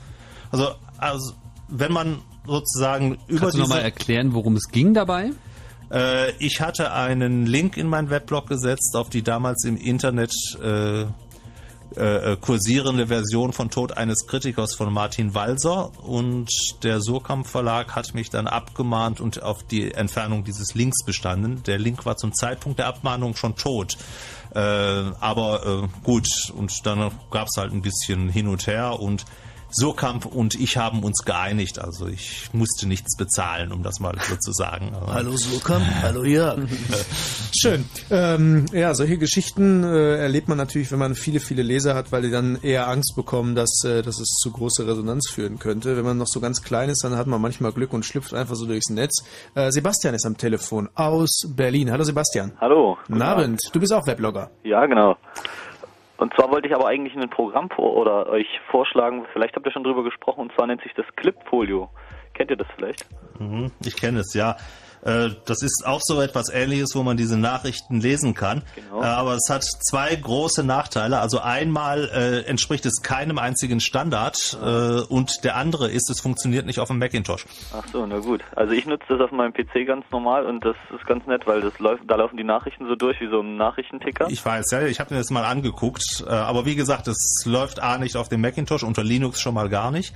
also, 0.51 0.71
also 0.97 1.33
wenn 1.67 1.91
man 1.91 2.19
sozusagen 2.45 3.17
über 3.27 3.41
Kannst 3.41 3.55
du 3.55 3.61
nochmal 3.61 3.81
erklären, 3.81 4.33
worum 4.33 4.55
es 4.55 4.69
ging 4.69 4.93
dabei? 4.93 5.31
ich 6.39 6.61
hatte 6.61 6.93
einen 6.93 7.45
Link 7.45 7.77
in 7.77 7.87
meinen 7.87 8.09
Weblog 8.09 8.47
gesetzt 8.47 8.95
auf 8.95 9.11
die 9.11 9.21
damals 9.21 9.63
im 9.65 9.77
Internet 9.77 10.33
äh, 10.61 11.05
äh, 11.97 12.37
kursierende 12.39 13.07
Version 13.07 13.53
von 13.53 13.69
Tod 13.69 13.97
eines 13.97 14.27
Kritikers 14.27 14.75
von 14.75 14.91
Martin 14.91 15.33
Walser 15.33 15.91
und 16.03 16.49
der 16.83 17.01
Surkamp 17.01 17.47
Verlag 17.47 17.95
hat 17.95 18.13
mich 18.13 18.29
dann 18.29 18.47
abgemahnt 18.47 19.21
und 19.21 19.41
auf 19.41 19.63
die 19.63 19.91
Entfernung 19.91 20.43
dieses 20.43 20.75
Links 20.75 21.03
bestanden. 21.05 21.63
Der 21.63 21.79
Link 21.79 22.05
war 22.05 22.17
zum 22.17 22.33
Zeitpunkt 22.33 22.79
der 22.79 22.87
Abmahnung 22.87 23.35
schon 23.35 23.55
tot. 23.55 23.97
Äh, 24.53 24.59
aber 24.59 25.65
äh, 25.83 25.87
gut, 26.03 26.27
und 26.55 26.85
dann 26.85 27.11
gab 27.31 27.47
es 27.47 27.57
halt 27.57 27.73
ein 27.73 27.81
bisschen 27.81 28.29
hin 28.29 28.47
und 28.47 28.67
her 28.67 28.99
und 28.99 29.25
Surkamp 29.71 30.25
und 30.25 30.55
ich 30.55 30.77
haben 30.77 31.03
uns 31.03 31.23
geeinigt. 31.25 31.79
Also 31.79 32.07
ich 32.07 32.49
musste 32.53 32.87
nichts 32.87 33.17
bezahlen, 33.17 33.71
um 33.71 33.83
das 33.83 33.99
mal 33.99 34.15
so 34.29 34.35
zu 34.37 34.51
sagen. 34.53 34.93
Aber- 34.95 35.13
Hallo 35.13 35.35
Surkamp, 35.35 35.83
hallo 36.01 36.23
Jörg. 36.23 36.59
Schön. 37.59 37.85
Ähm, 38.09 38.65
ja, 38.71 38.93
solche 38.95 39.17
Geschichten 39.17 39.83
äh, 39.83 40.17
erlebt 40.17 40.47
man 40.47 40.57
natürlich, 40.57 40.91
wenn 40.91 40.99
man 40.99 41.15
viele, 41.15 41.39
viele 41.39 41.63
Leser 41.63 41.95
hat, 41.95 42.11
weil 42.11 42.21
die 42.21 42.31
dann 42.31 42.59
eher 42.61 42.87
Angst 42.87 43.13
bekommen, 43.15 43.55
dass, 43.55 43.83
äh, 43.83 44.01
dass 44.01 44.19
es 44.19 44.37
zu 44.41 44.51
große 44.51 44.87
Resonanz 44.87 45.29
führen 45.29 45.59
könnte. 45.59 45.97
Wenn 45.97 46.05
man 46.05 46.17
noch 46.17 46.27
so 46.27 46.39
ganz 46.39 46.61
klein 46.61 46.89
ist, 46.89 47.03
dann 47.03 47.15
hat 47.17 47.27
man 47.27 47.41
manchmal 47.41 47.71
Glück 47.71 47.93
und 47.93 48.05
schlüpft 48.05 48.33
einfach 48.33 48.55
so 48.55 48.65
durchs 48.65 48.89
Netz. 48.89 49.23
Äh, 49.55 49.71
Sebastian 49.71 50.13
ist 50.15 50.25
am 50.25 50.37
Telefon 50.37 50.89
aus 50.95 51.41
Berlin. 51.55 51.91
Hallo 51.91 52.03
Sebastian. 52.03 52.53
Hallo. 52.61 52.97
Guten 53.07 53.21
Abend. 53.21 53.59
Du 53.73 53.79
bist 53.79 53.93
auch 53.93 54.05
Weblogger. 54.07 54.51
Ja, 54.63 54.85
genau. 54.85 55.15
Und 56.17 56.33
zwar 56.33 56.49
wollte 56.49 56.67
ich 56.67 56.75
aber 56.75 56.87
eigentlich 56.87 57.15
ein 57.15 57.29
Programm 57.29 57.69
vor 57.69 57.95
oder 57.95 58.27
euch 58.29 58.47
vorschlagen, 58.71 59.25
vielleicht 59.33 59.55
habt 59.55 59.65
ihr 59.65 59.71
schon 59.71 59.83
drüber 59.83 60.03
gesprochen, 60.03 60.41
und 60.41 60.53
zwar 60.53 60.67
nennt 60.67 60.81
sich 60.81 60.93
das 60.93 61.05
Clipfolio. 61.15 61.89
Kennt 62.33 62.51
ihr 62.51 62.57
das 62.57 62.67
vielleicht? 62.75 63.05
Mhm, 63.39 63.71
ich 63.85 63.95
kenne 63.95 64.19
es, 64.19 64.33
ja. 64.33 64.55
Äh, 65.05 65.29
Das 65.45 65.61
ist 65.61 65.85
auch 65.85 66.01
so 66.03 66.19
etwas 66.21 66.49
ähnliches, 66.49 66.95
wo 66.95 67.03
man 67.03 67.15
diese 67.17 67.37
Nachrichten 67.37 67.99
lesen 68.01 68.33
kann. 68.33 68.63
Genau. 68.75 69.01
Äh, 69.01 69.05
Aber 69.05 69.35
es 69.35 69.47
hat 69.49 69.63
zwei 69.63 70.15
große 70.15 70.63
Nachteile. 70.63 71.19
Also 71.19 71.39
einmal 71.39 72.09
äh, 72.13 72.41
entspricht 72.49 72.85
es 72.85 73.01
keinem 73.01 73.37
einzigen 73.37 73.79
Standard 73.79 74.57
äh, 74.61 75.01
und 75.01 75.43
der 75.43 75.55
andere 75.55 75.89
ist, 75.91 76.09
es 76.09 76.19
funktioniert 76.19 76.65
nicht 76.65 76.79
auf 76.79 76.87
dem 76.89 76.99
Macintosh. 76.99 77.45
Ach 77.73 77.83
so, 77.91 78.05
na 78.05 78.19
gut. 78.19 78.41
Also 78.55 78.73
ich 78.73 78.85
nutze 78.85 79.05
das 79.09 79.21
auf 79.21 79.31
meinem 79.31 79.53
PC 79.53 79.85
ganz 79.87 80.05
normal 80.11 80.45
und 80.45 80.65
das 80.65 80.75
ist 80.97 81.05
ganz 81.05 81.25
nett, 81.27 81.45
weil 81.45 81.61
das 81.61 81.77
läuft, 81.79 82.03
da 82.07 82.15
laufen 82.15 82.37
die 82.37 82.43
Nachrichten 82.43 82.87
so 82.87 82.95
durch 82.95 83.19
wie 83.21 83.29
so 83.29 83.41
ein 83.41 83.57
Nachrichtenticker. 83.57 84.27
Ich 84.29 84.43
weiß, 84.43 84.71
ja, 84.71 84.81
ich 84.87 84.99
habe 84.99 85.13
mir 85.13 85.19
das 85.19 85.29
mal 85.29 85.45
angeguckt. 85.45 86.23
Äh, 86.27 86.31
Aber 86.31 86.65
wie 86.65 86.75
gesagt, 86.75 87.07
es 87.07 87.43
läuft 87.45 87.79
A 87.81 87.97
nicht 87.97 88.15
auf 88.17 88.29
dem 88.29 88.41
Macintosh, 88.41 88.83
unter 88.83 89.03
Linux 89.03 89.39
schon 89.39 89.53
mal 89.53 89.69
gar 89.69 89.91
nicht. 89.91 90.13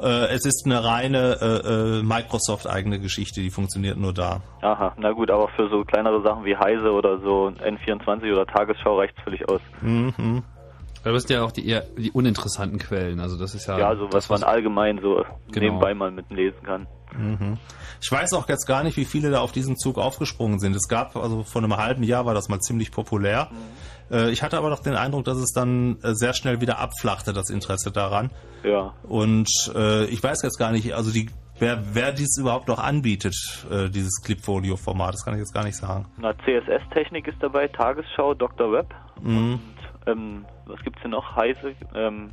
Äh, 0.00 0.26
Es 0.34 0.44
ist 0.44 0.64
eine 0.66 0.82
reine 0.84 1.38
äh, 1.40 1.98
äh, 1.98 2.02
Microsoft-eigene 2.02 2.98
Geschichte, 3.00 3.40
die 3.40 3.50
funktioniert 3.50 3.96
nur 3.96 4.12
da. 4.12 4.40
Aha, 4.62 4.92
na 4.98 5.12
gut, 5.12 5.30
aber 5.30 5.48
für 5.56 5.68
so 5.68 5.84
kleinere 5.84 6.22
Sachen 6.22 6.44
wie 6.44 6.56
Heise 6.56 6.90
oder 6.90 7.18
so 7.20 7.52
N24 7.62 8.32
oder 8.32 8.46
Tagesschau 8.46 8.98
reicht's 8.98 9.20
völlig 9.22 9.48
aus. 9.48 9.60
Mhm. 9.82 10.42
Aber 11.04 11.12
das 11.12 11.24
sind 11.24 11.36
ja 11.36 11.44
auch 11.44 11.52
die 11.52 11.68
eher 11.68 11.82
die 11.98 12.10
uninteressanten 12.10 12.78
Quellen. 12.78 13.20
Also 13.20 13.38
das 13.38 13.54
ist 13.54 13.66
ja. 13.66 13.78
Ja, 13.78 13.94
so 13.94 14.04
was 14.06 14.26
das, 14.26 14.30
man 14.30 14.42
allgemein 14.42 14.98
so 15.02 15.22
Genau. 15.52 15.66
nebenbei 15.66 15.92
mal 15.94 16.10
mitlesen 16.10 16.62
kann. 16.64 16.86
Mhm. 17.16 17.58
Ich 18.00 18.10
weiß 18.10 18.32
auch 18.32 18.48
jetzt 18.48 18.66
gar 18.66 18.82
nicht, 18.82 18.96
wie 18.96 19.04
viele 19.04 19.30
da 19.30 19.40
auf 19.40 19.52
diesen 19.52 19.76
Zug 19.76 19.98
aufgesprungen 19.98 20.58
sind. 20.58 20.74
Es 20.74 20.88
gab, 20.88 21.14
also 21.16 21.42
vor 21.44 21.62
einem 21.62 21.76
halben 21.76 22.02
Jahr 22.02 22.24
war 22.26 22.34
das 22.34 22.48
mal 22.48 22.58
ziemlich 22.58 22.90
populär. 22.90 23.48
Äh, 23.50 23.54
Ich 24.10 24.42
hatte 24.42 24.58
aber 24.58 24.68
noch 24.68 24.80
den 24.80 24.94
Eindruck, 24.96 25.24
dass 25.24 25.38
es 25.38 25.52
dann 25.52 25.96
äh, 26.02 26.14
sehr 26.14 26.34
schnell 26.34 26.60
wieder 26.60 26.78
abflachte, 26.78 27.32
das 27.32 27.48
Interesse 27.50 27.90
daran. 27.90 28.30
Ja. 28.62 28.92
Und 29.02 29.48
äh, 29.74 30.04
ich 30.04 30.22
weiß 30.22 30.42
jetzt 30.42 30.58
gar 30.58 30.72
nicht, 30.72 30.94
also 30.94 31.10
die, 31.10 31.30
wer, 31.58 31.82
wer 31.94 32.12
dies 32.12 32.36
überhaupt 32.38 32.68
noch 32.68 32.78
anbietet, 32.78 33.34
äh, 33.70 33.88
dieses 33.88 34.22
Clipfolio-Format, 34.22 35.14
das 35.14 35.24
kann 35.24 35.34
ich 35.34 35.40
jetzt 35.40 35.54
gar 35.54 35.64
nicht 35.64 35.76
sagen. 35.76 36.06
Na, 36.18 36.34
CSS-Technik 36.36 37.26
ist 37.28 37.38
dabei, 37.42 37.66
Tagesschau, 37.68 38.34
Dr. 38.34 38.72
Web. 38.72 38.94
Mhm. 39.22 39.58
Ähm, 40.06 40.44
was 40.66 40.80
gibt's 40.80 41.00
hier 41.00 41.10
noch? 41.10 41.34
Heise. 41.34 41.74
Ähm, 41.94 42.30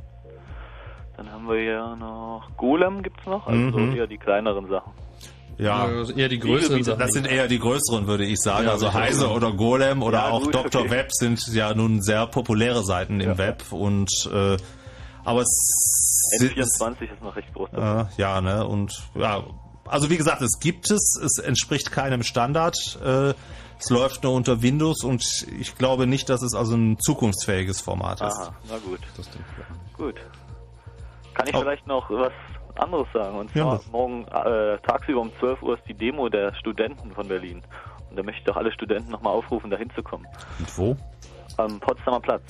dann 1.16 1.32
haben 1.32 1.48
wir 1.48 1.58
hier 1.58 1.96
noch 1.96 2.48
Golem 2.58 3.02
gibt's 3.02 3.24
noch, 3.26 3.46
also 3.46 3.78
Mhm. 3.78 3.96
eher 3.96 4.06
die 4.06 4.18
kleineren 4.18 4.68
Sachen. 4.68 4.92
Ja, 5.58 5.84
Also 5.84 6.12
eher 6.14 6.28
die 6.28 6.38
größeren 6.38 6.82
Sachen. 6.82 6.98
Das 6.98 7.10
sind 7.12 7.26
eher 7.26 7.46
die 7.48 7.58
größeren, 7.58 8.06
würde 8.06 8.24
ich 8.24 8.40
sagen. 8.40 8.64
Ja, 8.66 8.72
also 8.72 8.92
Heise 8.92 9.28
oder 9.30 9.52
Golem 9.52 10.02
oder 10.02 10.18
Ja, 10.18 10.30
auch 10.30 10.42
gut, 10.42 10.54
Dr. 10.54 10.82
okay. 10.82 10.90
Web 10.90 11.08
sind 11.12 11.40
ja 11.48 11.74
nun 11.74 12.02
sehr 12.02 12.26
populäre 12.26 12.84
Seiten 12.84 13.20
im 13.20 13.38
Web 13.38 13.64
und 13.70 14.10
äh, 14.32 14.56
aber 15.24 15.42
es 15.42 16.38
N24 16.40 17.02
ist 17.12 17.22
noch 17.22 17.36
recht 17.36 17.52
groß. 17.54 17.70
Äh, 17.74 18.04
ja, 18.16 18.40
ne? 18.40 18.66
Und 18.66 19.02
ja, 19.14 19.44
also 19.86 20.10
wie 20.10 20.16
gesagt, 20.16 20.42
es 20.42 20.58
gibt 20.58 20.90
es, 20.90 21.16
es 21.22 21.38
entspricht 21.38 21.92
keinem 21.92 22.22
Standard. 22.22 22.76
Äh, 23.04 23.34
es 23.78 23.90
läuft 23.90 24.22
nur 24.24 24.32
unter 24.32 24.62
Windows 24.62 25.04
und 25.04 25.24
ich 25.60 25.76
glaube 25.76 26.06
nicht, 26.06 26.28
dass 26.28 26.42
es 26.42 26.54
also 26.54 26.74
ein 26.76 26.98
zukunftsfähiges 27.00 27.80
Format 27.80 28.20
ist. 28.20 28.36
Aha, 28.38 28.54
na 28.68 28.78
gut. 28.78 29.00
Gut. 29.96 30.14
Kann 31.34 31.46
ich 31.48 31.54
Oh. 31.54 31.60
vielleicht 31.60 31.86
noch 31.86 32.08
was 32.10 32.32
anderes 32.78 33.06
sagen? 33.12 33.38
Und 33.38 33.54
Ja, 33.54 33.62
zwar 33.64 33.78
was? 33.78 33.86
morgen 33.90 34.24
äh, 34.28 34.78
tagsüber 34.86 35.20
um 35.20 35.30
12 35.38 35.62
Uhr 35.62 35.74
ist 35.78 35.82
die 35.88 35.94
Demo 35.94 36.28
der 36.28 36.54
Studenten 36.54 37.12
von 37.12 37.28
Berlin. 37.28 37.62
Und 38.10 38.16
da 38.18 38.22
möchte 38.22 38.40
ich 38.40 38.44
doch 38.46 38.56
alle 38.56 38.72
Studenten 38.72 39.10
nochmal 39.10 39.32
aufrufen, 39.34 39.70
da 39.70 39.76
hinzukommen. 39.76 40.26
Und 40.58 40.78
wo? 40.78 40.96
Am 41.56 41.80
Potsdamer 41.80 42.20
Platz. 42.20 42.42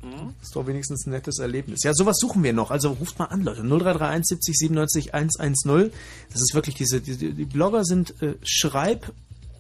Mhm. 0.05 0.33
Ist 0.41 0.55
doch 0.55 0.67
wenigstens 0.67 1.05
ein 1.05 1.11
nettes 1.11 1.39
Erlebnis. 1.39 1.83
Ja, 1.83 1.93
sowas 1.93 2.17
suchen 2.19 2.43
wir 2.43 2.53
noch. 2.53 2.69
Also 2.72 2.89
ruft 2.91 3.17
mal 3.17 3.25
an, 3.25 3.43
Leute. 3.43 3.61
0331 3.61 4.25
70 4.27 4.57
97 4.57 5.14
110. 5.14 5.91
Das 6.31 6.41
ist 6.41 6.53
wirklich 6.53 6.75
diese, 6.75 7.01
diese 7.01 7.33
die 7.33 7.45
Blogger 7.45 7.83
sind 7.83 8.22
äh, 8.22 8.35
Schreib 8.43 9.11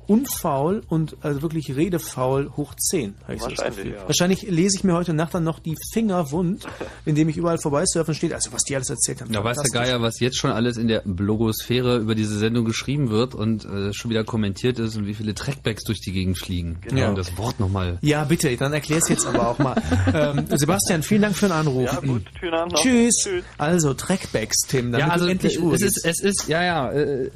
unfaul 0.07 0.83
und 0.89 1.17
also 1.21 1.41
wirklich 1.41 1.75
redefaul 1.75 2.51
hoch 2.55 2.75
10, 2.75 3.15
habe 3.23 3.35
ich 3.35 3.41
so 3.41 3.49
das 3.49 3.65
Gefühl. 3.65 3.93
ja. 3.93 4.07
Wahrscheinlich 4.07 4.43
lese 4.43 4.77
ich 4.77 4.83
mir 4.83 4.93
heute 4.93 5.13
Nacht 5.13 5.33
dann 5.33 5.43
noch 5.43 5.59
die 5.59 5.75
Finger 5.93 6.31
wund, 6.31 6.65
indem 7.05 7.29
ich 7.29 7.37
überall 7.37 7.57
vorbeisurfen 7.57 8.13
steht. 8.13 8.33
Also 8.33 8.51
was 8.51 8.63
die 8.63 8.75
alles 8.75 8.89
erzählt 8.89 9.21
haben. 9.21 9.31
Da 9.31 9.43
weiß 9.43 9.57
der. 9.57 9.71
Geier, 9.71 10.01
was 10.01 10.19
jetzt 10.19 10.37
schon 10.37 10.51
alles 10.51 10.77
in 10.77 10.87
der 10.87 11.01
Blogosphäre 11.05 11.97
über 11.97 12.15
diese 12.15 12.37
Sendung 12.37 12.65
geschrieben 12.65 13.09
wird 13.09 13.35
und 13.35 13.65
äh, 13.65 13.93
schon 13.93 14.11
wieder 14.11 14.23
kommentiert 14.23 14.79
ist 14.79 14.95
und 14.95 15.05
wie 15.05 15.13
viele 15.13 15.33
Trackbacks 15.33 15.83
durch 15.83 15.99
die 15.99 16.11
Gegend 16.11 16.37
fliegen. 16.37 16.77
Genau. 16.81 17.09
Und 17.09 17.17
das 17.17 17.37
Wort 17.37 17.59
nochmal. 17.59 17.97
Ja, 18.01 18.23
bitte, 18.23 18.55
dann 18.55 18.73
erklär's 18.73 19.09
jetzt 19.09 19.25
aber 19.25 19.49
auch 19.49 19.59
mal. 19.59 19.75
ähm, 20.13 20.45
Sebastian, 20.55 21.03
vielen 21.03 21.23
Dank 21.23 21.35
für 21.35 21.47
den 21.47 21.53
Anruf. 21.53 21.91
Ja, 21.91 21.99
gut, 21.99 22.23
schönen 22.39 22.53
Abend 22.53 22.73
noch. 22.73 22.81
Tschüss. 22.81 23.15
Tschüss. 23.23 23.43
Also, 23.57 23.93
Trackbacks, 23.93 24.61
Tim, 24.67 24.91
damit 24.91 25.07
ja, 25.07 25.13
also 25.13 25.25
du 25.25 25.31
endlich 25.31 25.57
äh, 25.57 25.59
Ruhe 25.59 25.75
es 25.75 25.81
ist, 25.81 26.05
es 26.05 26.21
ist, 26.21 26.47
ja, 26.47 26.63
ja, 26.63 26.91
äh, 26.91 27.25
äh, 27.25 27.29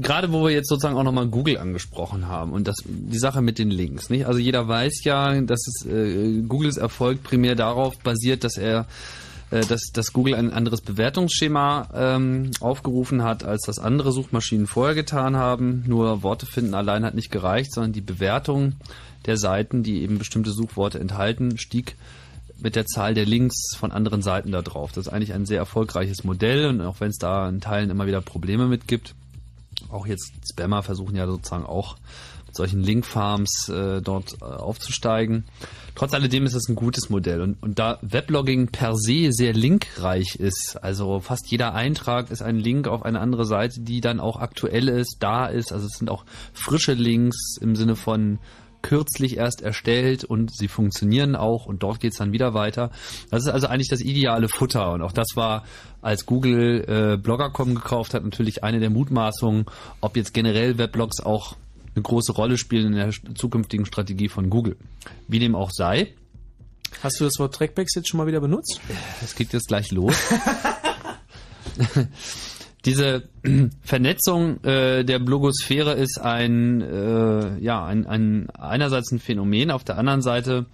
gerade 0.00 0.32
wo 0.32 0.44
wir 0.44 0.50
jetzt 0.50 0.68
sozusagen 0.68 0.96
auch 0.96 1.02
nochmal 1.02 1.26
Google 1.26 1.58
angesprochen 1.58 1.95
angesprochen 1.96 2.28
haben 2.28 2.52
und 2.52 2.68
das 2.68 2.76
die 2.86 3.18
Sache 3.18 3.42
mit 3.42 3.58
den 3.58 3.70
Links. 3.70 4.10
Nicht? 4.10 4.26
Also 4.26 4.38
jeder 4.38 4.68
weiß 4.68 5.04
ja, 5.04 5.40
dass 5.40 5.66
es 5.66 5.86
äh, 5.86 6.42
Googles 6.42 6.76
Erfolg 6.76 7.22
primär 7.22 7.54
darauf 7.54 7.98
basiert, 7.98 8.44
dass 8.44 8.56
er 8.56 8.86
äh, 9.50 9.64
dass, 9.64 9.92
dass 9.92 10.12
Google 10.12 10.34
ein 10.34 10.52
anderes 10.52 10.80
Bewertungsschema 10.80 11.88
ähm, 11.94 12.50
aufgerufen 12.60 13.22
hat, 13.22 13.44
als 13.44 13.62
das 13.62 13.78
andere 13.78 14.12
Suchmaschinen 14.12 14.66
vorher 14.66 14.94
getan 14.94 15.36
haben. 15.36 15.84
Nur 15.86 16.22
Worte 16.22 16.46
finden 16.46 16.74
allein 16.74 17.04
hat 17.04 17.14
nicht 17.14 17.30
gereicht, 17.30 17.72
sondern 17.72 17.92
die 17.92 18.00
Bewertung 18.00 18.74
der 19.26 19.36
Seiten, 19.36 19.82
die 19.82 20.02
eben 20.02 20.18
bestimmte 20.18 20.50
Suchworte 20.50 20.98
enthalten, 20.98 21.58
stieg 21.58 21.96
mit 22.58 22.74
der 22.74 22.86
Zahl 22.86 23.12
der 23.12 23.26
Links 23.26 23.76
von 23.76 23.92
anderen 23.92 24.22
Seiten 24.22 24.50
da 24.50 24.62
drauf. 24.62 24.92
Das 24.92 25.06
ist 25.06 25.12
eigentlich 25.12 25.34
ein 25.34 25.44
sehr 25.44 25.58
erfolgreiches 25.58 26.24
Modell 26.24 26.66
und 26.66 26.80
auch 26.80 27.00
wenn 27.00 27.10
es 27.10 27.18
da 27.18 27.48
in 27.48 27.60
Teilen 27.60 27.90
immer 27.90 28.06
wieder 28.06 28.22
Probleme 28.22 28.66
mit 28.66 28.88
gibt, 28.88 29.14
auch 29.90 30.06
jetzt 30.06 30.32
Spammer 30.50 30.82
versuchen 30.82 31.16
ja 31.16 31.26
sozusagen 31.26 31.66
auch 31.66 31.96
mit 32.46 32.56
solchen 32.56 32.82
Linkfarms 32.82 33.68
äh, 33.68 34.00
dort 34.00 34.36
äh, 34.40 34.44
aufzusteigen. 34.44 35.44
Trotz 35.94 36.12
alledem 36.12 36.44
ist 36.44 36.54
es 36.54 36.68
ein 36.68 36.74
gutes 36.74 37.08
Modell 37.08 37.40
und, 37.40 37.62
und 37.62 37.78
da 37.78 37.98
Weblogging 38.02 38.68
per 38.68 38.96
se 38.96 39.28
sehr 39.30 39.52
linkreich 39.52 40.36
ist, 40.36 40.78
also 40.82 41.20
fast 41.20 41.50
jeder 41.50 41.74
Eintrag 41.74 42.30
ist 42.30 42.42
ein 42.42 42.56
Link 42.56 42.86
auf 42.88 43.02
eine 43.02 43.20
andere 43.20 43.46
Seite, 43.46 43.80
die 43.80 44.00
dann 44.00 44.20
auch 44.20 44.36
aktuell 44.38 44.88
ist, 44.88 45.18
da 45.20 45.46
ist, 45.46 45.72
also 45.72 45.86
es 45.86 45.94
sind 45.98 46.10
auch 46.10 46.24
frische 46.52 46.92
Links 46.92 47.56
im 47.60 47.76
Sinne 47.76 47.96
von 47.96 48.38
kürzlich 48.86 49.36
erst 49.36 49.62
erstellt 49.62 50.22
und 50.22 50.54
sie 50.54 50.68
funktionieren 50.68 51.34
auch 51.34 51.66
und 51.66 51.82
dort 51.82 51.98
geht's 51.98 52.18
dann 52.18 52.32
wieder 52.32 52.54
weiter. 52.54 52.90
Das 53.30 53.42
ist 53.42 53.48
also 53.48 53.66
eigentlich 53.66 53.88
das 53.88 54.00
ideale 54.00 54.48
Futter 54.48 54.92
und 54.92 55.02
auch 55.02 55.10
das 55.12 55.28
war, 55.34 55.64
als 56.06 56.24
Google 56.24 56.84
äh, 56.86 57.16
Blogger.com 57.16 57.74
gekauft 57.74 58.14
hat, 58.14 58.22
natürlich 58.22 58.62
eine 58.62 58.78
der 58.78 58.90
Mutmaßungen, 58.90 59.66
ob 60.00 60.16
jetzt 60.16 60.32
generell 60.32 60.78
Weblogs 60.78 61.18
auch 61.18 61.56
eine 61.96 62.02
große 62.02 62.30
Rolle 62.30 62.58
spielen 62.58 62.92
in 62.92 62.92
der 62.92 63.10
zukünftigen 63.34 63.86
Strategie 63.86 64.28
von 64.28 64.48
Google. 64.48 64.76
Wie 65.26 65.40
dem 65.40 65.56
auch 65.56 65.72
sei. 65.72 66.14
Hast 67.02 67.18
du 67.18 67.24
das 67.24 67.40
Wort 67.40 67.56
Trackbacks 67.56 67.96
jetzt 67.96 68.08
schon 68.08 68.18
mal 68.18 68.28
wieder 68.28 68.40
benutzt? 68.40 68.80
Es 69.20 69.34
geht 69.34 69.52
jetzt 69.52 69.66
gleich 69.66 69.90
los. 69.90 70.14
diese 72.84 73.28
Vernetzung 73.82 74.62
äh, 74.62 75.02
der 75.04 75.18
Blogosphäre 75.18 75.94
ist 75.94 76.20
ein, 76.20 76.82
äh, 76.82 77.58
ja, 77.58 77.84
ein, 77.84 78.06
ein 78.06 78.48
einerseits 78.50 79.10
ein 79.10 79.18
Phänomen, 79.18 79.72
auf 79.72 79.82
der 79.82 79.98
anderen 79.98 80.22
Seite 80.22 80.66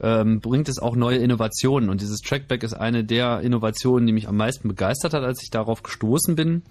ähm, 0.00 0.40
bringt 0.40 0.68
es 0.68 0.78
auch 0.78 0.96
neue 0.96 1.18
Innovationen. 1.18 1.90
Und 1.90 2.00
dieses 2.00 2.20
Trackback 2.20 2.62
ist 2.62 2.74
eine 2.74 3.04
der 3.04 3.40
Innovationen, 3.40 4.06
die 4.06 4.12
mich 4.12 4.28
am 4.28 4.36
meisten 4.36 4.68
begeistert 4.68 5.14
hat, 5.14 5.24
als 5.24 5.42
ich 5.42 5.50
darauf 5.50 5.82
gestoßen 5.82 6.34
bin. 6.34 6.62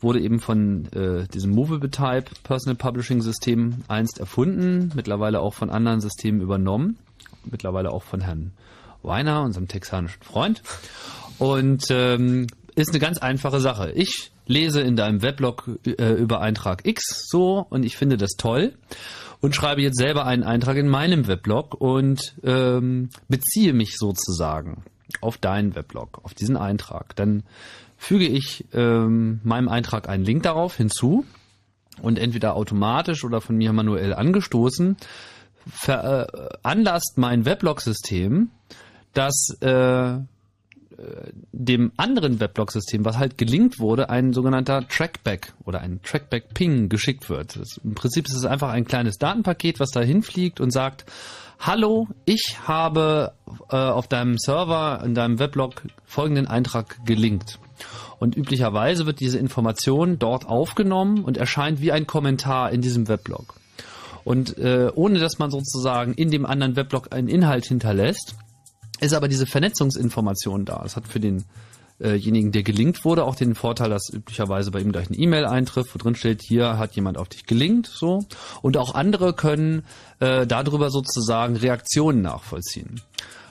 Wurde 0.00 0.20
eben 0.20 0.40
von 0.40 0.86
äh, 0.92 1.26
diesem 1.28 1.52
Movable 1.52 1.90
Type 1.90 2.24
Personal 2.42 2.76
Publishing 2.76 3.22
System 3.22 3.84
einst 3.88 4.18
erfunden, 4.18 4.92
mittlerweile 4.94 5.40
auch 5.40 5.54
von 5.54 5.70
anderen 5.70 6.00
Systemen 6.00 6.40
übernommen, 6.40 6.98
mittlerweile 7.50 7.90
auch 7.90 8.02
von 8.02 8.20
Herrn 8.20 8.52
Weiner, 9.02 9.42
unserem 9.42 9.68
texanischen 9.68 10.22
Freund. 10.22 10.62
Und 11.38 11.86
ähm, 11.90 12.46
ist 12.74 12.90
eine 12.90 12.98
ganz 12.98 13.18
einfache 13.18 13.60
Sache. 13.60 13.92
Ich 13.92 14.32
lese 14.46 14.80
in 14.80 14.96
deinem 14.96 15.22
Weblog 15.22 15.68
äh, 15.86 16.12
über 16.14 16.40
Eintrag 16.40 16.86
X 16.86 17.28
so 17.28 17.66
und 17.70 17.84
ich 17.84 17.96
finde 17.96 18.16
das 18.16 18.32
toll 18.32 18.74
und 19.44 19.54
schreibe 19.54 19.82
jetzt 19.82 19.98
selber 19.98 20.24
einen 20.24 20.42
Eintrag 20.42 20.78
in 20.78 20.88
meinem 20.88 21.26
Weblog 21.26 21.74
und 21.74 22.34
ähm, 22.44 23.10
beziehe 23.28 23.74
mich 23.74 23.98
sozusagen 23.98 24.84
auf 25.20 25.36
deinen 25.36 25.74
Weblog, 25.74 26.20
auf 26.22 26.32
diesen 26.32 26.56
Eintrag. 26.56 27.14
Dann 27.16 27.42
füge 27.98 28.26
ich 28.26 28.64
ähm, 28.72 29.40
meinem 29.44 29.68
Eintrag 29.68 30.08
einen 30.08 30.24
Link 30.24 30.44
darauf 30.44 30.78
hinzu 30.78 31.26
und 32.00 32.18
entweder 32.18 32.56
automatisch 32.56 33.22
oder 33.22 33.42
von 33.42 33.58
mir 33.58 33.74
manuell 33.74 34.14
angestoßen 34.14 34.96
veranlasst 35.70 37.12
äh, 37.18 37.20
mein 37.20 37.44
Weblog-System, 37.44 38.48
dass 39.12 39.58
äh, 39.60 40.20
dem 41.52 41.92
anderen 41.96 42.40
Weblog-System, 42.40 43.04
was 43.04 43.18
halt 43.18 43.38
gelinkt 43.38 43.78
wurde, 43.78 44.10
ein 44.10 44.32
sogenannter 44.32 44.86
Trackback 44.88 45.52
oder 45.64 45.80
ein 45.80 46.00
Trackback-Ping 46.02 46.88
geschickt 46.88 47.28
wird. 47.28 47.56
Das, 47.56 47.78
Im 47.82 47.94
Prinzip 47.94 48.26
ist 48.26 48.34
es 48.34 48.44
einfach 48.44 48.70
ein 48.70 48.84
kleines 48.84 49.18
Datenpaket, 49.18 49.80
was 49.80 49.90
da 49.90 50.00
hinfliegt 50.00 50.60
und 50.60 50.70
sagt, 50.70 51.04
hallo, 51.60 52.08
ich 52.24 52.56
habe 52.66 53.32
äh, 53.70 53.76
auf 53.76 54.08
deinem 54.08 54.38
Server 54.38 55.02
in 55.04 55.14
deinem 55.14 55.38
Weblog 55.38 55.82
folgenden 56.04 56.46
Eintrag 56.46 57.04
gelinkt. 57.04 57.58
Und 58.18 58.36
üblicherweise 58.36 59.06
wird 59.06 59.20
diese 59.20 59.38
Information 59.38 60.18
dort 60.18 60.46
aufgenommen 60.46 61.24
und 61.24 61.36
erscheint 61.36 61.80
wie 61.80 61.92
ein 61.92 62.06
Kommentar 62.06 62.70
in 62.70 62.80
diesem 62.80 63.08
Weblog. 63.08 63.54
Und 64.24 64.56
äh, 64.58 64.90
ohne 64.94 65.18
dass 65.18 65.38
man 65.38 65.50
sozusagen 65.50 66.14
in 66.14 66.30
dem 66.30 66.46
anderen 66.46 66.76
Weblog 66.76 67.12
einen 67.12 67.28
Inhalt 67.28 67.66
hinterlässt, 67.66 68.36
ist 69.04 69.14
aber 69.14 69.28
diese 69.28 69.46
Vernetzungsinformation 69.46 70.64
da. 70.64 70.80
Das 70.82 70.96
hat 70.96 71.06
für 71.08 71.20
denjenigen, 71.20 72.52
der 72.52 72.62
gelinkt 72.62 73.04
wurde, 73.04 73.24
auch 73.24 73.36
den 73.36 73.54
Vorteil, 73.54 73.90
dass 73.90 74.12
üblicherweise 74.12 74.70
bei 74.70 74.80
ihm 74.80 74.92
gleich 74.92 75.08
eine 75.08 75.18
E-Mail 75.18 75.46
eintrifft, 75.46 75.94
wo 75.94 75.98
drin 75.98 76.14
steht, 76.14 76.42
hier 76.42 76.78
hat 76.78 76.96
jemand 76.96 77.18
auf 77.18 77.28
dich 77.28 77.46
gelinkt, 77.46 77.86
so. 77.86 78.24
Und 78.62 78.76
auch 78.76 78.94
andere 78.94 79.34
können 79.34 79.84
äh, 80.20 80.46
darüber 80.46 80.90
sozusagen 80.90 81.56
Reaktionen 81.56 82.22
nachvollziehen. 82.22 83.00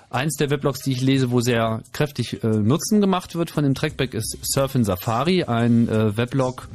Eins 0.09 0.35
der 0.35 0.51
Weblogs, 0.51 0.81
die 0.81 0.91
ich 0.91 1.01
lese, 1.01 1.31
wo 1.31 1.41
sehr 1.41 1.81
kräftig 1.91 2.43
äh, 2.43 2.47
Nutzen 2.47 3.01
gemacht 3.01 3.33
wird 3.33 3.49
von 3.49 3.63
dem 3.63 3.73
Trackback, 3.73 4.13
ist 4.13 4.37
Surf 4.43 4.75
in 4.75 4.83
Safari, 4.83 5.45
ein 5.45 5.89
äh, 5.89 6.15
Weblog, 6.15 6.69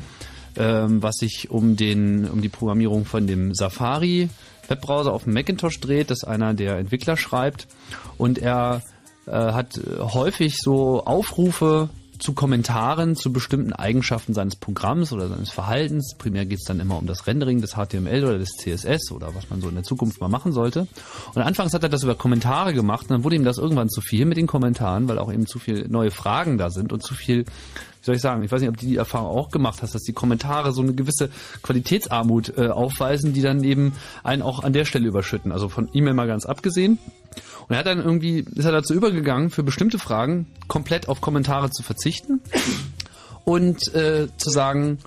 ähm, 0.56 1.02
was 1.04 1.18
sich 1.18 1.48
um 1.48 1.76
den 1.76 2.28
um 2.28 2.42
die 2.42 2.48
Programmierung 2.48 3.04
von 3.04 3.28
dem 3.28 3.54
Safari 3.54 4.28
Webbrowser 4.68 5.12
auf 5.12 5.24
dem 5.24 5.32
Macintosh 5.32 5.80
dreht, 5.80 6.10
das 6.10 6.24
einer 6.24 6.54
der 6.54 6.78
Entwickler 6.78 7.16
schreibt. 7.16 7.66
Und 8.16 8.38
er 8.38 8.82
äh, 9.26 9.32
hat 9.32 9.80
häufig 9.98 10.58
so 10.58 11.04
Aufrufe 11.04 11.88
zu 12.18 12.32
Kommentaren 12.32 13.16
zu 13.16 13.32
bestimmten 13.32 13.72
Eigenschaften 13.72 14.34
seines 14.34 14.56
Programms 14.56 15.12
oder 15.12 15.28
seines 15.28 15.50
Verhaltens. 15.50 16.14
Primär 16.18 16.46
geht 16.46 16.58
es 16.58 16.64
dann 16.64 16.80
immer 16.80 16.98
um 16.98 17.06
das 17.06 17.26
Rendering 17.26 17.60
des 17.60 17.74
HTML 17.74 18.24
oder 18.24 18.38
des 18.38 18.56
CSS 18.56 19.12
oder 19.12 19.34
was 19.34 19.50
man 19.50 19.60
so 19.60 19.68
in 19.68 19.74
der 19.74 19.84
Zukunft 19.84 20.20
mal 20.20 20.28
machen 20.28 20.52
sollte. 20.52 20.86
Und 21.34 21.42
anfangs 21.42 21.74
hat 21.74 21.82
er 21.82 21.88
das 21.88 22.02
über 22.02 22.14
Kommentare 22.14 22.74
gemacht 22.74 23.02
und 23.02 23.10
dann 23.10 23.24
wurde 23.24 23.36
ihm 23.36 23.44
das 23.44 23.58
irgendwann 23.58 23.88
zu 23.88 24.00
viel 24.00 24.26
mit 24.26 24.36
den 24.36 24.46
Kommentaren, 24.46 25.08
weil 25.08 25.18
auch 25.18 25.32
eben 25.32 25.46
zu 25.46 25.58
viele 25.58 25.88
neue 25.88 26.10
Fragen 26.10 26.58
da 26.58 26.70
sind 26.70 26.92
und 26.92 27.02
zu 27.02 27.14
viel 27.14 27.44
wie 28.00 28.04
soll 28.04 28.14
ich 28.14 28.20
sagen, 28.20 28.42
ich 28.42 28.52
weiß 28.52 28.60
nicht, 28.60 28.70
ob 28.70 28.76
du 28.76 28.86
die 28.86 28.96
Erfahrung 28.96 29.28
auch 29.28 29.50
gemacht 29.50 29.82
hast, 29.82 29.94
dass 29.94 30.02
die 30.02 30.12
Kommentare 30.12 30.72
so 30.72 30.82
eine 30.82 30.94
gewisse 30.94 31.30
Qualitätsarmut 31.62 32.56
äh, 32.56 32.68
aufweisen, 32.68 33.32
die 33.32 33.42
dann 33.42 33.64
eben 33.64 33.92
einen 34.22 34.42
auch 34.42 34.62
an 34.62 34.72
der 34.72 34.84
Stelle 34.84 35.08
überschütten. 35.08 35.52
Also 35.52 35.68
von 35.68 35.88
E-Mail 35.92 36.14
mal 36.14 36.26
ganz 36.26 36.46
abgesehen. 36.46 36.98
Und 37.68 37.74
er 37.74 37.78
hat 37.78 37.86
dann 37.86 37.98
irgendwie, 37.98 38.40
ist 38.40 38.64
er 38.64 38.72
dazu 38.72 38.94
übergegangen, 38.94 39.50
für 39.50 39.62
bestimmte 39.62 39.98
Fragen 39.98 40.46
komplett 40.68 41.08
auf 41.08 41.20
Kommentare 41.20 41.70
zu 41.70 41.82
verzichten 41.82 42.40
und 43.44 43.94
äh, 43.94 44.28
zu 44.36 44.50
sagen, 44.50 44.98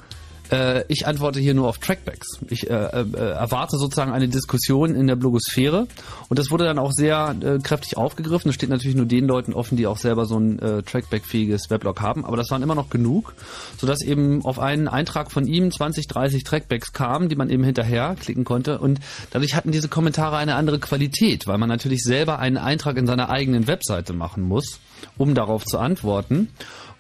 äh, 0.52 0.84
ich 0.88 1.08
antworte 1.08 1.40
hier 1.40 1.54
nur 1.54 1.68
auf 1.68 1.78
Trackbacks. 1.78 2.40
Ich 2.50 2.70
äh, 2.70 2.74
äh, 2.74 3.06
erwarte 3.16 3.78
sozusagen 3.78 4.12
eine 4.12 4.28
Diskussion 4.28 4.96
in 4.96 5.08
der 5.08 5.16
Blogosphäre 5.16 5.88
und 6.30 6.40
das 6.40 6.52
wurde 6.52 6.66
dann 6.66 6.78
auch 6.78 6.92
sehr 6.92 7.36
äh, 7.42 7.60
kräftig 7.60 7.98
aufgegriffen. 7.98 8.50
Das 8.50 8.56
steht 8.56 8.70
natürlich 8.70 8.96
nur 8.96 9.06
den 9.06 9.26
Leuten 9.28 9.54
offen, 9.54 9.78
die 9.78 9.88
auch 9.88 9.98
selber 9.98 10.26
so 10.26 10.38
ein 10.38 10.60
äh, 10.60 10.84
Trackback-fähiges 10.84 11.70
Weblog 11.70 12.02
haben, 12.02 12.26
aber 12.26 12.38
das 12.38 12.52
waren 12.52 12.62
immer 12.62 12.76
noch 12.76 12.90
genug, 12.90 13.34
sodass 13.78 14.02
eben 14.02 14.44
auf 14.46 14.60
einen 14.60 14.88
Eintrag 14.88 15.32
von 15.32 15.48
ihm 15.48 15.72
20, 15.72 16.08
30 16.08 16.44
Trackbacks 16.44 16.92
kamen, 16.94 17.30
die 17.30 17.36
man 17.36 17.50
eben 17.50 17.64
hinterher 17.64 18.16
klicken 18.20 18.44
konnte 18.44 18.80
und 18.80 19.00
dadurch 19.32 19.56
hatten 19.56 19.72
diese 19.72 19.88
Kommentare 19.88 20.38
eine 20.38 20.56
andere 20.56 20.80
Qualität, 20.80 21.48
weil 21.48 21.58
man 21.58 21.70
natürlich 21.70 22.04
selber 22.04 22.40
einen 22.40 22.58
Eintrag 22.58 22.98
in 22.98 23.08
seiner 23.08 23.30
eigenen 23.30 23.68
Webseite 23.68 24.14
machen 24.14 24.44
muss, 24.44 24.80
um 25.18 25.34
darauf 25.34 25.66
zu 25.66 25.80
antworten 25.80 26.50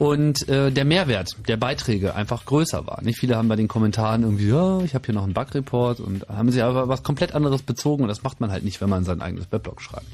und 0.01 0.49
äh, 0.49 0.71
der 0.71 0.83
Mehrwert 0.83 1.37
der 1.47 1.57
Beiträge 1.57 2.15
einfach 2.15 2.45
größer 2.45 2.87
war. 2.87 3.03
Nicht 3.03 3.19
viele 3.19 3.35
haben 3.35 3.49
bei 3.49 3.55
den 3.55 3.67
Kommentaren 3.67 4.23
irgendwie, 4.23 4.47
ja, 4.47 4.79
ich 4.81 4.95
habe 4.95 5.05
hier 5.05 5.13
noch 5.13 5.25
einen 5.25 5.35
Bug-Report 5.35 5.99
und 5.99 6.27
haben 6.27 6.49
sich 6.49 6.63
aber 6.63 6.87
was 6.87 7.03
komplett 7.03 7.35
anderes 7.35 7.61
bezogen 7.61 8.01
und 8.01 8.09
das 8.09 8.23
macht 8.23 8.41
man 8.41 8.51
halt 8.51 8.63
nicht, 8.63 8.81
wenn 8.81 8.89
man 8.89 9.03
sein 9.03 9.21
eigenes 9.21 9.51
Weblog 9.51 9.79
schreibt. 9.79 10.07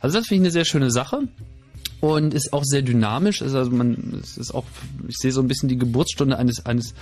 Also 0.00 0.16
das 0.16 0.28
finde 0.28 0.36
ich 0.36 0.46
eine 0.46 0.50
sehr 0.52 0.64
schöne 0.64 0.90
Sache 0.90 1.28
und 2.00 2.32
ist 2.32 2.54
auch 2.54 2.64
sehr 2.64 2.80
dynamisch. 2.80 3.42
Also 3.42 3.70
man, 3.70 4.18
es 4.22 4.38
ist 4.38 4.54
auch, 4.54 4.64
ich 5.06 5.18
sehe 5.18 5.30
so 5.30 5.42
ein 5.42 5.48
bisschen 5.48 5.68
die 5.68 5.76
Geburtsstunde 5.76 6.38
eines 6.38 6.64
eines 6.64 6.94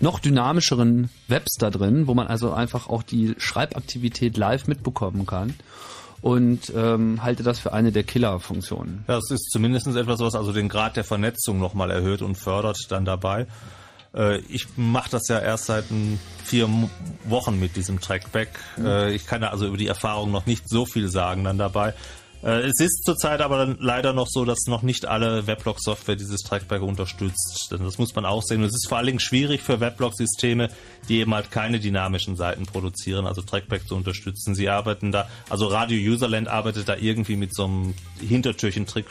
noch 0.00 0.18
dynamischeren 0.18 1.10
Webs 1.28 1.58
da 1.60 1.70
drin, 1.70 2.08
wo 2.08 2.14
man 2.14 2.26
also 2.26 2.52
einfach 2.52 2.88
auch 2.88 3.04
die 3.04 3.36
Schreibaktivität 3.38 4.36
live 4.36 4.66
mitbekommen 4.66 5.26
kann 5.26 5.54
und 6.22 6.72
ähm, 6.74 7.22
halte 7.22 7.42
das 7.42 7.58
für 7.58 7.72
eine 7.72 7.92
der 7.92 8.04
Killerfunktionen. 8.04 9.04
Ja, 9.08 9.18
es 9.18 9.30
ist 9.30 9.50
zumindest 9.50 9.88
etwas, 9.88 10.20
was 10.20 10.34
also 10.34 10.52
den 10.52 10.68
Grad 10.68 10.96
der 10.96 11.04
Vernetzung 11.04 11.58
nochmal 11.58 11.90
erhöht 11.90 12.22
und 12.22 12.36
fördert 12.36 12.78
dann 12.88 13.04
dabei. 13.04 13.46
Äh, 14.14 14.38
ich 14.48 14.68
mache 14.76 15.10
das 15.10 15.28
ja 15.28 15.40
erst 15.40 15.66
seit 15.66 15.84
vier 16.44 16.68
Wochen 17.24 17.58
mit 17.58 17.76
diesem 17.76 18.00
Trackback. 18.00 18.50
Mhm. 18.76 18.86
Äh, 18.86 19.10
ich 19.12 19.26
kann 19.26 19.40
da 19.40 19.48
also 19.48 19.66
über 19.66 19.76
die 19.76 19.88
Erfahrung 19.88 20.30
noch 20.30 20.46
nicht 20.46 20.68
so 20.68 20.86
viel 20.86 21.08
sagen 21.08 21.44
dann 21.44 21.58
dabei. 21.58 21.92
Äh, 22.42 22.66
es 22.66 22.80
ist 22.80 23.04
zurzeit 23.04 23.40
aber 23.40 23.58
dann 23.58 23.76
leider 23.80 24.12
noch 24.12 24.26
so, 24.28 24.44
dass 24.44 24.66
noch 24.66 24.82
nicht 24.82 25.06
alle 25.06 25.46
Weblog-Software 25.46 26.16
dieses 26.16 26.40
Trackback 26.40 26.82
unterstützt. 26.82 27.68
Das 27.70 27.98
muss 27.98 28.14
man 28.14 28.24
auch 28.24 28.42
sehen. 28.42 28.62
Es 28.62 28.74
ist 28.74 28.88
vor 28.88 28.98
allen 28.98 29.06
Dingen 29.06 29.20
schwierig 29.20 29.62
für 29.62 29.80
Weblog-Systeme, 29.80 30.68
die 31.08 31.20
eben 31.20 31.34
halt 31.34 31.50
keine 31.50 31.78
dynamischen 31.78 32.36
Seiten 32.36 32.66
produzieren, 32.66 33.26
also 33.26 33.42
Trackback 33.42 33.86
zu 33.86 33.94
unterstützen. 33.94 34.54
Sie 34.54 34.68
arbeiten 34.68 35.12
da, 35.12 35.28
also 35.48 35.66
Radio 35.66 35.98
Userland 36.12 36.48
arbeitet 36.48 36.88
da 36.88 36.96
irgendwie 36.96 37.36
mit 37.36 37.54
so 37.54 37.64
einem 37.64 37.94
Hintertürchen-Trick 38.20 39.06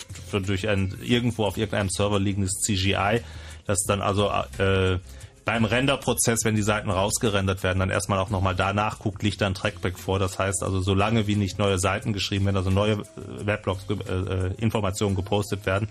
durch 0.45 0.67
ein 0.67 0.97
irgendwo 1.01 1.45
auf 1.45 1.57
irgendeinem 1.57 1.89
Server 1.89 2.19
liegendes 2.19 2.59
CGI, 2.61 3.21
das 3.65 3.83
dann 3.83 4.01
also 4.01 4.29
äh, 4.57 4.97
beim 5.45 5.65
Renderprozess, 5.65 6.39
wenn 6.43 6.55
die 6.55 6.61
Seiten 6.61 6.89
rausgerendert 6.89 7.63
werden, 7.63 7.79
dann 7.79 7.89
erstmal 7.89 8.19
auch 8.19 8.29
nochmal 8.29 8.55
danach 8.55 8.99
guckt, 8.99 9.23
liegt 9.23 9.41
dann 9.41 9.53
Trackback 9.53 9.97
vor. 9.97 10.19
Das 10.19 10.37
heißt 10.37 10.63
also, 10.63 10.81
solange 10.81 11.27
wie 11.27 11.35
nicht 11.35 11.57
neue 11.57 11.79
Seiten 11.79 12.13
geschrieben 12.13 12.45
werden, 12.45 12.57
also 12.57 12.69
neue 12.69 12.93
äh, 12.93 13.45
Weblogs, 13.45 13.85
äh, 13.89 14.13
äh, 14.13 14.53
Informationen 14.57 15.15
gepostet 15.15 15.65
werden, 15.65 15.89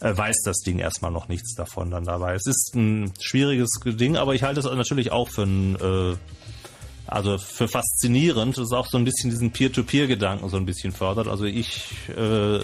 äh, 0.00 0.16
weiß 0.16 0.42
das 0.44 0.58
Ding 0.58 0.78
erstmal 0.78 1.10
noch 1.10 1.28
nichts 1.28 1.54
davon 1.54 1.90
dann 1.90 2.04
dabei. 2.04 2.34
Es 2.34 2.46
ist 2.46 2.74
ein 2.74 3.12
schwieriges 3.20 3.70
Ding, 3.84 4.16
aber 4.16 4.34
ich 4.34 4.42
halte 4.42 4.60
es 4.60 4.66
natürlich 4.66 5.12
auch 5.12 5.28
für 5.28 5.42
ein, 5.42 5.76
äh, 5.76 6.16
also 7.06 7.38
für 7.38 7.68
faszinierend, 7.68 8.56
das 8.56 8.64
ist 8.64 8.72
auch 8.72 8.86
so 8.86 8.98
ein 8.98 9.04
bisschen 9.04 9.30
diesen 9.30 9.52
Peer-to-Peer-Gedanken 9.52 10.48
so 10.48 10.56
ein 10.56 10.66
bisschen 10.66 10.92
fördert. 10.92 11.28
Also 11.28 11.44
ich 11.44 11.94
äh, 12.16 12.60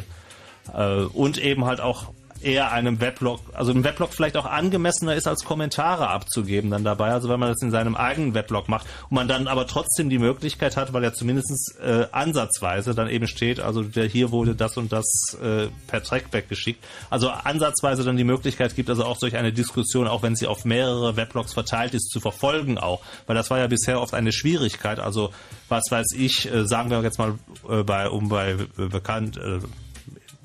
äh, 0.72 1.04
und 1.12 1.38
eben 1.38 1.64
halt 1.64 1.80
auch 1.80 2.12
eher 2.44 2.72
einem 2.72 3.00
Weblog, 3.00 3.40
also 3.52 3.72
ein 3.72 3.84
Weblog 3.84 4.12
vielleicht 4.12 4.36
auch 4.36 4.46
angemessener 4.46 5.14
ist, 5.14 5.26
als 5.26 5.44
Kommentare 5.44 6.08
abzugeben 6.08 6.70
dann 6.70 6.84
dabei. 6.84 7.10
Also 7.10 7.28
wenn 7.28 7.40
man 7.40 7.48
das 7.48 7.62
in 7.62 7.70
seinem 7.70 7.96
eigenen 7.96 8.34
Weblog 8.34 8.68
macht 8.68 8.86
und 9.08 9.16
man 9.16 9.28
dann 9.28 9.48
aber 9.48 9.66
trotzdem 9.66 10.10
die 10.10 10.18
Möglichkeit 10.18 10.76
hat, 10.76 10.92
weil 10.92 11.04
er 11.04 11.14
zumindest 11.14 11.78
äh, 11.80 12.06
ansatzweise 12.12 12.94
dann 12.94 13.08
eben 13.08 13.26
steht, 13.26 13.60
also 13.60 13.82
der 13.82 14.06
hier 14.06 14.30
wurde 14.30 14.54
das 14.54 14.76
und 14.76 14.92
das 14.92 15.36
äh, 15.42 15.68
per 15.86 16.02
Trackback 16.02 16.48
geschickt. 16.48 16.84
Also 17.10 17.30
ansatzweise 17.30 18.04
dann 18.04 18.16
die 18.16 18.24
Möglichkeit 18.24 18.74
gibt, 18.74 18.90
also 18.90 19.04
auch 19.04 19.18
durch 19.18 19.36
eine 19.36 19.52
Diskussion, 19.52 20.06
auch 20.06 20.22
wenn 20.22 20.36
sie 20.36 20.46
auf 20.46 20.64
mehrere 20.64 21.16
Weblogs 21.16 21.52
verteilt 21.52 21.94
ist, 21.94 22.10
zu 22.10 22.20
verfolgen 22.20 22.78
auch. 22.78 23.00
Weil 23.26 23.36
das 23.36 23.50
war 23.50 23.58
ja 23.58 23.66
bisher 23.66 24.00
oft 24.00 24.14
eine 24.14 24.32
Schwierigkeit. 24.32 24.98
Also 24.98 25.30
was 25.68 25.84
weiß 25.90 26.12
ich, 26.16 26.52
äh, 26.52 26.66
sagen 26.66 26.90
wir 26.90 27.02
jetzt 27.02 27.18
mal 27.18 27.34
äh, 27.68 27.82
bei, 27.82 28.08
um 28.08 28.28
bei 28.28 28.52
äh, 28.52 28.86
bekannt, 28.88 29.36
äh, 29.36 29.60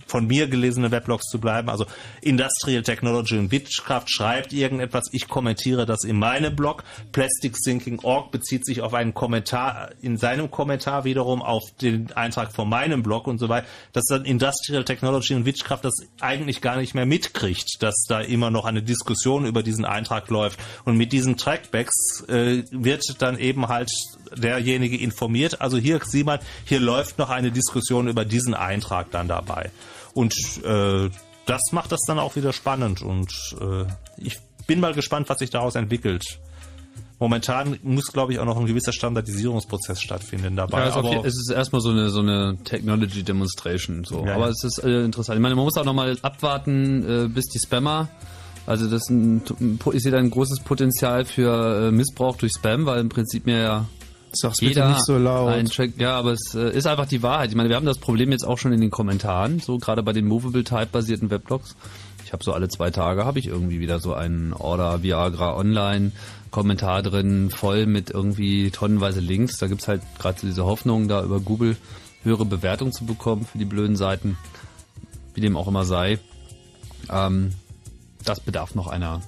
von 0.07 0.27
mir 0.27 0.47
gelesene 0.47 0.91
Weblogs 0.91 1.25
zu 1.29 1.39
bleiben. 1.39 1.69
Also 1.69 1.85
Industrial 2.21 2.81
Technology 2.81 3.37
und 3.37 3.51
Witchcraft 3.51 4.05
schreibt 4.07 4.53
irgendetwas, 4.53 5.05
ich 5.11 5.27
kommentiere 5.27 5.85
das 5.85 6.03
in 6.03 6.17
meinem 6.17 6.55
Blog. 6.55 6.83
Plastic 7.11 7.55
Thinking 7.63 7.99
Org 8.03 8.31
bezieht 8.31 8.65
sich 8.65 8.81
auf 8.81 8.93
einen 8.93 9.13
Kommentar, 9.13 9.89
in 10.01 10.17
seinem 10.17 10.49
Kommentar 10.49 11.03
wiederum 11.03 11.41
auf 11.41 11.63
den 11.81 12.11
Eintrag 12.13 12.53
von 12.53 12.69
meinem 12.69 13.03
Blog 13.03 13.27
und 13.27 13.39
so 13.39 13.49
weiter, 13.49 13.67
dass 13.93 14.05
dann 14.05 14.25
Industrial 14.25 14.83
Technology 14.83 15.33
und 15.35 15.45
Witchcraft 15.45 15.81
das 15.83 15.95
eigentlich 16.21 16.61
gar 16.61 16.77
nicht 16.77 16.95
mehr 16.95 17.05
mitkriegt, 17.05 17.81
dass 17.81 18.05
da 18.07 18.21
immer 18.21 18.49
noch 18.49 18.65
eine 18.65 18.81
Diskussion 18.81 19.45
über 19.45 19.63
diesen 19.63 19.85
Eintrag 19.85 20.29
läuft. 20.29 20.59
Und 20.85 20.97
mit 20.97 21.11
diesen 21.11 21.37
Trackbacks 21.37 22.23
äh, 22.27 22.63
wird 22.71 23.03
dann 23.19 23.37
eben 23.37 23.67
halt 23.67 23.91
derjenige 24.35 24.97
informiert. 24.97 25.61
Also 25.61 25.77
hier 25.77 25.99
sieht 26.03 26.25
man, 26.25 26.39
hier 26.65 26.79
läuft 26.79 27.17
noch 27.17 27.29
eine 27.29 27.51
Diskussion 27.51 28.07
über 28.07 28.25
diesen 28.25 28.53
Eintrag 28.53 29.11
dann 29.11 29.27
dabei. 29.27 29.71
Und 30.17 30.33
äh, 30.65 31.11
das 31.45 31.61
macht 31.71 31.91
das 31.91 31.99
dann 32.07 32.17
auch 32.17 32.35
wieder 32.35 32.51
spannend 32.51 33.03
und 33.03 33.31
äh, 33.61 33.85
ich 34.17 34.39
bin 34.65 34.79
mal 34.79 34.95
gespannt, 34.95 35.29
was 35.29 35.37
sich 35.37 35.51
daraus 35.51 35.75
entwickelt. 35.75 36.39
Momentan 37.19 37.77
muss, 37.83 38.11
glaube 38.11 38.33
ich, 38.33 38.39
auch 38.39 38.45
noch 38.45 38.57
ein 38.57 38.65
gewisser 38.65 38.93
Standardisierungsprozess 38.93 40.01
stattfinden 40.01 40.55
dabei. 40.55 40.79
Ja, 40.79 40.87
es, 40.87 40.95
aber 40.95 41.23
es 41.23 41.35
ist 41.35 41.51
erstmal 41.51 41.81
so 41.81 41.91
eine 41.91 42.09
so 42.09 42.21
eine 42.21 42.57
Technology 42.63 43.21
Demonstration. 43.21 44.05
So. 44.05 44.25
Ja, 44.25 44.33
aber 44.33 44.45
ja. 44.45 44.49
es 44.49 44.63
ist 44.63 44.83
äh, 44.83 45.03
interessant. 45.05 45.37
Ich 45.37 45.41
meine, 45.43 45.53
man 45.53 45.65
muss 45.65 45.77
auch 45.77 45.85
nochmal 45.85 46.17
abwarten, 46.23 47.25
äh, 47.25 47.27
bis 47.27 47.45
die 47.45 47.59
Spammer. 47.59 48.09
Also 48.65 48.89
das 48.89 49.03
ist 49.03 49.09
ein, 49.11 49.43
ich 49.93 50.01
sehe 50.01 50.11
da 50.11 50.17
ein 50.17 50.31
großes 50.31 50.61
Potenzial 50.61 51.25
für 51.25 51.89
äh, 51.89 51.91
Missbrauch 51.91 52.37
durch 52.37 52.53
Spam, 52.53 52.87
weil 52.87 53.01
im 53.01 53.09
Prinzip 53.09 53.45
mir 53.45 53.61
ja 53.61 53.85
Sag's 54.39 54.61
jeder 54.61 54.81
bitte 54.81 54.87
nicht 54.93 55.05
so 55.05 55.17
laut. 55.17 55.71
Track, 55.71 55.91
ja, 55.97 56.17
aber 56.17 56.31
es 56.31 56.55
äh, 56.55 56.69
ist 56.69 56.87
einfach 56.87 57.07
die 57.07 57.23
Wahrheit. 57.23 57.49
Ich 57.49 57.55
meine, 57.55 57.69
wir 57.69 57.75
haben 57.75 57.85
das 57.85 57.97
Problem 57.97 58.31
jetzt 58.31 58.45
auch 58.45 58.57
schon 58.57 58.73
in 58.73 58.81
den 58.81 58.91
Kommentaren, 58.91 59.59
so 59.59 59.77
gerade 59.77 60.03
bei 60.03 60.13
den 60.13 60.27
Movable 60.27 60.63
Type 60.63 60.87
basierten 60.91 61.29
Weblogs. 61.29 61.75
Ich 62.25 62.33
habe 62.33 62.43
so 62.43 62.51
alle 62.51 62.67
zwei 62.67 62.91
Tage 62.91 63.23
habe 63.23 63.39
ich 63.39 63.47
irgendwie 63.47 63.79
wieder 63.79 63.99
so 63.99 64.13
einen 64.13 64.51
Order 64.53 65.01
Viagra 65.01 65.55
Online 65.55 66.11
Kommentar 66.51 67.03
drin, 67.03 67.49
voll 67.49 67.85
mit 67.85 68.09
irgendwie 68.09 68.71
tonnenweise 68.71 69.19
Links. 69.19 69.57
Da 69.57 69.67
gibt's 69.67 69.87
halt 69.87 70.01
gerade 70.19 70.39
so 70.39 70.47
diese 70.47 70.65
Hoffnung, 70.65 71.07
da 71.07 71.23
über 71.23 71.39
Google 71.39 71.77
höhere 72.23 72.45
Bewertungen 72.45 72.91
zu 72.91 73.05
bekommen 73.05 73.45
für 73.45 73.57
die 73.57 73.65
blöden 73.65 73.95
Seiten, 73.95 74.37
wie 75.33 75.41
dem 75.41 75.55
auch 75.55 75.67
immer 75.67 75.85
sei. 75.85 76.19
Ähm, 77.09 77.53
das 78.25 78.39
bedarf 78.39 78.75
noch 78.75 78.87
einer, 78.87 79.21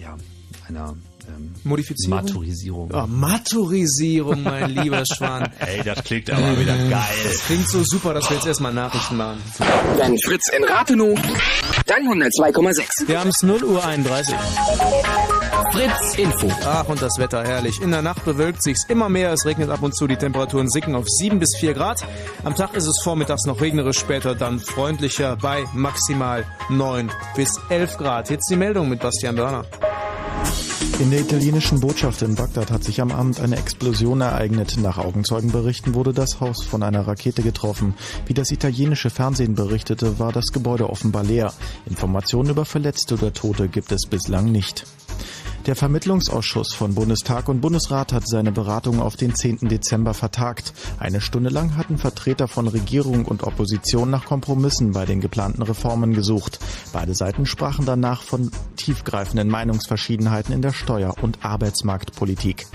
ja, 0.00 0.16
einer 0.68 0.96
ähm, 1.28 1.54
Modifizierung? 1.64 2.24
Maturisierung. 2.24 2.90
Oh, 2.92 3.06
Maturisierung, 3.06 4.42
mein 4.42 4.70
lieber 4.70 5.02
Schwan. 5.06 5.50
Ey, 5.58 5.82
das 5.84 6.02
klingt 6.04 6.30
aber 6.30 6.58
wieder 6.58 6.76
geil. 6.76 7.16
Das 7.24 7.44
klingt 7.46 7.68
so 7.68 7.82
super, 7.84 8.14
dass 8.14 8.28
wir 8.30 8.36
jetzt 8.36 8.46
erstmal 8.46 8.72
Nachrichten 8.72 9.16
machen. 9.16 9.42
Wenn 9.96 10.18
Fritz 10.20 10.50
in 10.56 10.64
Rathenow, 10.64 11.18
dann 11.86 12.02
102,6. 12.02 13.08
Wir 13.08 13.20
haben 13.20 13.30
es 13.30 13.42
0 13.42 13.64
Uhr 13.64 13.84
31. 13.84 14.34
Fritz 15.72 16.14
Info. 16.18 16.48
Ach, 16.64 16.88
und 16.88 17.02
das 17.02 17.18
Wetter 17.18 17.42
herrlich. 17.42 17.80
In 17.80 17.90
der 17.90 18.02
Nacht 18.02 18.24
bewölkt 18.24 18.62
sich's 18.62 18.84
immer 18.88 19.08
mehr. 19.08 19.32
Es 19.32 19.44
regnet 19.44 19.70
ab 19.70 19.82
und 19.82 19.96
zu. 19.96 20.06
Die 20.06 20.16
Temperaturen 20.16 20.70
sinken 20.70 20.94
auf 20.94 21.06
7 21.08 21.40
bis 21.40 21.56
4 21.58 21.74
Grad. 21.74 22.00
Am 22.44 22.54
Tag 22.54 22.74
ist 22.74 22.86
es 22.86 23.00
vormittags 23.02 23.44
noch 23.44 23.60
regnerisch, 23.60 23.98
später 23.98 24.34
dann 24.36 24.60
freundlicher 24.60 25.36
bei 25.36 25.64
maximal 25.72 26.44
9 26.68 27.10
bis 27.34 27.58
11 27.70 27.96
Grad. 27.96 28.30
Jetzt 28.30 28.48
die 28.50 28.56
Meldung 28.56 28.88
mit 28.88 29.00
Bastian 29.00 29.34
Börner. 29.34 29.64
In 31.00 31.10
der 31.10 31.20
italienischen 31.20 31.80
Botschaft 31.80 32.22
in 32.22 32.34
Bagdad 32.34 32.70
hat 32.70 32.84
sich 32.84 33.00
am 33.00 33.10
Abend 33.10 33.40
eine 33.40 33.56
Explosion 33.56 34.20
ereignet. 34.20 34.76
Nach 34.78 34.98
Augenzeugenberichten 34.98 35.94
wurde 35.94 36.12
das 36.12 36.40
Haus 36.40 36.64
von 36.64 36.82
einer 36.82 37.06
Rakete 37.06 37.42
getroffen. 37.42 37.94
Wie 38.26 38.34
das 38.34 38.50
italienische 38.50 39.10
Fernsehen 39.10 39.54
berichtete, 39.54 40.18
war 40.18 40.32
das 40.32 40.46
Gebäude 40.52 40.88
offenbar 40.88 41.24
leer. 41.24 41.52
Informationen 41.86 42.50
über 42.50 42.64
Verletzte 42.64 43.14
oder 43.14 43.32
Tote 43.32 43.68
gibt 43.68 43.92
es 43.92 44.06
bislang 44.08 44.52
nicht. 44.52 44.86
Der 45.66 45.76
Vermittlungsausschuss 45.76 46.74
von 46.74 46.94
Bundestag 46.94 47.48
und 47.48 47.62
Bundesrat 47.62 48.12
hat 48.12 48.28
seine 48.28 48.52
Beratung 48.52 49.00
auf 49.00 49.16
den 49.16 49.34
10. 49.34 49.60
Dezember 49.68 50.12
vertagt. 50.12 50.74
Eine 50.98 51.22
Stunde 51.22 51.48
lang 51.48 51.78
hatten 51.78 51.96
Vertreter 51.96 52.48
von 52.48 52.68
Regierung 52.68 53.24
und 53.24 53.44
Opposition 53.44 54.10
nach 54.10 54.26
Kompromissen 54.26 54.92
bei 54.92 55.06
den 55.06 55.22
geplanten 55.22 55.62
Reformen 55.62 56.12
gesucht. 56.12 56.58
Beide 56.92 57.14
Seiten 57.14 57.46
sprachen 57.46 57.86
danach 57.86 58.20
von 58.20 58.50
tiefgreifenden 58.76 59.48
Meinungsverschiedenheiten 59.48 60.52
in 60.52 60.60
der 60.60 60.74
Steuer- 60.74 61.16
und 61.22 61.46
Arbeitsmarktpolitik. 61.46 62.66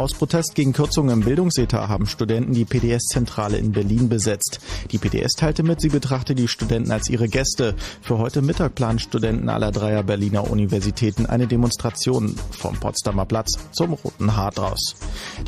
Aus 0.00 0.14
Protest 0.14 0.54
gegen 0.54 0.72
Kürzungen 0.72 1.12
im 1.12 1.20
Bildungsetat 1.26 1.90
haben 1.90 2.06
Studenten 2.06 2.54
die 2.54 2.64
PDS-Zentrale 2.64 3.58
in 3.58 3.72
Berlin 3.72 4.08
besetzt. 4.08 4.58
Die 4.92 4.96
PDS 4.96 5.32
teilte 5.32 5.62
mit, 5.62 5.82
sie 5.82 5.90
betrachte 5.90 6.34
die 6.34 6.48
Studenten 6.48 6.90
als 6.90 7.10
ihre 7.10 7.28
Gäste. 7.28 7.74
Für 8.00 8.16
heute 8.16 8.40
Mittag 8.40 8.74
planen 8.74 8.98
Studenten 8.98 9.50
aller 9.50 9.70
dreier 9.72 10.02
Berliner 10.02 10.50
Universitäten 10.50 11.26
eine 11.26 11.46
Demonstration 11.46 12.34
vom 12.50 12.80
Potsdamer 12.80 13.26
Platz 13.26 13.58
zum 13.72 13.92
Roten 13.92 14.36
Hartraus. 14.36 14.96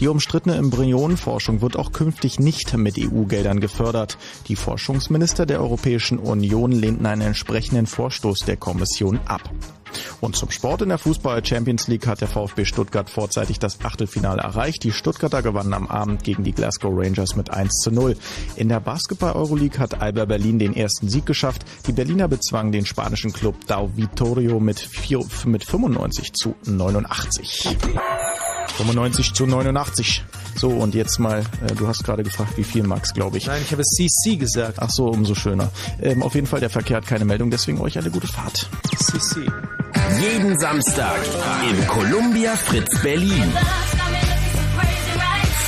Die 0.01 0.09
umstrittene 0.09 0.57
Embryonenforschung 0.57 1.63
wird 1.63 1.79
auch 1.79 1.93
künftig 1.93 2.39
nicht 2.39 2.77
mit 2.77 2.99
EU-Geldern 2.99 3.59
gefördert. 3.59 4.19
Die 4.49 4.57
Forschungsminister 4.57 5.47
der 5.47 5.63
Europäischen 5.63 6.19
Union 6.19 6.73
lehnten 6.73 7.07
einen 7.07 7.23
entsprechenden 7.23 7.87
Vorstoß 7.87 8.41
der 8.41 8.59
Kommission 8.59 9.19
ab. 9.25 9.49
Und 10.21 10.37
zum 10.37 10.51
Sport 10.51 10.83
in 10.83 10.89
der 10.89 10.99
Fußball 10.99 11.45
Champions 11.45 11.89
League 11.89 12.07
hat 12.07 12.21
der 12.21 12.29
VfB 12.29 12.65
Stuttgart 12.65 13.11
vorzeitig 13.11 13.59
das 13.59 13.81
Achtelfinale 13.81 14.43
erreicht. 14.43 14.85
Die 14.85 14.93
Stuttgarter 14.93 15.43
gewannen 15.43 15.75
am 15.75 15.87
Abend 15.89 16.25
gegen 16.25 16.45
die 16.45 16.53
Glasgow 16.53 16.93
Rangers 16.95 17.37
mit 17.37 17.51
1 17.51 17.73
zu 17.83 17.91
0. 17.91 18.17
In 18.57 18.69
der 18.69 18.81
Basketball 18.81 19.33
Euroleague 19.33 19.79
hat 19.79 20.01
Alba 20.01 20.25
Berlin 20.25 20.59
den 20.59 20.75
ersten 20.75 21.09
Sieg 21.09 21.27
geschafft. 21.27 21.65
Die 21.87 21.93
Berliner 21.93 22.29
bezwangen 22.29 22.73
den 22.73 22.87
spanischen 22.87 23.33
Club 23.33 23.67
Dau 23.67 23.91
Vitorio 23.97 24.61
mit, 24.61 24.79
vier, 24.79 25.21
mit 25.45 25.65
95 25.65 26.33
zu 26.33 26.55
89. 26.65 27.77
95 28.77 29.35
zu 29.35 29.47
89. 29.47 30.25
So, 30.55 30.69
und 30.71 30.95
jetzt 30.95 31.19
mal, 31.19 31.41
äh, 31.67 31.75
du 31.75 31.89
hast 31.89 32.05
gerade 32.05 32.23
gefragt, 32.23 32.57
wie 32.57 32.65
viel, 32.65 32.83
Max, 32.83 33.13
glaube 33.15 33.39
ich. 33.39 33.47
Nein, 33.47 33.63
ich 33.65 33.73
habe 33.73 33.83
CC 33.83 34.37
gesagt. 34.37 34.79
Ach 34.81 34.91
so, 34.91 35.07
umso 35.07 35.35
schöner. 35.35 35.71
Ähm, 36.01 36.23
auf 36.23 36.35
jeden 36.35 36.47
Fall, 36.47 36.61
der 36.61 36.71
Verkehr 36.71 36.99
hat 36.99 37.07
keine 37.07 37.25
Meldung, 37.25 37.51
deswegen 37.51 37.81
euch 37.81 37.99
eine 37.99 38.11
gute 38.11 38.27
Fahrt. 38.27 38.69
CC. 38.99 39.47
Jeden 40.21 40.59
Samstag 40.59 41.21
im 41.71 41.87
Columbia 41.87 42.55
Fritz 42.57 43.01
Berlin. 43.03 43.53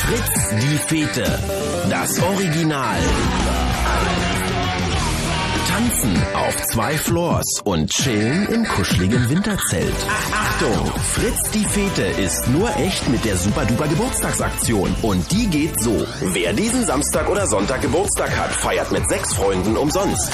Fritz 0.07 0.51
die 0.51 0.79
Fete. 0.79 1.39
Das 1.89 2.21
Original. 2.23 2.99
Tanzen 5.75 6.17
auf 6.35 6.67
zwei 6.67 6.97
Floors 6.97 7.61
und 7.65 7.91
chillen 7.91 8.47
im 8.47 8.65
kuscheligen 8.65 9.29
Winterzelt. 9.29 9.95
Achtung, 10.33 10.93
Fritz 11.15 11.51
die 11.51 11.65
Fete 11.65 12.03
ist 12.03 12.47
nur 12.49 12.71
echt 12.77 13.09
mit 13.09 13.25
der 13.25 13.37
Super 13.37 13.65
Duper 13.65 13.89
Geburtstagsaktion. 13.89 14.95
Und 15.03 15.31
die 15.33 15.49
geht 15.49 15.81
so. 15.81 16.07
Wer 16.21 16.53
diesen 16.53 16.87
Samstag 16.87 17.29
oder 17.29 17.49
Sonntag 17.49 17.83
Geburtstag 17.83 18.31
hat, 18.37 18.53
feiert 18.53 18.93
mit 18.93 19.09
sechs 19.09 19.35
Freunden 19.35 19.77
umsonst. 19.77 20.31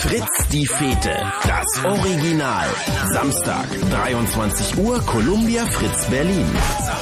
Fritz 0.00 0.48
die 0.52 0.66
Fete, 0.66 1.32
das 1.48 1.84
Original. 1.84 2.68
Samstag, 3.12 3.66
23 3.90 4.78
Uhr, 4.78 5.00
Columbia 5.06 5.66
Fritz 5.66 6.06
Berlin. 6.06 6.46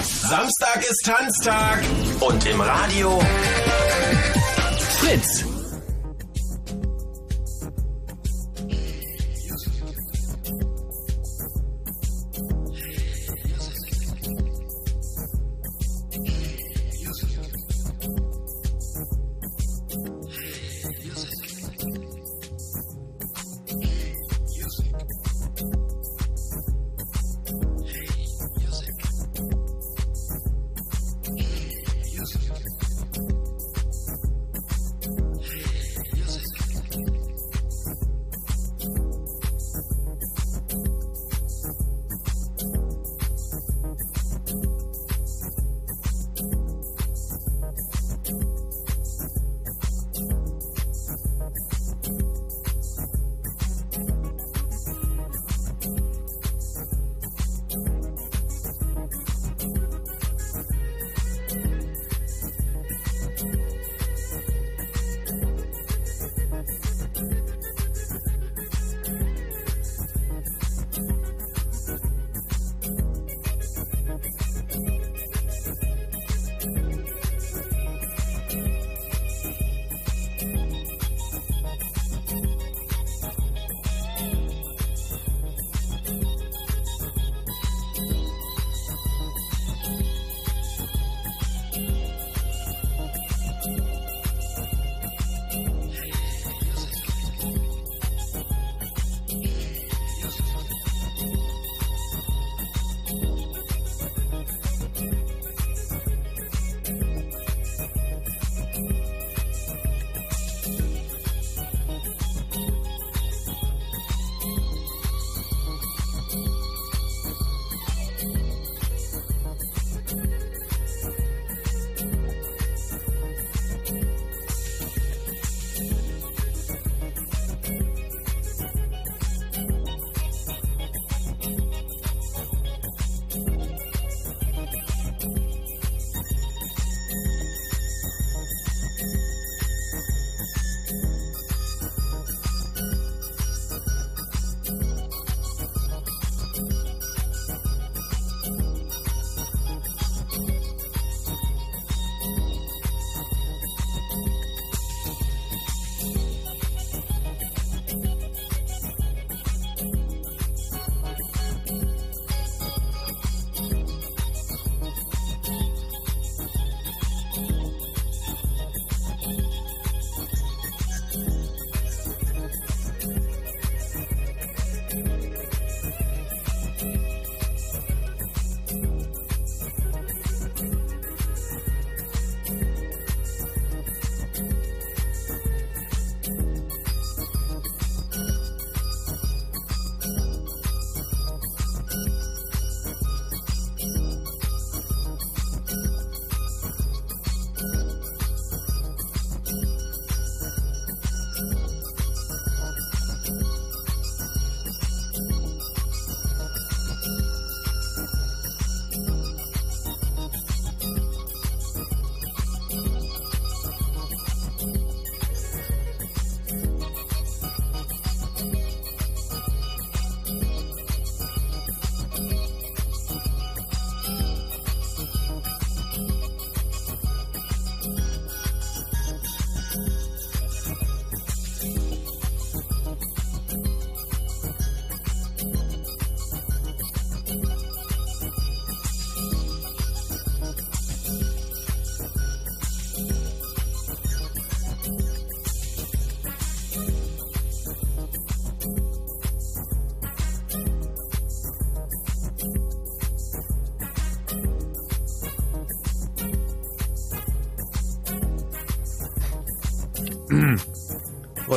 Samstag 0.02 0.86
ist 0.88 1.04
Tanztag 1.04 1.80
und 2.20 2.46
im 2.46 2.60
Radio 2.62 3.20
Fritz. 5.00 5.49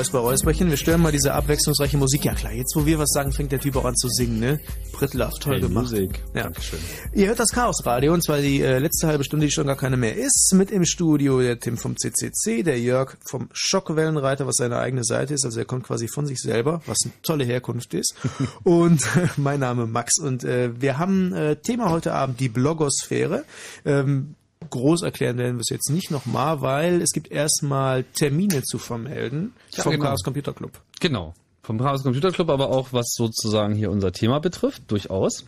Räusper, 0.03 0.19
Räusperchen, 0.19 0.69
wir 0.69 0.75
stören 0.75 1.01
mal 1.01 1.14
diese 1.14 1.33
abwechslungsreiche 1.33 1.95
Musik. 1.95 2.25
Ja 2.25 2.33
klar, 2.33 2.51
jetzt 2.51 2.75
wo 2.75 2.85
wir 2.85 2.99
was 2.99 3.11
sagen, 3.11 3.32
fängt 3.32 3.53
der 3.53 3.61
Typ 3.61 3.77
auch 3.77 3.85
an 3.85 3.95
zu 3.95 4.09
singen, 4.09 4.38
ne? 4.38 4.59
Prittlaff, 4.91 5.35
toll 5.40 5.53
Hey, 5.53 5.61
gemacht. 5.61 5.85
Musik. 5.85 6.22
Ja. 6.33 6.43
Dankeschön. 6.43 6.80
Ihr 7.14 7.27
hört 7.27 7.40
das 7.40 7.51
Chaos 7.51 7.85
Radio 7.85 8.14
und 8.14 8.22
zwar 8.22 8.40
die 8.40 8.59
äh, 8.59 8.80
letzte 8.80 9.07
halbe 9.07 9.23
Stunde, 9.23 9.45
die 9.45 9.53
schon 9.53 9.65
gar 9.65 9.77
keine 9.77 9.95
mehr 9.95 10.17
ist. 10.17 10.53
Mit 10.56 10.72
im 10.72 10.83
Studio 10.83 11.40
der 11.40 11.57
Tim 11.57 11.77
vom 11.77 11.95
CCC, 11.95 12.64
der 12.64 12.82
Jörg 12.82 13.15
vom 13.25 13.48
Schockwellenreiter, 13.53 14.45
was 14.45 14.57
seine 14.57 14.77
eigene 14.77 15.06
Seite 15.06 15.35
ist. 15.35 15.45
Also 15.45 15.59
er 15.59 15.65
kommt 15.65 15.85
quasi 15.85 16.09
von 16.09 16.25
sich 16.25 16.41
selber, 16.41 16.82
was 16.85 16.98
eine 17.06 17.14
tolle 17.22 17.45
Herkunft 17.45 17.93
ist. 17.93 18.14
und 18.64 19.01
äh, 19.15 19.30
mein 19.38 19.61
Name 19.61 19.88
Max 19.88 20.19
und 20.19 20.43
äh, 20.43 20.82
wir 20.82 20.98
haben 20.98 21.32
äh, 21.32 21.56
Thema 21.56 21.91
heute 21.91 22.11
Abend 22.11 22.41
die 22.41 22.49
Blogosphäre. 22.49 23.45
Ähm, 23.85 24.35
groß 24.74 25.03
erklären 25.03 25.38
werden 25.38 25.56
wir 25.56 25.61
es 25.61 25.69
jetzt 25.69 25.90
nicht 25.90 26.11
nochmal, 26.11 26.61
weil 26.61 27.02
es 27.02 27.11
gibt 27.11 27.32
erstmal 27.32 28.03
Termine 28.03 28.61
zu 28.64 28.77
vermelden 28.77 29.53
Ja, 29.72 29.84
vom 29.84 29.93
genau. 29.93 30.06
Chaos 30.06 30.24
Computer 30.24 30.53
Club. 30.53 30.72
Genau. 31.00 31.34
Vom 31.61 31.80
Chaos 31.80 32.03
Computer 32.03 32.32
Club, 32.32 32.50
aber 32.50 32.69
auch 32.69 32.92
was 32.92 33.14
sozusagen 33.16 33.74
hier 33.76 33.90
unser 33.90 34.11
Thema 34.11 34.40
betrifft, 34.40 34.84
durchaus. 34.90 35.45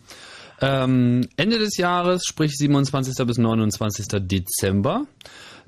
Ähm, 0.60 1.28
Ende 1.36 1.58
des 1.58 1.76
Jahres, 1.76 2.22
sprich 2.24 2.56
27. 2.56 3.14
bis 3.26 3.36
29. 3.36 4.06
Dezember. 4.26 5.06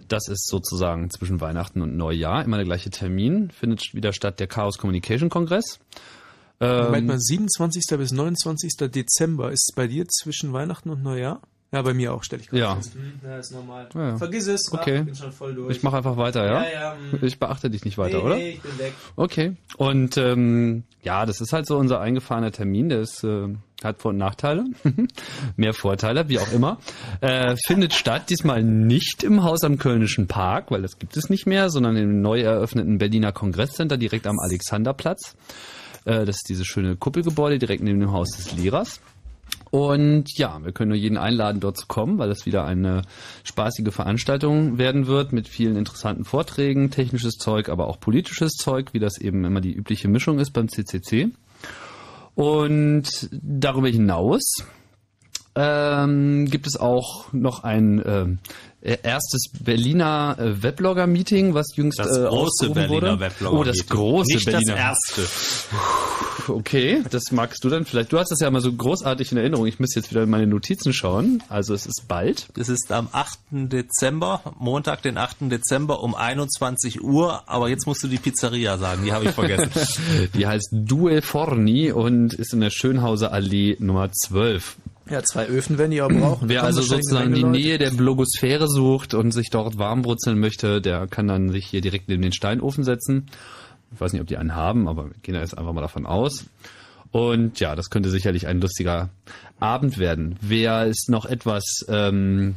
Das 0.09 0.28
ist 0.28 0.49
sozusagen 0.49 1.11
zwischen 1.11 1.41
Weihnachten 1.43 1.83
und 1.83 1.97
Neujahr 1.97 2.43
immer 2.45 2.57
der 2.57 2.65
gleiche 2.65 2.89
Termin. 2.89 3.51
Findet 3.51 3.93
wieder 3.93 4.15
statt 4.15 4.41
der 4.41 4.47
Chaos 4.47 4.78
Communication 4.78 5.28
Kongress. 5.28 5.78
Moment 6.61 6.97
Ähm, 6.97 7.07
mal, 7.07 7.20
27. 7.20 7.85
bis 7.99 8.12
29. 8.12 8.91
Dezember 8.91 9.51
ist 9.53 9.69
es 9.70 9.75
bei 9.77 9.87
dir 9.87 10.07
zwischen 10.09 10.53
Weihnachten 10.53 10.91
und 10.91 11.03
Neujahr? 11.03 11.41
Ja, 11.70 11.82
bei 11.82 11.92
mir 11.92 12.14
auch, 12.14 12.22
stelle 12.24 12.40
ich 12.40 12.48
gerade 12.48 12.62
Ja. 12.62 12.76
fest. 12.76 12.94
Hm, 12.94 13.12
Ja, 13.22 13.38
ist 13.38 13.52
normal. 13.52 13.88
Ja, 13.94 14.08
ja. 14.08 14.16
Vergiss 14.16 14.47
es, 14.47 14.70
ach, 14.72 14.78
Okay. 14.80 15.00
ich 15.00 15.05
bin 15.05 15.14
schon 15.14 15.32
voll 15.32 15.55
durch. 15.55 15.76
Ich 15.76 15.82
mache 15.82 15.98
einfach 15.98 16.16
weiter, 16.16 16.47
ja? 16.47 16.62
Ja, 16.64 16.70
ja, 16.72 16.97
hm. 17.12 17.18
Ich 17.22 17.38
beachte 17.38 17.68
dich 17.68 17.84
nicht 17.84 17.98
weiter, 17.98 18.18
nee, 18.18 18.24
oder? 18.24 18.36
Nee, 18.36 18.50
ich 18.52 18.62
bin 18.62 18.78
weg. 18.78 18.94
Okay. 19.16 19.56
Und 19.76 20.16
ähm, 20.16 20.84
ja, 21.02 21.26
das 21.26 21.42
ist 21.42 21.52
halt 21.52 21.66
so 21.66 21.76
unser 21.76 22.00
eingefahrener 22.00 22.52
Termin, 22.52 22.88
der 22.88 23.00
ist, 23.00 23.22
äh, 23.22 23.55
hat 23.84 24.00
Vor- 24.00 24.12
und 24.12 24.16
Nachteile. 24.16 24.64
Mehr 25.56 25.74
Vorteile, 25.74 26.30
wie 26.30 26.38
auch 26.38 26.50
immer. 26.52 26.78
Äh, 27.20 27.55
findet 27.66 27.92
statt, 27.92 28.30
diesmal 28.30 28.62
nicht 28.62 29.22
im 29.22 29.42
Haus 29.44 29.62
am 29.62 29.76
Kölnischen 29.78 30.26
Park, 30.26 30.70
weil 30.70 30.80
das 30.80 30.98
gibt 30.98 31.18
es 31.18 31.28
nicht 31.28 31.47
mehr, 31.47 31.68
sondern 31.68 31.97
im 31.98 32.22
neu 32.22 32.40
eröffneten 32.40 32.97
Berliner 32.97 33.32
Kongresscenter 33.32 33.98
direkt 33.98 34.26
am 34.26 34.38
Alexanderplatz. 34.38 35.36
Äh, 36.06 36.24
das 36.24 36.36
ist 36.36 36.48
dieses 36.48 36.66
schöne 36.66 36.97
Kuppelgebäude 36.97 37.58
direkt 37.58 37.82
neben 37.82 38.00
dem 38.00 38.12
Haus 38.12 38.30
des 38.30 38.56
Lehrers. 38.56 39.00
Und 39.70 40.36
ja, 40.39 40.65
wir 40.65 40.73
können 40.73 40.91
nur 40.91 40.99
jeden 40.99 41.18
einladen, 41.18 41.60
dort 41.60 41.77
zu 41.77 41.86
kommen, 41.86 42.18
weil 42.18 42.28
das 42.28 42.47
wieder 42.47 42.65
eine 42.65 43.02
spaßige 43.44 43.93
Veranstaltung 43.93 44.78
werden 44.78 45.07
wird 45.07 45.33
mit 45.33 45.47
vielen 45.47 45.77
interessanten 45.77 46.25
Vorträgen, 46.25 46.91
technisches 46.91 47.35
Zeug, 47.35 47.68
aber 47.68 47.86
auch 47.86 48.01
politisches 48.01 48.52
Zeug, 48.55 48.94
wie 48.94 48.99
das 48.99 49.18
eben 49.18 49.44
immer 49.44 49.60
die 49.60 49.75
übliche 49.75 50.09
Mischung 50.09 50.39
ist 50.39 50.52
beim 50.52 50.68
CCC. 50.68 51.31
Und 52.35 53.28
darüber 53.33 53.89
hinaus 53.89 54.65
ähm, 55.55 56.47
gibt 56.47 56.67
es 56.67 56.77
auch 56.77 57.33
noch 57.33 57.65
ein 57.65 57.99
äh, 57.99 58.27
erstes 58.97 59.50
Berliner 59.60 60.36
äh, 60.39 60.62
Weblogger-Meeting, 60.62 61.55
was 61.55 61.75
jüngst 61.76 61.99
Das 61.99 62.08
äh, 62.08 62.20
große 62.20 62.28
ausgerufen 62.28 62.75
Berliner 62.75 62.94
wurde. 63.12 63.20
Weblogger-Meeting. 63.20 63.58
Oh, 63.58 63.65
das 63.65 63.86
große 63.86 64.34
Nicht 64.34 64.47
das 64.47 64.52
Berliner. 64.55 64.76
erste. 64.76 65.23
Okay, 66.49 67.02
das 67.10 67.31
magst 67.31 67.62
du 67.65 67.68
dann 67.68 67.84
vielleicht. 67.84 68.12
Du 68.12 68.18
hast 68.18 68.31
das 68.31 68.41
ja 68.41 68.50
mal 68.50 68.60
so 68.60 68.73
großartig 68.73 69.33
in 69.33 69.39
Erinnerung. 69.39 69.67
Ich 69.67 69.78
müsste 69.78 70.00
jetzt 70.00 70.10
wieder 70.10 70.23
in 70.23 70.31
meine 70.31 70.47
Notizen 70.47 70.92
schauen. 70.92 71.42
Also 71.49 71.75
es 71.75 71.86
ist 71.86 72.08
bald. 72.08 72.49
Es 72.57 72.68
ist 72.68 72.91
am 72.91 73.08
8. 73.12 73.39
Dezember, 73.50 74.41
Montag, 74.58 75.02
den 75.02 75.18
8. 75.18 75.50
Dezember 75.50 76.02
um 76.02 76.15
21 76.15 77.02
Uhr. 77.02 77.42
Aber 77.47 77.68
jetzt 77.68 77.86
musst 77.86 78.02
du 78.02 78.08
die 78.08 78.17
Pizzeria 78.18 78.78
sagen, 78.78 79.05
die 79.05 79.12
habe 79.12 79.26
ich 79.26 79.31
vergessen. 79.33 79.70
Die 80.34 80.47
heißt 80.47 80.68
Due 80.73 81.20
Forni 81.23 81.91
und 81.92 82.33
ist 82.34 82.52
in 82.52 82.60
der 82.60 82.70
Schönhauser 82.70 83.33
Allee 83.33 83.76
Nummer 83.78 84.10
12. 84.12 84.76
Ja, 85.11 85.23
zwei 85.23 85.47
Öfen 85.47 85.78
werden 85.78 85.91
die 85.91 86.03
auch 86.03 86.09
brauchen. 86.11 86.49
Wer 86.49 86.65
also 86.65 86.83
sozusagen 86.83 87.35
die 87.35 87.43
Menge 87.43 87.59
Nähe 87.59 87.78
der 87.78 87.91
Blogosphäre 87.91 88.69
sucht 88.69 89.15
und 89.15 89.33
sich 89.33 89.51
dort 89.51 89.78
warmbrutzeln 89.78 90.39
möchte, 90.39 90.81
der 90.81 91.07
kann 91.07 91.28
dann 91.28 91.51
sich 91.51 91.67
hier 91.67 91.81
direkt 91.81 92.09
neben 92.09 92.23
den 92.23 92.33
Steinofen 92.33 92.85
setzen. 92.85 93.27
Ich 93.93 94.01
weiß 94.01 94.12
nicht, 94.12 94.20
ob 94.20 94.28
die 94.28 94.37
einen 94.37 94.55
haben, 94.55 94.87
aber 94.87 95.07
wir 95.07 95.15
gehen 95.23 95.35
da 95.35 95.41
jetzt 95.41 95.57
einfach 95.57 95.73
mal 95.73 95.81
davon 95.81 96.05
aus. 96.05 96.45
Und 97.11 97.59
ja, 97.59 97.75
das 97.75 97.89
könnte 97.89 98.11
sicherlich 98.11 98.47
ein 98.47 98.61
lustiger 98.61 99.09
Abend 99.61 99.99
werden. 99.99 100.37
Wer 100.43 100.87
es 100.87 101.09
noch 101.09 101.25
etwas 101.25 101.87
ähm, 101.89 102.55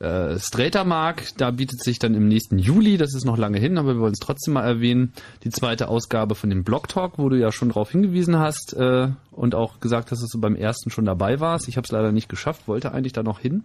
äh, 0.00 0.38
straighter 0.38 0.84
mag, 0.84 1.24
da 1.36 1.50
bietet 1.50 1.82
sich 1.82 1.98
dann 1.98 2.14
im 2.14 2.26
nächsten 2.26 2.58
Juli, 2.58 2.96
das 2.96 3.14
ist 3.14 3.24
noch 3.24 3.36
lange 3.36 3.58
hin, 3.58 3.76
aber 3.76 3.94
wir 3.94 4.00
wollen 4.00 4.14
es 4.14 4.18
trotzdem 4.18 4.54
mal 4.54 4.64
erwähnen, 4.64 5.12
die 5.44 5.50
zweite 5.50 5.88
Ausgabe 5.88 6.34
von 6.34 6.48
dem 6.48 6.64
Blog 6.64 6.88
Talk, 6.88 7.18
wo 7.18 7.28
du 7.28 7.38
ja 7.38 7.52
schon 7.52 7.68
darauf 7.68 7.90
hingewiesen 7.90 8.38
hast 8.38 8.72
äh, 8.72 9.08
und 9.30 9.54
auch 9.54 9.78
gesagt 9.80 10.10
hast, 10.10 10.22
dass 10.22 10.30
du 10.30 10.40
beim 10.40 10.56
ersten 10.56 10.90
schon 10.90 11.04
dabei 11.04 11.38
warst. 11.38 11.68
Ich 11.68 11.76
habe 11.76 11.84
es 11.84 11.92
leider 11.92 12.12
nicht 12.12 12.30
geschafft, 12.30 12.66
wollte 12.66 12.92
eigentlich 12.92 13.12
da 13.12 13.22
noch 13.22 13.40
hin. 13.40 13.64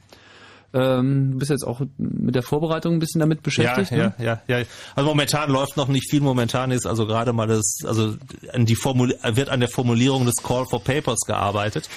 Ähm, 0.73 1.31
du 1.31 1.37
bist 1.37 1.51
jetzt 1.51 1.65
auch 1.65 1.81
mit 1.97 2.35
der 2.35 2.43
Vorbereitung 2.43 2.95
ein 2.95 2.99
bisschen 2.99 3.19
damit 3.19 3.41
beschäftigt. 3.41 3.91
ja, 3.91 3.97
ne? 3.97 4.13
ja, 4.17 4.41
ja, 4.47 4.59
ja. 4.59 4.65
Also 4.93 5.09
momentan 5.09 5.49
läuft 5.49 5.77
noch 5.77 5.87
nicht 5.87 6.09
viel. 6.09 6.19
Momentan 6.19 6.71
ist 6.71 6.85
also 6.85 7.07
gerade 7.07 7.31
mal 7.31 7.47
das, 7.47 7.77
also 7.85 8.15
an 8.51 8.65
die 8.65 8.75
Formul 8.75 9.15
wird 9.23 9.47
an 9.47 9.61
der 9.61 9.69
Formulierung 9.69 10.25
des 10.25 10.35
Call 10.43 10.65
for 10.65 10.83
Papers 10.83 11.19
gearbeitet. 11.25 11.87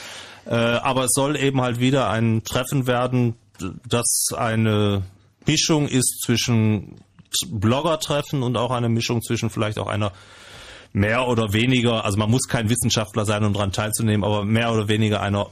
Äh, 0.47 0.55
aber 0.55 1.05
es 1.05 1.11
soll 1.13 1.37
eben 1.37 1.61
halt 1.61 1.81
wieder 1.81 2.09
ein 2.09 2.45
Treffen 2.45 2.87
werden, 2.87 3.35
das 3.89 4.29
eine 4.37 5.03
Mischung 5.47 5.89
ist 5.89 6.23
zwischen 6.25 6.97
Blogger-Treffen 7.49 8.43
und 8.43 8.57
auch 8.57 8.71
eine 8.71 8.89
Mischung 8.89 9.23
zwischen 9.23 9.51
vielleicht 9.51 9.79
auch 9.79 9.89
einer 9.89 10.13
mehr 10.93 11.29
oder 11.29 11.53
weniger, 11.53 12.05
also 12.05 12.19
man 12.19 12.31
muss 12.31 12.49
kein 12.49 12.71
Wissenschaftler 12.71 13.25
sein, 13.25 13.45
um 13.45 13.53
daran 13.53 13.73
teilzunehmen, 13.73 14.25
aber 14.25 14.45
mehr 14.45 14.73
oder 14.73 14.89
weniger 14.89 15.21
einer 15.21 15.49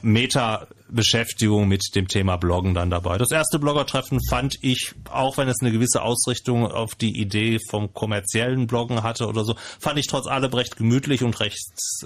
Meta-Beschäftigung 0.89 1.67
mit 1.67 1.83
dem 1.95 2.07
Thema 2.07 2.37
Bloggen 2.37 2.73
dann 2.73 2.89
dabei. 2.89 3.17
Das 3.17 3.31
erste 3.31 3.59
Blogger-Treffen 3.59 4.19
fand 4.29 4.55
ich, 4.61 4.93
auch 5.09 5.37
wenn 5.37 5.47
es 5.47 5.57
eine 5.61 5.71
gewisse 5.71 6.01
Ausrichtung 6.01 6.65
auf 6.65 6.95
die 6.95 7.19
Idee 7.19 7.59
vom 7.69 7.93
kommerziellen 7.93 8.67
Bloggen 8.67 9.03
hatte 9.03 9.27
oder 9.27 9.43
so, 9.43 9.55
fand 9.79 9.99
ich 9.99 10.07
trotz 10.07 10.27
allem 10.27 10.53
recht 10.53 10.77
gemütlich 10.77 11.23
und 11.23 11.39
recht 11.39 11.59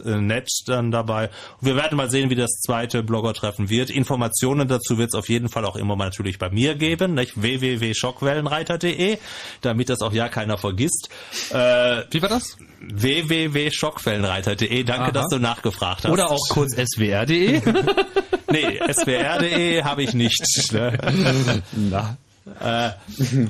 äh, 0.04 0.22
nett 0.22 0.50
dann 0.68 0.92
dabei. 0.92 1.30
Und 1.60 1.68
wir 1.68 1.76
werden 1.76 1.98
mal 1.98 2.10
sehen, 2.10 2.30
wie 2.30 2.36
das 2.36 2.52
zweite 2.66 3.04
Blogger-Treffen 3.04 3.70
wird. 3.70 3.90
Informationen 3.90 4.68
dazu 4.68 4.98
wird 4.98 5.10
es 5.10 5.16
auf 5.16 5.30
jeden 5.30 5.50
Fall 5.50 5.66
auch 5.66 5.76
immer 5.76 5.96
mal 5.96 6.06
natürlich 6.06 6.40
bei 6.40 6.50
mir 6.50 6.76
geben, 6.76 7.14
nicht? 7.14 7.42
www.schockwellenreiter.de, 7.42 9.18
damit 9.62 9.90
das 9.90 10.02
auch 10.02 10.14
ja 10.14 10.30
keiner 10.30 10.58
vergisst. 10.58 11.10
Äh, 11.52 12.04
wie 12.12 12.22
war 12.22 12.30
das? 12.30 12.58
www.schockwellenreiter.de. 12.80 14.84
Danke, 14.84 15.04
Aha. 15.04 15.12
dass 15.12 15.28
du 15.28 15.40
nachgefragt 15.40 16.04
hast. 16.04 16.12
Oder 16.12 16.32
auch 16.32 16.48
kurz 16.50 16.76
swr.de. 16.76 17.62
nee, 18.52 18.80
swr.de 18.92 19.84
habe 19.84 20.04
ich 20.04 20.14
nicht. 20.14 20.72
Ne? 20.72 20.98
Na. 21.74 22.18
Äh, 22.60 22.92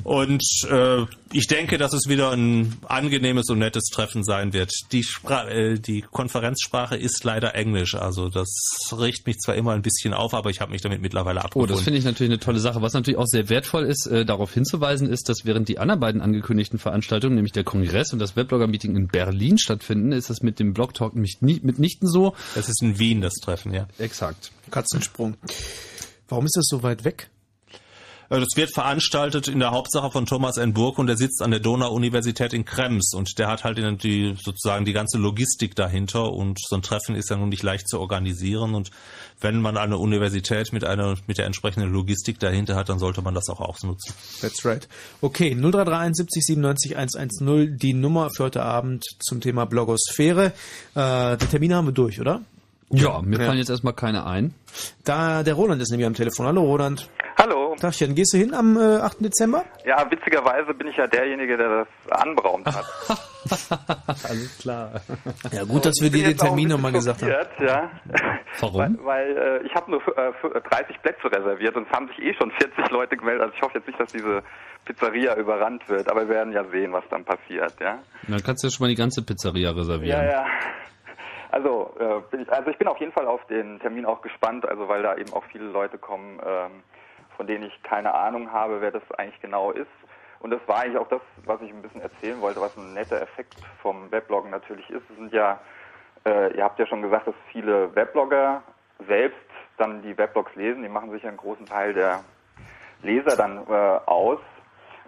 und 0.04 0.42
äh, 0.70 1.04
ich 1.32 1.46
denke, 1.46 1.78
dass 1.78 1.92
es 1.92 2.08
wieder 2.08 2.30
ein 2.32 2.76
angenehmes 2.86 3.48
und 3.48 3.58
nettes 3.58 3.84
Treffen 3.92 4.22
sein 4.24 4.52
wird. 4.52 4.70
Die, 4.92 5.02
Spra 5.02 5.48
äh, 5.48 5.78
die 5.78 6.02
Konferenzsprache 6.02 6.96
ist 6.96 7.24
leider 7.24 7.54
Englisch, 7.54 7.94
also 7.94 8.28
das 8.28 8.48
riecht 8.96 9.26
mich 9.26 9.38
zwar 9.38 9.54
immer 9.54 9.72
ein 9.72 9.82
bisschen 9.82 10.12
auf, 10.12 10.34
aber 10.34 10.50
ich 10.50 10.60
habe 10.60 10.72
mich 10.72 10.82
damit 10.82 11.00
mittlerweile 11.00 11.40
Oh, 11.40 11.44
abgefunden. 11.44 11.74
das 11.74 11.82
finde 11.82 11.98
ich 11.98 12.04
natürlich 12.04 12.30
eine 12.30 12.40
tolle 12.40 12.58
Sache. 12.60 12.82
Was 12.82 12.92
natürlich 12.92 13.18
auch 13.18 13.26
sehr 13.26 13.48
wertvoll 13.48 13.84
ist, 13.84 14.06
äh, 14.06 14.24
darauf 14.24 14.52
hinzuweisen, 14.52 15.08
ist, 15.08 15.28
dass 15.28 15.44
während 15.44 15.68
die 15.68 15.78
anderen 15.78 16.00
beiden 16.00 16.20
angekündigten 16.20 16.78
Veranstaltungen, 16.78 17.34
nämlich 17.36 17.52
der 17.52 17.64
Kongress 17.64 18.12
und 18.12 18.18
das 18.18 18.36
Webblogger-Meeting 18.36 18.94
in 18.96 19.08
Berlin 19.08 19.58
stattfinden, 19.58 20.12
ist 20.12 20.30
das 20.30 20.42
mit 20.42 20.58
dem 20.58 20.74
Blog-Talk 20.74 21.14
nämlich 21.14 21.38
nie, 21.40 21.60
mitnichten 21.62 22.08
so. 22.08 22.34
Das 22.54 22.68
ist 22.68 22.82
in 22.82 22.98
Wien 22.98 23.20
das 23.20 23.34
Treffen, 23.34 23.72
ja. 23.72 23.86
Exakt. 23.98 24.52
Katzensprung. 24.70 25.36
Warum 26.28 26.46
ist 26.46 26.56
das 26.56 26.66
so 26.68 26.82
weit 26.82 27.04
weg? 27.04 27.28
Äh, 28.32 28.40
Das 28.40 28.56
wird 28.56 28.72
veranstaltet 28.72 29.48
in 29.48 29.58
der 29.58 29.70
Hauptsache 29.72 30.10
von 30.10 30.26
Thomas 30.26 30.56
N. 30.56 30.72
Burg 30.72 30.98
und 30.98 31.06
der 31.06 31.16
sitzt 31.16 31.42
an 31.42 31.50
der 31.50 31.60
Donau-Universität 31.60 32.54
in 32.54 32.64
Krems 32.64 33.12
und 33.14 33.38
der 33.38 33.48
hat 33.48 33.64
halt 33.64 33.78
die, 34.02 34.34
sozusagen 34.42 34.84
die 34.84 34.92
ganze 34.92 35.18
Logistik 35.18 35.74
dahinter 35.76 36.32
und 36.32 36.58
so 36.66 36.76
ein 36.76 36.82
Treffen 36.82 37.14
ist 37.14 37.30
ja 37.30 37.36
nun 37.36 37.50
nicht 37.50 37.62
leicht 37.62 37.88
zu 37.88 38.00
organisieren 38.00 38.74
und 38.74 38.90
wenn 39.40 39.60
man 39.60 39.76
eine 39.76 39.98
Universität 39.98 40.72
mit 40.72 40.84
einer, 40.84 41.16
mit 41.26 41.38
der 41.38 41.46
entsprechenden 41.46 41.92
Logistik 41.92 42.38
dahinter 42.38 42.76
hat, 42.76 42.88
dann 42.88 42.98
sollte 42.98 43.22
man 43.22 43.34
das 43.34 43.48
auch 43.48 43.60
ausnutzen. 43.60 44.14
That's 44.40 44.64
right. 44.64 44.88
Okay, 45.20 45.50
0331 45.54 46.16
70 46.16 46.44
97 46.44 46.96
110, 46.96 47.76
die 47.76 47.92
Nummer 47.92 48.30
für 48.34 48.44
heute 48.44 48.62
Abend 48.62 49.04
zum 49.18 49.40
Thema 49.40 49.66
Blogosphäre. 49.66 50.52
Äh, 50.94 51.36
die 51.36 51.46
Termine 51.46 51.76
haben 51.76 51.88
wir 51.88 51.92
durch, 51.92 52.20
oder? 52.20 52.40
Ja, 52.90 53.22
mir 53.22 53.38
fallen 53.38 53.58
jetzt 53.58 53.70
erstmal 53.70 53.94
keine 53.94 54.26
ein. 54.26 54.54
Da, 55.04 55.42
der 55.42 55.54
Roland 55.54 55.80
ist 55.80 55.90
nämlich 55.90 56.06
am 56.06 56.14
Telefon. 56.14 56.46
Hallo 56.46 56.62
Roland. 56.62 57.08
Hallo. 57.38 57.74
Tagchen, 57.80 58.14
gehst 58.14 58.34
du 58.34 58.38
hin 58.38 58.54
am 58.54 58.76
äh, 58.76 58.98
8. 59.00 59.20
Dezember? 59.20 59.64
Ja, 59.84 60.08
witzigerweise 60.10 60.74
bin 60.74 60.86
ich 60.88 60.96
ja 60.96 61.06
derjenige, 61.06 61.56
der 61.56 61.84
das 61.84 62.12
anberaumt 62.20 62.66
hat. 62.66 62.84
Alles 64.28 64.58
klar. 64.58 65.00
Ja, 65.50 65.64
gut, 65.64 65.84
dass 65.84 65.94
wir 66.00 66.10
dir 66.10 66.24
den 66.28 66.36
Termin 66.36 66.68
nochmal 66.68 66.92
gesagt 66.92 67.22
haben. 67.22 67.32
Ja. 67.64 67.90
Warum? 68.60 68.98
Weil, 69.02 69.04
weil 69.04 69.36
äh, 69.62 69.66
ich 69.66 69.74
habe 69.74 69.90
nur 69.90 70.00
äh, 70.16 70.32
für- 70.40 70.50
30 70.60 71.02
Plätze 71.02 71.24
reserviert 71.32 71.74
und 71.76 71.86
es 71.88 71.92
haben 71.92 72.08
sich 72.08 72.18
eh 72.20 72.34
schon 72.34 72.50
40 72.52 72.90
Leute 72.90 73.16
gemeldet. 73.16 73.42
Also 73.42 73.54
ich 73.56 73.62
hoffe 73.62 73.78
jetzt 73.78 73.86
nicht, 73.88 73.98
dass 73.98 74.12
diese 74.12 74.42
Pizzeria 74.84 75.34
überrannt 75.36 75.88
wird, 75.88 76.08
aber 76.10 76.22
wir 76.28 76.34
werden 76.34 76.52
ja 76.52 76.64
sehen, 76.70 76.92
was 76.92 77.04
dann 77.10 77.24
passiert, 77.24 77.74
ja. 77.80 77.98
Dann 78.28 78.42
kannst 78.42 78.62
du 78.62 78.68
ja 78.68 78.72
schon 78.72 78.84
mal 78.84 78.88
die 78.88 78.96
ganze 78.96 79.22
Pizzeria 79.24 79.70
reservieren. 79.70 80.24
Ja, 80.24 80.30
ja. 80.30 80.46
Also, 81.50 81.94
äh, 82.00 82.20
bin 82.30 82.40
ich, 82.42 82.52
also 82.52 82.70
ich 82.70 82.78
bin 82.78 82.88
auf 82.88 82.98
jeden 82.98 83.12
Fall 83.12 83.26
auf 83.26 83.44
den 83.46 83.78
Termin 83.80 84.06
auch 84.06 84.22
gespannt, 84.22 84.66
also 84.66 84.88
weil 84.88 85.02
da 85.02 85.16
eben 85.16 85.32
auch 85.34 85.44
viele 85.52 85.64
Leute 85.66 85.98
kommen, 85.98 86.40
ähm, 86.44 86.82
von 87.36 87.46
denen 87.46 87.64
ich 87.64 87.82
keine 87.82 88.14
Ahnung 88.14 88.52
habe, 88.52 88.80
wer 88.80 88.90
das 88.90 89.02
eigentlich 89.16 89.40
genau 89.40 89.70
ist. 89.70 89.90
Und 90.40 90.50
das 90.50 90.60
war 90.66 90.80
eigentlich 90.80 90.98
auch 90.98 91.08
das, 91.08 91.20
was 91.44 91.60
ich 91.62 91.70
ein 91.70 91.82
bisschen 91.82 92.00
erzählen 92.00 92.40
wollte, 92.40 92.60
was 92.60 92.76
ein 92.76 92.94
netter 92.94 93.20
Effekt 93.22 93.54
vom 93.80 94.10
Webloggen 94.10 94.50
natürlich 94.50 94.88
ist. 94.90 95.08
Es 95.08 95.16
sind 95.16 95.32
ja, 95.32 95.60
äh, 96.26 96.56
ihr 96.56 96.64
habt 96.64 96.78
ja 96.78 96.86
schon 96.86 97.02
gesagt, 97.02 97.28
dass 97.28 97.34
viele 97.52 97.94
Weblogger 97.94 98.62
selbst 99.06 99.38
dann 99.78 100.02
die 100.02 100.16
Weblogs 100.18 100.54
lesen. 100.56 100.82
Die 100.82 100.88
machen 100.88 101.12
sich 101.12 101.26
einen 101.26 101.36
großen 101.36 101.66
Teil 101.66 101.94
der 101.94 102.24
Leser 103.02 103.36
dann 103.36 103.66
äh, 103.68 104.00
aus. 104.06 104.40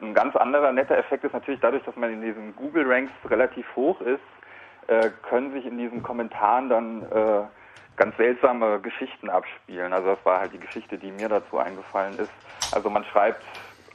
Ein 0.01 0.15
ganz 0.15 0.37
anderer 0.37 0.73
netter 0.73 0.97
Effekt 0.99 1.25
ist 1.25 1.33
natürlich 1.33 1.61
dadurch, 1.61 1.85
dass 1.85 1.97
man 1.97 2.13
in 2.13 2.23
diesen 2.23 2.55
Google 2.57 2.91
Ranks 2.91 3.13
relativ 3.29 3.67
hoch 3.75 4.01
ist, 4.01 4.21
äh, 4.87 5.11
können 5.29 5.53
sich 5.53 5.65
in 5.67 5.79
diesen 5.79 6.03
Kommentaren 6.03 6.69
dann 6.69 7.03
äh, 7.11 7.43
ganz 7.97 8.17
seltsame 8.17 8.81
Geschichten 8.81 9.31
abspielen. 9.31 9.93
Also 9.93 10.09
das 10.15 10.25
war 10.25 10.41
halt 10.41 10.53
die 10.53 10.59
Geschichte, 10.59 10.99
die 10.99 11.13
mir 11.13 11.29
dazu 11.29 11.59
eingefallen 11.59 12.19
ist. 12.19 12.33
Also 12.73 12.91
man 12.91 13.05
schreibt 13.05 13.43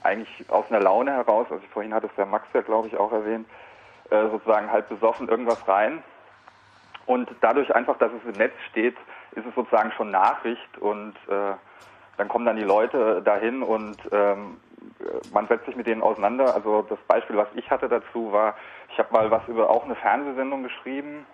eigentlich 0.04 0.30
aus 0.50 0.66
einer 0.70 0.80
Laune 0.80 1.12
heraus, 1.12 1.48
also 1.50 1.64
vorhin 1.74 1.94
hat 1.94 2.04
es 2.04 2.16
der 2.16 2.26
Max 2.26 2.48
ja 2.54 2.62
glaube 2.62 2.88
ich 2.88 2.98
auch 2.98 3.12
erwähnt, 3.12 3.48
äh, 4.10 4.30
sozusagen 4.30 4.72
halb 4.72 4.88
besoffen 4.88 5.28
irgendwas 5.28 5.68
rein. 5.68 6.02
Und 7.06 7.30
dadurch 7.42 7.74
einfach, 7.76 7.98
dass 7.98 8.12
es 8.14 8.24
im 8.34 8.38
Netz 8.38 8.54
steht, 8.70 8.96
ist 9.32 9.46
es 9.46 9.56
sozusagen 9.56 9.92
schon 9.94 10.12
Nachricht 10.12 10.78
und 10.78 11.16
äh, 11.28 11.54
dann 12.18 12.28
kommen 12.28 12.46
dann 12.46 12.58
die 12.58 12.64
Leute 12.64 13.22
dahin 13.22 13.64
und 13.64 13.98
ähm, 14.12 14.58
man 15.34 15.48
setzt 15.48 15.66
sich 15.66 15.76
mit 15.76 15.88
denen 15.88 16.02
auseinander. 16.02 16.54
Also 16.54 16.82
das 16.84 17.00
Beispiel, 17.08 17.38
was 17.38 17.48
ich 17.56 17.70
hatte 17.72 17.88
dazu, 17.88 18.32
war, 18.32 18.56
ich 18.92 19.00
habe 19.00 19.14
mal 19.14 19.32
was 19.32 19.48
über 19.48 19.70
auch 19.70 19.86
eine 19.86 19.96
Fernsehsendung 19.96 20.64
geschrieben, 20.64 21.26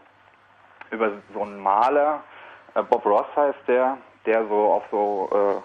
über 0.91 1.11
so 1.33 1.41
einen 1.41 1.59
Maler, 1.59 2.23
Bob 2.83 3.05
Ross 3.05 3.27
heißt 3.35 3.67
der, 3.67 3.97
der 4.25 4.47
so 4.47 4.73
auf 4.73 4.83
so 4.91 5.29
äh, 5.31 5.61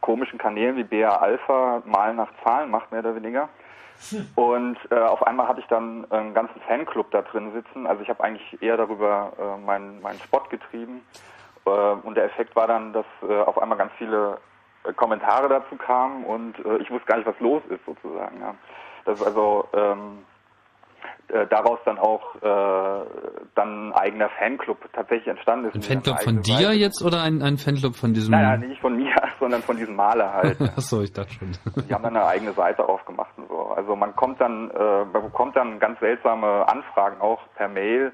komischen 0.00 0.38
Kanälen 0.38 0.76
wie 0.76 0.84
BA 0.84 1.08
Alpha 1.08 1.82
Malen 1.84 2.16
nach 2.16 2.30
Zahlen 2.42 2.70
macht, 2.70 2.90
mehr 2.90 3.00
oder 3.00 3.14
weniger. 3.14 3.48
Und 4.34 4.78
äh, 4.90 4.98
auf 4.98 5.26
einmal 5.26 5.46
hatte 5.46 5.60
ich 5.60 5.66
dann 5.66 6.10
einen 6.10 6.32
ganzen 6.32 6.60
Fanclub 6.62 7.10
da 7.10 7.22
drin 7.22 7.52
sitzen. 7.52 7.86
Also 7.86 8.02
ich 8.02 8.08
habe 8.08 8.24
eigentlich 8.24 8.62
eher 8.62 8.76
darüber 8.76 9.32
äh, 9.38 9.60
meinen 9.64 10.00
meinen 10.00 10.18
Spot 10.20 10.42
getrieben. 10.48 11.02
Äh, 11.66 11.70
und 11.70 12.14
der 12.16 12.24
Effekt 12.24 12.56
war 12.56 12.66
dann, 12.66 12.92
dass 12.92 13.06
äh, 13.28 13.40
auf 13.40 13.60
einmal 13.60 13.76
ganz 13.76 13.92
viele 13.98 14.38
äh, 14.84 14.92
Kommentare 14.94 15.48
dazu 15.48 15.76
kamen 15.76 16.24
und 16.24 16.58
äh, 16.64 16.78
ich 16.78 16.90
wusste 16.90 17.06
gar 17.06 17.16
nicht, 17.18 17.26
was 17.26 17.38
los 17.40 17.62
ist 17.68 17.84
sozusagen. 17.84 18.40
Ja. 18.40 18.54
Das 19.04 19.20
ist 19.20 19.26
also 19.26 19.68
ähm, 19.74 20.24
äh, 21.28 21.46
daraus 21.46 21.78
dann 21.84 21.98
auch 21.98 22.34
äh, 22.36 23.06
dann 23.54 23.88
ein 23.88 23.92
eigener 23.92 24.28
Fanclub 24.30 24.78
tatsächlich 24.92 25.28
entstanden 25.28 25.68
ist. 25.68 25.74
Ein 25.74 25.82
Fanclub 25.82 26.20
von 26.22 26.42
dir 26.42 26.72
jetzt 26.72 27.04
oder 27.04 27.22
ein, 27.22 27.42
ein 27.42 27.56
Fanclub 27.56 27.94
von 27.94 28.12
diesem... 28.12 28.32
Naja, 28.32 28.56
nicht 28.56 28.80
von 28.80 28.96
mir, 28.96 29.14
sondern 29.40 29.62
von 29.62 29.76
diesem 29.76 29.94
Maler 29.94 30.32
halt. 30.32 30.60
Achso, 30.76 31.02
ich 31.02 31.12
dachte 31.12 31.32
schon. 31.32 31.52
Die 31.88 31.94
haben 31.94 32.02
dann 32.02 32.16
eine 32.16 32.26
eigene 32.26 32.52
Seite 32.52 32.88
aufgemacht 32.88 33.36
und 33.36 33.48
so. 33.48 33.68
Also 33.76 33.94
man 33.94 34.14
kommt 34.16 34.40
dann, 34.40 34.70
äh, 34.70 35.04
man 35.04 35.22
bekommt 35.22 35.56
dann 35.56 35.78
ganz 35.78 36.00
seltsame 36.00 36.68
Anfragen 36.68 37.20
auch 37.20 37.40
per 37.54 37.68
Mail. 37.68 38.12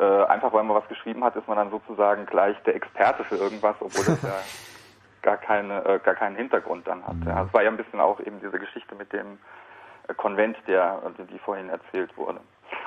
Äh, 0.00 0.24
einfach 0.26 0.52
weil 0.52 0.62
man 0.62 0.76
was 0.76 0.88
geschrieben 0.88 1.24
hat, 1.24 1.34
ist 1.36 1.48
man 1.48 1.56
dann 1.56 1.70
sozusagen 1.70 2.26
gleich 2.26 2.56
der 2.64 2.76
Experte 2.76 3.24
für 3.24 3.36
irgendwas, 3.36 3.74
obwohl 3.80 4.04
das 4.04 4.22
ja 4.22 4.36
gar 5.22 5.36
keine, 5.36 5.84
äh, 5.84 5.98
gar 5.98 6.14
keinen 6.14 6.36
Hintergrund 6.36 6.86
dann 6.86 7.04
hat. 7.06 7.16
Ja, 7.26 7.44
es 7.44 7.52
war 7.52 7.62
ja 7.62 7.70
ein 7.70 7.76
bisschen 7.76 8.00
auch 8.00 8.20
eben 8.20 8.40
diese 8.40 8.58
Geschichte 8.58 8.94
mit 8.94 9.12
dem 9.12 9.38
Konvent, 10.16 10.56
der, 10.66 11.00
die 11.30 11.38
vorhin 11.38 11.68
erzählt 11.68 12.16
wurde. 12.16 12.40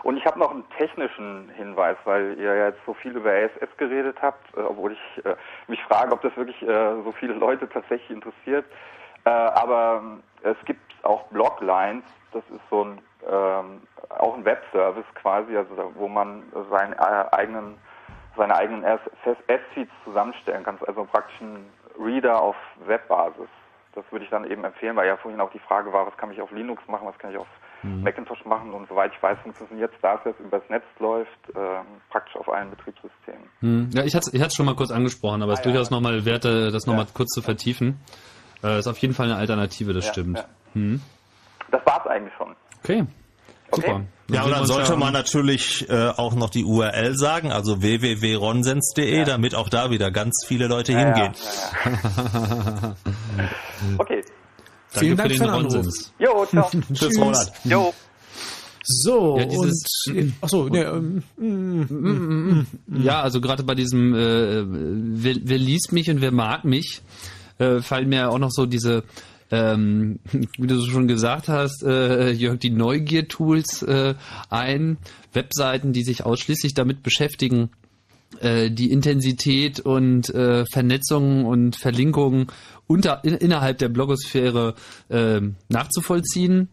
Und 0.03 0.17
ich 0.17 0.25
habe 0.25 0.39
noch 0.39 0.51
einen 0.51 0.67
technischen 0.77 1.49
Hinweis, 1.49 1.97
weil 2.05 2.37
ihr 2.37 2.55
ja 2.55 2.67
jetzt 2.67 2.85
so 2.85 2.93
viel 2.93 3.15
über 3.15 3.31
ASS 3.31 3.75
geredet 3.77 4.17
habt, 4.21 4.55
äh, 4.55 4.61
obwohl 4.61 4.93
ich 4.93 5.25
äh, 5.25 5.35
mich 5.67 5.81
frage, 5.83 6.11
ob 6.11 6.21
das 6.21 6.35
wirklich 6.35 6.61
äh, 6.63 7.01
so 7.03 7.11
viele 7.11 7.33
Leute 7.33 7.67
tatsächlich 7.69 8.09
interessiert. 8.09 8.65
Aber 9.23 10.01
äh, 10.43 10.49
es 10.49 10.65
gibt 10.65 10.81
auch 11.03 11.23
Bloglines, 11.27 12.03
das 12.31 12.43
ist 12.49 12.61
so 12.71 12.85
ein 12.85 13.01
ähm, 13.29 13.83
auch 14.09 14.35
ein 14.35 14.43
Webservice 14.43 15.05
quasi, 15.13 15.55
also 15.55 15.91
wo 15.93 16.07
man 16.07 16.43
seinen 16.71 16.95
eigenen 16.95 17.77
seine 18.35 18.55
eigenen 18.55 18.83
S-Feeds 18.83 19.91
zusammenstellen 20.03 20.63
kann, 20.63 20.79
also 20.87 21.03
praktisch 21.03 21.39
ein 21.41 21.69
Reader 21.99 22.41
auf 22.41 22.55
Webbasis. 22.85 23.49
Das 23.93 24.05
würde 24.11 24.23
ich 24.25 24.31
dann 24.31 24.49
eben 24.49 24.63
empfehlen, 24.63 24.95
weil 24.95 25.07
ja 25.07 25.17
vorhin 25.17 25.41
auch 25.41 25.51
die 25.51 25.59
Frage 25.59 25.91
war, 25.91 26.07
was 26.07 26.15
kann 26.17 26.31
ich 26.31 26.39
auf 26.41 26.51
Linux 26.51 26.81
machen, 26.87 27.07
was 27.07 27.17
kann 27.17 27.31
ich 27.31 27.37
auf 27.37 27.47
Mhm. 27.83 28.03
Macintosh 28.03 28.45
machen 28.45 28.71
und 28.73 28.87
soweit 28.87 29.11
ich 29.11 29.21
weiß, 29.23 29.39
funktioniert 29.41 29.91
Starfest 29.97 30.39
übers 30.39 30.61
Netz 30.69 30.83
läuft, 30.99 31.31
äh, 31.55 31.57
praktisch 32.11 32.35
auf 32.35 32.47
allen 32.47 32.69
Betriebssystemen. 32.69 33.41
Hm. 33.61 33.89
Ja, 33.91 34.03
ich 34.03 34.13
hatte 34.15 34.29
ich 34.33 34.39
es 34.39 34.53
schon 34.55 34.67
mal 34.67 34.75
kurz 34.75 34.91
angesprochen, 34.91 35.41
aber 35.41 35.53
es 35.53 35.59
Ah, 35.59 35.61
ist 35.61 35.65
ja. 35.65 35.71
durchaus 35.71 35.89
nochmal 35.89 36.23
wert, 36.23 36.45
äh, 36.45 36.69
das 36.71 36.85
nochmal 36.85 37.07
kurz 37.11 37.29
zu 37.33 37.41
vertiefen. 37.41 37.99
Äh, 38.63 38.77
ist 38.77 38.87
auf 38.87 38.99
jeden 38.99 39.15
Fall 39.15 39.25
eine 39.25 39.37
Alternative, 39.37 39.93
das 39.93 40.05
Ja, 40.05 40.11
stimmt. 40.13 40.37
ja. 40.37 40.45
Hm. 40.73 41.01
Das 41.71 41.83
war's 41.83 42.05
eigentlich 42.05 42.33
schon. 42.37 42.55
Okay. 42.83 43.03
Super. 43.73 44.01
Ja, 44.29 44.43
und 44.43 44.51
dann 44.51 44.65
sollte 44.65 44.91
ja- 44.93 44.97
man 44.97 45.11
natürlich 45.13 45.89
äh, 45.89 46.07
auch 46.09 46.35
noch 46.35 46.49
die 46.49 46.63
URL 46.63 47.17
sagen, 47.17 47.51
also 47.51 47.81
www.ronsens.de, 47.81 49.25
damit 49.25 49.55
auch 49.55 49.67
da 49.69 49.89
wieder 49.91 50.09
ganz 50.11 50.45
viele 50.47 50.67
Leute 50.67 50.93
Ja, 50.93 50.99
ja, 50.99 51.05
hingehen. 51.15 51.33
Okay. 53.97 54.23
Vielen 54.93 55.15
Dank 55.17 55.31
für 55.31 55.37
für 55.37 55.43
den 55.43 55.47
den 55.47 55.49
Anruf. 55.49 55.73
Ronsens. 55.75 56.13
Jo, 56.19 56.45
ciao. 56.49 56.69
Tschüss, 56.93 57.17
Roland. 57.17 57.51
Jo. 57.63 57.93
So, 58.83 59.37
Ja, 59.37 59.45
dieses- 59.45 59.83
und, 60.09 60.33
achso, 60.41 60.67
ne, 60.67 60.83
ähm, 60.83 61.23
mm, 61.37 61.81
mm, 61.93 62.65
mm. 62.87 63.03
Ja, 63.03 63.21
also 63.21 63.39
gerade 63.39 63.63
bei 63.63 63.75
diesem 63.75 64.13
äh, 64.15 64.63
wer, 64.65 65.35
wer 65.43 65.57
liest 65.59 65.91
mich 65.93 66.09
und 66.09 66.19
wer 66.19 66.31
mag 66.31 66.65
mich, 66.65 67.01
äh, 67.59 67.79
fallen 67.81 68.09
mir 68.09 68.29
auch 68.31 68.39
noch 68.39 68.49
so 68.51 68.65
diese, 68.65 69.03
ähm, 69.51 70.19
wie 70.57 70.67
du 70.67 70.81
schon 70.85 71.07
gesagt 71.07 71.47
hast, 71.47 71.83
äh, 71.83 72.31
Jörg, 72.31 72.59
die 72.59 72.71
Neugier-Tools 72.71 73.83
äh, 73.83 74.15
ein, 74.49 74.97
Webseiten, 75.33 75.93
die 75.93 76.03
sich 76.03 76.25
ausschließlich 76.25 76.73
damit 76.73 77.03
beschäftigen, 77.03 77.69
äh, 78.39 78.71
die 78.71 78.91
Intensität 78.91 79.79
und 79.79 80.29
äh, 80.33 80.65
Vernetzung 80.71 81.45
und 81.45 81.75
Verlinkungen 81.75 82.47
unter, 82.87 83.23
in, 83.23 83.35
innerhalb 83.35 83.77
der 83.77 83.89
Blogosphäre 83.89 84.75
äh, 85.09 85.41
nachzuvollziehen. 85.69 86.69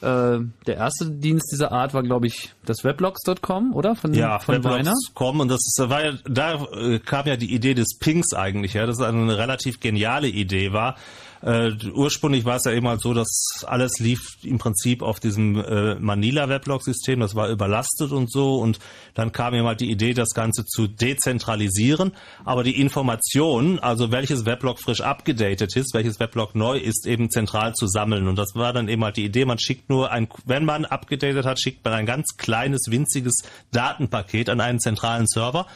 Äh, 0.00 0.38
der 0.66 0.76
erste 0.76 1.10
Dienst 1.10 1.50
dieser 1.52 1.72
Art 1.72 1.92
war, 1.92 2.04
glaube 2.04 2.28
ich, 2.28 2.52
das 2.64 2.84
weblogs.com, 2.84 3.74
oder? 3.74 3.96
Von, 3.96 4.14
Ja, 4.14 4.38
von 4.38 4.62
Weiner. 4.62 4.76
Weblogs.com 4.76 5.40
und 5.40 5.48
das 5.48 5.74
war 5.78 6.04
ja, 6.04 6.12
da 6.24 6.64
äh, 6.72 7.00
kam 7.00 7.26
ja 7.26 7.36
die 7.36 7.52
Idee 7.52 7.74
des 7.74 7.98
Pings 7.98 8.32
eigentlich, 8.32 8.74
ja, 8.74 8.86
das 8.86 9.00
eine 9.00 9.36
relativ 9.36 9.80
geniale 9.80 10.28
Idee 10.28 10.72
war. 10.72 10.96
Äh, 11.42 11.72
ursprünglich 11.94 12.44
war 12.44 12.56
es 12.56 12.64
ja 12.64 12.72
eben 12.72 12.88
halt 12.88 13.00
so, 13.00 13.14
dass 13.14 13.64
alles 13.66 13.98
lief 13.98 14.20
im 14.42 14.58
Prinzip 14.58 15.02
auf 15.02 15.20
diesem 15.20 15.56
äh, 15.56 15.94
Manila-Weblog-System, 15.96 17.20
das 17.20 17.34
war 17.34 17.48
überlastet 17.48 18.10
und 18.10 18.30
so. 18.30 18.56
Und 18.56 18.78
dann 19.14 19.32
kam 19.32 19.54
eben 19.54 19.66
halt 19.66 19.80
die 19.80 19.90
Idee, 19.90 20.14
das 20.14 20.30
Ganze 20.30 20.64
zu 20.64 20.88
dezentralisieren, 20.88 22.12
aber 22.44 22.64
die 22.64 22.80
Information, 22.80 23.78
also 23.78 24.10
welches 24.10 24.46
Weblog 24.46 24.80
frisch 24.80 25.00
abgedatet 25.00 25.76
ist, 25.76 25.94
welches 25.94 26.18
Weblog 26.18 26.54
neu 26.54 26.78
ist, 26.78 27.06
eben 27.06 27.30
zentral 27.30 27.74
zu 27.74 27.86
sammeln. 27.86 28.26
Und 28.26 28.36
das 28.36 28.54
war 28.54 28.72
dann 28.72 28.88
eben 28.88 29.04
halt 29.04 29.16
die 29.16 29.24
Idee, 29.24 29.44
man 29.44 29.58
schickt 29.58 29.88
nur 29.88 30.10
ein, 30.10 30.28
wenn 30.44 30.64
man 30.64 30.84
abgedatet 30.84 31.46
hat, 31.46 31.60
schickt 31.60 31.84
man 31.84 31.94
ein 31.94 32.06
ganz 32.06 32.36
kleines, 32.36 32.86
winziges 32.88 33.42
Datenpaket 33.70 34.48
an 34.48 34.60
einen 34.60 34.80
zentralen 34.80 35.26
Server 35.26 35.66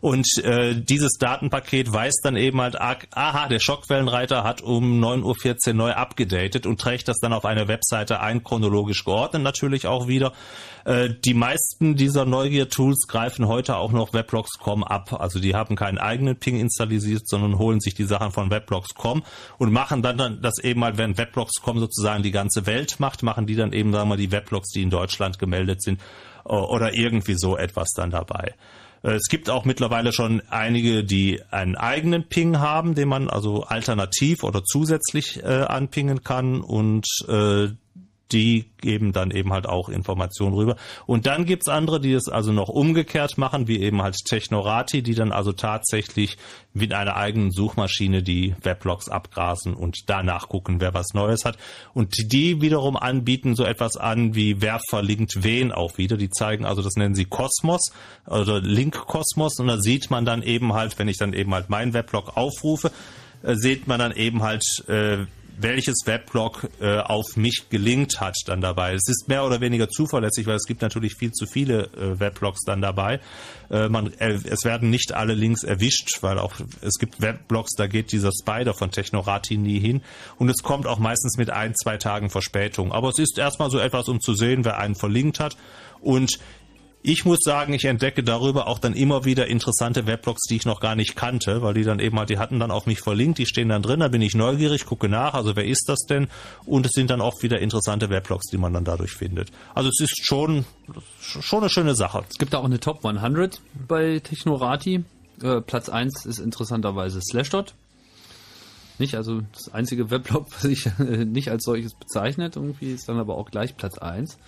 und 0.00 0.26
äh, 0.44 0.74
dieses 0.74 1.14
Datenpaket 1.18 1.92
weiß 1.92 2.20
dann 2.22 2.36
eben 2.36 2.60
halt, 2.60 2.80
ah, 2.80 2.96
aha, 3.12 3.48
der 3.48 3.60
Schockwellenreiter 3.60 4.44
hat 4.44 4.62
um 4.62 5.02
9.14 5.02 5.68
Uhr 5.68 5.74
neu 5.74 5.92
abgedatet 5.92 6.66
und 6.66 6.80
trägt 6.80 7.08
das 7.08 7.18
dann 7.18 7.32
auf 7.32 7.44
eine 7.44 7.68
Webseite 7.68 8.20
ein, 8.20 8.44
chronologisch 8.44 9.04
geordnet 9.04 9.42
natürlich 9.42 9.86
auch 9.86 10.08
wieder. 10.08 10.32
Äh, 10.84 11.10
die 11.24 11.34
meisten 11.34 11.96
dieser 11.96 12.24
Neugier-Tools 12.24 13.06
greifen 13.08 13.48
heute 13.48 13.76
auch 13.76 13.92
noch 13.92 14.12
Weblogs.com 14.12 14.84
ab. 14.84 15.12
Also 15.18 15.40
die 15.40 15.54
haben 15.54 15.74
keinen 15.74 15.98
eigenen 15.98 16.36
Ping 16.36 16.60
installiert, 16.60 17.28
sondern 17.28 17.58
holen 17.58 17.80
sich 17.80 17.94
die 17.94 18.04
Sachen 18.04 18.30
von 18.30 18.50
Weblogs.com 18.50 19.22
und 19.58 19.72
machen 19.72 20.02
dann, 20.02 20.16
dann 20.16 20.40
das 20.42 20.58
eben 20.58 20.84
halt, 20.84 20.96
wenn 20.98 21.18
Weblogs.com 21.18 21.78
sozusagen 21.80 22.22
die 22.22 22.30
ganze 22.30 22.66
Welt 22.66 23.00
macht, 23.00 23.22
machen 23.22 23.46
die 23.46 23.56
dann 23.56 23.72
eben, 23.72 23.92
sagen 23.92 24.04
wir 24.04 24.14
mal, 24.14 24.16
die 24.16 24.30
Weblogs, 24.30 24.70
die 24.70 24.82
in 24.82 24.90
Deutschland 24.90 25.38
gemeldet 25.38 25.82
sind 25.82 26.00
äh, 26.44 26.52
oder 26.52 26.94
irgendwie 26.94 27.34
so 27.36 27.56
etwas 27.56 27.88
dann 27.96 28.10
dabei. 28.10 28.54
Äh, 29.06 29.14
Es 29.14 29.28
gibt 29.28 29.48
auch 29.48 29.64
mittlerweile 29.64 30.12
schon 30.12 30.42
einige, 30.50 31.04
die 31.04 31.40
einen 31.50 31.76
eigenen 31.76 32.24
Ping 32.28 32.58
haben, 32.58 32.94
den 32.94 33.08
man 33.08 33.30
also 33.30 33.62
alternativ 33.64 34.42
oder 34.42 34.64
zusätzlich 34.64 35.42
äh, 35.42 35.46
anpingen 35.46 36.22
kann. 36.24 36.60
Und 36.60 37.06
äh, 37.28 37.68
die 38.32 38.66
geben 38.78 39.12
dann 39.12 39.30
eben 39.30 39.52
halt 39.52 39.66
auch 39.66 39.88
Informationen 39.88 40.54
rüber. 40.54 40.76
Und 41.06 41.26
dann 41.26 41.44
gibt's 41.44 41.68
andere, 41.68 42.00
die 42.00 42.12
es 42.12 42.28
also 42.28 42.52
noch 42.52 42.68
umgekehrt 42.68 43.38
machen, 43.38 43.68
wie 43.68 43.80
eben 43.80 44.02
halt 44.02 44.16
Technorati, 44.24 45.02
die 45.02 45.14
dann 45.14 45.32
also 45.32 45.52
tatsächlich 45.52 46.36
mit 46.74 46.92
einer 46.92 47.16
eigenen 47.16 47.52
Suchmaschine 47.52 48.22
die 48.22 48.54
Weblogs 48.62 49.08
abgrasen 49.08 49.74
und 49.74 50.10
danach 50.10 50.48
gucken, 50.48 50.80
wer 50.80 50.92
was 50.92 51.14
Neues 51.14 51.44
hat. 51.44 51.56
Und 51.94 52.32
die 52.32 52.60
wiederum 52.60 52.96
anbieten 52.96 53.54
so 53.54 53.64
etwas 53.64 53.96
an 53.96 54.34
wie 54.34 54.60
wer 54.60 54.80
verlinkt 54.88 55.42
wen 55.42 55.72
auch 55.72 55.96
wieder. 55.96 56.16
Die 56.16 56.30
zeigen 56.30 56.64
also, 56.64 56.82
das 56.82 56.96
nennen 56.96 57.14
sie 57.14 57.24
Kosmos 57.24 57.92
oder 58.26 58.60
Link 58.60 59.06
Kosmos 59.06 59.58
und 59.58 59.68
da 59.68 59.78
sieht 59.78 60.10
man 60.10 60.24
dann 60.24 60.42
eben 60.42 60.72
halt, 60.72 60.98
wenn 60.98 61.08
ich 61.08 61.16
dann 61.16 61.32
eben 61.32 61.54
halt 61.54 61.70
meinen 61.70 61.94
Weblog 61.94 62.36
aufrufe, 62.36 62.90
äh, 63.42 63.54
sieht 63.54 63.86
man 63.86 63.98
dann 63.98 64.12
eben 64.12 64.42
halt, 64.42 64.64
äh, 64.88 65.26
welches 65.58 66.06
Weblog 66.06 66.68
äh, 66.80 66.98
auf 66.98 67.36
mich 67.36 67.66
gelinkt 67.70 68.20
hat 68.20 68.36
dann 68.46 68.60
dabei. 68.60 68.94
Es 68.94 69.08
ist 69.08 69.28
mehr 69.28 69.44
oder 69.44 69.60
weniger 69.60 69.88
zuverlässig, 69.88 70.46
weil 70.46 70.56
es 70.56 70.66
gibt 70.66 70.82
natürlich 70.82 71.14
viel 71.14 71.32
zu 71.32 71.46
viele 71.46 71.84
äh, 71.94 72.20
Weblogs 72.20 72.64
dann 72.64 72.80
dabei. 72.80 73.20
Äh, 73.70 73.88
man, 73.88 74.12
äh, 74.18 74.38
es 74.44 74.64
werden 74.64 74.90
nicht 74.90 75.12
alle 75.12 75.34
Links 75.34 75.64
erwischt, 75.64 76.22
weil 76.22 76.38
auch 76.38 76.54
es 76.82 76.98
gibt 76.98 77.20
Weblogs, 77.20 77.72
da 77.76 77.86
geht 77.86 78.12
dieser 78.12 78.30
Spider 78.32 78.74
von 78.74 78.90
Technorati 78.90 79.56
nie 79.56 79.80
hin 79.80 80.02
und 80.38 80.48
es 80.48 80.62
kommt 80.62 80.86
auch 80.86 80.98
meistens 80.98 81.36
mit 81.36 81.50
ein, 81.50 81.74
zwei 81.74 81.96
Tagen 81.96 82.30
Verspätung. 82.30 82.92
Aber 82.92 83.08
es 83.08 83.18
ist 83.18 83.38
erstmal 83.38 83.70
so 83.70 83.78
etwas, 83.78 84.08
um 84.08 84.20
zu 84.20 84.34
sehen, 84.34 84.64
wer 84.64 84.78
einen 84.78 84.94
verlinkt 84.94 85.40
hat 85.40 85.56
und 86.00 86.38
ich 87.06 87.24
muss 87.24 87.38
sagen, 87.40 87.72
ich 87.72 87.84
entdecke 87.84 88.24
darüber 88.24 88.66
auch 88.66 88.80
dann 88.80 88.92
immer 88.92 89.24
wieder 89.24 89.46
interessante 89.46 90.06
Weblogs, 90.08 90.42
die 90.48 90.56
ich 90.56 90.66
noch 90.66 90.80
gar 90.80 90.96
nicht 90.96 91.14
kannte, 91.14 91.62
weil 91.62 91.72
die 91.72 91.84
dann 91.84 92.00
eben 92.00 92.18
halt, 92.18 92.30
die 92.30 92.38
hatten 92.38 92.58
dann 92.58 92.72
auf 92.72 92.86
mich 92.86 93.00
verlinkt, 93.00 93.38
die 93.38 93.46
stehen 93.46 93.68
dann 93.68 93.82
drin, 93.82 94.00
da 94.00 94.08
bin 94.08 94.22
ich 94.22 94.34
neugierig, 94.34 94.86
gucke 94.86 95.08
nach, 95.08 95.34
also 95.34 95.54
wer 95.54 95.64
ist 95.64 95.88
das 95.88 96.00
denn? 96.00 96.26
Und 96.64 96.84
es 96.84 96.92
sind 96.92 97.10
dann 97.10 97.20
auch 97.20 97.44
wieder 97.44 97.60
interessante 97.60 98.10
Weblogs, 98.10 98.46
die 98.50 98.58
man 98.58 98.72
dann 98.72 98.84
dadurch 98.84 99.12
findet. 99.12 99.52
Also 99.72 99.88
es 99.88 100.00
ist 100.00 100.26
schon, 100.26 100.64
schon 101.20 101.60
eine 101.60 101.70
schöne 101.70 101.94
Sache. 101.94 102.24
Es 102.28 102.38
gibt 102.38 102.52
da 102.52 102.58
auch 102.58 102.64
eine 102.64 102.80
Top 102.80 103.06
100 103.06 103.60
bei 103.86 104.18
Technorati. 104.18 105.04
Äh, 105.40 105.60
Platz 105.60 105.88
1 105.88 106.26
ist 106.26 106.40
interessanterweise 106.40 107.20
Slashdot. 107.22 107.74
Nicht, 108.98 109.14
also 109.14 109.42
das 109.52 109.72
einzige 109.72 110.10
Weblog, 110.10 110.48
was 110.56 110.64
ich 110.64 110.86
äh, 110.98 111.24
nicht 111.24 111.52
als 111.52 111.62
solches 111.62 111.94
bezeichnet, 111.94 112.56
irgendwie 112.56 112.90
ist 112.90 113.08
dann 113.08 113.18
aber 113.18 113.36
auch 113.36 113.48
gleich 113.48 113.76
Platz 113.76 113.96
1. 113.96 114.38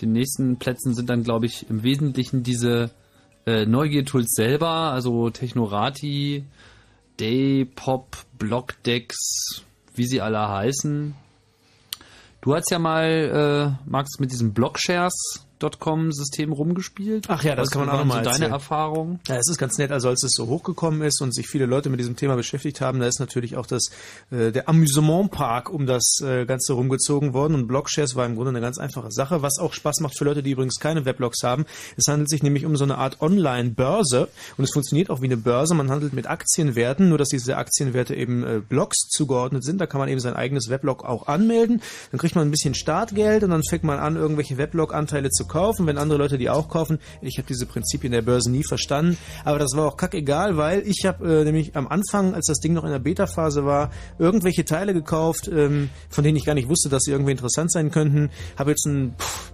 Den 0.00 0.12
nächsten 0.12 0.58
Plätzen 0.58 0.94
sind 0.94 1.10
dann, 1.10 1.22
glaube 1.22 1.46
ich, 1.46 1.68
im 1.68 1.82
Wesentlichen 1.82 2.42
diese 2.42 2.90
äh, 3.46 3.66
Neugier-Tools 3.66 4.32
selber, 4.34 4.92
also 4.92 5.30
Technorati, 5.30 6.44
Daypop, 7.18 8.16
Blockdex, 8.38 9.62
wie 9.94 10.06
sie 10.06 10.20
alle 10.20 10.48
heißen. 10.48 11.14
Du 12.40 12.54
hast 12.54 12.70
ja 12.70 12.78
mal, 12.78 13.76
äh, 13.84 13.90
Max, 13.90 14.18
mit 14.18 14.32
diesem 14.32 14.54
Blockshares.com-System 15.60 16.52
rumgespielt. 16.52 17.26
Ach 17.28 17.42
ja, 17.42 17.54
das 17.54 17.66
Was 17.66 17.70
kann 17.72 17.86
man 17.86 17.94
auch 17.94 17.98
nochmal 18.00 18.24
so 18.24 18.30
deine. 18.30 18.48
Erfahrung? 18.48 19.20
Ja, 19.28 19.36
es 19.36 19.48
ist 19.48 19.58
ganz 19.58 19.78
nett, 19.78 19.92
also 19.92 20.08
als 20.08 20.24
es 20.24 20.32
so 20.32 20.46
hochgekommen 20.46 21.02
ist 21.02 21.20
und 21.20 21.34
sich 21.34 21.46
viele 21.46 21.66
Leute 21.66 21.90
mit 21.90 22.00
diesem 22.00 22.16
Thema 22.16 22.36
beschäftigt 22.36 22.80
haben, 22.80 23.00
da 23.00 23.06
ist 23.06 23.20
natürlich 23.20 23.56
auch 23.56 23.66
das 23.66 23.90
äh, 24.30 24.50
der 24.50 24.68
Amüsementpark 24.68 25.70
um 25.70 25.86
das 25.86 26.20
äh, 26.22 26.46
Ganze 26.46 26.72
rumgezogen 26.72 27.32
worden 27.32 27.54
und 27.54 27.68
Blogshares 27.68 28.16
war 28.16 28.26
im 28.26 28.34
Grunde 28.34 28.50
eine 28.50 28.60
ganz 28.60 28.78
einfache 28.78 29.10
Sache, 29.10 29.42
was 29.42 29.58
auch 29.58 29.72
Spaß 29.72 30.00
macht 30.00 30.16
für 30.16 30.24
Leute, 30.24 30.42
die 30.42 30.52
übrigens 30.52 30.80
keine 30.80 31.04
Weblogs 31.04 31.42
haben. 31.42 31.66
Es 31.96 32.08
handelt 32.08 32.30
sich 32.30 32.42
nämlich 32.42 32.64
um 32.64 32.76
so 32.76 32.84
eine 32.84 32.98
Art 32.98 33.20
Online-Börse 33.20 34.28
und 34.56 34.64
es 34.64 34.72
funktioniert 34.72 35.10
auch 35.10 35.20
wie 35.20 35.26
eine 35.26 35.36
Börse. 35.36 35.74
Man 35.74 35.90
handelt 35.90 36.12
mit 36.12 36.28
Aktienwerten, 36.28 37.08
nur 37.08 37.18
dass 37.18 37.28
diese 37.28 37.56
Aktienwerte 37.56 38.14
eben 38.14 38.44
äh, 38.44 38.60
Blogs 38.66 39.08
zugeordnet 39.08 39.64
sind. 39.64 39.80
Da 39.80 39.86
kann 39.86 40.00
man 40.00 40.08
eben 40.08 40.20
sein 40.20 40.34
eigenes 40.34 40.70
Weblog 40.70 41.04
auch 41.04 41.26
anmelden. 41.26 41.82
Dann 42.10 42.18
kriegt 42.18 42.34
man 42.34 42.46
ein 42.46 42.50
bisschen 42.50 42.74
Startgeld 42.74 43.44
und 43.44 43.50
dann 43.50 43.62
fängt 43.62 43.84
man 43.84 43.98
an, 43.98 44.16
irgendwelche 44.16 44.56
Weblog-Anteile 44.56 45.30
zu 45.30 45.46
kaufen. 45.50 45.86
Wenn 45.86 45.98
andere 45.98 46.18
Leute 46.18 46.38
die 46.38 46.48
auch 46.48 46.68
kaufen, 46.68 46.98
ich 47.20 47.36
habe 47.36 47.46
diese 47.46 47.66
Prinzipien 47.66 48.12
der 48.12 48.22
Börse 48.22 48.50
nie 48.50 48.64
verstanden, 48.64 49.18
aber 49.44 49.58
das 49.58 49.76
war 49.76 49.86
auch 49.86 49.98
kackegal, 49.98 50.56
weil 50.56 50.86
ich 50.86 51.04
habe 51.04 51.40
äh, 51.40 51.44
nämlich 51.44 51.76
am 51.76 51.88
Anfang, 51.88 52.34
als 52.34 52.46
das 52.46 52.60
Ding 52.60 52.72
noch 52.72 52.84
in 52.84 52.90
der 52.90 52.98
Beta-Phase 52.98 53.66
war, 53.66 53.90
irgendwelche 54.18 54.64
Teile 54.64 54.94
gekauft, 54.94 55.50
ähm, 55.52 55.90
von 56.08 56.24
denen 56.24 56.36
ich 56.36 56.46
gar 56.46 56.54
nicht 56.54 56.68
wusste, 56.68 56.88
dass 56.88 57.02
sie 57.02 57.10
irgendwie 57.10 57.32
interessant 57.32 57.70
sein 57.70 57.90
könnten. 57.90 58.30
Habe 58.56 58.70
jetzt 58.70 58.86
ein 58.86 59.14
pff, 59.18 59.52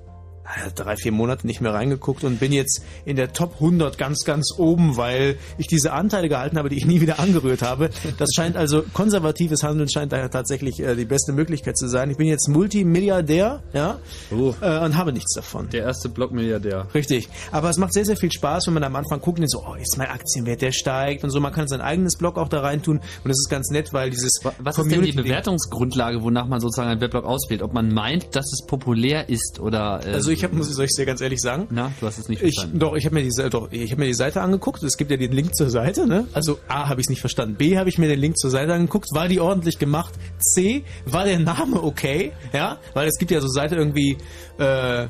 drei, 0.75 0.97
vier 0.97 1.13
Monate 1.13 1.47
nicht 1.47 1.61
mehr 1.61 1.73
reingeguckt 1.75 2.25
und 2.25 2.41
bin 2.41 2.53
jetzt 2.53 2.83
in 3.05 3.17
der 3.17 3.33
Top 3.33 3.55
100 3.55 3.99
ganz, 3.99 4.25
ganz 4.25 4.53
oben, 4.57 4.97
weil 4.97 5.37
ich 5.59 5.67
diese 5.67 5.93
Anteile 5.93 6.29
gehalten 6.29 6.59
habe, 6.59 6.69
die 6.69 6.77
ich 6.77 6.87
nie 6.87 7.01
wieder 7.01 7.19
angerührt 7.21 7.63
habe. 7.63 7.91
Das 8.19 8.31
scheint 8.35 8.57
also, 8.57 8.83
konservatives 8.93 9.63
Handeln 9.63 9.89
scheint 9.89 10.13
daher 10.13 10.31
tatsächlich 10.31 10.81
äh, 10.81 10.95
die 10.97 11.05
beste 11.05 11.33
Möglichkeit 11.33 11.77
zu 11.77 11.89
sein. 11.89 12.11
Ich 12.11 12.17
bin 12.17 12.27
jetzt 12.27 12.49
Multimilliardär, 12.49 13.63
ja, 13.73 13.99
äh, 14.31 14.85
und 14.85 14.97
habe 14.97 15.13
nichts 15.13 15.35
davon. 15.35 15.69
Der 15.71 15.83
erste 15.85 16.09
Blockmilliardär. 16.09 16.89
Richtig. 16.95 17.29
Aber 17.53 17.71
es 17.71 17.77
macht 17.77 17.93
sehr, 17.93 18.05
sehr 18.05 18.17
viel 18.17 18.33
Spaß, 18.33 18.67
wenn 18.67 18.75
man 18.75 18.85
am 18.85 18.97
Anfang 18.97 19.21
guckt 19.21 19.39
und 19.41 19.51
so, 19.51 19.65
oh, 19.67 19.75
ist 19.75 19.97
mein 19.99 20.09
Aktienwert, 20.09 20.63
der 20.63 20.73
steigt 20.73 21.25
und 21.25 21.31
so. 21.31 21.41
Man 21.41 21.53
kann 21.53 21.69
sein 21.69 21.81
eigenes 21.81 22.17
Blog 22.17 22.39
auch 22.39 22.49
da 22.49 22.61
reintun 22.61 22.99
und 22.99 23.29
das 23.29 23.39
ist 23.39 23.49
ganz 23.51 23.71
nett, 23.71 23.93
weil 23.93 24.11
dieses 24.11 24.41
Was 24.59 24.79
ist 24.79 24.91
denn 24.91 25.03
die 25.03 25.13
Bewertungsgrundlage, 25.13 26.23
wonach 26.23 26.47
man 26.47 26.61
sozusagen 26.61 26.89
einen 26.91 27.01
Weblog 27.01 27.25
auswählt? 27.25 27.63
Ob 27.63 27.73
man 27.73 27.93
meint, 27.93 28.35
dass 28.35 28.47
es 28.53 28.65
populär 28.67 29.29
ist 29.29 29.61
oder... 29.61 30.01
äh, 30.07 30.13
Also 30.13 30.31
ich 30.31 30.45
habe, 30.47 30.57
muss 30.57 30.71
ich 30.71 30.79
euch 30.79 30.91
sehr 30.91 31.07
ganz 31.07 31.21
ehrlich 31.21 31.41
sagen. 31.41 31.67
Na, 31.71 31.93
du 32.01 32.07
hast 32.07 32.19
es 32.19 32.29
nicht 32.29 32.43
Ich, 32.43 32.55
verstanden. 32.55 32.79
doch, 32.79 32.95
ich 32.97 33.05
habe 33.05 33.15
mir 33.15 33.29
doch, 33.51 33.71
ich 33.71 33.91
habe 33.91 34.01
mir 34.01 34.07
die 34.07 34.15
Seite 34.15 34.41
angeguckt. 34.41 34.83
Es 34.83 34.97
gibt 34.97 35.11
ja 35.11 35.17
den 35.17 35.33
Link 35.33 35.55
zur 35.55 35.69
Seite. 35.71 36.07
Ne? 36.07 36.27
Also 36.33 36.59
A 36.69 36.89
habe 36.89 37.01
ich 37.01 37.09
nicht 37.09 37.21
verstanden. 37.21 37.57
B 37.57 37.77
habe 37.79 37.89
ich 37.89 37.99
mir 37.99 38.09
den 38.09 38.21
Link 38.21 38.39
zur 38.39 38.51
Seite 38.51 38.73
angeguckt. 38.75 39.09
War 39.13 39.29
die 39.29 39.41
ordentlich 39.41 39.79
gemacht? 39.79 40.15
C 40.39 40.85
war 41.05 41.25
der 41.25 41.39
Name 41.39 41.83
okay? 41.83 42.33
Ja, 42.53 42.79
weil 42.95 43.09
es 43.09 43.19
gibt 43.19 43.31
ja 43.31 43.41
so 43.41 43.49
Seite 43.49 43.77
irgendwie. 43.77 44.17
Äh, 44.59 45.09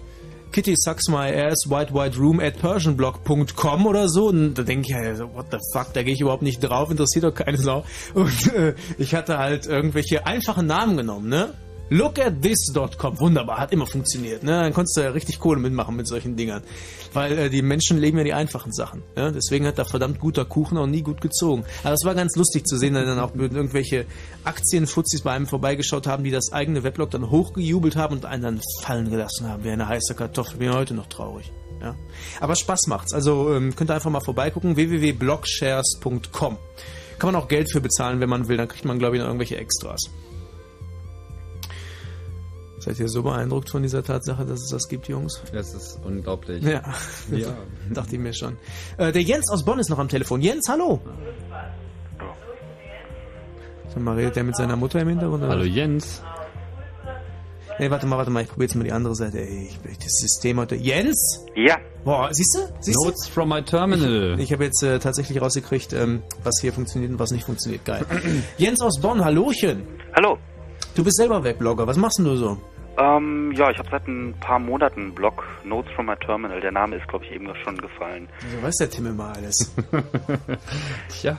Kitty 0.53 0.75
sucks 0.77 1.09
my 1.09 1.31
ass, 1.35 1.69
white 1.69 1.93
white 1.93 2.17
room 2.17 2.41
at 2.41 2.59
persianblog.com 2.59 3.87
oder 3.87 4.09
so. 4.09 4.29
Und 4.29 4.55
da 4.55 4.63
denke 4.63 4.87
ich, 4.89 4.95
ja, 5.19 5.35
what 5.35 5.47
the 5.51 5.59
fuck, 5.75 5.93
da 5.93 6.03
gehe 6.03 6.15
ich 6.15 6.21
überhaupt 6.21 6.43
nicht 6.43 6.61
drauf, 6.61 6.91
interessiert 6.91 7.25
doch 7.25 7.35
keine 7.35 7.59
Sau. 7.59 7.85
Und 8.15 8.53
äh, 8.55 8.75
ich 8.97 9.15
hatte 9.15 9.37
halt 9.39 9.67
irgendwelche 9.67 10.27
einfachen 10.27 10.67
Namen 10.67 10.97
genommen, 10.97 11.29
ne? 11.29 11.53
Look 11.89 12.19
at 12.19 12.43
this.com, 12.43 13.21
wunderbar, 13.21 13.59
hat 13.59 13.73
immer 13.73 13.87
funktioniert. 13.87 14.43
Ne? 14.43 14.51
Dann 14.51 14.73
konntest 14.73 14.97
du 14.97 15.03
ja 15.03 15.11
richtig 15.11 15.39
Kohle 15.39 15.61
mitmachen 15.61 15.95
mit 15.95 16.09
solchen 16.09 16.35
Dingern. 16.35 16.65
Weil 17.13 17.39
äh, 17.39 17.51
die 17.51 17.63
Menschen 17.63 17.99
leben 17.99 18.19
ja 18.19 18.25
die 18.25 18.33
einfachen 18.33 18.73
Sachen. 18.73 19.05
Ja? 19.17 19.31
Deswegen 19.31 19.67
hat 19.67 19.79
da 19.79 19.85
verdammt 19.85 20.19
guter 20.19 20.45
Kuchen 20.45 20.79
auch 20.79 20.87
nie 20.87 21.03
gut 21.03 21.21
gezogen. 21.21 21.65
Aber 21.85 21.95
es 21.95 22.05
war 22.05 22.17
ganz 22.17 22.35
lustig 22.35 22.67
zu 22.67 22.77
sehen, 22.77 22.95
dass 22.95 23.05
dann 23.05 23.21
auch 23.21 23.35
irgendwelche 23.37 24.07
Aktienfuzis 24.43 25.23
bei 25.23 25.31
einem 25.31 25.47
vorbeigeschaut 25.47 26.09
haben, 26.09 26.25
die 26.25 26.33
das 26.33 26.53
eigene 26.53 26.83
Weblog 26.83 27.13
dann 27.13 27.31
hochgejubelt 27.31 27.95
haben 27.95 28.17
und 28.17 28.27
einen 28.27 28.43
dann 28.43 28.61
fallen 28.83 29.09
gelassen 29.09 29.49
haben, 29.49 29.63
wie 29.63 29.71
eine 29.71 29.87
heiße 29.87 30.17
Kartoffel. 30.17 30.59
Bin 30.59 30.73
heute 30.73 30.95
noch 30.95 31.07
traurig. 31.07 31.53
Ja? 31.81 31.95
Aber 32.41 32.57
Spaß 32.57 32.89
macht's. 32.89 33.13
Also 33.13 33.55
ähm, 33.55 33.77
könnt 33.77 33.91
ihr 33.91 33.95
einfach 33.95 34.11
mal 34.11 34.21
vorbeigucken, 34.21 34.75
www.blogshares.com. 34.75 36.59
Kann 37.19 37.33
man 37.33 37.41
auch 37.41 37.49
Geld 37.49 37.71
für 37.71 37.81
bezahlen, 37.81 38.21
wenn 38.21 38.29
man 38.29 38.49
will. 38.49 38.57
Dann 38.57 38.69
kriegt 38.69 38.85
man, 38.85 38.99
glaube 38.99 39.17
ich, 39.17 39.21
noch 39.21 39.29
irgendwelche 39.29 39.57
Extras. 39.57 40.11
Seid 42.87 43.01
ihr 43.01 43.09
so 43.09 43.25
beeindruckt 43.25 43.69
von 43.69 43.83
dieser 43.83 44.05
Tatsache, 44.05 44.45
dass 44.45 44.61
es 44.61 44.69
das 44.71 44.87
gibt, 44.87 45.09
Jungs? 45.09 45.43
Das 45.53 45.75
ist 45.75 45.99
unglaublich. 46.05 46.63
Ja, 46.63 46.83
Ja. 47.33 47.49
dachte 47.93 48.15
ich 48.15 48.21
mir 48.21 48.33
schon. 48.33 48.57
Äh, 48.97 49.11
der 49.11 49.23
Jens 49.23 49.51
aus 49.51 49.65
Bonn 49.65 49.81
ist 49.81 49.91
noch 49.91 49.99
am 49.99 50.09
Telefon. 50.09 50.41
Jens, 50.41 50.69
hallo! 50.69 51.01
Sag 53.89 54.01
mal, 54.05 54.15
redet 54.15 54.37
der 54.37 54.45
mit 54.45 54.55
seiner 54.55 54.77
Mutter 54.77 55.01
im 55.01 55.09
Hintergrund? 55.09 55.43
oder 55.43 55.51
Hallo? 55.51 55.65
Jens. 55.65 56.23
Nee, 57.81 57.91
warte 57.91 58.07
mal, 58.07 58.19
warte 58.19 58.31
mal, 58.31 58.45
ich 58.45 58.49
probiere 58.49 58.67
jetzt 58.69 58.77
mal 58.77 58.85
die 58.85 58.93
andere 58.93 59.17
Seite. 59.17 59.41
Ey, 59.41 59.69
ich 59.91 59.99
das 59.99 60.13
System 60.21 60.61
heute. 60.61 60.77
Jens? 60.77 61.45
Ja. 61.57 61.79
Boah, 62.05 62.29
siehst 62.31 62.55
du? 62.55 62.61
Siehst 62.79 62.99
du? 63.03 63.05
Notes 63.09 63.27
from 63.27 63.49
my 63.49 63.63
terminal. 63.63 64.35
Ich, 64.39 64.45
ich 64.45 64.53
habe 64.53 64.63
jetzt 64.63 64.81
äh, 64.85 65.01
tatsächlich 65.01 65.43
rausgekriegt, 65.43 65.93
ähm, 65.93 66.23
was 66.45 66.61
hier 66.61 66.73
funktioniert 66.73 67.11
und 67.11 67.19
was 67.19 67.33
nicht 67.33 67.47
funktioniert. 67.47 67.85
Geil. 67.85 68.07
Jens 68.59 68.81
aus 68.81 69.01
Bonn, 69.01 69.25
Hallöchen. 69.25 69.83
Hallo. 70.15 70.39
Du 70.95 71.03
bist 71.03 71.17
selber 71.17 71.43
Webblogger. 71.43 71.85
Was 71.89 71.97
machst 71.97 72.19
denn 72.19 72.27
du 72.27 72.37
so? 72.37 72.59
Ähm, 72.99 73.53
ja, 73.53 73.71
ich 73.71 73.79
habe 73.79 73.89
seit 73.91 74.07
ein 74.07 74.35
paar 74.41 74.59
Monaten 74.59 75.01
einen 75.01 75.15
Blog, 75.15 75.45
Notes 75.65 75.93
from 75.93 76.07
my 76.07 76.17
Terminal. 76.17 76.61
Der 76.61 76.73
Name 76.73 76.97
ist, 76.97 77.07
glaube 77.09 77.25
ich, 77.25 77.33
eben 77.33 77.49
schon 77.63 77.77
gefallen. 77.77 78.29
So 78.41 78.63
weiß 78.63 78.77
der 78.77 78.91
Tim 78.91 79.07
immer 79.07 79.33
alles. 79.35 79.75
Tja. 81.09 81.37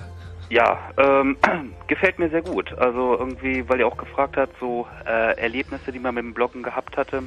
Ja, 0.49 0.79
ähm, 0.97 1.37
gefällt 1.87 2.19
mir 2.19 2.29
sehr 2.29 2.43
gut. 2.43 2.77
Also 2.77 3.17
irgendwie, 3.17 3.67
weil 3.67 3.79
ihr 3.79 3.87
auch 3.87 3.97
gefragt 3.97 4.37
habt, 4.37 4.55
so 4.59 4.87
äh, 5.05 5.37
Erlebnisse, 5.39 5.91
die 5.91 5.99
man 5.99 6.15
mit 6.15 6.23
dem 6.23 6.33
Bloggen 6.33 6.63
gehabt 6.63 6.95
hatte. 6.95 7.23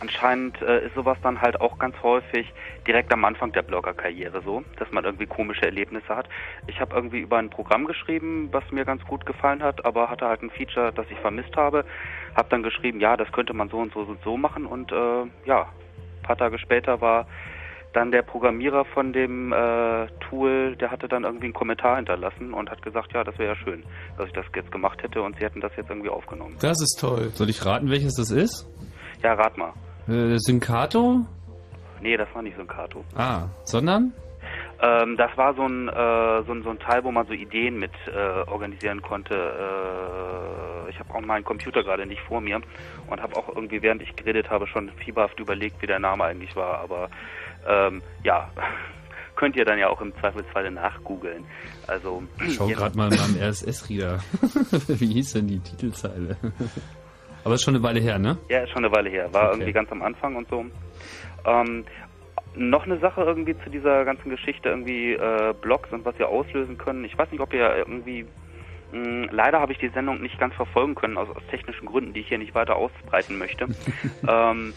Anscheinend 0.00 0.60
äh, 0.62 0.86
ist 0.86 0.94
sowas 0.94 1.18
dann 1.22 1.42
halt 1.42 1.60
auch 1.60 1.78
ganz 1.78 1.94
häufig 2.02 2.50
direkt 2.86 3.12
am 3.12 3.22
Anfang 3.26 3.52
der 3.52 3.60
Bloggerkarriere 3.60 4.40
so, 4.42 4.64
dass 4.78 4.90
man 4.92 5.04
irgendwie 5.04 5.26
komische 5.26 5.66
Erlebnisse 5.66 6.08
hat. 6.16 6.26
Ich 6.66 6.80
habe 6.80 6.96
irgendwie 6.96 7.20
über 7.20 7.36
ein 7.36 7.50
Programm 7.50 7.84
geschrieben, 7.84 8.48
was 8.50 8.64
mir 8.70 8.86
ganz 8.86 9.04
gut 9.04 9.26
gefallen 9.26 9.62
hat, 9.62 9.84
aber 9.84 10.08
hatte 10.08 10.26
halt 10.26 10.42
ein 10.42 10.50
Feature, 10.50 10.90
das 10.90 11.04
ich 11.10 11.18
vermisst 11.18 11.54
habe. 11.54 11.84
Habe 12.34 12.48
dann 12.50 12.62
geschrieben, 12.62 13.00
ja, 13.00 13.16
das 13.16 13.30
könnte 13.32 13.52
man 13.54 13.68
so 13.68 13.78
und 13.78 13.92
so 13.92 14.00
und 14.00 14.22
so 14.22 14.36
machen 14.36 14.66
und 14.66 14.92
äh, 14.92 15.24
ja, 15.44 15.62
ein 15.62 16.22
paar 16.22 16.36
Tage 16.36 16.58
später 16.58 17.00
war 17.00 17.26
dann 17.92 18.12
der 18.12 18.22
Programmierer 18.22 18.84
von 18.84 19.12
dem 19.12 19.52
äh, 19.52 20.06
Tool, 20.28 20.76
der 20.76 20.90
hatte 20.90 21.08
dann 21.08 21.24
irgendwie 21.24 21.46
einen 21.46 21.54
Kommentar 21.54 21.96
hinterlassen 21.96 22.54
und 22.54 22.70
hat 22.70 22.82
gesagt, 22.82 23.12
ja, 23.12 23.24
das 23.24 23.36
wäre 23.38 23.54
ja 23.54 23.56
schön, 23.56 23.82
dass 24.16 24.28
ich 24.28 24.32
das 24.32 24.46
jetzt 24.54 24.70
gemacht 24.70 25.02
hätte 25.02 25.22
und 25.22 25.36
sie 25.36 25.44
hätten 25.44 25.60
das 25.60 25.72
jetzt 25.76 25.90
irgendwie 25.90 26.08
aufgenommen. 26.08 26.56
Das 26.60 26.80
ist 26.80 26.98
toll. 27.00 27.30
Soll 27.34 27.50
ich 27.50 27.64
raten, 27.66 27.90
welches 27.90 28.14
das 28.14 28.30
ist? 28.30 28.68
Ja, 29.22 29.34
rat 29.34 29.56
mal. 29.58 29.72
Äh, 30.08 30.38
Syncato? 30.38 31.26
Nee, 32.00 32.16
das 32.16 32.28
war 32.34 32.42
nicht 32.42 32.56
Kato. 32.68 33.04
Ah, 33.14 33.48
sondern? 33.64 34.12
Ähm, 34.82 35.16
das 35.16 35.36
war 35.36 35.54
so 35.54 35.62
ein, 35.66 35.88
äh, 35.88 36.42
so, 36.46 36.52
ein, 36.52 36.62
so 36.62 36.70
ein 36.70 36.78
Teil, 36.78 37.04
wo 37.04 37.10
man 37.10 37.26
so 37.26 37.32
Ideen 37.34 37.78
mit 37.78 37.92
äh, 38.06 38.48
organisieren 38.50 39.02
konnte. 39.02 39.34
Äh, 39.34 40.90
ich 40.90 40.98
habe 40.98 41.14
auch 41.14 41.20
meinen 41.20 41.44
Computer 41.44 41.82
gerade 41.82 42.06
nicht 42.06 42.20
vor 42.22 42.40
mir 42.40 42.60
und 43.08 43.20
habe 43.22 43.36
auch 43.36 43.48
irgendwie, 43.54 43.82
während 43.82 44.02
ich 44.02 44.16
geredet 44.16 44.48
habe, 44.50 44.66
schon 44.66 44.90
fieberhaft 45.04 45.38
überlegt, 45.38 45.80
wie 45.82 45.86
der 45.86 45.98
Name 45.98 46.24
eigentlich 46.24 46.56
war. 46.56 46.78
Aber 46.80 47.10
ähm, 47.68 48.00
ja, 48.24 48.50
könnt 49.36 49.56
ihr 49.56 49.64
dann 49.64 49.78
ja 49.78 49.88
auch 49.88 50.00
im 50.00 50.14
Zweifelsfalle 50.18 50.70
nachgoogeln. 50.70 51.44
Also 51.86 52.22
Ich 52.46 52.54
schau 52.54 52.68
jetzt- 52.68 52.78
gerade 52.78 52.96
mal 52.96 53.12
in 53.12 53.18
meinem 53.18 53.36
RSS-Reader. 53.50 54.20
Wie 54.88 55.06
hieß 55.12 55.32
denn 55.34 55.46
die 55.48 55.60
Titelzeile? 55.60 56.36
Aber 57.44 57.54
ist 57.54 57.64
schon 57.64 57.74
eine 57.74 57.82
Weile 57.84 58.00
her, 58.00 58.18
ne? 58.18 58.36
Ja, 58.48 58.60
ist 58.62 58.70
schon 58.70 58.84
eine 58.84 58.94
Weile 58.94 59.10
her. 59.10 59.32
War 59.32 59.48
Okay. 59.48 59.54
irgendwie 59.56 59.72
ganz 59.72 59.90
am 59.92 60.02
Anfang 60.02 60.36
und 60.36 60.48
so. 60.48 60.64
Ähm, 61.46 61.84
noch 62.54 62.84
eine 62.84 62.98
Sache 62.98 63.22
irgendwie 63.22 63.56
zu 63.64 63.70
dieser 63.70 64.04
ganzen 64.04 64.30
Geschichte, 64.30 64.68
irgendwie 64.68 65.12
äh, 65.12 65.54
Blogs 65.60 65.92
und 65.92 66.04
was 66.04 66.18
ihr 66.18 66.28
auslösen 66.28 66.78
können. 66.78 67.04
Ich 67.04 67.16
weiß 67.16 67.30
nicht, 67.30 67.40
ob 67.40 67.52
ihr 67.52 67.76
irgendwie. 67.76 68.26
Mh, 68.92 69.28
leider 69.30 69.60
habe 69.60 69.72
ich 69.72 69.78
die 69.78 69.88
Sendung 69.88 70.20
nicht 70.20 70.38
ganz 70.38 70.54
verfolgen 70.54 70.94
können, 70.94 71.16
aus, 71.16 71.28
aus 71.30 71.42
technischen 71.50 71.86
Gründen, 71.86 72.12
die 72.12 72.20
ich 72.20 72.28
hier 72.28 72.38
nicht 72.38 72.54
weiter 72.54 72.76
ausbreiten 72.76 73.38
möchte. 73.38 73.66
ähm, 74.28 74.74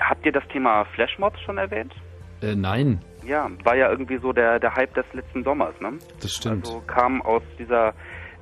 habt 0.00 0.26
ihr 0.26 0.32
das 0.32 0.46
Thema 0.48 0.84
Flashmobs 0.86 1.40
schon 1.42 1.58
erwähnt? 1.58 1.94
Äh, 2.42 2.56
nein. 2.56 3.00
Ja, 3.24 3.48
war 3.64 3.76
ja 3.76 3.90
irgendwie 3.90 4.18
so 4.18 4.32
der, 4.32 4.58
der 4.58 4.74
Hype 4.74 4.94
des 4.94 5.06
letzten 5.12 5.44
Sommers, 5.44 5.74
ne? 5.80 5.92
Das 6.20 6.34
stimmt. 6.34 6.66
Also 6.66 6.82
kam 6.86 7.22
aus 7.22 7.42
dieser 7.58 7.94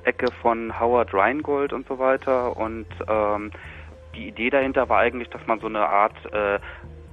Ecke 0.03 0.27
von 0.41 0.79
Howard 0.79 1.13
Rheingold 1.13 1.73
und 1.73 1.87
so 1.87 1.97
weiter 1.97 2.55
und 2.57 2.85
ähm, 3.07 3.51
die 4.15 4.27
Idee 4.27 4.49
dahinter 4.49 4.87
war 4.89 4.99
eigentlich, 4.99 5.29
dass 5.29 5.45
man 5.47 5.59
so 5.59 5.67
eine 5.67 5.87
Art 5.87 6.15
äh, 6.31 6.59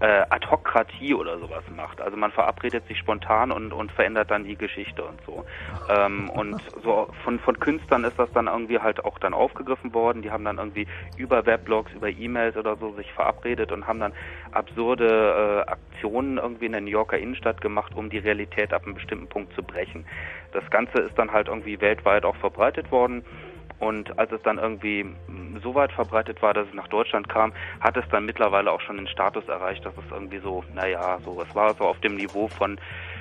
äh, 0.02 0.26
Adhokratie 0.30 1.14
oder 1.14 1.38
sowas 1.38 1.62
macht. 1.76 2.00
Also 2.00 2.16
man 2.16 2.32
verabredet 2.32 2.84
sich 2.88 2.98
spontan 2.98 3.52
und, 3.52 3.72
und 3.72 3.92
verändert 3.92 4.32
dann 4.32 4.42
die 4.42 4.56
Geschichte 4.56 5.04
und 5.04 5.20
so. 5.24 5.44
Ähm, 5.88 6.28
und 6.34 6.60
so 6.82 7.08
von, 7.22 7.38
von 7.38 7.60
Künstlern 7.60 8.02
ist 8.02 8.18
das 8.18 8.28
dann 8.32 8.48
irgendwie 8.48 8.80
halt 8.80 9.04
auch 9.04 9.20
dann 9.20 9.32
aufgegriffen 9.32 9.94
worden. 9.94 10.22
Die 10.22 10.32
haben 10.32 10.44
dann 10.44 10.58
irgendwie 10.58 10.88
über 11.16 11.46
Weblogs, 11.46 11.92
über 11.92 12.08
E-Mails 12.08 12.56
oder 12.56 12.76
so 12.76 12.92
sich 12.94 13.12
verabredet 13.12 13.70
und 13.70 13.86
haben 13.86 14.00
dann 14.00 14.12
absurde 14.50 15.64
äh, 15.68 15.70
Aktionen 15.70 16.38
irgendwie 16.38 16.66
in 16.66 16.72
der 16.72 16.80
New 16.80 16.90
Yorker 16.90 17.18
Innenstadt 17.18 17.60
gemacht, 17.60 17.94
um 17.94 18.10
die 18.10 18.18
Realität 18.18 18.72
ab 18.72 18.82
einem 18.84 18.94
bestimmten 18.94 19.28
Punkt 19.28 19.54
zu 19.54 19.62
brechen. 19.62 20.04
Das 20.50 20.68
Ganze 20.70 21.00
ist 21.00 21.16
dann 21.16 21.30
halt 21.30 21.46
irgendwie 21.46 21.80
weltweit 21.80 22.24
auch 22.24 22.36
verbreitet 22.36 22.90
worden. 22.90 23.24
Und 23.82 24.16
als 24.16 24.30
es 24.30 24.40
dann 24.42 24.58
irgendwie 24.58 25.02
mh, 25.02 25.58
so 25.60 25.74
weit 25.74 25.90
verbreitet 25.90 26.40
war, 26.40 26.54
dass 26.54 26.68
es 26.68 26.74
nach 26.74 26.86
Deutschland 26.86 27.28
kam, 27.28 27.52
hat 27.80 27.96
es 27.96 28.04
dann 28.10 28.24
mittlerweile 28.24 28.70
auch 28.70 28.80
schon 28.80 28.96
den 28.96 29.08
Status 29.08 29.48
erreicht, 29.48 29.84
dass 29.84 29.94
es 29.96 30.04
irgendwie 30.08 30.38
so, 30.38 30.62
naja, 30.72 31.18
so, 31.24 31.42
es 31.42 31.52
war 31.52 31.74
so 31.74 31.86
auf 31.86 31.98
dem 31.98 32.14
Niveau 32.14 32.46
von 32.46 32.78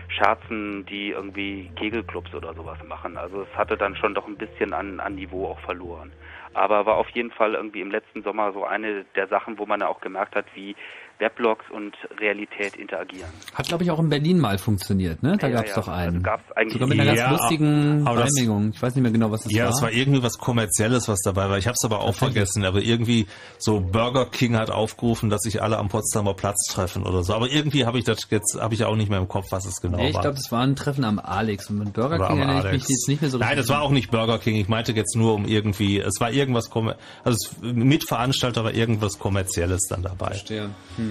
Scherzen, 0.07 0.85
die 0.85 1.09
irgendwie 1.09 1.72
Kegelclubs 1.77 2.35
oder 2.35 2.53
sowas 2.53 2.77
machen. 2.88 3.17
Also 3.17 3.41
es 3.41 3.57
hatte 3.57 3.75
dann 3.75 3.95
schon 3.95 4.14
doch 4.14 4.27
ein 4.27 4.38
bisschen 4.38 4.72
an, 4.72 4.99
an 4.99 5.15
Niveau 5.15 5.48
auch 5.48 5.59
verloren. 5.61 6.11
Aber 6.53 6.85
war 6.85 6.98
auf 6.98 7.09
jeden 7.09 7.31
Fall 7.31 7.56
irgendwie 7.56 7.81
im 7.81 7.90
letzten 7.90 8.22
Sommer 8.22 8.51
so 8.53 8.64
eine 8.64 9.06
der 9.15 9.27
Sachen, 9.30 9.57
wo 9.57 9.65
man 9.65 9.80
ja 9.80 9.88
auch 9.88 10.01
gemerkt 10.01 10.35
hat, 10.35 10.45
wie 10.53 10.75
Weblogs 11.22 11.64
und 11.72 11.93
Realität 12.19 12.75
interagieren. 12.75 13.30
Hat, 13.53 13.67
glaube 13.67 13.83
ich, 13.83 13.91
auch 13.91 14.00
in 14.00 14.09
Berlin 14.09 14.40
mal 14.40 14.58
funktioniert, 14.58 15.22
ne? 15.24 15.38
Da 15.40 15.48
Ja, 15.48 15.58
gab's 15.58 15.69
ja. 15.69 15.75
doch 15.75 15.88
einen. 15.88 16.16
Also 16.17 16.22
gab's 16.24 16.51
eigentlich 16.56 16.74
Sogar 16.74 16.88
mit 16.90 17.00
einer 17.00 17.06
ganz 17.16 17.19
Ja, 17.19 17.32
lustigen 17.32 18.08
aber 18.08 18.22
das- 18.22 18.35
Einmengung. 18.35 18.72
Ich 18.74 18.82
weiß 18.82 18.95
nicht 18.95 19.03
mehr 19.03 19.11
genau, 19.11 19.32
was 19.32 19.43
das 19.43 19.53
ja, 19.53 19.66
war. 19.66 19.69
es 19.72 19.82
war 19.82 19.91
irgendwie 19.91 20.24
was 20.24 20.38
Kommerzielles, 20.40 21.08
was 21.08 21.19
dabei 21.22 21.48
war. 21.50 21.58
Ich 21.58 21.67
habe 21.67 21.75
es 21.80 21.85
aber 21.85 22.01
auch 22.01 22.16
vergessen. 22.16 22.66
Aber 22.66 22.82
irgendwie 22.82 23.27
so 23.59 23.80
Burger 23.80 24.25
King 24.25 24.56
hat 24.58 24.72
aufgerufen, 24.72 25.30
dass 25.30 25.41
sich 25.41 25.61
alle 25.61 25.77
am 25.77 25.88
Potsdamer 25.90 26.33
Platz 26.33 26.66
treffen 26.67 27.06
oder 27.06 27.24
so. 27.24 27.33
Aber 27.35 27.50
irgendwie 27.50 27.85
habe 27.85 28.00
ich 28.00 28.03
das 28.03 28.27
jetzt 28.30 28.59
habe 28.59 28.74
ich 28.74 28.83
auch 28.83 28.95
nicht 28.95 29.09
mehr 29.09 29.19
im 29.19 29.27
Kopf, 29.27 29.45
was 29.51 29.66
es 29.66 29.80
genau 29.80 29.98
nee, 29.98 30.09
ich 30.09 30.16
war. 30.16 30.22
glaube, 30.24 30.38
das 30.38 30.51
war 30.51 30.64
ein 30.64 30.75
Treffen 30.75 31.03
am 31.06 31.19
Alex. 31.19 31.69
Und 31.69 31.77
mit 31.80 31.93
Burger 31.93 32.16
Oder 32.16 32.27
King 32.30 32.40
erinnere 32.40 32.67
ich 32.69 32.74
mich 32.74 32.90
jetzt 32.90 33.08
nicht 33.08 33.22
mehr 33.22 33.30
so 33.30 33.38
Nein, 33.38 33.58
das 33.58 33.69
war 33.69 33.83
auch 33.83 33.91
nicht 33.91 34.09
Burger 34.09 34.40
King. 34.40 34.56
Ich 34.56 34.67
meinte 34.67 34.91
jetzt 34.93 35.16
nur 35.16 35.35
um 35.35 35.45
irgendwie, 35.45 36.00
es 36.00 36.19
war 36.19 36.32
irgendwas, 36.32 36.69
kommer- 36.72 36.95
also 37.24 37.38
es, 37.38 37.61
Mitveranstalter 37.61 38.64
war 38.64 38.74
irgendwas 38.74 39.19
Kommerzielles 39.19 39.82
dann 39.88 40.01
dabei. 40.01 40.30
Verstehe. 40.30 40.69
Hm. 40.98 41.10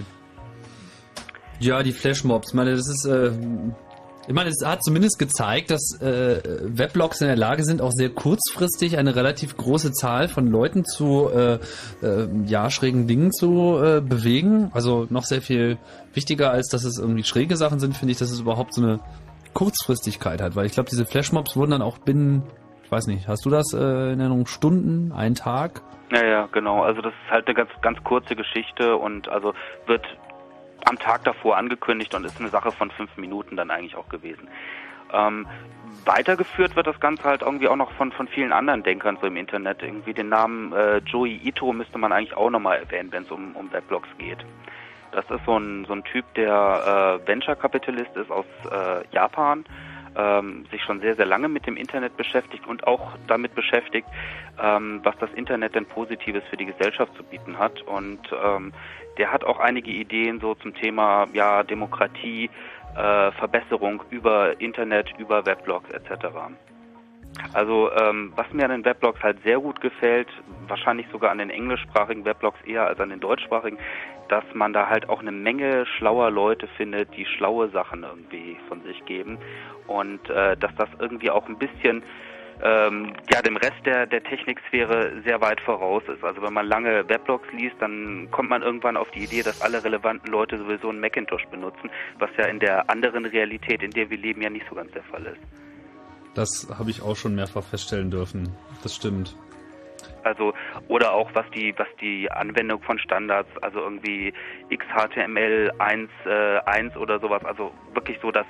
Ja, 1.61 1.83
die 1.83 1.93
Flashmobs. 1.93 2.49
Ich 2.49 2.55
meine, 2.55 2.71
das 2.71 2.89
ist, 2.89 3.05
äh, 3.05 3.33
ich 4.27 4.35
meine, 4.35 4.49
es 4.49 4.65
hat 4.65 4.83
zumindest 4.83 5.19
gezeigt, 5.19 5.71
dass 5.71 6.01
äh, 6.01 6.41
Weblogs 6.65 7.21
in 7.21 7.27
der 7.27 7.37
Lage 7.37 7.65
sind, 7.65 7.83
auch 7.83 7.93
sehr 7.93 8.09
kurzfristig 8.09 8.97
eine 8.97 9.15
relativ 9.15 9.57
große 9.57 9.93
Zahl 9.93 10.29
von 10.29 10.47
Leuten 10.47 10.85
zu 10.85 11.29
äh, 11.29 11.59
äh, 12.03 12.29
ja, 12.47 12.71
schrägen 12.71 13.07
Dingen 13.07 13.31
zu 13.31 13.79
äh, 13.83 14.01
bewegen. 14.01 14.71
Also 14.73 15.07
noch 15.11 15.25
sehr 15.25 15.43
viel 15.43 15.79
wichtiger, 16.15 16.51
als 16.51 16.69
dass 16.69 16.85
es 16.85 16.99
irgendwie 16.99 17.25
schräge 17.25 17.57
Sachen 17.57 17.79
sind, 17.79 17.97
finde 17.97 18.13
ich, 18.13 18.19
dass 18.19 18.31
es 18.31 18.41
überhaupt 18.41 18.73
so 18.73 18.83
eine 18.83 19.01
Kurzfristigkeit 19.53 20.41
hat. 20.41 20.57
Weil 20.57 20.67
ich 20.67 20.73
glaube, 20.73 20.89
diese 20.89 21.05
Flashmobs 21.05 21.57
wurden 21.57 21.73
dann 21.73 21.83
auch 21.83 21.99
binnen, 21.99 22.43
ich 22.85 22.91
weiß 22.91 23.07
nicht, 23.07 23.29
hast 23.29 23.45
du 23.45 23.51
das 23.51 23.75
äh, 23.75 23.79
in 23.79 24.21
Erinnerung, 24.21 24.47
Stunden, 24.47 25.13
einen 25.13 25.35
Tag? 25.35 25.83
Ja, 26.11 26.25
ja, 26.25 26.49
genau. 26.53 26.83
Also 26.83 27.03
das 27.03 27.13
ist 27.13 27.31
halt 27.31 27.47
eine 27.47 27.55
ganz, 27.55 27.71
ganz 27.83 28.03
kurze 28.03 28.35
Geschichte 28.35 28.97
und 28.97 29.29
also 29.29 29.55
wird 29.87 30.05
am 30.87 30.99
Tag 30.99 31.25
davor 31.25 31.57
angekündigt 31.57 32.15
und 32.15 32.25
ist 32.25 32.39
eine 32.41 32.49
Sache 32.49 32.73
von 32.73 32.91
fünf 32.91 33.17
Minuten 33.17 33.57
dann 33.57 33.71
eigentlich 33.71 33.97
auch 33.97 34.09
gewesen. 34.09 34.49
Ähm, 35.13 35.47
weitergeführt 36.05 36.77
wird 36.77 36.87
das 36.87 37.01
Ganze 37.01 37.25
halt 37.25 37.43
irgendwie 37.43 37.69
auch 37.69 37.77
noch 37.77 37.93
von, 37.93 38.13
von 38.13 38.29
vielen 38.29 38.53
anderen 38.53 38.83
Denkern 38.83 39.19
so 39.21 39.27
im 39.27 39.37
Internet. 39.37 39.83
Irgendwie 39.83 40.15
den 40.15 40.29
Namen 40.29 40.73
äh, 40.73 40.99
Joey 40.99 41.41
Ito 41.45 41.73
müsste 41.73 41.99
man 41.99 42.13
eigentlich 42.13 42.37
auch 42.37 42.51
nochmal 42.51 42.79
erwähnen, 42.79 43.13
wenn 43.13 43.25
es 43.25 43.31
um, 43.31 43.55
um 43.57 43.73
Weblogs 43.73 44.09
geht. 44.19 44.45
Das 45.13 45.25
ist 45.29 45.45
so 45.45 45.59
ein, 45.59 45.85
so 45.87 45.93
ein 45.93 46.05
Typ, 46.05 46.25
der 46.35 47.21
äh, 47.25 47.27
Venture-Kapitalist 47.27 48.17
ist 48.17 48.31
aus 48.31 48.47
äh, 48.71 49.05
Japan, 49.13 49.65
ähm, 50.17 50.67
sich 50.71 50.83
schon 50.83 51.01
sehr, 51.01 51.17
sehr 51.17 51.27
lange 51.27 51.49
mit 51.49 51.67
dem 51.67 51.77
Internet 51.77 52.17
beschäftigt 52.17 52.67
und 52.67 52.87
auch 52.87 53.13
damit 53.27 53.55
beschäftigt, 53.55 54.09
ähm, 54.63 55.01
was 55.03 55.17
das 55.19 55.33
Internet 55.35 55.75
denn 55.75 55.87
Positives 55.87 56.43
für 56.51 56.57
die 56.57 56.67
Gesellschaft 56.67 57.15
zu 57.17 57.23
bieten 57.23 57.59
hat. 57.59 57.83
Und 57.83 58.21
ähm, 58.33 58.73
der 59.19 59.33
hat 59.33 59.45
auch 59.45 59.59
einige 59.59 59.91
Ideen 59.91 60.41
so 60.41 60.55
zum 60.55 60.75
Thema 60.75 61.27
ja, 61.33 61.63
Demokratie, 61.63 62.51
äh, 62.97 63.31
Verbesserung 63.33 64.03
über 64.11 64.61
Internet, 64.61 65.13
über 65.19 65.47
Weblogs 65.47 65.91
etc. 65.91 66.27
Also 67.53 67.91
ähm, 67.93 68.33
was 68.37 68.53
mir 68.53 68.65
an 68.65 68.71
den 68.71 68.85
Weblogs 68.85 69.23
halt 69.23 69.43
sehr 69.43 69.59
gut 69.59 69.81
gefällt, 69.81 70.29
wahrscheinlich 70.69 71.07
sogar 71.11 71.31
an 71.31 71.39
den 71.39 71.51
englischsprachigen 71.51 72.25
Weblogs 72.25 72.61
eher 72.65 72.87
als 72.87 73.01
an 73.01 73.11
den 73.11 73.21
deutschsprachigen, 73.21 73.79
dass 74.29 74.45
man 74.55 74.73
da 74.73 74.89
halt 74.89 75.09
auch 75.09 75.21
eine 75.21 75.33
Menge 75.33 75.87
schlauer 75.87 76.31
Leute 76.31 76.69
findet, 76.77 77.17
die 77.17 77.27
schlaue 77.27 77.69
Sachen 77.71 78.05
irgendwie 78.05 78.57
von 78.69 78.83
sich 78.83 79.05
geben 79.05 79.39
und 79.87 80.31
äh, 80.31 80.57
dass 80.57 80.75
das 80.77 80.89
irgendwie 81.01 81.31
auch 81.31 81.49
ein 81.49 81.59
bisschen 81.59 82.03
ähm, 82.63 83.15
ja 83.33 83.43
dem 83.43 83.57
Rest 83.57 83.85
der 83.85 84.07
der 84.07 84.23
Techniksphäre 84.23 85.23
sehr 85.25 85.41
weit 85.41 85.61
voraus 85.61 86.03
ist. 86.15 86.23
Also 86.23 86.43
wenn 86.43 86.53
man 86.53 86.67
lange 86.67 87.09
Weblogs 87.09 87.51
liest, 87.53 87.77
dann 87.81 88.29
kommt 88.31 88.51
man 88.51 88.63
irgendwann 88.63 88.97
auf 88.97 89.11
die 89.11 89.25
Idee, 89.25 89.43
dass 89.43 89.63
alle 89.63 89.83
relevanten 89.83 90.31
Leute 90.31 90.59
sowieso 90.59 90.91
einen 90.91 91.01
Macintosh 91.01 91.47
benutzen, 91.47 91.91
was 92.19 92.31
ja 92.37 92.47
in 92.47 92.61
der 92.61 92.89
anderen 92.91 93.25
Realität, 93.25 93.83
in 93.83 93.91
der 93.91 94.11
wir 94.11 94.19
leben, 94.19 94.43
ja 94.43 94.51
nicht 94.51 94.67
so 94.69 94.75
ganz 94.75 94.93
der 94.93 95.03
Fall 95.05 95.27
ist. 95.27 95.70
Das 96.35 96.69
habe 96.79 96.91
ich 96.91 97.03
auch 97.03 97.17
schon 97.17 97.35
mehrfach 97.35 97.65
feststellen 97.65 98.11
dürfen. 98.11 98.55
Das 98.83 98.95
stimmt. 98.95 99.37
Also 100.23 100.53
oder 100.89 101.13
auch 101.13 101.31
was 101.35 101.47
die 101.55 101.75
was 101.77 101.89
die 102.01 102.31
Anwendung 102.31 102.83
von 102.83 102.99
Standards, 102.99 103.51
also 103.63 103.81
irgendwie 103.81 104.33
XHTML 104.71 105.71
1 105.79 106.11
äh, 106.27 106.59
1 106.67 106.97
oder 106.97 107.19
sowas, 107.21 107.45
also 107.45 107.73
wirklich 107.95 108.19
so, 108.21 108.31
dass 108.31 108.47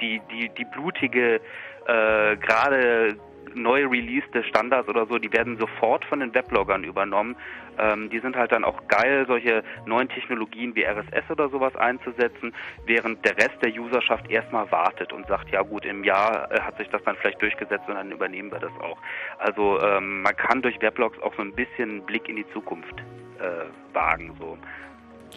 die 0.00 0.20
die 0.30 0.50
die 0.56 0.64
blutige 0.64 1.40
äh, 1.86 2.36
gerade 2.36 3.16
neu 3.54 3.86
releaste 3.86 4.42
Standards 4.44 4.88
oder 4.88 5.06
so, 5.06 5.18
die 5.18 5.32
werden 5.32 5.58
sofort 5.58 6.04
von 6.04 6.20
den 6.20 6.34
Webloggern 6.34 6.84
übernommen. 6.84 7.36
Ähm, 7.78 8.10
die 8.10 8.20
sind 8.20 8.36
halt 8.36 8.52
dann 8.52 8.64
auch 8.64 8.86
geil, 8.88 9.24
solche 9.26 9.62
neuen 9.86 10.08
Technologien 10.08 10.74
wie 10.74 10.84
RSS 10.84 11.30
oder 11.30 11.48
sowas 11.48 11.74
einzusetzen, 11.76 12.54
während 12.86 13.24
der 13.24 13.36
Rest 13.36 13.62
der 13.62 13.72
Userschaft 13.72 14.30
erstmal 14.30 14.70
wartet 14.70 15.12
und 15.12 15.26
sagt, 15.26 15.50
ja 15.50 15.62
gut, 15.62 15.84
im 15.84 16.04
Jahr 16.04 16.50
äh, 16.52 16.60
hat 16.60 16.76
sich 16.78 16.88
das 16.88 17.02
dann 17.04 17.16
vielleicht 17.16 17.40
durchgesetzt 17.42 17.88
und 17.88 17.94
dann 17.94 18.10
übernehmen 18.10 18.50
wir 18.50 18.60
das 18.60 18.72
auch. 18.80 18.98
Also 19.38 19.80
ähm, 19.80 20.22
man 20.22 20.36
kann 20.36 20.62
durch 20.62 20.80
Weblogs 20.80 21.20
auch 21.22 21.34
so 21.36 21.42
ein 21.42 21.54
bisschen 21.54 21.90
einen 21.90 22.06
Blick 22.06 22.28
in 22.28 22.36
die 22.36 22.46
Zukunft 22.52 23.02
äh, 23.40 23.94
wagen. 23.94 24.34
So. 24.38 24.56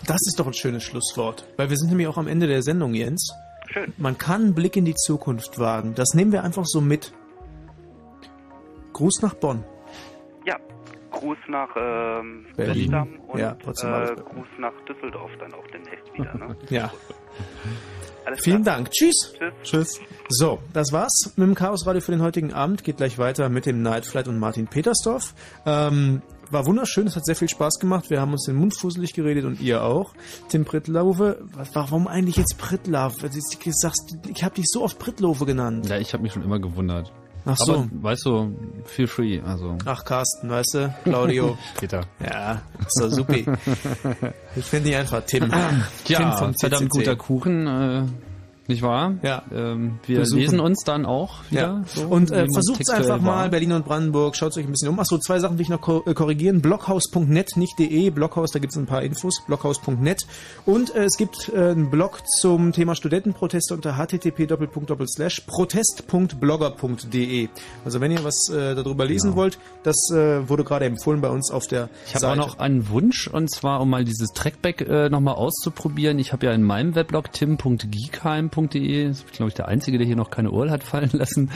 Das 0.05 0.17
ist 0.27 0.39
doch 0.39 0.47
ein 0.47 0.53
schönes 0.53 0.83
Schlusswort. 0.83 1.47
Weil 1.57 1.69
wir 1.69 1.77
sind 1.77 1.89
nämlich 1.89 2.07
auch 2.07 2.17
am 2.17 2.27
Ende 2.27 2.47
der 2.47 2.61
Sendung, 2.61 2.93
Jens. 2.93 3.33
Schön. 3.71 3.93
Man 3.97 4.17
kann 4.17 4.41
einen 4.41 4.55
Blick 4.55 4.75
in 4.75 4.85
die 4.85 4.95
Zukunft 4.95 5.59
wagen. 5.59 5.93
Das 5.95 6.13
nehmen 6.13 6.31
wir 6.31 6.43
einfach 6.43 6.65
so 6.65 6.81
mit. 6.81 7.13
Gruß 8.93 9.21
nach 9.21 9.33
Bonn. 9.33 9.63
Ja, 10.47 10.57
Gruß 11.11 11.37
nach 11.49 11.69
ähm, 11.75 12.45
Berlin. 12.55 12.93
Und 13.27 13.39
Ja, 13.39 13.51
äh. 13.51 14.15
Gruß 14.15 14.47
nach 14.59 14.73
Düsseldorf 14.87 15.31
dann 15.39 15.53
auch 15.53 15.67
demnächst 15.73 16.13
wieder. 16.13 16.33
Ne? 16.35 16.55
Ja. 16.69 16.91
Alles 18.25 18.41
Vielen 18.43 18.63
klar. 18.63 18.77
Dank. 18.77 18.91
Tschüss. 18.91 19.33
Tschüss. 19.37 19.53
Tschüss. 19.63 19.99
So, 20.27 20.59
das 20.73 20.91
war's 20.91 21.33
mit 21.37 21.47
dem 21.47 21.55
Chaos 21.55 21.85
Radio 21.87 22.01
für 22.01 22.11
den 22.11 22.21
heutigen 22.21 22.53
Abend. 22.53 22.83
Geht 22.83 22.97
gleich 22.97 23.17
weiter 23.17 23.47
mit 23.47 23.65
dem 23.65 23.81
Night 23.81 24.05
Flight 24.05 24.27
und 24.27 24.37
Martin 24.37 24.67
Petersdorf. 24.67 25.33
Ähm, 25.65 26.21
war 26.49 26.65
wunderschön, 26.65 27.07
es 27.07 27.15
hat 27.15 27.25
sehr 27.25 27.35
viel 27.35 27.49
Spaß 27.49 27.79
gemacht. 27.79 28.09
Wir 28.09 28.19
haben 28.21 28.31
uns 28.31 28.45
den 28.45 28.55
Mund 28.55 28.73
fusselig 28.75 29.13
geredet 29.13 29.45
und 29.45 29.59
ihr 29.61 29.83
auch. 29.83 30.13
Tim 30.49 30.65
Pritlove, 30.65 31.37
warum 31.73 32.07
eigentlich 32.07 32.37
jetzt? 32.37 32.57
Du 32.59 33.71
sagst, 33.71 34.17
ich 34.29 34.43
habe 34.43 34.55
dich 34.55 34.65
so 34.67 34.83
oft 34.83 34.99
Pritlove 34.99 35.45
genannt. 35.45 35.87
Ja, 35.89 35.97
ich 35.97 36.13
habe 36.13 36.23
mich 36.23 36.33
schon 36.33 36.43
immer 36.43 36.59
gewundert. 36.59 37.13
Ach 37.49 37.57
so. 37.57 37.73
Aber, 37.73 37.87
weißt 38.01 38.25
du, 38.25 38.55
feel 38.85 39.07
free, 39.07 39.39
also. 39.41 39.77
Ach, 39.85 40.03
Carsten, 40.03 40.49
weißt 40.49 40.73
du? 40.73 40.93
Claudio. 41.03 41.57
Peter. 41.79 42.01
Ja, 42.23 42.61
ist 42.79 42.99
doch 43.01 43.09
supi. 43.09 43.45
Ich 44.55 44.65
finde 44.65 44.89
dich 44.89 44.97
einfach 44.97 45.21
Tim. 45.25 45.49
Ja, 45.51 45.69
Tim 46.03 46.31
vom 46.33 46.53
verdammt 46.55 46.91
CCC. 46.91 46.97
guter 46.99 47.15
Kuchen, 47.15 47.67
äh, 47.67 48.03
nicht 48.67 48.81
wahr? 48.81 49.15
Ja. 49.21 49.43
Ähm, 49.53 49.99
wir 50.05 50.19
Besuchen. 50.19 50.39
lesen 50.39 50.59
uns 50.59 50.83
dann 50.83 51.05
auch 51.05 51.35
wieder. 51.49 51.61
Ja. 51.61 51.83
So, 51.85 52.07
und 52.07 52.31
äh, 52.31 52.47
versucht 52.51 52.81
es 52.81 52.89
einfach 52.89 53.21
mal, 53.21 53.43
war. 53.43 53.49
Berlin 53.49 53.71
und 53.73 53.85
Brandenburg, 53.85 54.35
schaut 54.35 54.57
euch 54.57 54.65
ein 54.65 54.71
bisschen 54.71 54.89
um. 54.89 54.99
Achso, 54.99 55.17
zwei 55.17 55.39
Sachen 55.39 55.57
will 55.57 55.63
ich 55.63 55.69
noch 55.69 56.05
äh, 56.05 56.13
korrigieren. 56.13 56.61
Blockhaus.net, 56.61 57.55
nicht 57.57 57.77
de, 57.79 58.09
Blockhaus, 58.09 58.51
da 58.51 58.59
gibt 58.59 58.73
es 58.73 58.77
ein 58.77 58.85
paar 58.85 59.03
Infos, 59.03 59.41
blockhaus.net. 59.47 60.25
Und 60.65 60.93
äh, 60.95 61.05
es 61.05 61.17
gibt 61.17 61.49
äh, 61.53 61.71
einen 61.71 61.89
Blog 61.89 62.21
zum 62.39 62.71
Thema 62.73 62.95
Studentenproteste 62.95 63.73
unter 63.73 63.97
http 63.97 64.47
protest.blogger.de. 65.47 67.49
Also 67.85 68.01
wenn 68.01 68.11
ihr 68.11 68.23
was 68.23 68.49
äh, 68.49 68.75
darüber 68.75 69.05
lesen 69.05 69.35
wollt, 69.35 69.59
das 69.83 70.09
äh, 70.11 70.47
wurde 70.49 70.63
gerade 70.63 70.85
empfohlen 70.85 71.21
bei 71.21 71.29
uns 71.29 71.51
auf 71.51 71.67
der 71.67 71.89
Ich 72.07 72.15
habe 72.15 72.27
auch 72.27 72.35
Seite. 72.35 72.39
noch 72.39 72.59
einen 72.59 72.89
Wunsch 72.89 73.27
und 73.27 73.49
zwar, 73.51 73.81
um 73.81 73.89
mal 73.89 74.03
dieses 74.03 74.29
Trackback 74.33 74.81
äh, 74.81 75.09
nochmal 75.09 75.35
auszuprobieren. 75.35 76.19
Ich 76.19 76.33
habe 76.33 76.45
ja 76.45 76.53
in 76.53 76.63
meinem 76.63 76.95
Weblog 76.95 77.31
tim.geekheim.de, 77.31 78.56
das 78.65 78.75
ist 79.21 79.31
glaube 79.33 79.49
ich 79.49 79.53
der 79.55 79.67
Einzige, 79.67 79.97
der 79.99 80.07
hier 80.07 80.15
noch 80.15 80.31
keine 80.31 80.49
URL 80.51 80.71
hat 80.71 80.83
fallen 80.83 81.11
lassen, 81.13 81.51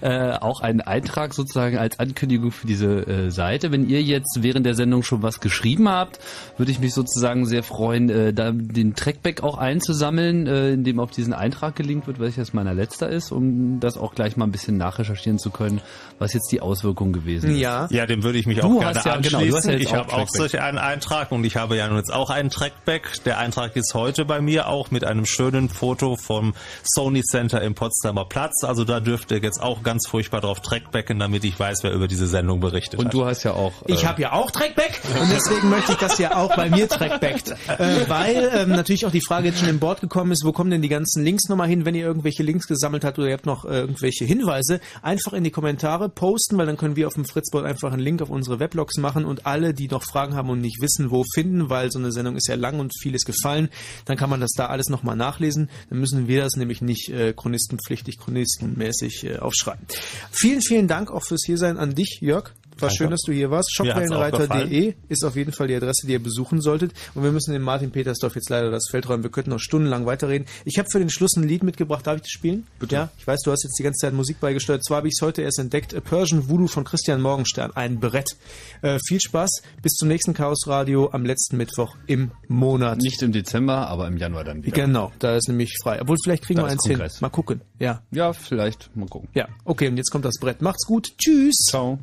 äh, 0.00 0.30
auch 0.32 0.60
einen 0.62 0.80
Eintrag 0.80 1.34
sozusagen 1.34 1.76
als 1.76 1.98
Ankündigung 1.98 2.50
für 2.50 2.66
diese 2.66 3.06
äh, 3.06 3.30
Seite. 3.30 3.70
Wenn 3.72 3.88
ihr 3.88 4.02
jetzt 4.02 4.38
während 4.40 4.64
der 4.64 4.74
Sendung 4.74 5.02
schon 5.02 5.22
was 5.22 5.40
geschrieben 5.40 5.88
habt, 5.88 6.18
würde 6.56 6.72
ich 6.72 6.80
mich 6.80 6.94
sozusagen 6.94 7.46
sehr 7.46 7.62
freuen, 7.62 8.08
äh, 8.08 8.32
da 8.32 8.52
den 8.52 8.94
Trackback 8.94 9.42
auch 9.42 9.58
einzusammeln, 9.58 10.46
äh, 10.46 10.70
in 10.72 10.84
dem 10.84 10.98
auf 11.00 11.10
diesen 11.10 11.32
Eintrag 11.32 11.76
gelinkt 11.76 12.06
wird, 12.06 12.18
welches 12.18 12.52
meiner 12.54 12.72
letzter 12.74 13.08
ist, 13.08 13.32
um 13.32 13.78
das 13.80 13.96
auch 13.98 14.14
gleich 14.14 14.36
mal 14.36 14.46
ein 14.46 14.52
bisschen 14.52 14.76
nachrecherchieren 14.78 15.38
zu 15.38 15.50
können, 15.50 15.80
was 16.18 16.32
jetzt 16.32 16.50
die 16.52 16.60
Auswirkung 16.60 17.12
gewesen 17.12 17.50
ist. 17.50 17.58
Ja. 17.60 17.86
Ja, 17.90 18.06
dem 18.06 18.22
würde 18.22 18.38
ich 18.38 18.46
mich 18.46 18.58
Du 18.60 18.66
auch 18.76 18.80
gerne 18.80 19.00
ja- 19.04 19.12
anschließen. 19.12 19.38
genau, 19.40 19.50
du 19.50 19.56
hast 19.56 19.66
ja 19.66 19.72
jetzt 19.72 19.82
ich 19.82 19.94
habe 19.94 20.12
auch 20.12 20.28
solch 20.28 20.60
einen 20.60 20.78
Eintrag 20.78 21.32
und 21.32 21.44
ich 21.44 21.56
habe 21.56 21.76
ja 21.76 21.88
nun 21.88 21.98
jetzt 21.98 22.12
auch 22.12 22.30
einen 22.30 22.50
Trackback. 22.50 23.22
Der 23.24 23.38
Eintrag 23.38 23.76
ist 23.76 23.92
heute 23.94 24.24
bei 24.24 24.40
mir 24.40 24.68
auch 24.68 24.90
mit 24.90 25.04
einem 25.04 25.26
schönen 25.26 25.68
Foto 25.68 26.16
vom 26.46 26.54
Sony 26.84 27.22
Center 27.22 27.62
im 27.62 27.74
Potsdamer 27.74 28.24
Platz. 28.26 28.64
Also 28.64 28.84
da 28.84 29.00
dürft 29.00 29.30
ihr 29.30 29.38
jetzt 29.38 29.60
auch 29.62 29.82
ganz 29.82 30.06
furchtbar 30.06 30.40
drauf 30.40 30.60
trackbacken, 30.60 31.18
damit 31.18 31.44
ich 31.44 31.58
weiß, 31.58 31.82
wer 31.82 31.92
über 31.92 32.08
diese 32.08 32.26
Sendung 32.26 32.60
berichtet 32.60 32.98
Und 32.98 33.06
hat. 33.06 33.14
du 33.14 33.24
hast 33.24 33.42
ja 33.44 33.52
auch. 33.52 33.72
Ich 33.86 34.06
habe 34.06 34.22
ja 34.22 34.32
auch 34.32 34.50
Trackback 34.50 35.00
und 35.20 35.30
deswegen 35.30 35.70
möchte 35.70 35.92
ich, 35.92 35.98
dass 35.98 36.18
ihr 36.18 36.36
auch 36.36 36.54
bei 36.54 36.68
mir 36.68 36.88
Trackbackt. 36.88 37.54
Äh, 37.78 38.08
weil 38.08 38.50
ähm, 38.54 38.70
natürlich 38.70 39.06
auch 39.06 39.10
die 39.10 39.20
Frage 39.20 39.48
jetzt 39.48 39.58
schon 39.58 39.68
im 39.68 39.80
Board 39.80 40.00
gekommen 40.00 40.30
ist, 40.30 40.44
wo 40.44 40.52
kommen 40.52 40.70
denn 40.70 40.82
die 40.82 40.88
ganzen 40.88 41.24
Links 41.24 41.48
nochmal 41.48 41.68
hin, 41.68 41.84
wenn 41.84 41.94
ihr 41.94 42.06
irgendwelche 42.06 42.42
Links 42.42 42.66
gesammelt 42.66 43.04
habt 43.04 43.18
oder 43.18 43.28
ihr 43.28 43.34
habt 43.34 43.44
noch 43.44 43.64
äh, 43.64 43.80
irgendwelche 43.80 44.24
Hinweise, 44.24 44.80
einfach 45.02 45.32
in 45.32 45.44
die 45.44 45.50
Kommentare 45.50 46.08
posten, 46.08 46.56
weil 46.56 46.66
dann 46.66 46.76
können 46.76 46.96
wir 46.96 47.06
auf 47.06 47.14
dem 47.14 47.24
Fritzboard 47.24 47.66
einfach 47.66 47.92
einen 47.92 48.00
Link 48.00 48.22
auf 48.22 48.30
unsere 48.30 48.60
Weblogs 48.60 48.98
machen 48.98 49.24
und 49.24 49.46
alle, 49.46 49.74
die 49.74 49.88
noch 49.88 50.04
Fragen 50.04 50.34
haben 50.34 50.48
und 50.48 50.60
nicht 50.60 50.80
wissen, 50.80 51.10
wo 51.10 51.24
finden, 51.34 51.68
weil 51.68 51.90
so 51.90 51.98
eine 51.98 52.12
Sendung 52.12 52.36
ist 52.36 52.48
ja 52.48 52.54
lang 52.54 52.78
und 52.78 52.92
vieles 52.98 53.24
gefallen, 53.24 53.68
dann 54.04 54.16
kann 54.16 54.30
man 54.30 54.40
das 54.40 54.52
da 54.56 54.66
alles 54.66 54.88
nochmal 54.88 55.16
nachlesen. 55.16 55.68
Dann 55.90 55.98
müssen 55.98 56.28
wir 56.28 56.35
das 56.44 56.56
nämlich 56.56 56.80
nicht 56.82 57.08
äh, 57.08 57.32
chronistenpflichtig, 57.32 58.18
chronistenmäßig 58.18 59.24
äh, 59.24 59.36
aufschreiben. 59.38 59.86
Vielen, 60.30 60.62
vielen 60.62 60.88
Dank 60.88 61.10
auch 61.10 61.22
fürs 61.22 61.44
Hiersein 61.44 61.78
an 61.78 61.94
dich, 61.94 62.18
Jörg. 62.20 62.52
War 62.78 62.90
schön, 62.90 63.10
dass 63.10 63.22
du 63.22 63.32
hier 63.32 63.50
warst. 63.50 63.74
Shopwellenreiter.de 63.74 64.94
ist 65.08 65.24
auf 65.24 65.36
jeden 65.36 65.52
Fall 65.52 65.68
die 65.68 65.74
Adresse, 65.76 66.06
die 66.06 66.12
ihr 66.12 66.22
besuchen 66.22 66.60
solltet. 66.60 66.92
Und 67.14 67.22
wir 67.24 67.32
müssen 67.32 67.52
den 67.52 67.62
Martin 67.62 67.90
Petersdorf 67.90 68.34
jetzt 68.34 68.50
leider 68.50 68.70
das 68.70 68.88
Feld 68.90 69.08
räumen. 69.08 69.22
Wir 69.22 69.30
könnten 69.30 69.50
noch 69.50 69.58
stundenlang 69.60 70.06
weiterreden. 70.06 70.46
Ich 70.64 70.78
habe 70.78 70.88
für 70.90 70.98
den 70.98 71.10
Schluss 71.10 71.36
ein 71.36 71.44
Lied 71.44 71.62
mitgebracht. 71.62 72.06
Darf 72.06 72.16
ich 72.16 72.22
das 72.22 72.30
spielen? 72.30 72.66
Bitte. 72.78 72.94
Ja, 72.94 73.10
ich 73.18 73.26
weiß, 73.26 73.40
du 73.44 73.50
hast 73.52 73.64
jetzt 73.64 73.78
die 73.78 73.82
ganze 73.82 74.06
Zeit 74.06 74.14
Musik 74.14 74.40
beigesteuert. 74.40 74.84
Zwar 74.84 74.98
habe 74.98 75.08
ich 75.08 75.14
es 75.18 75.22
heute 75.24 75.42
erst 75.42 75.58
entdeckt. 75.58 75.94
A 75.94 76.00
Persian 76.00 76.48
Voodoo 76.48 76.66
von 76.66 76.84
Christian 76.84 77.20
Morgenstern. 77.20 77.70
Ein 77.74 77.98
Brett. 78.00 78.36
Äh, 78.82 78.98
viel 79.06 79.20
Spaß. 79.20 79.62
Bis 79.82 79.92
zum 79.92 80.08
nächsten 80.08 80.34
Chaos 80.34 80.66
Radio 80.66 81.10
am 81.12 81.24
letzten 81.24 81.56
Mittwoch 81.56 81.96
im 82.06 82.30
Monat. 82.48 82.98
Nicht 82.98 83.22
im 83.22 83.32
Dezember, 83.32 83.88
aber 83.88 84.06
im 84.06 84.16
Januar 84.16 84.44
dann 84.44 84.64
wieder. 84.64 84.74
Genau, 84.76 85.12
da 85.18 85.36
ist 85.36 85.48
nämlich 85.48 85.76
frei. 85.82 86.00
Obwohl, 86.00 86.16
vielleicht 86.22 86.44
kriegen 86.44 86.58
Da 86.60 86.66
wir 86.66 86.72
eins 86.72 86.84
hin. 86.84 86.96
Kongress. 86.96 87.20
Mal 87.20 87.30
gucken. 87.30 87.60
Ja. 87.78 88.02
Ja, 88.10 88.32
vielleicht. 88.32 88.94
Mal 88.96 89.08
gucken. 89.08 89.28
Ja, 89.34 89.48
okay, 89.64 89.88
und 89.88 89.96
jetzt 89.96 90.10
kommt 90.10 90.24
das 90.24 90.38
Brett. 90.38 90.62
Macht's 90.62 90.86
gut. 90.86 91.08
Tschüss. 91.18 91.56
Ciao. 91.70 91.98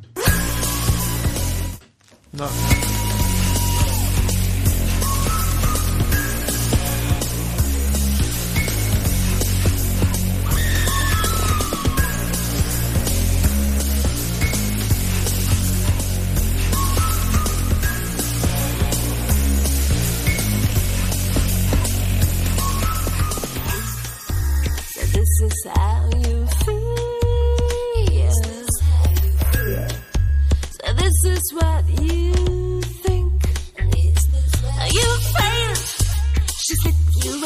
Na. 2.36 3.03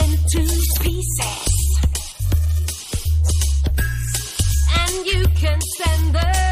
into 0.02 0.43
pieces. 0.81 1.81
And 4.78 5.07
you 5.07 5.25
can 5.36 5.60
send 5.77 6.15
them. 6.15 6.48